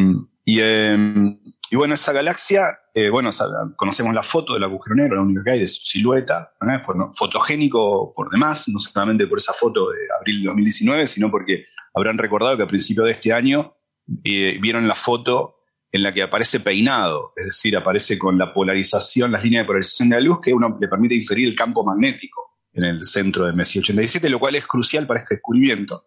y, 0.45 0.59
eh, 0.61 1.37
y 1.71 1.75
bueno, 1.75 1.93
esa 1.93 2.11
galaxia, 2.13 2.79
eh, 2.93 3.09
bueno, 3.09 3.31
conocemos 3.75 4.13
la 4.13 4.23
foto 4.23 4.53
del 4.53 4.63
agujero 4.63 4.95
negro, 4.95 5.17
la 5.17 5.21
única 5.21 5.43
que 5.43 5.51
hay 5.51 5.59
de 5.59 5.67
su 5.67 5.81
silueta, 5.81 6.53
¿eh? 6.61 6.79
Fotogénico 7.15 8.13
por 8.15 8.29
demás, 8.31 8.67
no 8.69 8.79
solamente 8.79 9.27
por 9.27 9.37
esa 9.37 9.53
foto 9.53 9.89
de 9.89 9.97
abril 10.19 10.41
de 10.41 10.47
2019, 10.47 11.07
sino 11.07 11.29
porque 11.29 11.65
habrán 11.93 12.17
recordado 12.17 12.57
que 12.57 12.63
a 12.63 12.67
principio 12.67 13.03
de 13.03 13.11
este 13.11 13.33
año 13.33 13.75
vieron 14.07 14.87
la 14.87 14.95
foto 14.95 15.59
en 15.91 16.03
la 16.03 16.13
que 16.13 16.21
aparece 16.21 16.59
peinado, 16.59 17.33
es 17.35 17.45
decir, 17.45 17.75
aparece 17.75 18.17
con 18.17 18.37
la 18.37 18.53
polarización, 18.53 19.31
las 19.31 19.43
líneas 19.43 19.63
de 19.63 19.67
polarización 19.67 20.09
de 20.09 20.15
la 20.17 20.21
luz 20.21 20.39
que 20.41 20.53
uno 20.53 20.77
le 20.79 20.87
permite 20.87 21.15
inferir 21.15 21.47
el 21.47 21.55
campo 21.55 21.83
magnético 21.83 22.57
en 22.73 22.83
el 22.83 23.05
centro 23.05 23.45
de 23.45 23.53
Messi 23.53 23.79
87, 23.79 24.29
lo 24.29 24.39
cual 24.39 24.55
es 24.55 24.67
crucial 24.67 25.07
para 25.07 25.21
este 25.21 25.35
descubrimiento, 25.35 26.05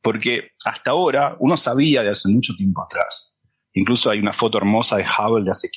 porque 0.00 0.52
hasta 0.64 0.92
ahora 0.92 1.36
uno 1.40 1.56
sabía 1.56 2.02
de 2.02 2.10
hace 2.10 2.28
mucho 2.28 2.54
tiempo 2.56 2.82
atrás, 2.82 3.37
incluso 3.78 4.10
hay 4.10 4.18
una 4.18 4.32
foto 4.32 4.58
hermosa 4.58 4.96
de 4.96 5.04
Hubble 5.04 5.44
de 5.44 5.50
hace, 5.50 5.68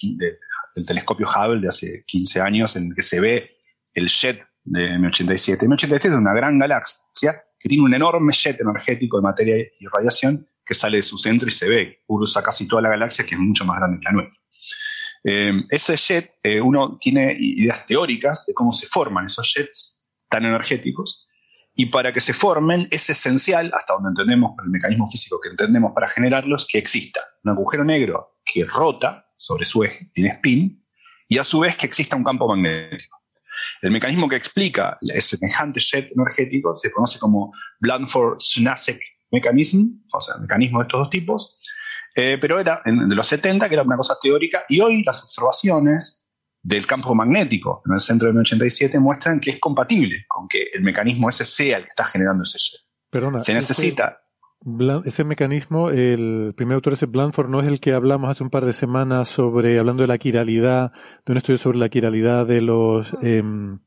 del 0.76 0.86
telescopio 0.86 1.28
Hubble 1.28 1.61
de 1.61 1.68
hace 1.68 2.03
15 2.06 2.41
años 2.41 2.76
en 2.76 2.94
que 2.94 3.03
se 3.03 3.19
ve 3.19 3.57
el 3.94 4.07
jet 4.07 4.44
de 4.64 4.91
M87. 4.91 5.60
M87 5.60 6.06
es 6.06 6.11
una 6.11 6.34
gran 6.34 6.60
galaxia 6.60 7.44
que 7.60 7.69
tiene 7.69 7.84
un 7.84 7.94
enorme 7.94 8.34
jet 8.34 8.60
energético 8.60 9.18
de 9.18 9.23
materia 9.23 9.56
y 9.57 9.88
radiación 9.88 10.48
que 10.65 10.73
sale 10.73 10.98
de 10.98 11.03
su 11.03 11.18
centro 11.18 11.48
y 11.48 11.52
se 11.52 11.68
ve, 11.68 12.03
cruza 12.07 12.41
casi 12.41 12.68
toda 12.68 12.82
la 12.82 12.90
galaxia 12.90 13.26
que 13.26 13.36
es 13.36 13.41
mucho 13.41 13.65
más 13.65 13.78
grande 13.78 13.99
que 13.99 14.06
la 14.06 14.11
nuestra. 14.11 14.41
Eh, 15.23 15.53
ese 15.69 15.95
jet, 15.95 16.34
eh, 16.44 16.60
uno 16.60 16.98
tiene 16.99 17.36
ideas 17.40 17.86
teóricas 17.86 18.45
de 18.48 18.53
cómo 18.53 18.72
se 18.72 18.88
forman 18.88 19.26
esos 19.26 19.53
jets 19.53 20.03
tan 20.30 20.45
energéticos, 20.45 21.28
y 21.73 21.88
para 21.88 22.11
que 22.11 22.19
se 22.19 22.34
formen 22.34 22.88
es 22.91 23.10
esencial, 23.10 23.72
hasta 23.73 23.93
donde 23.93 24.10
entendemos, 24.10 24.53
el 24.64 24.69
mecanismo 24.69 25.10
físico 25.10 25.39
que 25.41 25.49
entendemos 25.49 25.93
para 25.93 26.07
generarlos, 26.07 26.68
que 26.68 26.77
exista 26.77 27.22
un 27.43 27.52
agujero 27.52 27.84
negro 27.84 28.38
que 28.43 28.65
rota 28.65 29.26
sobre 29.38 29.65
su 29.65 29.84
eje, 29.84 30.07
tiene 30.14 30.31
spin, 30.31 30.85
y 31.27 31.38
a 31.38 31.43
su 31.43 31.61
vez 31.61 31.77
que 31.77 31.85
exista 31.85 32.15
un 32.15 32.23
campo 32.23 32.48
magnético. 32.48 33.18
El 33.81 33.91
mecanismo 33.91 34.27
que 34.27 34.35
explica 34.35 34.98
ese 35.02 35.38
semejante 35.38 35.80
jet 35.80 36.11
energético 36.11 36.76
se 36.76 36.91
conoce 36.91 37.19
como 37.19 37.53
Blandford-Snasek 37.80 38.99
Mechanism, 39.31 40.03
o 40.14 40.22
sea, 40.22 40.38
mecanismo 40.38 40.80
de 40.80 40.84
estos 40.84 40.99
dos 40.99 41.10
tipos, 41.10 41.61
eh, 42.15 42.38
pero 42.39 42.60
era 42.60 42.81
en, 42.84 43.07
de 43.07 43.15
los 43.15 43.27
70, 43.27 43.69
que 43.69 43.76
era 43.76 43.84
una 43.84 43.98
cosa 43.98 44.15
teórica, 44.22 44.65
y 44.68 44.81
hoy 44.81 45.03
las 45.03 45.23
observaciones 45.23 46.20
del 46.63 46.85
campo 46.85 47.15
magnético 47.15 47.81
en 47.85 47.93
el 47.93 47.99
centro 47.99 48.27
del 48.27 48.38
87 48.38 48.99
muestran 48.99 49.39
que 49.39 49.51
es 49.51 49.59
compatible 49.59 50.25
con 50.27 50.47
que 50.47 50.67
el 50.73 50.83
mecanismo 50.83 51.29
ese 51.29 51.45
sea 51.45 51.77
el 51.77 51.83
que 51.83 51.89
está 51.89 52.05
generando 52.05 52.43
ese 52.43 52.59
jet. 52.59 52.81
Perdona, 53.09 53.41
Se 53.41 53.53
necesita. 53.53 54.21
Ese, 55.05 55.23
mecanismo, 55.23 55.89
el 55.89 56.53
primer 56.55 56.75
autor 56.75 56.93
ese 56.93 57.07
Blandford, 57.07 57.49
no 57.49 57.61
es 57.61 57.67
el 57.67 57.79
que 57.79 57.93
hablamos 57.93 58.29
hace 58.29 58.43
un 58.43 58.51
par 58.51 58.63
de 58.63 58.73
semanas 58.73 59.27
sobre, 59.27 59.79
hablando 59.79 60.03
de 60.03 60.07
la 60.07 60.19
quiralidad, 60.19 60.91
de 61.25 61.31
un 61.31 61.38
estudio 61.38 61.57
sobre 61.57 61.79
la 61.79 61.89
quiralidad 61.89 62.45
de 62.45 62.61
los, 62.61 63.17
em, 63.23 63.79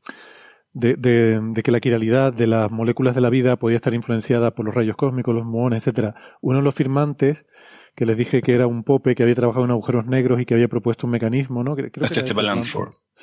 de, 0.72 0.96
de, 0.96 1.62
que 1.62 1.70
la 1.70 1.78
quiralidad 1.78 2.32
de 2.32 2.48
las 2.48 2.72
moléculas 2.72 3.14
de 3.14 3.20
la 3.20 3.30
vida 3.30 3.56
podía 3.56 3.76
estar 3.76 3.94
influenciada 3.94 4.52
por 4.52 4.66
los 4.66 4.74
rayos 4.74 4.96
cósmicos, 4.96 5.32
los 5.32 5.44
muones, 5.44 5.86
etcétera. 5.86 6.16
Uno 6.42 6.58
de 6.58 6.64
los 6.64 6.74
firmantes 6.74 7.46
que 7.94 8.06
les 8.06 8.16
dije 8.16 8.42
que 8.42 8.54
era 8.54 8.66
un 8.66 8.82
pope 8.82 9.14
que 9.14 9.22
había 9.22 9.34
trabajado 9.34 9.64
en 9.64 9.70
agujeros 9.70 10.06
negros 10.06 10.40
y 10.40 10.44
que 10.44 10.54
había 10.54 10.68
propuesto 10.68 11.06
un 11.06 11.12
mecanismo, 11.12 11.62
¿no? 11.62 11.76
Creo, 11.76 11.90
este 12.00 12.20
es 12.20 12.34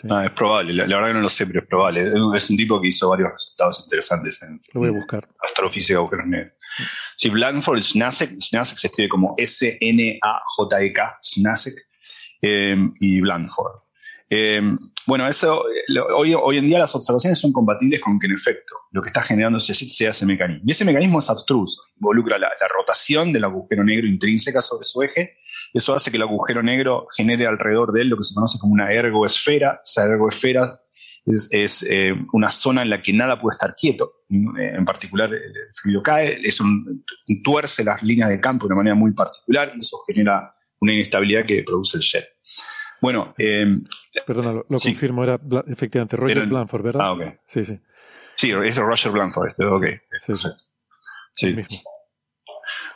Ah, 0.09 0.25
es 0.25 0.31
probable, 0.31 0.73
la, 0.73 0.85
verdad 0.85 1.09
que 1.09 1.13
no 1.15 1.21
lo 1.21 1.29
sé, 1.29 1.45
pero 1.45 1.59
es 1.59 1.67
probable. 1.67 2.13
Es 2.35 2.49
un 2.49 2.57
tipo 2.57 2.79
que 2.79 2.87
hizo 2.87 3.09
varios 3.09 3.33
resultados 3.33 3.81
interesantes 3.83 4.41
en, 4.43 4.61
lo 4.73 4.79
voy 4.79 4.89
a 4.89 4.93
buscar. 4.93 5.27
astrofísica 5.43 5.95
de 5.95 5.97
agujeros 5.97 6.27
negros. 6.27 6.53
Sí, 7.17 7.29
Blandford, 7.29 7.81
Snasek, 7.81 8.39
Snasek 8.39 8.77
se 8.77 8.87
escribe 8.87 9.09
como 9.09 9.35
S-N-A-J-E-K, 9.37 11.17
Snasek, 11.21 11.75
eh, 12.41 12.77
y 12.99 13.19
Blandford. 13.19 13.80
Eh, 14.33 14.61
bueno, 15.07 15.27
eso, 15.27 15.65
hoy, 16.15 16.33
hoy 16.33 16.57
en 16.57 16.65
día 16.65 16.79
las 16.79 16.95
observaciones 16.95 17.37
son 17.37 17.51
compatibles 17.51 17.99
con 17.99 18.17
que 18.17 18.27
en 18.27 18.33
efecto 18.33 18.75
lo 18.91 19.01
que 19.01 19.07
está 19.07 19.21
generando 19.21 19.57
ese 19.57 19.73
sea 19.73 20.11
ese 20.11 20.25
mecanismo. 20.25 20.63
Y 20.65 20.71
ese 20.71 20.85
mecanismo 20.85 21.19
es 21.19 21.29
abstruso, 21.29 21.83
involucra 21.97 22.39
la, 22.39 22.49
rotación 22.73 23.33
del 23.33 23.43
agujero 23.43 23.83
negro 23.83 24.07
intrínseca 24.07 24.61
sobre 24.61 24.85
su 24.85 25.01
eje. 25.03 25.37
Eso 25.73 25.93
hace 25.93 26.11
que 26.11 26.17
el 26.17 26.23
agujero 26.23 26.63
negro 26.63 27.07
genere 27.15 27.45
alrededor 27.45 27.91
de 27.91 28.01
él 28.01 28.07
lo 28.07 28.17
que 28.17 28.23
se 28.23 28.33
conoce 28.33 28.57
como 28.57 28.73
una 28.73 28.89
ergoesfera. 28.91 29.81
Esa 29.83 30.05
ergoesfera 30.05 30.79
es, 31.25 31.85
eh, 31.89 32.13
una 32.31 32.49
zona 32.49 32.83
en 32.83 32.89
la 32.89 33.01
que 33.01 33.11
nada 33.11 33.37
puede 33.39 33.55
estar 33.55 33.75
quieto. 33.75 34.23
En 34.29 34.85
particular, 34.85 35.33
el 35.33 35.53
fluido 35.73 36.01
cae, 36.01 36.39
es 36.41 36.61
tuerce 37.43 37.83
las 37.83 38.01
líneas 38.01 38.29
de 38.29 38.39
campo 38.39 38.65
de 38.65 38.73
una 38.73 38.77
manera 38.77 38.95
muy 38.95 39.11
particular 39.11 39.73
y 39.75 39.79
eso 39.79 39.97
genera 40.07 40.55
una 40.79 40.93
inestabilidad 40.93 41.45
que 41.45 41.63
produce 41.63 41.97
el 41.97 42.03
jet. 42.03 42.25
Bueno, 43.01 43.33
eh, 43.37 43.65
Perdona, 44.25 44.51
lo, 44.53 44.65
confirmo, 44.65 45.23
era 45.23 45.39
efectivamente 45.67 46.17
Roger 46.17 46.45
Blanford, 46.45 46.83
¿verdad? 46.83 47.01
Ah, 47.01 47.13
ok. 47.13 47.23
Sí, 47.47 47.63
sí. 47.63 47.79
Sí, 48.35 48.51
es 48.51 48.75
Roger 48.77 49.11
Blanford, 49.11 49.47
este, 49.49 49.65
ok. 49.65 49.85
Sí, 50.19 50.35
sí. 51.33 51.81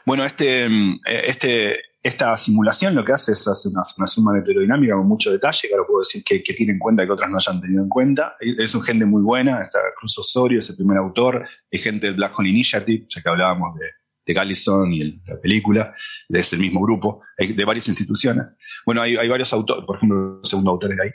Bueno, 0.05 0.25
este, 0.25 0.67
mm, 0.67 0.99
este, 1.05 1.79
esta 2.03 2.35
simulación 2.37 2.93
lo 2.93 3.03
que 3.03 3.13
hace 3.13 3.31
es 3.31 3.47
hacer 3.47 3.71
una 3.71 3.83
simulación 3.83 4.25
magnetodinámica 4.25 4.95
con 4.95 5.07
mucho 5.07 5.31
detalle, 5.31 5.67
que 5.67 5.73
ahora 5.73 5.87
puedo 5.87 5.99
decir 5.99 6.23
que, 6.23 6.39
tiene 6.39 6.73
en 6.73 6.79
cuenta 6.79 7.05
que 7.05 7.11
otras 7.11 7.29
no 7.29 7.37
hayan 7.37 7.61
tenido 7.61 7.81
en 7.81 7.89
cuenta. 7.89 8.35
Es 8.39 8.75
un 8.75 8.83
gente 8.83 9.05
muy 9.05 9.21
buena, 9.21 9.61
está 9.61 9.79
Cruz 9.97 10.17
Osorio, 10.19 10.59
es 10.59 10.69
el 10.69 10.75
primer 10.75 10.97
autor, 10.97 11.47
hay 11.71 11.79
gente 11.79 12.07
del 12.07 12.15
Black 12.15 12.37
Hole 12.37 12.49
Initiative, 12.49 13.07
ya 13.09 13.21
que 13.21 13.29
hablábamos 13.31 13.79
de, 13.79 13.87
de 14.25 14.33
Gallison 14.33 14.91
y 14.91 15.21
la 15.25 15.39
película, 15.39 15.93
de 16.27 16.39
ese 16.39 16.57
mismo 16.57 16.81
grupo, 16.81 17.21
de 17.37 17.65
varias 17.65 17.87
instituciones. 17.87 18.55
Bueno, 18.85 19.01
hay, 19.01 19.15
varios 19.27 19.53
autores, 19.53 19.85
por 19.85 19.97
ejemplo, 19.97 20.39
el 20.43 20.47
segundo 20.47 20.71
autor 20.71 20.95
de 20.95 21.03
ahí. 21.03 21.11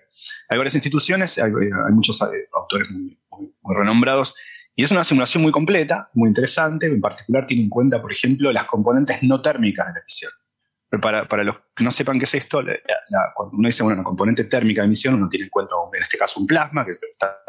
Hay 0.48 0.58
varias 0.58 0.74
instituciones, 0.74 1.38
hay, 1.38 1.50
muchos 1.92 2.20
eh, 2.22 2.48
autores 2.54 2.88
muy, 2.90 3.18
renombrados, 3.64 4.34
y 4.74 4.84
es 4.84 4.90
una 4.92 5.04
simulación 5.04 5.42
muy 5.42 5.52
completa, 5.52 6.08
muy 6.14 6.28
interesante, 6.28 6.86
en 6.86 7.00
particular 7.00 7.46
tiene 7.46 7.64
en 7.64 7.68
cuenta, 7.68 8.00
por 8.00 8.12
ejemplo, 8.12 8.52
las 8.52 8.66
componentes 8.66 9.22
no 9.22 9.42
térmicas 9.42 9.86
de 9.88 9.92
la 9.94 10.00
emisión. 10.00 10.32
Para, 11.00 11.28
para 11.28 11.44
los 11.44 11.56
que 11.74 11.84
no 11.84 11.92
sepan 11.92 12.18
qué 12.18 12.24
es 12.24 12.34
esto, 12.34 12.60
cuando 13.34 13.56
uno 13.56 13.68
dice 13.68 13.84
una 13.84 14.02
componente 14.02 14.44
térmica 14.44 14.82
de 14.82 14.86
emisión, 14.86 15.14
uno 15.14 15.28
tiene 15.28 15.44
en 15.44 15.50
cuenta, 15.50 15.74
en 15.92 16.00
este 16.00 16.18
caso, 16.18 16.40
un 16.40 16.46
plasma, 16.46 16.84
que 16.84 16.90
está 16.90 17.42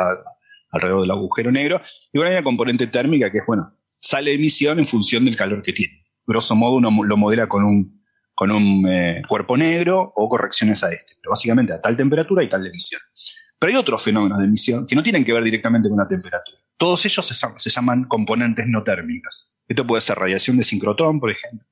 alrededor 0.72 1.02
del 1.02 1.12
agujero 1.12 1.52
negro, 1.52 1.82
y 2.12 2.18
bueno, 2.18 2.30
hay 2.30 2.38
una 2.38 2.44
componente 2.44 2.88
térmica 2.88 3.32
que 3.32 3.40
es, 3.40 3.46
bueno, 3.48 3.81
sale 4.02 4.32
de 4.32 4.36
emisión 4.36 4.80
en 4.80 4.88
función 4.88 5.24
del 5.24 5.36
calor 5.36 5.62
que 5.62 5.74
tiene. 5.74 6.04
Grosso 6.26 6.56
modo 6.56 6.76
uno 6.76 6.92
lo 7.04 7.18
modela 7.18 7.48
con 7.48 7.64
un, 7.64 8.04
con 8.34 8.52
un 8.52 8.86
eh, 8.88 9.22
cuerpo 9.28 9.56
negro 9.56 10.12
o 10.16 10.28
correcciones 10.28 10.84
a 10.84 10.92
este, 10.92 11.14
pero 11.22 11.32
básicamente 11.32 11.74
a 11.74 11.82
tal 11.82 11.96
temperatura 11.96 12.44
y 12.44 12.50
tal 12.50 12.66
emisión. 12.66 13.02
Pero 13.60 13.72
hay 13.72 13.78
otros 13.78 14.02
fenómenos 14.02 14.40
de 14.40 14.46
emisión 14.46 14.88
que 14.88 14.96
no 14.96 15.04
tienen 15.04 15.24
que 15.24 15.34
ver 15.34 15.44
directamente 15.44 15.88
con 15.88 16.00
la 16.00 16.08
temperatura. 16.08 16.58
Todos 16.78 17.06
ellos 17.06 17.28
se, 17.28 17.70
llaman 17.70 18.06
componentes 18.06 18.66
no 18.68 18.84
térmicas. 18.84 19.56
Esto 19.68 19.86
puede 19.86 20.02
ser 20.02 20.18
radiación 20.18 20.58
de 20.58 20.64
sincrotrón, 20.64 21.20
por 21.20 21.30
ejemplo. 21.30 21.68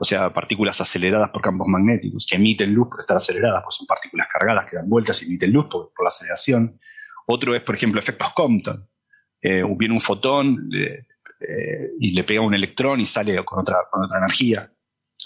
O 0.00 0.04
sea, 0.04 0.32
partículas 0.32 0.80
aceleradas 0.80 1.30
por 1.30 1.42
campos 1.42 1.68
magnéticos, 1.68 2.26
que 2.26 2.36
emiten 2.36 2.72
luz 2.72 2.88
por 2.88 3.00
estar 3.00 3.18
aceleradas, 3.18 3.62
pues 3.62 3.76
son 3.76 3.86
partículas 3.86 4.26
cargadas 4.26 4.66
que 4.70 4.76
dan 4.76 4.88
vueltas 4.88 5.22
y 5.22 5.26
emiten 5.26 5.52
luz 5.52 5.66
por, 5.66 5.92
la 6.02 6.08
aceleración. 6.08 6.80
Otro 7.26 7.54
es, 7.54 7.60
por 7.60 7.74
ejemplo, 7.74 8.00
efectos 8.00 8.30
Compton. 8.32 8.88
Eh, 9.42 9.62
viene 9.76 9.94
un 9.94 10.00
fotón, 10.00 10.70
eh, 10.74 11.04
y 11.98 12.12
le 12.12 12.24
pega 12.24 12.40
un 12.40 12.54
electrón 12.54 13.00
y 13.00 13.06
sale 13.06 13.44
con 13.44 13.60
otra, 13.60 13.78
con 13.90 14.04
otra 14.04 14.18
energía. 14.18 14.70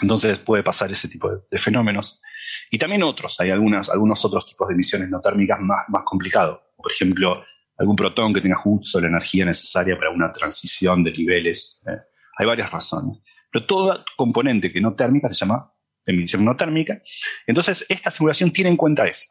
Entonces 0.02 0.38
puede 0.38 0.62
pasar 0.62 0.90
ese 0.90 1.09
tipo 1.09 1.30
de, 1.51 1.59
fenómenos. 1.59 2.22
Y 2.70 2.78
también 2.78 3.02
otros, 3.02 3.40
hay 3.40 3.51
algunas, 3.51 3.88
algunos 3.88 4.24
otros 4.24 4.47
tipos 4.47 4.68
de 4.68 4.74
emisiones 4.74 5.09
no 5.09 5.20
térmicas 5.20 5.59
más, 5.60 5.84
más 5.88 6.02
complicados. 6.05 6.60
Por 6.76 6.93
ejemplo, 6.93 7.44
algún 7.78 7.97
protón 7.97 8.34
que 8.34 8.40
tenga 8.40 8.56
justo 8.56 9.01
la 9.01 9.09
energía 9.09 9.44
necesaria 9.44 9.97
para 9.97 10.10
una 10.10 10.30
transición 10.30 11.02
de 11.02 11.12
niveles. 11.12 11.82
¿eh? 11.86 11.98
Hay 12.38 12.47
varias 12.47 12.70
razones. 12.70 13.18
Pero 13.51 13.66
toda 13.66 14.05
componente 14.16 14.72
que 14.72 14.80
no 14.80 14.94
térmica 14.94 15.28
se 15.28 15.34
llama 15.34 15.72
emisión 16.05 16.44
no 16.44 16.55
térmica. 16.56 17.01
Entonces, 17.47 17.84
esta 17.88 18.10
simulación 18.10 18.52
tiene 18.52 18.70
en 18.70 18.76
cuenta 18.76 19.06
eso. 19.06 19.26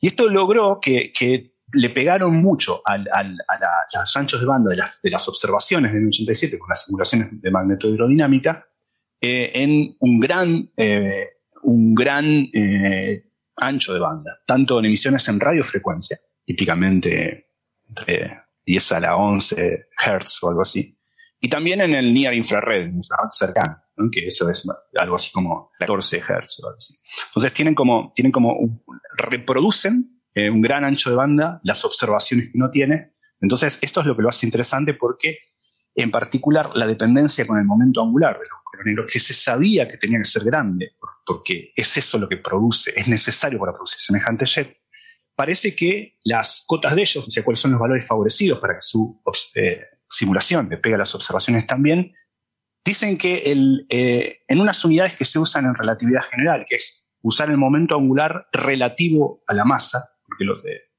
Y 0.00 0.06
esto 0.06 0.28
logró 0.28 0.78
que 0.80 1.12
le 1.72 1.90
pegaron 1.90 2.36
mucho 2.36 2.80
a 2.84 2.96
los 2.98 4.16
anchos 4.16 4.40
de 4.40 4.46
banda 4.46 4.70
de, 5.02 5.10
las 5.10 5.28
observaciones 5.28 5.92
del 5.92 6.06
87 6.06 6.58
con 6.58 6.68
las 6.70 6.84
simulaciones 6.84 7.28
de 7.32 7.50
magnetohidrodinámica 7.50 8.66
eh, 9.20 9.50
en 9.54 9.96
un 10.00 10.20
gran, 10.20 10.70
eh, 10.76 11.28
un 11.62 11.94
gran 11.94 12.24
eh, 12.24 13.24
ancho 13.56 13.92
de 13.92 14.00
banda, 14.00 14.40
tanto 14.46 14.78
en 14.78 14.86
emisiones 14.86 15.28
en 15.28 15.40
radiofrecuencia, 15.40 16.16
típicamente 16.44 17.50
entre 17.88 18.42
10 18.64 18.92
a 18.92 19.00
la 19.00 19.16
11 19.16 19.88
Hz 19.96 20.42
o 20.42 20.48
algo 20.48 20.62
así, 20.62 20.96
y 21.40 21.48
también 21.48 21.80
en 21.80 21.94
el 21.94 22.12
near 22.14 22.34
infrared, 22.34 22.82
el 22.82 22.94
infrared 22.94 23.30
cercano, 23.30 23.82
que 24.12 24.26
eso 24.26 24.48
es 24.48 24.66
algo 24.98 25.16
así 25.16 25.30
como 25.32 25.72
14 25.78 26.20
Hz 26.20 26.62
o 26.62 26.66
algo 26.66 26.76
así. 26.76 26.94
Entonces 27.28 27.52
tienen 27.52 27.74
como, 27.74 28.12
tienen 28.14 28.32
como 28.32 28.82
reproducen 29.16 30.17
eh, 30.38 30.50
un 30.50 30.60
gran 30.60 30.84
ancho 30.84 31.10
de 31.10 31.16
banda, 31.16 31.60
las 31.64 31.84
observaciones 31.84 32.46
que 32.46 32.58
uno 32.58 32.70
tiene. 32.70 33.14
Entonces, 33.40 33.78
esto 33.82 34.00
es 34.00 34.06
lo 34.06 34.16
que 34.16 34.22
lo 34.22 34.28
hace 34.28 34.46
interesante 34.46 34.94
porque 34.94 35.38
en 35.94 36.12
particular 36.12 36.70
la 36.76 36.86
dependencia 36.86 37.44
con 37.44 37.58
el 37.58 37.64
momento 37.64 38.00
angular 38.00 38.38
del 38.38 38.48
agujero 38.48 38.84
negro, 38.84 39.06
que 39.12 39.18
se 39.18 39.34
sabía 39.34 39.88
que 39.88 39.96
tenía 39.96 40.18
que 40.18 40.24
ser 40.24 40.44
grande, 40.44 40.92
porque 41.26 41.72
es 41.74 41.96
eso 41.96 42.18
lo 42.18 42.28
que 42.28 42.36
produce, 42.36 42.92
es 42.94 43.08
necesario 43.08 43.58
para 43.58 43.72
producir 43.72 44.00
semejante 44.00 44.46
jet, 44.46 44.76
parece 45.34 45.74
que 45.74 46.16
las 46.22 46.62
cotas 46.66 46.94
de 46.94 47.02
ellos, 47.02 47.26
o 47.26 47.30
sea, 47.30 47.42
cuáles 47.42 47.58
son 47.58 47.72
los 47.72 47.80
valores 47.80 48.06
favorecidos 48.06 48.60
para 48.60 48.74
que 48.74 48.82
su 48.82 49.20
eh, 49.56 49.82
simulación 50.08 50.68
le 50.68 50.76
pegue 50.76 50.94
a 50.94 50.98
las 50.98 51.14
observaciones 51.16 51.66
también, 51.66 52.12
dicen 52.84 53.18
que 53.18 53.38
el, 53.46 53.86
eh, 53.88 54.38
en 54.46 54.60
unas 54.60 54.84
unidades 54.84 55.16
que 55.16 55.24
se 55.24 55.40
usan 55.40 55.64
en 55.64 55.74
relatividad 55.74 56.22
general, 56.30 56.64
que 56.68 56.76
es 56.76 57.10
usar 57.22 57.50
el 57.50 57.56
momento 57.56 57.96
angular 57.96 58.46
relativo 58.52 59.42
a 59.48 59.54
la 59.54 59.64
masa, 59.64 60.17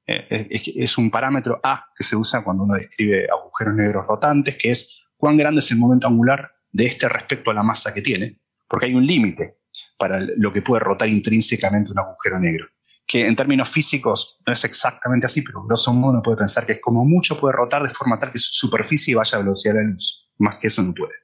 eh, 0.06 0.46
es, 0.50 0.68
es, 0.68 0.98
un 0.98 1.10
parámetro 1.10 1.60
A 1.62 1.86
que 1.94 2.04
se 2.04 2.16
usa 2.16 2.42
cuando 2.42 2.64
uno 2.64 2.74
describe 2.74 3.28
agujeros 3.30 3.74
negros 3.74 4.06
rotantes, 4.06 4.56
que 4.56 4.70
es 4.70 5.04
cuán 5.16 5.36
grande 5.36 5.60
es 5.60 5.70
el 5.70 5.78
momento 5.78 6.06
angular 6.06 6.50
de 6.72 6.86
este 6.86 7.08
respecto 7.08 7.50
a 7.50 7.54
la 7.54 7.62
masa 7.62 7.92
que 7.94 8.02
tiene, 8.02 8.40
porque 8.68 8.86
hay 8.86 8.94
un 8.94 9.06
límite 9.06 9.58
para 9.98 10.20
lo 10.20 10.52
que 10.52 10.62
puede 10.62 10.80
rotar 10.80 11.08
intrínsecamente 11.08 11.92
un 11.92 11.98
agujero 11.98 12.40
negro, 12.40 12.66
que 13.06 13.26
en 13.26 13.36
términos 13.36 13.68
físicos 13.68 14.40
no 14.46 14.52
es 14.52 14.64
exactamente 14.64 15.26
así, 15.26 15.42
pero 15.42 15.64
grosso 15.64 15.92
modo 15.92 16.12
uno 16.12 16.22
puede 16.22 16.38
pensar 16.38 16.66
que 16.66 16.80
como 16.80 17.04
mucho 17.04 17.38
puede 17.38 17.54
rotar 17.54 17.82
de 17.82 17.88
forma 17.88 18.18
tal 18.18 18.30
que 18.30 18.38
su 18.38 18.66
superficie 18.66 19.14
vaya 19.14 19.38
a 19.38 19.42
velocidad 19.42 19.74
de 19.74 19.82
la 19.82 19.90
luz, 19.90 20.30
más 20.38 20.56
que 20.58 20.68
eso 20.68 20.82
no 20.82 20.94
puede. 20.94 21.14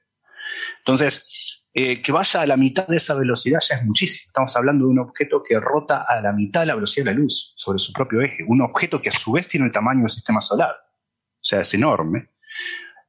Entonces, 0.79 1.66
eh, 1.79 2.01
que 2.01 2.11
vaya 2.11 2.41
a 2.41 2.47
la 2.47 2.57
mitad 2.57 2.87
de 2.87 2.97
esa 2.97 3.13
velocidad 3.13 3.59
ya 3.59 3.75
es 3.75 3.85
muchísimo. 3.85 4.29
Estamos 4.29 4.55
hablando 4.55 4.85
de 4.85 4.91
un 4.93 4.97
objeto 4.97 5.43
que 5.47 5.59
rota 5.59 6.05
a 6.09 6.19
la 6.21 6.33
mitad 6.33 6.61
de 6.61 6.65
la 6.65 6.73
velocidad 6.73 7.05
de 7.05 7.11
la 7.11 7.19
luz 7.19 7.53
sobre 7.55 7.77
su 7.77 7.93
propio 7.93 8.19
eje, 8.19 8.43
un 8.47 8.61
objeto 8.61 8.99
que 8.99 9.09
a 9.09 9.11
su 9.11 9.31
vez 9.31 9.47
tiene 9.47 9.67
el 9.67 9.71
tamaño 9.71 9.99
del 9.99 10.09
sistema 10.09 10.41
solar, 10.41 10.71
o 10.71 11.39
sea, 11.39 11.61
es 11.61 11.71
enorme. 11.75 12.31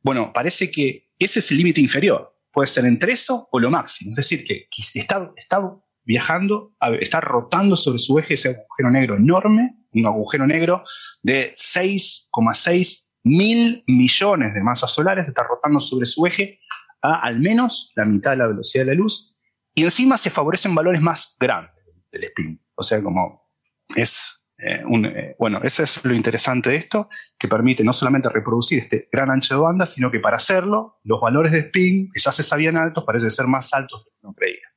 Bueno, 0.02 0.34
parece 0.34 0.70
que 0.70 1.06
ese 1.18 1.38
es 1.38 1.50
el 1.50 1.56
límite 1.56 1.80
inferior, 1.80 2.38
puede 2.52 2.66
ser 2.66 2.84
entre 2.84 3.12
eso 3.12 3.48
o 3.50 3.58
lo 3.58 3.70
máximo, 3.70 4.10
es 4.10 4.16
decir, 4.16 4.44
que, 4.44 4.68
está, 4.94 5.32
está 5.34 5.62
viajando, 6.04 6.74
está 7.00 7.22
rotando 7.22 7.74
sobre 7.74 7.98
su 7.98 8.18
eje 8.18 8.34
ese 8.34 8.50
agujero 8.50 8.90
negro 8.90 9.16
enorme, 9.16 9.78
un 9.94 10.04
agujero 10.04 10.46
negro 10.46 10.84
de 11.22 11.54
6,6 11.54 13.08
mil 13.24 13.82
millones 13.86 14.52
de 14.52 14.60
masas 14.60 14.92
solares, 14.92 15.26
está 15.26 15.42
rotando 15.42 15.80
sobre 15.80 16.04
su 16.04 16.26
eje 16.26 16.60
a 17.02 17.20
al 17.20 17.40
menos 17.40 17.92
la 17.96 18.04
mitad 18.04 18.32
de 18.32 18.38
la 18.38 18.46
velocidad 18.46 18.84
de 18.84 18.92
la 18.92 18.98
luz 18.98 19.38
y 19.74 19.84
encima 19.84 20.18
se 20.18 20.30
favorecen 20.30 20.74
valores 20.74 21.00
más 21.00 21.36
grandes 21.38 21.84
del 22.10 22.24
spin. 22.24 22.60
O 22.74 22.82
sea, 22.82 23.02
como 23.02 23.48
es 23.94 24.52
eh, 24.58 24.82
un... 24.84 25.06
Eh, 25.06 25.36
bueno, 25.38 25.60
eso 25.62 25.84
es 25.84 26.04
lo 26.04 26.14
interesante 26.14 26.70
de 26.70 26.76
esto, 26.76 27.08
que 27.38 27.46
permite 27.46 27.84
no 27.84 27.92
solamente 27.92 28.28
reproducir 28.28 28.80
este 28.80 29.08
gran 29.12 29.30
ancho 29.30 29.54
de 29.54 29.60
banda, 29.60 29.86
sino 29.86 30.10
que 30.10 30.20
para 30.20 30.36
hacerlo, 30.36 30.98
los 31.04 31.20
valores 31.20 31.52
de 31.52 31.60
spin, 31.60 32.10
que 32.12 32.20
ya 32.20 32.32
se 32.32 32.42
sabían 32.42 32.76
altos, 32.76 33.04
parecen 33.04 33.30
ser 33.30 33.46
más 33.46 33.72
altos 33.72 34.04
de 34.04 34.10
lo 34.10 34.10
que 34.10 34.26
uno 34.26 34.34
creía. 34.34 34.68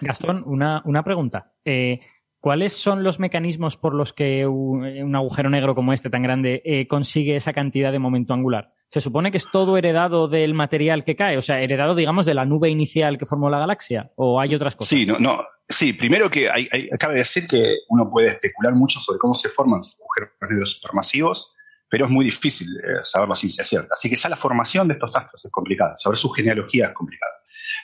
Gastón, 0.00 0.42
una, 0.46 0.82
una 0.84 1.04
pregunta. 1.04 1.52
Eh, 1.64 2.00
¿Cuáles 2.40 2.72
son 2.72 3.04
los 3.04 3.20
mecanismos 3.20 3.76
por 3.76 3.94
los 3.94 4.12
que 4.12 4.46
un, 4.46 5.14
agujero 5.14 5.50
negro 5.50 5.74
como 5.74 5.92
este 5.92 6.08
tan 6.08 6.22
grande 6.22 6.86
consigue 6.88 7.36
esa 7.36 7.52
cantidad 7.52 7.92
de 7.92 7.98
momento 7.98 8.32
angular? 8.32 8.72
Se 8.90 9.00
supone 9.00 9.30
que 9.30 9.36
es 9.36 9.46
todo 9.50 9.78
heredado 9.78 10.26
del 10.26 10.52
material 10.52 11.04
que 11.04 11.14
cae, 11.14 11.38
o 11.38 11.42
sea, 11.42 11.60
heredado, 11.60 11.94
digamos, 11.94 12.26
de 12.26 12.34
la 12.34 12.44
nube 12.44 12.70
inicial 12.70 13.18
que 13.18 13.26
formó 13.26 13.48
la 13.48 13.60
galaxia, 13.60 14.10
o 14.16 14.40
hay 14.40 14.54
otras 14.54 14.74
cosas. 14.74 14.88
Sí, 14.88 15.06
no, 15.06 15.18
no. 15.18 15.44
Sí, 15.68 15.92
primero 15.92 16.28
que 16.28 16.50
hay, 16.50 16.68
hay, 16.72 16.88
cabe 16.98 17.14
decir 17.14 17.46
que 17.46 17.76
uno 17.88 18.10
puede 18.10 18.30
especular 18.30 18.74
mucho 18.74 18.98
sobre 18.98 19.20
cómo 19.20 19.34
se 19.34 19.48
forman 19.48 19.78
los 19.78 20.00
agujeros 20.00 20.30
negros 20.50 20.72
supermasivos, 20.72 21.56
pero 21.88 22.06
es 22.06 22.10
muy 22.10 22.24
difícil 22.24 22.68
eh, 22.78 23.04
saber 23.04 23.28
la 23.28 23.36
ciencia 23.36 23.62
cierta. 23.62 23.94
Así 23.94 24.10
que 24.10 24.16
ya 24.16 24.28
la 24.28 24.36
formación 24.36 24.88
de 24.88 24.94
estos 24.94 25.14
astros 25.14 25.44
es 25.44 25.50
complicada, 25.52 25.96
saber 25.96 26.18
su 26.18 26.28
genealogía 26.30 26.86
es 26.86 26.92
complicada. 26.92 27.32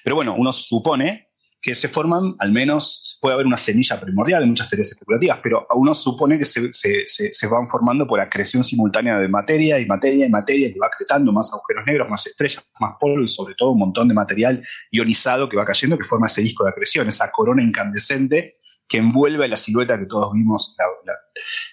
Pero 0.03 0.17
bueno, 0.17 0.35
uno 0.37 0.53
supone 0.53 1.31
que 1.67 1.75
se 1.75 1.89
forman, 1.89 2.37
al 2.39 2.53
menos 2.53 3.19
puede 3.21 3.35
haber 3.35 3.45
una 3.45 3.57
semilla 3.57 3.99
primordial 4.01 4.45
en 4.45 4.51
muchas 4.51 4.71
teorías 4.71 4.93
especulativas, 4.93 5.41
pero 5.43 5.67
uno 5.75 5.95
supone 5.95 6.39
que 6.39 6.45
se, 6.45 6.73
se, 6.73 7.05
se, 7.07 7.47
van 7.49 7.69
formando 7.69 8.07
por 8.07 8.21
acreción 8.21 8.63
simultánea 8.63 9.19
de 9.19 9.27
materia 9.27 9.81
y 9.81 9.85
materia 9.85 10.27
y 10.27 10.31
materia 10.31 10.73
que 10.73 10.79
va 10.79 10.87
acretando 10.87 11.33
más 11.33 11.53
agujeros 11.53 11.83
negros, 11.85 12.09
más 12.09 12.25
estrellas, 12.25 12.71
más 12.79 12.95
polvo 13.01 13.25
y 13.25 13.27
sobre 13.27 13.57
todo 13.57 13.73
un 13.73 13.81
montón 13.81 14.07
de 14.07 14.15
material 14.15 14.63
ionizado 14.93 15.49
que 15.49 15.57
va 15.57 15.65
cayendo 15.65 15.99
que 15.99 16.05
forma 16.05 16.27
ese 16.27 16.41
disco 16.41 16.63
de 16.63 16.71
acreción, 16.71 17.09
esa 17.09 17.33
corona 17.33 17.65
incandescente 17.65 18.55
que 18.87 18.99
envuelve 18.99 19.49
la 19.49 19.57
silueta 19.57 19.99
que 19.99 20.07
todos 20.07 20.33
vimos 20.35 20.77
en 20.79 21.07
la, 21.09 21.15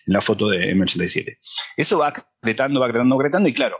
la 0.07 0.21
foto 0.21 0.49
de 0.49 0.75
M87. 0.75 1.37
Eso 1.77 1.99
va 1.99 2.07
acretando, 2.07 2.79
va 2.79 2.87
acretando, 2.87 3.15
acretando 3.15 3.47
y 3.47 3.53
claro, 3.53 3.77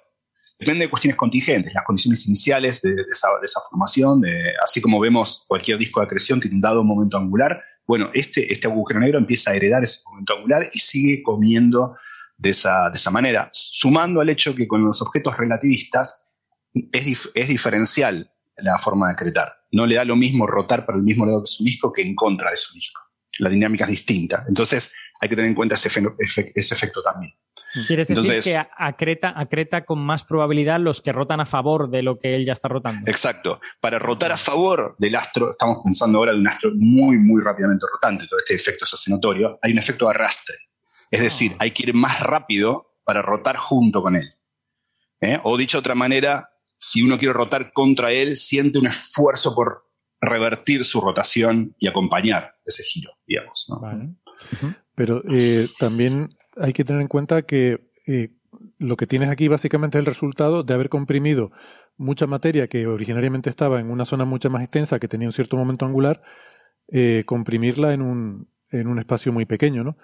Depende 0.60 0.86
de 0.86 0.90
cuestiones 0.90 1.18
contingentes, 1.18 1.74
las 1.74 1.84
condiciones 1.84 2.26
iniciales 2.28 2.82
de, 2.82 2.96
esa, 3.12 3.30
formación, 3.70 4.24
así 4.64 4.82
como 4.82 5.00
vemos 5.00 5.46
cualquier 5.48 5.78
disco 5.78 6.00
de 6.00 6.06
acreción 6.06 6.40
tiene 6.40 6.56
un 6.56 6.62
dado 6.62 6.84
momento 6.84 7.18
angular, 7.18 7.62
bueno, 7.86 8.10
este, 8.14 8.52
este 8.52 8.68
agujero 8.68 9.00
negro 9.00 9.20
empieza 9.20 9.52
a 9.52 9.56
heredar 9.56 9.84
ese 9.84 10.02
momento 10.10 10.38
angular 10.38 10.70
y 10.72 10.80
sigue 10.80 11.22
comiendo 11.22 11.98
de 12.38 12.50
esa, 12.50 12.92
manera, 13.12 13.50
sumando 13.54 14.22
al 14.22 14.30
hecho 14.30 14.56
que 14.56 14.68
con 14.68 14.84
los 14.84 15.02
objetos 15.02 15.38
relativistas 15.38 16.32
es, 16.92 17.32
es 17.34 17.48
diferencial 17.48 18.32
la 18.58 18.78
forma 18.78 19.08
de 19.08 19.14
acretar. 19.14 19.54
No 19.72 19.86
le 19.86 19.96
da 19.96 20.06
lo 20.06 20.16
mismo 20.16 20.48
rotar 20.48 20.86
para 20.86 20.98
el 20.98 21.04
mismo 21.04 21.26
lado 21.26 21.42
de 21.42 21.48
su 21.48 21.64
disco 21.64 21.92
que 21.92 22.02
en 22.02 22.16
contra 22.16 22.52
de 22.52 22.58
su 22.58 22.74
disco. 22.74 23.02
La 23.40 23.50
dinámica 23.50 23.86
es 23.86 23.92
distinta. 23.92 24.46
Entonces 24.48 24.94
hay 25.20 25.30
que 25.30 25.36
tener 25.36 25.50
en 25.50 25.56
cuenta 25.56 25.76
ese, 25.76 25.90
ese 26.20 26.76
efecto 26.76 27.02
también. 27.02 27.34
¿Quieres 27.88 28.08
decir 28.08 28.40
que 28.44 28.58
acreta, 28.78 29.34
acreta 29.36 29.84
con 29.84 30.00
más 30.00 30.24
probabilidad 30.24 30.80
los 30.80 31.02
que 31.02 31.12
rotan 31.12 31.40
a 31.40 31.46
favor 31.46 31.90
de 31.90 32.04
lo 32.04 32.20
que 32.20 32.36
él 32.36 32.46
ya 32.46 32.54
está 32.54 32.68
rotando? 32.68 33.10
Exacto. 33.10 33.60
Para 33.82 33.98
rotar 33.98 34.32
a 34.32 34.38
favor 34.38 34.96
del 35.00 35.16
astro, 35.16 35.52
estamos 35.52 35.78
pensando 35.84 36.20
ahora 36.20 36.34
de 36.34 36.40
un 36.40 36.48
astro 36.48 36.72
muy, 36.76 37.18
muy 37.18 37.42
rápidamente 37.42 37.86
rotante, 37.92 38.28
todo 38.28 38.40
este 38.40 38.54
efecto 38.54 38.86
hace 38.86 39.10
notorio, 39.10 39.58
hay 39.62 39.72
un 39.72 39.80
efecto 39.80 40.06
de 40.06 40.12
arrastre. 40.12 40.56
Es 41.10 41.20
ah. 41.20 41.24
decir, 41.24 41.56
hay 41.58 41.72
que 41.72 41.84
ir 41.84 41.94
más 41.96 42.20
rápido 42.20 42.94
para 43.04 43.24
rotar 43.24 43.58
junto 43.58 44.04
con 44.04 44.16
él. 44.16 44.36
¿Eh? 45.22 45.40
O 45.44 45.58
dicho 45.58 45.78
de 45.78 45.80
otra 45.80 45.96
manera, 45.96 46.52
si 46.78 47.02
uno 47.02 47.18
quiere 47.18 47.34
rotar 47.34 47.74
contra 47.74 48.12
él, 48.12 48.38
siente 48.38 48.78
un 48.78 48.88
esfuerzo 48.88 49.56
por 49.56 49.83
revertir 50.24 50.84
su 50.86 51.02
rotación 51.02 51.76
y 51.80 51.88
acompañar 51.88 52.56
ese 52.66 52.84
giro, 52.84 53.12
digamos. 53.28 53.68
Pero 54.96 55.24
eh, 55.34 55.68
también 55.80 56.30
hay 56.58 56.74
que 56.74 56.84
tener 56.84 57.02
en 57.02 57.08
cuenta 57.08 57.44
que 57.44 57.90
eh, 58.08 58.30
lo 58.78 58.96
que 58.96 59.08
tienes 59.08 59.30
aquí 59.30 59.48
básicamente 59.48 59.98
es 59.98 60.02
el 60.02 60.06
resultado 60.06 60.64
de 60.64 60.74
haber 60.74 60.90
comprimido 60.90 61.52
mucha 61.98 62.28
materia 62.28 62.68
que 62.68 62.88
originariamente 62.88 63.50
estaba 63.50 63.80
en 63.80 63.92
una 63.92 64.06
zona 64.06 64.26
mucho 64.26 64.50
más 64.50 64.64
extensa, 64.64 65.00
que 65.00 65.08
tenía 65.08 65.28
un 65.28 65.32
cierto 65.32 65.58
momento 65.58 65.86
angular, 65.86 66.22
eh, 66.88 67.24
comprimirla 67.26 67.94
en 67.94 68.02
un, 68.02 68.48
en 68.70 68.88
un 68.88 69.00
espacio 69.00 69.32
muy 69.32 69.46
pequeño, 69.46 69.84
¿no? 69.84 69.98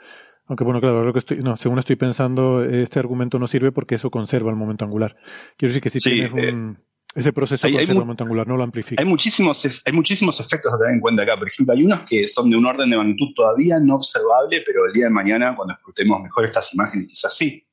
Aunque 0.46 0.64
bueno, 0.64 0.82
claro, 0.82 1.04
lo 1.04 1.14
que 1.14 1.20
estoy, 1.20 1.38
no, 1.38 1.56
según 1.56 1.78
estoy 1.78 1.96
pensando, 1.96 2.64
este 2.64 2.98
argumento 2.98 3.38
no 3.38 3.46
sirve 3.46 3.72
porque 3.72 3.96
eso 3.96 4.10
conserva 4.10 4.50
el 4.50 4.56
momento 4.56 4.84
angular. 4.84 5.16
Quiero 5.56 5.70
decir 5.70 5.82
que 5.84 5.92
si 5.92 6.00
tienes 6.00 6.32
eh, 6.36 6.52
un, 6.52 6.80
ese 7.16 7.34
proceso 7.34 7.66
hay, 7.66 7.88
momento 7.88 8.24
angular, 8.24 8.48
no 8.48 8.56
lo 8.56 8.64
amplifica. 8.64 9.02
Hay 9.02 9.08
muchísimos, 9.08 9.82
hay 9.84 9.94
muchísimos 9.94 10.40
efectos 10.40 10.72
a 10.72 10.78
tener 10.78 10.94
en 10.94 11.00
cuenta 11.00 11.24
acá. 11.24 11.38
Por 11.38 11.48
ejemplo, 11.48 11.74
hay 11.74 11.84
unos 11.84 12.02
que 12.02 12.28
son 12.28 12.50
de 12.52 12.56
un 12.56 12.66
orden 12.66 12.88
de 12.88 12.98
magnitud 12.98 13.34
todavía 13.36 13.80
no 13.80 13.96
observable, 13.96 14.62
pero 14.66 14.86
el 14.86 14.94
día 14.94 15.06
de 15.06 15.10
mañana, 15.10 15.56
cuando 15.56 15.74
explotemos 15.74 16.22
mejor 16.22 16.46
estas 16.46 16.72
imágenes, 16.74 17.08
quizás 17.08 17.36
sí. 17.36 17.68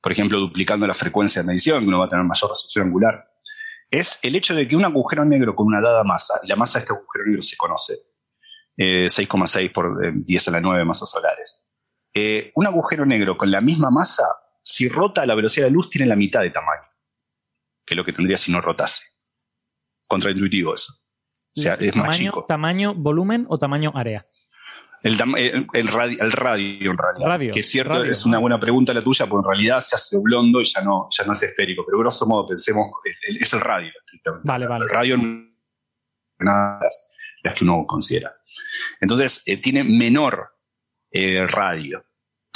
Por 0.00 0.12
ejemplo, 0.12 0.38
duplicando 0.38 0.86
la 0.86 0.92
frecuencia 0.92 1.40
de 1.40 1.48
medición, 1.48 1.80
que 1.80 1.88
uno 1.88 2.00
va 2.00 2.06
a 2.06 2.08
tener 2.10 2.24
mayor 2.24 2.50
resolución 2.50 2.88
angular. 2.88 3.26
Es 3.90 4.18
el 4.22 4.36
hecho 4.36 4.54
de 4.54 4.68
que 4.68 4.76
un 4.76 4.84
agujero 4.84 5.24
negro 5.24 5.54
con 5.54 5.66
una 5.66 5.80
dada 5.80 6.04
masa, 6.04 6.38
y 6.42 6.48
la 6.48 6.56
masa 6.56 6.78
de 6.78 6.84
este 6.84 6.92
agujero 6.92 7.24
negro 7.24 7.42
se 7.42 7.56
conoce, 7.56 7.94
6,6 8.76 9.60
eh, 9.64 9.70
por 9.70 10.22
10 10.22 10.46
eh, 10.46 10.50
a 10.50 10.52
la 10.52 10.60
9 10.60 10.84
masas 10.84 11.08
solares. 11.08 11.66
Eh, 12.12 12.52
un 12.54 12.66
agujero 12.66 13.06
negro 13.06 13.38
con 13.38 13.50
la 13.50 13.62
misma 13.62 13.90
masa, 13.90 14.24
si 14.62 14.88
rota 14.88 15.22
a 15.22 15.26
la 15.26 15.34
velocidad 15.34 15.66
de 15.66 15.72
luz, 15.72 15.88
tiene 15.88 16.06
la 16.06 16.16
mitad 16.16 16.42
de 16.42 16.50
tamaño 16.50 16.82
que 17.86 17.94
lo 17.94 18.04
que 18.04 18.12
tendría 18.12 18.36
si 18.36 18.52
no 18.52 18.60
rotase. 18.60 19.04
Contraintuitivo 20.06 20.74
eso. 20.74 20.92
O 21.56 21.60
sea, 21.60 21.74
es 21.74 21.96
más 21.96 22.16
chico. 22.16 22.44
¿Tamaño 22.46 22.94
volumen 22.94 23.46
o 23.48 23.58
tamaño 23.58 23.92
área? 23.94 24.26
El, 25.02 25.14
el, 25.72 25.88
radio, 25.88 26.18
el 26.20 26.32
radio, 26.32 26.90
en 26.90 26.98
realidad. 26.98 27.52
que 27.52 27.60
es 27.60 27.70
cierto, 27.70 28.02
es 28.02 28.26
una 28.26 28.38
buena 28.38 28.58
pregunta 28.58 28.92
la 28.92 29.00
tuya, 29.00 29.26
porque 29.26 29.46
en 29.46 29.54
realidad 29.54 29.80
se 29.80 29.94
hace 29.94 30.18
blondo 30.20 30.60
y 30.60 30.64
ya 30.64 30.82
no, 30.82 31.08
ya 31.16 31.24
no 31.24 31.32
es 31.32 31.42
esférico. 31.42 31.84
Pero 31.86 31.98
grosso 31.98 32.26
modo, 32.26 32.46
pensemos, 32.46 32.88
es 33.24 33.52
el 33.52 33.60
radio. 33.60 33.92
Vale, 34.44 34.66
vale. 34.66 34.84
El 34.84 34.90
radio 34.90 35.16
nada 36.38 36.80
las 37.42 37.54
que 37.54 37.64
uno 37.64 37.84
considera. 37.86 38.34
Entonces, 39.00 39.42
eh, 39.46 39.58
tiene 39.58 39.84
menor 39.84 40.50
eh, 41.10 41.46
radio. 41.46 42.04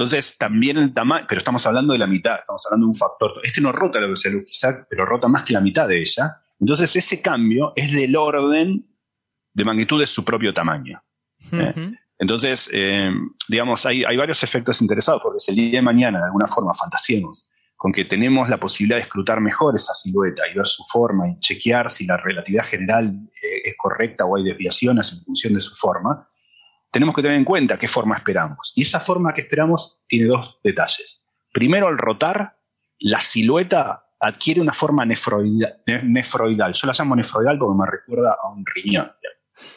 Entonces, 0.01 0.39
también 0.39 0.78
el 0.78 0.94
tamaño, 0.94 1.27
pero 1.28 1.40
estamos 1.40 1.66
hablando 1.66 1.93
de 1.93 1.98
la 1.98 2.06
mitad, 2.06 2.36
estamos 2.39 2.64
hablando 2.66 2.86
de 2.86 2.89
un 2.89 2.94
factor. 2.94 3.32
Este 3.43 3.60
no 3.60 3.70
rota 3.70 4.01
la 4.01 4.06
velocidad 4.06 4.32
quizá, 4.47 4.86
pero 4.89 5.05
rota 5.05 5.28
más 5.28 5.43
que 5.43 5.52
la 5.52 5.60
mitad 5.60 5.86
de 5.86 6.01
ella. 6.01 6.39
Entonces, 6.59 6.97
ese 6.97 7.20
cambio 7.20 7.74
es 7.77 7.93
del 7.93 8.16
orden 8.16 8.82
de 9.52 9.64
magnitud 9.66 10.01
de 10.01 10.06
su 10.06 10.24
propio 10.24 10.55
tamaño. 10.55 11.02
¿eh? 11.52 11.74
Entonces, 12.18 12.70
eh, 12.72 13.10
digamos, 13.47 13.85
hay, 13.85 14.02
hay, 14.05 14.16
varios 14.16 14.43
efectos 14.43 14.81
interesados, 14.81 15.20
porque 15.22 15.39
si 15.39 15.51
el 15.51 15.59
día 15.59 15.81
de 15.81 15.82
mañana, 15.82 16.20
de 16.20 16.24
alguna 16.24 16.47
forma, 16.47 16.72
fantasiemos, 16.72 17.51
con 17.77 17.93
que 17.93 18.06
tenemos 18.06 18.48
la 18.48 18.56
posibilidad 18.56 18.97
de 18.97 19.02
escrutar 19.02 19.43
mejor 19.43 19.74
esa 19.74 19.93
silueta 19.93 20.44
y 20.51 20.55
ver 20.55 20.66
su 20.66 20.82
forma 20.85 21.28
y 21.28 21.39
chequear 21.40 21.90
si 21.90 22.06
la 22.06 22.16
relatividad 22.16 22.64
general 22.64 23.14
eh, 23.35 23.60
es 23.64 23.74
correcta 23.77 24.24
o 24.24 24.39
hay 24.39 24.44
desviaciones 24.44 25.12
en 25.12 25.24
función 25.24 25.52
de 25.52 25.60
su 25.60 25.74
forma, 25.74 26.27
tenemos 26.90 27.14
que 27.14 27.22
tener 27.22 27.36
en 27.36 27.44
cuenta 27.44 27.78
qué 27.78 27.88
forma 27.88 28.16
esperamos. 28.16 28.72
Y 28.76 28.82
esa 28.82 29.00
forma 29.00 29.32
que 29.32 29.42
esperamos 29.42 30.02
tiene 30.06 30.26
dos 30.26 30.58
detalles. 30.62 31.28
Primero, 31.52 31.88
al 31.88 31.98
rotar, 31.98 32.56
la 33.00 33.20
silueta 33.20 34.04
adquiere 34.20 34.60
una 34.60 34.72
forma 34.72 35.04
nefroida- 35.04 35.76
ne- 35.86 36.02
nefroidal. 36.02 36.72
Yo 36.74 36.86
la 36.86 36.92
llamo 36.96 37.16
nefroidal 37.16 37.58
porque 37.58 37.78
me 37.78 37.86
recuerda 37.90 38.36
a 38.42 38.48
un 38.50 38.64
riñón. 38.66 39.10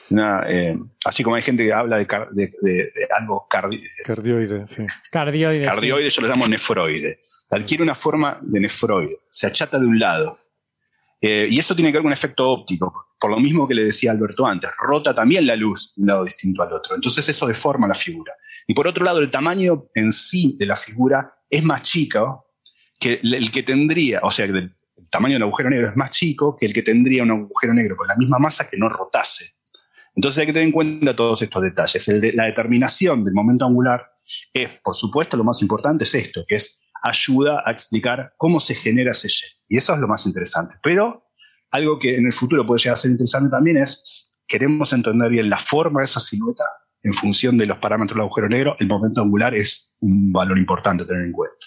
Una, 0.10 0.44
eh, 0.48 0.78
así 1.06 1.24
como 1.24 1.36
hay 1.36 1.42
gente 1.42 1.64
que 1.66 1.74
habla 1.74 1.98
de, 1.98 2.08
car- 2.08 2.30
de- 2.32 2.54
de- 2.62 2.72
de 2.96 3.08
algo 3.18 3.48
cardi- 3.50 3.84
Cardioide, 4.06 4.66
sí. 4.66 4.86
Cardioide. 5.12 5.66
sí. 5.66 5.72
cardioide, 5.72 6.10
yo 6.10 6.22
lo 6.22 6.28
llamo 6.28 6.48
nefroide. 6.48 7.20
Adquiere 7.50 7.84
una 7.84 7.96
forma 7.96 8.40
de 8.42 8.60
nefroide, 8.62 9.16
se 9.30 9.48
achata 9.48 9.78
de 9.80 9.86
un 9.86 10.00
lado. 10.00 10.40
Eh, 11.22 11.48
y 11.50 11.60
eso 11.60 11.76
tiene 11.76 11.90
que 11.92 11.98
ver 11.98 12.02
con 12.02 12.08
un 12.08 12.14
efecto 12.14 12.48
óptico, 12.50 13.13
por 13.24 13.32
lo 13.32 13.40
mismo 13.40 13.66
que 13.66 13.74
le 13.74 13.86
decía 13.86 14.12
Alberto 14.12 14.46
antes, 14.46 14.70
rota 14.86 15.14
también 15.16 15.48
la 15.48 15.56
luz 15.56 15.94
de 15.96 16.02
un 16.02 16.08
lado 16.10 16.26
distinto 16.26 16.62
al 16.62 16.74
otro. 16.74 16.94
Entonces 16.94 17.30
eso 17.30 17.48
deforma 17.48 17.88
la 17.88 17.96
figura. 17.96 18.34
Y 18.68 18.74
por 18.74 18.86
otro 18.86 19.06
lado, 19.06 19.20
el 19.20 19.32
tamaño 19.32 19.86
en 19.96 20.12
sí 20.12 20.58
de 20.60 20.66
la 20.66 20.76
figura 20.76 21.34
es 21.50 21.64
más 21.64 21.84
chico 21.84 22.48
que 23.00 23.22
el 23.24 23.50
que 23.50 23.64
tendría, 23.64 24.20
o 24.24 24.30
sea, 24.30 24.44
el, 24.46 24.58
el 24.58 25.10
tamaño 25.10 25.36
del 25.36 25.44
agujero 25.44 25.70
negro 25.70 25.90
es 25.90 25.96
más 25.96 26.12
chico 26.12 26.58
que 26.60 26.66
el 26.66 26.74
que 26.74 26.84
tendría 26.84 27.24
un 27.24 27.32
agujero 27.32 27.74
negro 27.74 27.96
con 27.96 28.08
la 28.10 28.16
misma 28.18 28.40
masa 28.40 28.70
que 28.70 28.76
no 28.76 28.90
rotase. 28.90 29.54
Entonces 30.16 30.40
hay 30.42 30.48
que 30.48 30.52
tener 30.54 30.68
en 30.68 30.74
cuenta 30.74 31.16
todos 31.16 31.42
estos 31.42 31.62
detalles. 31.62 32.06
De- 32.06 32.34
la 32.34 32.48
determinación 32.48 33.24
del 33.24 33.34
momento 33.34 33.66
angular 33.66 34.06
es, 34.54 34.70
por 34.84 34.96
supuesto, 34.96 35.38
lo 35.38 35.46
más 35.46 35.62
importante 35.62 36.04
es 36.04 36.14
esto, 36.14 36.44
que 36.46 36.56
es 36.56 36.82
ayuda 37.02 37.64
a 37.66 37.72
explicar 37.72 38.34
cómo 38.38 38.60
se 38.60 38.76
genera 38.76 39.12
ese. 39.12 39.30
Y 39.70 39.78
eso 39.78 39.94
es 39.94 40.00
lo 40.02 40.10
más 40.10 40.26
interesante. 40.26 40.76
Pero 40.84 41.24
algo 41.74 41.98
que 41.98 42.16
en 42.16 42.28
el 42.28 42.32
futuro 42.32 42.66
puede 42.66 42.80
llegar 42.80 42.94
a 42.94 42.98
ser 42.98 43.12
interesante 43.12 43.50
también 43.50 43.78
es, 43.78 44.40
queremos 44.48 44.94
entender 44.94 45.30
bien 45.30 45.50
la 45.50 45.58
forma 45.58 46.02
de 46.02 46.06
esa 46.06 46.20
silueta 46.20 46.64
en 47.02 47.14
función 47.14 47.58
de 47.58 47.66
los 47.66 47.80
parámetros 47.80 48.16
del 48.16 48.22
agujero 48.22 48.48
negro, 48.48 48.76
el 48.80 48.88
momento 48.88 49.22
angular 49.22 49.56
es 49.56 49.98
un 50.00 50.32
valor 50.32 50.58
importante 50.58 51.04
a 51.04 51.08
tener 51.08 51.24
en 51.24 51.32
cuenta. 51.32 51.58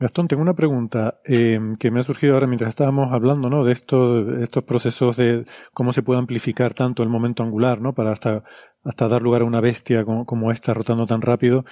Gastón, 0.00 0.26
tengo 0.26 0.42
una 0.42 0.54
pregunta 0.54 1.20
eh, 1.24 1.60
que 1.78 1.90
me 1.90 2.00
ha 2.00 2.02
surgido 2.02 2.34
ahora 2.34 2.46
mientras 2.46 2.70
estábamos 2.70 3.12
hablando, 3.12 3.48
¿no? 3.48 3.64
De 3.64 3.72
estos, 3.72 4.64
procesos 4.64 5.16
de 5.16 5.44
cómo 5.72 5.92
se 5.92 6.02
puede 6.02 6.18
amplificar 6.18 6.74
tanto 6.74 7.02
el 7.02 7.08
momento 7.08 7.42
angular, 7.42 7.80
¿no? 7.80 7.94
Para 7.94 8.10
hasta, 8.10 8.42
hasta 8.82 9.08
dar 9.08 9.22
lugar 9.22 9.42
a 9.42 9.44
una 9.44 9.60
bestia 9.60 10.04
como, 10.04 10.26
como 10.26 10.50
esta 10.50 10.74
rotando 10.74 11.06
tan 11.06 11.20
rápido. 11.22 11.64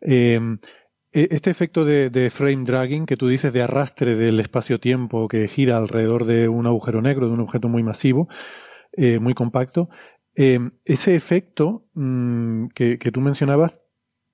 Eh, 0.00 0.40
este 1.14 1.50
efecto 1.50 1.84
de, 1.84 2.10
de 2.10 2.28
frame 2.28 2.64
dragging 2.64 3.06
que 3.06 3.16
tú 3.16 3.28
dices 3.28 3.52
de 3.52 3.62
arrastre 3.62 4.16
del 4.16 4.40
espacio-tiempo 4.40 5.28
que 5.28 5.46
gira 5.46 5.76
alrededor 5.76 6.24
de 6.24 6.48
un 6.48 6.66
agujero 6.66 7.00
negro, 7.00 7.28
de 7.28 7.34
un 7.34 7.40
objeto 7.40 7.68
muy 7.68 7.82
masivo, 7.82 8.28
eh, 8.92 9.20
muy 9.20 9.34
compacto, 9.34 9.88
eh, 10.34 10.58
ese 10.84 11.14
efecto 11.14 11.86
mm, 11.94 12.66
que, 12.74 12.98
que 12.98 13.12
tú 13.12 13.20
mencionabas 13.20 13.80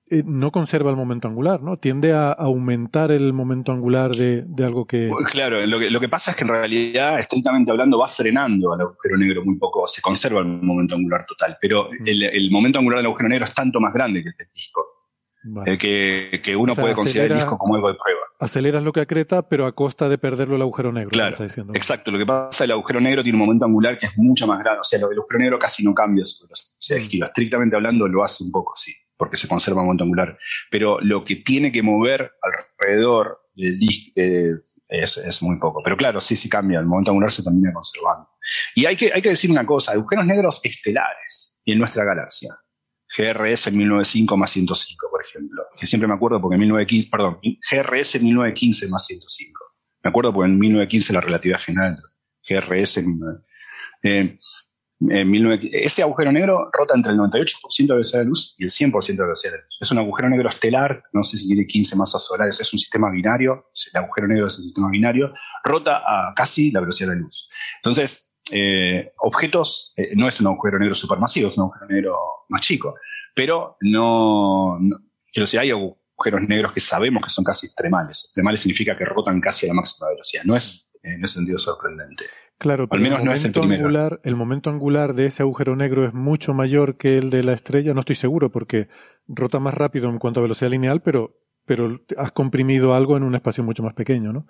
eh, 0.09 0.23
no 0.25 0.51
conserva 0.51 0.89
el 0.89 0.97
momento 0.97 1.27
angular, 1.27 1.61
¿no? 1.61 1.77
Tiende 1.77 2.11
a 2.11 2.31
aumentar 2.31 3.11
el 3.11 3.31
momento 3.31 3.71
angular 3.71 4.11
de, 4.11 4.43
de 4.45 4.65
algo 4.65 4.85
que... 4.85 5.09
Claro, 5.31 5.65
lo 5.65 5.79
que, 5.79 5.89
lo 5.89 6.01
que 6.01 6.09
pasa 6.09 6.31
es 6.31 6.37
que 6.37 6.43
en 6.43 6.49
realidad, 6.49 7.17
estrictamente 7.17 7.71
hablando, 7.71 7.97
va 7.97 8.07
frenando 8.07 8.73
al 8.73 8.81
agujero 8.81 9.17
negro 9.17 9.45
muy 9.45 9.55
poco, 9.55 9.87
se 9.87 10.01
conserva 10.01 10.39
el 10.39 10.47
momento 10.47 10.95
angular 10.95 11.25
total, 11.25 11.57
pero 11.61 11.89
el, 12.05 12.23
el 12.23 12.51
momento 12.51 12.79
angular 12.79 12.99
del 12.99 13.05
agujero 13.05 13.29
negro 13.29 13.45
es 13.45 13.53
tanto 13.53 13.79
más 13.79 13.93
grande 13.93 14.21
que 14.21 14.29
el 14.29 14.35
del 14.35 14.47
disco, 14.53 15.00
Vale. 15.43 15.73
eh, 15.73 15.77
que, 15.77 16.41
que 16.43 16.55
uno 16.55 16.73
O 16.73 16.75
sea, 16.75 16.83
puede 16.83 16.93
considerar 16.95 17.25
el 17.27 17.31
acelera- 17.33 17.45
disco 17.45 17.57
como 17.57 17.75
algo 17.75 17.87
de 17.87 17.95
prueba. 17.95 18.19
Aceleras 18.39 18.83
lo 18.83 18.91
que 18.91 19.01
acreta, 19.01 19.47
pero 19.47 19.65
a 19.67 19.71
costa 19.73 20.09
de 20.09 20.17
perderlo 20.17 20.55
el 20.55 20.61
agujero 20.61 20.91
negro. 20.91 21.09
Claro, 21.11 21.31
está 21.33 21.43
diciendo. 21.43 21.73
exacto. 21.75 22.09
Lo 22.11 22.17
que 22.19 22.25
pasa 22.25 22.49
es 22.51 22.57
que 22.59 22.63
el 22.65 22.71
agujero 22.71 22.99
negro 23.01 23.23
tiene 23.23 23.35
un 23.37 23.45
momento 23.45 23.65
angular 23.65 23.97
que 23.97 24.05
es 24.07 24.17
mucho 24.17 24.47
más 24.47 24.59
grande. 24.59 24.79
O 24.81 24.83
sea, 24.83 24.99
lo 24.99 25.09
del 25.09 25.17
agujero 25.19 25.39
negro 25.39 25.59
casi 25.59 25.83
no 25.83 25.93
cambia 25.93 26.23
su 26.23 26.45
velocidad 26.45 26.97
de 26.97 27.01
giro. 27.03 27.27
Estrictamente 27.27 27.75
hablando, 27.75 28.07
lo 28.07 28.23
hace 28.23 28.43
un 28.43 28.51
poco, 28.51 28.73
sí, 28.75 28.93
porque 29.17 29.35
se 29.37 29.47
conserva 29.47 29.81
el 29.81 29.85
momento 29.85 30.03
angular. 30.03 30.37
Pero 30.71 30.99
lo 31.01 31.23
que 31.23 31.35
tiene 31.37 31.71
que 31.71 31.83
mover 31.83 32.31
alrededor 32.41 33.41
del 33.55 33.77
disco 33.77 34.11
eh, 34.15 34.51
es, 34.89 35.17
es 35.17 35.41
muy 35.43 35.57
poco. 35.59 35.81
Pero 35.83 35.95
claro, 35.97 36.19
sí, 36.21 36.35
sí 36.35 36.49
cambia. 36.49 36.79
El 36.79 36.85
momento 36.85 37.11
angular 37.11 37.31
se 37.31 37.43
termina 37.43 37.71
conservando. 37.73 38.27
Y 38.75 38.85
hay 38.85 38.95
que, 38.95 39.11
hay 39.13 39.21
que 39.21 39.29
decir 39.29 39.51
una 39.51 39.65
cosa: 39.65 39.91
agujeros 39.91 40.25
negros 40.25 40.61
estelares 40.63 41.61
en 41.65 41.77
nuestra 41.77 42.03
galaxia. 42.03 42.49
GRS 43.17 43.71
1905 43.71 44.37
más 44.37 44.51
105, 44.51 45.07
por 45.09 45.23
ejemplo. 45.25 45.63
Que 45.77 45.85
siempre 45.85 46.07
me 46.07 46.13
acuerdo 46.13 46.41
porque 46.41 46.55
en 46.55 46.61
1915, 46.61 47.09
perdón, 47.09 47.39
GRS 47.41 48.21
1915 48.21 48.87
más 48.87 49.05
105. 49.05 49.59
Me 50.03 50.09
acuerdo 50.09 50.33
porque 50.33 50.49
en 50.49 50.59
1915 50.59 51.13
la 51.13 51.21
relatividad 51.21 51.59
general, 51.59 51.97
GRS, 52.47 52.97
en 52.97 54.37
19 55.01 55.69
ese 55.73 56.03
agujero 56.03 56.31
negro 56.31 56.69
rota 56.71 56.93
entre 56.95 57.11
el 57.11 57.17
98% 57.17 57.55
de 57.79 57.87
la 57.87 57.95
velocidad 57.95 58.19
de 58.19 58.25
luz 58.25 58.55
y 58.59 58.63
el 58.63 58.69
100% 58.69 59.07
de 59.07 59.17
la 59.17 59.23
velocidad 59.23 59.53
de 59.53 59.57
luz. 59.57 59.77
Es 59.79 59.91
un 59.91 59.97
agujero 59.97 60.29
negro 60.29 60.49
estelar, 60.49 61.03
no 61.11 61.23
sé 61.23 61.37
si 61.37 61.47
tiene 61.47 61.65
15 61.65 61.95
masas 61.95 62.23
solares, 62.23 62.59
es 62.59 62.71
un 62.71 62.77
sistema 62.77 63.09
binario, 63.09 63.71
el 63.93 63.99
agujero 63.99 64.27
negro 64.27 64.45
es 64.45 64.57
un 64.59 64.65
sistema 64.65 64.89
binario, 64.89 65.33
rota 65.63 66.03
a 66.05 66.33
casi 66.35 66.71
la 66.71 66.81
velocidad 66.81 67.09
de 67.09 67.15
luz. 67.17 67.49
Entonces, 67.77 68.30
eh, 68.51 69.11
objetos, 69.19 69.93
eh, 69.97 70.11
no 70.15 70.27
es 70.27 70.39
un 70.41 70.47
agujero 70.47 70.79
negro 70.79 70.95
supermasivo, 70.95 71.49
es 71.49 71.57
un 71.57 71.63
agujero 71.65 71.87
negro 71.87 72.17
más 72.49 72.61
chico, 72.61 72.95
pero 73.35 73.77
no, 73.81 74.77
no 74.79 74.97
quiero 75.31 75.45
decir, 75.45 75.59
hay 75.59 75.71
agujeros 75.71 76.41
negros 76.47 76.71
que 76.73 76.79
sabemos 76.79 77.23
que 77.23 77.29
son 77.29 77.43
casi 77.43 77.65
extremales. 77.65 78.25
Extremales 78.25 78.61
significa 78.61 78.97
que 78.97 79.05
rotan 79.05 79.39
casi 79.41 79.65
a 79.65 79.69
la 79.69 79.75
máxima 79.75 80.09
velocidad. 80.09 80.43
No 80.43 80.55
es 80.55 80.91
en 81.03 81.23
ese 81.23 81.35
sentido 81.35 81.57
sorprendente. 81.57 82.25
Claro, 82.57 82.87
Al 82.89 82.89
pero 82.89 83.01
menos 83.01 83.19
el 83.19 83.25
no 83.25 83.33
es 83.33 83.43
el 83.43 83.53
momento 83.53 83.61
primero. 83.61 83.85
angular, 83.87 84.19
el 84.23 84.35
momento 84.35 84.69
angular 84.69 85.13
de 85.15 85.25
ese 85.25 85.41
agujero 85.41 85.75
negro 85.75 86.05
es 86.05 86.13
mucho 86.13 86.53
mayor 86.53 86.97
que 86.97 87.17
el 87.17 87.31
de 87.31 87.43
la 87.43 87.53
estrella, 87.53 87.93
no 87.93 88.01
estoy 88.01 88.15
seguro, 88.15 88.51
porque 88.51 88.87
rota 89.27 89.59
más 89.59 89.73
rápido 89.73 90.09
en 90.09 90.19
cuanto 90.19 90.39
a 90.41 90.43
velocidad 90.43 90.69
lineal, 90.69 91.01
pero, 91.01 91.39
pero 91.65 91.99
has 92.17 92.31
comprimido 92.31 92.93
algo 92.93 93.17
en 93.17 93.23
un 93.23 93.33
espacio 93.33 93.63
mucho 93.63 93.81
más 93.81 93.95
pequeño, 93.95 94.31
¿no? 94.31 94.45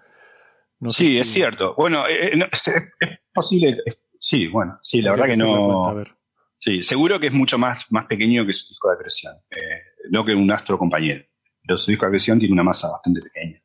No 0.82 0.90
sí, 0.90 1.06
si- 1.08 1.20
es 1.20 1.28
cierto. 1.32 1.74
Bueno, 1.76 2.06
eh, 2.08 2.36
no, 2.36 2.46
es, 2.52 2.68
es 2.68 3.20
posible. 3.34 3.78
sí, 4.20 4.48
bueno, 4.48 4.78
sí, 4.84 5.02
la 5.02 5.12
verdad 5.12 5.28
que 5.28 5.38
no. 5.38 5.84
cuenta. 5.94 6.18
Sí, 6.60 6.84
seguro 6.84 7.20
que 7.20 7.28
es 7.28 7.34
mucho 7.34 7.58
más, 7.58 7.92
más 7.92 8.06
pequeño 8.06 8.46
que 8.46 8.54
su 8.54 8.68
disco 8.68 8.90
de 8.90 8.96
acreción, 8.96 9.34
eh, 9.50 9.82
no 10.12 10.24
que 10.24 10.36
un 10.36 10.52
astro 10.52 10.78
compañero. 10.78 11.24
Pero 11.66 11.78
su 11.78 11.90
disco 11.90 12.06
de 12.06 12.10
acreción 12.10 12.38
tiene 12.40 12.54
una 12.54 12.64
masa 12.64 12.90
bastante 12.92 13.22
pequeña. 13.22 13.60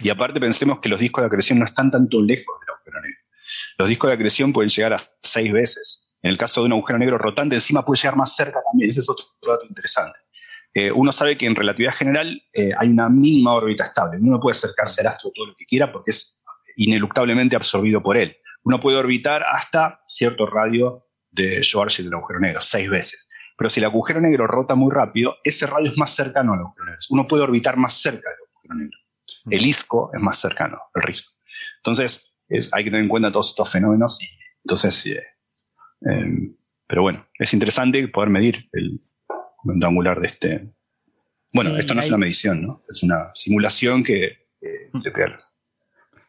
Y 0.00 0.08
aparte 0.10 0.38
pensemos 0.40 0.78
que 0.80 0.88
los 0.88 1.00
discos 1.00 1.22
de 1.22 1.26
acreción 1.26 1.58
no 1.58 1.64
están 1.64 1.90
tanto 1.90 2.20
lejos 2.20 2.58
del 2.60 2.74
agujero 2.74 3.00
negro. 3.00 3.18
Los 3.78 3.88
discos 3.88 4.08
de 4.08 4.14
acreción 4.14 4.52
pueden 4.52 4.68
llegar 4.68 4.92
a 4.94 4.98
seis 5.22 5.52
veces. 5.52 6.12
En 6.22 6.30
el 6.30 6.38
caso 6.38 6.60
de 6.60 6.66
un 6.66 6.72
agujero 6.72 6.98
negro 6.98 7.18
rotante, 7.18 7.54
encima 7.56 7.84
puede 7.84 7.98
llegar 8.00 8.16
más 8.16 8.34
cerca 8.36 8.60
también. 8.70 8.90
Ese 8.90 9.00
es 9.00 9.08
otro 9.08 9.26
dato 9.46 9.64
interesante. 9.68 10.18
Eh, 10.74 10.90
uno 10.90 11.12
sabe 11.12 11.36
que 11.36 11.46
en 11.46 11.54
relatividad 11.54 11.92
general 11.92 12.42
eh, 12.52 12.70
hay 12.78 12.88
una 12.88 13.08
mínima 13.10 13.54
órbita 13.54 13.84
estable. 13.84 14.18
Uno 14.20 14.40
puede 14.40 14.56
acercarse 14.56 15.00
al 15.02 15.08
astro 15.08 15.30
todo 15.34 15.46
lo 15.46 15.54
que 15.54 15.66
quiera 15.66 15.92
porque 15.92 16.10
es 16.12 16.42
ineluctablemente 16.76 17.56
absorbido 17.56 18.02
por 18.02 18.16
él. 18.16 18.36
Uno 18.64 18.80
puede 18.80 18.96
orbitar 18.96 19.44
hasta 19.48 20.00
cierto 20.08 20.46
radio 20.46 21.06
de 21.30 21.62
Schwarzschild 21.62 22.08
del 22.08 22.18
agujero 22.18 22.40
negro, 22.40 22.60
seis 22.60 22.88
veces. 22.88 23.28
Pero 23.56 23.68
si 23.68 23.80
el 23.80 23.84
agujero 23.86 24.20
negro 24.20 24.46
rota 24.46 24.74
muy 24.74 24.90
rápido, 24.92 25.36
ese 25.44 25.66
radio 25.66 25.90
es 25.90 25.98
más 25.98 26.14
cercano 26.14 26.54
al 26.54 26.60
agujero 26.60 26.86
negro. 26.86 27.00
Uno 27.10 27.26
puede 27.26 27.42
orbitar 27.42 27.76
más 27.76 27.94
cerca 28.00 28.30
del 28.30 28.38
agujero 28.50 28.74
negro. 28.74 28.98
El 29.50 29.66
ISCO 29.66 30.10
es 30.14 30.20
más 30.22 30.38
cercano, 30.40 30.78
el 30.94 31.02
risco. 31.02 31.32
Entonces, 31.76 32.38
es- 32.48 32.72
hay 32.72 32.84
que 32.84 32.90
tener 32.90 33.02
en 33.02 33.08
cuenta 33.08 33.30
todos 33.30 33.50
estos 33.50 33.70
fenómenos. 33.70 34.22
Y, 34.22 34.26
entonces, 34.64 35.06
eh, 35.06 35.22
eh, 36.10 36.54
pero 36.86 37.02
bueno, 37.02 37.26
es 37.38 37.52
interesante 37.52 38.06
poder 38.08 38.30
medir 38.30 38.68
el 38.72 39.00
angular 39.82 40.20
de 40.20 40.26
este. 40.26 40.68
Bueno, 41.54 41.70
Sí, 41.70 41.76
esto 41.80 41.94
no 41.94 42.00
hay- 42.00 42.06
es 42.06 42.10
una 42.10 42.18
medición, 42.18 42.62
¿no? 42.62 42.82
Es 42.88 43.02
una 43.02 43.30
simulación 43.34 44.02
que 44.02 44.24
eh, 44.60 44.90
crear. 45.12 45.38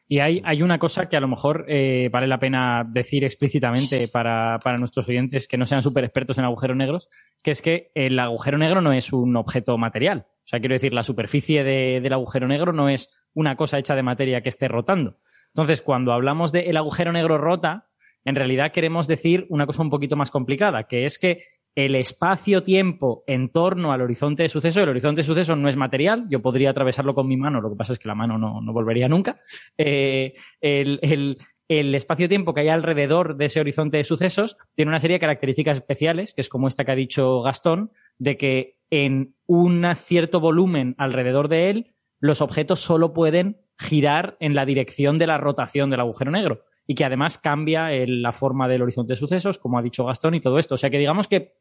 Y 0.07 0.19
hay, 0.19 0.41
hay 0.43 0.61
una 0.61 0.77
cosa 0.79 1.07
que 1.07 1.15
a 1.15 1.19
lo 1.21 1.27
mejor 1.27 1.65
eh, 1.67 2.09
vale 2.11 2.27
la 2.27 2.37
pena 2.39 2.83
decir 2.87 3.23
explícitamente 3.23 4.07
para, 4.11 4.59
para 4.63 4.77
nuestros 4.77 5.07
oyentes 5.07 5.47
que 5.47 5.57
no 5.57 5.65
sean 5.65 5.81
súper 5.81 6.03
expertos 6.03 6.37
en 6.37 6.43
agujeros 6.45 6.75
negros, 6.75 7.09
que 7.41 7.51
es 7.51 7.61
que 7.61 7.89
el 7.95 8.19
agujero 8.19 8.57
negro 8.57 8.81
no 8.81 8.91
es 8.91 9.13
un 9.13 9.35
objeto 9.37 9.77
material. 9.77 10.25
O 10.43 10.47
sea, 10.47 10.59
quiero 10.59 10.73
decir, 10.73 10.93
la 10.93 11.03
superficie 11.03 11.63
de- 11.63 11.99
del 12.01 12.13
agujero 12.13 12.47
negro 12.47 12.73
no 12.73 12.89
es 12.89 13.15
una 13.33 13.55
cosa 13.55 13.79
hecha 13.79 13.95
de 13.95 14.03
materia 14.03 14.41
que 14.41 14.49
esté 14.49 14.67
rotando. 14.67 15.17
Entonces, 15.47 15.81
cuando 15.81 16.11
hablamos 16.11 16.51
de 16.51 16.69
el 16.69 16.77
agujero 16.77 17.11
negro 17.13 17.37
rota, 17.37 17.87
en 18.25 18.35
realidad 18.35 18.71
queremos 18.73 19.07
decir 19.07 19.45
una 19.49 19.65
cosa 19.65 19.83
un 19.83 19.89
poquito 19.89 20.15
más 20.15 20.31
complicada, 20.31 20.83
que 20.83 21.05
es 21.05 21.17
que 21.17 21.43
el 21.75 21.95
espacio-tiempo 21.95 23.23
en 23.27 23.49
torno 23.49 23.91
al 23.91 24.01
horizonte 24.01 24.43
de 24.43 24.49
suceso, 24.49 24.81
el 24.81 24.89
horizonte 24.89 25.19
de 25.21 25.25
suceso 25.27 25.55
no 25.55 25.69
es 25.69 25.75
material, 25.75 26.25
yo 26.29 26.41
podría 26.41 26.69
atravesarlo 26.69 27.15
con 27.15 27.27
mi 27.27 27.37
mano, 27.37 27.61
lo 27.61 27.69
que 27.69 27.75
pasa 27.75 27.93
es 27.93 27.99
que 27.99 28.07
la 28.07 28.15
mano 28.15 28.37
no, 28.37 28.61
no 28.61 28.73
volvería 28.73 29.07
nunca. 29.07 29.39
Eh, 29.77 30.33
el, 30.61 30.99
el- 31.01 31.37
el 31.69 31.95
espacio-tiempo 31.95 32.53
que 32.53 32.61
hay 32.61 32.67
alrededor 32.67 33.37
de 33.37 33.45
ese 33.45 33.61
horizonte 33.61 33.95
de 33.97 34.03
sucesos 34.03 34.57
tiene 34.75 34.89
una 34.89 34.99
serie 34.99 35.15
de 35.15 35.21
características 35.21 35.77
especiales, 35.77 36.33
que 36.33 36.41
es 36.41 36.49
como 36.49 36.67
esta 36.67 36.83
que 36.83 36.91
ha 36.91 36.95
dicho 36.95 37.41
Gastón, 37.41 37.89
de 38.19 38.37
que 38.37 38.75
en 38.91 39.33
un 39.47 39.83
cierto 39.95 40.41
volumen 40.41 40.93
alrededor 40.97 41.47
de 41.47 41.69
él 41.69 41.93
los 42.19 42.41
objetos 42.41 42.81
solo 42.81 43.13
pueden 43.13 43.57
girar 43.79 44.35
en 44.41 44.55
la 44.55 44.65
dirección 44.65 45.17
de 45.17 45.25
la 45.25 45.37
rotación 45.37 45.89
del 45.89 46.01
agujero 46.01 46.31
negro 46.31 46.65
y 46.85 46.95
que 46.95 47.05
además 47.05 47.37
cambia 47.37 47.87
la 48.07 48.33
forma 48.33 48.67
del 48.67 48.81
horizonte 48.81 49.13
de 49.13 49.17
sucesos, 49.17 49.57
como 49.57 49.77
ha 49.77 49.81
dicho 49.81 50.05
Gastón, 50.05 50.35
y 50.35 50.41
todo 50.41 50.59
esto. 50.59 50.75
O 50.75 50.77
sea 50.77 50.89
que 50.89 50.99
digamos 50.99 51.29
que 51.29 51.53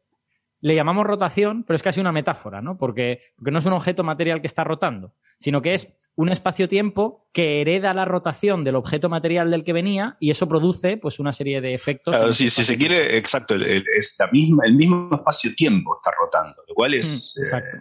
le 0.63 0.75
llamamos 0.75 1.07
rotación, 1.07 1.65
pero 1.65 1.75
es 1.77 1.83
casi 1.83 2.01
una 2.01 2.13
metáfora, 2.13 2.63
¿no? 2.63 2.79
Porque, 2.79 3.21
porque 3.37 3.51
no 3.51 3.59
es 3.59 3.67
un 3.67 3.75
objeto 3.75 4.03
material 4.05 4.41
que 4.41 4.47
está 4.47 4.65
rotando, 4.65 5.13
sino 5.39 5.61
que 5.61 5.75
es 5.75 5.89
un 6.15 6.29
espacio-tiempo 6.31 7.29
que 7.33 7.61
hereda 7.61 7.93
la 7.93 8.05
rotación 8.05 8.63
del 8.65 8.77
objeto 8.77 9.09
material 9.09 9.51
del 9.51 9.65
que 9.65 9.73
venía 9.73 10.17
y 10.21 10.31
eso 10.31 10.47
produce 10.49 10.97
pues 10.99 11.19
una 11.19 11.33
serie 11.33 11.61
de 11.61 11.75
efectos. 11.75 12.15
Claro, 12.17 12.33
si, 12.33 12.49
si 12.49 12.63
se 12.63 12.79
quiere, 12.79 13.19
exacto, 13.19 13.55
el, 13.55 13.65
el- 13.65 13.85
es 13.99 14.17
la 14.19 14.29
misma, 14.31 14.65
el 14.65 14.75
mismo 14.77 15.11
espacio-tiempo 15.13 15.99
está 16.01 16.17
rotando, 16.19 16.63
lo 16.69 16.75
cual 16.75 16.95
es, 16.95 17.37
Mm, 17.39 17.43
exacto. 17.45 17.79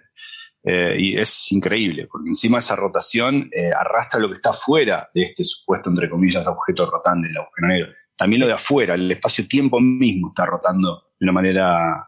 eh, 0.63 0.95
y 0.97 1.17
es 1.19 1.51
increíble, 1.51 2.07
porque 2.11 2.29
encima 2.29 2.57
esa 2.59 2.75
rotación 2.75 3.49
eh, 3.51 3.69
arrastra 3.77 4.19
lo 4.19 4.27
que 4.27 4.35
está 4.35 4.53
fuera 4.53 5.09
de 5.13 5.23
este 5.23 5.43
supuesto, 5.43 5.89
entre 5.89 6.09
comillas, 6.09 6.47
objeto 6.47 6.89
rotante, 6.89 7.27
el 7.29 7.37
agujero 7.37 7.67
negro. 7.67 7.91
También 8.15 8.41
lo 8.41 8.47
de 8.47 8.53
afuera, 8.53 8.93
el 8.95 9.11
espacio-tiempo 9.11 9.79
mismo 9.79 10.29
está 10.29 10.45
rotando 10.45 11.11
de 11.19 11.25
una 11.25 11.31
manera, 11.33 12.07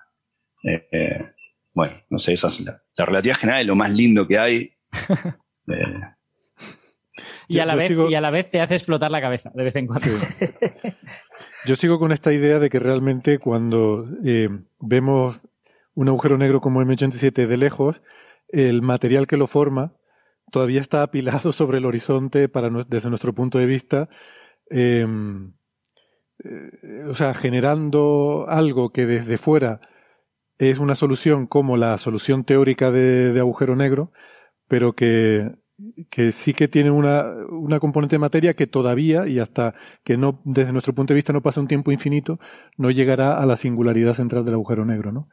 eh, 0.64 0.88
eh, 0.92 1.32
bueno, 1.74 1.94
no 2.10 2.18
sé, 2.18 2.34
esa 2.34 2.48
es 2.48 2.62
la, 2.62 2.82
la 2.96 3.06
relatividad 3.06 3.38
general 3.38 3.62
es 3.62 3.68
lo 3.68 3.76
más 3.76 3.92
lindo 3.92 4.28
que 4.28 4.40
hay. 4.40 4.74
Eh, 5.66 5.82
Y 7.48 7.60
a, 7.60 7.66
la 7.66 7.76
vez, 7.76 7.90
sigo- 7.90 8.10
y 8.10 8.16
a 8.16 8.22
la 8.22 8.32
vez 8.32 8.50
te 8.50 8.60
hace 8.60 8.76
explotar 8.76 9.10
la 9.12 9.22
cabeza 9.22 9.50
de 9.54 9.64
vez 9.64 9.76
en 9.78 9.88
cuando. 9.88 10.08
Yo 11.66 11.76
sigo 11.78 12.00
con 12.00 12.12
esta 12.12 12.34
idea 12.34 12.60
de 12.60 12.70
que 12.70 12.80
realmente 12.80 13.40
cuando 13.40 14.06
eh, 14.26 14.50
vemos 14.80 15.40
un 15.94 16.08
agujero 16.10 16.38
negro 16.38 16.60
como 16.60 16.82
M87 16.82 17.48
de 17.48 17.58
lejos, 17.58 18.02
el 18.50 18.82
material 18.82 19.26
que 19.28 19.38
lo 19.38 19.48
forma 19.48 19.94
todavía 20.52 20.82
está 20.82 21.02
apilado 21.04 21.52
sobre 21.54 21.78
el 21.78 21.86
horizonte 21.86 22.50
para 22.50 22.70
desde 22.88 23.10
nuestro 23.10 23.34
punto 23.34 23.58
de 23.60 23.66
vista, 23.66 24.10
eh, 24.70 25.06
eh, 26.44 27.04
o 27.08 27.16
sea, 27.16 27.34
generando 27.34 28.46
algo 28.50 28.92
que 28.92 29.06
desde 29.06 29.38
fuera 29.38 29.80
es 30.58 30.80
una 30.80 30.96
solución 30.96 31.48
como 31.48 31.78
la 31.78 31.98
solución 31.98 32.44
teórica 32.44 32.92
de, 32.92 33.34
de 33.34 33.40
agujero 33.40 33.76
negro, 33.76 34.12
pero 34.68 34.94
que, 34.94 35.52
que 36.10 36.32
sí 36.32 36.54
que 36.54 36.68
tiene 36.68 36.92
una, 36.92 37.26
una 37.50 37.80
componente 37.80 38.16
de 38.16 38.20
materia 38.20 38.54
que 38.54 38.68
todavía, 38.68 39.28
y 39.28 39.40
hasta 39.40 39.74
que 40.04 40.18
no, 40.18 40.42
desde 40.46 40.72
nuestro 40.72 40.94
punto 40.94 41.14
de 41.14 41.18
vista 41.18 41.34
no 41.34 41.42
pasa 41.42 41.62
un 41.62 41.68
tiempo 41.68 41.92
infinito, 41.92 42.40
no 42.78 42.92
llegará 42.92 43.38
a 43.38 43.46
la 43.46 43.56
singularidad 43.56 44.14
central 44.14 44.46
del 44.46 44.56
agujero 44.56 44.86
negro, 44.86 45.12
¿no? 45.12 45.28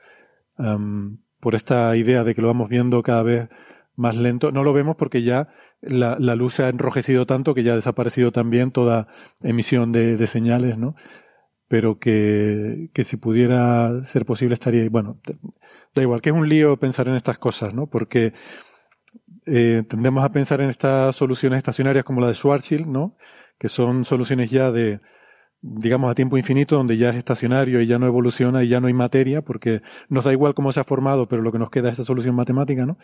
Am, 0.57 1.19
por 1.41 1.55
esta 1.55 1.97
idea 1.97 2.25
de 2.25 2.35
que 2.35 2.43
lo 2.43 2.49
vamos 2.49 2.69
viendo 2.69 3.03
cada 3.03 3.23
vez 3.23 3.49
más 3.97 4.17
lento. 4.17 4.53
No 4.53 4.63
lo 4.63 4.73
vemos 4.73 4.97
porque 4.97 5.23
ya 5.23 5.49
la, 5.81 6.17
la 6.19 6.35
luz 6.35 6.55
se 6.55 6.65
ha 6.65 6.69
enrojecido 6.69 7.27
tanto 7.27 7.55
que 7.55 7.63
ya 7.63 7.73
ha 7.73 7.77
desaparecido 7.77 8.33
también 8.33 8.71
toda 8.71 9.07
emisión 9.41 9.93
de, 9.93 10.17
de 10.17 10.27
señales, 10.27 10.79
¿no? 10.79 10.95
Pero 11.71 12.01
que, 12.01 12.91
que 12.93 13.05
si 13.05 13.17
pudiera 13.17 14.03
ser 14.03 14.27
posible 14.27 14.55
estaría, 14.55 14.91
bueno, 14.91 15.21
da 15.95 16.03
igual, 16.03 16.21
que 16.21 16.31
es 16.31 16.35
un 16.35 16.49
lío 16.49 16.77
pensar 16.79 17.07
en 17.07 17.15
estas 17.15 17.39
cosas, 17.39 17.73
¿no? 17.73 17.87
Porque 17.87 18.33
eh, 19.47 19.85
tendemos 19.89 20.25
a 20.25 20.33
pensar 20.33 20.61
en 20.63 20.69
estas 20.69 21.15
soluciones 21.15 21.59
estacionarias 21.59 22.05
como 22.05 22.21
la 22.21 22.27
de 22.27 22.35
Schwarzschild, 22.35 22.89
¿no? 22.89 23.17
Que 23.57 23.69
son 23.69 24.05
soluciones 24.05 24.51
ya 24.51 24.73
de, 24.73 24.99
digamos, 25.63 26.11
a 26.11 26.17
tiempo 26.17 26.37
infinito, 26.37 26.75
donde 26.75 26.97
ya 26.97 27.11
es 27.11 27.17
estacionario 27.17 27.81
y 27.81 27.87
ya 27.87 28.01
no 28.01 28.07
evoluciona 28.07 28.65
y 28.65 28.69
ya 28.69 28.81
no 28.81 28.89
hay 28.89 28.95
materia, 28.95 29.43
porque 29.43 29.81
nos 30.09 30.25
da 30.25 30.33
igual 30.33 30.55
cómo 30.55 30.73
se 30.73 30.81
ha 30.81 30.85
formado, 30.85 31.29
pero 31.29 31.41
lo 31.41 31.53
que 31.53 31.61
nos 31.61 31.71
queda 31.71 31.89
es 31.89 31.95
esa 31.95 32.05
solución 32.05 32.35
matemática, 32.35 32.85
¿no? 32.85 32.99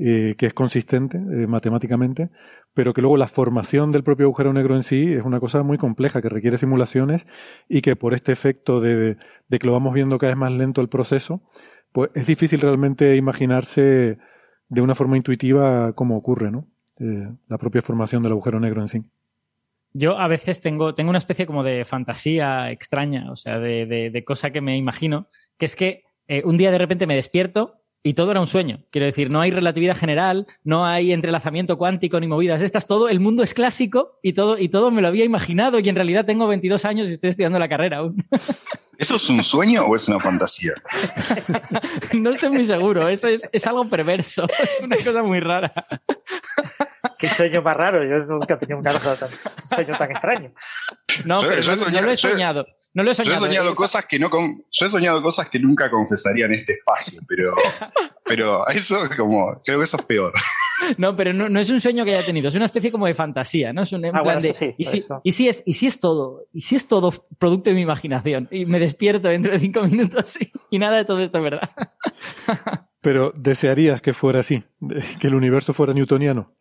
Eh, 0.00 0.36
que 0.38 0.46
es 0.46 0.54
consistente 0.54 1.18
eh, 1.18 1.48
matemáticamente, 1.48 2.30
pero 2.72 2.94
que 2.94 3.00
luego 3.00 3.16
la 3.16 3.26
formación 3.26 3.90
del 3.90 4.04
propio 4.04 4.26
agujero 4.26 4.52
negro 4.52 4.76
en 4.76 4.84
sí 4.84 5.12
es 5.12 5.24
una 5.24 5.40
cosa 5.40 5.64
muy 5.64 5.76
compleja, 5.76 6.22
que 6.22 6.28
requiere 6.28 6.56
simulaciones 6.56 7.26
y 7.68 7.80
que 7.80 7.96
por 7.96 8.14
este 8.14 8.30
efecto 8.30 8.80
de, 8.80 9.16
que 9.50 9.66
lo 9.66 9.72
vamos 9.72 9.92
viendo 9.92 10.16
cada 10.18 10.30
vez 10.30 10.38
más 10.38 10.52
lento 10.52 10.80
el 10.82 10.88
proceso, 10.88 11.42
pues 11.90 12.10
es 12.14 12.28
difícil 12.28 12.60
realmente 12.60 13.16
imaginarse 13.16 14.18
de 14.68 14.80
una 14.80 14.94
forma 14.94 15.16
intuitiva 15.16 15.92
cómo 15.94 16.16
ocurre, 16.16 16.52
¿no? 16.52 16.68
Eh, 17.00 17.28
la 17.48 17.58
propia 17.58 17.82
formación 17.82 18.22
del 18.22 18.30
agujero 18.30 18.60
negro 18.60 18.80
en 18.80 18.86
sí. 18.86 19.02
Yo 19.94 20.16
a 20.16 20.28
veces 20.28 20.60
tengo, 20.60 20.94
tengo 20.94 21.10
una 21.10 21.18
especie 21.18 21.44
como 21.44 21.64
de 21.64 21.84
fantasía 21.84 22.70
extraña, 22.70 23.32
o 23.32 23.34
sea, 23.34 23.58
de, 23.58 24.22
cosa 24.24 24.50
que 24.50 24.60
me 24.60 24.76
imagino, 24.76 25.26
que 25.58 25.64
es 25.64 25.74
que 25.74 26.04
un 26.44 26.56
día 26.56 26.70
de 26.70 26.78
repente 26.78 27.08
me 27.08 27.16
despierto 27.16 27.78
y 28.08 28.14
todo 28.14 28.30
era 28.30 28.40
un 28.40 28.46
sueño. 28.46 28.80
Quiero 28.90 29.06
decir, 29.06 29.30
no 29.30 29.40
hay 29.42 29.50
relatividad 29.50 29.96
general, 29.96 30.46
no 30.64 30.86
hay 30.86 31.12
entrelazamiento 31.12 31.76
cuántico 31.76 32.18
ni 32.20 32.26
movidas 32.26 32.62
estas, 32.62 32.86
todo, 32.86 33.08
el 33.08 33.20
mundo 33.20 33.42
es 33.42 33.52
clásico 33.52 34.14
y 34.22 34.32
todo, 34.32 34.56
y 34.58 34.70
todo 34.70 34.90
me 34.90 35.02
lo 35.02 35.08
había 35.08 35.24
imaginado 35.24 35.78
y 35.78 35.88
en 35.88 35.94
realidad 35.94 36.24
tengo 36.24 36.46
22 36.46 36.84
años 36.86 37.10
y 37.10 37.14
estoy 37.14 37.30
estudiando 37.30 37.58
la 37.58 37.68
carrera 37.68 37.98
aún. 37.98 38.16
¿Eso 38.98 39.14
es 39.16 39.30
un 39.30 39.44
sueño 39.44 39.84
o 39.84 39.94
es 39.94 40.08
una 40.08 40.18
fantasía? 40.18 40.72
no 42.14 42.30
estoy 42.30 42.48
muy 42.50 42.64
seguro, 42.64 43.08
eso 43.08 43.28
es, 43.28 43.48
es 43.52 43.66
algo 43.66 43.88
perverso, 43.88 44.44
es 44.62 44.80
una 44.82 44.96
cosa 44.96 45.22
muy 45.22 45.40
rara. 45.40 45.72
Qué 47.18 47.28
sueño 47.28 47.62
más 47.62 47.76
raro. 47.76 48.02
Yo 48.04 48.24
nunca 48.26 48.54
he 48.54 48.56
tenido 48.56 48.78
un 48.78 48.84
sueño 49.68 49.96
tan 49.96 50.10
extraño. 50.10 50.52
No, 51.24 51.42
Yo- 51.42 51.48
pero 51.48 51.60
yo 51.62 51.72
he 51.72 51.92
no, 51.92 52.00
lo 52.02 52.10
he- 52.10 52.16
soñado. 52.16 52.66
No 52.94 53.02
lo 53.02 53.10
he 53.10 53.14
Yo 53.14 53.24
soñado. 53.24 53.36
he 53.44 53.48
soñado 53.48 53.72
eh. 53.72 53.74
cosas 53.74 54.06
que 54.06 54.18
no 54.18 54.30
con- 54.30 54.64
yo 54.70 54.86
he 54.86 54.88
soñado 54.88 55.22
cosas 55.22 55.48
que 55.48 55.58
nunca 55.60 55.90
confesaría 55.90 56.46
en 56.46 56.54
este 56.54 56.72
espacio, 56.74 57.20
pero, 57.28 57.54
pero 58.24 58.66
eso 58.68 59.04
es 59.04 59.10
como, 59.16 59.60
creo 59.64 59.78
que 59.78 59.84
eso 59.84 59.96
es 59.98 60.04
peor. 60.04 60.32
No, 60.96 61.16
pero 61.16 61.32
no, 61.32 61.48
no 61.48 61.58
es 61.58 61.68
un 61.70 61.80
sueño 61.80 62.04
que 62.04 62.14
haya 62.14 62.24
tenido, 62.24 62.46
es 62.46 62.54
una 62.54 62.66
especie 62.66 62.92
como 62.92 63.06
de 63.06 63.12
fantasía, 63.14 63.72
¿no? 63.72 63.82
Es 63.82 63.90
un 63.90 64.04
Ah, 64.06 64.10
plan 64.12 64.22
bueno, 64.22 64.40
de, 64.40 64.52
sí, 64.52 64.74
¿y, 64.78 64.84
si, 64.84 64.98
eso. 64.98 65.20
y 65.24 65.32
si 65.32 65.48
es, 65.48 65.60
y 65.66 65.74
si 65.74 65.88
es 65.88 65.98
todo, 65.98 66.46
y 66.52 66.60
si 66.60 66.76
es 66.76 66.86
todo 66.86 67.12
producto 67.36 67.70
de 67.70 67.74
mi 67.74 67.82
imaginación, 67.82 68.46
y 68.52 68.64
me 68.64 68.78
despierto 68.78 69.26
dentro 69.26 69.50
de 69.50 69.58
cinco 69.58 69.82
minutos 69.82 70.40
y, 70.40 70.52
y 70.70 70.78
nada 70.78 70.98
de 70.98 71.04
todo 71.04 71.18
esto 71.20 71.38
es 71.38 71.42
verdad. 71.44 71.68
Pero 73.00 73.32
desearías 73.34 74.00
que 74.00 74.12
fuera 74.12 74.38
así, 74.38 74.62
que 75.18 75.26
el 75.26 75.34
universo 75.34 75.74
fuera 75.74 75.92
newtoniano. 75.92 76.54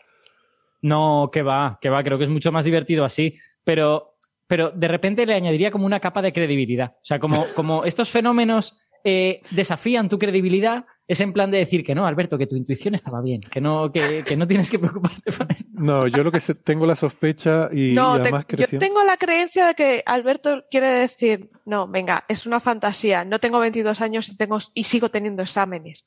No, 0.81 1.29
que 1.31 1.43
va, 1.43 1.77
que 1.79 1.89
va, 1.89 2.03
creo 2.03 2.17
que 2.17 2.23
es 2.23 2.29
mucho 2.31 2.51
más 2.51 2.65
divertido 2.65 3.05
así, 3.05 3.37
pero, 3.63 4.16
pero 4.47 4.71
de 4.71 4.87
repente 4.87 5.25
le 5.25 5.35
añadiría 5.35 5.71
como 5.71 5.85
una 5.85 5.99
capa 5.99 6.21
de 6.21 6.33
credibilidad. 6.33 6.93
O 7.01 7.05
sea, 7.05 7.19
como, 7.19 7.45
como 7.55 7.83
estos 7.85 8.09
fenómenos 8.09 8.77
eh, 9.03 9.41
desafían 9.51 10.09
tu 10.09 10.17
credibilidad, 10.17 10.85
es 11.09 11.21
en 11.21 11.31
plan 11.31 11.49
de 11.51 11.59
decir 11.59 11.85
que 11.85 11.95
no, 11.95 12.05
Alberto, 12.05 12.37
que 12.37 12.47
tu 12.47 12.57
intuición 12.57 12.93
estaba 12.93 13.21
bien, 13.21 13.39
que 13.39 13.61
no, 13.61 13.89
que, 13.93 14.23
que 14.27 14.35
no 14.35 14.45
tienes 14.45 14.69
que 14.69 14.77
preocuparte 14.79 15.31
por 15.31 15.49
esto. 15.49 15.69
No, 15.73 16.05
yo 16.07 16.21
lo 16.21 16.31
que 16.33 16.41
sé- 16.41 16.55
tengo 16.55 16.85
la 16.85 16.95
sospecha 16.97 17.69
y, 17.71 17.93
no, 17.93 18.15
y 18.15 18.17
te- 18.17 18.21
además 18.23 18.41
yo 18.49 18.57
creciendo. 18.57 18.85
tengo 18.85 19.03
la 19.05 19.15
creencia 19.15 19.67
de 19.67 19.75
que 19.75 20.03
Alberto 20.05 20.65
quiere 20.69 20.87
decir, 20.87 21.49
no, 21.65 21.87
venga, 21.87 22.25
es 22.27 22.45
una 22.45 22.59
fantasía, 22.59 23.23
no 23.23 23.39
tengo 23.39 23.59
22 23.59 24.01
años 24.01 24.27
y, 24.27 24.35
tengo, 24.35 24.57
y 24.73 24.83
sigo 24.83 25.07
teniendo 25.07 25.41
exámenes. 25.43 26.03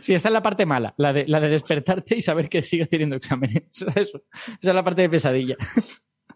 Sí, 0.00 0.14
esa 0.14 0.28
es 0.28 0.32
la 0.32 0.42
parte 0.42 0.64
mala, 0.66 0.94
la 0.96 1.12
de, 1.12 1.26
la 1.26 1.40
de 1.40 1.48
despertarte 1.48 2.16
y 2.16 2.22
saber 2.22 2.48
que 2.48 2.62
sigues 2.62 2.88
teniendo 2.88 3.16
exámenes. 3.16 3.82
Eso. 3.96 4.22
Esa 4.60 4.70
es 4.70 4.74
la 4.74 4.84
parte 4.84 5.02
de 5.02 5.08
pesadilla. 5.10 5.56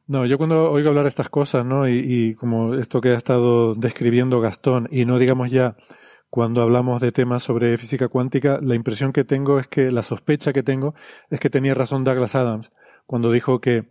No, 0.09 0.25
yo 0.25 0.39
cuando 0.39 0.71
oigo 0.71 0.91
hablar 0.91 1.07
estas 1.07 1.29
cosas, 1.29 1.65
¿no? 1.65 1.89
Y, 1.89 1.99
y 1.99 2.35
como 2.35 2.75
esto 2.75 3.01
que 3.01 3.11
ha 3.11 3.17
estado 3.17 3.75
describiendo 3.75 4.41
Gastón, 4.41 4.89
y 4.91 5.05
no 5.05 5.19
digamos 5.19 5.51
ya 5.51 5.77
cuando 6.31 6.63
hablamos 6.63 7.01
de 7.01 7.13
temas 7.13 7.43
sobre 7.43 7.77
física 7.79 8.09
cuántica, 8.09 8.61
la 8.63 8.75
impresión 8.75 9.13
que 9.13 9.25
tengo 9.25 9.59
es 9.59 9.67
que, 9.69 9.91
la 9.91 10.03
sospecha 10.03 10.53
que 10.53 10.63
tengo, 10.63 10.95
es 11.31 11.41
que 11.41 11.51
tenía 11.51 11.75
razón 11.75 12.05
Douglas 12.05 12.35
Adams 12.35 12.73
cuando 13.07 13.33
dijo 13.33 13.61
que 13.61 13.89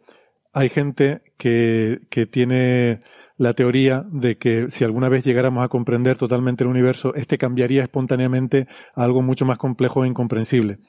hay 0.53 0.69
gente 0.69 1.21
que, 1.37 2.01
que 2.09 2.25
tiene 2.25 2.99
la 3.37 3.53
teoría 3.53 4.05
de 4.09 4.37
que 4.37 4.69
si 4.69 4.83
alguna 4.83 5.09
vez 5.09 5.25
llegáramos 5.25 5.63
a 5.63 5.69
comprender 5.69 6.17
totalmente 6.17 6.63
el 6.63 6.69
universo, 6.69 7.13
este 7.15 7.37
cambiaría 7.37 7.83
espontáneamente 7.83 8.67
a 8.93 9.03
algo 9.03 9.21
mucho 9.21 9.45
más 9.45 9.57
complejo 9.57 10.05
e 10.05 10.07
incomprensible. 10.07 10.79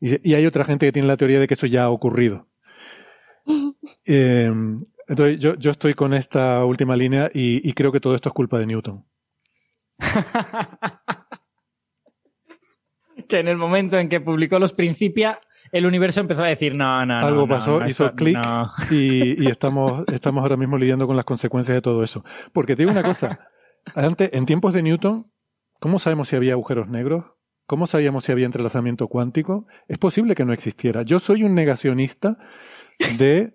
Y 0.00 0.32
hay 0.34 0.46
otra 0.46 0.64
gente 0.64 0.86
que 0.86 0.92
tiene 0.92 1.08
la 1.08 1.18
teoría 1.18 1.40
de 1.40 1.46
que 1.46 1.54
eso 1.54 1.66
ya 1.66 1.84
ha 1.84 1.90
ocurrido. 1.90 2.46
Eh, 4.04 4.52
entonces 5.08 5.40
yo, 5.40 5.54
yo 5.54 5.70
estoy 5.70 5.94
con 5.94 6.14
esta 6.14 6.64
última 6.64 6.96
línea 6.96 7.30
y, 7.32 7.68
y 7.68 7.72
creo 7.72 7.92
que 7.92 8.00
todo 8.00 8.14
esto 8.14 8.28
es 8.28 8.32
culpa 8.32 8.58
de 8.58 8.66
Newton. 8.66 9.04
Que 13.28 13.38
en 13.38 13.48
el 13.48 13.56
momento 13.56 13.96
en 13.96 14.08
que 14.08 14.20
publicó 14.20 14.58
los 14.58 14.72
Principia, 14.72 15.38
el 15.70 15.86
universo 15.86 16.20
empezó 16.20 16.42
a 16.42 16.48
decir, 16.48 16.76
no, 16.76 17.06
no, 17.06 17.20
no. 17.20 17.26
Algo 17.26 17.40
no, 17.42 17.48
pasó, 17.48 17.78
no, 17.78 17.88
hizo 17.88 18.12
clic 18.12 18.36
no". 18.36 18.68
y, 18.90 19.44
y 19.44 19.46
estamos, 19.46 20.04
estamos 20.12 20.42
ahora 20.42 20.56
mismo 20.56 20.76
lidiando 20.76 21.06
con 21.06 21.16
las 21.16 21.24
consecuencias 21.24 21.76
de 21.76 21.80
todo 21.80 22.02
eso. 22.02 22.24
Porque 22.52 22.74
te 22.74 22.82
digo 22.82 22.90
una 22.90 23.04
cosa, 23.04 23.38
antes, 23.94 24.30
en 24.32 24.46
tiempos 24.46 24.72
de 24.72 24.82
Newton, 24.82 25.30
¿cómo 25.78 25.98
sabemos 25.98 26.28
si 26.28 26.36
había 26.36 26.52
agujeros 26.52 26.88
negros? 26.88 27.24
¿Cómo 27.66 27.86
sabíamos 27.86 28.24
si 28.24 28.32
había 28.32 28.46
entrelazamiento 28.46 29.06
cuántico? 29.06 29.66
Es 29.86 29.98
posible 29.98 30.34
que 30.34 30.44
no 30.44 30.52
existiera. 30.52 31.02
Yo 31.02 31.20
soy 31.20 31.44
un 31.44 31.54
negacionista 31.54 32.36
de, 33.16 33.54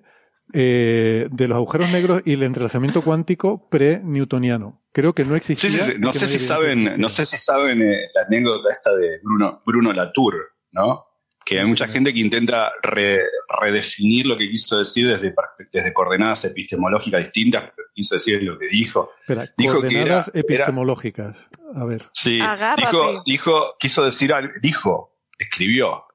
eh, 0.54 1.28
de 1.32 1.48
los 1.48 1.56
agujeros 1.56 1.90
negros 1.92 2.22
y 2.26 2.34
el 2.34 2.44
entrelazamiento 2.44 3.02
cuántico 3.04 3.68
pre-newtoniano. 3.70 4.82
Creo 4.92 5.14
que 5.14 5.26
no 5.26 5.36
existía. 5.36 5.70
Sí, 5.70 5.78
sí, 5.80 5.94
No 6.00 6.14
sé 6.14 6.28
si 6.28 6.40
saben, 6.40 6.94
no 6.98 7.10
sé 7.10 7.26
si 7.26 7.38
saben 7.38 7.82
eh, 7.82 8.08
la 8.14 8.22
anécdota 8.28 8.72
esta 8.72 8.96
de 8.96 9.20
Bruno, 9.24 9.62
Bruno 9.66 9.92
Latour, 9.94 10.36
¿no? 10.72 11.06
que 11.48 11.60
hay 11.60 11.66
mucha 11.68 11.88
gente 11.88 12.12
que 12.12 12.20
intenta 12.22 12.72
re- 12.82 13.22
redefinir 13.62 14.26
lo 14.26 14.36
que 14.36 14.50
quiso 14.50 14.80
decir 14.80 15.08
desde, 15.08 15.32
desde 15.72 15.94
coordenadas 15.94 16.44
epistemológicas 16.46 17.20
distintas, 17.22 17.72
pero 17.76 17.88
quiso 17.94 18.16
decir 18.16 18.42
lo 18.42 18.58
que 18.58 18.68
dijo. 18.68 19.12
Espera, 19.20 19.46
Dijo 19.56 19.80
que 19.82 19.88
era- 19.88 19.94
coordenadas 19.96 20.28
era- 20.30 20.40
epistemológicas. 20.40 21.38
A 21.76 21.86
ver. 21.86 22.02
Sí, 22.14 22.40
Agárrate. 22.42 22.82
dijo, 22.88 23.24
dijo, 23.28 23.76
quiso 23.80 24.04
decir, 24.04 24.34
dijo, 24.64 25.16
escribió. 25.38 26.06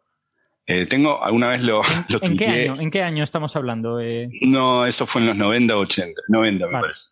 Eh, 0.70 0.86
tengo, 0.86 1.20
alguna 1.20 1.49
vez 1.49 1.65
lo, 1.65 1.81
lo 2.08 2.23
¿En 2.23 2.36
qué 2.36 2.47
año? 2.47 2.74
¿En 2.78 2.90
qué 2.92 3.02
año 3.02 3.24
estamos 3.24 3.57
hablando? 3.57 3.99
Eh, 3.99 4.28
No, 4.42 4.86
eso 4.86 5.05
fue 5.05 5.20
en 5.20 5.26
los 5.26 5.36
90, 5.36 5.76
80, 5.76 6.23
90 6.28 6.66
me 6.66 6.73
Vale. 6.73 6.82
parece. 6.82 7.07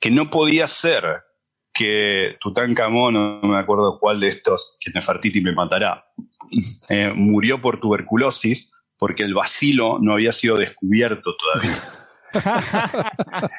Que 0.00 0.10
no 0.10 0.30
podía 0.30 0.66
ser 0.66 1.04
que 1.72 2.36
Tutankamón, 2.40 3.14
no 3.14 3.40
me 3.42 3.56
acuerdo 3.56 4.00
cuál 4.00 4.18
de 4.18 4.26
estos, 4.26 4.76
que 4.80 4.90
Nefertiti 4.90 5.40
me 5.40 5.52
matará, 5.52 6.04
eh, 6.88 7.12
murió 7.14 7.60
por 7.60 7.78
tuberculosis 7.78 8.72
porque 8.98 9.22
el 9.22 9.34
bacilo 9.34 9.98
no 10.00 10.14
había 10.14 10.32
sido 10.32 10.56
descubierto 10.56 11.36
todavía. 11.36 11.82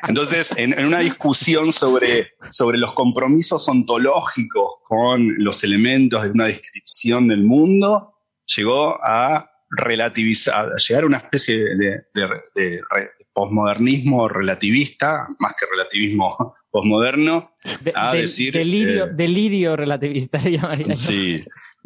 Entonces, 0.10 0.54
en, 0.58 0.78
en 0.78 0.86
una 0.86 1.00
discusión 1.00 1.72
sobre, 1.72 2.34
sobre 2.52 2.78
los 2.78 2.94
compromisos 2.94 3.70
ontológicos 3.70 4.76
con 4.84 5.34
los 5.38 5.64
elementos 5.64 6.24
de 6.24 6.32
una 6.32 6.46
descripción 6.46 7.30
del 7.30 7.44
mundo, 7.44 8.15
llegó 8.56 8.98
a 9.04 9.50
relativizar, 9.70 10.72
a 10.74 10.76
llegar 10.78 11.04
a 11.04 11.08
una 11.08 11.18
especie 11.18 11.58
de, 11.58 11.76
de- 11.76 12.06
de- 12.14 12.62
de 12.62 12.82
re- 12.90 13.12
posmodernismo 13.34 14.28
relativista, 14.28 15.28
más 15.40 15.54
que 15.60 15.66
relativismo 15.70 16.56
posmoderno, 16.72 17.52
de- 17.82 17.92
a 17.96 18.12
del- 18.14 18.22
decir... 18.24 18.54
delirio, 18.54 19.06
eh, 19.06 19.10
delirio 19.14 19.76
relativista 19.76 20.38
llamaría. 20.44 20.94
Sí, 20.94 21.44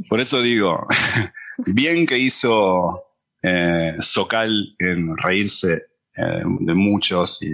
por 0.07 0.19
eso 0.19 0.41
digo, 0.41 0.85
bien 1.65 2.05
que 2.05 2.17
hizo 2.17 3.03
eh, 3.41 3.95
Socal 3.99 4.75
en 4.79 5.17
reírse 5.17 5.73
eh, 6.15 6.43
de 6.59 6.73
muchos 6.73 7.41
y 7.41 7.51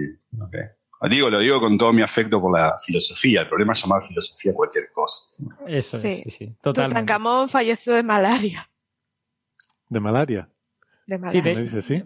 digo, 1.08 1.30
lo 1.30 1.38
digo 1.40 1.60
con 1.60 1.78
todo 1.78 1.92
mi 1.92 2.02
afecto 2.02 2.40
por 2.40 2.58
la 2.58 2.76
filosofía. 2.84 3.42
El 3.42 3.48
problema 3.48 3.72
es 3.74 3.82
llamar 3.82 4.02
filosofía 4.02 4.52
cualquier 4.54 4.90
cosa. 4.92 5.34
Eso 5.68 6.00
Sí. 6.00 6.08
es, 6.08 6.18
sí, 6.20 6.30
sí, 6.30 6.56
totalmente. 6.62 6.94
Tutankamón 7.00 7.48
falleció 7.48 7.94
de 7.94 8.02
malaria. 8.02 8.68
De 9.88 10.00
malaria. 10.00 10.48
De 11.06 11.16
Sí, 11.16 11.20
malaria. 11.22 11.42
de- 11.42 11.54
¿Me 11.54 11.62
dice 11.62 11.82
sí? 11.82 12.02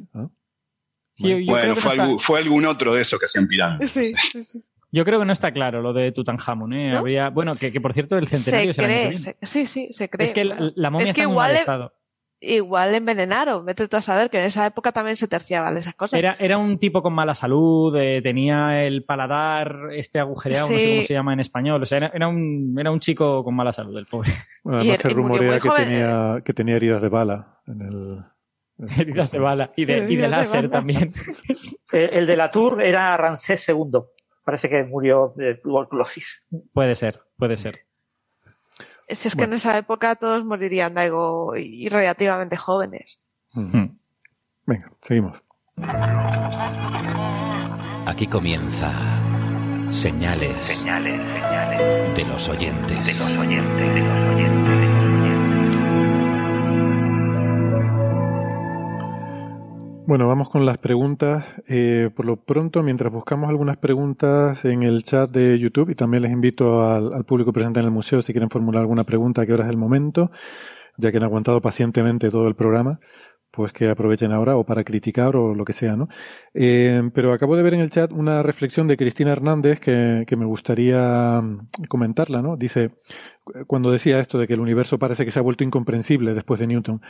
Sí, 1.15 1.29
yo, 1.29 1.39
yo 1.39 1.47
bueno, 1.53 1.63
creo 1.63 1.75
que 1.75 1.81
fue, 1.81 1.97
no 1.97 2.03
algún, 2.03 2.17
está, 2.17 2.27
fue 2.27 2.39
algún 2.41 2.65
otro 2.67 2.95
de 2.95 3.03
esos 3.03 3.19
que 3.19 3.27
hacían 3.27 3.47
pirámides. 3.47 3.91
Sí, 3.91 4.15
sí, 4.17 4.43
sí. 4.45 4.61
yo 4.93 5.05
creo 5.05 5.19
que 5.19 5.27
no 5.27 5.33
está 5.33 5.53
claro 5.53 5.83
lo 5.83 5.93
de 5.93 6.13
Tutankamón. 6.13 6.73
¿eh? 6.73 6.93
¿No? 6.93 6.99
Habría, 6.99 7.29
bueno, 7.31 7.55
que, 7.57 7.73
que 7.73 7.81
por 7.81 7.93
cierto 7.93 8.17
el 8.17 8.27
Se 8.27 8.39
centenario 8.39 8.73
que 8.75 8.83
cree, 8.83 9.17
se- 9.17 9.37
sí, 9.43 9.67
sí, 9.67 9.89
se 9.93 10.09
cree. 10.09 10.27
Es 10.27 10.33
que 10.33 10.45
la, 10.45 10.73
la 10.75 10.91
momia 10.91 11.07
Es 11.09 11.13
que 11.15 11.21
está 11.21 11.25
en 11.25 11.29
muy 11.29 11.37
mal 11.37 11.51
igual, 11.51 11.61
estado. 11.61 11.95
igual 12.41 12.95
envenenaron, 12.95 13.67
vete 13.67 13.87
tú 13.87 13.97
a 13.99 14.03
saber 14.03 14.31
que 14.31 14.39
en 14.41 14.47
esa 14.47 14.65
época 14.65 14.93
también 14.93 15.17
se 15.17 15.29
terciaban 15.29 15.77
esas 15.77 15.95
cosas. 15.95 16.19
Era, 16.19 16.37
era 16.39 16.57
un 16.57 16.79
tipo 16.79 17.03
con 17.03 17.13
mala 17.13 17.35
salud, 17.35 17.95
eh, 17.99 18.21
tenía 18.23 18.83
el 18.87 19.05
paladar 19.05 19.91
este 19.93 20.21
agujereado, 20.21 20.71
no 20.71 20.79
sé 20.79 20.89
cómo 20.89 21.03
se 21.03 21.13
llama 21.13 21.33
en 21.35 21.41
español. 21.41 21.83
O 21.83 21.87
sea, 21.87 21.99
era, 21.99 22.13
era 22.15 22.29
un, 22.29 22.75
era 22.79 22.91
un 22.91 23.01
chico 23.01 23.45
con 23.45 23.55
mala 23.55 23.73
salud, 23.73 23.97
el 23.99 24.07
pobre. 24.07 24.31
Bueno, 24.65 24.79
Y 24.79 24.89
además 24.91 24.97
el- 24.97 25.03
se 25.03 25.11
y 25.11 25.15
rumorea 25.15 25.51
muy 25.53 25.61
que 25.61 25.69
joven. 25.69 25.85
tenía, 25.89 26.43
que 26.45 26.53
tenía 26.55 26.77
heridas 26.77 27.03
de 27.03 27.09
bala 27.11 27.60
en 27.71 27.81
el... 27.83 28.25
Heridas 28.99 29.31
de 29.31 29.39
bala 29.39 29.73
y 29.77 29.85
de, 29.85 29.93
y 29.93 29.97
de 29.97 30.05
Heridas 30.05 30.31
de 30.31 30.37
láser 30.37 30.71
también. 30.71 31.13
El, 31.93 32.11
el 32.15 32.27
de 32.27 32.37
la 32.37 32.51
Tour 32.51 32.81
era 32.83 33.15
Ramsés 33.17 33.69
II. 33.69 33.91
Parece 34.45 34.69
que 34.71 34.85
murió 34.85 35.35
de 35.37 35.57
tuberculosis. 35.57 36.47
Puede 36.73 36.95
ser, 36.95 37.21
puede 37.37 37.57
ser. 37.59 37.81
Si 39.09 39.29
es 39.29 39.35
que 39.35 39.41
Bueno. 39.41 39.53
en 39.53 39.57
esa 39.57 39.77
época 39.77 40.15
todos 40.17 40.45
morirían 40.45 40.95
de 40.95 41.01
algo 41.03 41.57
y 41.57 41.89
relativamente 41.89 42.57
jóvenes. 42.57 43.27
Hmm. 43.53 43.87
Venga, 44.67 44.91
seguimos. 45.03 45.43
Aquí 48.07 48.27
comienza 48.27 48.93
Señales, 49.91 50.57
Señales, 50.65 51.21
señales 51.21 52.17
de 52.17 52.25
los 52.25 52.49
oyentes. 52.49 53.05
de 53.05 53.13
los 53.13 53.39
oyentes, 53.39 53.95
de 53.95 54.01
los 54.01 54.35
oyentes, 54.35 54.60
Bueno, 60.11 60.27
vamos 60.27 60.49
con 60.49 60.67
las 60.67 60.77
preguntas. 60.79 61.45
Eh, 61.69 62.11
por 62.17 62.27
lo 62.27 62.35
pronto, 62.45 62.83
mientras 62.83 63.13
buscamos 63.13 63.49
algunas 63.49 63.77
preguntas 63.77 64.65
en 64.65 64.83
el 64.83 65.05
chat 65.05 65.31
de 65.31 65.57
YouTube, 65.57 65.91
y 65.91 65.95
también 65.95 66.25
les 66.25 66.33
invito 66.33 66.83
al, 66.83 67.25
público 67.25 67.53
presente 67.53 67.79
en 67.79 67.87
el 67.87 67.93
museo 67.93 68.21
si 68.21 68.33
quieren 68.33 68.51
formular 68.51 68.81
alguna 68.81 69.05
pregunta, 69.05 69.47
que 69.47 69.53
ahora 69.53 69.67
es 69.67 69.71
el 69.71 69.77
momento, 69.77 70.33
ya 70.97 71.13
que 71.13 71.19
han 71.19 71.23
aguantado 71.23 71.61
pacientemente 71.63 72.29
todo 72.29 72.49
el 72.49 72.57
programa, 72.57 72.99
pues 73.53 73.73
que 73.73 73.89
aprovechen 73.89 74.33
ahora 74.33 74.57
o 74.57 74.67
para 74.67 74.83
criticar 74.83 75.37
o 75.37 75.55
lo 75.55 75.65
que 75.65 75.73
sea, 75.73 75.95
¿no? 75.95 76.09
Eh, 76.55 77.09
pero 77.15 77.33
acabo 77.33 77.57
de 77.57 77.63
ver 77.63 77.75
en 77.75 77.81
el 77.81 77.91
chat 77.91 78.11
una 78.11 78.43
reflexión 78.43 78.89
de 78.89 78.97
Cristina 78.97 79.31
Hernández 79.31 79.79
que, 79.79 80.25
que 80.27 80.35
me 80.35 80.45
gustaría 80.45 81.41
mm, 81.41 81.85
comentarla, 81.89 82.43
¿no? 82.43 82.57
Dice, 82.57 82.91
cuando 83.69 83.93
decía 83.93 84.19
esto 84.19 84.39
de 84.39 84.49
que 84.49 84.55
el 84.55 84.61
universo 84.61 84.99
parece 84.99 85.25
que 85.25 85.31
se 85.31 85.39
ha 85.39 85.43
vuelto 85.43 85.63
incomprensible 85.63 86.35
después 86.35 86.59
de 86.59 86.67
Newton, 86.67 87.01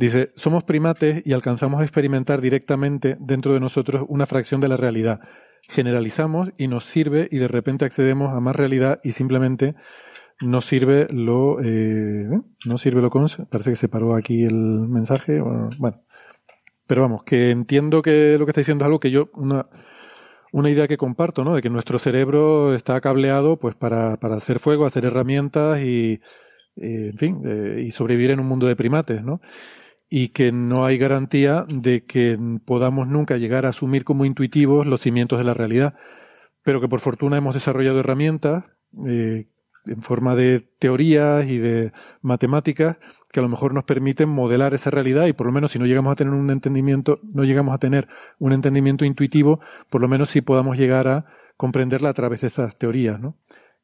Dice, 0.00 0.32
somos 0.34 0.64
primates 0.64 1.20
y 1.26 1.34
alcanzamos 1.34 1.82
a 1.82 1.84
experimentar 1.84 2.40
directamente 2.40 3.18
dentro 3.20 3.52
de 3.52 3.60
nosotros 3.60 4.06
una 4.08 4.24
fracción 4.24 4.58
de 4.58 4.68
la 4.68 4.78
realidad. 4.78 5.20
Generalizamos 5.68 6.52
y 6.56 6.68
nos 6.68 6.86
sirve 6.86 7.28
y 7.30 7.36
de 7.36 7.48
repente 7.48 7.84
accedemos 7.84 8.32
a 8.32 8.40
más 8.40 8.56
realidad 8.56 9.00
y 9.04 9.12
simplemente 9.12 9.74
no 10.40 10.62
sirve 10.62 11.06
lo... 11.10 11.60
Eh, 11.60 12.30
¿eh? 12.32 12.40
no 12.64 12.78
sirve 12.78 13.02
lo. 13.02 13.10
Parece 13.10 13.68
que 13.68 13.76
se 13.76 13.88
paró 13.88 14.16
aquí 14.16 14.42
el 14.42 14.54
mensaje. 14.54 15.38
Bueno, 15.38 16.00
pero 16.86 17.02
vamos, 17.02 17.22
que 17.24 17.50
entiendo 17.50 18.00
que 18.00 18.36
lo 18.38 18.46
que 18.46 18.52
está 18.52 18.62
diciendo 18.62 18.84
es 18.84 18.86
algo 18.86 19.00
que 19.00 19.10
yo... 19.10 19.28
Una, 19.34 19.66
una 20.50 20.70
idea 20.70 20.88
que 20.88 20.96
comparto, 20.96 21.44
¿no? 21.44 21.54
De 21.54 21.60
que 21.60 21.68
nuestro 21.68 21.98
cerebro 21.98 22.74
está 22.74 22.98
cableado 23.02 23.58
pues 23.58 23.74
para, 23.74 24.16
para 24.16 24.36
hacer 24.36 24.60
fuego, 24.60 24.86
hacer 24.86 25.04
herramientas 25.04 25.78
y, 25.82 26.22
eh, 26.76 27.10
en 27.12 27.18
fin, 27.18 27.42
eh, 27.44 27.82
y 27.86 27.90
sobrevivir 27.90 28.30
en 28.30 28.40
un 28.40 28.46
mundo 28.46 28.66
de 28.66 28.76
primates, 28.76 29.22
¿no? 29.22 29.42
Y 30.10 30.30
que 30.30 30.50
no 30.50 30.84
hay 30.84 30.98
garantía 30.98 31.64
de 31.68 32.04
que 32.04 32.36
podamos 32.64 33.06
nunca 33.06 33.36
llegar 33.36 33.64
a 33.64 33.68
asumir 33.68 34.02
como 34.02 34.24
intuitivos 34.24 34.84
los 34.84 35.00
cimientos 35.00 35.38
de 35.38 35.44
la 35.44 35.54
realidad, 35.54 35.94
pero 36.64 36.80
que 36.80 36.88
por 36.88 36.98
fortuna 36.98 37.38
hemos 37.38 37.54
desarrollado 37.54 38.00
herramientas 38.00 38.64
eh, 39.06 39.46
en 39.86 40.02
forma 40.02 40.34
de 40.34 40.60
teorías 40.78 41.46
y 41.46 41.58
de 41.58 41.92
matemáticas 42.22 42.96
que 43.32 43.38
a 43.38 43.42
lo 43.42 43.48
mejor 43.48 43.72
nos 43.72 43.84
permiten 43.84 44.28
modelar 44.28 44.74
esa 44.74 44.90
realidad 44.90 45.26
y 45.26 45.32
por 45.32 45.46
lo 45.46 45.52
menos 45.52 45.70
si 45.70 45.78
no 45.78 45.86
llegamos 45.86 46.12
a 46.12 46.16
tener 46.16 46.34
un 46.34 46.50
entendimiento, 46.50 47.20
no 47.32 47.44
llegamos 47.44 47.72
a 47.72 47.78
tener 47.78 48.08
un 48.40 48.52
entendimiento 48.52 49.04
intuitivo, 49.04 49.60
por 49.88 50.00
lo 50.00 50.08
menos 50.08 50.30
sí 50.30 50.40
podamos 50.40 50.76
llegar 50.76 51.06
a 51.06 51.26
comprenderla 51.56 52.08
a 52.08 52.14
través 52.14 52.40
de 52.40 52.48
esas 52.48 52.76
teorías, 52.76 53.20
¿no? 53.20 53.36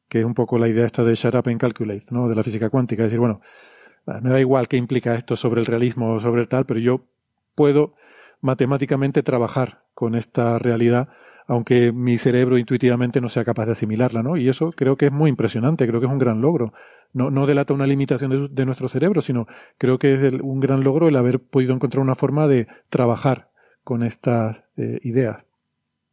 Que 0.09 0.19
es 0.19 0.25
un 0.25 0.33
poco 0.33 0.57
la 0.57 0.67
idea 0.67 0.85
esta 0.85 1.03
de 1.03 1.15
shut 1.15 1.35
up 1.35 1.47
and 1.47 1.59
calculate, 1.59 2.05
¿no? 2.11 2.27
De 2.27 2.35
la 2.35 2.43
física 2.43 2.69
cuántica, 2.69 3.03
es 3.03 3.07
decir, 3.07 3.19
bueno, 3.19 3.39
me 4.21 4.29
da 4.29 4.39
igual 4.39 4.67
qué 4.67 4.77
implica 4.77 5.15
esto 5.15 5.35
sobre 5.35 5.61
el 5.61 5.65
realismo 5.65 6.13
o 6.13 6.19
sobre 6.19 6.41
el 6.41 6.47
tal, 6.47 6.65
pero 6.65 6.79
yo 6.79 7.01
puedo 7.55 7.93
matemáticamente 8.41 9.23
trabajar 9.23 9.83
con 9.93 10.15
esta 10.15 10.59
realidad, 10.59 11.09
aunque 11.47 11.91
mi 11.91 12.17
cerebro 12.17 12.57
intuitivamente 12.57 13.19
no 13.21 13.29
sea 13.29 13.43
capaz 13.43 13.65
de 13.65 13.71
asimilarla, 13.73 14.23
¿no? 14.23 14.37
Y 14.37 14.47
eso 14.47 14.71
creo 14.71 14.95
que 14.95 15.07
es 15.07 15.11
muy 15.11 15.29
impresionante, 15.29 15.87
creo 15.87 15.99
que 15.99 16.05
es 16.05 16.11
un 16.11 16.19
gran 16.19 16.41
logro. 16.41 16.73
No, 17.13 17.31
no 17.31 17.47
delata 17.47 17.73
una 17.73 17.87
limitación 17.87 18.31
de, 18.31 18.47
de 18.49 18.65
nuestro 18.65 18.87
cerebro, 18.87 19.21
sino 19.21 19.47
creo 19.77 19.97
que 19.97 20.13
es 20.13 20.33
un 20.41 20.59
gran 20.59 20.83
logro 20.83 21.07
el 21.07 21.15
haber 21.15 21.39
podido 21.39 21.73
encontrar 21.73 22.01
una 22.01 22.15
forma 22.15 22.47
de 22.47 22.67
trabajar 22.89 23.49
con 23.83 24.03
estas 24.03 24.63
eh, 24.75 24.99
ideas. 25.03 25.45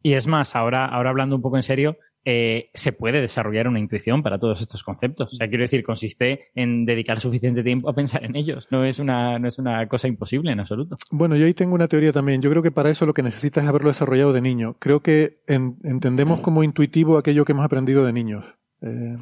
Y 0.01 0.13
es 0.13 0.27
más, 0.27 0.55
ahora, 0.55 0.85
ahora 0.85 1.09
hablando 1.09 1.35
un 1.35 1.41
poco 1.41 1.57
en 1.57 1.63
serio, 1.63 1.97
eh, 2.25 2.69
se 2.73 2.91
puede 2.91 3.21
desarrollar 3.21 3.67
una 3.67 3.79
intuición 3.79 4.23
para 4.23 4.39
todos 4.39 4.59
estos 4.59 4.83
conceptos. 4.83 5.31
O 5.33 5.35
sea, 5.37 5.47
quiero 5.47 5.61
decir, 5.63 5.83
consiste 5.83 6.47
en 6.55 6.83
dedicar 6.85 7.19
suficiente 7.19 7.63
tiempo 7.63 7.87
a 7.89 7.93
pensar 7.93 8.23
en 8.25 8.35
ellos. 8.35 8.67
No 8.71 8.83
es 8.83 8.97
una, 8.99 9.37
no 9.39 9.47
es 9.47 9.59
una 9.59 9.87
cosa 9.87 10.07
imposible 10.07 10.51
en 10.51 10.59
absoluto. 10.59 10.95
Bueno, 11.11 11.35
yo 11.35 11.45
ahí 11.45 11.53
tengo 11.53 11.75
una 11.75 11.87
teoría 11.87 12.11
también. 12.11 12.41
Yo 12.41 12.49
creo 12.49 12.63
que 12.63 12.71
para 12.71 12.89
eso 12.89 13.05
lo 13.05 13.13
que 13.13 13.21
necesitas 13.23 13.63
es 13.63 13.69
haberlo 13.69 13.89
desarrollado 13.89 14.33
de 14.33 14.41
niño. 14.41 14.75
Creo 14.79 15.01
que 15.01 15.37
en- 15.47 15.77
entendemos 15.83 16.39
como 16.39 16.63
intuitivo 16.63 17.17
aquello 17.17 17.45
que 17.45 17.51
hemos 17.51 17.65
aprendido 17.65 18.05
de 18.05 18.13
niños. 18.13 18.45
Eh, 18.81 19.17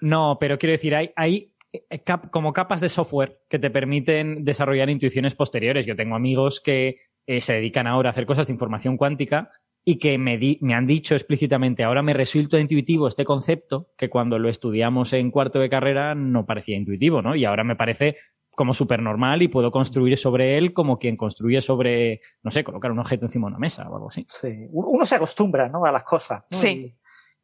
No, 0.00 0.36
pero 0.40 0.58
quiero 0.58 0.72
decir, 0.72 0.94
hay, 0.94 1.10
hay 1.16 1.52
eh, 1.72 2.00
cap- 2.00 2.30
como 2.30 2.52
capas 2.52 2.80
de 2.80 2.88
software 2.88 3.38
que 3.48 3.58
te 3.60 3.70
permiten 3.70 4.44
desarrollar 4.44 4.90
intuiciones 4.90 5.34
posteriores. 5.36 5.86
Yo 5.86 5.94
tengo 5.96 6.16
amigos 6.16 6.60
que 6.60 6.96
eh, 7.26 7.40
se 7.40 7.52
dedican 7.54 7.86
ahora 7.86 8.08
a 8.08 8.12
hacer 8.12 8.26
cosas 8.26 8.48
de 8.48 8.52
información 8.52 8.96
cuántica 8.96 9.50
y 9.84 9.98
que 9.98 10.18
me, 10.18 10.36
di- 10.38 10.58
me 10.60 10.74
han 10.74 10.86
dicho 10.86 11.14
explícitamente, 11.14 11.82
ahora 11.84 12.02
me 12.02 12.12
resulta 12.12 12.58
intuitivo 12.58 13.08
este 13.08 13.24
concepto 13.24 13.88
que 13.96 14.10
cuando 14.10 14.38
lo 14.38 14.48
estudiamos 14.48 15.12
en 15.12 15.30
cuarto 15.30 15.58
de 15.58 15.70
carrera 15.70 16.14
no 16.14 16.44
parecía 16.46 16.76
intuitivo, 16.76 17.22
¿no? 17.22 17.34
Y 17.34 17.44
ahora 17.44 17.64
me 17.64 17.76
parece 17.76 18.16
como 18.50 18.74
súper 18.74 19.00
normal 19.00 19.40
y 19.42 19.48
puedo 19.48 19.70
construir 19.72 20.18
sobre 20.18 20.58
él 20.58 20.74
como 20.74 20.98
quien 20.98 21.16
construye 21.16 21.60
sobre, 21.62 22.20
no 22.42 22.50
sé, 22.50 22.62
colocar 22.62 22.92
un 22.92 22.98
objeto 22.98 23.24
encima 23.24 23.46
de 23.46 23.52
una 23.52 23.58
mesa 23.58 23.88
o 23.88 23.94
algo 23.94 24.08
así. 24.08 24.24
Sí. 24.28 24.66
Uno 24.70 25.06
se 25.06 25.14
acostumbra 25.14 25.68
¿no? 25.68 25.84
a 25.86 25.92
las 25.92 26.04
cosas. 26.04 26.42
¿no? 26.50 26.58
Sí. 26.58 26.94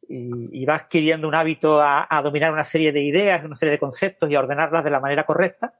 Y, 0.07 0.15
y- 0.15 0.61
y 0.61 0.65
va 0.65 0.75
adquiriendo 0.75 1.27
un 1.27 1.33
hábito 1.33 1.81
a, 1.81 2.05
a 2.09 2.21
dominar 2.21 2.53
una 2.53 2.63
serie 2.63 2.91
de 2.91 3.01
ideas, 3.03 3.43
una 3.43 3.55
serie 3.55 3.71
de 3.71 3.79
conceptos 3.79 4.29
y 4.29 4.35
a 4.35 4.39
ordenarlas 4.39 4.83
de 4.83 4.91
la 4.91 4.99
manera 4.99 5.23
correcta. 5.25 5.73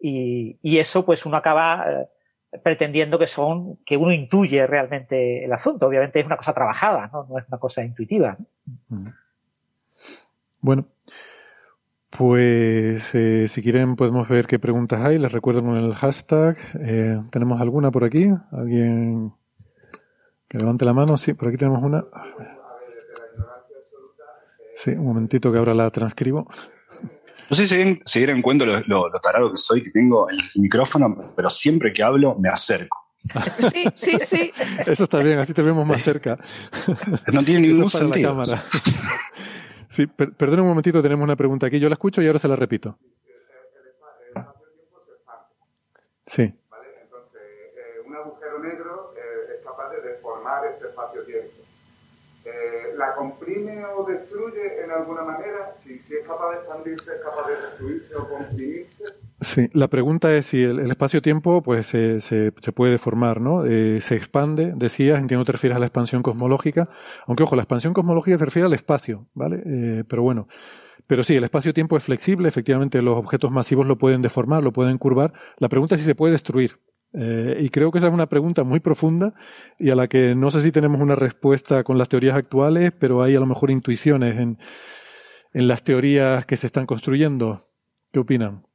Y, 0.00 0.58
y 0.62 0.78
eso, 0.78 1.04
pues 1.04 1.26
uno 1.26 1.36
acaba 1.36 1.84
eh, 1.86 2.06
pretendiendo 2.62 3.18
que 3.18 3.26
son, 3.26 3.76
que 3.84 3.96
uno 3.96 4.12
intuye 4.12 4.66
realmente 4.66 5.44
el 5.44 5.52
asunto. 5.52 5.86
Obviamente 5.86 6.20
es 6.20 6.26
una 6.26 6.36
cosa 6.36 6.54
trabajada, 6.54 7.10
no, 7.12 7.26
no 7.28 7.38
es 7.38 7.46
una 7.48 7.58
cosa 7.58 7.84
intuitiva. 7.84 8.36
¿no? 8.88 9.12
Bueno, 10.60 10.86
pues 12.10 13.14
eh, 13.14 13.46
si 13.48 13.62
quieren 13.62 13.94
podemos 13.96 14.28
ver 14.28 14.46
qué 14.46 14.58
preguntas 14.58 15.00
hay. 15.00 15.18
Les 15.18 15.30
recuerdo 15.30 15.62
con 15.62 15.76
el 15.76 15.94
hashtag. 15.94 16.56
Eh, 16.80 17.20
¿Tenemos 17.30 17.60
alguna 17.60 17.90
por 17.90 18.04
aquí? 18.04 18.28
¿Alguien 18.50 19.32
que 20.48 20.58
levante 20.58 20.84
la 20.84 20.94
mano? 20.94 21.16
Sí, 21.16 21.34
por 21.34 21.48
aquí 21.48 21.58
tenemos 21.58 21.82
una. 21.82 22.04
Sí, 24.74 24.92
un 24.92 25.06
momentito 25.06 25.52
que 25.52 25.58
ahora 25.58 25.74
la 25.74 25.90
transcribo. 25.90 26.48
No 27.50 27.56
sé 27.56 27.66
si 27.66 28.00
se 28.04 28.18
dieron- 28.20 28.42
cuenta 28.42 28.64
lo, 28.66 28.80
lo, 28.86 29.08
lo 29.08 29.20
tarado 29.20 29.50
que 29.50 29.56
soy, 29.56 29.82
que 29.82 29.90
tengo 29.90 30.28
el 30.28 30.38
micrófono, 30.56 31.16
pero 31.34 31.48
siempre 31.50 31.92
que 31.92 32.02
hablo 32.02 32.34
me 32.38 32.48
acerco. 32.48 32.96
Sí, 33.72 33.84
sí, 33.96 34.16
sí. 34.22 34.52
Eso 34.86 35.04
está 35.04 35.18
bien, 35.18 35.38
así 35.38 35.52
te 35.52 35.62
vemos 35.62 35.86
más 35.86 36.02
cerca. 36.02 36.38
No 37.32 37.42
tiene 37.44 37.66
Eso 37.66 37.72
ningún 37.74 37.86
es 37.86 37.92
para 37.92 38.04
la 38.06 38.12
sentido. 38.14 38.30
cámara. 38.30 38.64
Sí, 39.90 40.06
per- 40.06 40.32
perdona 40.32 40.62
un 40.62 40.68
momentito, 40.68 41.02
tenemos 41.02 41.24
una 41.24 41.34
pregunta 41.36 41.66
aquí. 41.66 41.80
Yo 41.80 41.88
la 41.88 41.94
escucho 41.94 42.22
y 42.22 42.26
ahora 42.26 42.38
se 42.38 42.48
la 42.48 42.56
repito. 42.56 42.98
Sí. 46.26 46.42
Entonces, 46.42 47.42
eh, 47.42 48.00
un 48.06 48.14
agujero 48.14 48.58
negro 48.60 49.14
eh, 49.16 49.54
es 49.58 49.64
capaz 49.64 49.90
de 49.90 50.02
deformar 50.02 50.66
este 50.66 50.88
espacio-tiempo. 50.88 51.62
Eh, 52.44 52.87
¿La 52.98 53.14
comprime 53.14 53.84
o 53.84 54.04
destruye 54.04 54.82
en 54.84 54.90
alguna 54.90 55.22
manera? 55.22 55.72
Si, 55.76 55.92
es 55.92 56.26
capaz 56.26 56.50
de 56.50 56.56
expandirse, 56.56 57.12
es 57.14 57.22
capaz 57.22 57.48
de 57.48 57.54
destruirse 57.54 58.16
o 58.16 58.28
comprimirse. 58.28 59.04
Sí, 59.40 59.70
la 59.72 59.86
pregunta 59.86 60.34
es 60.34 60.46
si 60.46 60.64
el, 60.64 60.80
espacio-tiempo 60.80 61.62
pues 61.62 61.86
se 61.86 62.72
puede 62.74 62.90
deformar, 62.90 63.40
¿no? 63.40 63.64
Eh, 63.64 64.00
se 64.00 64.16
expande, 64.16 64.72
decías, 64.74 65.20
entiendo 65.20 65.44
que 65.44 65.46
te 65.46 65.52
refieres 65.52 65.76
a 65.76 65.78
la 65.78 65.86
expansión 65.86 66.24
cosmológica, 66.24 66.88
aunque 67.26 67.44
ojo, 67.44 67.54
la 67.54 67.62
expansión 67.62 67.94
cosmológica 67.94 68.36
se 68.36 68.46
refiere 68.46 68.66
al 68.66 68.74
espacio, 68.74 69.28
¿vale? 69.32 69.62
Eh, 69.64 70.04
pero 70.08 70.22
bueno, 70.24 70.48
pero 71.06 71.22
sí, 71.22 71.36
el 71.36 71.44
espacio-tiempo 71.44 71.96
es 71.96 72.02
flexible, 72.02 72.48
efectivamente 72.48 73.00
los 73.00 73.16
objetos 73.16 73.52
masivos 73.52 73.86
lo 73.86 73.96
pueden 73.96 74.22
deformar, 74.22 74.64
lo 74.64 74.72
pueden 74.72 74.98
curvar. 74.98 75.32
La 75.58 75.68
pregunta 75.68 75.94
es 75.94 76.00
si 76.00 76.06
se 76.06 76.16
puede 76.16 76.32
destruir. 76.32 76.80
Eh, 77.14 77.58
y 77.60 77.70
creo 77.70 77.90
que 77.90 77.98
esa 77.98 78.08
es 78.08 78.12
una 78.12 78.28
pregunta 78.28 78.64
muy 78.64 78.80
profunda 78.80 79.34
y 79.78 79.90
a 79.90 79.94
la 79.94 80.08
que 80.08 80.34
no 80.34 80.50
sé 80.50 80.60
si 80.60 80.70
tenemos 80.72 81.00
una 81.00 81.14
respuesta 81.14 81.82
con 81.82 81.96
las 81.96 82.08
teorías 82.08 82.36
actuales, 82.36 82.92
pero 82.98 83.22
hay 83.22 83.34
a 83.34 83.40
lo 83.40 83.46
mejor 83.46 83.70
intuiciones 83.70 84.38
en, 84.38 84.58
en 85.52 85.68
las 85.68 85.82
teorías 85.82 86.44
que 86.46 86.56
se 86.56 86.66
están 86.66 86.86
construyendo. 86.86 87.62
¿Qué 88.12 88.18
opinan? 88.18 88.66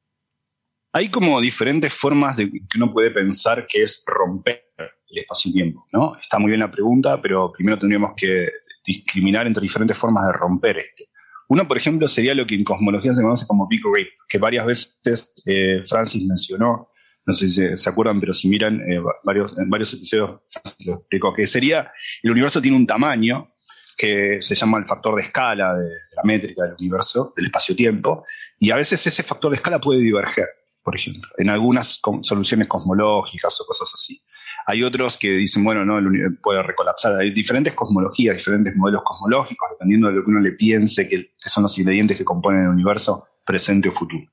Hay 0.92 1.10
como 1.10 1.42
diferentes 1.42 1.94
formas 1.94 2.38
de 2.38 2.52
que 2.52 2.78
uno 2.78 2.92
puede 2.92 3.12
pensar 3.12 3.66
que 3.68 3.84
es 3.84 4.04
romper 4.06 4.64
el 4.78 5.18
espacio-tiempo, 5.20 5.88
¿no? 5.92 6.16
Está 6.18 6.40
muy 6.40 6.50
bien 6.50 6.60
la 6.60 6.72
pregunta, 6.72 7.20
pero 7.22 7.52
primero 7.52 7.80
tendríamos 7.80 8.14
que 8.16 8.48
discriminar 8.86 9.48
entre 9.48 9.62
diferentes 9.62 9.98
formas 9.98 10.28
de 10.28 10.34
romper 10.34 10.78
esto. 10.78 11.04
Uno, 11.50 11.68
por 11.68 11.78
ejemplo, 11.78 12.08
sería 12.08 12.36
lo 12.36 12.46
que 12.46 12.56
en 12.56 12.64
cosmología 12.64 13.14
se 13.14 13.22
conoce 13.22 13.48
como 13.48 13.68
Big 13.68 13.82
Rip, 13.84 14.08
que 14.28 14.38
varias 14.38 14.66
veces 14.66 15.34
eh, 15.46 15.84
Francis 15.86 16.26
mencionó, 16.26 16.90
no 17.26 17.34
sé 17.34 17.48
si 17.48 17.78
se, 17.78 17.90
acuerdan, 17.90 18.20
pero 18.20 18.34
si 18.34 18.48
miran 18.48 18.80
eh, 18.82 19.00
va- 19.00 19.16
varios, 19.24 19.58
en 19.58 19.70
varios 19.70 19.94
episodios, 19.94 20.42
lo 20.86 20.94
explicó, 20.96 21.34
que 21.34 21.48
sería, 21.48 21.92
el 22.22 22.32
universo 22.32 22.62
tiene 22.62 22.78
un 22.78 22.86
tamaño 22.88 23.54
que 23.98 24.42
se 24.42 24.56
llama 24.56 24.80
el 24.80 24.86
factor 24.86 25.16
de 25.16 25.22
escala 25.22 25.76
de, 25.76 25.88
la 26.16 26.24
métrica 26.24 26.64
del 26.64 26.76
universo, 26.80 27.34
del 27.36 27.46
espacio-tiempo, 27.46 28.26
y 28.60 28.72
a 28.72 28.76
veces 28.76 29.06
ese 29.06 29.24
factor 29.24 29.52
de 29.52 29.56
escala 29.56 29.80
puede 29.80 30.00
diverger, 30.02 30.48
por 30.84 30.96
ejemplo, 30.96 31.30
en 31.38 31.50
algunas 31.50 32.02
soluciones 32.22 32.68
cosmológicas 32.68 33.60
o 33.62 33.66
cosas 33.66 33.92
así. 33.94 34.22
Hay 34.66 34.84
otros 34.84 35.18
que 35.18 35.32
dicen, 35.32 35.64
bueno, 35.64 35.84
no, 35.84 35.98
el 35.98 36.38
puede 36.38 36.64
recolapsar. 36.64 37.20
Hay 37.20 37.34
diferentes 37.34 37.74
cosmologías, 37.74 38.38
diferentes 38.38 38.76
modelos 38.76 39.02
cosmológicos, 39.04 39.70
dependiendo 39.72 40.08
de 40.08 40.14
lo 40.14 40.24
que 40.24 40.30
uno 40.30 40.40
le 40.40 40.54
piense 40.54 41.08
que, 41.10 41.34
que 41.42 41.50
son 41.50 41.64
los 41.64 41.78
ingredientes 41.78 42.18
que 42.18 42.24
componen 42.24 42.64
el 42.64 42.70
universo 42.70 43.28
presente 43.46 43.90
o 43.90 43.92
futuro. 43.92 44.26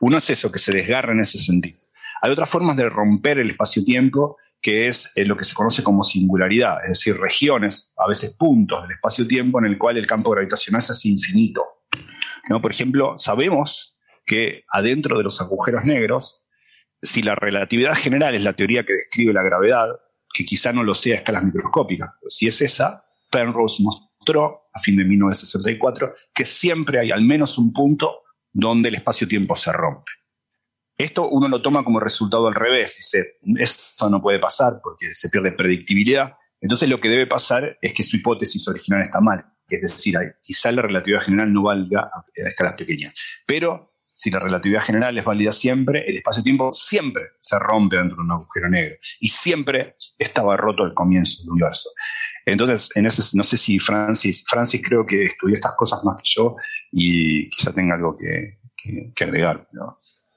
Uno 0.00 0.18
es 0.18 0.30
eso, 0.30 0.52
que 0.52 0.58
se 0.58 0.72
desgarra 0.72 1.12
en 1.12 1.20
ese 1.20 1.38
sentido. 1.38 1.81
Hay 2.22 2.30
otras 2.30 2.48
formas 2.48 2.76
de 2.76 2.88
romper 2.88 3.40
el 3.40 3.50
espacio-tiempo, 3.50 4.36
que 4.60 4.86
es 4.86 5.10
eh, 5.16 5.24
lo 5.24 5.36
que 5.36 5.42
se 5.42 5.54
conoce 5.54 5.82
como 5.82 6.04
singularidad, 6.04 6.76
es 6.84 6.90
decir, 6.90 7.18
regiones, 7.18 7.92
a 7.96 8.06
veces 8.06 8.36
puntos 8.36 8.82
del 8.82 8.92
espacio-tiempo 8.92 9.58
en 9.58 9.64
el 9.66 9.76
cual 9.76 9.96
el 9.96 10.06
campo 10.06 10.30
gravitacional 10.30 10.82
se 10.82 10.92
hace 10.92 11.08
infinito. 11.08 11.64
¿no? 12.48 12.62
Por 12.62 12.70
ejemplo, 12.70 13.14
sabemos 13.18 14.00
que 14.24 14.62
adentro 14.68 15.18
de 15.18 15.24
los 15.24 15.40
agujeros 15.40 15.84
negros, 15.84 16.46
si 17.02 17.22
la 17.22 17.34
relatividad 17.34 17.94
general 17.94 18.36
es 18.36 18.44
la 18.44 18.54
teoría 18.54 18.84
que 18.84 18.94
describe 18.94 19.32
la 19.32 19.42
gravedad, 19.42 19.88
que 20.32 20.44
quizá 20.44 20.72
no 20.72 20.84
lo 20.84 20.94
sea 20.94 21.14
a 21.14 21.18
escalas 21.18 21.42
microscópicas, 21.42 22.10
pero 22.20 22.30
si 22.30 22.46
es 22.46 22.62
esa, 22.62 23.04
Penrose 23.32 23.82
mostró 23.82 24.68
a 24.72 24.78
fin 24.78 24.96
de 24.96 25.04
1964 25.04 26.14
que 26.32 26.44
siempre 26.44 27.00
hay 27.00 27.10
al 27.10 27.24
menos 27.24 27.58
un 27.58 27.72
punto 27.72 28.22
donde 28.52 28.90
el 28.90 28.94
espacio-tiempo 28.94 29.56
se 29.56 29.72
rompe. 29.72 30.12
Esto 30.96 31.28
uno 31.28 31.48
lo 31.48 31.62
toma 31.62 31.84
como 31.84 32.00
resultado 32.00 32.46
al 32.46 32.54
revés, 32.54 32.96
dice, 32.96 33.38
eso 33.58 34.10
no 34.10 34.20
puede 34.20 34.38
pasar 34.38 34.80
porque 34.82 35.14
se 35.14 35.30
pierde 35.30 35.52
predictibilidad. 35.52 36.34
Entonces 36.60 36.88
lo 36.88 37.00
que 37.00 37.08
debe 37.08 37.26
pasar 37.26 37.78
es 37.80 37.92
que 37.92 38.02
su 38.02 38.16
hipótesis 38.16 38.68
original 38.68 39.02
está 39.02 39.20
mal, 39.20 39.44
es 39.68 39.80
decir, 39.80 40.16
quizá 40.42 40.70
la 40.70 40.82
relatividad 40.82 41.22
general 41.22 41.52
no 41.52 41.62
valga 41.62 42.02
a 42.02 42.24
escalas 42.34 42.74
pequeñas, 42.76 43.14
pero 43.46 43.92
si 44.14 44.30
la 44.30 44.38
relatividad 44.38 44.82
general 44.82 45.18
es 45.18 45.24
válida 45.24 45.50
siempre, 45.50 46.04
el 46.06 46.18
espacio-tiempo 46.18 46.70
siempre 46.70 47.24
se 47.40 47.58
rompe 47.58 47.96
dentro 47.96 48.16
de 48.16 48.22
un 48.22 48.30
agujero 48.30 48.68
negro 48.68 48.96
y 49.18 49.28
siempre 49.28 49.96
estaba 50.18 50.56
roto 50.56 50.84
al 50.84 50.94
comienzo 50.94 51.42
del 51.42 51.50
universo. 51.50 51.88
Entonces, 52.44 52.90
en 52.94 53.06
ese, 53.06 53.36
no 53.36 53.44
sé 53.44 53.56
si 53.56 53.78
Francis, 53.78 54.44
Francis 54.46 54.82
creo 54.84 55.06
que 55.06 55.24
estudió 55.24 55.54
estas 55.54 55.74
cosas 55.76 56.04
más 56.04 56.16
que 56.16 56.30
yo 56.36 56.56
y 56.90 57.48
quizá 57.50 57.72
tenga 57.72 57.94
algo 57.94 58.16
que, 58.16 58.58
agregar. 59.24 59.68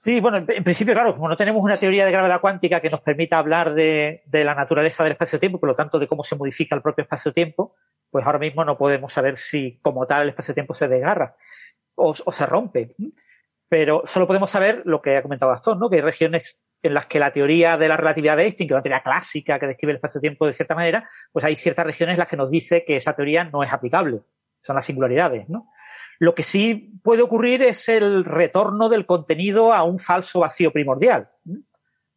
Sí, 0.06 0.19
bueno, 0.19 0.38
en, 0.38 0.64
principio, 0.64 0.93
claro, 0.93 1.16
como 1.16 1.27
no 1.27 1.35
tenemos 1.35 1.64
una 1.64 1.77
teoría 1.77 2.06
de 2.06 2.11
gravedad 2.11 2.40
cuántica 2.40 2.80
que 2.80 2.92
nos 2.92 3.01
permita 3.01 3.40
hablar 3.40 3.74
de, 3.74 4.22
de 4.27 4.43
la 4.43 4.53
naturaleza 4.53 5.03
del 5.03 5.14
espacio-tiempo, 5.14 5.59
por 5.59 5.67
lo 5.67 5.74
tanto, 5.74 5.98
de 5.98 6.06
cómo 6.06 6.24
se 6.24 6.35
modifica 6.35 6.75
el 6.75 6.84
propio 6.84 7.01
espacio-tiempo, 7.01 7.75
pues 8.11 8.24
ahora 8.24 8.38
mismo 8.38 8.64
no 8.64 8.77
podemos 8.77 9.11
saber 9.11 9.40
si 9.40 9.80
como 9.82 10.06
tal 10.06 10.22
el 10.22 10.30
espacio-tiempo 10.30 10.75
se 10.75 10.88
desgarra 10.88 11.35
o, 11.95 12.14
o 12.24 12.32
se 12.32 12.45
rompe. 12.45 12.95
Pero 13.67 14.03
solo 14.06 14.27
podemos 14.27 14.51
saber 14.51 14.84
lo 14.85 15.01
que 15.01 15.17
ha 15.17 15.24
comentado 15.24 15.51
Gastón, 15.51 15.80
¿no? 15.80 15.90
Que 15.90 15.95
hay 15.95 16.01
regiones 16.03 16.59
en 16.84 16.93
las 16.93 17.08
que 17.08 17.17
la 17.17 17.34
teoría 17.34 17.75
de 17.75 17.88
la 17.88 17.98
relatividad 17.98 18.38
de 18.38 18.43
Einstein, 18.43 18.67
que 18.67 18.74
es 18.74 18.75
una 18.75 18.84
teoría 18.84 19.01
clásica 19.01 19.58
que 19.58 19.66
describe 19.66 19.93
el 19.93 19.95
espacio-tiempo 19.95 20.45
de 20.45 20.53
cierta 20.53 20.75
manera, 20.75 21.09
pues 21.32 21.43
hay 21.45 21.56
ciertas 21.56 21.84
regiones 21.84 22.14
en 22.14 22.19
las 22.19 22.27
que 22.27 22.38
nos 22.38 22.51
dice 22.51 22.85
que 22.85 22.98
esa 22.98 23.16
teoría 23.16 23.45
no 23.45 23.64
es 23.64 23.74
aplicable. 23.74 24.22
Son 24.61 24.75
las 24.75 24.85
singularidades, 24.85 25.50
¿no? 25.50 25.72
Lo 26.19 26.35
que 26.35 26.44
sí 26.44 27.00
puede 27.03 27.22
ocurrir 27.22 27.61
es 27.61 27.90
el 27.90 28.26
retorno 28.26 28.90
del 28.90 29.06
contenido 29.06 29.74
a 29.74 29.84
un 29.84 30.00
falso 30.00 30.40
vacío 30.40 30.72
primordial. 30.72 31.30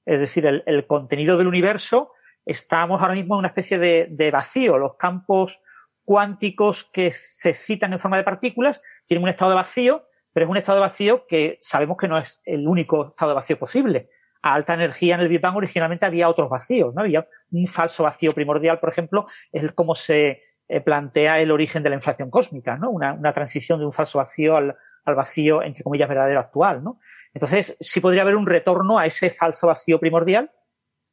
Es 0.07 0.21
decir, 0.21 0.47
el, 0.47 0.87
contenido 0.87 1.37
del 1.37 1.49
universo, 1.49 2.13
estamos 2.47 3.03
ahora 3.03 3.15
mismo 3.15 3.35
en 3.35 3.41
una 3.41 3.49
especie 3.49 3.79
de, 3.79 4.31
vacío. 4.31 4.79
Los 4.79 4.97
campos 4.97 5.61
cuánticos 6.05 6.85
que 6.85 7.13
se 7.13 7.53
citan 7.53 7.93
en 7.93 8.01
forma 8.01 8.17
de 8.17 8.25
partículas 8.25 8.83
tienen 9.05 9.25
un 9.25 9.29
estado 9.29 9.51
de 9.51 9.57
vacío, 9.57 10.07
pero 10.33 10.47
es 10.47 10.51
un 10.51 10.57
estado 10.57 10.77
de 10.77 10.83
vacío 10.87 11.27
que 11.27 11.59
sabemos 11.61 11.99
que 11.99 12.09
no 12.09 12.17
es 12.17 12.41
el 12.45 12.67
único 12.67 13.09
estado 13.09 13.33
de 13.33 13.35
vacío 13.35 13.59
posible. 13.59 14.09
A 14.41 14.55
alta 14.55 14.73
energía 14.73 15.17
en 15.17 15.21
el 15.21 15.29
Big 15.29 15.41
Bang 15.41 15.57
originalmente 15.57 16.07
había 16.07 16.29
otros 16.29 16.49
vacíos, 16.49 16.95
¿no? 16.95 17.03
Había 17.03 17.29
un 17.51 17.67
falso 17.67 18.05
vacío 18.05 18.33
primordial, 18.33 18.79
por 18.79 18.89
ejemplo, 18.89 19.27
es 19.53 19.73
como 19.73 19.95
se 19.95 20.43
eh, 20.69 20.81
plantea 20.81 21.41
el 21.41 21.51
origen 21.51 21.83
de 21.83 21.91
la 21.91 21.97
inflación 21.97 22.31
cósmica, 22.31 22.77
¿no? 22.77 22.91
Una, 22.91 23.15
una 23.15 23.33
transición 23.33 23.79
de 23.79 23.87
un 23.87 23.93
falso 23.93 24.19
vacío 24.19 24.57
al, 24.57 24.77
al, 25.05 25.15
vacío, 25.15 25.63
entre 25.63 25.83
comillas, 25.83 26.09
verdadero 26.09 26.41
actual, 26.41 26.85
¿no? 26.85 27.01
Entonces, 27.33 27.77
sí 27.81 28.01
podría 28.01 28.23
haber 28.23 28.37
un 28.37 28.47
retorno 28.47 28.99
a 28.99 29.07
ese 29.07 29.31
falso 29.31 29.69
vacío 29.69 29.99
primordial 29.99 30.51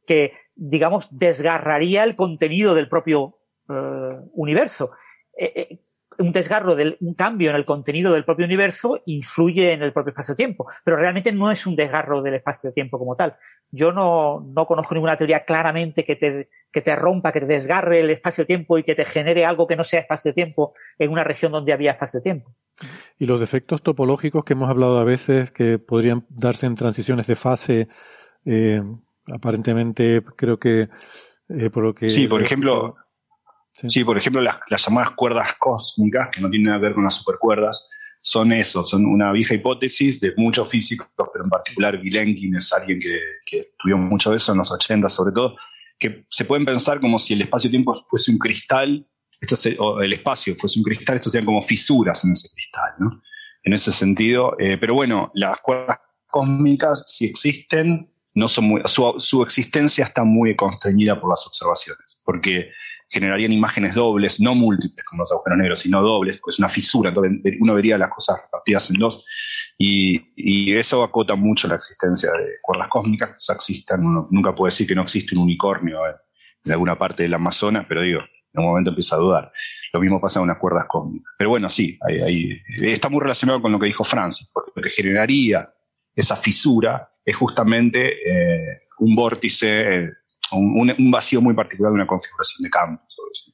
que, 0.06 0.34
digamos, 0.56 1.08
desgarraría 1.17 2.03
el 2.03 2.16
contenido 2.16 2.75
del 2.75 2.90
propio 2.90 3.40
eh, 3.69 4.19
universo. 4.34 4.92
Eh, 5.38 5.80
un 6.17 6.32
desgarro, 6.32 6.75
del, 6.75 6.98
un 7.01 7.14
cambio 7.14 7.50
en 7.50 7.56
el 7.56 7.66
contenido 7.66 8.14
del 8.14 8.25
propio 8.25 8.45
universo 8.45 9.01
influye 9.06 9.72
en 9.72 9.84
el 9.84 9.93
propio 9.93 10.11
espacio-tiempo, 10.11 10.67
pero 10.84 10.98
realmente 10.98 11.32
no 11.32 11.51
es 11.51 11.66
un 11.66 11.75
desgarro 11.75 12.22
del 12.22 12.35
espacio-tiempo 12.35 12.98
como 12.98 13.16
tal. 13.16 13.38
Yo 13.72 13.92
no, 13.92 14.42
no 14.42 14.66
conozco 14.66 14.94
ninguna 14.94 15.18
teoría 15.18 15.44
claramente 15.44 16.06
que 16.06 16.16
te, 16.16 16.50
que 16.72 16.82
te 16.82 16.95
rompa, 16.95 17.32
que 17.32 17.42
te 17.42 17.45
desgarre 17.45 18.02
el 18.02 18.10
espacio-tiempo 18.10 18.77
y 18.77 18.84
que 18.84 18.95
te 18.95 19.06
genere 19.06 19.45
algo 19.45 19.68
que 19.68 19.76
no 19.76 19.84
sea 19.84 20.02
espacio-tiempo 20.02 20.74
en 20.98 21.11
una 21.11 21.24
región 21.24 21.52
donde 21.52 21.74
había 21.74 21.92
espacio-tiempo. 21.92 22.53
Y 23.18 23.26
los 23.26 23.40
defectos 23.40 23.82
topológicos 23.82 24.44
que 24.44 24.53
hemos 24.53 24.69
hablado 24.69 25.00
a 25.00 25.03
veces 25.03 25.52
que 25.52 25.80
podrían 25.80 26.26
darse 26.30 26.66
en 26.66 26.76
transiciones 26.76 27.27
de 27.27 27.35
fase, 27.35 27.88
eh, 28.45 28.82
aparentemente 29.27 30.22
creo 30.35 30.60
que 30.60 30.90
eh, 31.50 31.69
por 31.69 31.84
lo 31.84 31.95
que... 31.95 32.10
Sí, 32.10 32.27
por 32.27 32.42
ejemplo, 32.42 32.95
sí. 33.72 33.90
sí 33.90 34.03
por 34.03 34.18
ejemplo 34.18 34.42
las, 34.42 34.60
las, 34.69 34.85
llamadas 34.85 35.11
cuerdas 35.11 35.56
cósmicas, 35.56 36.30
que 36.30 36.42
no 36.42 36.50
tienen 36.50 36.68
nada 36.68 36.80
que 36.80 36.85
ver 36.85 36.94
con 36.94 37.03
las 37.03 37.16
supercuerdas, 37.16 37.90
son 38.26 38.52
eso, 38.54 38.84
son 38.84 39.06
una 39.06 39.32
vieja 39.32 39.54
hipótesis 39.54 40.20
de 40.20 40.34
muchos 40.36 40.68
físicos, 40.68 41.08
pero 41.32 41.44
en 41.44 41.50
particular 41.52 42.02
Vilenkin 42.02 42.56
es 42.56 42.74
alguien 42.74 43.00
que, 43.00 43.20
que 43.45 43.60
estudió 43.60 44.00
mucho 44.00 44.32
de 44.32 44.38
eso 44.38 44.52
en 44.52 44.58
los 44.58 44.72
80 44.72 45.08
sobre 45.10 45.32
todo, 45.32 45.56
que 46.00 46.26
se 46.28 46.44
pueden 46.45 46.66
pensar 46.66 47.00
como 47.00 47.20
si 47.20 47.36
el 47.36 47.44
espacio-tiempo 47.44 47.94
fuese 48.10 48.32
un 48.32 48.40
cristal, 48.40 49.08
esto 49.40 49.56
se- 49.56 49.78
o 49.78 50.02
el 50.02 50.12
espacio 50.14 50.56
fuese 50.56 50.80
un 50.80 50.86
cristal, 50.86 51.18
estos 51.18 51.34
serían 51.34 51.45
como 51.45 51.62
fisuras 51.62 52.26
en 52.26 52.32
ese 52.32 52.50
cristal, 52.52 52.94
¿no? 52.98 53.22
En 53.64 53.74
ese 53.74 53.92
sentido, 53.92 54.56
eh, 54.58 54.78
pero 54.80 54.95
bueno, 54.95 55.30
las 55.36 55.60
cuerdas 55.60 56.00
cósmicas, 56.26 57.04
si 57.06 57.26
existen, 57.28 58.12
no 58.34 58.48
son 58.48 58.66
muy, 58.66 58.82
su, 58.86 59.14
su 59.20 59.44
existencia 59.44 60.04
está 60.04 60.24
muy 60.24 60.56
constreñida 60.56 61.22
por 61.22 61.30
las 61.30 61.45
observaciones, 61.45 62.22
porque 62.26 62.72
generarían 63.16 63.53
imágenes 63.53 63.95
dobles, 63.95 64.42
no 64.42 64.56
múltiples 64.56 65.06
como 65.06 65.22
los 65.22 65.32
agujeros 65.32 65.58
negros, 65.58 65.80
sino 65.80 66.02
dobles, 66.02 66.38
pues 66.44 66.60
una 66.60 66.68
fisura, 66.68 67.10
entonces 67.10 67.56
uno 67.61 67.74
vería 67.74 67.98
las 67.98 68.10
cosas 68.10 68.42
repartidas 68.44 68.90
en 68.90 68.98
dos, 68.98 69.26
y, 69.77 70.74
eso 70.74 71.03
acota 71.03 71.35
mucho 71.35 71.69
la 71.69 71.76
existencia 71.76 72.30
de 72.32 72.56
cuerdas 72.61 72.90
cósmicas, 72.90 73.30
que 73.30 73.53
existen, 73.53 74.06
uno 74.06 74.27
nunca 74.30 74.53
puede 74.53 74.72
decir 74.72 74.85
que 74.85 74.95
no 74.95 75.03
existe 75.03 75.34
un 75.35 75.44
unicornio 75.44 76.00
en, 76.06 76.72
alguna 76.72 76.98
parte 76.98 77.24
del 77.24 77.34
Amazonas, 77.34 77.85
pero 77.88 78.02
digo, 78.02 78.19
en 78.19 78.60
un 78.60 78.66
momento 78.66 78.90
empieza 78.90 79.16
a 79.16 79.19
dudar. 79.19 79.52
Lo 79.94 80.02
mismo 80.02 80.19
pasa 80.19 80.40
con 80.40 80.50
unas 80.50 80.60
cuerdas 80.60 80.85
cósmicas. 80.88 81.32
Pero 81.38 81.52
bueno, 81.52 81.69
sí, 81.69 81.98
está 82.82 83.08
muy 83.08 83.22
relacionado 83.22 83.61
con 83.61 83.72
lo 83.72 83.80
que 83.80 83.85
dijo 83.85 84.03
Francis, 84.03 84.50
porque 84.52 84.72
lo 84.76 84.82
que 84.82 84.90
generaría 84.90 85.69
esa 86.16 86.35
fisura 86.35 87.10
es 87.24 87.35
justamente 87.35 88.06
eh, 88.06 88.82
un 89.00 89.16
vórtice, 89.16 89.82
eh, 89.82 90.10
un, 90.52 91.12
vacío 91.12 91.42
muy 91.42 91.54
particular 91.54 91.92
de 91.92 91.96
una 91.96 92.08
configuración 92.08 92.64
de 92.64 92.70
campos. 92.70 93.54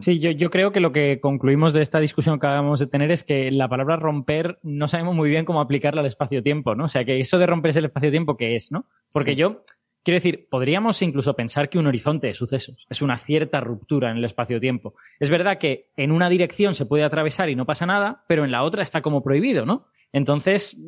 Sí, 0.00 0.18
yo, 0.18 0.30
yo 0.30 0.50
creo 0.50 0.70
que 0.70 0.80
lo 0.80 0.92
que 0.92 1.18
concluimos 1.18 1.72
de 1.72 1.80
esta 1.80 1.98
discusión 1.98 2.38
que 2.38 2.46
acabamos 2.46 2.78
de 2.78 2.86
tener 2.86 3.10
es 3.10 3.24
que 3.24 3.50
la 3.50 3.68
palabra 3.68 3.96
romper 3.96 4.58
no 4.62 4.86
sabemos 4.86 5.14
muy 5.14 5.30
bien 5.30 5.46
cómo 5.46 5.62
aplicarla 5.62 6.02
al 6.02 6.06
espacio-tiempo, 6.06 6.74
¿no? 6.74 6.84
O 6.84 6.88
sea, 6.88 7.04
que 7.04 7.18
eso 7.18 7.38
de 7.38 7.46
romperse 7.46 7.78
el 7.78 7.86
espacio-tiempo, 7.86 8.36
¿qué 8.36 8.54
es, 8.54 8.70
no? 8.70 8.84
Porque 9.10 9.34
yo, 9.34 9.62
quiero 10.04 10.16
decir, 10.16 10.46
podríamos 10.50 11.00
incluso 11.00 11.34
pensar 11.34 11.70
que 11.70 11.78
un 11.78 11.86
horizonte 11.86 12.26
de 12.26 12.34
sucesos 12.34 12.86
es 12.90 13.00
una 13.00 13.16
cierta 13.16 13.60
ruptura 13.60 14.10
en 14.10 14.18
el 14.18 14.24
espacio-tiempo. 14.26 14.94
Es 15.20 15.30
verdad 15.30 15.58
que 15.58 15.90
en 15.96 16.12
una 16.12 16.28
dirección 16.28 16.74
se 16.74 16.84
puede 16.84 17.04
atravesar 17.04 17.48
y 17.48 17.56
no 17.56 17.64
pasa 17.64 17.86
nada, 17.86 18.24
pero 18.28 18.44
en 18.44 18.50
la 18.50 18.64
otra 18.64 18.82
está 18.82 19.00
como 19.00 19.22
prohibido, 19.22 19.64
¿no? 19.64 19.86
Entonces, 20.12 20.82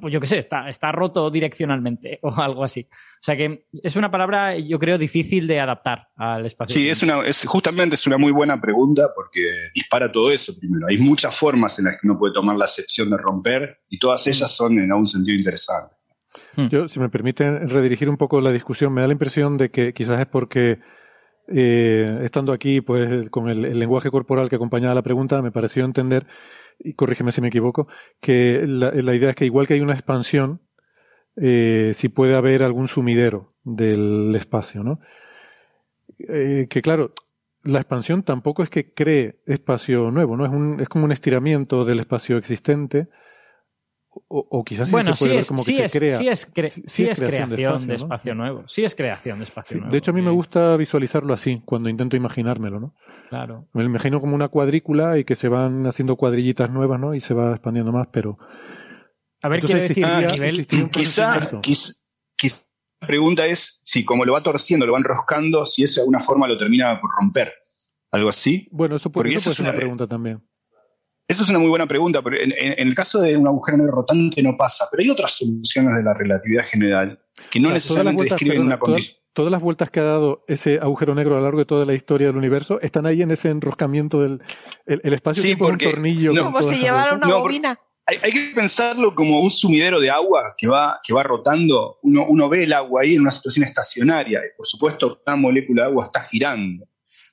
pues 0.00 0.12
yo 0.12 0.20
qué 0.20 0.26
sé, 0.26 0.38
está, 0.38 0.68
está 0.68 0.92
roto 0.92 1.30
direccionalmente 1.30 2.18
o 2.22 2.32
algo 2.40 2.64
así. 2.64 2.88
O 2.90 3.24
sea 3.24 3.36
que 3.36 3.66
es 3.82 3.96
una 3.96 4.10
palabra, 4.10 4.58
yo 4.58 4.78
creo, 4.78 4.98
difícil 4.98 5.46
de 5.46 5.60
adaptar 5.60 6.08
al 6.16 6.46
espacio. 6.46 6.74
Sí, 6.74 6.88
es 6.88 7.02
una, 7.02 7.26
es, 7.26 7.44
justamente 7.46 7.94
es 7.94 8.06
una 8.06 8.18
muy 8.18 8.32
buena 8.32 8.60
pregunta 8.60 9.10
porque 9.14 9.70
dispara 9.74 10.10
todo 10.10 10.30
eso 10.30 10.56
primero. 10.58 10.86
Hay 10.88 10.98
muchas 10.98 11.36
formas 11.36 11.78
en 11.78 11.86
las 11.86 12.00
que 12.00 12.06
uno 12.06 12.18
puede 12.18 12.34
tomar 12.34 12.56
la 12.56 12.64
acepción 12.64 13.10
de 13.10 13.16
romper 13.16 13.80
y 13.88 13.98
todas 13.98 14.26
ellas 14.26 14.50
son 14.50 14.78
en 14.78 14.90
algún 14.90 15.06
sentido 15.06 15.36
interesantes. 15.36 15.96
Yo, 16.70 16.88
si 16.88 16.98
me 16.98 17.08
permiten 17.08 17.68
redirigir 17.68 18.08
un 18.08 18.16
poco 18.16 18.40
la 18.40 18.52
discusión, 18.52 18.92
me 18.92 19.00
da 19.02 19.06
la 19.06 19.12
impresión 19.12 19.56
de 19.58 19.70
que 19.70 19.92
quizás 19.92 20.20
es 20.20 20.26
porque 20.26 20.80
eh, 21.48 22.20
estando 22.22 22.52
aquí, 22.52 22.80
pues 22.80 23.28
con 23.30 23.48
el, 23.50 23.64
el 23.64 23.78
lenguaje 23.78 24.10
corporal 24.10 24.48
que 24.48 24.56
acompañaba 24.56 24.94
la 24.94 25.02
pregunta, 25.02 25.42
me 25.42 25.50
pareció 25.50 25.84
entender, 25.84 26.26
y 26.78 26.94
corrígeme 26.94 27.32
si 27.32 27.40
me 27.40 27.48
equivoco, 27.48 27.88
que 28.20 28.64
la, 28.66 29.14
idea 29.14 29.30
es 29.30 29.36
que 29.36 29.44
igual 29.44 29.66
que 29.66 29.74
hay 29.74 29.80
una 29.80 29.94
expansión, 29.94 30.60
eh, 31.36 31.92
si 31.94 32.08
puede 32.08 32.34
haber 32.34 32.62
algún 32.62 32.88
sumidero 32.88 33.54
del 33.64 34.34
espacio, 34.34 34.82
¿no? 34.82 35.00
Eh, 36.18 36.66
que 36.68 36.82
claro, 36.82 37.12
la 37.64 37.78
expansión 37.80 38.22
tampoco 38.22 38.62
es 38.62 38.70
que 38.70 38.92
cree 38.92 39.40
espacio 39.46 40.10
nuevo, 40.10 40.36
¿no? 40.36 40.44
Es, 40.44 40.52
un, 40.52 40.80
es 40.80 40.88
como 40.88 41.04
un 41.04 41.12
estiramiento 41.12 41.84
del 41.84 42.00
espacio 42.00 42.36
existente. 42.36 43.08
O, 44.28 44.46
o 44.50 44.62
quizás 44.64 44.88
sí 44.88 44.92
bueno, 44.92 45.14
se 45.14 45.18
puede 45.24 45.30
sí 45.30 45.34
ver 45.36 45.40
es, 45.40 45.48
como 45.48 45.64
sí 45.64 45.76
que 45.76 45.84
es, 45.84 45.92
se 45.92 45.98
crea. 45.98 46.18
sí 46.18 46.28
es, 46.28 46.54
cre- 46.54 46.68
sí 46.68 46.82
sí 46.86 47.02
es 47.04 47.10
es 47.12 47.18
creación 47.18 47.50
creación 47.50 47.80
de 47.82 47.86
de 47.86 47.94
espacio, 47.94 48.04
espacio, 48.04 48.34
¿no? 48.34 48.42
nuevo. 48.42 48.68
Sí 48.68 48.84
es 48.84 48.94
creación 48.94 49.38
de 49.38 49.44
espacio 49.44 49.74
Sí, 49.74 49.78
nuevo. 49.78 49.90
de 49.92 49.98
hecho, 49.98 50.10
a 50.10 50.14
mí 50.14 50.20
me 50.20 50.30
sí, 50.30 50.34
gusta 50.36 50.76
visualizarlo 50.76 51.32
así, 51.32 51.62
cuando 51.64 51.88
intento 51.88 52.16
imaginármelo, 52.16 52.78
¿no? 52.78 52.94
Claro. 53.30 53.68
Me 53.72 53.82
lo 53.82 53.88
imagino 53.88 54.20
como 54.20 54.34
una 54.34 54.48
cuadrícula 54.48 55.18
y 55.18 55.24
que 55.24 55.34
se 55.34 55.48
van 55.48 55.86
haciendo 55.86 56.16
cuadrillitas 56.16 56.68
nuevas, 56.70 57.00
¿no? 57.00 57.14
Y 57.14 57.20
se 57.20 57.32
va 57.32 57.52
expandiendo 57.52 57.90
más, 57.92 58.08
pero... 58.12 58.38
A 59.42 59.48
ver, 59.48 59.60
Entonces 59.60 59.66
quiero 59.66 59.80
decir, 59.88 60.04
existiría- 60.04 60.28
a 60.28 60.76
nivel- 60.76 60.90
Quizá, 60.90 61.34
inverso. 61.34 61.60
quiz- 61.62 62.04
quizá 62.36 62.66
la 63.00 63.08
pregunta 63.08 63.46
es 63.46 63.80
si 63.82 64.04
como 64.04 64.24
lo 64.24 64.34
va 64.34 64.42
torciendo, 64.42 64.86
lo 64.86 64.92
va 64.92 64.98
enroscando, 64.98 65.64
si 65.64 65.82
eso 65.84 66.00
de 66.00 66.02
alguna 66.02 66.20
forma 66.20 66.46
lo 66.46 66.56
termina 66.58 67.00
por 67.00 67.10
romper. 67.18 67.52
¿Algo 68.12 68.28
así? 68.28 68.68
Bueno, 68.70 68.96
eso 68.96 69.10
puede, 69.10 69.30
eso 69.30 69.36
puede 69.36 69.42
ser 69.44 69.52
es 69.54 69.60
una 69.60 69.70
una- 69.70 69.78
pregunta 69.78 70.06
también. 70.06 70.42
Eso 71.32 71.44
es 71.44 71.48
una 71.50 71.58
muy 71.58 71.68
buena 71.70 71.86
pregunta, 71.86 72.20
pero 72.22 72.36
en, 72.36 72.52
en- 72.52 72.74
en 72.78 72.88
el 72.88 72.94
caso 72.94 73.20
de 73.20 73.36
un 73.36 73.46
agujero 73.46 73.78
negro 73.78 73.92
rotante 73.92 74.42
no 74.42 74.56
pasa, 74.56 74.86
pero 74.90 75.02
hay 75.02 75.10
otras 75.10 75.32
soluciones 75.32 75.96
de 75.96 76.02
la 76.02 76.12
relatividad 76.14 76.64
general 76.64 77.18
que 77.50 77.58
no 77.58 77.68
O 77.68 77.70
sea, 77.70 77.74
necesariamente 77.74 78.24
describen 78.24 78.60
una 78.62 78.78
condición. 78.78 79.16
todas 79.32 79.50
las 79.50 79.62
vueltas 79.62 79.90
que 79.90 80.00
ha 80.00 80.04
dado 80.04 80.44
ese 80.46 80.78
agujero 80.78 81.14
negro 81.14 81.34
a 81.34 81.38
lo 81.38 81.44
largo 81.44 81.58
de 81.58 81.64
toda 81.64 81.84
la 81.86 81.94
historia 81.94 82.26
del 82.26 82.36
universo 82.36 82.80
están 82.82 83.06
ahí 83.06 83.22
en 83.22 83.30
ese 83.30 83.48
enroscamiento 83.48 84.20
del 84.20 84.42
el, 84.86 85.00
el 85.02 85.14
espacio 85.14 85.42
Sí, 85.42 85.56
un 85.58 85.78
tornillo. 85.78 86.32
no. 86.34 86.44
Como 86.44 86.62
si 86.62 86.76
llevara 86.76 87.14
una 87.14 87.26
No, 87.26 87.40
bobina. 87.40 87.78
Hay, 88.04 88.16
hay 88.22 88.32
que 88.32 88.52
pensarlo 88.54 89.14
como 89.14 89.40
un 89.40 89.50
sumidero 89.50 90.00
de 90.00 90.10
agua 90.10 90.54
que 90.58 90.66
va, 90.66 91.00
que 91.06 91.14
va 91.14 91.22
rotando. 91.22 91.98
Uno, 92.02 92.26
uno 92.28 92.48
ve 92.48 92.64
el 92.64 92.72
agua 92.72 93.02
ahí 93.02 93.14
en 93.14 93.20
una 93.22 93.30
situación 93.30 93.64
estacionaria. 93.64 94.40
y 94.40 94.56
Por 94.56 94.66
supuesto, 94.66 95.22
cada 95.24 95.36
molécula 95.36 95.84
de 95.84 95.88
agua 95.88 96.04
está 96.04 96.20
girando. 96.20 96.84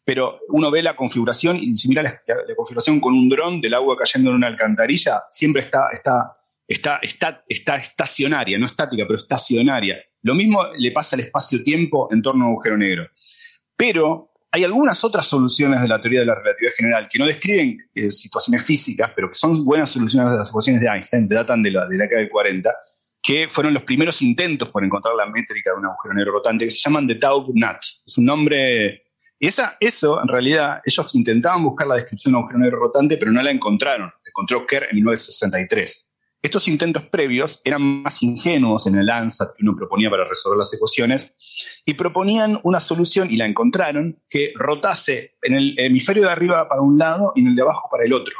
Pero 0.09 0.39
uno 0.47 0.71
ve 0.71 0.81
la 0.81 0.95
configuración 0.95 1.57
y 1.57 1.75
si 1.75 1.87
mira 1.87 2.01
la, 2.01 2.11
configuración 2.55 2.99
con 2.99 3.13
un 3.13 3.29
dron 3.29 3.61
del 3.61 3.75
agua 3.75 3.95
cayendo 3.95 4.31
en 4.31 4.37
una 4.37 4.47
alcantarilla, 4.47 5.21
siempre 5.29 5.61
está, 5.61 5.89
está, 5.93 6.35
está, 6.67 6.97
está, 6.99 7.43
está 7.47 7.75
estacionaria, 7.75 8.57
no 8.57 8.65
estática, 8.65 9.03
pero 9.05 9.19
estacionaria. 9.19 9.97
Lo 10.23 10.33
mismo 10.33 10.65
le 10.79 10.89
pasa 10.89 11.15
al 11.15 11.19
espacio-tiempo 11.19 12.09
en 12.11 12.23
torno 12.23 12.45
a 12.45 12.47
un 12.47 12.53
agujero 12.53 12.75
negro. 12.75 13.07
Pero 13.77 14.33
hay 14.51 14.63
algunas 14.63 15.03
otras 15.03 15.27
soluciones 15.27 15.79
de 15.79 15.87
la 15.87 16.01
teoría 16.01 16.21
de 16.21 16.25
la 16.25 16.33
relatividad 16.33 16.73
general 16.75 17.07
que 17.07 17.19
no 17.19 17.27
describen 17.27 17.77
eh, 17.93 18.09
situaciones 18.09 18.63
físicas, 18.63 19.11
pero 19.15 19.27
que 19.27 19.35
son 19.35 19.63
buenas 19.63 19.91
soluciones 19.91 20.31
de 20.31 20.37
las 20.39 20.49
ecuaciones 20.49 20.81
de 20.81 20.87
Einstein, 20.87 21.27
datan 21.27 21.61
de 21.61 21.69
la, 21.69 21.85
de 21.85 21.97
la 21.97 22.05
década 22.05 22.21
del 22.21 22.31
40, 22.31 22.75
que 23.21 23.47
fueron 23.47 23.75
los 23.75 23.83
primeros 23.83 24.23
intentos 24.23 24.69
por 24.69 24.83
encontrar 24.83 25.13
la 25.13 25.27
métrica 25.27 25.69
de 25.69 25.77
un 25.77 25.85
agujero 25.85 26.15
negro 26.15 26.31
rotante, 26.31 26.65
que 26.65 26.71
se 26.71 26.79
llaman 26.79 27.05
de 27.05 27.13
Taub-Nut. 27.13 27.77
Es 28.07 28.17
un 28.17 28.25
nombre... 28.25 29.03
Esa, 29.39 29.77
eso, 29.79 30.21
en 30.21 30.27
realidad, 30.27 30.81
ellos 30.85 31.15
intentaban 31.15 31.63
buscar 31.63 31.87
la 31.87 31.95
descripción 31.95 32.33
de 32.33 32.39
un 32.39 32.43
agujero 32.43 32.77
rotante, 32.77 33.17
pero 33.17 33.31
no 33.31 33.41
la 33.41 33.51
encontraron. 33.51 34.07
La 34.07 34.29
encontró 34.29 34.65
Kerr 34.65 34.87
en 34.89 34.95
1963. 34.97 36.09
Estos 36.41 36.67
intentos 36.69 37.03
previos 37.03 37.61
eran 37.65 37.81
más 37.81 38.23
ingenuos 38.23 38.87
en 38.87 38.97
el 38.97 39.09
ANSAT 39.09 39.49
que 39.57 39.63
uno 39.63 39.75
proponía 39.75 40.09
para 40.09 40.25
resolver 40.25 40.57
las 40.57 40.73
ecuaciones 40.73 41.35
y 41.85 41.95
proponían 41.95 42.59
una 42.63 42.79
solución 42.79 43.29
y 43.29 43.35
la 43.35 43.45
encontraron 43.45 44.21
que 44.29 44.53
rotase 44.55 45.37
en 45.41 45.53
el 45.55 45.75
hemisferio 45.77 46.23
de 46.23 46.31
arriba 46.31 46.67
para 46.67 46.81
un 46.81 46.97
lado 46.97 47.33
y 47.35 47.41
en 47.41 47.47
el 47.47 47.55
de 47.55 47.61
abajo 47.61 47.89
para 47.91 48.05
el 48.05 48.13
otro. 48.13 48.33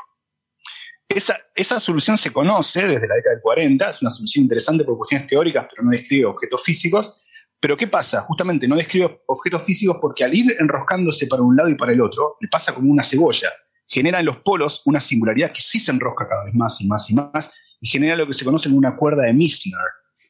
Esa, 1.10 1.38
esa 1.56 1.80
solución 1.80 2.18
se 2.18 2.32
conoce 2.32 2.88
desde 2.88 3.08
la 3.08 3.16
década 3.16 3.36
del 3.36 3.42
40, 3.42 3.90
es 3.90 4.02
una 4.02 4.12
solución 4.12 4.44
interesante 4.44 4.86
por 4.86 4.98
cuestiones 4.98 5.28
teóricas, 5.28 5.68
pero 5.70 5.84
no 5.84 5.92
describe 5.92 6.26
objetos 6.26 6.64
físicos. 6.64 7.22
Pero 7.60 7.76
¿qué 7.76 7.88
pasa? 7.88 8.22
Justamente 8.22 8.68
no 8.68 8.76
describe 8.76 9.22
objetos 9.28 9.64
físicos 9.64 9.98
porque 10.02 10.24
al 10.24 10.34
ir 10.34 10.56
enroscándose 10.60 11.28
para 11.28 11.42
un 11.42 11.56
lado 11.56 11.70
y 11.70 11.76
para 11.76 11.92
el 11.92 12.02
otro, 12.02 12.38
le 12.40 12.48
pasa 12.48 12.74
como 12.74 12.92
una 12.92 13.04
cebolla. 13.04 13.50
Genera 13.86 14.20
en 14.20 14.26
los 14.26 14.38
polos 14.38 14.84
una 14.86 15.02
singularidad 15.02 15.52
que 15.52 15.62
sí 15.62 15.80
se 15.80 15.92
enrosca 15.92 16.28
cada 16.28 16.46
vez 16.46 16.56
más 16.56 16.80
y 16.80 16.88
más 16.88 17.10
y 17.10 17.16
más 17.16 17.54
y 17.82 17.88
genera 17.88 18.16
lo 18.16 18.28
que 18.28 18.34
se 18.34 18.46
conoce 18.46 18.70
como 18.70 18.78
una 18.78 18.96
cuerda 18.96 19.24
de 19.24 19.34
Misner, 19.34 19.80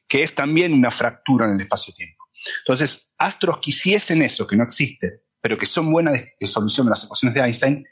que 0.08 0.22
es 0.22 0.34
también 0.34 0.72
una 0.72 0.90
fractura 0.90 1.46
en 1.46 1.52
el 1.52 1.60
espacio-tiempo. 1.60 2.24
Entonces, 2.64 3.14
astros 3.18 3.58
que 3.60 3.70
hiciesen 3.70 4.22
eso, 4.22 4.46
que 4.46 4.56
no 4.56 4.64
existe, 4.64 5.24
pero 5.40 5.58
que 5.58 5.66
son 5.66 5.90
buenas 5.92 6.20
de 6.38 6.46
solución 6.46 6.86
de 6.86 6.90
las 6.90 7.04
ecuaciones 7.04 7.34
de 7.34 7.40
Einstein, 7.42 7.84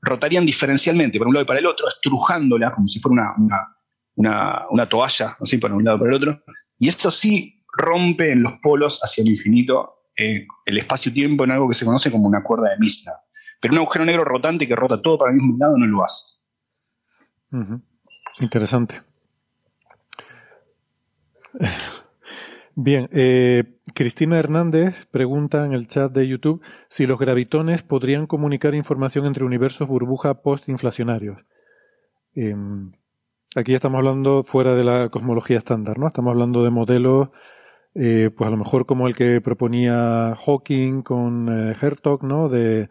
rotarían 0.00 0.46
diferencialmente 0.46 1.18
para 1.18 1.28
un 1.28 1.34
lado 1.34 1.44
y 1.44 1.46
para 1.46 1.58
el 1.58 1.66
otro, 1.66 1.88
estrujándola 1.88 2.70
como 2.72 2.86
si 2.86 3.00
fuera 3.00 3.12
una, 3.14 3.34
una, 3.38 3.76
una, 4.14 4.66
una 4.70 4.88
toalla, 4.88 5.36
así 5.40 5.58
para 5.58 5.74
un 5.74 5.84
lado 5.84 5.96
y 5.96 6.00
para 6.00 6.10
el 6.10 6.16
otro. 6.16 6.42
Y 6.78 6.88
eso 6.88 7.10
sí 7.10 7.55
rompe 7.76 8.32
en 8.32 8.42
los 8.42 8.54
polos 8.62 9.00
hacia 9.02 9.22
el 9.22 9.28
infinito 9.28 9.96
eh, 10.16 10.46
el 10.64 10.78
espacio-tiempo 10.78 11.44
en 11.44 11.50
algo 11.50 11.68
que 11.68 11.74
se 11.74 11.84
conoce 11.84 12.10
como 12.10 12.26
una 12.26 12.42
cuerda 12.42 12.70
de 12.70 12.78
Misner. 12.78 13.14
Pero 13.60 13.74
un 13.74 13.78
agujero 13.78 14.04
negro 14.04 14.24
rotante 14.24 14.66
que 14.66 14.74
rota 14.74 15.00
todo 15.02 15.18
para 15.18 15.30
el 15.32 15.36
mismo 15.36 15.56
lado 15.58 15.76
no 15.76 15.86
lo 15.86 16.04
hace. 16.04 16.36
Interesante. 18.40 19.02
Bien, 22.74 23.08
eh, 23.12 23.64
Cristina 23.94 24.38
Hernández 24.38 25.06
pregunta 25.10 25.64
en 25.64 25.72
el 25.72 25.86
chat 25.86 26.12
de 26.12 26.28
YouTube 26.28 26.62
si 26.88 27.06
los 27.06 27.18
gravitones 27.18 27.82
podrían 27.82 28.26
comunicar 28.26 28.74
información 28.74 29.24
entre 29.26 29.44
universos 29.44 29.88
burbuja 29.88 30.42
postinflacionarios. 30.42 31.38
Eh, 32.34 32.54
aquí 33.54 33.74
estamos 33.74 33.98
hablando 33.98 34.44
fuera 34.44 34.74
de 34.74 34.84
la 34.84 35.08
cosmología 35.08 35.56
estándar, 35.56 35.98
¿no? 35.98 36.06
Estamos 36.06 36.32
hablando 36.32 36.62
de 36.64 36.70
modelos, 36.70 37.30
eh, 37.98 38.30
pues 38.36 38.46
a 38.46 38.50
lo 38.50 38.56
mejor 38.56 38.86
como 38.86 39.06
el 39.08 39.14
que 39.14 39.40
proponía 39.40 40.34
Hawking 40.44 41.02
con 41.02 41.48
eh, 41.48 41.76
Hertog, 41.80 42.24
¿no? 42.24 42.48
De, 42.48 42.88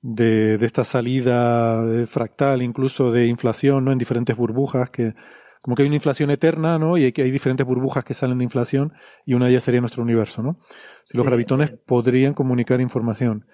de, 0.00 0.58
de 0.58 0.66
esta 0.66 0.84
salida 0.84 1.82
eh, 1.84 2.06
fractal, 2.06 2.62
incluso 2.62 3.10
de 3.10 3.26
inflación, 3.26 3.84
¿no? 3.84 3.92
En 3.92 3.98
diferentes 3.98 4.36
burbujas 4.36 4.90
que 4.90 5.14
como 5.60 5.74
que 5.74 5.82
hay 5.82 5.88
una 5.88 5.96
inflación 5.96 6.30
eterna, 6.30 6.78
¿no? 6.78 6.96
Y 6.96 7.04
hay, 7.04 7.12
que 7.12 7.22
hay 7.22 7.30
diferentes 7.30 7.66
burbujas 7.66 8.04
que 8.04 8.14
salen 8.14 8.38
de 8.38 8.44
inflación 8.44 8.92
y 9.26 9.34
una 9.34 9.46
de 9.46 9.50
ellas 9.52 9.64
sería 9.64 9.80
nuestro 9.80 10.02
universo, 10.02 10.42
¿no? 10.42 10.58
Si 11.04 11.16
los 11.16 11.24
Sí. 11.24 11.28
gravitones 11.28 11.72
podrían 11.84 12.32
comunicar 12.32 12.80
información. 12.80 13.46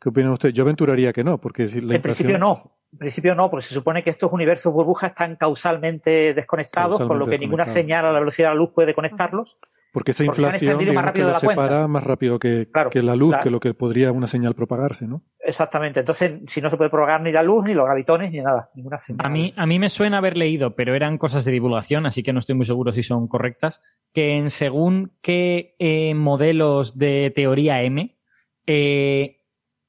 ¿Qué 0.00 0.08
opina 0.08 0.32
usted? 0.32 0.50
Yo 0.50 0.62
aventuraría 0.62 1.12
que 1.12 1.22
no, 1.22 1.38
porque 1.38 1.68
si 1.68 1.80
la 1.82 1.94
En 1.96 2.02
principio 2.02 2.38
no. 2.38 2.78
En 2.92 2.98
principio 2.98 3.34
no, 3.34 3.50
porque 3.50 3.66
se 3.66 3.74
supone 3.74 4.02
que 4.02 4.10
estos 4.10 4.32
universos 4.32 4.72
burbujas 4.72 5.10
están 5.10 5.36
causalmente 5.36 6.32
desconectados, 6.34 6.92
por 6.98 7.00
lo 7.00 7.06
Causalmente 7.08 7.36
que 7.36 7.44
ninguna 7.44 7.66
señal 7.66 8.04
a 8.06 8.12
la 8.12 8.18
velocidad 8.18 8.48
de 8.48 8.54
la 8.54 8.58
luz 8.58 8.70
puede 8.74 8.94
conectarlos. 8.94 9.58
Porque 9.92 10.12
esa 10.12 10.24
Porque 10.24 10.40
se 10.40 10.46
han 10.46 10.50
inflación 10.52 10.70
expandido 10.70 10.92
más 10.94 11.02
digamos, 11.02 11.02
que 11.02 11.06
rápido 11.06 11.26
de 11.26 11.32
la 11.32 11.40
cuenta. 11.40 11.62
separa 11.64 11.88
más 11.88 12.04
rápido 12.04 12.38
que, 12.38 12.68
que 12.90 13.02
la 13.02 13.16
luz, 13.16 13.30
claro. 13.30 13.44
que 13.44 13.50
lo 13.50 13.60
que 13.60 13.74
podría 13.74 14.12
una 14.12 14.26
señal 14.28 14.54
propagarse, 14.54 15.08
¿no? 15.08 15.22
Exactamente. 15.40 16.00
Entonces, 16.00 16.40
si 16.46 16.60
no 16.60 16.70
se 16.70 16.76
puede 16.76 16.90
propagar 16.90 17.22
ni 17.22 17.32
la 17.32 17.42
luz, 17.42 17.64
ni 17.64 17.74
los 17.74 17.86
gravitones, 17.86 18.30
ni 18.30 18.40
nada, 18.40 18.70
ninguna 18.74 18.98
señal. 18.98 19.26
A 19.26 19.28
mí, 19.28 19.52
a 19.56 19.66
mí 19.66 19.78
me 19.78 19.88
suena 19.88 20.18
haber 20.18 20.36
leído, 20.36 20.76
pero 20.76 20.94
eran 20.94 21.18
cosas 21.18 21.44
de 21.44 21.52
divulgación, 21.52 22.06
así 22.06 22.22
que 22.22 22.32
no 22.32 22.38
estoy 22.38 22.54
muy 22.54 22.66
seguro 22.66 22.92
si 22.92 23.02
son 23.02 23.26
correctas, 23.26 23.82
que 24.12 24.36
en 24.36 24.50
según 24.50 25.12
qué 25.22 25.74
eh, 25.78 26.14
modelos 26.14 26.96
de 26.96 27.32
teoría 27.34 27.82
M, 27.82 28.16
eh, 28.66 29.38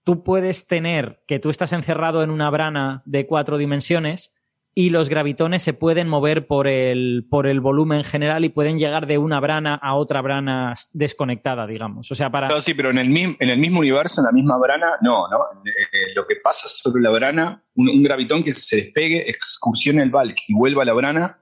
tú 0.04 0.24
puedes 0.24 0.68
tener 0.68 1.22
que 1.28 1.40
tú 1.40 1.50
estás 1.50 1.74
encerrado 1.74 2.24
en 2.24 2.32
una 2.32 2.50
brana 2.50 3.04
de 3.06 3.28
cuatro 3.28 3.58
dimensiones 3.58 4.34
y 4.74 4.90
los 4.90 5.10
gravitones 5.10 5.64
se 5.64 5.74
pueden 5.74 6.08
mover 6.08 6.48
por 6.48 6.68
el, 6.68 7.28
por 7.30 7.46
el 7.48 7.60
volumen 7.60 8.04
general 8.04 8.46
y 8.46 8.50
pueden 8.50 8.80
llegar 8.80 9.06
de 9.06 9.18
una 9.18 9.40
brana 9.40 9.76
a 9.76 9.96
otra 9.96 10.22
brana 10.22 10.74
desconectada, 10.94 11.68
digamos. 11.68 12.10
O 12.10 12.16
sea, 12.16 12.32
para... 12.32 12.48
No, 12.48 12.62
sí, 12.62 12.74
pero 12.74 12.90
en 12.90 12.98
el, 12.98 13.10
mismo, 13.10 13.36
en 13.40 13.50
el 13.50 13.60
mismo 13.60 13.80
universo, 13.80 14.22
en 14.22 14.26
la 14.26 14.32
misma 14.32 14.58
brana, 14.58 14.92
no, 15.02 15.28
¿no? 15.28 15.38
Eh, 15.66 16.14
lo 16.16 16.26
que 16.26 16.38
pasa 16.38 16.68
sobre 16.68 17.02
la 17.02 17.10
brana, 17.10 17.64
un, 17.76 17.90
un 17.90 18.02
gravitón 18.02 18.44
que 18.44 18.52
se 18.52 18.78
despegue, 18.78 19.30
excursione 19.30 20.04
el 20.04 20.10
bulk 20.10 20.38
y 20.48 20.54
vuelva 20.54 20.84
a 20.84 20.86
la 20.86 20.94
brana, 20.94 21.38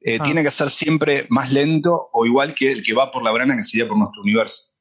eh, 0.00 0.18
Ah. 0.20 0.22
tiene 0.22 0.44
que 0.44 0.50
ser 0.50 0.70
siempre 0.70 1.26
más 1.28 1.52
lento 1.52 2.10
o 2.12 2.24
igual 2.24 2.54
que 2.54 2.70
el 2.70 2.82
que 2.82 2.94
va 2.94 3.10
por 3.10 3.22
la 3.24 3.32
brana, 3.32 3.56
que 3.56 3.62
sería 3.62 3.88
por 3.88 3.98
nuestro 3.98 4.22
universo. 4.22 4.77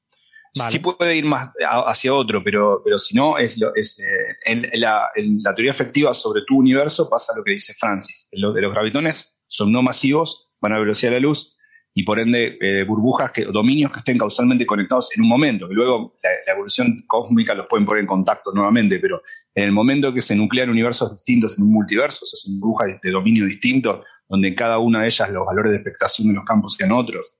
Sí 0.70 0.80
puede 0.80 1.16
ir 1.16 1.26
más 1.26 1.50
hacia 1.86 2.14
otro, 2.14 2.44
pero, 2.44 2.82
pero 2.84 2.98
si 2.98 3.16
no, 3.16 3.38
es, 3.38 3.58
lo- 3.58 3.74
es 3.76 4.00
eh, 4.00 4.36
en, 4.46 4.68
la, 4.80 5.10
teoría 5.56 5.72
efectiva 5.72 6.14
sobre 6.14 6.42
tu 6.46 6.58
universo 6.58 7.10
pasa 7.10 7.34
lo 7.36 7.44
que 7.44 7.52
dice 7.52 7.74
Francis. 7.74 8.30
Lo 8.34 8.54
de 8.54 8.62
los 8.62 8.74
gravitones 8.74 9.40
son 9.48 9.72
no 9.72 9.82
masivos, 9.82 10.52
van 10.60 10.74
a 10.74 10.80
velocidad 10.80 11.12
de 11.12 11.20
la 11.20 11.28
luz, 11.28 11.58
y 11.94 12.04
por 12.04 12.20
ende 12.20 12.58
eh, 12.62 12.84
burbujas, 12.84 13.32
que, 13.32 13.46
dominios 13.46 13.92
que 13.92 14.00
estén 14.00 14.20
causalmente 14.20 14.68
conectados 14.68 15.10
en 15.16 15.24
un 15.24 15.30
momento, 15.30 15.68
que 15.68 15.74
luego 15.74 16.20
la, 16.22 16.54
evolución 16.54 17.04
cósmica 17.08 17.56
los 17.56 17.68
pueden 17.68 17.86
poner 17.88 18.02
en 18.02 18.08
contacto 18.08 18.52
nuevamente, 18.54 19.00
pero 19.00 19.22
en 19.56 19.64
el 19.64 19.72
momento 19.72 20.14
que 20.14 20.22
se 20.22 20.36
nuclean 20.36 20.70
universos 20.70 21.12
distintos 21.12 21.58
en 21.58 21.64
un 21.66 21.74
multiverso, 21.74 22.26
o 22.26 22.60
burbujas 22.60 22.88
de, 22.88 23.00
de 23.02 23.12
dominio 23.12 23.46
distinto, 23.46 24.02
donde 24.30 24.50
en 24.50 24.56
cada 24.56 24.78
una 24.78 25.02
de 25.02 25.08
ellas 25.08 25.32
los 25.32 25.46
valores 25.46 25.72
de 25.72 25.78
expectación 25.78 26.28
de 26.28 26.36
los 26.36 26.46
campos 26.46 26.76
sean 26.76 26.92
otros, 26.92 27.40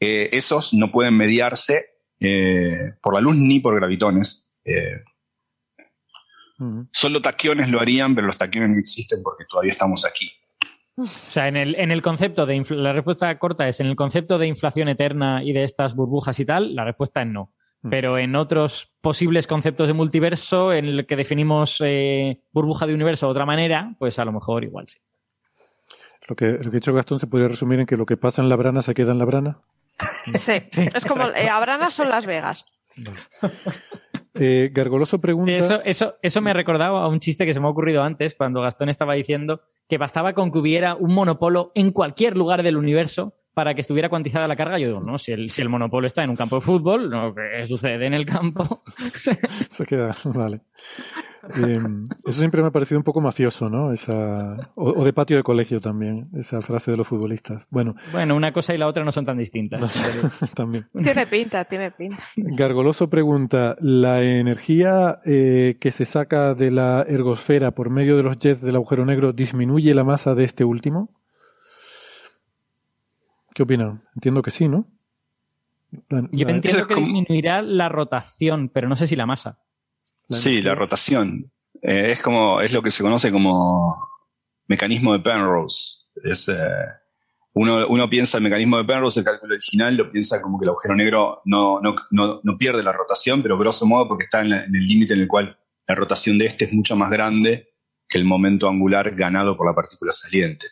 eh, 0.00 0.30
esos 0.32 0.72
no 0.72 0.90
pueden 0.90 1.14
mediarse 1.14 1.86
eh, 2.20 2.92
por 3.02 3.14
la 3.14 3.20
luz 3.20 3.36
ni 3.36 3.60
por 3.60 3.74
gravitones. 3.74 4.54
Eh, 4.64 5.02
Solo 6.92 7.22
taquiones 7.22 7.70
lo 7.70 7.80
harían, 7.80 8.14
pero 8.14 8.26
los 8.26 8.36
taquiones 8.36 8.70
no 8.70 8.78
existen 8.78 9.22
porque 9.22 9.44
todavía 9.48 9.72
estamos 9.72 10.04
aquí. 10.04 10.30
O 10.96 11.06
sea, 11.06 11.48
en 11.48 11.56
el, 11.56 11.74
en 11.76 11.90
el 11.90 12.02
concepto 12.02 12.44
de 12.44 12.62
la 12.70 12.92
respuesta 12.92 13.38
corta 13.38 13.66
es 13.66 13.80
en 13.80 13.86
el 13.86 13.96
concepto 13.96 14.36
de 14.36 14.46
inflación 14.46 14.88
eterna 14.88 15.42
y 15.42 15.54
de 15.54 15.64
estas 15.64 15.94
burbujas 15.94 16.38
y 16.38 16.44
tal, 16.44 16.74
la 16.74 16.84
respuesta 16.84 17.22
es 17.22 17.28
no. 17.28 17.54
Pero 17.88 18.18
en 18.18 18.36
otros 18.36 18.92
posibles 19.00 19.46
conceptos 19.46 19.88
de 19.88 19.94
multiverso, 19.94 20.74
en 20.74 20.84
el 20.84 21.06
que 21.06 21.16
definimos 21.16 21.80
eh, 21.82 22.42
burbuja 22.52 22.86
de 22.86 22.92
universo 22.92 23.24
de 23.24 23.30
otra 23.30 23.46
manera, 23.46 23.94
pues 23.98 24.18
a 24.18 24.26
lo 24.26 24.32
mejor 24.32 24.64
igual 24.64 24.86
sí. 24.86 24.98
Lo 26.28 26.36
que, 26.36 26.44
lo 26.44 26.60
que 26.60 26.68
ha 26.68 26.72
dicho 26.72 26.92
Gastón 26.92 27.18
se 27.18 27.26
podría 27.26 27.48
resumir 27.48 27.80
en 27.80 27.86
que 27.86 27.96
lo 27.96 28.04
que 28.04 28.18
pasa 28.18 28.42
en 28.42 28.50
la 28.50 28.56
brana 28.56 28.82
se 28.82 28.92
queda 28.92 29.12
en 29.12 29.18
la 29.18 29.24
brana. 29.24 29.60
Sí, 30.34 30.52
es 30.72 31.04
como 31.04 31.28
eh, 31.28 31.48
Abrana 31.48 31.90
son 31.90 32.08
Las 32.08 32.26
Vegas. 32.26 32.66
Eh, 34.34 34.70
Gargoloso 34.72 35.20
pregunta. 35.20 35.52
Eso, 35.52 35.82
eso, 35.84 36.14
eso 36.22 36.40
me 36.40 36.50
ha 36.50 36.54
recordado 36.54 36.98
a 36.98 37.08
un 37.08 37.20
chiste 37.20 37.46
que 37.46 37.54
se 37.54 37.60
me 37.60 37.66
ha 37.66 37.70
ocurrido 37.70 38.02
antes, 38.02 38.34
cuando 38.34 38.60
Gastón 38.60 38.88
estaba 38.88 39.14
diciendo 39.14 39.62
que 39.88 39.98
bastaba 39.98 40.34
con 40.34 40.52
que 40.52 40.58
hubiera 40.58 40.94
un 40.94 41.12
monopolo 41.12 41.72
en 41.74 41.90
cualquier 41.90 42.36
lugar 42.36 42.62
del 42.62 42.76
universo 42.76 43.34
para 43.54 43.74
que 43.74 43.80
estuviera 43.80 44.08
cuantizada 44.08 44.46
la 44.46 44.56
carga. 44.56 44.78
Yo 44.78 44.86
digo, 44.88 45.00
no, 45.00 45.18
si 45.18 45.32
el, 45.32 45.50
si 45.50 45.62
el 45.62 45.68
monopolo 45.68 46.06
está 46.06 46.22
en 46.22 46.30
un 46.30 46.36
campo 46.36 46.56
de 46.56 46.62
fútbol, 46.62 47.10
lo 47.10 47.34
que 47.34 47.66
sucede 47.66 48.06
en 48.06 48.14
el 48.14 48.24
campo. 48.24 48.82
Se 49.14 49.84
queda, 49.84 50.14
vale. 50.24 50.60
Eh, 51.56 51.80
eso 52.26 52.38
siempre 52.38 52.60
me 52.60 52.68
ha 52.68 52.70
parecido 52.70 52.98
un 52.98 53.04
poco 53.04 53.20
mafioso, 53.20 53.70
¿no? 53.70 53.92
Esa, 53.92 54.70
o, 54.74 54.90
o 54.90 55.04
de 55.04 55.12
patio 55.14 55.36
de 55.38 55.42
colegio 55.42 55.80
también, 55.80 56.28
esa 56.36 56.60
frase 56.60 56.90
de 56.90 56.98
los 56.98 57.06
futbolistas. 57.08 57.66
Bueno, 57.70 57.94
Bueno, 58.12 58.36
una 58.36 58.52
cosa 58.52 58.74
y 58.74 58.78
la 58.78 58.86
otra 58.86 59.04
no 59.04 59.10
son 59.12 59.24
tan 59.24 59.38
distintas. 59.38 59.80
también. 60.54 60.84
Tiene 61.02 61.26
pinta, 61.26 61.64
tiene 61.64 61.90
pinta. 61.92 62.22
Gargoloso 62.36 63.08
pregunta, 63.08 63.74
¿la 63.80 64.22
energía 64.22 65.20
eh, 65.24 65.78
que 65.80 65.92
se 65.92 66.04
saca 66.04 66.54
de 66.54 66.70
la 66.70 67.04
ergosfera 67.08 67.70
por 67.70 67.88
medio 67.88 68.16
de 68.18 68.22
los 68.22 68.36
jets 68.38 68.60
del 68.60 68.76
agujero 68.76 69.06
negro 69.06 69.32
disminuye 69.32 69.94
la 69.94 70.04
masa 70.04 70.34
de 70.34 70.44
este 70.44 70.64
último? 70.64 71.10
¿Qué 73.54 73.62
opinan? 73.62 74.02
Entiendo 74.14 74.42
que 74.42 74.50
sí, 74.50 74.68
¿no? 74.68 74.86
La- 76.08 76.28
Yo 76.30 76.46
la- 76.46 76.52
entiendo 76.54 76.86
que 76.86 76.94
disminuirá 76.96 77.62
la 77.62 77.88
rotación, 77.88 78.68
pero 78.68 78.88
no 78.88 78.94
sé 78.96 79.06
si 79.06 79.16
la 79.16 79.26
masa. 79.26 79.58
Sí, 80.38 80.60
la 80.62 80.74
rotación. 80.74 81.50
Eh, 81.82 82.12
es 82.12 82.20
como, 82.20 82.60
es 82.60 82.72
lo 82.72 82.82
que 82.82 82.90
se 82.90 83.02
conoce 83.02 83.30
como 83.32 83.96
mecanismo 84.68 85.12
de 85.12 85.20
Penrose. 85.20 86.06
Es, 86.22 86.48
eh, 86.48 86.54
uno, 87.54 87.86
uno 87.88 88.08
piensa 88.08 88.38
el 88.38 88.44
mecanismo 88.44 88.78
de 88.78 88.84
Penrose, 88.84 89.20
el 89.20 89.26
cálculo 89.26 89.54
original, 89.54 89.96
lo 89.96 90.10
piensa 90.12 90.40
como 90.40 90.58
que 90.58 90.64
el 90.64 90.68
agujero 90.70 90.94
negro 90.94 91.42
no, 91.44 91.80
no, 91.80 91.96
no, 92.10 92.40
no 92.42 92.58
pierde 92.58 92.82
la 92.82 92.92
rotación, 92.92 93.42
pero 93.42 93.58
grosso 93.58 93.86
modo 93.86 94.06
porque 94.08 94.24
está 94.24 94.40
en, 94.40 94.50
la- 94.50 94.64
en 94.64 94.74
el 94.74 94.86
límite 94.86 95.14
en 95.14 95.20
el 95.20 95.28
cual 95.28 95.58
la 95.88 95.94
rotación 95.94 96.38
de 96.38 96.46
este 96.46 96.66
es 96.66 96.72
mucho 96.72 96.94
más 96.96 97.10
grande 97.10 97.68
que 98.08 98.18
el 98.18 98.24
momento 98.24 98.68
angular 98.68 99.10
ganado 99.14 99.56
por 99.56 99.66
la 99.66 99.74
partícula 99.74 100.12
saliente. 100.12 100.66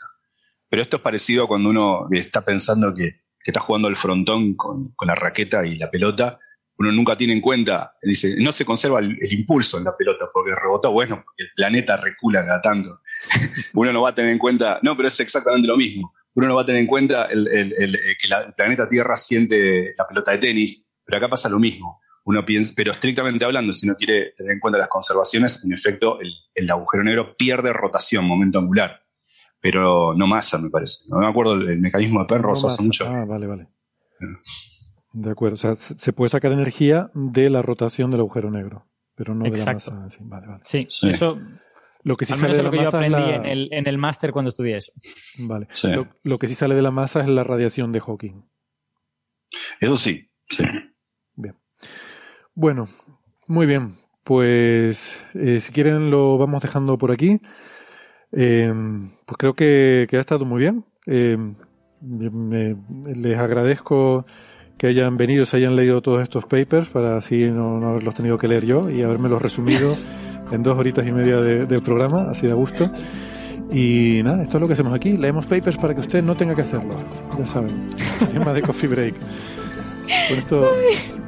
Pero 0.68 0.82
esto 0.82 0.96
es 0.98 1.02
parecido 1.02 1.44
a 1.44 1.48
cuando 1.48 1.70
uno 1.70 2.06
está 2.12 2.42
pensando 2.44 2.94
que, 2.94 3.10
que 3.42 3.50
está 3.50 3.60
jugando 3.60 3.88
al 3.88 3.96
frontón 3.96 4.54
con, 4.54 4.92
con 4.94 5.08
la 5.08 5.14
raqueta 5.14 5.64
y 5.66 5.76
la 5.76 5.90
pelota, 5.90 6.38
uno 6.78 6.92
nunca 6.92 7.16
tiene 7.16 7.32
en 7.32 7.40
cuenta, 7.40 7.96
dice, 8.02 8.36
no 8.38 8.52
se 8.52 8.64
conserva 8.64 9.00
el, 9.00 9.18
el 9.20 9.32
impulso 9.32 9.78
en 9.78 9.84
la 9.84 9.96
pelota 9.96 10.26
porque 10.32 10.54
rebotó, 10.54 10.92
bueno, 10.92 11.16
porque 11.24 11.42
el 11.44 11.50
planeta 11.56 11.96
recula 11.96 12.44
cada 12.44 12.60
tanto. 12.62 13.00
uno 13.74 13.92
no 13.92 14.02
va 14.02 14.10
a 14.10 14.14
tener 14.14 14.30
en 14.30 14.38
cuenta, 14.38 14.78
no, 14.82 14.96
pero 14.96 15.08
es 15.08 15.18
exactamente 15.20 15.66
lo 15.66 15.76
mismo. 15.76 16.14
Uno 16.34 16.46
no 16.46 16.54
va 16.54 16.62
a 16.62 16.66
tener 16.66 16.80
en 16.80 16.86
cuenta 16.86 17.24
el, 17.26 17.48
el- 17.48 17.74
el- 17.76 17.94
eh, 17.96 18.16
que 18.20 18.28
la- 18.28 18.42
el 18.42 18.52
planeta 18.54 18.88
Tierra 18.88 19.16
siente 19.16 19.92
la 19.98 20.06
pelota 20.06 20.30
de 20.32 20.38
tenis, 20.38 20.92
pero 21.04 21.18
acá 21.18 21.28
pasa 21.28 21.48
lo 21.48 21.58
mismo. 21.58 22.00
Uno 22.24 22.44
piensa, 22.44 22.74
pero 22.76 22.92
estrictamente 22.92 23.44
hablando, 23.44 23.72
si 23.72 23.86
uno 23.86 23.96
quiere 23.96 24.32
tener 24.36 24.52
en 24.52 24.58
cuenta 24.60 24.78
las 24.78 24.88
conservaciones, 24.88 25.64
en 25.64 25.72
efecto, 25.72 26.20
el, 26.20 26.30
el 26.54 26.70
agujero 26.70 27.02
negro 27.02 27.34
pierde 27.36 27.72
rotación, 27.72 28.24
momento 28.26 28.58
angular, 28.58 29.02
pero 29.60 30.14
no 30.14 30.26
masa, 30.26 30.58
me 30.58 30.68
parece. 30.70 31.08
No 31.08 31.18
me 31.18 31.26
acuerdo 31.26 31.54
el, 31.54 31.78
mecanismo 31.80 32.20
de 32.20 32.26
Penrose 32.26 32.66
No 32.66 32.68
hace 32.68 32.82
mucho. 32.82 33.08
Ah, 33.08 33.24
vale, 33.24 33.46
vale. 33.46 33.66
De 35.12 35.30
acuerdo. 35.30 35.54
O 35.54 35.58
sea, 35.58 35.74
se 35.74 36.12
puede 36.12 36.28
sacar 36.30 36.52
energía 36.52 37.10
de 37.14 37.50
la 37.50 37.62
rotación 37.62 38.10
del 38.10 38.20
agujero 38.20 38.50
negro, 38.50 38.86
pero 39.14 39.34
no 39.34 39.46
Exacto. 39.46 39.90
de 39.90 39.96
la 39.96 40.02
masa. 40.02 40.16
sí. 40.18 40.24
Vale, 40.24 40.46
vale. 40.46 40.60
Sí, 40.64 40.86
Sí. 40.88 41.10
eso. 41.10 41.38
Lo 42.04 42.16
que 42.16 42.24
sí 42.26 42.32
al 42.34 42.38
sale 42.40 42.52
menos 42.52 42.56
de 42.56 42.60
es 42.60 42.64
lo 42.64 42.70
la 42.70 42.76
que 42.78 42.82
yo 42.82 42.96
aprendí 42.96 43.30
la- 43.30 43.36
en 43.36 43.46
el, 43.46 43.68
en 43.72 43.86
el 43.88 43.98
máster 43.98 44.32
cuando 44.32 44.50
estudié 44.50 44.76
eso. 44.76 44.92
Vale. 45.40 45.66
Sí. 45.72 45.90
Lo, 45.90 46.08
lo 46.24 46.38
que 46.38 46.46
sí 46.46 46.54
sale 46.54 46.74
de 46.74 46.82
la 46.82 46.90
masa 46.90 47.20
es 47.22 47.28
la 47.28 47.42
radiación 47.44 47.90
de 47.92 48.00
Hawking. 48.00 48.42
Eso 49.80 49.96
sí, 49.96 50.30
sí. 50.48 50.64
Bueno, 52.54 52.88
muy 53.46 53.66
bien. 53.66 53.94
Pues 54.24 55.24
eh, 55.34 55.60
si 55.60 55.72
quieren 55.72 56.10
lo 56.10 56.38
vamos 56.38 56.62
dejando 56.62 56.98
por 56.98 57.12
aquí. 57.12 57.40
Eh, 58.32 58.72
pues 59.24 59.38
creo 59.38 59.54
que, 59.54 60.06
que 60.10 60.16
ha 60.16 60.20
estado 60.20 60.44
muy 60.44 60.60
bien. 60.60 60.84
Eh, 61.06 61.36
me- 62.00 62.76
les 63.14 63.38
agradezco 63.38 64.26
que 64.78 64.86
hayan 64.86 65.16
venido, 65.16 65.44
se 65.44 65.56
hayan 65.58 65.76
leído 65.76 66.00
todos 66.00 66.22
estos 66.22 66.44
papers 66.46 66.88
para 66.88 67.16
así 67.16 67.44
no, 67.50 67.78
no 67.80 67.88
haberlos 67.90 68.14
tenido 68.14 68.38
que 68.38 68.48
leer 68.48 68.64
yo 68.64 68.88
y 68.88 69.02
haberme 69.02 69.28
resumido 69.38 69.96
en 70.52 70.62
dos 70.62 70.78
horitas 70.78 71.06
y 71.06 71.12
media 71.12 71.36
de- 71.38 71.66
del 71.66 71.82
programa, 71.82 72.28
así 72.30 72.46
de 72.46 72.54
gusto. 72.54 72.90
Y 73.70 74.22
nada, 74.24 74.42
esto 74.42 74.56
es 74.56 74.60
lo 74.62 74.66
que 74.66 74.72
hacemos 74.72 74.94
aquí. 74.94 75.16
Leemos 75.16 75.44
papers 75.46 75.76
para 75.76 75.94
que 75.94 76.00
usted 76.00 76.22
no 76.22 76.34
tenga 76.34 76.54
que 76.54 76.62
hacerlo. 76.62 76.90
Ya 77.38 77.44
saben. 77.44 77.90
Tema 78.32 78.54
de 78.54 78.62
Coffee 78.62 78.88
Break. 78.88 79.14
Con 80.28 80.38
esto 80.38 80.70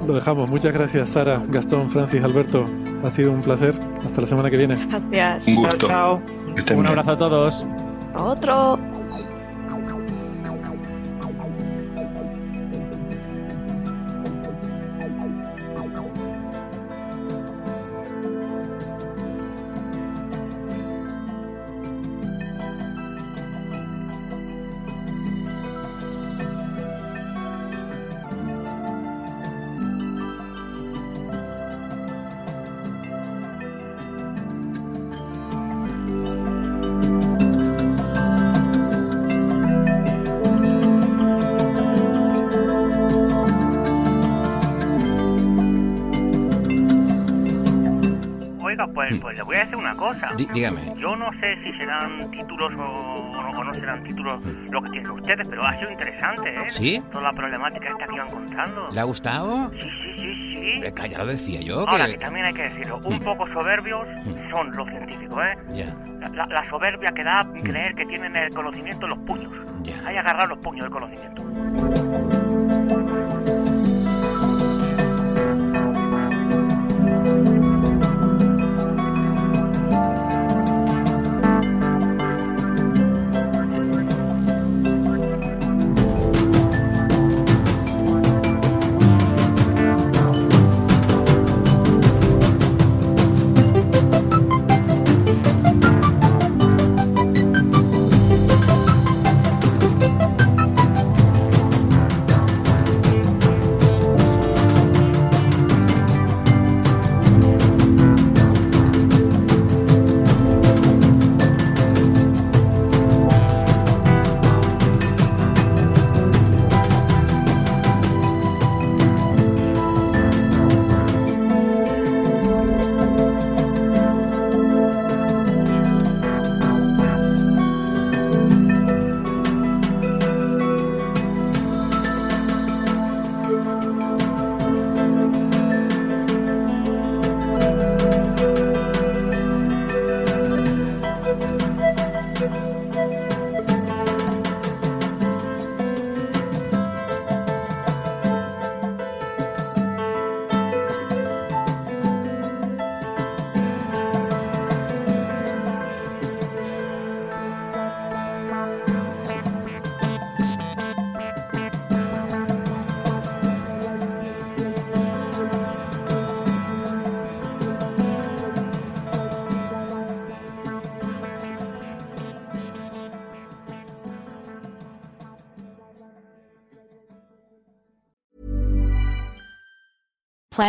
lo 0.07 0.15
dejamos. 0.15 0.49
Muchas 0.49 0.73
gracias, 0.73 1.11
Sara, 1.11 1.43
Gastón, 1.51 1.91
Francis, 1.91 2.23
Alberto. 2.23 2.65
Ha 3.05 3.11
sido 3.11 3.33
un 3.33 3.43
placer. 3.43 3.75
Hasta 4.07 4.21
la 4.23 4.27
semana 4.27 4.49
que 4.51 4.57
viene. 4.57 4.77
Gracias. 5.11 5.49
Un 5.49 5.55
gusto. 5.57 5.87
Chao. 5.89 6.21
Un 6.77 6.87
abrazo 6.87 7.11
a 7.13 7.17
todos. 7.19 7.67
Otro. 8.17 8.79
Dí- 50.41 50.49
dígame. 50.55 50.81
Yo 50.97 51.15
no 51.17 51.31
sé 51.39 51.55
si 51.63 51.71
serán 51.79 52.31
títulos 52.31 52.73
o, 52.79 52.83
o 52.83 53.65
no 53.65 53.75
serán 53.75 54.03
títulos 54.05 54.43
lo 54.71 54.81
que 54.83 54.89
tienen 54.91 55.11
ustedes, 55.11 55.47
pero 55.49 55.63
ha 55.67 55.77
sido 55.79 55.91
interesante, 55.91 56.49
¿eh? 56.49 56.65
Mm. 56.65 56.71
¿Sí? 56.71 57.03
Toda 57.13 57.25
la 57.25 57.33
problemática 57.33 57.89
esta 57.89 58.07
que 58.07 58.15
iban 58.17 58.31
contando. 58.31 58.89
¿Le 58.91 59.01
ha 59.01 59.05
gustado? 59.05 59.71
Sí, 59.73 59.81
sí, 59.81 59.89
sí, 60.17 60.57
sí. 60.57 60.73
Hombre, 60.77 61.11
Ya 61.11 61.19
lo 61.19 61.27
decía 61.27 61.61
yo. 61.61 61.87
Ahora, 61.87 62.07
que- 62.07 62.13
que 62.13 62.19
también 62.19 62.47
hay 62.47 62.55
que 62.55 62.63
decirlo, 62.63 63.01
un 63.05 63.17
Mm. 63.17 63.21
poco 63.21 63.47
soberbios 63.53 64.07
son 64.51 64.71
los 64.75 64.89
científicos, 64.89 65.39
¿eh? 65.45 65.59
Ya. 65.75 65.87
La, 66.21 66.29
la- 66.31 66.47
la 66.47 66.71
soberbia 66.71 67.11
que 67.15 67.23
da 67.23 67.47
creer 67.63 67.95
que 67.95 68.07
tienen 68.07 68.35
el 68.35 68.49
conocimiento 68.55 69.05
en 69.07 69.11
los 69.11 69.19
puños. 69.21 69.53
Hay 70.07 70.15
que 70.15 70.19
agarrar 70.21 70.49
los 70.49 70.59
puños 70.59 70.85
del 70.85 70.91
conocimiento. 70.91 71.45